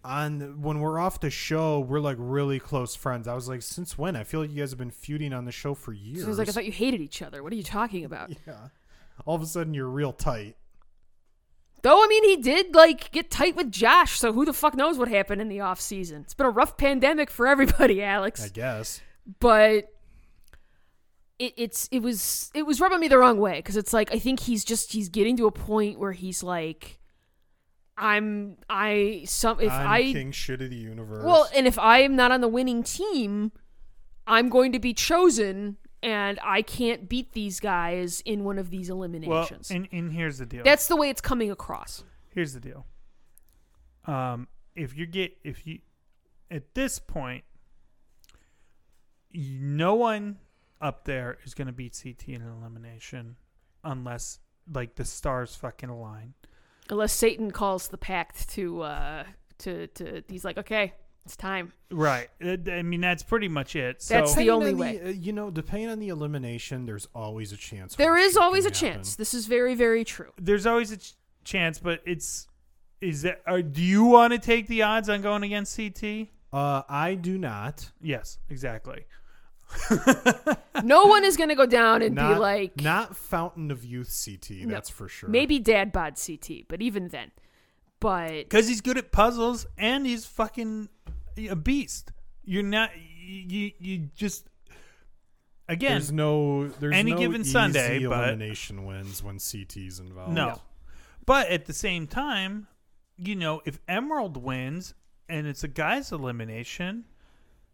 on 0.05 0.61
when 0.61 0.81
we're 0.81 0.99
off 0.99 1.21
the 1.21 1.31
show, 1.31 1.81
we're 1.81 2.01
like 2.01 2.19
really 2.21 2.61
close 2.61 2.95
friends. 2.95 3.27
I 3.27 3.35
was 3.35 3.49
like, 3.49 3.63
since 3.63 3.97
when? 3.97 4.15
I 4.15 4.25
feel 4.25 4.41
like 4.41 4.51
you 4.51 4.61
guys 4.61 4.71
have 4.71 4.79
been 4.79 4.91
feuding 4.91 5.33
on 5.33 5.47
the 5.47 5.53
show 5.53 5.75
for 5.75 5.93
years. 5.93 6.21
So 6.21 6.27
I 6.27 6.29
was 6.29 6.39
like, 6.39 6.49
I 6.49 6.53
thought 6.53 6.67
you 6.67 6.73
hated 6.73 7.01
each 7.01 7.23
other. 7.23 7.43
What 7.43 7.53
are 7.53 7.57
you 7.57 7.63
talking 7.63 8.05
about? 8.05 8.31
yeah. 8.47 8.69
All 9.25 9.35
of 9.35 9.43
a 9.43 9.47
sudden, 9.47 9.75
you're 9.75 9.89
real 9.89 10.13
tight. 10.13 10.57
Though 11.85 12.03
I 12.03 12.07
mean, 12.07 12.25
he 12.25 12.37
did 12.37 12.75
like 12.75 13.13
get 13.13 13.31
tight 13.31 13.57
with 13.57 13.71
Josh. 13.71 14.19
So 14.19 14.33
who 14.33 14.47
the 14.47 14.55
fuck 14.55 14.75
knows 14.75 14.97
what 14.97 15.09
happened 15.09 15.43
in 15.43 15.49
the 15.49 15.61
off 15.61 15.83
season? 15.83 16.23
It's 16.23 16.33
been 16.33 16.47
a 16.47 16.51
rough 16.51 16.79
pandemic 16.79 17.29
for 17.29 17.47
everybody, 17.47 18.03
Alex. 18.17 18.43
I 18.43 18.49
guess. 18.49 19.03
but 19.39 19.93
it, 21.39 21.53
it's 21.59 21.87
it 21.93 22.01
was 22.01 22.51
it 22.55 22.65
was 22.65 22.81
rubbing 22.81 23.01
me 23.01 23.09
the 23.09 23.19
wrong 23.19 23.39
way 23.39 23.57
because 23.57 23.77
it's 23.77 23.93
like 23.93 24.15
I 24.15 24.19
think 24.19 24.41
he's 24.41 24.65
just 24.65 24.93
he's 24.93 25.11
getting 25.11 25.37
to 25.37 25.47
a 25.47 25.53
point 25.53 25.99
where 25.99 26.13
he's 26.13 26.43
like, 26.43 27.01
I'm 27.99 28.57
I 28.71 29.25
some 29.27 29.61
if 29.61 29.71
I'm 29.71 29.87
I 29.87 30.03
king 30.05 30.33
shit 30.33 30.63
of 30.63 30.71
the 30.71 30.77
universe. 30.77 31.23
well 31.23 31.47
and 31.55 31.67
if 31.67 31.79
I 31.79 31.99
am 31.99 32.17
not 32.17 32.33
on 32.33 32.41
the 32.41 32.49
winning 32.49 32.83
team, 32.83 33.53
I'm 34.27 34.49
going 34.49 34.73
to 34.73 34.79
be 34.79 34.95
chosen 34.95 35.77
and 36.05 36.39
I 36.45 36.63
can't 36.63 37.09
beat 37.09 37.33
these 37.33 37.59
guys 37.59 38.21
in 38.25 38.45
one 38.45 38.59
of 38.59 38.71
these 38.71 38.89
well 38.91 38.99
eliminations. 38.99 39.71
and, 39.71 39.89
and 39.91 40.13
here's 40.13 40.39
the 40.39 40.47
deal 40.47 40.63
That's 40.63 40.87
the 40.87 40.97
way 40.97 41.09
it's 41.11 41.21
coming 41.21 41.51
across. 41.51 42.05
here's 42.35 42.53
the 42.53 42.61
deal 42.61 42.87
um 44.07 44.47
if 44.77 44.97
you 44.97 45.07
get 45.07 45.37
if 45.43 45.67
you 45.67 45.79
at 46.51 46.75
this 46.75 46.99
point 46.99 47.43
no 49.33 49.95
one 49.95 50.39
up 50.81 51.05
there 51.05 51.39
is 51.45 51.55
going 51.55 51.67
to 51.67 51.73
beat 51.73 51.95
ct 51.95 52.29
in 52.29 52.43
an 52.43 52.53
elimination 52.61 53.37
unless 53.83 54.41
like 54.73 54.95
the 54.97 55.05
stars 55.05 55.57
fucking 55.57 55.89
align 55.89 56.35
Unless 56.91 57.15
Satan 57.15 57.51
calls 57.51 57.89
the 57.89 57.97
pact 57.97 58.51
to 58.51 58.83
uh 58.83 59.25
to 59.61 59.87
to 59.87 60.23
he's 60.29 60.45
like, 60.45 60.59
okay, 60.59 60.93
it's 61.25 61.37
time. 61.37 61.73
right 61.91 62.29
i 62.43 62.83
mean 62.83 63.01
that's 63.01 63.23
pretty 63.23 63.49
much 63.49 63.77
it 63.77 64.03
so 64.03 64.15
That's 64.15 64.35
the 64.35 64.51
only 64.51 64.73
on 64.73 64.79
way. 64.79 65.01
uh, 65.03 65.09
you 65.09 65.33
know, 65.33 65.51
depending 65.51 65.89
on 65.89 65.99
the 65.99 66.09
elimination, 66.09 66.87
there's 66.87 67.09
always 67.15 67.53
a 67.53 67.57
chance. 67.57 67.95
There 67.97 68.13
where 68.13 68.21
is 68.23 68.33
shit 68.35 68.43
always 68.43 68.65
a 68.65 68.69
happen. 68.69 68.81
chance. 68.81 69.17
This 69.17 69.33
is 69.35 69.47
very 69.47 69.75
very 69.75 70.05
true. 70.05 70.33
there's 70.39 70.67
always 70.67 70.91
a 70.93 70.97
ch- 70.99 71.15
chance 71.45 71.79
but 71.79 72.01
it's 72.07 72.47
is 73.01 73.23
that 73.23 73.43
or 73.47 73.63
do 73.63 73.83
you 73.83 74.05
want 74.05 74.33
to 74.33 74.39
take 74.39 74.67
the 74.67 74.83
odds 74.83 75.09
on 75.09 75.21
going 75.23 75.43
against 75.43 75.77
ct 75.77 76.31
Uh, 76.53 76.83
I 76.89 77.15
do 77.15 77.37
not. 77.39 77.91
yes 78.01 78.39
exactly 78.51 79.05
No 80.83 81.05
one 81.05 81.25
is 81.25 81.37
gonna 81.37 81.55
go 81.55 81.67
down 81.67 82.03
and 82.03 82.15
not, 82.15 82.35
be 82.35 82.39
like 82.41 82.81
not 82.83 83.17
Fountain 83.17 83.71
of 83.71 83.85
Youth 83.85 84.15
CT. 84.25 84.67
No. 84.67 84.75
That's 84.75 84.91
for 84.91 85.09
sure. 85.09 85.29
maybe 85.29 85.59
Dad 85.59 85.93
bod 85.93 86.15
CT, 86.25 86.69
but 86.69 86.83
even 86.83 87.09
then, 87.09 87.31
but 88.01 88.29
because 88.31 88.69
he's 88.69 88.81
good 88.81 88.99
at 88.99 89.11
puzzles 89.13 89.67
and 89.79 90.05
he's 90.07 90.27
fucking 90.27 90.89
a 91.37 91.57
beast. 91.57 92.13
You're 92.45 92.63
not 92.63 92.91
you 92.97 93.73
you 93.79 93.99
just 94.15 94.49
again 95.69 95.93
There's 95.93 96.13
no 96.13 96.69
there's 96.69 96.95
any 96.95 97.13
no 97.13 97.19
given 97.19 97.45
Sunday, 97.45 98.05
but- 98.07 98.29
elimination 98.29 98.85
wins 98.85 99.23
when 99.23 99.39
CT's 99.39 99.99
involved. 100.01 100.33
no. 100.35 100.61
But 101.27 101.49
at 101.49 101.65
the 101.65 101.73
same 101.73 102.07
time, 102.07 102.67
you 103.17 103.35
know, 103.35 103.63
if 103.65 103.81
Emerald 103.89 104.37
wins 104.37 104.93
and 105.29 105.47
it's 105.47 105.65
a 105.65 105.69
guy's 105.69 106.13
elimination, 106.13 107.05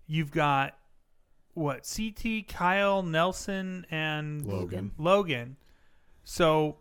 you've 0.06 0.30
got 0.30 0.76
what 1.54 1.82
CT, 1.82 2.46
Kyle, 2.46 3.02
Nelson, 3.02 3.86
and 3.90 4.46
Logan. 4.46 4.92
Logan. 4.98 5.56
So 6.22 6.76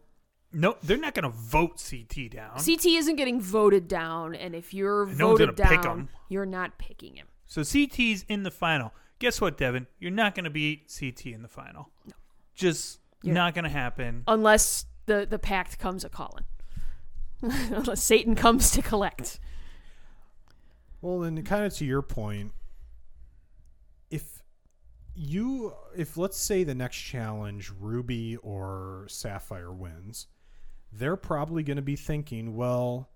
no, 0.52 0.76
they're 0.84 0.98
not 0.98 1.14
going 1.14 1.24
to 1.32 1.38
vote 1.38 1.82
CT 1.90 2.32
down. 2.32 2.52
CT 2.58 2.86
isn't 2.86 3.16
getting 3.18 3.40
voted 3.42 3.88
down, 3.88 4.34
and 4.36 4.56
if 4.56 4.74
you're 4.74 5.06
No 5.06 5.28
one's 5.30 5.40
voted 5.40 5.56
gonna 5.58 5.70
pick 5.70 5.82
down, 5.82 6.00
him. 6.00 6.10
you're 6.30 6.46
not 6.46 6.78
picking 6.78 7.16
him. 7.16 7.28
So 7.48 7.62
CT's 7.64 8.26
in 8.28 8.44
the 8.44 8.52
final. 8.52 8.94
Guess 9.20 9.42
what, 9.42 9.58
Devin? 9.58 9.88
You're 10.00 10.12
not 10.12 10.34
going 10.36 10.46
to 10.46 10.50
beat 10.50 10.92
CT 10.98 11.28
in 11.28 11.42
the 11.42 11.48
final. 11.48 11.90
No. 12.06 12.14
Just 12.56 13.00
You're- 13.22 13.34
not 13.36 13.54
going 13.54 13.64
to 13.64 13.70
happen. 13.70 14.24
Unless 14.28 14.86
the 15.08 15.26
the 15.30 15.40
pact 15.40 15.78
comes 15.80 16.04
a 16.06 16.10
calling. 16.10 16.46
Unless 17.42 18.04
Satan 18.04 18.36
comes 18.36 18.72
to 18.72 18.82
collect. 18.82 19.40
Well, 21.02 21.20
then 21.20 21.42
kind 21.44 21.66
of 21.66 21.74
to 21.76 21.86
your 21.86 22.02
point, 22.02 22.52
if 24.10 24.42
you 25.16 25.74
if 25.96 26.18
let's 26.18 26.38
say 26.38 26.64
the 26.64 26.76
next 26.76 26.98
challenge 26.98 27.72
Ruby 27.80 28.36
or 28.38 29.06
Sapphire 29.10 29.72
wins, 29.74 30.28
they're 30.92 31.18
probably 31.18 31.64
going 31.64 31.78
to 31.78 31.84
be 31.84 31.96
thinking, 31.96 32.56
well, 32.56 33.10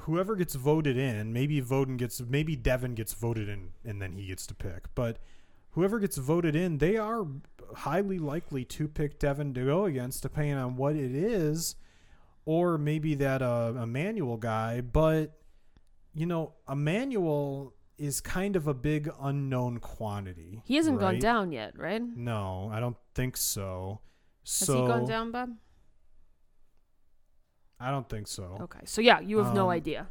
whoever 0.00 0.36
gets 0.36 0.54
voted 0.54 0.96
in, 0.96 1.32
maybe 1.32 1.60
Voden 1.60 1.96
gets 1.96 2.20
maybe 2.20 2.56
Devin 2.56 2.94
gets 2.94 3.12
voted 3.12 3.48
in 3.48 3.70
and 3.84 4.00
then 4.00 4.16
he 4.16 4.26
gets 4.26 4.46
to 4.48 4.54
pick, 4.54 4.94
but 4.94 5.18
whoever 5.70 5.98
gets 5.98 6.16
voted 6.16 6.56
in, 6.56 6.78
they 6.78 6.96
are 6.96 7.26
highly 7.74 8.18
likely 8.18 8.64
to 8.64 8.88
pick 8.88 9.18
Devin 9.18 9.54
to 9.54 9.64
go 9.64 9.84
against 9.84 10.22
depending 10.22 10.54
on 10.54 10.76
what 10.76 10.96
it 10.96 11.14
is 11.14 11.76
or 12.44 12.78
maybe 12.78 13.14
that 13.14 13.42
uh, 13.42 13.72
Emmanuel 13.80 14.36
guy, 14.36 14.80
but 14.80 15.38
you 16.14 16.26
know, 16.26 16.54
Emmanuel 16.68 17.74
is 17.96 18.20
kind 18.20 18.56
of 18.56 18.66
a 18.66 18.74
big 18.74 19.10
unknown 19.20 19.78
quantity. 19.78 20.62
He 20.64 20.76
hasn't 20.76 20.98
gone 20.98 21.18
down 21.18 21.52
yet, 21.52 21.78
right? 21.78 22.02
No, 22.02 22.70
I 22.72 22.80
don't 22.80 22.96
think 23.14 23.36
so. 23.36 24.00
Has 24.44 24.66
so 24.66 24.82
he 24.82 24.88
gone 24.88 25.06
down, 25.06 25.30
Bob? 25.30 25.50
I 27.82 27.90
don't 27.90 28.08
think 28.08 28.28
so. 28.28 28.58
Okay, 28.62 28.80
so 28.84 29.00
yeah, 29.00 29.20
you 29.20 29.38
have 29.38 29.54
no 29.54 29.64
Um, 29.64 29.70
idea. 29.70 30.08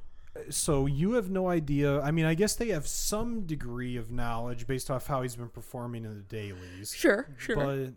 So 0.49 0.85
you 0.85 1.13
have 1.13 1.29
no 1.29 1.49
idea. 1.49 1.99
I 2.01 2.11
mean, 2.11 2.25
I 2.25 2.35
guess 2.35 2.55
they 2.55 2.69
have 2.69 2.87
some 2.87 3.41
degree 3.45 3.97
of 3.97 4.11
knowledge 4.11 4.65
based 4.65 4.89
off 4.89 5.07
how 5.07 5.21
he's 5.23 5.35
been 5.35 5.49
performing 5.49 6.05
in 6.05 6.15
the 6.15 6.23
dailies. 6.23 6.93
Sure, 6.95 7.27
sure. 7.37 7.55
But 7.55 7.93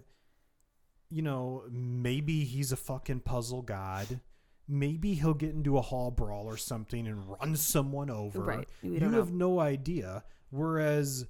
you 1.10 1.22
know, 1.22 1.62
maybe 1.70 2.44
he's 2.44 2.72
a 2.72 2.76
fucking 2.76 3.20
puzzle 3.20 3.62
god. 3.62 4.20
Maybe 4.66 5.14
he'll 5.14 5.34
get 5.34 5.50
into 5.50 5.76
a 5.76 5.82
hall 5.82 6.10
brawl 6.10 6.46
or 6.46 6.56
something 6.56 7.06
and 7.06 7.28
run 7.28 7.54
someone 7.56 8.10
over. 8.10 8.40
Right. 8.40 8.68
You 8.82 8.98
know. 8.98 9.10
have 9.10 9.30
no 9.32 9.60
idea. 9.60 10.24
Whereas 10.50 11.26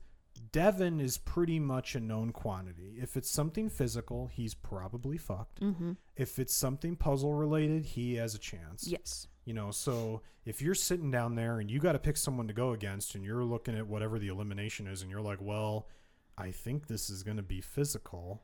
Devin 0.54 1.00
is 1.00 1.18
pretty 1.18 1.58
much 1.58 1.96
a 1.96 2.00
known 2.00 2.30
quantity. 2.30 2.94
If 3.02 3.16
it's 3.16 3.28
something 3.28 3.68
physical, 3.68 4.28
he's 4.28 4.54
probably 4.54 5.18
fucked. 5.18 5.60
mm-hmm. 5.60 5.94
If 6.16 6.38
it's 6.38 6.54
something 6.54 6.94
puzzle 6.94 7.34
related, 7.34 7.84
he 7.84 8.14
has 8.14 8.36
a 8.36 8.38
chance. 8.38 8.86
Yes. 8.86 9.26
You 9.44 9.52
know, 9.52 9.72
so 9.72 10.22
if 10.44 10.62
you're 10.62 10.76
sitting 10.76 11.10
down 11.10 11.34
there 11.34 11.58
and 11.58 11.68
you 11.68 11.80
got 11.80 11.92
to 11.92 11.98
pick 11.98 12.16
someone 12.16 12.46
to 12.46 12.54
go 12.54 12.70
against 12.70 13.16
and 13.16 13.24
you're 13.24 13.42
looking 13.42 13.76
at 13.76 13.88
whatever 13.88 14.16
the 14.20 14.28
elimination 14.28 14.86
is 14.86 15.02
and 15.02 15.10
you're 15.10 15.20
like, 15.20 15.40
well, 15.40 15.88
I 16.38 16.52
think 16.52 16.86
this 16.86 17.10
is 17.10 17.24
going 17.24 17.36
to 17.36 17.42
be 17.42 17.60
physical. 17.60 18.40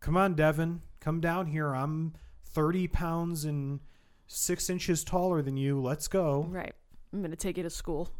Come 0.00 0.18
on, 0.18 0.34
Devin. 0.34 0.82
Come 1.00 1.22
down 1.22 1.46
here. 1.46 1.74
I'm 1.74 2.12
30 2.44 2.88
pounds 2.88 3.46
and 3.46 3.80
six 4.26 4.68
inches 4.68 5.02
taller 5.02 5.40
than 5.40 5.56
you. 5.56 5.80
Let's 5.80 6.06
go. 6.06 6.46
Right. 6.50 6.74
I'm 7.14 7.22
gonna 7.22 7.36
take 7.36 7.56
you 7.56 7.62
to 7.62 7.70
school. 7.70 8.10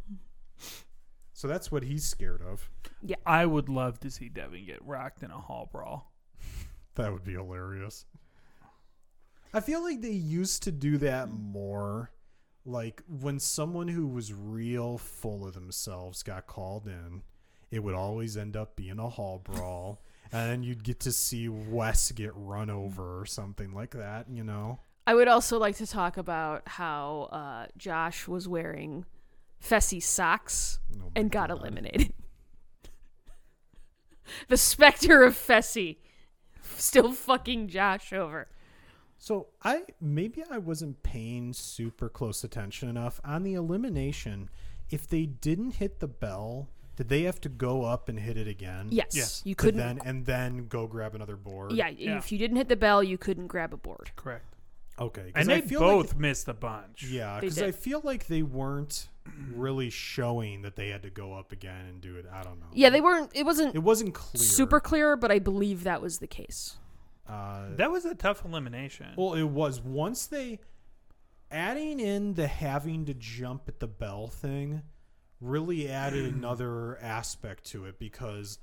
So 1.35 1.49
that's 1.49 1.69
what 1.69 1.83
he's 1.83 2.05
scared 2.05 2.41
of. 2.41 2.69
Yeah. 3.03 3.17
I 3.25 3.45
would 3.45 3.67
love 3.67 3.99
to 3.99 4.09
see 4.09 4.29
Devin 4.29 4.65
get 4.65 4.79
rocked 4.85 5.21
in 5.21 5.31
a 5.31 5.39
hall 5.39 5.69
brawl. 5.71 6.11
That 6.95 7.11
would 7.11 7.25
be 7.25 7.33
hilarious. 7.33 8.05
I 9.53 9.59
feel 9.59 9.83
like 9.83 9.99
they 9.99 10.11
used 10.11 10.63
to 10.63 10.71
do 10.71 10.97
that 10.99 11.29
more. 11.29 12.09
Like 12.65 13.03
when 13.09 13.37
someone 13.37 13.89
who 13.89 14.07
was 14.07 14.31
real 14.31 14.97
full 14.97 15.45
of 15.45 15.55
themselves 15.55 16.23
got 16.23 16.47
called 16.47 16.87
in, 16.87 17.21
it 17.69 17.83
would 17.83 17.95
always 17.95 18.37
end 18.37 18.55
up 18.55 18.77
being 18.77 18.97
a 18.97 19.09
hall 19.09 19.41
brawl. 19.43 20.01
and 20.31 20.49
then 20.49 20.63
you'd 20.63 20.85
get 20.85 21.01
to 21.01 21.11
see 21.11 21.49
Wes 21.49 22.13
get 22.13 22.31
run 22.33 22.69
over 22.69 23.19
or 23.19 23.25
something 23.25 23.73
like 23.73 23.91
that, 23.91 24.27
you 24.29 24.45
know? 24.45 24.79
I 25.05 25.15
would 25.15 25.27
also 25.27 25.59
like 25.59 25.75
to 25.77 25.87
talk 25.87 26.15
about 26.15 26.65
how 26.65 27.27
uh, 27.33 27.67
Josh 27.77 28.25
was 28.25 28.47
wearing 28.47 29.05
Fessy 29.67 30.01
socks 30.01 30.79
Oh 31.01 31.11
and 31.15 31.31
got 31.31 31.49
God. 31.49 31.59
eliminated. 31.59 32.13
the 34.47 34.57
specter 34.57 35.23
of 35.23 35.33
Fessy 35.35 35.97
still 36.75 37.11
fucking 37.11 37.67
Josh 37.67 38.11
over. 38.13 38.47
So 39.17 39.47
I 39.63 39.83
maybe 40.01 40.43
I 40.51 40.57
wasn't 40.57 41.01
paying 41.03 41.53
super 41.53 42.09
close 42.09 42.43
attention 42.43 42.89
enough 42.89 43.19
on 43.23 43.43
the 43.43 43.53
elimination. 43.53 44.49
If 44.89 45.07
they 45.07 45.25
didn't 45.25 45.75
hit 45.75 45.99
the 45.99 46.07
bell, 46.07 46.69
did 46.95 47.09
they 47.09 47.23
have 47.23 47.41
to 47.41 47.49
go 47.49 47.85
up 47.85 48.07
and 48.09 48.19
hit 48.19 48.37
it 48.37 48.47
again? 48.47 48.87
Yes, 48.91 49.15
Yes. 49.15 49.41
you 49.45 49.55
couldn't. 49.55 49.79
then 49.79 49.99
and 50.05 50.25
then 50.25 50.67
go 50.67 50.85
grab 50.85 51.15
another 51.15 51.37
board. 51.37 51.71
yeah, 51.71 51.89
Yeah. 51.89 52.17
if 52.17 52.31
you 52.31 52.37
didn't 52.37 52.57
hit 52.57 52.69
the 52.69 52.75
bell, 52.75 53.03
you 53.03 53.17
couldn't 53.17 53.47
grab 53.47 53.73
a 53.73 53.77
board. 53.77 54.11
Correct. 54.15 54.45
Okay, 54.99 55.31
And 55.35 55.51
I 55.51 55.59
they 55.59 55.67
feel 55.67 55.81
both 55.81 56.13
Like, 56.13 56.19
missed 56.19 56.47
a 56.47 56.53
bunch. 56.53 57.03
yeah, 57.03 57.39
because 57.39 57.61
I 57.61 57.71
feel 57.71 57.99
like 58.03 58.27
they 58.27 58.43
weren't 58.43 59.09
really 59.53 59.89
showing 59.89 60.61
that 60.63 60.75
they 60.75 60.89
had 60.89 61.03
to 61.03 61.09
go 61.09 61.33
up 61.33 61.51
again 61.51 61.85
and 61.87 62.01
do 62.01 62.15
it. 62.17 62.25
I 62.31 62.43
don't 62.43 62.59
know. 62.59 62.67
Yeah, 62.73 62.89
they 62.89 63.01
weren't. 63.01 63.31
It 63.33 63.45
wasn't 63.45 63.75
It 63.75 63.79
wasn't 63.83 64.13
clear. 64.13 64.41
super 64.43 64.79
clear, 64.79 65.15
but 65.15 65.31
I 65.31 65.39
believe 65.39 65.83
that 65.83 66.01
was 66.01 66.19
the 66.19 66.27
case. 66.27 66.77
Uh, 67.27 67.69
That 67.75 67.91
was 67.91 68.05
a 68.05 68.13
tough 68.15 68.45
elimination. 68.45 69.07
Well, 69.17 69.33
it 69.33 69.43
was 69.43 69.81
once 69.81 70.27
they 70.27 70.59
adding 71.51 71.99
in 71.99 72.33
the 72.33 72.47
having 72.47 73.05
to 73.05 73.13
jump 73.13 73.63
at 73.67 73.79
the 73.79 73.87
bell 73.87 74.27
thing 74.27 74.81
really 75.41 75.89
added 75.89 76.25
another 76.35 76.97
aspect 77.01 77.65
to 77.65 77.85
it 77.85 77.99
because 77.99 78.59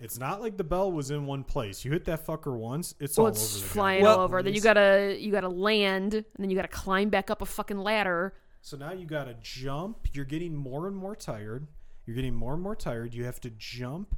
it's 0.00 0.18
not 0.18 0.40
like 0.40 0.56
the 0.56 0.64
bell 0.64 0.90
was 0.92 1.10
in 1.10 1.26
one 1.26 1.44
place. 1.44 1.84
You 1.84 1.92
hit 1.92 2.04
that 2.06 2.26
fucker 2.26 2.56
once, 2.56 2.94
it's 3.00 3.16
Well, 3.16 3.26
all 3.26 3.32
it's 3.32 3.56
over 3.56 3.62
the 3.64 3.68
flying 3.72 4.02
goddamn 4.02 4.18
all 4.18 4.24
over. 4.24 4.42
Then 4.42 4.54
you 4.54 4.60
gotta 4.60 5.16
you 5.18 5.30
gotta 5.32 5.48
land, 5.48 6.14
and 6.14 6.24
then 6.38 6.50
you 6.50 6.56
gotta 6.56 6.68
climb 6.68 7.08
back 7.08 7.30
up 7.30 7.42
a 7.42 7.46
fucking 7.46 7.78
ladder. 7.78 8.34
So 8.64 8.78
now 8.78 8.92
you 8.92 9.04
got 9.04 9.24
to 9.24 9.34
jump. 9.42 10.08
You're 10.14 10.24
getting 10.24 10.56
more 10.56 10.86
and 10.86 10.96
more 10.96 11.14
tired. 11.14 11.66
You're 12.06 12.16
getting 12.16 12.34
more 12.34 12.54
and 12.54 12.62
more 12.62 12.74
tired. 12.74 13.12
You 13.12 13.24
have 13.24 13.38
to 13.42 13.50
jump 13.50 14.16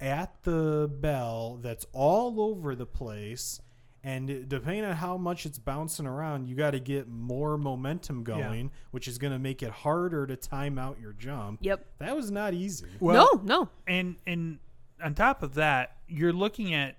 at 0.00 0.42
the 0.42 0.90
bell 0.92 1.60
that's 1.62 1.86
all 1.92 2.40
over 2.40 2.74
the 2.74 2.84
place. 2.84 3.60
And 4.02 4.48
depending 4.48 4.84
on 4.84 4.96
how 4.96 5.16
much 5.16 5.46
it's 5.46 5.60
bouncing 5.60 6.04
around, 6.04 6.48
you 6.48 6.56
got 6.56 6.72
to 6.72 6.80
get 6.80 7.06
more 7.06 7.56
momentum 7.56 8.24
going, 8.24 8.72
which 8.90 9.06
is 9.06 9.18
going 9.18 9.32
to 9.32 9.38
make 9.38 9.62
it 9.62 9.70
harder 9.70 10.26
to 10.26 10.34
time 10.34 10.80
out 10.80 10.98
your 11.00 11.12
jump. 11.12 11.60
Yep. 11.62 11.86
That 11.98 12.16
was 12.16 12.32
not 12.32 12.54
easy. 12.54 12.86
Well, 12.98 13.40
no, 13.44 13.60
no. 13.60 13.68
and 13.86 14.16
and 14.26 14.58
on 15.00 15.14
top 15.14 15.44
of 15.44 15.54
that, 15.54 15.98
you're 16.08 16.32
looking 16.32 16.74
at 16.74 16.96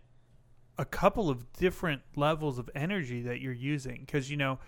a 0.77 0.85
couple 0.85 1.29
of 1.29 1.51
different 1.51 2.01
levels 2.15 2.57
of 2.57 2.69
energy 2.73 3.23
that 3.23 3.41
you're 3.41 3.51
using 3.51 4.03
because 4.05 4.31
you 4.31 4.37
know, 4.37 4.59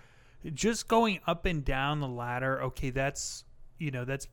just 0.54 0.88
going 0.88 1.20
up 1.26 1.46
and 1.46 1.64
down 1.64 2.00
the 2.00 2.08
ladder. 2.08 2.62
Okay, 2.62 2.90
that's 2.90 3.44
you 3.78 3.90
know 3.90 4.04
that's 4.04 4.28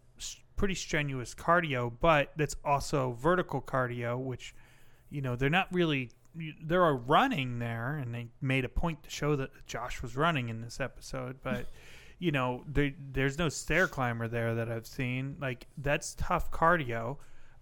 pretty 0.56 0.76
strenuous 0.76 1.36
cardio, 1.36 1.92
but 2.00 2.32
that's 2.36 2.56
also 2.64 3.12
vertical 3.20 3.62
cardio, 3.62 4.18
which 4.18 4.56
you 5.10 5.22
know 5.22 5.36
they're 5.36 5.50
not 5.50 5.68
really. 5.72 6.10
are 6.72 6.96
running 6.96 7.60
there, 7.60 7.98
and 7.98 8.14
they 8.14 8.28
made 8.42 8.66
a 8.66 8.70
point 8.70 9.04
to 9.04 9.10
show 9.10 9.36
that 9.36 9.50
Josh 9.66 10.02
was 10.02 10.16
running 10.16 10.50
in 10.50 10.62
this 10.62 10.80
episode, 10.80 11.38
but. 11.44 11.68
You 12.20 12.32
know, 12.32 12.64
there, 12.68 12.94
there's 13.12 13.38
no 13.38 13.48
stair 13.48 13.88
climber 13.88 14.28
there 14.28 14.56
that 14.56 14.72
I've 14.72 14.88
seen. 14.88 15.36
Like 15.40 15.68
that's 15.78 16.16
tough 16.16 16.50
cardio, 16.50 17.18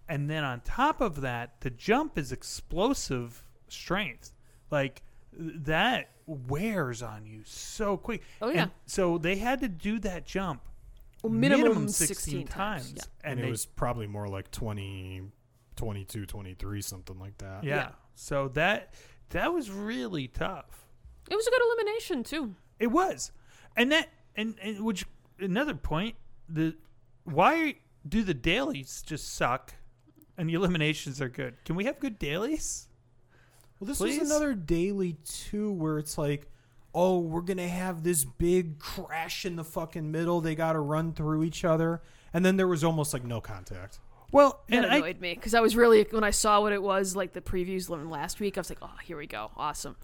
and 0.07 0.29
then 0.29 0.45
on 0.45 0.61
top 0.61 1.01
of 1.01 1.19
that, 1.19 1.59
the 1.59 1.69
jump 1.69 2.17
is 2.17 2.31
explosive 2.31 3.43
strength. 3.67 4.31
Like 4.71 5.01
that 5.37 6.11
wears 6.25 7.01
on 7.01 7.25
you 7.25 7.41
so 7.45 7.97
quick. 7.97 8.21
Oh, 8.41 8.49
yeah. 8.49 8.63
And 8.63 8.71
so 8.85 9.17
they 9.17 9.35
had 9.37 9.61
to 9.61 9.67
do 9.67 9.99
that 9.99 10.25
jump 10.25 10.61
Well, 11.23 11.31
minimum, 11.31 11.87
16, 11.87 12.15
16 12.15 12.47
times. 12.47 12.93
Yeah. 12.95 13.03
And, 13.23 13.31
And, 13.31 13.39
it 13.39 13.43
they, 13.43 13.49
was 13.51 13.65
probably 13.65 14.07
more 14.07 14.27
like 14.27 14.49
20, 14.51 15.23
22, 15.75 16.25
23, 16.25 16.81
something 16.81 17.19
like 17.19 17.37
that. 17.39 17.63
yeah. 17.63 17.75
Yeah. 17.75 17.89
So 18.15 18.47
that 18.49 18.93
that 19.31 19.53
was 19.53 19.69
really 19.69 20.27
tough. 20.29 20.87
It 21.29 21.35
was 21.35 21.45
a 21.47 21.49
good 21.49 21.61
elimination 21.65 22.23
too. 22.23 22.55
It 22.79 22.87
was. 22.87 23.31
And 23.75 23.91
that 23.91 24.09
and, 24.35 24.55
and 24.61 24.83
which 24.85 25.05
another 25.39 25.73
point, 25.75 26.15
the 26.47 26.75
why 27.25 27.75
do 28.07 28.23
the 28.23 28.33
dailies 28.33 29.03
just 29.05 29.33
suck 29.33 29.73
and 30.37 30.47
the 30.49 30.53
eliminations 30.53 31.21
are 31.21 31.27
good? 31.29 31.55
Can 31.65 31.75
we 31.75 31.83
have 31.85 31.99
good 31.99 32.17
dailies? 32.19 32.87
Well, 33.85 33.91
this 33.93 33.97
Please? 33.99 34.19
was 34.19 34.29
another 34.31 34.53
daily 34.53 35.13
too, 35.25 35.71
where 35.71 35.97
it's 35.99 36.17
like, 36.17 36.47
oh, 36.93 37.19
we're 37.19 37.41
gonna 37.41 37.67
have 37.67 38.03
this 38.03 38.23
big 38.25 38.79
crash 38.79 39.45
in 39.45 39.55
the 39.55 39.63
fucking 39.63 40.11
middle. 40.11 40.41
They 40.41 40.55
got 40.55 40.73
to 40.73 40.79
run 40.79 41.13
through 41.13 41.43
each 41.43 41.63
other, 41.63 42.01
and 42.33 42.43
then 42.45 42.57
there 42.57 42.67
was 42.67 42.83
almost 42.83 43.13
like 43.13 43.23
no 43.23 43.41
contact. 43.41 43.99
Well, 44.31 44.63
That 44.69 44.83
and 44.83 44.85
I 44.87 44.97
annoyed 44.97 45.21
me 45.21 45.33
because 45.35 45.53
I 45.53 45.59
was 45.61 45.75
really 45.75 46.03
when 46.09 46.23
I 46.23 46.31
saw 46.31 46.61
what 46.61 46.73
it 46.73 46.81
was 46.81 47.15
like 47.15 47.33
the 47.33 47.41
previews 47.41 47.87
from 47.87 48.09
last 48.09 48.39
week. 48.39 48.57
I 48.57 48.61
was 48.61 48.69
like, 48.69 48.79
oh, 48.81 48.89
here 49.03 49.17
we 49.17 49.27
go, 49.27 49.51
awesome. 49.55 49.95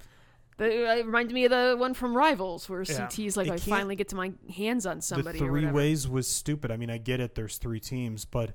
But 0.58 0.72
it 0.72 1.06
reminded 1.06 1.34
me 1.34 1.46
of 1.46 1.52
the 1.52 1.76
one 1.78 1.96
from 1.96 2.16
Rivals 2.16 2.70
where 2.70 2.84
Yeah. 2.84 3.08
CT's 3.08 3.36
like, 3.36 3.48
It 3.48 3.54
I 3.54 3.58
finally 3.58 3.96
get 3.96 4.10
to 4.10 4.16
my 4.16 4.32
hands 4.56 4.86
on 4.86 5.02
somebody. 5.02 5.40
the 5.40 5.46
three 5.46 5.62
whatever. 5.62 5.74
ways 5.76 6.08
was 6.08 6.28
stupid. 6.28 6.70
I 6.72 6.78
mean, 6.78 6.92
I 6.92 7.00
get 7.00 7.20
it. 7.20 7.34
There's 7.34 7.58
three 7.58 7.80
teams, 7.80 8.26
but 8.26 8.52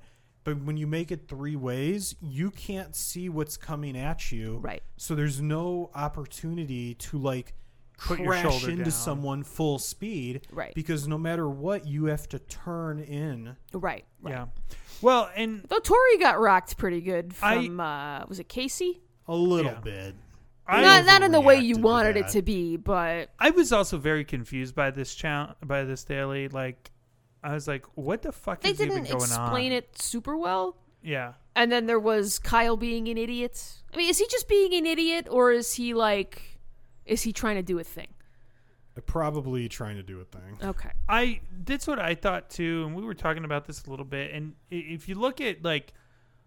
but 0.46 0.62
when 0.62 0.76
you 0.76 0.86
make 0.86 1.10
it 1.10 1.26
three 1.28 1.56
ways, 1.56 2.14
you 2.22 2.52
can't 2.52 2.94
see 2.94 3.28
what's 3.28 3.56
coming 3.56 3.96
at 3.98 4.30
you. 4.30 4.58
Right. 4.62 4.80
So 4.96 5.16
there's 5.16 5.40
no 5.42 5.90
opportunity 5.92 6.94
to 6.94 7.18
like 7.18 7.52
Put 7.98 8.22
crash 8.24 8.42
shoulder 8.42 8.70
into 8.70 8.84
down. 8.84 8.90
someone 8.92 9.42
full 9.42 9.78
speed. 9.80 10.46
Right. 10.52 10.72
Because 10.74 11.08
no 11.08 11.18
matter 11.18 11.48
what, 11.48 11.84
you 11.86 12.04
have 12.06 12.28
to 12.28 12.38
turn 12.38 13.00
in. 13.00 13.56
Right. 13.72 14.04
right. 14.22 14.32
yeah. 14.32 14.46
Well, 15.02 15.28
and 15.34 15.64
Though 15.68 15.78
Tori 15.80 16.18
got 16.18 16.38
rocked 16.38 16.78
pretty 16.78 17.00
good 17.00 17.34
I- 17.42 17.54
from 17.66 17.80
uh 17.80 18.24
was 18.26 18.38
it 18.38 18.48
Kaycee? 18.48 19.00
A 19.26 19.34
little 19.34 19.72
Yeah. 19.72 19.80
bit. 19.80 20.14
I 20.68 20.80
not 20.80 21.06
not 21.06 21.22
in 21.22 21.32
the 21.32 21.40
way 21.40 21.58
you 21.58 21.78
wanted 21.78 22.16
it 22.16 22.28
to 22.28 22.42
be, 22.42 22.76
but 22.76 23.30
I 23.38 23.50
was 23.50 23.72
also 23.72 23.98
very 23.98 24.24
confused 24.24 24.74
by 24.76 24.90
this 24.92 25.12
challenge, 25.14 25.54
by 25.64 25.82
this 25.84 26.04
daily. 26.04 26.48
Like, 26.48 26.90
I 27.42 27.54
was 27.54 27.68
like, 27.68 27.86
"What 27.94 28.22
the 28.22 28.32
fuck 28.32 28.60
they 28.60 28.70
is 28.70 28.80
even 28.80 29.04
didn't 29.04 29.10
going 29.10 29.22
explain 29.22 29.72
on?" 29.72 29.78
it 29.78 30.00
super 30.00 30.36
well. 30.36 30.76
Yeah, 31.02 31.34
And 31.54 31.70
then 31.70 31.86
there 31.86 32.00
was 32.00 32.40
Kyle 32.40 32.76
being 32.76 33.06
an 33.06 33.16
idiot. 33.16 33.82
I 33.94 33.96
mean, 33.96 34.10
is 34.10 34.18
he 34.18 34.26
just 34.28 34.48
being 34.48 34.74
an 34.74 34.86
idiot 34.86 35.28
or 35.30 35.52
is 35.52 35.74
he 35.74 35.94
like 35.94 36.58
is 37.04 37.22
he 37.22 37.32
trying 37.32 37.54
to 37.56 37.62
do 37.62 37.78
a 37.78 37.84
thing? 37.84 38.08
Probably 39.04 39.68
trying 39.68 39.96
to 39.96 40.02
do 40.02 40.20
a 40.20 40.24
thing. 40.24 40.58
Okay. 40.62 40.90
I 41.08 41.40
that's 41.64 41.86
what 41.86 41.98
I 41.98 42.14
thought 42.14 42.48
too, 42.50 42.84
and 42.86 42.96
we 42.96 43.04
were 43.04 43.14
talking 43.14 43.44
about 43.44 43.66
this 43.66 43.84
a 43.84 43.90
little 43.90 44.06
bit. 44.06 44.32
And 44.32 44.54
if 44.70 45.08
you 45.08 45.14
look 45.14 45.40
at 45.40 45.62
like 45.62 45.92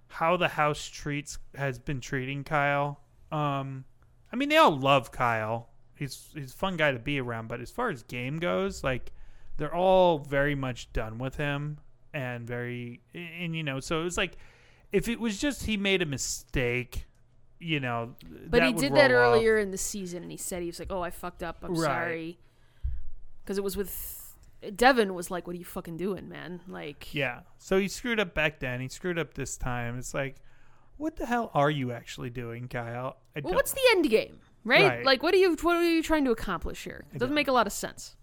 how 0.08 0.36
the 0.36 0.48
house 0.48 0.86
treats 0.88 1.38
has 1.56 1.78
been 1.78 2.02
treating 2.02 2.44
Kyle, 2.44 3.00
um, 3.32 3.86
I 4.34 4.36
mean, 4.36 4.50
they 4.50 4.58
all 4.58 4.78
love 4.78 5.12
Kyle. 5.12 5.70
He's 5.96 6.30
he's 6.34 6.52
a 6.52 6.58
fun 6.58 6.76
guy 6.76 6.92
to 6.92 7.00
be 7.00 7.20
around. 7.20 7.48
But 7.48 7.62
as 7.62 7.70
far 7.70 7.90
as 7.90 8.02
game 8.04 8.40
goes, 8.40 8.84
like 8.84 9.12
they're 9.60 9.76
all 9.76 10.18
very 10.20 10.56
much 10.56 10.92
done 10.94 11.20
with 11.20 11.36
him 11.36 11.78
and 12.14 12.48
very 12.48 13.02
and 13.14 13.56
you 13.56 13.62
know 13.64 13.80
so 13.80 14.02
it 14.02 14.04
was 14.04 14.18
like 14.18 14.36
if 14.92 15.08
it 15.08 15.20
was 15.20 15.38
just 15.38 15.66
he 15.66 15.78
made 15.78 16.02
a 16.02 16.06
mistake 16.06 17.06
you 17.60 17.80
know 17.80 18.16
But 18.48 18.64
he 18.64 18.74
did 18.74 18.96
that 18.96 19.12
roll 19.12 19.20
off. 19.32 19.36
earlier 19.36 19.58
in 19.60 19.70
the 19.72 19.78
season, 19.78 20.24
and 20.24 20.32
he 20.32 20.38
said 20.38 20.62
he 20.62 20.68
was 20.68 20.80
like, 20.80 20.92
"Oh, 20.92 21.02
I 21.02 21.12
fucked 21.12 21.44
up. 21.44 21.58
I'm 21.62 21.74
Right. 21.76 21.86
sorry." 21.86 22.40
Because 23.44 23.58
it 23.58 23.64
was 23.64 23.76
with 23.76 24.34
Devin 24.76 25.14
was 25.14 25.30
like, 25.30 25.46
"What 25.46 25.56
are 25.56 25.60
you 25.60 25.66
fucking 25.66 25.98
doing, 25.98 26.30
man?" 26.30 26.62
Like, 26.68 27.14
yeah 27.14 27.42
so 27.58 27.78
he 27.78 27.88
screwed 27.90 28.20
up 28.20 28.34
back 28.34 28.60
then 28.60 28.80
he 28.80 28.88
screwed 28.88 29.20
up 29.20 29.34
this 29.34 29.58
time 29.58 29.98
it's 29.98 30.14
like 30.14 30.38
what 30.98 31.18
the 31.18 31.26
hell 31.26 31.52
are 31.54 31.70
you 31.70 31.92
actually 31.92 32.30
doing 32.30 32.68
kyle 32.68 33.18
well, 33.44 33.54
what's 33.54 33.74
the 33.74 33.82
end 33.92 34.10
game, 34.10 34.40
right? 34.64 34.84
Right. 34.90 35.06
Like, 35.06 35.22
what 35.24 35.34
are 35.34 35.38
you 35.38 35.56
what 35.62 35.76
are 35.78 35.84
you 35.84 36.02
trying 36.04 36.26
to 36.26 36.32
accomplish 36.32 36.84
here? 36.84 37.06
It 37.14 37.20
doesn't 37.20 37.36
make 37.36 37.48
a 37.48 37.54
lot 37.54 37.68
of 37.68 37.74
sense. 37.74 38.16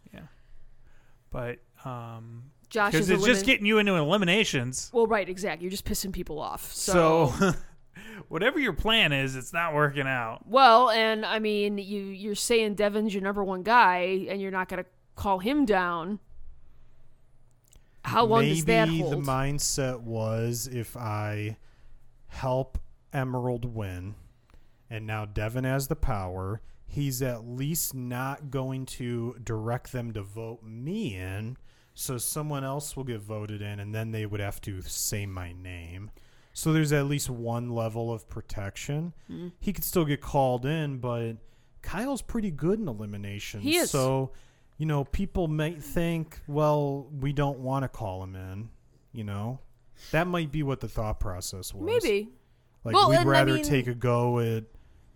But 1.31 1.59
um 1.85 2.45
Josh 2.69 2.93
because 2.93 3.11
is 3.11 3.19
it's 3.19 3.27
just 3.27 3.47
getting 3.47 3.67
you 3.67 3.79
into 3.79 3.95
eliminations 3.95 4.91
well, 4.93 5.07
right, 5.07 5.29
exactly. 5.29 5.65
You're 5.65 5.71
just 5.71 5.85
pissing 5.85 6.13
people 6.13 6.41
off. 6.41 6.73
So, 6.73 7.33
so 7.39 7.53
whatever 8.29 8.59
your 8.59 8.73
plan 8.73 9.13
is 9.13 9.37
it's 9.37 9.53
not 9.53 9.75
working 9.75 10.07
out 10.07 10.47
well, 10.47 10.91
and 10.91 11.25
I 11.25 11.39
mean, 11.39 11.79
you 11.79 12.01
you're 12.03 12.35
saying 12.35 12.75
Devin's 12.75 13.15
your 13.15 13.23
number 13.23 13.45
one 13.45 13.63
guy, 13.63 14.27
and 14.29 14.41
you're 14.41 14.51
not 14.51 14.69
gonna 14.69 14.87
call 15.15 15.39
him 15.39 15.65
down. 15.65 16.19
How 18.03 18.25
long 18.25 18.43
Maybe 18.43 18.55
does 18.55 18.65
that 18.67 18.89
hold? 18.89 19.13
the 19.13 19.17
mindset 19.17 20.01
was 20.01 20.69
if 20.73 20.97
I 20.97 21.57
help 22.29 22.79
Emerald 23.13 23.65
win, 23.65 24.15
and 24.91 25.07
now 25.07 25.25
Devin 25.25 25.65
has 25.65 25.89
the 25.89 25.97
power, 25.97 26.61
he's 26.87 27.23
at 27.23 27.47
least 27.47 27.95
not 27.95 28.51
going 28.51 28.87
to 28.87 29.37
direct 29.43 29.93
them 29.93 30.13
to 30.13 30.23
vote 30.23 30.63
me 30.63 31.17
in, 31.17 31.57
so 31.95 32.19
someone 32.19 32.65
else 32.65 32.97
will 32.97 33.05
get 33.05 33.21
voted 33.21 33.63
in, 33.63 33.81
and 33.81 33.95
then 33.95 34.11
they 34.13 34.27
would 34.27 34.41
have 34.41 34.61
to 34.63 34.83
say 34.83 35.27
my 35.27 35.53
name. 35.53 36.11
So 36.53 36.73
there's 36.73 36.93
at 36.93 37.07
least 37.07 37.29
one 37.29 37.71
level 37.71 38.13
of 38.13 38.29
protection. 38.29 39.13
Mm-hmm. 39.31 39.49
He 39.61 39.73
could 39.73 39.85
still 39.85 40.05
get 40.07 40.21
called 40.23 40.65
in, 40.65 40.99
but 40.99 41.35
Kyle's 41.83 42.23
pretty 42.23 42.51
good 42.51 42.79
in 42.81 42.89
elimination. 42.89 43.61
He 43.61 43.77
is. 43.77 43.91
So, 43.91 44.33
you 44.79 44.87
know, 44.87 45.05
people 45.05 45.49
might 45.49 45.83
think, 45.83 46.41
well, 46.47 47.09
we 47.21 47.33
don't 47.35 47.59
want 47.59 47.83
to 47.85 47.89
call 47.89 48.23
him 48.23 48.35
in. 48.37 48.71
You 49.13 49.25
know, 49.25 49.61
that 50.13 50.27
might 50.27 50.51
be 50.51 50.63
what 50.63 50.81
the 50.81 50.89
thought 50.89 51.21
process 51.21 51.75
was. 51.75 51.85
Maybe. 52.03 52.31
Like 52.85 52.95
Well, 52.95 53.11
we'd 53.11 53.17
and 53.17 53.29
I 53.29 53.33
rather 53.33 53.55
mean- 53.55 53.65
take 53.65 53.87
a 53.87 53.95
go 53.95 54.39
at 54.41 54.65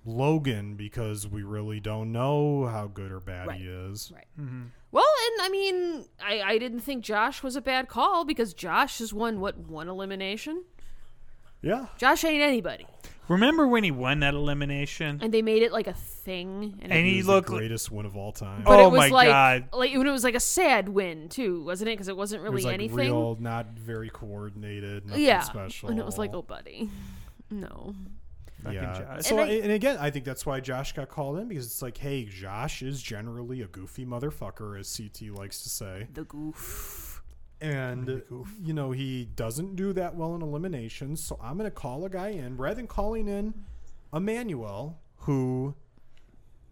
Logan 0.04 0.74
because 0.76 1.26
we 1.28 1.42
really 1.42 1.80
don't 1.80 2.12
know 2.12 2.66
how 2.66 2.86
good 2.86 3.12
or 3.12 3.20
bad 3.20 3.46
Right. 3.48 3.60
he 3.60 3.66
is. 3.66 4.10
Right. 4.14 4.26
Mm-hmm. 4.40 4.62
Well, 4.92 5.04
and 5.32 5.42
I 5.42 5.48
mean, 5.50 6.04
I, 6.24 6.40
I 6.42 6.58
didn't 6.58 6.80
think 6.80 7.04
Josh 7.04 7.42
was 7.42 7.54
a 7.56 7.60
bad 7.60 7.88
call 7.88 8.24
because 8.24 8.54
Josh 8.54 8.98
has 8.98 9.12
won 9.12 9.40
what 9.40 9.56
one 9.58 9.88
elimination. 9.88 10.64
Yeah. 11.62 11.86
Josh 11.98 12.24
ain't 12.24 12.42
anybody, 12.42 12.86
remember 13.28 13.68
when 13.68 13.84
he 13.84 13.90
won 13.90 14.20
that 14.20 14.32
elimination 14.32 15.18
and 15.22 15.32
they 15.32 15.42
made 15.42 15.62
it 15.62 15.70
like 15.72 15.86
a 15.86 15.92
thing. 15.92 16.78
And, 16.80 16.90
And 16.90 17.06
he 17.06 17.18
was 17.18 17.26
looked 17.26 17.46
the 17.48 17.52
like- 17.52 17.60
greatest 17.60 17.90
win 17.92 18.06
of 18.06 18.16
all 18.16 18.32
time. 18.32 18.62
but 18.64 18.80
Oh 18.80 18.86
it 18.88 18.90
was 18.92 18.98
my 18.98 19.08
like, 19.10 19.28
God. 19.28 19.64
like 19.74 19.92
when 19.94 20.06
it 20.06 20.10
was 20.10 20.24
like 20.24 20.34
a 20.34 20.40
sad 20.40 20.88
win 20.88 21.28
too, 21.28 21.62
wasn't 21.62 21.90
it? 21.90 21.92
Because 21.92 22.08
it 22.08 22.16
wasn't 22.16 22.40
it 22.40 22.44
really 22.44 22.54
was 22.54 22.64
like 22.64 22.74
anything. 22.74 22.96
real, 22.96 23.36
not 23.38 23.66
very 23.74 24.08
coordinated, 24.08 25.06
nothing 25.06 25.22
yeah, 25.22 25.40
special. 25.40 25.90
and 25.90 25.98
it 25.98 26.06
was 26.06 26.16
like, 26.16 26.30
oh, 26.32 26.40
buddy, 26.42 26.88
no. 27.50 27.94
Fucking 28.62 28.74
yeah. 28.78 28.98
Josh. 29.16 29.26
So, 29.26 29.38
And 29.38 29.50
I- 29.50 29.54
and 29.54 29.72
again, 29.72 29.96
I 30.00 30.10
think 30.10 30.24
that's 30.24 30.44
why 30.46 30.60
Josh 30.60 30.92
got 30.92 31.08
called 31.08 31.38
in 31.38 31.48
because 31.48 31.66
it's 31.66 31.82
like, 31.82 31.96
hey, 31.98 32.24
Josh 32.24 32.82
is 32.82 33.02
generally 33.02 33.62
a 33.62 33.66
goofy 33.66 34.04
motherfucker, 34.06 34.78
as 34.78 34.94
CT 34.96 35.30
likes 35.30 35.62
to 35.62 35.68
say. 35.68 36.08
The 36.12 36.24
goof. 36.24 37.22
And, 37.62 38.22
you 38.62 38.72
know, 38.72 38.90
he 38.90 39.26
doesn't 39.26 39.76
do 39.76 39.92
that 39.92 40.14
well 40.14 40.34
in 40.34 40.40
eliminations. 40.42 41.22
So 41.22 41.38
I'm 41.42 41.58
going 41.58 41.66
to 41.68 41.74
call 41.74 42.04
a 42.06 42.10
guy 42.10 42.28
in 42.28 42.56
rather 42.56 42.76
than 42.76 42.86
calling 42.86 43.28
in 43.28 43.52
Emmanuel, 44.14 44.98
who 45.18 45.74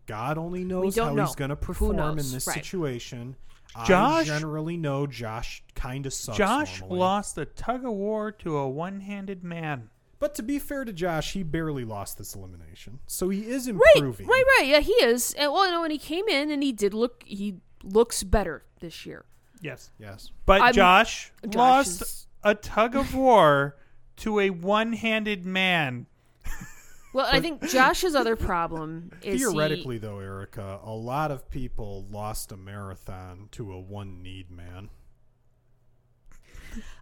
God 0.07 0.39
only 0.39 0.65
knows 0.65 0.97
how 0.97 1.13
know. 1.13 1.25
he's 1.27 1.35
going 1.35 1.51
to 1.51 1.57
perform 1.57 1.99
in 1.99 2.17
this 2.17 2.47
Right. 2.47 2.55
situation. 2.55 3.37
I 3.77 3.85
Josh- 3.87 4.27
generally 4.27 4.79
know 4.79 5.07
Josh 5.07 5.63
kind 5.75 6.07
of 6.07 6.15
sucks. 6.15 6.39
josh 6.39 6.81
normally. 6.81 6.99
lost 7.01 7.35
the 7.35 7.45
tug 7.45 7.85
of 7.85 7.93
war 7.93 8.33
to 8.33 8.57
a 8.57 8.67
one-handed 8.69 9.45
man 9.45 9.91
But 10.21 10.35
to 10.37 10.43
be 10.43 10.59
fair 10.59 10.85
to 10.85 10.93
Josh, 10.93 11.33
he 11.33 11.43
barely 11.43 11.85
lost 11.85 12.19
this 12.19 12.35
elimination. 12.35 12.99
So 13.07 13.29
he 13.29 13.47
is 13.49 13.69
improving. 13.69 14.27
right, 14.27 14.45
right. 14.45 14.45
right. 14.61 14.67
Yeah, 14.69 14.81
he 14.81 14.93
is. 14.93 15.33
And 15.35 15.53
well, 15.53 15.71
no, 15.71 15.81
when 15.83 15.91
he 15.93 15.99
came 15.99 16.27
in 16.29 16.51
and 16.51 16.63
he 16.63 16.73
did 16.73 16.93
look, 16.95 17.23
he 17.25 17.57
looks 17.85 18.23
better 18.25 18.65
this 18.81 19.07
year. 19.07 19.25
yes 19.61 19.91
Yes. 19.99 20.31
but 20.47 20.61
I'm- 20.63 20.73
josh, 20.75 21.33
Josh 21.45 21.55
lost 21.55 22.03
is- 22.03 22.27
a 22.45 22.55
tug 22.55 22.95
of 22.97 23.15
war 23.15 23.77
to 24.19 24.39
a 24.41 24.51
one-handed 24.51 25.45
man 25.47 26.07
Well, 27.13 27.27
I 27.31 27.41
think 27.41 27.63
Josh's 27.69 28.15
other 28.15 28.37
problem 28.37 29.11
is 29.23 29.41
he- 29.41 29.47
Theoretically, 29.47 29.99
though, 29.99 30.19
Erica, 30.21 30.79
a 30.85 30.93
lot 30.93 31.31
of 31.31 31.49
people 31.51 32.07
lost 32.11 32.53
a 32.53 32.57
marathon 32.57 33.49
to 33.53 33.73
a 33.73 33.81
one 33.81 34.23
need 34.23 34.51
man. 34.51 34.91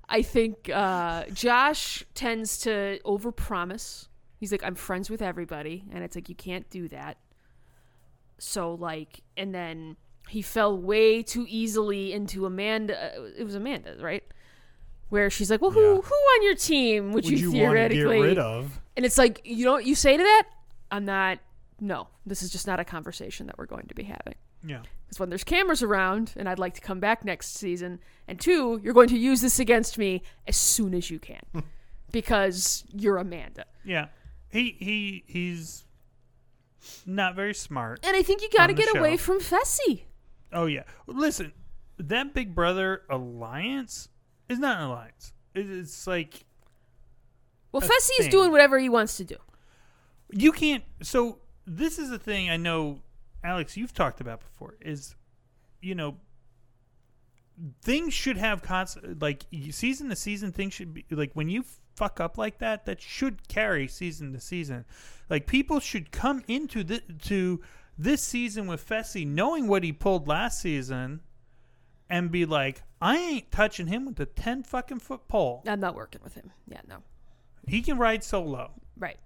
I 0.09 0.23
think 0.23 0.71
uh, 0.73 1.25
Josh 1.33 2.05
tends 2.15 2.59
to 2.59 3.01
overpromise. 3.05 4.09
He's 4.39 4.53
like, 4.53 4.63
I'm 4.63 4.75
friends 4.77 5.11
with 5.11 5.21
everybody, 5.23 5.85
and 5.93 6.05
it's 6.05 6.15
like 6.15 6.29
you 6.29 6.35
can't 6.35 6.69
do 6.71 6.89
that. 6.89 7.17
So 8.39 8.75
like, 8.75 9.23
and 9.37 9.55
then 9.55 9.97
he 10.29 10.43
fell 10.43 10.77
way 10.77 11.23
too 11.23 11.47
easily 11.49 12.13
into 12.13 12.47
Amanda. 12.47 13.17
uh, 13.19 13.23
It 13.37 13.45
was 13.45 13.55
Amanda, 13.55 13.97
right? 14.01 14.23
Where 15.09 15.31
she's 15.31 15.51
like, 15.51 15.61
"Well, 15.63 15.71
who 15.71 15.81
Yeah. 15.81 16.01
who 16.01 16.15
on 16.15 16.43
your 16.43 16.55
team 16.57 17.13
would, 17.13 17.25
Would 17.25 17.31
you, 17.31 17.37
you, 17.39 17.51
to 17.51 17.57
get 17.57 17.61
theoretically?" 17.61 18.21
rid 18.21 18.39
of? 18.39 18.81
And 18.97 19.07
it's 19.07 19.17
like, 19.19 19.41
you 19.45 19.65
know 19.65 19.73
what 19.73 19.87
you 19.87 19.95
say 19.95 20.17
to 20.17 20.23
that? 20.23 20.49
I'm 20.91 21.05
not. 21.05 21.39
No, 21.81 22.09
this 22.25 22.43
is 22.43 22.51
just 22.51 22.67
not 22.67 22.81
a 22.81 22.85
conversation 22.85 23.47
that 23.47 23.57
we're 23.59 23.67
going 23.67 23.87
to 23.87 23.95
be 23.95 24.03
having. 24.05 24.35
Yeah 24.65 24.83
Because 25.07 25.21
when 25.21 25.29
there's 25.29 25.45
cameras 25.45 25.83
around, 25.83 26.33
and 26.37 26.49
I'd 26.49 26.59
like 26.59 26.75
to 26.75 26.81
come 26.81 27.01
back 27.01 27.25
next 27.25 27.55
season, 27.57 28.01
and 28.29 28.41
two, 28.41 28.81
you're 28.83 28.95
going 28.95 29.09
to 29.09 29.19
use 29.19 29.41
this 29.41 29.59
against 29.59 29.99
me 29.99 30.23
as 30.47 30.57
soon 30.57 30.95
as 30.95 31.11
you 31.11 31.19
can, 31.19 31.43
because 32.13 32.85
you're 32.93 33.17
Amanda. 33.19 33.65
yeah 33.85 34.07
he 34.49 34.77
he 34.79 35.25
he's 35.27 35.85
not 37.05 37.35
very 37.35 37.53
smart 37.55 37.99
And 38.07 38.17
I 38.17 38.23
think 38.23 38.43
you 38.43 38.49
got 38.57 38.69
to 38.69 38.73
get 38.73 38.95
away 38.97 39.17
from 39.17 39.41
Fessy. 39.41 40.03
Oh 40.53 40.67
yeah. 40.67 40.85
Listen, 41.09 41.53
that 41.99 42.33
Big 42.33 42.55
Brother 42.55 43.03
alliance 43.11 44.09
is 44.49 44.59
not 44.61 44.79
an 44.79 44.85
alliance. 44.85 45.33
It's 45.55 46.07
like 46.07 46.45
Well, 47.73 47.83
Fessy 47.83 48.21
is 48.21 48.29
doing 48.29 48.53
whatever 48.53 48.79
he 48.79 48.89
wants 48.89 49.17
to 49.17 49.25
do. 49.25 49.37
you 50.31 50.53
can't. 50.53 50.85
So 51.03 51.39
this 51.67 51.99
is 51.99 52.09
the 52.11 52.19
thing 52.19 52.49
I 52.49 52.57
know, 52.57 53.01
Alex. 53.45 53.77
You've 53.77 53.95
talked 53.95 54.21
about 54.21 54.41
before. 54.41 54.77
Is 54.81 55.15
you 55.81 55.95
know 55.95 56.17
things 57.83 58.13
should 58.13 58.37
have 58.37 58.63
constant 58.63 59.21
like 59.23 59.45
season 59.71 60.09
to 60.11 60.17
season. 60.17 60.53
Things 60.53 60.75
should 60.75 60.95
be 60.95 61.05
like 61.11 61.31
when 61.35 61.49
you 61.49 61.65
fuck 61.95 62.21
up 62.21 62.37
like 62.39 62.59
that. 62.59 62.85
That 62.87 63.01
should 63.01 63.49
carry 63.49 63.89
season 63.89 64.33
to 64.33 64.41
season. 64.41 64.85
Like 65.31 65.47
people 65.47 65.81
should 65.81 66.11
come 66.13 66.43
into 66.49 66.85
the 66.85 67.01
to 67.25 67.61
this 67.99 68.23
season 68.23 68.67
with 68.67 68.87
Fessy 68.87 69.27
knowing 69.27 69.69
what 69.69 69.83
he 69.83 69.93
pulled 69.93 70.29
last 70.29 70.61
season. 70.61 71.21
And 72.09 72.31
be 72.31 72.45
like, 72.47 72.83
I 73.01 73.17
ain't 73.17 73.51
touching 73.51 73.89
him 73.89 74.05
with 74.07 74.21
a 74.21 74.27
ten 74.27 74.63
fucking 74.63 75.01
foot 75.01 75.27
pole. 75.27 75.65
I'm 75.67 75.81
not 75.81 75.97
working 75.97 76.21
with 76.23 76.35
him. 76.35 76.53
Yeah, 76.69 76.83
no. 76.89 76.99
He 77.67 77.83
can 77.83 77.99
ride 77.99 78.23
solo, 78.23 78.71
Right. 78.97 79.17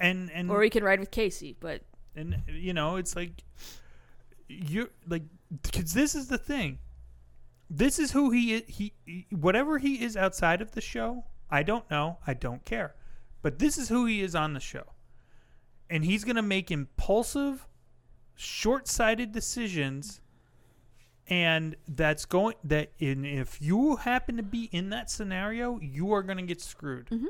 and 0.00 0.30
and 0.32 0.50
Or 0.50 0.62
he 0.62 0.70
can 0.70 0.82
ride 0.84 1.00
with 1.00 1.10
Kaycee, 1.10 1.56
but 1.60 1.82
and 2.16 2.42
you 2.46 2.72
know 2.72 2.96
it's 2.96 3.16
like 3.16 3.42
you're 4.48 4.90
like 5.08 5.22
because 5.62 5.92
this 5.94 6.14
is 6.14 6.28
the 6.28 6.38
thing. 6.38 6.78
This 7.70 7.98
is 7.98 8.12
who 8.12 8.30
he 8.30 8.54
is 8.54 8.62
he, 8.68 8.92
he 9.04 9.26
whatever 9.30 9.78
he 9.78 10.02
is 10.04 10.16
outside 10.16 10.60
of 10.60 10.72
the 10.72 10.80
show 10.80 11.24
i 11.50 11.62
don't 11.62 11.88
know. 11.90 12.18
I 12.26 12.34
don't 12.34 12.64
care. 12.64 12.94
But 13.42 13.58
this 13.58 13.78
is 13.78 13.88
who 13.88 14.06
he 14.06 14.22
is 14.22 14.34
on 14.34 14.54
the 14.54 14.60
show. 14.60 14.94
And 15.88 16.04
he's 16.04 16.24
going 16.24 16.36
to 16.36 16.42
make 16.42 16.70
impulsive 16.70 17.68
short-sighted 18.34 19.30
decisions. 19.32 20.20
And 21.28 21.76
that's 21.86 22.24
going 22.24 22.56
that 22.64 22.90
in 22.98 23.24
if 23.24 23.62
you 23.62 23.96
happen 23.96 24.36
to 24.36 24.42
be 24.42 24.64
in 24.72 24.90
that 24.90 25.10
scenario 25.10 25.78
you 25.80 26.12
are 26.12 26.22
going 26.22 26.38
to 26.38 26.42
get 26.42 26.60
screwed. 26.60 27.06
Mm-hmm. 27.06 27.26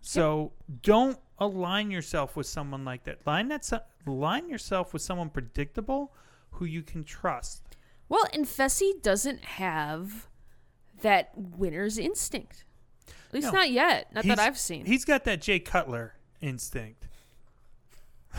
So 0.00 0.52
don't 0.82 1.18
align 1.38 1.90
yourself 1.90 2.36
with 2.36 2.46
someone 2.46 2.84
like 2.84 3.04
that. 3.04 3.26
Line 3.26 3.48
that 3.48 3.64
so- 3.64 3.80
line 4.06 4.48
yourself 4.48 4.92
with 4.92 5.02
someone 5.02 5.28
predictable 5.30 6.14
who 6.52 6.64
you 6.64 6.82
can 6.82 7.04
trust. 7.04 7.62
well, 8.08 8.24
and 8.32 8.46
Fessy 8.46 9.02
doesn't 9.02 9.44
have 9.44 10.28
that 11.02 11.30
winner's 11.36 11.98
instinct. 11.98 12.64
At 13.28 13.34
least 13.34 13.46
No. 13.48 13.58
not 13.58 13.70
yet. 13.70 14.12
Not 14.14 14.24
that 14.24 14.38
I've 14.38 14.58
seen. 14.58 14.86
He's 14.86 15.04
got 15.04 15.24
that 15.24 15.42
Jay 15.42 15.58
Cutler 15.58 16.14
instinct. 16.40 17.08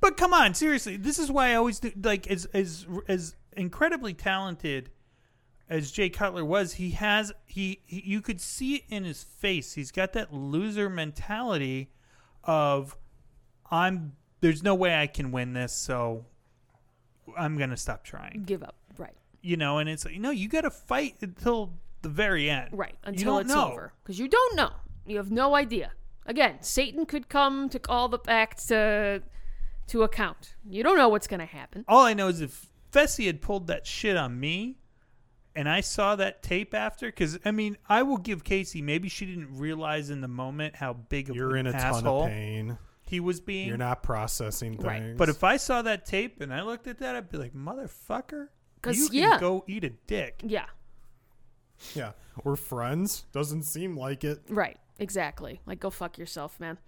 but 0.00 0.16
come 0.16 0.32
on, 0.32 0.54
seriously, 0.54 0.96
this 0.96 1.18
is 1.18 1.30
why 1.30 1.50
I 1.50 1.54
always 1.54 1.80
do, 1.80 1.90
like 2.02 2.26
as 2.28 2.44
as 2.46 2.86
as 3.08 3.34
incredibly 3.56 4.14
talented 4.14 4.90
as 5.68 5.90
Jay 5.90 6.08
Cutler 6.10 6.44
was, 6.44 6.74
he 6.74 6.90
has 6.90 7.32
he, 7.46 7.80
he 7.86 8.02
you 8.04 8.20
could 8.20 8.40
see 8.40 8.76
it 8.76 8.82
in 8.88 9.04
his 9.04 9.24
face. 9.24 9.72
He's 9.74 9.90
got 9.90 10.12
that 10.12 10.32
loser 10.32 10.88
mentality 10.88 11.90
of 12.46 12.96
I'm 13.70 14.12
there's 14.40 14.62
no 14.62 14.74
way 14.74 14.94
I 14.94 15.06
can 15.06 15.32
win 15.32 15.52
this, 15.52 15.72
so 15.72 16.24
I'm 17.36 17.58
gonna 17.58 17.76
stop 17.76 18.04
trying. 18.04 18.44
Give 18.46 18.62
up. 18.62 18.76
Right. 18.96 19.16
You 19.42 19.56
know, 19.56 19.78
and 19.78 19.88
it's 19.88 20.04
like 20.04 20.18
no, 20.18 20.30
you 20.30 20.48
got 20.48 20.62
to 20.62 20.70
fight 20.70 21.16
until 21.20 21.72
the 22.02 22.08
very 22.08 22.48
end. 22.48 22.70
Right. 22.72 22.96
Until 23.04 23.38
it's 23.38 23.48
know. 23.48 23.72
over. 23.72 23.92
Because 24.02 24.18
you 24.18 24.28
don't 24.28 24.56
know. 24.56 24.70
You 25.06 25.16
have 25.18 25.30
no 25.30 25.54
idea. 25.54 25.92
Again, 26.26 26.56
Satan 26.60 27.06
could 27.06 27.28
come 27.28 27.68
to 27.68 27.78
call 27.78 28.08
the 28.08 28.18
act 28.28 28.66
to 28.68 29.22
to 29.88 30.02
account. 30.02 30.56
You 30.68 30.82
don't 30.82 30.96
know 30.96 31.08
what's 31.08 31.26
going 31.26 31.40
to 31.40 31.46
happen. 31.46 31.84
All 31.86 32.04
I 32.04 32.14
know 32.14 32.28
is 32.28 32.40
if 32.40 32.66
Fessy 32.92 33.26
had 33.26 33.40
pulled 33.40 33.68
that 33.68 33.86
shit 33.86 34.16
on 34.16 34.38
me, 34.40 34.78
and 35.56 35.68
I 35.68 35.80
saw 35.80 36.14
that 36.16 36.42
tape 36.42 36.74
after, 36.74 37.06
because 37.06 37.38
I 37.44 37.50
mean, 37.50 37.76
I 37.88 38.02
will 38.02 38.18
give 38.18 38.44
Kaycee. 38.44 38.82
Maybe 38.82 39.08
she 39.08 39.26
didn't 39.26 39.58
realize 39.58 40.10
in 40.10 40.20
the 40.20 40.28
moment 40.28 40.76
how 40.76 40.92
big 40.92 41.30
of 41.30 41.36
You're 41.36 41.56
an 41.56 41.66
in 41.66 41.74
a 41.74 41.76
asshole 41.76 42.02
ton 42.02 42.06
of 42.06 42.28
pain. 42.28 42.78
he 43.06 43.20
was 43.20 43.40
being. 43.40 43.66
You're 43.68 43.76
not 43.76 44.02
processing 44.02 44.74
things. 44.76 44.84
Right. 44.84 45.16
But 45.16 45.28
if 45.28 45.42
I 45.42 45.56
saw 45.56 45.82
that 45.82 46.06
tape 46.06 46.40
and 46.40 46.52
I 46.54 46.62
looked 46.62 46.86
at 46.86 46.98
that, 46.98 47.16
I'd 47.16 47.30
be 47.30 47.38
like, 47.38 47.54
motherfucker, 47.54 48.48
'Cause, 48.82 48.96
you 48.96 49.08
can 49.08 49.40
go 49.40 49.64
eat 49.66 49.82
a 49.84 49.90
dick. 49.90 50.42
Yeah. 50.46 50.66
yeah, 51.94 52.12
we're 52.44 52.56
friends. 52.56 53.24
Doesn't 53.32 53.62
seem 53.64 53.96
like 53.96 54.22
it. 54.24 54.40
Right. 54.48 54.78
Exactly. 54.98 55.60
Like, 55.66 55.80
go 55.80 55.90
fuck 55.90 56.16
yourself, 56.18 56.58
man. 56.60 56.78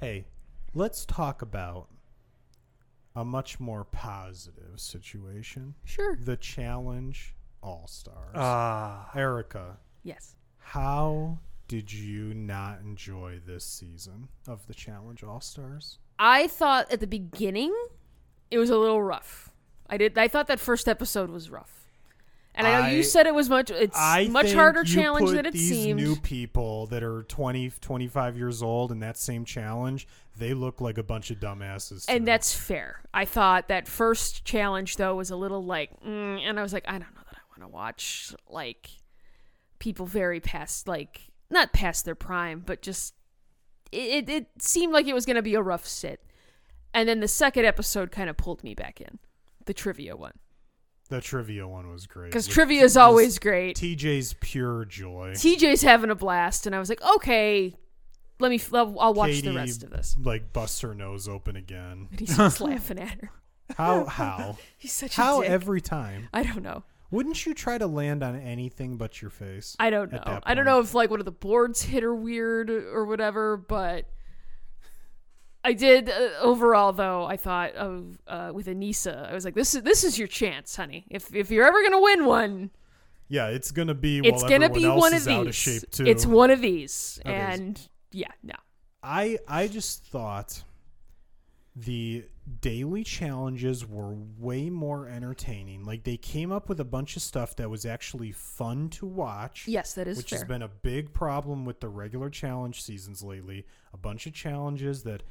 Hey, 0.00 0.26
let's 0.74 1.04
talk 1.04 1.42
about 1.42 1.88
a 3.16 3.24
much 3.24 3.58
more 3.60 3.84
positive 3.84 4.78
situation. 4.80 5.74
Sure. 5.84 6.16
The 6.16 6.36
Challenge 6.36 7.34
All 7.62 7.86
Stars. 7.86 8.32
Ah, 8.34 9.10
Erica, 9.14 9.78
Yes. 10.02 10.36
how 10.58 11.38
did 11.68 11.92
you 11.92 12.34
not 12.34 12.80
enjoy 12.80 13.40
this 13.44 13.64
season 13.64 14.28
of 14.46 14.66
the 14.66 14.74
Challenge 14.74 15.22
All 15.24 15.40
Stars? 15.40 15.98
I 16.18 16.46
thought 16.48 16.90
at 16.92 17.00
the 17.00 17.06
beginning 17.06 17.74
it 18.50 18.58
was 18.58 18.70
a 18.70 18.78
little 18.78 19.02
rough. 19.02 19.50
I 19.88 19.96
did. 19.96 20.16
I 20.18 20.28
thought 20.28 20.46
that 20.48 20.60
first 20.60 20.88
episode 20.88 21.30
was 21.30 21.50
rough. 21.50 21.79
And 22.54 22.66
I 22.66 22.72
know 22.80 22.86
I- 22.86 22.90
you 22.90 23.02
said 23.02 23.26
it 23.26 23.34
was 23.34 23.48
much. 23.48 23.70
It's 23.70 23.96
I 23.96 24.26
much 24.28 24.52
harder 24.52 24.82
challenge 24.84 25.30
than 25.30 25.46
it 25.46 25.52
these 25.52 25.68
seemed. 25.70 26.00
new 26.00 26.16
people 26.16 26.86
that 26.88 27.02
are 27.02 27.22
20, 27.24 27.70
25 27.80 28.36
years 28.36 28.62
old 28.62 28.90
in 28.90 28.98
that 29.00 29.16
same 29.16 29.44
challenge, 29.44 30.06
they 30.36 30.52
look 30.52 30.80
like 30.80 30.98
a 30.98 31.02
bunch 31.02 31.30
of 31.30 31.38
dumbasses. 31.38 32.06
and 32.08 32.26
that's 32.26 32.52
fair. 32.54 33.02
I 33.14 33.24
thought 33.24 33.68
that 33.68 33.86
first 33.86 34.44
challenge 34.44 34.96
though 34.96 35.14
was 35.14 35.30
a 35.30 35.36
little 35.36 35.64
like, 35.64 35.90
mm, 36.02 36.40
and 36.40 36.58
I 36.58 36.62
was 36.62 36.72
like, 36.72 36.84
I 36.88 36.92
don't 36.92 37.14
know 37.14 37.22
that 37.30 37.36
I 37.36 37.60
want 37.60 37.70
to 37.70 37.74
watch 37.74 38.34
like 38.48 38.88
people 39.78 40.06
very 40.06 40.40
past 40.40 40.86
like 40.88 41.30
not 41.50 41.72
past 41.72 42.04
their 42.04 42.14
prime, 42.14 42.62
but 42.66 42.82
just 42.82 43.14
it, 43.92 44.28
it, 44.28 44.28
it 44.28 44.46
seemed 44.62 44.92
like 44.92 45.06
it 45.06 45.14
was 45.14 45.24
going 45.26 45.36
to 45.36 45.42
be 45.42 45.54
a 45.54 45.62
rough 45.62 45.86
sit. 45.86 46.20
And 46.92 47.08
then 47.08 47.20
the 47.20 47.28
second 47.28 47.64
episode 47.64 48.10
kind 48.10 48.28
of 48.28 48.36
pulled 48.36 48.64
me 48.64 48.74
back 48.74 49.00
in, 49.00 49.18
the 49.66 49.74
trivia 49.74 50.16
one, 50.16 50.32
the 51.10 51.20
trivia 51.20 51.68
one 51.68 51.90
was 51.92 52.06
great. 52.06 52.30
because 52.30 52.46
trivia 52.46 52.82
is 52.82 52.96
always 52.96 53.38
great. 53.38 53.76
TJ's 53.76 54.34
pure 54.40 54.84
joy. 54.86 55.32
TJ's 55.34 55.82
having 55.82 56.08
a 56.10 56.14
blast, 56.14 56.66
and 56.66 56.74
I 56.74 56.78
was 56.78 56.88
like, 56.88 57.02
okay, 57.16 57.74
let 58.38 58.50
me. 58.50 58.60
I'll, 58.72 58.98
I'll 58.98 59.14
watch 59.14 59.42
the 59.42 59.52
rest 59.52 59.82
of 59.82 59.90
this. 59.90 60.16
Like 60.18 60.52
busts 60.52 60.80
her 60.80 60.94
nose 60.94 61.28
open 61.28 61.56
again. 61.56 62.08
And 62.10 62.20
he's 62.20 62.36
just 62.36 62.60
laughing 62.62 62.98
at 62.98 63.20
her. 63.20 63.30
How? 63.76 64.04
How? 64.08 64.56
He's 64.78 64.92
such 64.92 65.14
how 65.14 65.42
every 65.42 65.80
time? 65.80 66.28
I 66.32 66.42
don't 66.42 66.62
know. 66.62 66.84
Wouldn't 67.12 67.44
you 67.44 67.54
try 67.54 67.76
to 67.76 67.88
land 67.88 68.22
on 68.22 68.36
anything 68.36 68.96
but 68.96 69.20
your 69.20 69.30
face? 69.30 69.76
I 69.80 69.90
don't 69.90 70.12
know. 70.12 70.40
I 70.44 70.54
don't 70.54 70.64
know 70.64 70.78
if 70.78 70.94
like 70.94 71.10
one 71.10 71.18
of 71.18 71.24
the 71.24 71.32
boards 71.32 71.82
hit 71.82 72.04
her 72.04 72.14
weird 72.14 72.70
or 72.70 73.04
whatever, 73.04 73.56
but 73.56 74.06
I 75.62 75.72
did 75.74 76.08
uh, 76.08 76.30
overall 76.40 76.92
though. 76.92 77.24
I 77.24 77.36
thought 77.36 77.74
of 77.74 78.18
uh, 78.26 78.50
with 78.54 78.66
Aneesa, 78.66 79.28
I 79.30 79.34
was 79.34 79.44
like, 79.44 79.54
this 79.54 79.74
is 79.74 79.82
this 79.82 80.04
is 80.04 80.18
your 80.18 80.28
chance, 80.28 80.74
honey. 80.76 81.04
If 81.10 81.34
if 81.34 81.50
you're 81.50 81.66
ever 81.66 81.82
gonna 81.82 82.00
win 82.00 82.24
one, 82.24 82.70
Yeah, 83.28 83.48
it's 83.48 83.70
gonna 83.70 83.94
be. 83.94 84.20
it's 84.24 84.42
gonna 84.42 84.70
be 84.70 84.86
one 84.88 85.12
of 85.14 85.24
these. 85.24 85.46
of 85.46 85.54
shape 85.54 85.90
too. 85.90 86.06
It's 86.06 86.24
one 86.26 86.50
of 86.50 86.60
these, 86.60 87.20
and 87.24 87.78
yeah, 88.10 88.32
no. 88.42 88.54
I 89.02 89.38
I 89.46 89.68
just 89.68 90.04
thought 90.04 90.62
the 91.76 92.24
daily 92.60 93.04
challenges 93.04 93.86
were 93.86 94.14
way 94.38 94.68
more 94.70 95.06
entertaining. 95.08 95.84
Like 95.84 96.02
they 96.04 96.16
came 96.16 96.50
up 96.50 96.68
with 96.68 96.80
a 96.80 96.84
bunch 96.84 97.16
of 97.16 97.22
stuff 97.22 97.54
that 97.56 97.70
was 97.70 97.86
actually 97.86 98.32
fun 98.32 98.88
to 98.90 99.06
watch. 99.06 99.64
Yes, 99.68 99.92
that 99.94 100.08
is 100.08 100.16
which 100.16 100.30
fair. 100.30 100.40
has 100.40 100.48
been 100.48 100.62
a 100.62 100.68
big 100.68 101.12
problem 101.12 101.64
with 101.64 101.80
the 101.80 101.88
regular 101.88 102.28
challenge 102.28 102.82
seasons 102.82 103.22
lately. 103.22 103.66
A 103.92 103.96
bunch 103.96 104.26
of 104.26 104.32
challenges 104.32 105.02
that 105.04 105.22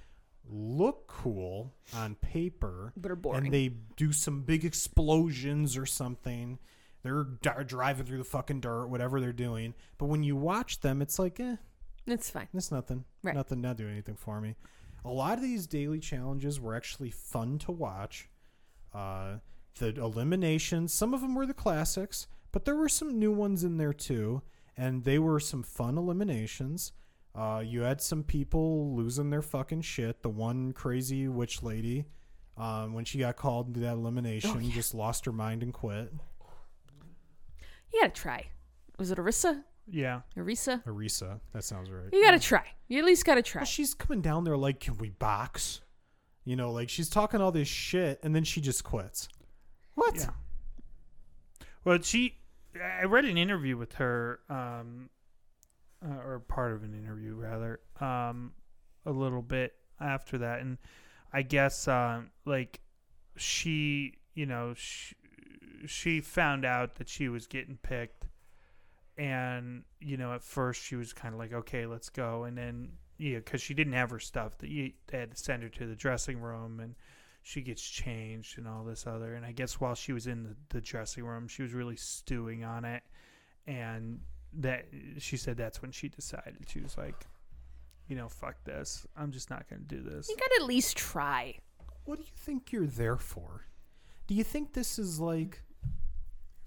look 0.52 1.08
cool 1.08 1.74
on 1.96 2.16
paper, 2.16 2.94
But 2.98 3.12
are 3.12 3.16
boring. 3.16 3.46
and 3.46 3.54
they 3.54 3.70
do 3.98 4.12
some 4.12 4.42
big 4.42 4.66
explosions 4.66 5.78
or 5.78 5.86
something. 5.86 6.60
They're 7.04 7.24
driving 7.24 8.06
through 8.06 8.18
the 8.18 8.24
fucking 8.24 8.60
dirt, 8.62 8.88
whatever 8.88 9.22
they're 9.22 9.32
doing. 9.32 9.74
But 9.98 10.08
when 10.08 10.24
you 10.24 10.36
watch 10.36 10.82
them, 10.82 11.02
it's 11.02 11.18
like, 11.20 11.40
eh, 11.40 11.56
it's 12.06 12.30
fine. 12.30 12.48
it's 12.54 12.72
nothing. 12.72 13.06
Right. 13.24 13.36
Nothing, 13.36 13.62
not 13.62 13.78
doing 13.78 13.92
anything 13.92 14.16
for 14.16 14.42
me. 14.42 14.56
A 15.06 15.10
lot 15.10 15.38
of 15.38 15.42
these 15.44 15.66
daily 15.68 16.00
challenges 16.00 16.60
were 16.60 16.76
actually 16.76 17.12
fun 17.12 17.58
to 17.60 17.72
watch. 17.72 18.28
Uh, 18.94 19.36
the 19.78 19.90
eliminations, 19.96 20.94
some 20.94 21.14
of 21.14 21.22
them 21.22 21.36
were 21.36 21.46
the 21.46 21.54
classics, 21.54 22.28
but 22.52 22.66
there 22.66 22.76
were 22.76 22.90
some 22.90 23.18
new 23.18 23.32
ones 23.32 23.64
in 23.64 23.78
there 23.78 23.94
too, 23.94 24.42
and 24.76 25.04
they 25.06 25.20
were 25.20 25.40
some 25.40 25.64
fun 25.64 25.98
eliminations. 25.98 26.92
Uh, 27.40 27.60
you 27.60 27.82
had 27.82 28.02
some 28.02 28.22
people 28.22 28.94
losing 28.96 29.30
their 29.30 29.42
fucking 29.42 29.82
shit. 29.82 30.22
The 30.24 30.30
one 30.30 30.74
crazy 30.74 31.30
witch 31.30 31.64
lady, 31.64 32.04
um, 32.58 32.94
when 32.94 33.06
she 33.06 33.20
got 33.20 33.38
called 33.38 33.68
into 33.68 33.80
that 33.80 33.94
elimination, 33.94 34.70
just 34.72 34.94
lost 34.94 35.24
her 35.26 35.32
mind 35.32 35.64
and 35.64 35.74
quit. 35.74 36.12
You 37.94 38.02
gotta 38.02 38.12
try. 38.12 38.48
Was 38.98 39.12
it 39.12 39.18
Arissa? 39.18 39.64
yeah. 39.90 40.22
Arissa? 40.38 40.84
Arissa, 40.84 41.40
that 41.54 41.64
sounds 41.64 41.90
right. 41.90 42.10
You 42.12 42.22
gotta 42.24 42.40
try. 42.40 42.66
You 42.90 43.00
at 43.00 43.06
least 43.06 43.24
gotta 43.24 43.42
try. 43.42 43.62
Well, 43.62 43.66
she's 43.66 43.94
coming 43.94 44.22
down 44.22 44.44
there 44.44 44.58
like, 44.58 44.82
can 44.82 44.98
we 44.98 45.10
box? 45.10 45.80
You 46.44 46.58
know, 46.58 46.72
like 46.72 46.90
she's 46.90 47.10
talking 47.10 47.40
all 47.40 47.54
this 47.54 47.70
shit, 47.70 48.20
and 48.22 48.36
then 48.36 48.44
she 48.44 48.60
just 48.60 48.84
quits. 48.84 49.30
What? 49.96 50.18
Yeah. 50.18 50.30
Well, 51.86 52.02
she, 52.02 52.36
I 53.02 53.06
read 53.06 53.24
an 53.24 53.38
interview 53.38 53.78
with 53.78 53.94
her, 53.94 54.42
um, 54.50 55.10
uh, 56.06 56.26
or 56.26 56.40
part 56.48 56.74
of 56.74 56.84
an 56.84 56.94
interview 56.94 57.36
rather, 57.36 57.80
um, 58.00 58.54
a 59.06 59.12
little 59.12 59.42
bit 59.42 59.74
after 60.00 60.38
that, 60.40 60.62
and 60.62 60.78
I 61.32 61.42
guess, 61.42 61.88
um, 61.88 62.32
like, 62.46 62.80
she, 63.36 64.16
you 64.34 64.46
know, 64.46 64.74
she, 64.76 65.16
she 65.86 66.22
found 66.22 66.66
out 66.66 66.96
that 66.96 67.08
she 67.08 67.30
was 67.30 67.48
getting 67.48 67.78
picked, 67.78 68.28
and 69.18 69.84
you 70.00 70.18
know, 70.18 70.34
at 70.34 70.44
first 70.44 70.82
she 70.82 70.96
was 70.96 71.14
kind 71.14 71.34
of 71.34 71.40
like, 71.40 71.54
okay, 71.54 71.86
let's 71.86 72.10
go, 72.10 72.44
and 72.44 72.58
then 72.58 72.92
yeah, 73.20 73.38
because 73.38 73.62
she 73.62 73.74
didn't 73.74 73.94
have 73.94 74.10
her 74.10 74.20
stuff, 74.20 74.58
that 74.60 74.70
you 74.70 74.94
they 75.08 75.20
had 75.20 75.32
to 75.32 75.38
send 75.38 75.62
her 75.62 75.70
to 75.70 75.86
the 75.86 75.96
dressing 75.96 76.40
room 76.40 76.80
and 76.80 76.96
she 77.44 77.62
gets 77.62 77.82
changed 77.82 78.58
and 78.58 78.68
all 78.68 78.84
this 78.84 79.06
other. 79.06 79.36
And 79.36 79.46
I 79.46 79.52
guess 79.52 79.80
while 79.80 79.96
she 79.96 80.14
was 80.14 80.26
in 80.26 80.44
the, 80.44 80.56
the 80.70 80.82
dressing 80.82 81.26
room, 81.26 81.48
she 81.48 81.62
was 81.62 81.74
really 81.74 81.98
stewing 81.98 82.64
on 82.64 82.86
it. 82.86 83.04
And 83.68 84.22
that 84.54 84.86
she 85.20 85.38
said 85.38 85.58
that's 85.58 85.82
when 85.82 85.92
she 85.92 86.10
decided. 86.10 86.58
She 86.68 86.80
was 86.80 86.98
like, 86.98 87.26
you 88.08 88.16
know, 88.16 88.28
fuck 88.28 88.64
this. 88.64 89.06
I'm 89.16 89.32
just 89.32 89.50
not 89.50 89.70
going 89.70 89.82
to 89.84 89.88
do 89.88 90.02
this. 90.02 90.30
You 90.30 90.36
gotta 90.36 90.62
at 90.62 90.68
least 90.68 90.98
try. 90.98 91.56
What 92.06 92.18
do 92.18 92.24
you 92.24 92.32
think 92.36 92.72
you're 92.72 92.88
there 92.88 93.18
for? 93.18 93.66
Do 94.28 94.34
you 94.34 94.44
think 94.44 94.74
this 94.74 94.98
is 94.98 95.20
like 95.20 95.62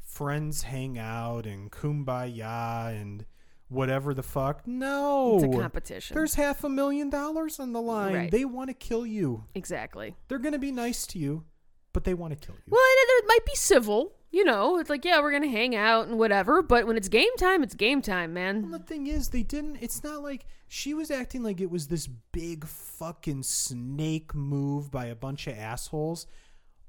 friends 0.04 0.62
hang 0.62 0.98
out 0.98 1.46
and 1.46 1.70
kumbaya 1.70 3.00
and 3.00 3.24
whatever 3.68 4.14
the 4.14 4.22
fuck? 4.22 4.66
No. 4.66 5.36
It's 5.36 5.56
a 5.56 5.60
competition. 5.60 6.14
There's 6.14 6.34
half 6.34 6.62
a 6.64 6.68
million 6.68 7.10
dollars 7.10 7.58
on 7.58 7.72
the 7.72 7.80
line. 7.80 8.14
Right. 8.14 8.30
They 8.30 8.44
want 8.44 8.70
to 8.70 8.74
kill 8.74 9.06
you. 9.06 9.44
exactly. 9.54 10.14
They're 10.28 10.38
going 10.38 10.52
to 10.52 10.58
be 10.58 10.72
nice 10.72 11.06
to 11.08 11.18
you, 11.18 11.44
but 11.92 12.04
they 12.04 12.14
want 12.14 12.38
to 12.38 12.46
kill 12.46 12.54
you. 12.54 12.62
Well, 12.70 12.80
and 12.80 13.24
it 13.24 13.28
might 13.28 13.44
be 13.44 13.54
civil. 13.56 14.12
You 14.32 14.44
know, 14.44 14.78
it's 14.78 14.88
like, 14.90 15.04
yeah, 15.04 15.20
we're 15.20 15.30
gonna 15.30 15.46
hang 15.48 15.76
out 15.76 16.08
and 16.08 16.18
whatever. 16.18 16.62
But 16.62 16.86
when 16.86 16.96
it's 16.96 17.08
game 17.08 17.36
time, 17.38 17.62
it's 17.62 17.74
game 17.74 18.00
time, 18.02 18.32
man. 18.32 18.62
Well, 18.70 18.78
the 18.78 18.84
thing 18.84 19.06
is, 19.06 19.28
they 19.28 19.42
didn't. 19.42 19.76
It's 19.82 20.02
not 20.02 20.22
like 20.22 20.46
she 20.68 20.94
was 20.94 21.10
acting 21.10 21.42
like 21.42 21.60
it 21.60 21.70
was 21.70 21.88
this 21.88 22.06
big 22.06 22.66
fucking 22.66 23.42
snake 23.42 24.34
move 24.34 24.90
by 24.90 25.06
a 25.06 25.14
bunch 25.14 25.46
of 25.46 25.56
assholes. 25.58 26.26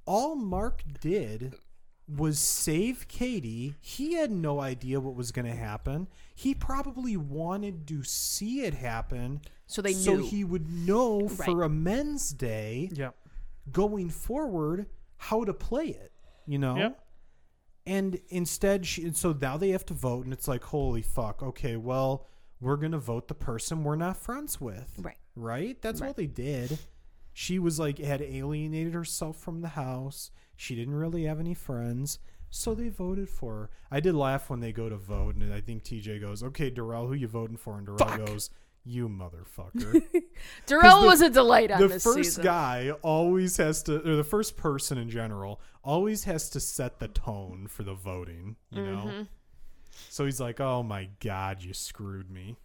All 0.05 0.35
Mark 0.35 0.83
did 1.01 1.53
was 2.07 2.39
save 2.39 3.07
Katie. 3.07 3.75
He 3.81 4.13
had 4.13 4.31
no 4.31 4.59
idea 4.59 4.99
what 4.99 5.15
was 5.15 5.31
going 5.31 5.45
to 5.45 5.55
happen. 5.55 6.07
He 6.35 6.53
probably 6.53 7.15
wanted 7.15 7.87
to 7.87 8.03
see 8.03 8.61
it 8.61 8.73
happen 8.73 9.39
So 9.67 9.81
they 9.81 9.93
so 9.93 10.15
knew. 10.17 10.23
he 10.25 10.43
would 10.43 10.69
know 10.69 11.29
for 11.29 11.55
Right. 11.55 11.65
a 11.65 11.69
men's 11.69 12.31
day 12.31 12.89
Yep. 12.93 13.15
going 13.71 14.09
forward 14.09 14.87
how 15.15 15.45
to 15.45 15.53
play 15.53 15.87
it, 15.87 16.11
you 16.45 16.57
know? 16.57 16.75
Yep. 16.75 17.02
And 17.85 18.19
instead, 18.29 18.85
she, 18.85 19.03
and 19.03 19.15
so 19.15 19.33
now 19.33 19.57
they 19.57 19.69
have 19.69 19.85
to 19.87 19.93
vote, 19.93 20.23
and 20.25 20.33
it's 20.33 20.47
like, 20.47 20.63
holy 20.63 21.01
fuck. 21.01 21.43
Okay, 21.43 21.75
well, 21.75 22.27
we're 22.61 22.77
gonna 22.77 22.97
vote 22.99 23.27
the 23.27 23.33
person 23.33 23.83
we're 23.83 23.95
not 23.97 24.15
friends 24.15 24.61
with, 24.61 24.93
Right. 24.97 25.17
right? 25.35 25.81
That's 25.81 25.99
all 26.01 26.07
Right. 26.07 26.15
they 26.15 26.27
did. 26.27 26.79
She 27.33 27.59
was 27.59 27.79
like 27.79 27.97
had 27.97 28.21
alienated 28.21 28.93
herself 28.93 29.37
from 29.37 29.61
the 29.61 29.69
house. 29.69 30.31
She 30.55 30.75
didn't 30.75 30.93
really 30.95 31.23
have 31.25 31.39
any 31.41 31.53
friends, 31.55 32.19
so 32.49 32.73
they 32.73 32.87
voted 32.89 33.27
for 33.27 33.53
her. 33.55 33.69
I 33.91 33.99
did 33.99 34.13
laugh 34.15 34.49
when 34.49 34.59
they 34.61 34.71
go 34.71 34.87
to 34.87 34.95
vote, 34.95 35.35
and 35.35 35.51
I 35.53 35.59
think 35.59 35.83
TJ 35.83 36.19
goes, 36.19 36.41
"Okay, 36.43 36.69
Darrell, 36.69 37.07
who 37.07 37.13
you 37.15 37.27
voting 37.27 37.57
for?" 37.57 37.77
And 37.77 37.85
Darrell 37.87 37.97
Fuck. 37.97 38.25
goes, 38.25 38.49
"You 38.85 39.07
motherfucker." 39.09 40.03
Darrell 40.65 41.01
the- 41.01 41.07
was 41.07 41.21
a 41.21 41.29
delight 41.29 41.71
on 41.71 41.81
the 41.81 41.87
this 41.87 42.03
first 42.03 42.17
season. 42.17 42.43
guy 42.43 42.91
always 43.01 43.57
has 43.57 43.83
to, 43.83 43.95
or 44.07 44.15
the 44.15 44.23
first 44.23 44.57
person 44.57 44.97
in 44.97 45.09
general 45.09 45.61
always 45.83 46.23
has 46.25 46.49
to 46.51 46.59
set 46.59 46.99
the 46.99 47.07
tone 47.07 47.67
for 47.69 47.83
the 47.83 47.93
voting. 47.93 48.55
You 48.71 48.83
know. 48.83 49.01
Mhm. 49.05 49.27
So 50.09 50.25
he's 50.25 50.39
like, 50.39 50.59
"Oh 50.59 50.83
my 50.83 51.09
god, 51.19 51.61
you 51.63 51.73
screwed 51.73 52.29
me." 52.31 52.57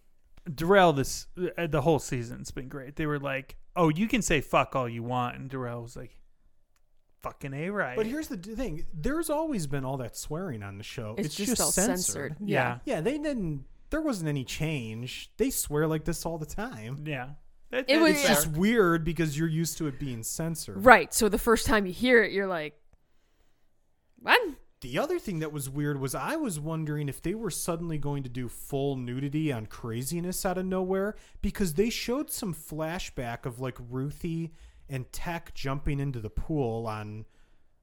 Darrell, 0.55 0.93
this 0.93 1.27
uh, 1.57 1.67
the 1.67 1.81
whole 1.81 1.99
season's 1.99 2.49
been 2.51 2.69
great. 2.69 2.95
They 2.95 3.05
were 3.05 3.19
like, 3.19 3.57
"Oh, 3.75 3.89
you 3.89 4.07
can 4.07 4.21
say 4.21 4.41
fuck 4.41 4.75
all 4.75 4.89
you 4.89 5.03
want," 5.03 5.37
and 5.37 5.49
Darrell 5.49 5.83
was 5.83 5.95
like, 5.95 6.17
"Fucking 7.21 7.53
a 7.53 7.69
right." 7.69 7.95
But 7.95 8.07
here's 8.07 8.29
the 8.29 8.37
thing: 8.37 8.85
there's 8.93 9.29
always 9.29 9.67
been 9.67 9.85
all 9.85 9.97
that 9.97 10.15
swearing 10.17 10.63
on 10.63 10.77
the 10.77 10.83
show. 10.83 11.15
It's, 11.17 11.35
just, 11.35 11.61
all 11.61 11.71
censored. 11.71 12.35
yeah, 12.39 12.79
Yeah, 12.85 13.01
they 13.01 13.17
didn't. 13.19 13.65
There 13.89 14.01
wasn't 14.01 14.29
any 14.29 14.43
change. 14.43 15.31
They 15.37 15.49
swear 15.49 15.87
like 15.87 16.05
this 16.05 16.25
all 16.25 16.37
the 16.37 16.45
time. 16.45 17.03
yeah. 17.05 17.31
That- 17.71 17.85
It 17.89 17.95
that 17.97 18.01
was- 18.01 18.11
It's 18.11 18.21
fair. 18.21 18.35
just 18.35 18.47
weird 18.51 19.03
because 19.03 19.37
you're 19.37 19.47
used 19.47 19.77
to 19.77 19.87
it 19.87 19.99
being 19.99 20.23
censored. 20.23 20.83
Right. 20.85 21.13
So 21.13 21.29
the 21.29 21.37
first 21.37 21.65
time 21.67 21.85
you 21.85 21.93
hear 21.93 22.23
it, 22.23 22.31
you're 22.31 22.47
like, 22.47 22.79
what? 24.21 24.39
The 24.81 24.97
other 24.97 25.19
thing 25.19 25.39
that 25.39 25.51
was 25.51 25.69
weird 25.69 25.99
was 25.99 26.15
I 26.15 26.35
was 26.37 26.59
wondering 26.59 27.09
if 27.09 27.21
they 27.21 27.35
were 27.35 27.49
suddenly 27.51 27.97
going 27.97 28.23
to 28.23 28.29
do 28.29 28.47
full 28.47 28.95
nudity 28.95 29.51
on 29.51 29.65
craziness 29.65 30.45
out 30.45 30.57
of 30.57 30.65
nowhere 30.65 31.15
because 31.41 31.73
they 31.73 31.89
showed 31.89 32.31
some 32.31 32.53
flashback 32.53 33.45
of 33.45 33.59
like 33.59 33.77
Ruthie 33.89 34.53
and 34.87 35.11
Teck 35.11 35.53
jumping 35.53 35.99
into 35.99 36.19
the 36.19 36.29
pool 36.29 36.87
on 36.87 37.25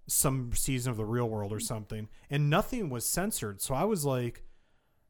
some 0.09 0.53
season 0.55 0.91
of 0.91 0.97
the 0.97 1.05
real 1.05 1.29
world 1.29 1.53
or 1.53 1.61
something 1.61 2.09
and 2.31 2.49
nothing 2.49 2.89
was 2.89 3.05
censored. 3.05 3.61
So 3.61 3.75
I 3.75 3.85
was 3.85 4.05
like 4.05 4.43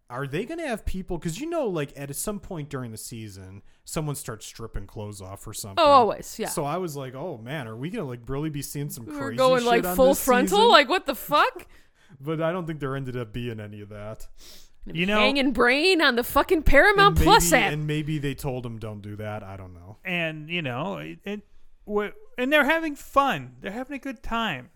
are 0.09 0.27
they 0.27 0.45
going 0.45 0.61
to 0.61 0.67
have 0.67 0.85
people 0.85 1.19
cuz 1.19 1.41
you 1.41 1.51
know 1.51 1.67
like 1.67 1.93
at 1.97 2.15
some 2.15 2.39
point 2.39 2.69
during 2.69 2.93
the 2.93 2.97
season 2.97 3.63
someone 3.85 4.15
starts 4.15 4.45
stripping 4.47 4.87
clothes 4.87 5.21
off 5.21 5.47
or 5.47 5.55
something. 5.55 5.83
Oh, 5.85 5.91
always. 5.91 6.39
Yeah. 6.39 6.49
So 6.49 6.65
I 6.65 6.77
was 6.77 6.97
like, 6.97 7.15
"Oh 7.15 7.39
man, 7.39 7.67
are 7.69 7.77
we 7.77 7.89
going 7.91 8.05
to 8.05 8.09
like 8.09 8.21
really 8.29 8.51
be 8.51 8.63
seeing 8.63 8.91
some 8.91 9.05
crazy 9.05 9.21
We're 9.21 9.33
going 9.35 9.61
shit 9.61 9.69
like 9.69 9.85
on 9.85 9.97
full 9.97 10.15
frontal. 10.15 10.59
season? 10.59 10.71
Like, 10.71 10.89
what 10.89 11.07
the 11.07 11.15
fuck? 11.15 11.67
But 12.21 12.41
I 12.41 12.51
don't 12.53 12.67
think 12.67 12.81
there 12.81 12.97
ended 12.97 13.17
up 13.17 13.33
being 13.33 13.61
any 13.61 13.81
of 13.83 13.91
that. 13.91 14.27
You 14.87 15.05
know, 15.05 15.19
Hanging 15.19 15.53
brain 15.53 16.01
on 16.01 16.15
the 16.15 16.23
fucking 16.23 16.63
Paramount 16.63 17.19
and 17.19 17.25
Plus 17.25 17.51
maybe, 17.51 17.65
app. 17.65 17.73
And 17.73 17.87
maybe 17.87 18.19
they 18.19 18.35
told 18.35 18.65
him 18.65 18.79
don't 18.79 19.03
do 19.03 19.17
that. 19.17 19.43
I 19.43 19.57
don't 19.57 19.75
know. 19.75 19.99
and 20.05 20.49
you 20.49 20.63
know, 20.63 20.99
it, 20.99 21.19
it, 21.25 21.43
what, 21.85 22.15
and 22.39 22.53
they're 22.53 22.65
having 22.65 22.95
fun. 22.95 23.57
They're 23.61 23.73
having 23.73 23.97
a 23.97 23.99
good 23.99 24.23
time. 24.23 24.71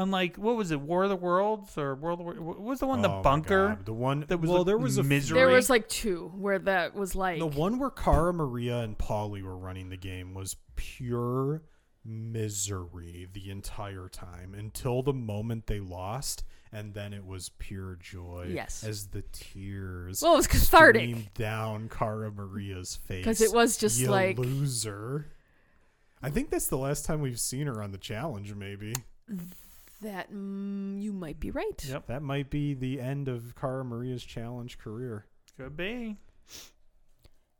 Unlike 0.00 0.36
what 0.36 0.56
was 0.56 0.70
it, 0.70 0.80
War 0.80 1.02
of 1.04 1.10
the 1.10 1.16
Worlds 1.16 1.76
or 1.76 1.94
World 1.94 2.20
War? 2.20 2.32
What 2.34 2.60
was 2.60 2.80
the 2.80 2.86
one, 2.86 3.00
Oh 3.00 3.02
the 3.02 3.08
my 3.08 3.22
bunker? 3.22 3.68
God. 3.68 3.84
the 3.86 3.92
one 3.92 4.24
that 4.28 4.38
was 4.38 4.48
well, 4.48 4.60
like 4.60 4.66
there 4.66 4.78
was 4.78 4.96
a 4.98 5.02
misery. 5.02 5.38
there 5.38 5.48
was 5.48 5.68
like 5.68 5.88
two 5.88 6.32
where 6.36 6.58
that 6.60 6.94
was 6.94 7.14
like, 7.14 7.38
the 7.38 7.46
one 7.46 7.78
where 7.78 7.90
Cara 7.90 8.32
Maria 8.32 8.78
and 8.78 8.96
Paulie 8.96 9.42
were 9.42 9.56
running 9.58 9.88
the 9.90 9.96
game 9.98 10.32
was 10.34 10.56
pure 10.76 11.62
misery 12.04 13.28
the 13.32 13.50
entire 13.50 14.08
time 14.08 14.54
until 14.54 15.02
the 15.02 15.12
moment 15.12 15.66
they 15.66 15.80
lost, 15.80 16.44
and 16.72 16.94
then 16.94 17.12
it 17.12 17.26
was 17.26 17.50
pure 17.58 17.98
joy. 18.00 18.50
Yes. 18.54 18.82
as 18.84 19.08
the 19.08 19.22
tears. 19.32 20.22
well, 20.22 20.32
it 20.34 20.36
was 20.38 20.46
cathartic. 20.46 21.02
streamed 21.02 21.34
down 21.34 21.88
Cara 21.90 22.30
Maria's 22.32 22.96
face 22.96 23.24
'Cause 23.24 23.40
it 23.42 23.52
was 23.52 23.76
just 23.76 24.00
You 24.00 24.08
like- 24.08 24.38
loser. 24.38 25.26
I 26.22 26.30
think 26.30 26.50
that's 26.50 26.68
the 26.68 26.78
last 26.78 27.04
time 27.04 27.20
we've 27.20 27.40
seen 27.40 27.66
her 27.66 27.82
on 27.82 27.92
the 27.92 27.98
challenge. 27.98 28.54
Maybe 28.54 28.94
That 30.02 30.32
mm, 30.32 31.00
you 31.00 31.12
might 31.12 31.38
be 31.38 31.50
right. 31.50 31.84
Yep, 31.86 32.06
that 32.06 32.22
might 32.22 32.48
be 32.50 32.74
the 32.74 33.00
end 33.00 33.28
of 33.28 33.54
Cara 33.54 33.84
Maria's 33.84 34.24
challenge 34.24 34.78
career. 34.78 35.26
could 35.56 35.76
be. 35.76 36.16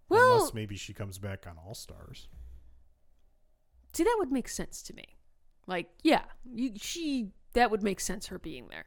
Well, 0.08 0.36
Unless 0.36 0.54
maybe 0.54 0.76
she 0.76 0.92
comes 0.92 1.18
back 1.18 1.46
on 1.46 1.56
All 1.64 1.74
Stars. 1.74 2.28
see, 3.92 4.04
that 4.04 4.16
would 4.18 4.32
make 4.32 4.48
sense 4.48 4.82
to 4.84 4.94
me. 4.94 5.18
Like, 5.66 5.88
yeah, 6.02 6.22
you, 6.52 6.72
she 6.76 7.30
that 7.52 7.70
would 7.70 7.82
make 7.82 8.00
sense 8.00 8.26
her 8.26 8.38
being 8.38 8.68
there. 8.68 8.86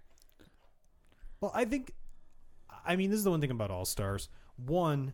Well, 1.40 1.52
I 1.54 1.66
think, 1.66 1.94
I 2.86 2.96
mean, 2.96 3.10
this 3.10 3.18
is 3.18 3.24
the 3.24 3.32
one 3.32 3.42
thing 3.42 3.52
about 3.52 3.72
All 3.72 3.86
Stars. 3.86 4.30
One, 4.58 5.14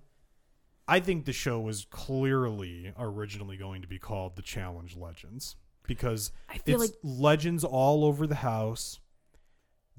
I 0.87 0.99
think 0.99 1.25
the 1.25 1.33
show 1.33 1.59
was 1.59 1.85
clearly 1.89 2.93
originally 2.97 3.57
going 3.57 3.81
to 3.81 3.87
be 3.87 3.99
called 3.99 4.35
The 4.35 4.41
Challenge 4.41 4.95
Legends 4.95 5.55
because 5.89 6.31
it's 6.65 6.79
like 6.79 6.93
legends 7.03 7.63
all 7.65 8.05
over 8.05 8.27
the 8.27 8.35
house. 8.35 8.99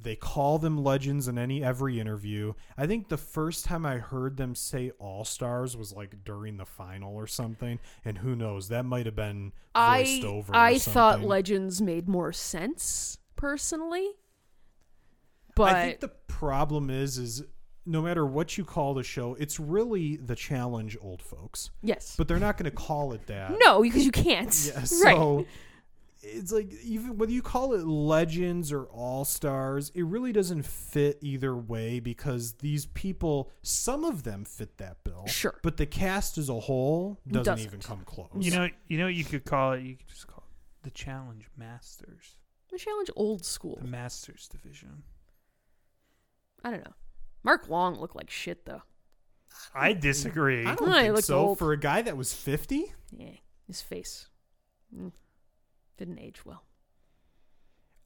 They 0.02 0.16
call 0.16 0.58
them 0.58 0.82
legends 0.82 1.28
in 1.28 1.36
any 1.36 1.62
every 1.62 2.00
interview. 2.00 2.54
I 2.78 2.86
think 2.86 3.08
the 3.08 3.18
first 3.18 3.66
time 3.66 3.84
I 3.84 3.98
heard 3.98 4.38
them 4.38 4.54
say 4.54 4.92
All 4.98 5.26
Stars 5.26 5.76
was 5.76 5.92
like 5.92 6.24
during 6.24 6.56
the 6.56 6.64
final 6.64 7.14
or 7.14 7.26
something, 7.26 7.80
and 8.02 8.16
who 8.18 8.34
knows, 8.34 8.68
that 8.68 8.86
might 8.86 9.04
have 9.04 9.16
been 9.16 9.52
voiced 9.76 10.24
I 10.24 10.26
over. 10.26 10.52
or 10.52 10.56
I 10.56 10.78
thought. 10.78 11.22
Legends 11.22 11.82
made 11.82 12.08
more 12.08 12.32
sense 12.32 13.18
personally, 13.36 14.08
but 15.56 15.74
I 15.74 15.82
think 15.88 16.00
the 16.00 16.08
problem 16.28 16.88
is 16.88 17.18
is 17.18 17.42
no 17.84 18.02
matter 18.02 18.24
what 18.24 18.56
you 18.56 18.64
call 18.64 18.94
the 18.94 19.02
show, 19.02 19.34
it's 19.38 19.58
really 19.58 20.16
the 20.16 20.36
challenge 20.36 20.96
old 21.00 21.22
folks. 21.22 21.70
yes, 21.82 22.14
But 22.16 22.28
they're 22.28 22.38
not 22.38 22.56
going 22.56 22.70
to 22.70 22.76
call 22.76 23.12
it 23.12 23.26
that. 23.26 23.56
no, 23.58 23.82
because 23.82 24.04
you 24.04 24.12
can't. 24.12 24.50
Yeah, 24.74 24.84
right. 25.04 25.46
So 26.22 26.28
it's 26.28 26.52
like 26.52 26.72
even 26.82 27.16
whether 27.18 27.32
you 27.32 27.42
call 27.42 27.72
it 27.74 27.84
legends 27.86 28.72
or 28.72 28.84
all 28.86 29.24
stars, 29.24 29.90
it 29.94 30.04
really 30.04 30.32
doesn't 30.32 30.64
fit 30.64 31.18
either 31.22 31.56
way 31.56 32.00
because 32.00 32.54
these 32.54 32.86
people, 32.86 33.50
some 33.62 34.04
of 34.04 34.22
them 34.24 34.44
fit 34.44 34.78
that 34.78 35.02
bill. 35.04 35.26
Sure. 35.26 35.58
But 35.62 35.76
the 35.76 35.86
cast 35.86 36.38
as 36.38 36.48
a 36.48 36.60
whole 36.60 37.18
doesn't, 37.28 37.44
Doesn't. 37.44 37.66
even 37.66 37.80
come 37.80 38.02
close. 38.04 38.28
You 38.38 38.50
know, 38.52 38.68
you 38.88 38.98
know, 38.98 39.04
what 39.04 39.14
you 39.14 39.24
could 39.24 39.44
call 39.44 39.72
it. 39.72 39.82
You 39.82 39.96
could 39.96 40.08
just 40.08 40.26
call 40.26 40.44
it 40.46 40.84
the 40.84 40.90
Challenge 40.90 41.46
Masters, 41.56 42.36
The 42.70 42.78
challenge 42.78 43.10
old 43.16 43.44
school. 43.44 43.78
the 43.80 43.88
Masters 43.88 44.48
division. 44.48 45.02
I 46.64 46.70
don't 46.70 46.84
know. 46.84 46.94
Mark 47.42 47.68
Long 47.68 47.98
looked 47.98 48.16
like 48.16 48.30
shit 48.30 48.66
though. 48.66 48.82
I 49.74 49.94
disagree. 49.94 50.64
I 50.66 50.74
don't 50.74 50.92
he 50.92 51.10
think 51.10 51.18
so. 51.24 51.38
old. 51.38 51.58
For 51.58 51.72
a 51.72 51.76
guy 51.78 52.02
that 52.02 52.16
was 52.16 52.32
50, 52.32 52.92
Yeah, 53.16 53.30
his 53.66 53.80
face 53.82 54.28
mm, 54.96 55.10
didn't 56.00 56.18
age 56.18 56.44
well. 56.46 56.64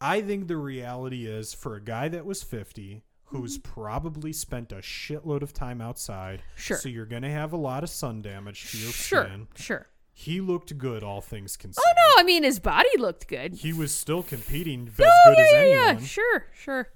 I 0.00 0.20
think 0.20 0.48
the 0.48 0.56
reality 0.56 1.26
is 1.26 1.55
for 1.55 1.76
a 1.76 1.81
guy 1.81 2.08
that 2.08 2.26
was 2.26 2.42
50 2.42 3.02
who's 3.26 3.56
probably 3.58 4.32
spent 4.32 4.73
a 4.73 4.76
shitload 4.76 5.42
of 5.42 5.52
time 5.52 5.81
outside. 5.81 6.40
Mm-hmm. 6.40 6.60
Sure. 6.60 6.76
So 6.76 6.89
you're 6.89 7.06
going 7.06 7.23
to 7.23 7.31
have 7.31 7.52
a 7.52 7.56
lot 7.56 7.82
of 7.84 7.89
sun 7.90 8.20
damage 8.20 8.70
to 8.73 8.78
your 8.78 8.90
Sure, 8.92 9.24
skin. 9.24 9.47
sure. 9.56 9.86
He 10.12 10.40
looked 10.40 10.76
good, 10.76 11.02
all 11.02 11.20
things 11.20 11.56
considered. 11.56 11.82
Oh 11.86 11.92
no, 11.97 12.20
I 12.20 12.24
mean 12.24 12.42
his 12.42 12.58
body 12.60 12.89
looked 12.98 13.26
good. 13.28 13.55
He 13.55 13.73
was 13.73 13.92
still 13.94 14.23
competing 14.23 14.89
as 14.89 15.06
oh 15.06 15.20
good 15.26 15.39
yeah, 15.39 15.44
as 15.44 15.52
yeah, 15.52 15.58
anyone. 15.58 15.98
yeah. 16.02 16.06
Sure, 16.06 16.47
sure. 16.55 16.89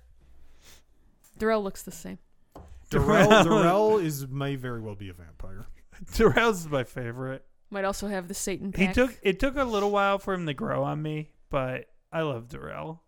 Darrell 1.38 1.62
looks 1.62 1.82
the 1.82 1.90
same. 1.92 2.18
Darrell, 2.90 3.28
Darrell- 3.28 3.44
Darrell 3.44 3.98
is 3.98 4.26
may 4.28 4.54
very 4.56 4.80
well 4.80 4.94
be 4.96 5.08
a 5.08 5.12
vampire. 5.12 5.66
Darrell's 6.16 6.66
my 6.68 6.84
favorite. 6.84 7.44
Might 7.70 7.84
also 7.84 8.08
have 8.08 8.28
the 8.28 8.34
Satan. 8.34 8.72
He 8.74 8.92
took 8.92 9.18
it 9.22 9.38
took 9.38 9.56
a 9.56 9.64
little 9.64 9.90
while 9.90 10.18
for 10.18 10.32
him 10.32 10.46
to 10.46 10.54
grow 10.54 10.84
on 10.84 11.02
me, 11.02 11.30
but 11.50 11.86
I 12.12 12.22
love 12.22 12.48
Darrell. 12.48 13.02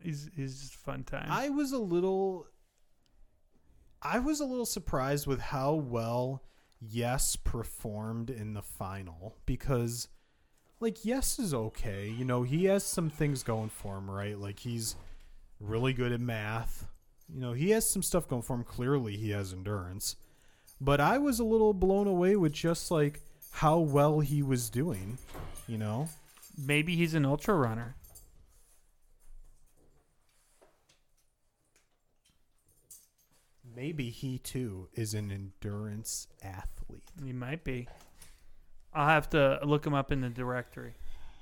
He's 0.00 0.30
he's 0.36 0.60
just 0.60 0.74
a 0.74 0.78
fun 0.78 1.04
time. 1.04 1.28
I 1.30 1.48
was 1.48 1.72
a 1.72 1.78
little 1.78 2.46
I 4.00 4.20
was 4.20 4.40
a 4.40 4.44
little 4.44 4.66
surprised 4.66 5.26
with 5.26 5.40
how 5.40 5.74
well 5.74 6.42
Yes 6.80 7.34
performed 7.34 8.30
in 8.30 8.54
the 8.54 8.62
final 8.62 9.36
because 9.46 10.08
like 10.80 11.04
Yes 11.04 11.40
is 11.40 11.52
okay. 11.52 12.08
You 12.08 12.24
know, 12.24 12.44
he 12.44 12.66
has 12.66 12.84
some 12.84 13.10
things 13.10 13.42
going 13.42 13.70
for 13.70 13.98
him, 13.98 14.08
right? 14.08 14.38
Like 14.38 14.60
he's 14.60 14.94
really 15.60 15.92
good 15.92 16.12
at 16.12 16.20
math. 16.20 16.86
You 17.28 17.40
know, 17.40 17.52
he 17.52 17.70
has 17.70 17.88
some 17.88 18.02
stuff 18.02 18.28
going 18.28 18.42
for 18.42 18.54
him. 18.54 18.64
Clearly, 18.64 19.16
he 19.16 19.30
has 19.30 19.52
endurance. 19.52 20.16
But 20.80 21.00
I 21.00 21.18
was 21.18 21.40
a 21.40 21.44
little 21.44 21.74
blown 21.74 22.06
away 22.06 22.36
with 22.36 22.52
just 22.52 22.90
like 22.90 23.20
how 23.50 23.78
well 23.78 24.20
he 24.20 24.42
was 24.42 24.70
doing, 24.70 25.18
you 25.66 25.78
know? 25.78 26.08
Maybe 26.56 26.96
he's 26.96 27.14
an 27.14 27.24
ultra 27.24 27.54
runner. 27.54 27.94
Maybe 33.74 34.10
he 34.10 34.38
too 34.38 34.88
is 34.94 35.14
an 35.14 35.30
endurance 35.30 36.26
athlete. 36.42 37.04
He 37.24 37.32
might 37.32 37.62
be. 37.62 37.86
I'll 38.92 39.06
have 39.06 39.30
to 39.30 39.60
look 39.62 39.86
him 39.86 39.94
up 39.94 40.10
in 40.10 40.20
the 40.20 40.28
directory. 40.28 40.94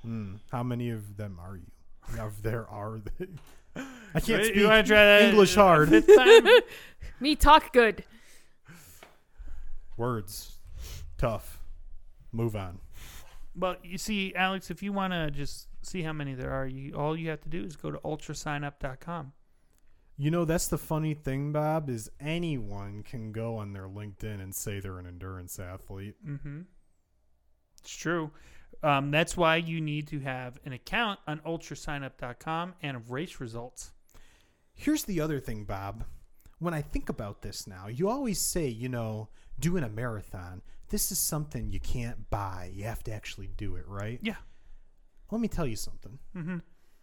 Hmm. 0.02 0.34
How 0.52 0.62
many 0.62 0.90
of 0.90 1.16
them 1.16 1.38
are 1.40 1.56
you? 1.56 2.20
Of 2.20 2.42
there 2.42 2.68
are 2.68 2.98
they? 2.98 3.26
I 3.76 4.20
can't 4.20 4.28
Wait, 4.28 4.44
speak 4.44 4.56
you 4.56 4.68
wanna 4.68 4.82
try 4.82 5.04
that 5.04 5.22
English 5.22 5.54
hard. 5.54 5.90
Me 7.20 7.34
talk 7.36 7.72
good. 7.72 8.04
Words. 9.96 10.52
Tough. 11.16 11.55
Move 12.36 12.54
on. 12.54 12.78
Well, 13.54 13.76
you 13.82 13.96
see, 13.96 14.34
Alex, 14.34 14.70
if 14.70 14.82
you 14.82 14.92
want 14.92 15.14
to 15.14 15.30
just 15.30 15.68
see 15.82 16.02
how 16.02 16.12
many 16.12 16.34
there 16.34 16.50
are, 16.50 16.66
you 16.66 16.94
all 16.94 17.16
you 17.16 17.30
have 17.30 17.40
to 17.40 17.48
do 17.48 17.64
is 17.64 17.76
go 17.76 17.90
to 17.90 17.98
ultrasignup.com. 17.98 19.32
You 20.18 20.30
know, 20.30 20.44
that's 20.44 20.68
the 20.68 20.78
funny 20.78 21.14
thing, 21.14 21.52
Bob, 21.52 21.88
is 21.88 22.10
anyone 22.20 23.02
can 23.02 23.32
go 23.32 23.56
on 23.56 23.72
their 23.72 23.88
LinkedIn 23.88 24.42
and 24.42 24.54
say 24.54 24.80
they're 24.80 24.98
an 24.98 25.06
endurance 25.06 25.58
athlete. 25.58 26.14
Mm-hmm. 26.26 26.62
It's 27.80 27.96
true. 27.96 28.30
Um, 28.82 29.10
that's 29.10 29.36
why 29.36 29.56
you 29.56 29.80
need 29.80 30.08
to 30.08 30.20
have 30.20 30.58
an 30.64 30.72
account 30.72 31.20
on 31.26 31.40
ultrasignup.com 31.40 32.74
and 32.82 33.10
race 33.10 33.40
results. 33.40 33.92
Here's 34.74 35.04
the 35.04 35.20
other 35.20 35.40
thing, 35.40 35.64
Bob. 35.64 36.04
When 36.58 36.74
I 36.74 36.82
think 36.82 37.08
about 37.08 37.42
this 37.42 37.66
now, 37.66 37.86
you 37.88 38.08
always 38.08 38.38
say, 38.38 38.68
you 38.68 38.88
know, 38.88 39.28
doing 39.58 39.84
a 39.84 39.88
marathon, 39.88 40.62
this 40.88 41.10
is 41.10 41.18
something 41.18 41.70
you 41.70 41.80
can't 41.80 42.30
buy. 42.30 42.70
You 42.72 42.84
have 42.84 43.02
to 43.04 43.12
actually 43.12 43.48
do 43.48 43.76
it, 43.76 43.86
right? 43.86 44.20
Yeah. 44.22 44.36
Let 45.30 45.40
me 45.40 45.48
tell 45.48 45.66
you 45.66 45.76
something. 45.76 46.18
Mm-hmm. 46.36 46.58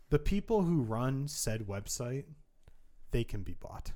The 0.09 0.19
people 0.19 0.61
who 0.61 0.81
run 0.81 1.27
said 1.27 1.67
website, 1.67 2.25
they 3.11 3.23
can 3.23 3.41
be 3.43 3.53
bought. 3.53 3.91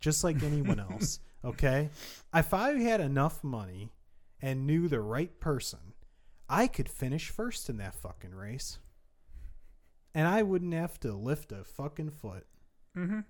Just 0.00 0.24
like 0.24 0.42
anyone 0.42 0.80
else. 0.90 1.20
Okay? 1.44 1.90
If 2.34 2.54
I 2.54 2.78
had 2.78 3.00
enough 3.00 3.44
money 3.44 3.92
and 4.40 4.66
knew 4.66 4.88
the 4.88 5.00
right 5.00 5.38
person, 5.40 5.94
I 6.48 6.66
could 6.66 6.88
finish 6.88 7.28
first 7.28 7.68
in 7.68 7.76
that 7.78 7.94
fucking 7.94 8.34
race. 8.34 8.78
And 10.14 10.26
I 10.26 10.42
wouldn't 10.42 10.72
have 10.72 10.98
to 11.00 11.12
lift 11.12 11.52
a 11.52 11.64
fucking 11.64 12.10
foot. 12.10 12.46
Mm-hmm. 12.96 13.20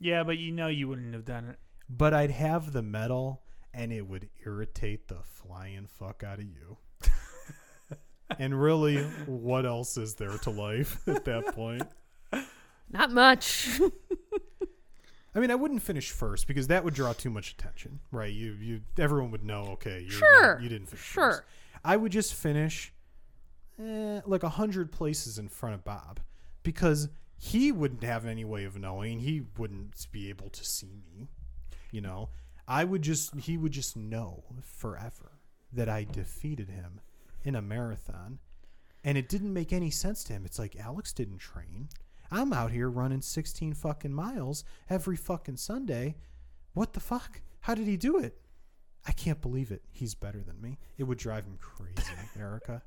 Yeah, 0.00 0.24
but 0.24 0.38
you 0.38 0.50
know 0.50 0.66
you 0.66 0.88
wouldn't 0.88 1.14
have 1.14 1.24
done 1.24 1.46
it. 1.46 1.58
But 1.88 2.12
I'd 2.12 2.32
have 2.32 2.72
the 2.72 2.82
medal 2.82 3.42
and 3.76 3.92
it 3.92 4.06
would 4.08 4.28
irritate 4.44 5.06
the 5.08 5.18
flying 5.22 5.86
fuck 5.86 6.24
out 6.24 6.38
of 6.38 6.44
you. 6.46 6.78
and 8.38 8.60
really, 8.60 9.02
what 9.26 9.66
else 9.66 9.96
is 9.96 10.14
there 10.14 10.36
to 10.38 10.50
life 10.50 11.00
at 11.06 11.24
that 11.26 11.54
point? 11.54 11.82
Not 12.90 13.12
much. 13.12 13.68
I 15.34 15.38
mean, 15.38 15.50
I 15.50 15.54
wouldn't 15.54 15.82
finish 15.82 16.10
first 16.10 16.46
because 16.48 16.68
that 16.68 16.82
would 16.84 16.94
draw 16.94 17.12
too 17.12 17.28
much 17.28 17.52
attention, 17.52 18.00
right? 18.10 18.32
You, 18.32 18.52
you, 18.58 18.80
everyone 18.98 19.30
would 19.32 19.44
know. 19.44 19.64
Okay, 19.72 20.00
you're 20.00 20.10
Sure. 20.10 20.54
not, 20.54 20.62
you 20.62 20.68
didn't 20.70 20.86
finish 20.86 21.04
Sure. 21.04 21.32
first. 21.32 21.42
I 21.84 21.96
would 21.98 22.10
just 22.12 22.32
finish 22.32 22.94
eh, 23.78 24.22
like 24.24 24.42
a 24.42 24.48
hundred 24.48 24.90
places 24.92 25.38
in 25.38 25.48
front 25.48 25.74
of 25.74 25.84
Bob 25.84 26.20
because 26.62 27.10
he 27.36 27.70
wouldn't 27.70 28.02
have 28.02 28.24
any 28.24 28.46
way 28.46 28.64
of 28.64 28.78
knowing. 28.78 29.18
He 29.20 29.42
wouldn't 29.58 30.06
be 30.10 30.30
able 30.30 30.48
to 30.48 30.64
see 30.64 31.02
me. 31.14 31.28
You 31.90 32.00
know, 32.00 32.30
I 32.68 32.84
would 32.84 33.02
just 33.02 33.34
he 33.40 33.56
would 33.56 33.72
just 33.72 33.96
know 33.96 34.44
forever 34.62 35.32
that 35.72 35.88
I 35.88 36.04
defeated 36.04 36.70
him 36.70 37.00
in 37.44 37.54
a 37.54 37.62
marathon, 37.62 38.38
and 39.04 39.16
it 39.16 39.28
didn't 39.28 39.52
make 39.52 39.72
any 39.72 39.90
sense 39.90 40.24
to 40.24 40.32
him. 40.32 40.44
It's 40.44 40.58
like 40.58 40.76
Alex 40.76 41.12
didn't 41.12 41.38
train. 41.38 41.88
I'm 42.30 42.52
out 42.52 42.72
here 42.72 42.90
running 42.90 43.20
16 43.20 43.74
fucking 43.74 44.12
miles 44.12 44.64
every 44.90 45.16
fucking 45.16 45.58
Sunday. 45.58 46.16
What 46.74 46.92
the 46.92 47.00
fuck? 47.00 47.40
How 47.60 47.74
did 47.74 47.86
he 47.86 47.96
do 47.96 48.18
it? 48.18 48.40
I 49.06 49.12
can't 49.12 49.40
believe 49.40 49.70
it. 49.70 49.82
He's 49.92 50.14
better 50.14 50.42
than 50.42 50.60
me. 50.60 50.78
It 50.98 51.04
would 51.04 51.18
drive 51.18 51.44
him 51.44 51.58
crazy, 51.60 52.10
Erica. 52.38 52.82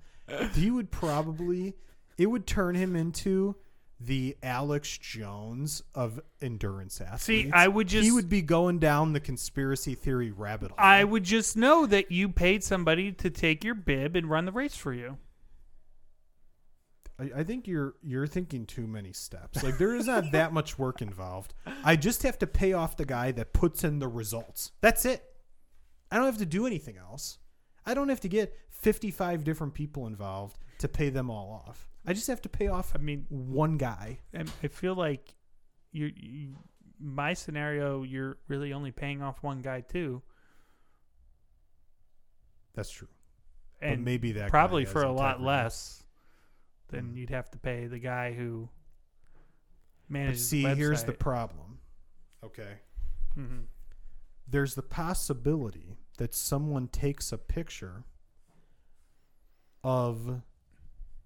He 0.53 0.69
would 0.69 0.91
probably, 0.91 1.75
it 2.17 2.27
would 2.27 2.45
turn 2.45 2.75
him 2.75 2.95
into 2.95 3.55
the 3.99 4.37
Alex 4.41 4.97
Jones 4.97 5.83
of 5.93 6.21
endurance 6.41 7.01
athletes. 7.01 7.23
See, 7.23 7.51
I 7.51 7.67
would 7.67 7.87
just 7.87 8.05
he 8.05 8.11
would 8.11 8.29
be 8.29 8.41
going 8.41 8.79
down 8.79 9.13
the 9.13 9.19
conspiracy 9.19 9.93
theory 9.95 10.31
rabbit 10.31 10.71
hole. 10.71 10.77
I 10.79 11.03
would 11.03 11.23
just 11.23 11.57
know 11.57 11.85
that 11.85 12.11
you 12.11 12.29
paid 12.29 12.63
somebody 12.63 13.11
to 13.13 13.29
take 13.29 13.63
your 13.63 13.75
bib 13.75 14.15
and 14.15 14.29
run 14.29 14.45
the 14.45 14.51
race 14.51 14.75
for 14.75 14.93
you. 14.93 15.17
I, 17.19 17.39
I 17.39 17.43
think 17.43 17.67
you're 17.67 17.95
you're 18.01 18.27
thinking 18.27 18.65
too 18.65 18.87
many 18.87 19.11
steps. 19.11 19.63
Like 19.63 19.77
there 19.77 19.95
is 19.95 20.07
not 20.07 20.31
that 20.31 20.53
much 20.53 20.79
work 20.79 21.01
involved. 21.01 21.53
I 21.83 21.95
just 21.97 22.23
have 22.23 22.39
to 22.39 22.47
pay 22.47 22.73
off 22.73 22.95
the 22.95 23.05
guy 23.05 23.31
that 23.33 23.51
puts 23.51 23.83
in 23.83 23.99
the 23.99 24.07
results. 24.07 24.71
That's 24.81 25.03
it. 25.05 25.23
I 26.09 26.15
don't 26.15 26.25
have 26.25 26.37
to 26.37 26.45
do 26.45 26.65
anything 26.65 26.97
else. 26.97 27.37
I 27.85 27.93
don't 27.93 28.09
have 28.09 28.21
to 28.21 28.29
get 28.29 28.55
55 28.69 29.43
different 29.43 29.73
people 29.73 30.07
involved 30.07 30.57
to 30.79 30.87
pay 30.87 31.09
them 31.09 31.29
all 31.29 31.63
off. 31.67 31.88
I 32.05 32.13
just 32.13 32.27
have 32.27 32.41
to 32.43 32.49
pay 32.49 32.67
off 32.67 32.93
I 32.95 32.97
mean, 32.99 33.25
one 33.29 33.77
guy. 33.77 34.19
and 34.33 34.51
I 34.63 34.67
feel 34.67 34.95
like 34.95 35.33
you, 35.91 36.11
you 36.15 36.55
my 36.99 37.33
scenario, 37.33 38.03
you're 38.03 38.37
really 38.47 38.73
only 38.73 38.91
paying 38.91 39.21
off 39.21 39.41
one 39.43 39.61
guy 39.61 39.81
too, 39.81 40.21
That's 42.73 42.89
true. 42.91 43.07
and 43.81 43.97
but 43.97 44.05
maybe 44.05 44.31
that 44.33 44.49
probably 44.49 44.85
for 44.85 45.03
a 45.03 45.11
lot 45.11 45.41
less 45.41 46.03
than 46.89 47.13
Mm. 47.13 47.17
you'd 47.17 47.29
have 47.29 47.49
to 47.51 47.57
pay 47.57 47.87
the 47.87 47.99
guy 47.99 48.33
who 48.33 48.69
But 50.07 50.13
manages. 50.13 50.49
see, 50.49 50.63
the 50.63 50.75
here's 50.75 51.03
the 51.03 51.13
problem. 51.13 51.79
Okay. 52.43 52.79
Mhm. 53.37 53.67
there's 54.47 54.73
the 54.73 54.81
possibility 54.81 55.95
that 56.17 56.33
someone 56.33 56.87
takes 56.87 57.31
a 57.31 57.37
picture 57.37 58.03
of 59.83 60.41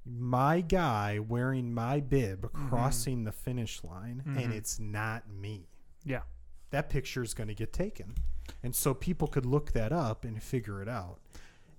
my 0.06 0.62
guy 0.62 1.20
wearing 1.20 1.74
my 1.74 2.00
bib 2.00 2.42
Mm-hmm. 2.52 2.70
crossing 2.70 3.24
the 3.24 3.32
finish 3.32 3.84
line 3.84 4.22
Mhm. 4.26 4.44
and 4.44 4.54
it's 4.54 4.80
not 4.80 5.30
me. 5.30 5.68
Yeah. 6.04 6.24
That 6.72 6.90
picture 6.90 7.24
is 7.24 7.34
going 7.34 7.48
to 7.50 7.56
get 7.56 7.72
taken. 7.72 8.16
And 8.62 8.76
so 8.76 8.94
people 8.94 9.28
could 9.28 9.46
look 9.46 9.72
that 9.74 9.92
up 9.94 10.26
and 10.26 10.42
figure 10.42 10.82
it 10.82 10.90
out. 10.90 11.20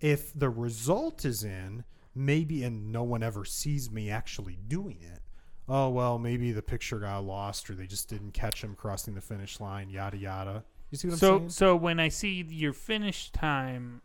If 0.01 0.33
the 0.33 0.49
result 0.51 1.25
is 1.25 1.45
in, 1.45 1.85
maybe, 2.15 2.63
and 2.63 2.91
no 2.93 3.03
one 3.03 3.23
ever 3.23 3.45
sees 3.45 3.91
me 3.91 4.09
actually 4.11 4.57
doing 4.69 5.03
it, 5.03 5.21
oh, 5.69 5.89
well, 5.91 6.19
maybe 6.19 6.53
the 6.53 6.63
picture 6.63 6.99
got 7.01 7.25
lost 7.25 7.69
or 7.69 7.75
they 7.75 7.87
just 7.87 8.09
didn't 8.09 8.33
catch 8.33 8.63
him 8.63 8.75
crossing 8.75 9.15
the 9.15 9.21
finish 9.21 9.61
line, 9.61 9.91
yada, 9.91 10.17
yada. 10.17 10.65
You 10.91 10.99
see 10.99 11.09
what 11.09 11.15
I'm 11.15 11.19
So 11.19 11.39
saying? 11.39 11.51
so 11.51 11.77
when 11.77 11.99
I 12.01 12.09
see 12.09 12.43
your 12.49 12.73
finish 12.73 13.31
time 13.31 14.01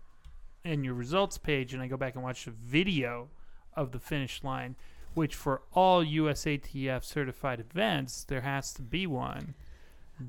and 0.65 0.83
your 0.83 0.93
results 0.95 1.38
page, 1.38 1.73
and 1.73 1.81
I 1.83 1.88
go 1.88 1.98
back 1.98 2.15
and 2.15 2.23
watch 2.23 2.45
the 2.45 2.51
video 2.51 3.30
of 3.80 3.91
the 3.91 3.99
finish 3.99 4.43
line, 4.43 4.75
which 5.14 5.33
for 5.35 5.61
all 5.74 6.03
USATF 6.03 7.03
certified 7.03 7.59
events, 7.59 8.24
there 8.25 8.41
has 8.41 8.74
to 8.74 8.82
be 8.82 9.08
one. 9.08 9.56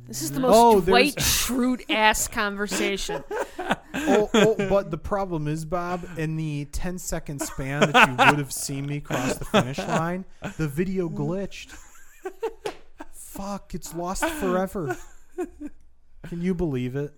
This 0.06 0.22
is 0.22 0.30
the 0.30 0.38
most 0.40 0.52
Oh, 0.54 0.80
Dwight 0.80 1.16
there's- 1.16 1.28
Schrute 1.28 1.90
ass 1.90 2.28
conversation. 2.28 3.24
oh, 3.94 4.30
oh, 4.32 4.54
but 4.68 4.92
the 4.92 4.98
problem 4.98 5.48
is, 5.48 5.64
Bob, 5.64 6.06
in 6.16 6.36
the 6.36 6.66
10 6.66 6.98
second 6.98 7.40
span 7.42 7.90
that 7.90 8.08
you 8.08 8.14
would 8.30 8.38
have 8.38 8.52
seen 8.52 8.86
me 8.86 9.00
cross 9.00 9.34
the 9.36 9.44
finish 9.46 9.78
line, 9.78 10.24
the 10.58 10.68
video 10.68 11.08
glitched. 11.08 11.76
Fuck, 13.12 13.74
it's 13.74 13.92
lost 13.94 14.24
forever. 14.24 14.96
Can 16.28 16.40
you 16.40 16.54
believe 16.54 16.94
it? 16.94 17.12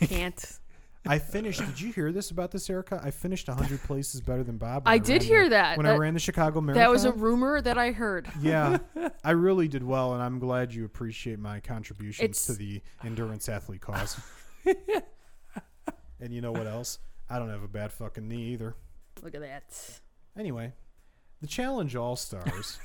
Can't. 0.00 0.58
I 1.12 1.18
finished. 1.18 1.60
Did 1.60 1.80
you 1.80 1.92
hear 1.92 2.12
this 2.12 2.30
about 2.30 2.50
this, 2.50 2.68
Erica? 2.70 3.00
I 3.02 3.10
finished 3.10 3.48
100 3.48 3.82
places 3.82 4.20
better 4.20 4.42
than 4.42 4.56
Bob. 4.58 4.84
when 4.86 4.94
I 4.94 4.98
did 4.98 5.22
hear 5.22 5.44
the- 5.44 5.50
that. 5.50 5.76
when 5.76 5.86
I 5.86 5.96
ran 5.96 6.14
the 6.14 6.20
Chicago 6.20 6.60
Marathon. 6.60 6.82
That 6.82 6.90
was 6.90 7.04
a 7.04 7.12
rumor 7.12 7.60
that 7.60 7.78
I 7.78 7.92
heard. 7.92 8.28
Yeah, 8.40 8.78
I 9.24 9.30
really 9.32 9.68
did 9.68 9.82
well, 9.82 10.14
and 10.14 10.22
I'm 10.22 10.38
glad 10.38 10.72
you 10.74 10.84
appreciate 10.84 11.38
my 11.38 11.60
contributions 11.60 12.24
It's- 12.24 12.46
to 12.46 12.52
the 12.54 12.82
endurance 13.04 13.48
athlete 13.48 13.80
cause. 13.80 14.20
and 16.20 16.32
you 16.32 16.40
know 16.40 16.52
what 16.52 16.66
else? 16.66 16.98
I 17.28 17.38
don't 17.38 17.50
have 17.50 17.62
a 17.62 17.68
bad 17.68 17.92
fucking 17.92 18.26
knee 18.28 18.52
either. 18.52 18.74
Look 19.22 19.34
at 19.34 19.40
that. 19.40 20.00
Anyway, 20.38 20.72
the 21.40 21.46
Challenge 21.46 21.96
All 21.96 22.16
Stars 22.16 22.78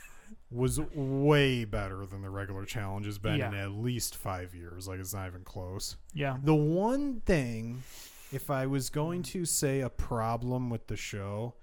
was 0.50 0.80
way 0.93 1.66
better 1.66 2.06
than 2.06 2.22
the 2.22 2.30
regular 2.30 2.64
challenge 2.66 3.06
has 3.06 3.17
been 3.19 3.35
in 3.41 3.53
at 3.53 3.72
least 3.72 4.16
five 4.16 4.56
years. 4.56 4.88
Like 4.88 5.00
it's 5.00 5.14
not 5.14 5.27
even 5.27 5.43
close. 5.43 5.98
Yeah. 6.14 6.38
The 6.41 6.56
one 6.56 7.22
thing, 7.25 7.83
if 8.32 8.50
I 8.50 8.66
was 8.66 8.90
going 8.90 9.24
to 9.24 9.45
say 9.45 9.82
a 9.82 9.90
problem 9.90 10.69
with 10.69 10.88
the 10.88 10.95
show, 10.95 11.56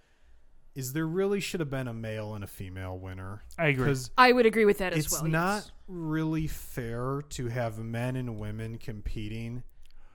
is 0.74 0.92
there 0.92 1.06
really 1.06 1.40
should 1.40 1.60
have 1.60 1.70
been 1.70 1.88
a 1.88 1.94
male 1.94 2.34
and 2.34 2.44
a 2.44 2.47
female 2.47 2.98
winner. 2.98 3.42
I 3.58 3.68
agree. 3.68 3.94
I 4.16 4.32
would 4.32 4.47
agree 4.47 4.64
with 4.64 4.78
that 4.78 4.92
as 4.92 5.06
it's 5.06 5.12
well. 5.12 5.24
It's 5.24 5.32
not 5.32 5.55
yes. 5.56 5.72
really 5.88 6.47
fair 6.47 7.22
to 7.30 7.48
have 7.48 7.78
men 7.78 8.16
and 8.16 8.38
women 8.38 8.78
competing 8.78 9.62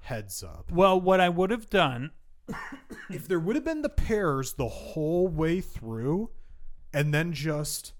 heads 0.01 0.43
up. 0.43 0.72
Well, 0.72 0.99
what 0.99 1.19
I 1.19 1.30
would 1.30 1.51
have 1.51 1.69
done, 1.69 2.11
If 3.09 3.27
there 3.27 3.40
would 3.40 3.56
have 3.56 3.65
been 3.65 3.82
the 3.82 3.90
pairs 3.90 4.53
the 4.53 4.67
whole 4.67 5.27
way 5.27 5.61
through, 5.61 6.30
and 6.93 7.14
then 7.14 7.33
just, 7.33 7.93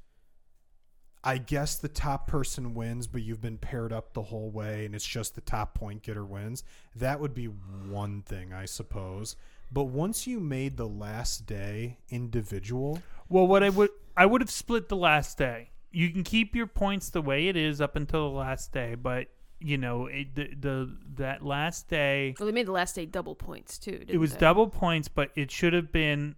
I 1.24 1.38
guess 1.38 1.76
the 1.78 1.88
top 1.88 2.28
person 2.28 2.74
wins, 2.74 3.08
but 3.08 3.22
you've 3.22 3.42
been 3.42 3.58
paired 3.58 3.94
up 3.94 4.14
the 4.14 4.24
whole 4.24 4.50
way, 4.50 4.86
and 4.86 4.94
it's 4.94 5.06
just 5.06 5.36
the 5.36 5.42
top 5.42 5.74
point 5.74 6.04
getter 6.04 6.26
wins, 6.26 6.64
that 6.96 7.20
would 7.20 7.34
be 7.34 7.46
one 7.46 8.22
thing, 8.24 8.52
I 8.54 8.66
suppose. 8.66 9.36
But 9.72 9.86
once 9.86 10.28
you 10.28 10.40
made 10.40 10.78
the 10.78 10.88
last 10.88 11.46
day 11.46 11.98
individual, 12.10 13.02
well, 13.30 13.48
what 13.48 13.64
I 13.64 13.70
would 13.70 13.90
I 14.18 14.26
would 14.26 14.42
have 14.42 14.52
split 14.52 14.90
the 14.90 14.96
last 14.98 15.38
day 15.38 15.70
you 15.94 16.10
can 16.10 16.24
keep 16.24 16.56
your 16.56 16.68
points 16.68 17.10
the 17.12 17.22
way 17.22 17.48
it 17.48 17.56
is 17.56 17.80
up 17.80 17.96
until 17.96 18.32
the 18.32 18.36
last 18.38 18.74
day, 18.74 18.96
but 18.96 19.28
you 19.60 19.78
know 19.78 20.08
it, 20.08 20.36
the 20.36 20.50
the 20.60 20.98
that 21.16 21.42
last 21.46 21.88
day 21.88 22.36
Well, 22.38 22.48
they 22.48 22.52
made 22.52 22.66
the 22.66 22.74
last 22.74 22.96
day 22.96 23.06
double 23.06 23.36
points 23.36 23.78
too. 23.78 23.92
it 23.92 24.08
didn't 24.08 24.20
was 24.20 24.34
they? 24.34 24.40
double 24.40 24.68
points, 24.68 25.08
but 25.08 25.30
it 25.36 25.52
should 25.52 25.72
have 25.74 25.92
been, 25.92 26.36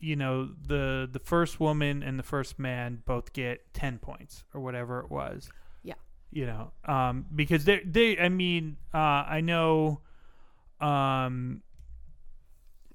you 0.00 0.16
know, 0.16 0.50
the 0.66 1.08
the 1.10 1.18
first 1.18 1.58
woman 1.60 2.02
and 2.02 2.18
the 2.18 2.22
first 2.22 2.58
man 2.58 3.02
both 3.06 3.32
get 3.32 3.72
ten 3.74 3.98
points 3.98 4.44
or 4.54 4.60
whatever 4.60 5.00
it 5.00 5.10
was. 5.10 5.50
Yeah. 5.82 5.94
You 6.30 6.46
know, 6.46 6.72
um, 6.84 7.26
because 7.34 7.64
they 7.64 7.80
they 7.84 8.18
I 8.18 8.28
mean, 8.28 8.76
uh, 8.94 8.98
I 8.98 9.40
know, 9.40 10.00
um, 10.80 11.62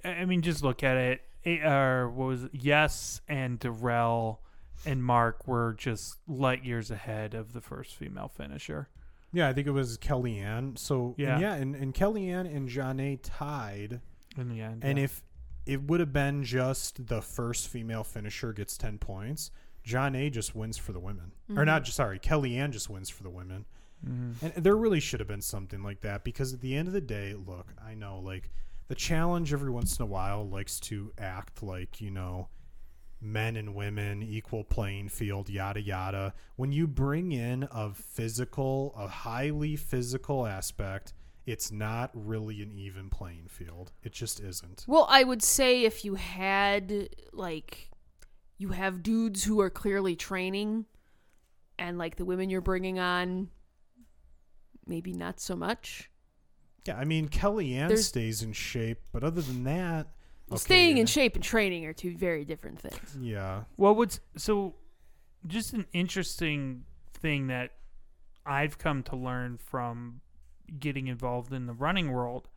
I 0.04 0.10
I 0.10 0.26
mean, 0.26 0.42
just 0.42 0.64
look 0.64 0.84
at 0.84 0.98
it. 0.98 1.22
it 1.44 1.64
or 1.64 2.10
what 2.10 2.26
was 2.28 2.44
it? 2.46 2.52
Yes 2.54 3.22
and 3.28 3.60
Darrell 3.60 4.42
and 4.86 5.04
Mark 5.04 5.48
were 5.48 5.74
just 5.78 6.18
light 6.28 6.64
years 6.66 6.92
ahead 6.92 7.34
of 7.34 7.54
the 7.54 7.62
first 7.62 7.96
female 7.96 8.28
finisher. 8.28 8.90
Yeah, 9.32 9.48
I 9.50 9.54
think 9.54 9.66
it 9.68 9.72
was 9.72 9.98
Kellyanne. 9.98 10.78
So 10.78 11.16
Yeah. 11.18 11.40
yeah, 11.40 11.56
yeah, 11.56 11.62
and, 11.62 11.76
and 11.76 11.94
Kellyanne 11.94 12.54
and 12.54 12.70
Jonna 12.70 13.18
tied. 13.24 14.02
In 14.38 14.50
the 14.50 14.62
end, 14.62 14.84
And 14.84 14.98
yeah. 14.98 15.04
if 15.06 15.22
it 15.66 15.84
would 15.84 16.00
have 16.00 16.14
been 16.14 16.44
just 16.44 17.08
the 17.08 17.22
first 17.22 17.68
female 17.68 18.04
finisher 18.04 18.54
gets 18.54 18.78
ten 18.78 18.98
points, 18.98 19.52
Jonna 19.86 20.32
just 20.32 20.56
wins 20.56 20.78
for 20.78 20.94
the 20.94 21.00
women. 21.00 21.32
Or 21.56 21.66
not 21.66 21.84
just 21.84 21.98
sorry, 21.98 22.20
Kellyanne 22.20 22.72
just 22.72 22.90
wins 22.90 23.10
for 23.10 23.24
the 23.24 23.30
women. 23.30 23.66
Mhm. 24.06 24.56
And 24.56 24.64
there 24.64 24.76
really 24.76 25.00
should 25.00 25.20
have 25.20 25.28
been 25.28 25.42
something 25.42 25.82
like 25.84 26.02
that 26.02 26.24
because 26.24 26.54
at 26.54 26.62
the 26.62 26.76
end 26.76 26.88
of 26.88 26.94
the 26.94 27.02
day, 27.02 27.34
look, 27.34 27.74
I 27.82 27.94
know 27.94 28.20
like 28.20 28.50
the 28.88 28.96
challenge 28.96 29.54
every 29.54 29.72
once 29.72 29.98
in 29.98 30.04
a 30.04 30.08
while 30.08 30.48
likes 30.48 30.80
to 30.82 31.12
act 31.18 31.64
like, 31.64 32.02
you 32.02 32.12
know, 32.12 32.50
men 33.22 33.56
and 33.56 33.74
women, 33.74 34.22
equal 34.22 34.66
playing 34.66 35.08
field, 35.08 35.50
yada 35.50 35.82
yada. 35.82 36.34
When 36.58 36.74
you 36.74 36.88
bring 36.88 37.32
in 37.32 37.68
a 37.72 37.94
physical, 37.94 38.94
a 38.98 39.08
highly 39.08 39.78
physical 39.78 40.46
aspect, 40.46 41.14
it's 41.46 41.72
not 41.72 42.12
really 42.14 42.62
an 42.62 42.72
even 42.72 43.10
playing 43.10 43.48
field. 43.50 43.92
It 44.04 44.14
just 44.14 44.40
isn't. 44.40 44.86
Well, 44.88 45.06
I 45.10 45.24
would 45.24 45.44
say 45.44 45.84
if 45.84 46.06
you 46.06 46.16
had 46.16 47.10
like 47.34 47.90
you 48.58 48.70
have 48.70 49.04
dudes 49.04 49.44
who 49.44 49.60
are 49.60 49.70
clearly 49.70 50.16
training 50.16 50.86
and 51.78 51.98
like 51.98 52.16
the 52.16 52.26
women 52.26 52.50
you're 52.50 52.62
bringing 52.62 53.00
on 53.00 53.50
maybe 54.86 55.14
not 55.14 55.40
so 55.40 55.56
much. 55.56 56.10
Yeah, 56.86 56.98
I 56.98 57.06
mean 57.06 57.30
Kellyanne 57.30 57.88
There's- 57.88 58.06
stays 58.08 58.42
in 58.42 58.54
shape, 58.54 59.00
but 59.12 59.24
other 59.24 59.42
than 59.42 59.64
that, 59.64 60.08
Well, 60.50 60.56
okay, 60.56 60.64
Staying 60.64 60.98
in 60.98 61.06
shape 61.08 61.36
and 61.36 61.44
training 61.44 61.86
are 61.86 61.94
two 61.94 62.16
very 62.18 62.44
different 62.46 62.80
things. 62.80 63.18
Yeah. 63.20 63.64
Well, 63.78 63.96
what's 63.96 64.20
so 64.36 64.76
just 65.48 65.74
an 65.74 65.88
interesting 65.94 66.84
thing 67.14 67.48
that 67.48 67.72
I've 68.46 68.78
come 68.78 69.04
to 69.04 69.16
learn 69.16 69.58
from 69.58 70.20
getting 70.80 71.08
involved 71.08 71.54
in 71.54 71.66
the 71.66 71.74
running 71.74 72.12
world 72.12 72.50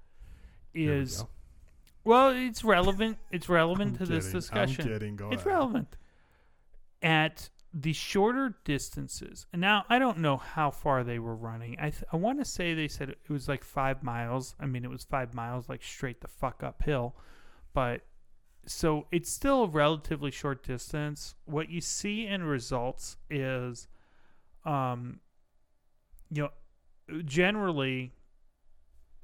There 0.74 0.82
we 0.84 1.00
is 1.00 1.24
well, 2.04 2.28
it's 2.30 2.62
relevant. 2.62 3.18
It's 3.32 3.48
relevant 3.48 3.98
to 3.98 4.06
this 4.06 4.30
discussion. 4.30 4.84
I'm 4.86 4.92
kidding. 4.92 5.16
Go 5.16 5.30
It's 5.30 5.42
ahead. 5.42 5.46
relevant. 5.54 5.96
At 7.02 7.50
the 7.74 7.92
shorter 7.92 8.54
distances, 8.64 9.46
and 9.52 9.60
now 9.60 9.84
I 9.88 9.98
don't 9.98 10.18
know 10.18 10.36
how 10.36 10.70
far 10.70 11.02
they 11.02 11.18
were 11.18 11.34
running. 11.34 11.76
I 11.80 11.90
th- 11.90 12.04
I 12.12 12.16
want 12.16 12.38
to 12.38 12.44
say 12.44 12.74
they 12.74 12.86
said 12.88 13.10
it 13.10 13.18
was 13.28 13.48
like 13.48 13.64
five 13.64 14.04
miles. 14.04 14.54
I 14.60 14.66
mean, 14.66 14.84
it 14.84 14.90
was 14.90 15.02
five 15.04 15.34
miles, 15.34 15.68
like 15.68 15.82
straight 15.82 16.20
the 16.20 16.28
fuck 16.28 16.62
uphill. 16.62 17.16
But 17.74 18.02
so 18.66 19.08
it's 19.10 19.30
still 19.30 19.64
a 19.64 19.68
relatively 19.68 20.30
short 20.30 20.62
distance. 20.64 21.34
What 21.44 21.70
you 21.70 21.80
see 21.80 22.26
in 22.26 22.44
results 22.44 23.16
is, 23.28 23.88
um, 24.64 25.18
you 26.30 26.44
know, 26.44 26.50
generally, 27.24 28.12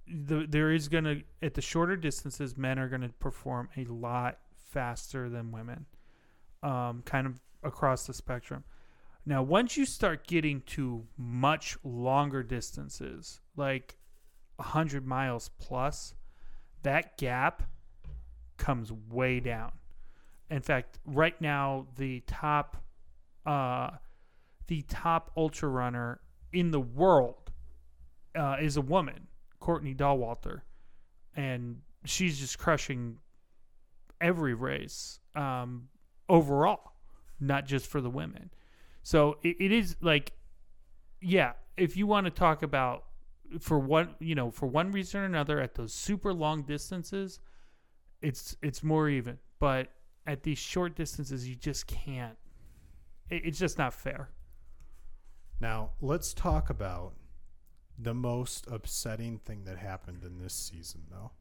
the, 0.07 0.47
there 0.49 0.73
is 0.73 0.89
going 0.89 1.05
to 1.05 1.23
at 1.41 1.55
the 1.55 1.61
shorter 1.61 1.97
distances, 1.97 2.57
men 2.57 2.79
are 2.79 2.89
going 2.89 3.03
to 3.03 3.09
perform 3.09 3.69
a 3.77 3.85
lot 3.85 4.39
faster 4.55 5.29
than 5.29 5.53
women, 5.53 5.87
um, 6.63 7.03
kind 7.05 7.27
of 7.27 7.41
across 7.63 8.07
the 8.07 8.15
spectrum. 8.15 8.65
Now, 9.25 9.43
once 9.43 9.77
you 9.77 9.87
start 9.87 10.27
getting 10.27 10.63
to 10.63 11.05
much 11.17 11.77
longer 11.85 12.43
distances, 12.43 13.41
like 13.57 13.97
100 14.57 15.07
miles 15.07 15.51
plus, 15.59 16.15
that 16.83 17.17
gap 17.17 17.63
comes 18.57 18.93
way 18.93 19.41
down. 19.41 19.73
In 20.51 20.61
fact, 20.61 20.99
right 21.07 21.41
now 21.41 21.87
the 21.97 22.21
top 22.27 22.77
uh 23.45 23.91
the 24.69 24.83
top 24.83 25.33
ultra 25.37 25.69
runner 25.69 26.21
in 26.53 26.71
the 26.71 26.81
world 26.81 27.42
uh, 28.35 28.57
is 28.61 28.77
a 28.77 28.81
woman, 28.81 29.27
Courtney 29.61 29.95
Dauwalter, 29.95 30.63
and 31.37 31.81
she's 32.05 32.39
just 32.39 32.59
crushing 32.59 33.19
every 34.21 34.55
race 34.55 35.21
um, 35.35 35.89
overall, 36.29 36.93
not 37.41 37.67
just 37.67 37.87
for 37.87 38.01
the 38.01 38.11
women. 38.11 38.51
So 39.03 39.39
it, 39.43 39.57
it 39.59 39.73
is 39.73 39.97
like, 40.01 40.33
yeah, 41.21 41.53
if 41.77 41.97
you 41.97 42.07
want 42.07 42.27
to 42.27 42.31
talk 42.31 42.63
about 42.63 43.05
for 43.61 43.79
one, 43.79 44.15
you 44.19 44.35
know, 44.35 44.51
for 44.51 44.67
one 44.67 44.93
reason 44.93 45.21
or 45.21 45.25
another, 45.25 45.61
at 45.61 45.75
those 45.75 45.93
super 45.93 46.33
long 46.33 46.63
distances, 46.63 47.41
it's 48.21 48.57
it's 48.63 48.83
more 48.83 49.09
even. 49.09 49.39
But 49.59 49.89
at 50.27 50.43
these 50.43 50.59
short 50.59 50.95
distances, 50.95 51.49
you 51.49 51.55
just 51.55 51.87
can't. 51.87 52.37
It, 53.31 53.43
it's 53.45 53.59
just 53.59 53.79
not 53.79 53.93
fair. 53.93 54.31
Now, 55.61 55.91
let's 56.01 56.35
talk 56.35 56.71
about 56.71 57.15
the 57.99 58.15
most 58.15 58.67
upsetting 58.69 59.39
thing 59.39 59.65
that 59.65 59.79
happened 59.79 60.25
in 60.25 60.39
this 60.39 60.55
season, 60.55 61.03
though. 61.11 61.33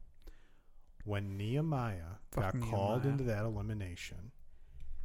When 1.04 1.36
Nehemiah 1.36 2.18
Fuck 2.30 2.52
got 2.52 2.60
called 2.60 3.06
into 3.06 3.24
that 3.24 3.44
elimination, 3.44 4.30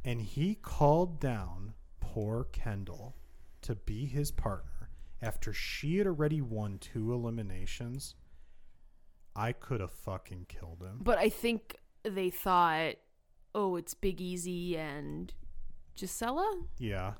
and 0.04 0.20
he 0.20 0.54
called 0.54 1.20
down 1.20 1.74
poor 2.00 2.44
Kendal 2.44 3.16
to 3.62 3.74
be 3.74 4.06
his 4.06 4.30
partner 4.30 4.90
after 5.20 5.52
she 5.52 5.98
had 5.98 6.06
already 6.06 6.40
won 6.40 6.78
two 6.78 7.12
eliminations, 7.12 8.14
I 9.34 9.52
could 9.52 9.80
have 9.80 9.90
fucking 9.90 10.46
killed 10.48 10.82
him. 10.82 11.00
But 11.00 11.18
I 11.18 11.28
think 11.28 11.76
they 12.04 12.30
thought, 12.30 12.94
oh, 13.54 13.76
it's 13.76 13.94
Big 13.94 14.20
Easy 14.20 14.76
and 14.76 15.32
Jisela? 15.96 16.62
Yeah. 16.78 17.14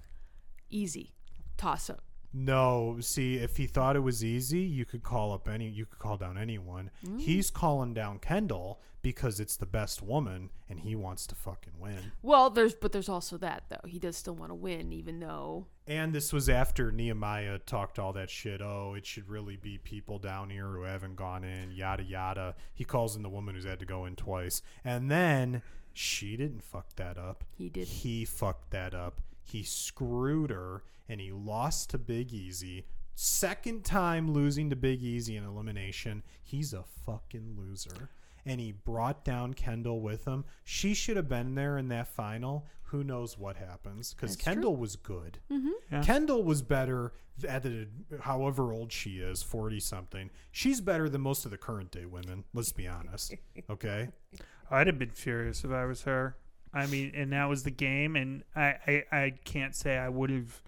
Easy. 0.71 1.15
Toss 1.57 1.91
up. 1.91 2.03
No, 2.33 2.99
see, 3.01 3.37
if 3.37 3.57
he 3.57 3.67
thought 3.67 3.97
it 3.97 4.01
was 4.01 4.25
easy, 4.25 4.61
you 4.61 4.85
could 4.85 5.03
call 5.03 5.33
up 5.33 5.49
any, 5.49 5.69
you 5.69 5.87
could 5.87 5.99
call 5.99 6.17
down 6.17 6.37
anyone. 6.37 6.91
Mm. 7.07 7.21
He's 7.21 7.51
calling 7.51 7.95
down 7.95 8.19
Kendal 8.19 8.81
because 9.01 9.41
it's 9.41 9.57
the 9.57 9.67
best 9.67 10.03
woman, 10.03 10.51
and 10.69 10.81
he 10.81 10.95
wants 10.95 11.27
to 11.29 11.35
fucking 11.35 11.75
win. 11.79 12.13
Well, 12.23 12.51
there's 12.51 12.75
but 12.75 12.93
there's 12.93 13.09
also 13.09 13.39
that 13.39 13.65
though. 13.69 13.89
He 13.89 13.99
does 13.99 14.17
still 14.17 14.35
want 14.35 14.51
to 14.51 14.55
win, 14.55 14.93
even 14.93 15.21
though 15.21 15.67
And 15.87 16.15
this 16.15 16.33
was 16.33 16.49
after 16.49 16.91
Nehemiah 16.93 17.59
talked 17.61 17.99
all 17.99 18.13
that 18.15 18.29
shit. 18.29 18.61
Oh, 18.61 18.95
it 18.95 19.07
should 19.07 19.29
really 19.29 19.57
be 19.57 19.79
people 19.79 20.19
down 20.19 20.51
here 20.51 20.67
who 20.67 20.83
haven't 20.83 21.17
gone 21.17 21.45
in, 21.45 21.71
yada 21.71 22.03
yada. 22.03 22.57
He 22.75 22.85
calls 22.85 23.17
in 23.17 23.23
the 23.23 23.29
woman 23.29 23.55
who's 23.55 23.65
had 23.65 23.79
to 23.81 23.87
go 23.87 24.05
in 24.05 24.17
twice, 24.17 24.61
and 24.85 25.11
then 25.11 25.63
she 25.93 26.37
didn't 26.37 26.63
fuck 26.63 26.95
that 26.97 27.17
up. 27.19 27.45
he 27.57 27.69
did. 27.69 27.89
He 27.89 28.25
fucked 28.25 28.71
that 28.71 28.95
up. 28.95 29.21
He 29.49 29.63
screwed 29.63 30.51
her 30.51 30.83
and 31.09 31.21
he 31.21 31.33
lost 31.33 31.91
to 31.91 31.99
Big 31.99 32.33
Easy. 32.33 32.87
Second 33.15 33.85
time 33.85 34.31
losing 34.33 34.71
to 34.71 34.77
Big 34.77 35.03
Easy 35.03 35.37
in 35.37 35.45
elimination. 35.45 36.23
He's 36.43 36.73
a 36.73 36.85
fucking 37.07 37.57
loser. 37.59 38.11
And 38.47 38.61
he 38.61 38.73
brought 38.73 39.25
down 39.25 39.55
Kendal 39.55 40.01
with 40.01 40.25
him. 40.27 40.45
She 40.65 40.95
should 40.95 41.17
have 41.17 41.29
been 41.29 41.55
there 41.55 41.77
in 41.79 41.89
that 41.89 42.09
final. 42.09 42.67
Who 42.85 43.05
knows 43.05 43.37
what 43.37 43.57
happens? 43.57 44.15
Because 44.15 44.31
That's 44.37 44.45
true. 44.45 44.53
Kendal 44.55 44.77
was 44.77 44.97
good. 44.97 45.39
Mm-hmm. 45.53 45.69
Yeah. 45.93 46.03
Kendal 46.03 46.43
was 46.45 46.63
better 46.63 47.13
at 47.47 47.63
the, 47.63 47.89
however 48.21 48.73
old 48.73 48.93
she 48.93 49.19
is, 49.19 49.43
40 49.43 49.81
something. 49.81 50.31
She's 50.51 50.81
better 50.81 51.09
than 51.09 51.21
most 51.21 51.45
of 51.45 51.51
the 51.51 51.59
current 51.59 51.91
day 51.91 52.07
women, 52.07 52.45
let's 52.55 52.73
be 52.73 52.87
honest. 52.87 53.35
Okay? 53.71 54.09
I'd 54.71 54.87
have 54.87 54.99
been 54.99 55.11
furious 55.11 55.65
if 55.65 55.71
I 55.71 55.85
was 55.85 56.03
her. 56.03 56.37
I 56.73 56.87
mean, 56.87 57.13
and 57.15 57.33
that 57.33 57.49
was 57.49 57.63
the 57.63 57.71
game, 57.71 58.17
and 58.17 58.43
I, 58.55 58.77
I, 58.87 59.05
I 59.13 59.35
can't 59.45 59.75
say 59.75 59.97
I 59.97 60.09
would 60.09 60.31
have 60.31 60.63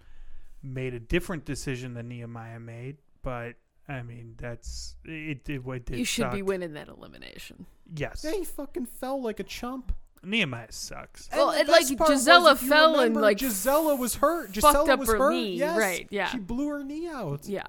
made 0.63 0.95
a 0.95 1.01
different 1.01 1.45
decision 1.45 1.95
than 1.95 2.09
Nehemiah 2.09 2.61
made, 2.61 2.99
but 3.23 3.57
I 3.89 4.03
mean, 4.03 4.35
that's 4.37 4.95
it. 5.05 5.11
It, 5.47 5.59
it 5.67 5.85
did 5.85 5.99
You 5.99 6.05
should 6.05 6.31
be 6.31 6.43
winning 6.43 6.75
that 6.75 6.89
elimination. 6.89 7.67
Yes, 7.95 8.25
Yeah, 8.25 8.33
he 8.33 8.45
fucking 8.45 8.87
fell 8.87 9.21
like 9.21 9.41
a 9.41 9.45
chump. 9.45 9.93
Nehemiah 10.23 10.71
sucks. 10.71 11.29
Well, 11.33 11.53
the 11.53 11.61
and, 11.61 11.69
like, 11.69 11.81
best 11.81 11.97
part 11.97 12.11
was, 12.11 12.27
Jisela 12.27 12.53
if 12.53 12.63
you 12.63 12.69
fell 12.69 13.01
and, 13.01 13.17
like, 13.17 13.39
Jisela 13.39 13.99
was 13.99 14.17
hurt. 14.17 14.55
fucked 14.55 14.77
Jisela 14.77 14.89
up 14.91 14.99
was 15.01 15.09
her 15.09 15.19
hurt. 15.19 15.33
knee, 15.33 15.55
Yes. 15.57 15.79
right, 15.79 16.07
yeah. 16.11 16.29
She 16.29 16.39
blew 16.39 16.69
her 16.69 16.85
knee 16.85 17.09
out. 17.09 17.47
Yeah. 17.47 17.67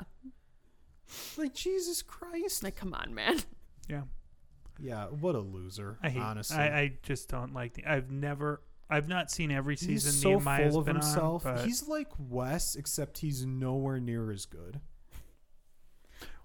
Like 1.38 1.54
Jesus 1.54 2.02
Christ. 2.02 2.64
Like, 2.64 2.76
come 2.76 2.94
on, 2.94 3.14
man. 3.14 3.40
Yeah, 3.88 4.04
yeah, 4.82 5.06
what 5.06 5.36
a 5.36 5.40
loser. 5.40 5.98
I 6.02 6.10
hate. 6.10 6.22
honestly. 6.22 6.58
I, 6.58 6.80
I 6.80 6.94
just 7.04 7.30
don't 7.30 7.54
like. 7.54 7.76
The, 7.76 7.86
I've 7.86 8.10
never 8.12 8.62
I've 8.90 9.08
not 9.08 9.32
seen 9.32 9.52
every 9.52 9.76
He's 9.76 9.88
season 10.04 10.12
so 10.12 10.30
Nehemiah's 10.32 10.72
full 10.72 10.80
of 10.82 10.86
been 10.86 10.96
himself. 10.98 11.46
on. 11.46 11.60
He's 11.64 11.88
like 11.88 12.08
Wes, 12.18 12.76
except 12.76 13.20
he's 13.20 13.46
nowhere 13.46 14.00
near 14.00 14.32
as 14.32 14.46
good. 14.46 14.82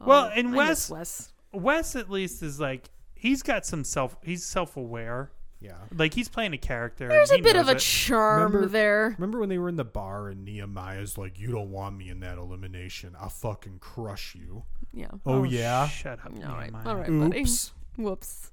Well, 0.05 0.27
Oh, 0.27 0.33
and 0.35 0.55
Wes- 0.55 0.91
Wes. 0.91 1.33
Wes 1.53 1.97
at 1.97 2.11
least 2.11 2.43
is 2.43 2.61
like 2.61 2.91
he's 3.15 3.43
got 3.43 3.65
some 3.67 3.83
self. 3.85 4.17
He's 4.23 4.45
self 4.45 4.77
aware. 4.77 5.31
Yeah. 5.59 5.73
Like 5.97 6.13
he's 6.13 6.29
playing 6.29 6.53
a 6.53 6.59
character. 6.59 7.09
There's 7.09 7.33
a 7.33 7.39
bit 7.41 7.57
of 7.57 7.69
a 7.69 7.73
it. 7.73 7.79
charm 7.79 8.53
Remember- 8.53 8.69
there. 8.69 9.15
Remember 9.19 9.41
when 9.41 9.49
they 9.49 9.57
were 9.59 9.71
in 9.71 9.77
the 9.77 9.85
bar 9.85 10.29
and 10.29 10.45
Nehemiah's 10.45 11.17
like, 11.17 11.39
"You 11.41 11.51
don't 11.51 11.71
want 11.71 11.97
me 11.97 12.11
in 12.11 12.21
that 12.21 12.37
elimination. 12.37 13.17
I'll 13.19 13.31
fucking 13.31 13.79
crush 13.81 14.35
you." 14.35 14.65
Yeah. 14.93 15.07
Oh, 15.25 15.39
oh 15.41 15.43
yeah. 15.45 15.89
Shut 15.89 16.19
up. 16.21 16.27
All 16.27 16.55
right. 16.55 16.71
Nehemiah. 16.71 16.89
All 16.89 16.97
right, 16.97 17.07
buddy. 17.31 17.47
Oops. 17.99 18.05
Whoops. 18.05 18.53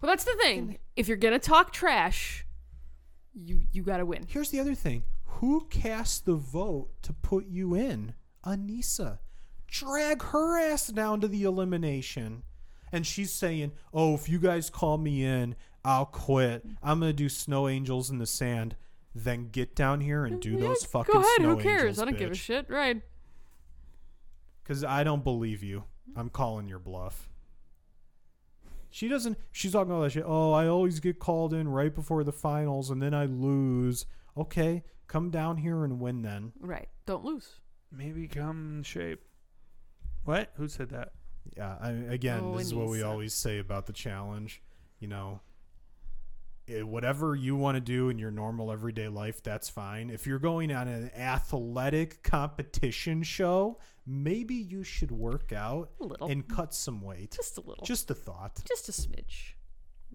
Well, 0.00 0.10
that's 0.10 0.24
the 0.24 0.36
thing. 0.40 0.78
If 0.96 1.08
you're 1.08 1.16
gonna 1.16 1.38
talk 1.38 1.72
trash, 1.72 2.46
you 3.34 3.62
you 3.72 3.82
gotta 3.82 4.06
win. 4.06 4.24
Here's 4.28 4.50
the 4.50 4.60
other 4.60 4.74
thing: 4.74 5.02
Who 5.24 5.66
cast 5.70 6.24
the 6.26 6.34
vote 6.34 6.90
to 7.02 7.12
put 7.12 7.46
you 7.46 7.74
in? 7.74 8.14
Aneesa. 8.44 9.18
Drag 9.66 10.22
her 10.22 10.58
ass 10.58 10.88
down 10.88 11.20
to 11.20 11.28
the 11.28 11.44
elimination. 11.44 12.42
And 12.92 13.06
she's 13.06 13.32
saying, 13.32 13.72
"Oh, 13.94 14.14
if 14.14 14.28
you 14.28 14.38
guys 14.40 14.68
call 14.70 14.98
me 14.98 15.22
in, 15.24 15.54
I'll 15.84 16.06
quit. 16.06 16.64
I'm 16.82 16.98
gonna 17.00 17.12
do 17.12 17.28
snow 17.28 17.68
angels 17.68 18.10
in 18.10 18.18
the 18.18 18.26
sand." 18.26 18.76
Then 19.14 19.48
get 19.50 19.74
down 19.74 20.00
here 20.00 20.24
and 20.24 20.40
do 20.40 20.52
Yeah, 20.52 20.60
those 20.68 20.84
fucking 20.84 21.12
Go 21.12 21.18
ahead. 21.20 21.30
snow 21.38 21.56
Who 21.56 21.62
cares? 21.62 21.80
angels, 21.82 21.98
I 21.98 22.04
don't 22.04 22.16
give 22.18 22.30
a 22.30 22.34
shit. 22.34 22.70
Right. 22.70 23.02
Because 24.62 24.84
I 24.84 25.02
don't 25.04 25.24
believe 25.24 25.62
you. 25.64 25.84
I'm 26.16 26.28
calling 26.30 26.68
your 26.68 26.78
bluff. 26.78 27.29
She 28.90 29.08
doesn't. 29.08 29.38
She's 29.52 29.72
talking 29.72 29.92
all 29.92 30.02
that 30.02 30.10
shit. 30.12 30.24
Oh, 30.26 30.52
I 30.52 30.66
always 30.66 31.00
get 31.00 31.18
called 31.18 31.54
in 31.54 31.68
right 31.68 31.94
before 31.94 32.24
the 32.24 32.32
finals 32.32 32.90
and 32.90 33.00
then 33.00 33.14
I 33.14 33.24
lose. 33.26 34.04
Okay, 34.36 34.82
come 35.06 35.30
down 35.30 35.58
here 35.58 35.84
and 35.84 36.00
win 36.00 36.22
then. 36.22 36.52
Right. 36.60 36.88
Don't 37.06 37.24
lose. 37.24 37.60
Maybe 37.92 38.26
come 38.28 38.78
in 38.78 38.82
shape. 38.82 39.22
What? 40.24 40.50
Who 40.56 40.68
said 40.68 40.90
that? 40.90 41.12
Yeah, 41.56 41.76
I, 41.80 41.90
again, 41.90 42.40
Oh, 42.42 42.58
this 42.58 42.66
is 42.68 42.74
what 42.74 42.88
we 42.88 42.98
Aneesa. 42.98 43.06
always 43.08 43.34
say 43.34 43.58
about 43.58 43.86
the 43.86 43.92
challenge. 43.92 44.60
You 44.98 45.08
know, 45.08 45.40
whatever 46.82 47.34
you 47.34 47.56
want 47.56 47.76
to 47.76 47.80
do 47.80 48.08
in 48.08 48.18
your 48.18 48.30
normal 48.30 48.70
everyday 48.72 49.08
life, 49.08 49.42
that's 49.42 49.68
fine. 49.68 50.10
If 50.10 50.26
you're 50.26 50.38
going 50.38 50.72
on 50.72 50.88
an 50.88 51.10
athletic 51.16 52.22
competition 52.22 53.22
show, 53.22 53.78
maybe 54.06 54.54
you 54.54 54.82
should 54.84 55.10
work 55.10 55.52
out 55.52 55.90
A 56.00 56.04
little. 56.04 56.28
and 56.28 56.48
cut 56.48 56.74
some 56.74 57.00
weight. 57.02 57.32
just 57.32 57.58
a 57.58 57.60
little. 57.60 57.84
Just 57.84 58.10
a 58.10 58.14
thought. 58.14 58.60
just 58.66 58.88
a 58.88 58.92
smidge. 58.92 59.52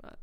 But 0.01 0.17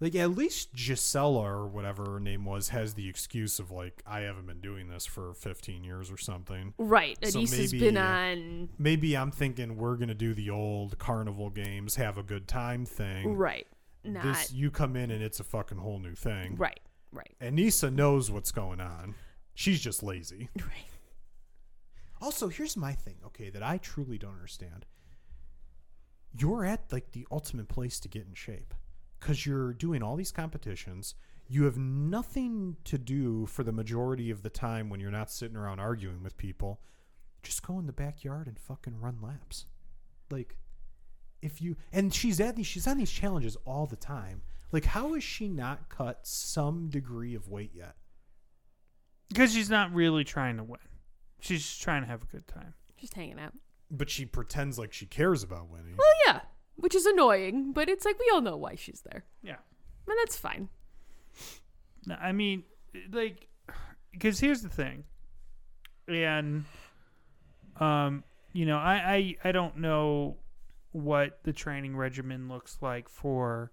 Like 0.00 0.14
at 0.14 0.30
least 0.36 0.74
Jisela 0.74 1.42
or 1.42 1.66
whatever 1.66 2.04
her 2.12 2.20
name 2.20 2.44
was 2.44 2.68
has 2.70 2.94
the 2.94 3.08
excuse 3.08 3.58
of 3.58 3.70
like 3.70 4.02
I 4.06 4.20
haven't 4.20 4.46
been 4.46 4.60
doing 4.60 4.88
this 4.88 5.06
for 5.06 5.32
15 5.34 5.84
years 5.84 6.10
or 6.10 6.18
something. 6.18 6.74
right. 6.78 7.16
So 7.26 7.40
maybe, 7.50 7.78
been 7.80 7.96
uh, 7.96 8.02
on. 8.02 8.68
Maybe 8.78 9.16
I'm 9.16 9.30
thinking 9.30 9.76
we're 9.78 9.96
gonna 9.96 10.14
do 10.14 10.34
the 10.34 10.50
old 10.50 10.98
carnival 10.98 11.48
games, 11.50 11.96
have 11.96 12.18
a 12.18 12.22
good 12.22 12.46
time 12.46 12.84
thing. 12.84 13.34
Right. 13.36 13.66
Not. 14.06 14.22
This 14.22 14.52
you 14.52 14.70
come 14.70 14.96
in 14.96 15.10
and 15.10 15.22
it's 15.22 15.40
a 15.40 15.44
fucking 15.44 15.78
whole 15.78 15.98
new 15.98 16.14
thing. 16.14 16.56
right. 16.56 16.80
Right. 17.12 17.34
And 17.40 17.56
Nisa 17.56 17.90
knows 17.90 18.30
what's 18.30 18.52
going 18.52 18.80
on. 18.80 19.14
She's 19.54 19.80
just 19.80 20.02
lazy. 20.02 20.48
Right. 20.58 20.84
Also, 22.20 22.48
here's 22.48 22.76
my 22.76 22.92
thing, 22.92 23.16
okay, 23.26 23.50
that 23.50 23.62
I 23.62 23.76
truly 23.76 24.16
don't 24.18 24.32
understand. 24.32 24.86
You're 26.38 26.64
at 26.64 26.90
like 26.90 27.12
the 27.12 27.26
ultimate 27.30 27.68
place 27.68 28.00
to 28.00 28.08
get 28.08 28.26
in 28.26 28.34
shape 28.34 28.74
because 29.20 29.44
you're 29.46 29.72
doing 29.72 30.02
all 30.02 30.16
these 30.16 30.32
competitions. 30.32 31.14
You 31.48 31.64
have 31.64 31.76
nothing 31.78 32.76
to 32.84 32.98
do 32.98 33.46
for 33.46 33.62
the 33.62 33.72
majority 33.72 34.30
of 34.30 34.42
the 34.42 34.50
time 34.50 34.88
when 34.88 34.98
you're 34.98 35.10
not 35.10 35.30
sitting 35.30 35.56
around 35.56 35.78
arguing 35.78 36.22
with 36.22 36.36
people. 36.36 36.80
Just 37.42 37.62
go 37.62 37.78
in 37.78 37.86
the 37.86 37.92
backyard 37.92 38.46
and 38.46 38.58
fucking 38.58 38.98
run 38.98 39.18
laps. 39.22 39.66
Like, 40.30 40.56
if 41.46 41.62
you 41.62 41.76
and 41.92 42.12
she's 42.12 42.40
at 42.40 42.56
these, 42.56 42.66
she's 42.66 42.86
on 42.86 42.98
these 42.98 43.10
challenges 43.10 43.56
all 43.64 43.86
the 43.86 43.96
time. 43.96 44.42
Like, 44.72 44.84
how 44.84 45.14
is 45.14 45.22
she 45.22 45.48
not 45.48 45.88
cut 45.88 46.26
some 46.26 46.88
degree 46.88 47.34
of 47.34 47.48
weight 47.48 47.70
yet? 47.74 47.94
Because 49.28 49.54
she's 49.54 49.70
not 49.70 49.94
really 49.94 50.24
trying 50.24 50.56
to 50.56 50.64
win. 50.64 50.80
She's 51.40 51.62
just 51.62 51.80
trying 51.80 52.02
to 52.02 52.08
have 52.08 52.22
a 52.22 52.26
good 52.26 52.46
time. 52.48 52.74
Just 52.98 53.14
hanging 53.14 53.38
out. 53.38 53.52
But 53.90 54.10
she 54.10 54.26
pretends 54.26 54.78
like 54.78 54.92
she 54.92 55.06
cares 55.06 55.42
about 55.42 55.70
winning. 55.70 55.94
Well, 55.96 56.06
yeah. 56.26 56.40
Which 56.74 56.94
is 56.94 57.06
annoying, 57.06 57.72
but 57.72 57.88
it's 57.88 58.04
like 58.04 58.18
we 58.18 58.30
all 58.32 58.40
know 58.40 58.56
why 58.56 58.74
she's 58.74 59.02
there. 59.10 59.24
Yeah. 59.42 59.56
And 60.08 60.16
that's 60.18 60.36
fine. 60.36 60.68
No, 62.06 62.16
I 62.20 62.32
mean, 62.32 62.64
like, 63.10 63.48
because 64.12 64.38
here's 64.38 64.62
the 64.62 64.68
thing, 64.68 65.04
and 66.06 66.64
um, 67.80 68.22
you 68.52 68.64
know, 68.66 68.78
I, 68.78 68.94
I 68.94 69.48
I 69.48 69.52
don't 69.52 69.78
know 69.78 70.36
what 70.96 71.42
the 71.44 71.52
training 71.52 71.96
regimen 71.96 72.48
looks 72.48 72.78
like 72.80 73.08
for, 73.08 73.72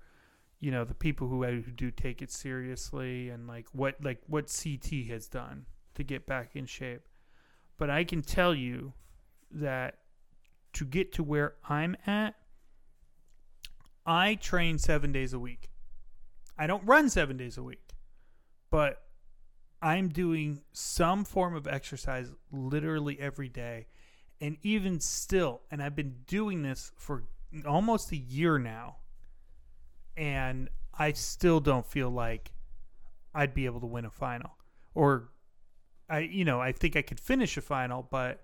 you 0.59 0.71
know, 0.71 0.83
the 0.83 0.93
people 0.93 1.27
who 1.27 1.43
who 1.43 1.71
do 1.71 1.91
take 1.91 2.21
it 2.21 2.31
seriously, 2.31 3.29
and 3.29 3.47
like 3.47 3.67
what 3.71 3.95
like 4.03 4.21
what 4.27 4.45
CT 4.45 5.07
has 5.09 5.27
done 5.27 5.65
to 5.95 6.03
get 6.03 6.25
back 6.25 6.55
in 6.55 6.65
shape, 6.65 7.07
but 7.77 7.89
I 7.89 8.03
can 8.03 8.21
tell 8.21 8.53
you 8.55 8.93
that 9.51 9.99
to 10.73 10.85
get 10.85 11.13
to 11.13 11.23
where 11.23 11.53
I'm 11.69 11.95
at, 12.07 12.35
I 14.05 14.35
train 14.35 14.77
seven 14.77 15.11
days 15.11 15.33
a 15.33 15.39
week. 15.39 15.69
I 16.57 16.67
don't 16.67 16.85
run 16.85 17.09
seven 17.09 17.37
days 17.37 17.57
a 17.57 17.63
week 17.63 17.93
but 18.73 19.03
I'm 19.83 20.09
doing 20.09 20.63
some 20.71 21.25
form 21.25 21.55
of 21.55 21.67
exercise 21.67 22.31
literally 22.51 23.19
every 23.19 23.47
day. 23.47 23.85
And 24.43 24.57
even 24.61 24.99
still, 24.99 25.61
and 25.71 25.81
I've 25.81 25.95
been 25.95 26.15
doing 26.27 26.63
this 26.63 26.91
for 26.97 27.23
almost 27.65 28.11
a 28.11 28.17
year 28.17 28.57
now, 28.59 28.97
and 30.17 30.67
I 30.99 31.13
still 31.13 31.61
don't 31.61 31.85
feel 31.85 32.09
like 32.09 32.51
I'd 33.33 33.53
be 33.53 33.65
able 33.67 33.79
to 33.79 33.85
win 33.87 34.03
a 34.03 34.11
final. 34.11 34.51
Or 34.93 35.29
I 36.09 36.19
you 36.19 36.43
know, 36.43 36.59
I 36.59 36.73
think 36.73 36.97
I 36.97 37.01
could 37.01 37.21
finish 37.21 37.55
a 37.55 37.61
final, 37.61 38.03
but 38.03 38.43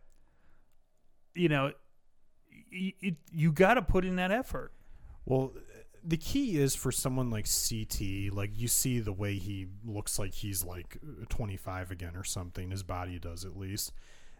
you 1.35 1.49
know, 1.49 1.73
y- 2.71 2.93
it, 3.01 3.15
you 3.33 3.51
got 3.51 3.73
to 3.73 3.81
put 3.81 4.05
in 4.05 4.15
that 4.15 4.31
effort. 4.31 4.71
Well, 5.25 5.51
the 6.01 6.15
key 6.15 6.57
is 6.57 6.75
for 6.75 6.93
someone 6.93 7.29
like 7.29 7.45
CT, 7.45 8.33
like 8.33 8.51
you 8.57 8.69
see 8.69 9.01
the 9.01 9.11
way 9.11 9.35
he 9.35 9.67
looks 9.83 10.17
like 10.17 10.33
he's 10.33 10.63
like 10.63 10.97
25 11.27 11.91
again 11.91 12.15
or 12.15 12.23
something, 12.23 12.71
his 12.71 12.83
body 12.83 13.19
does 13.19 13.43
at 13.43 13.57
least. 13.57 13.91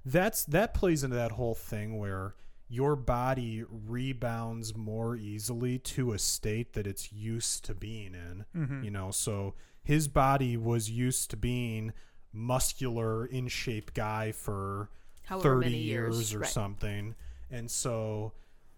That's 0.05 0.43
that 0.45 0.73
plays 0.73 1.03
into 1.03 1.15
that 1.15 1.33
whole 1.33 1.55
thing 1.55 1.97
where 1.97 2.35
your 2.69 2.95
body 2.95 3.63
rebounds 3.69 4.75
more 4.75 5.15
easily 5.15 5.79
to 5.79 6.13
a 6.13 6.19
state 6.19 6.73
that 6.73 6.85
it's 6.85 7.11
used 7.11 7.65
to 7.65 7.73
being 7.73 8.13
in. 8.13 8.45
Mm-hmm. 8.55 8.83
You 8.83 8.91
know, 8.91 9.11
so 9.11 9.55
his 9.83 10.07
body 10.07 10.55
was 10.55 10.89
used 10.89 11.31
to 11.31 11.37
being 11.37 11.93
muscular, 12.31 13.25
in 13.25 13.47
shape 13.47 13.93
guy 13.93 14.31
for 14.31 14.89
However 15.23 15.61
30 15.61 15.71
years, 15.71 16.15
years, 16.17 16.33
or 16.33 16.39
right. 16.39 16.49
something. 16.49 17.15
And 17.49 17.69
so 17.69 18.33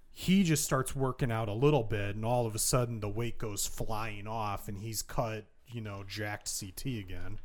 he 0.10 0.44
just 0.44 0.64
starts 0.64 0.96
working 0.96 1.32
out 1.32 1.50
a 1.50 1.54
little 1.54 1.84
bit 1.84 2.16
and 2.16 2.26
all 2.26 2.46
of 2.46 2.56
a 2.56 2.60
sudden 2.60 3.00
the 3.00 3.10
weight 3.10 3.38
goes 3.38 3.66
flying 3.66 4.28
off 4.28 4.68
and 4.68 4.78
he's 4.78 5.02
cut, 5.02 5.46
you 5.68 5.82
know, 5.82 6.04
jacked 6.08 6.52
CT 6.60 6.86
again. 6.86 7.40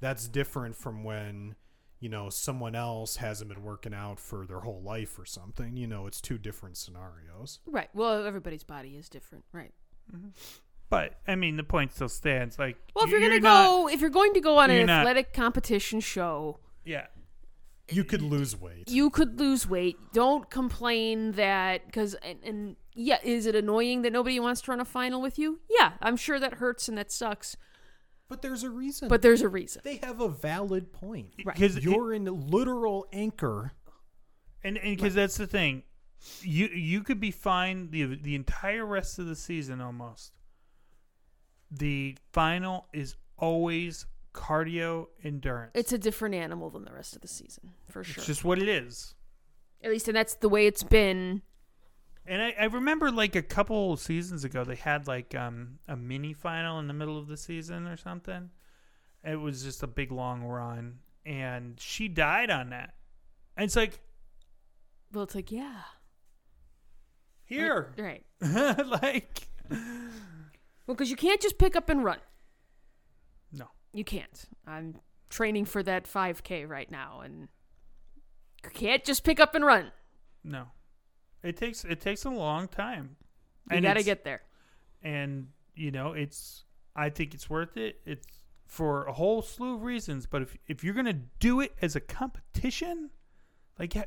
That's 0.00 0.28
different 0.28 0.76
from 0.76 1.04
when, 1.04 1.54
you 2.00 2.08
know, 2.08 2.28
someone 2.30 2.74
else 2.74 3.16
hasn't 3.16 3.48
been 3.48 3.62
working 3.62 3.94
out 3.94 4.20
for 4.20 4.46
their 4.46 4.60
whole 4.60 4.82
life 4.82 5.18
or 5.18 5.24
something. 5.24 5.76
You 5.76 5.86
know, 5.86 6.06
it's 6.06 6.20
two 6.20 6.38
different 6.38 6.76
scenarios. 6.76 7.60
Right. 7.66 7.88
Well, 7.94 8.24
everybody's 8.26 8.64
body 8.64 8.96
is 8.96 9.08
different. 9.08 9.44
Right. 9.52 9.72
Mm-hmm. 10.14 10.28
But 10.88 11.14
I 11.26 11.34
mean, 11.34 11.56
the 11.56 11.64
point 11.64 11.92
still 11.92 12.08
stands. 12.08 12.58
Like, 12.58 12.76
Well, 12.94 13.04
if 13.06 13.10
you're, 13.10 13.20
you're 13.20 13.30
gonna 13.30 13.40
not- 13.40 13.66
go, 13.66 13.88
if 13.88 14.00
you're 14.00 14.10
going 14.10 14.34
to 14.34 14.40
go 14.40 14.58
on 14.58 14.70
an 14.70 14.76
you're 14.76 14.86
not- 14.86 15.00
athletic 15.00 15.32
competition 15.32 16.00
show, 16.00 16.60
yeah, 16.84 17.06
You 17.90 18.04
could 18.04 18.22
lose 18.22 18.54
weight. 18.60 18.88
you 18.90 19.10
could 19.10 19.38
lose 19.40 19.68
weight. 19.68 19.96
Don't 20.12 20.48
complain 20.50 21.32
that 21.32 21.86
because 21.86 22.14
and, 22.22 22.38
and 22.44 22.76
yeah, 22.94 23.18
is 23.24 23.46
it 23.46 23.54
annoying 23.56 24.02
that 24.02 24.12
nobody 24.12 24.38
wants 24.38 24.60
to 24.62 24.70
run 24.70 24.80
a 24.80 24.84
final 24.84 25.20
with 25.20 25.38
you? 25.38 25.58
Yeah, 25.68 25.92
I'm 26.00 26.16
sure 26.16 26.38
that 26.38 26.54
hurts 26.54 26.88
and 26.88 26.96
that 26.98 27.10
sucks. 27.10 27.56
But 28.28 28.42
there's 28.42 28.62
a 28.62 28.70
reason. 28.70 29.08
But 29.08 29.22
there's 29.22 29.42
a 29.42 29.48
reason. 29.48 29.82
they 29.84 29.96
have 29.96 30.20
a 30.20 30.28
valid 30.28 30.92
point. 30.92 31.32
Right. 31.44 31.54
because 31.54 31.78
You're 31.82 32.12
in 32.12 32.24
literal 32.24 33.06
anchor. 33.12 33.72
and 34.64 34.76
and 34.78 34.96
because 34.96 35.14
that's 35.14 35.36
the 35.36 35.46
thing, 35.46 35.82
you 36.42 36.66
you 36.68 37.02
could 37.02 37.20
be 37.20 37.30
fine 37.30 37.90
the 37.90 38.16
the 38.16 38.34
entire 38.34 38.84
rest 38.84 39.18
of 39.18 39.26
the 39.26 39.36
season 39.36 39.80
almost. 39.80 40.32
The 41.70 42.16
final 42.32 42.86
is 42.92 43.16
always 43.38 44.06
cardio 44.32 45.06
endurance. 45.24 45.72
It's 45.74 45.92
a 45.92 45.98
different 45.98 46.34
animal 46.34 46.70
than 46.70 46.84
the 46.84 46.92
rest 46.92 47.16
of 47.16 47.22
the 47.22 47.28
season, 47.28 47.72
for 47.88 48.04
sure. 48.04 48.14
It's 48.18 48.26
just 48.26 48.44
what 48.44 48.58
it 48.58 48.68
is. 48.68 49.14
At 49.82 49.90
least, 49.90 50.08
and 50.08 50.16
that's 50.16 50.34
the 50.34 50.48
way 50.48 50.66
it's 50.66 50.82
been 50.82 51.42
And 52.28 52.42
I, 52.42 52.54
I 52.60 52.64
remember 52.64 53.10
like 53.10 53.36
a 53.36 53.42
couple 53.42 53.96
seasons 53.96 54.44
ago, 54.44 54.64
they 54.64 54.74
had 54.74 55.06
like 55.06 55.34
um, 55.34 55.78
a 55.86 55.96
mini 55.96 56.32
final 56.32 56.78
in 56.78 56.88
the 56.88 56.94
middle 56.94 57.18
of 57.18 57.28
the 57.28 57.36
season 57.36 57.86
or 57.86 57.96
something. 57.96 58.50
It 59.24 59.36
was 59.36 59.62
just 59.62 59.82
a 59.82 59.86
big 59.86 60.12
long 60.12 60.42
run, 60.42 60.98
and 61.24 61.78
she 61.80 62.08
died 62.08 62.50
on 62.50 62.70
that. 62.70 62.94
And 63.56 63.64
it's 63.64 63.76
like 63.76 64.00
Well, 65.12 65.24
it's 65.24 65.34
like 65.34 65.50
yeah, 65.50 65.82
here, 67.44 67.92
right. 67.96 68.24
like 68.40 69.48
Well, 69.70 70.94
because 70.94 71.10
you 71.10 71.16
can't 71.16 71.40
just 71.40 71.58
pick 71.58 71.74
up 71.76 71.88
and 71.88 72.04
run. 72.04 72.18
no, 73.52 73.66
You 73.92 74.04
can't. 74.04 74.44
I'm 74.66 74.96
training 75.28 75.64
for 75.64 75.82
that 75.82 76.04
5K 76.04 76.68
right 76.68 76.90
now, 76.90 77.20
and 77.24 77.48
you 78.62 78.70
can't 78.70 79.04
just 79.04 79.24
pick 79.24 79.40
up 79.40 79.54
and 79.54 79.64
run. 79.64 79.92
no. 80.44 80.66
It 81.46 81.56
takes 81.56 81.84
it 81.84 82.00
takes 82.00 82.24
a 82.24 82.30
long 82.30 82.68
time. 82.68 83.16
You 83.70 83.80
got 83.80 83.94
to 83.94 84.02
get 84.02 84.24
there. 84.24 84.42
and 85.02 85.48
you 85.74 85.90
know 85.90 86.12
it's 86.12 86.64
i 86.94 87.10
think 87.10 87.34
it's 87.34 87.50
worth 87.50 87.76
it 87.76 88.00
it's 88.06 88.26
for 88.64 89.04
a 89.04 89.12
whole 89.12 89.42
slew 89.42 89.74
of 89.74 89.82
reasons 89.82 90.24
but 90.24 90.40
if 90.40 90.56
if 90.68 90.82
you're 90.82 90.94
gonna 90.94 91.20
do 91.38 91.60
it 91.60 91.74
as 91.82 91.94
a 91.96 92.00
competition 92.00 93.10
like 93.78 93.92
ha- 93.92 94.04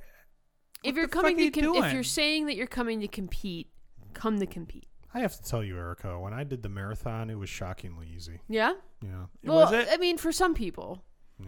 If 0.83 0.95
you're 0.95 1.05
the 1.05 1.11
coming 1.11 1.35
are 1.35 1.51
to 1.51 1.61
you 1.61 1.73
com- 1.73 1.83
if 1.83 1.93
you're 1.93 2.03
saying 2.03 2.47
that 2.47 2.55
you're 2.55 2.65
coming 2.67 3.01
to 3.01 3.07
compete, 3.07 3.67
come 4.13 4.39
to 4.39 4.45
compete. 4.47 4.87
I 5.13 5.19
have 5.19 5.35
to 5.35 5.43
tell 5.43 5.63
you, 5.63 5.77
Erica, 5.77 6.19
when 6.19 6.33
I 6.33 6.43
did 6.43 6.63
the 6.63 6.69
marathon, 6.69 7.29
it 7.29 7.35
was 7.37 7.49
shockingly 7.49 8.07
easy. 8.15 8.39
Yeah. 8.47 8.73
Yeah, 9.03 9.25
Well, 9.43 9.57
was 9.65 9.71
it 9.73 9.87
I 9.91 9.97
mean, 9.97 10.17
for 10.17 10.31
some 10.31 10.53
people, 10.55 11.03
yeah, 11.39 11.47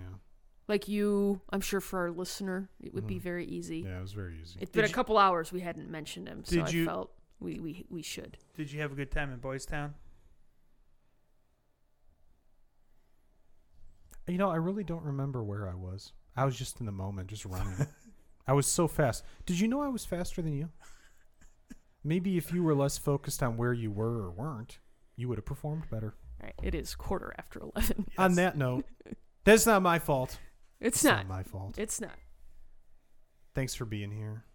like 0.72 0.88
you, 0.88 1.42
I'm 1.52 1.62
sure 1.62 1.82
for 1.82 2.00
our 2.00 2.12
listener, 2.12 2.70
it 2.82 2.94
would 2.94 3.06
be 3.06 3.20
very 3.20 3.46
easy. 3.46 3.82
Mm-hmm. 3.84 3.92
yeah. 3.92 3.98
It 4.00 4.02
was 4.02 4.14
very 4.14 4.38
easy. 4.42 4.58
It's 4.60 4.72
been 4.72 4.86
a 4.86 4.90
couple 4.90 5.18
hours 5.18 5.52
we 5.52 5.60
hadn't 5.60 5.90
mentioned 5.90 6.28
him, 6.28 6.44
so 6.44 6.56
Did 6.56 6.66
I 6.66 6.70
you- 6.70 6.86
felt 6.86 7.12
we, 7.40 7.60
we 7.60 7.86
we 7.90 8.02
should. 8.02 8.38
did 8.56 8.72
you 8.72 8.82
have 8.82 8.92
a 8.92 8.96
good 8.96 9.12
time 9.12 9.32
in 9.34 9.40
boys 9.40 9.66
town 9.66 9.94
You 14.28 14.38
know, 14.38 14.50
I 14.50 14.56
really 14.58 14.84
don't 14.84 15.04
remember 15.04 15.44
where 15.44 15.68
I 15.68 15.74
was. 15.76 16.14
I 16.38 16.46
was 16.46 16.56
just 16.56 16.80
in 16.80 16.86
the 16.86 16.92
moment, 16.92 17.28
just 17.28 17.44
running. 17.44 17.88
I 18.48 18.54
was 18.54 18.66
so 18.68 18.88
fast. 18.88 19.26
Did 19.46 19.60
you 19.60 19.68
know 19.68 19.82
I 19.82 19.90
was 19.90 20.06
faster 20.06 20.42
than 20.42 20.54
you? 20.54 20.70
Maybe 22.04 22.38
if 22.38 22.54
you 22.54 22.64
were 22.64 22.76
less 22.76 22.98
focused 22.98 23.44
on 23.44 23.58
where 23.58 23.74
you 23.74 23.92
were 23.92 24.24
or 24.24 24.32
weren't, 24.32 24.80
you 25.18 25.28
would 25.28 25.38
have 25.38 25.46
performed 25.46 25.84
better. 25.92 26.14
All 26.40 26.46
right, 26.46 26.54
it 26.64 26.74
is 26.74 26.96
quarter 26.96 27.34
after 27.38 27.60
eleven. 27.62 28.08
On 28.18 28.36
that 28.36 28.58
note, 28.58 28.86
that's 29.44 29.66
not 29.66 29.82
my 29.82 30.00
fault. 30.00 30.40
It's 30.82 30.98
It's 30.98 31.04
not. 31.04 31.28
my 31.28 31.44
fault. 31.44 31.78
It's 31.78 32.02
not. 32.02 32.18
Thanks 33.54 33.76
for 33.76 33.86
being 33.86 34.12
here 34.12 34.46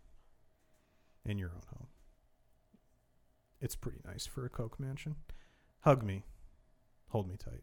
in 1.24 1.38
your 1.38 1.50
own 1.50 1.62
home. 1.68 1.86
It's 3.60 3.76
pretty 3.76 4.00
nice 4.04 4.26
for 4.26 4.44
a 4.44 4.48
Coke 4.50 4.78
mansion. 4.80 5.16
Hug 5.80 6.02
me. 6.02 6.24
Hold 7.10 7.28
me 7.28 7.36
tight. 7.36 7.62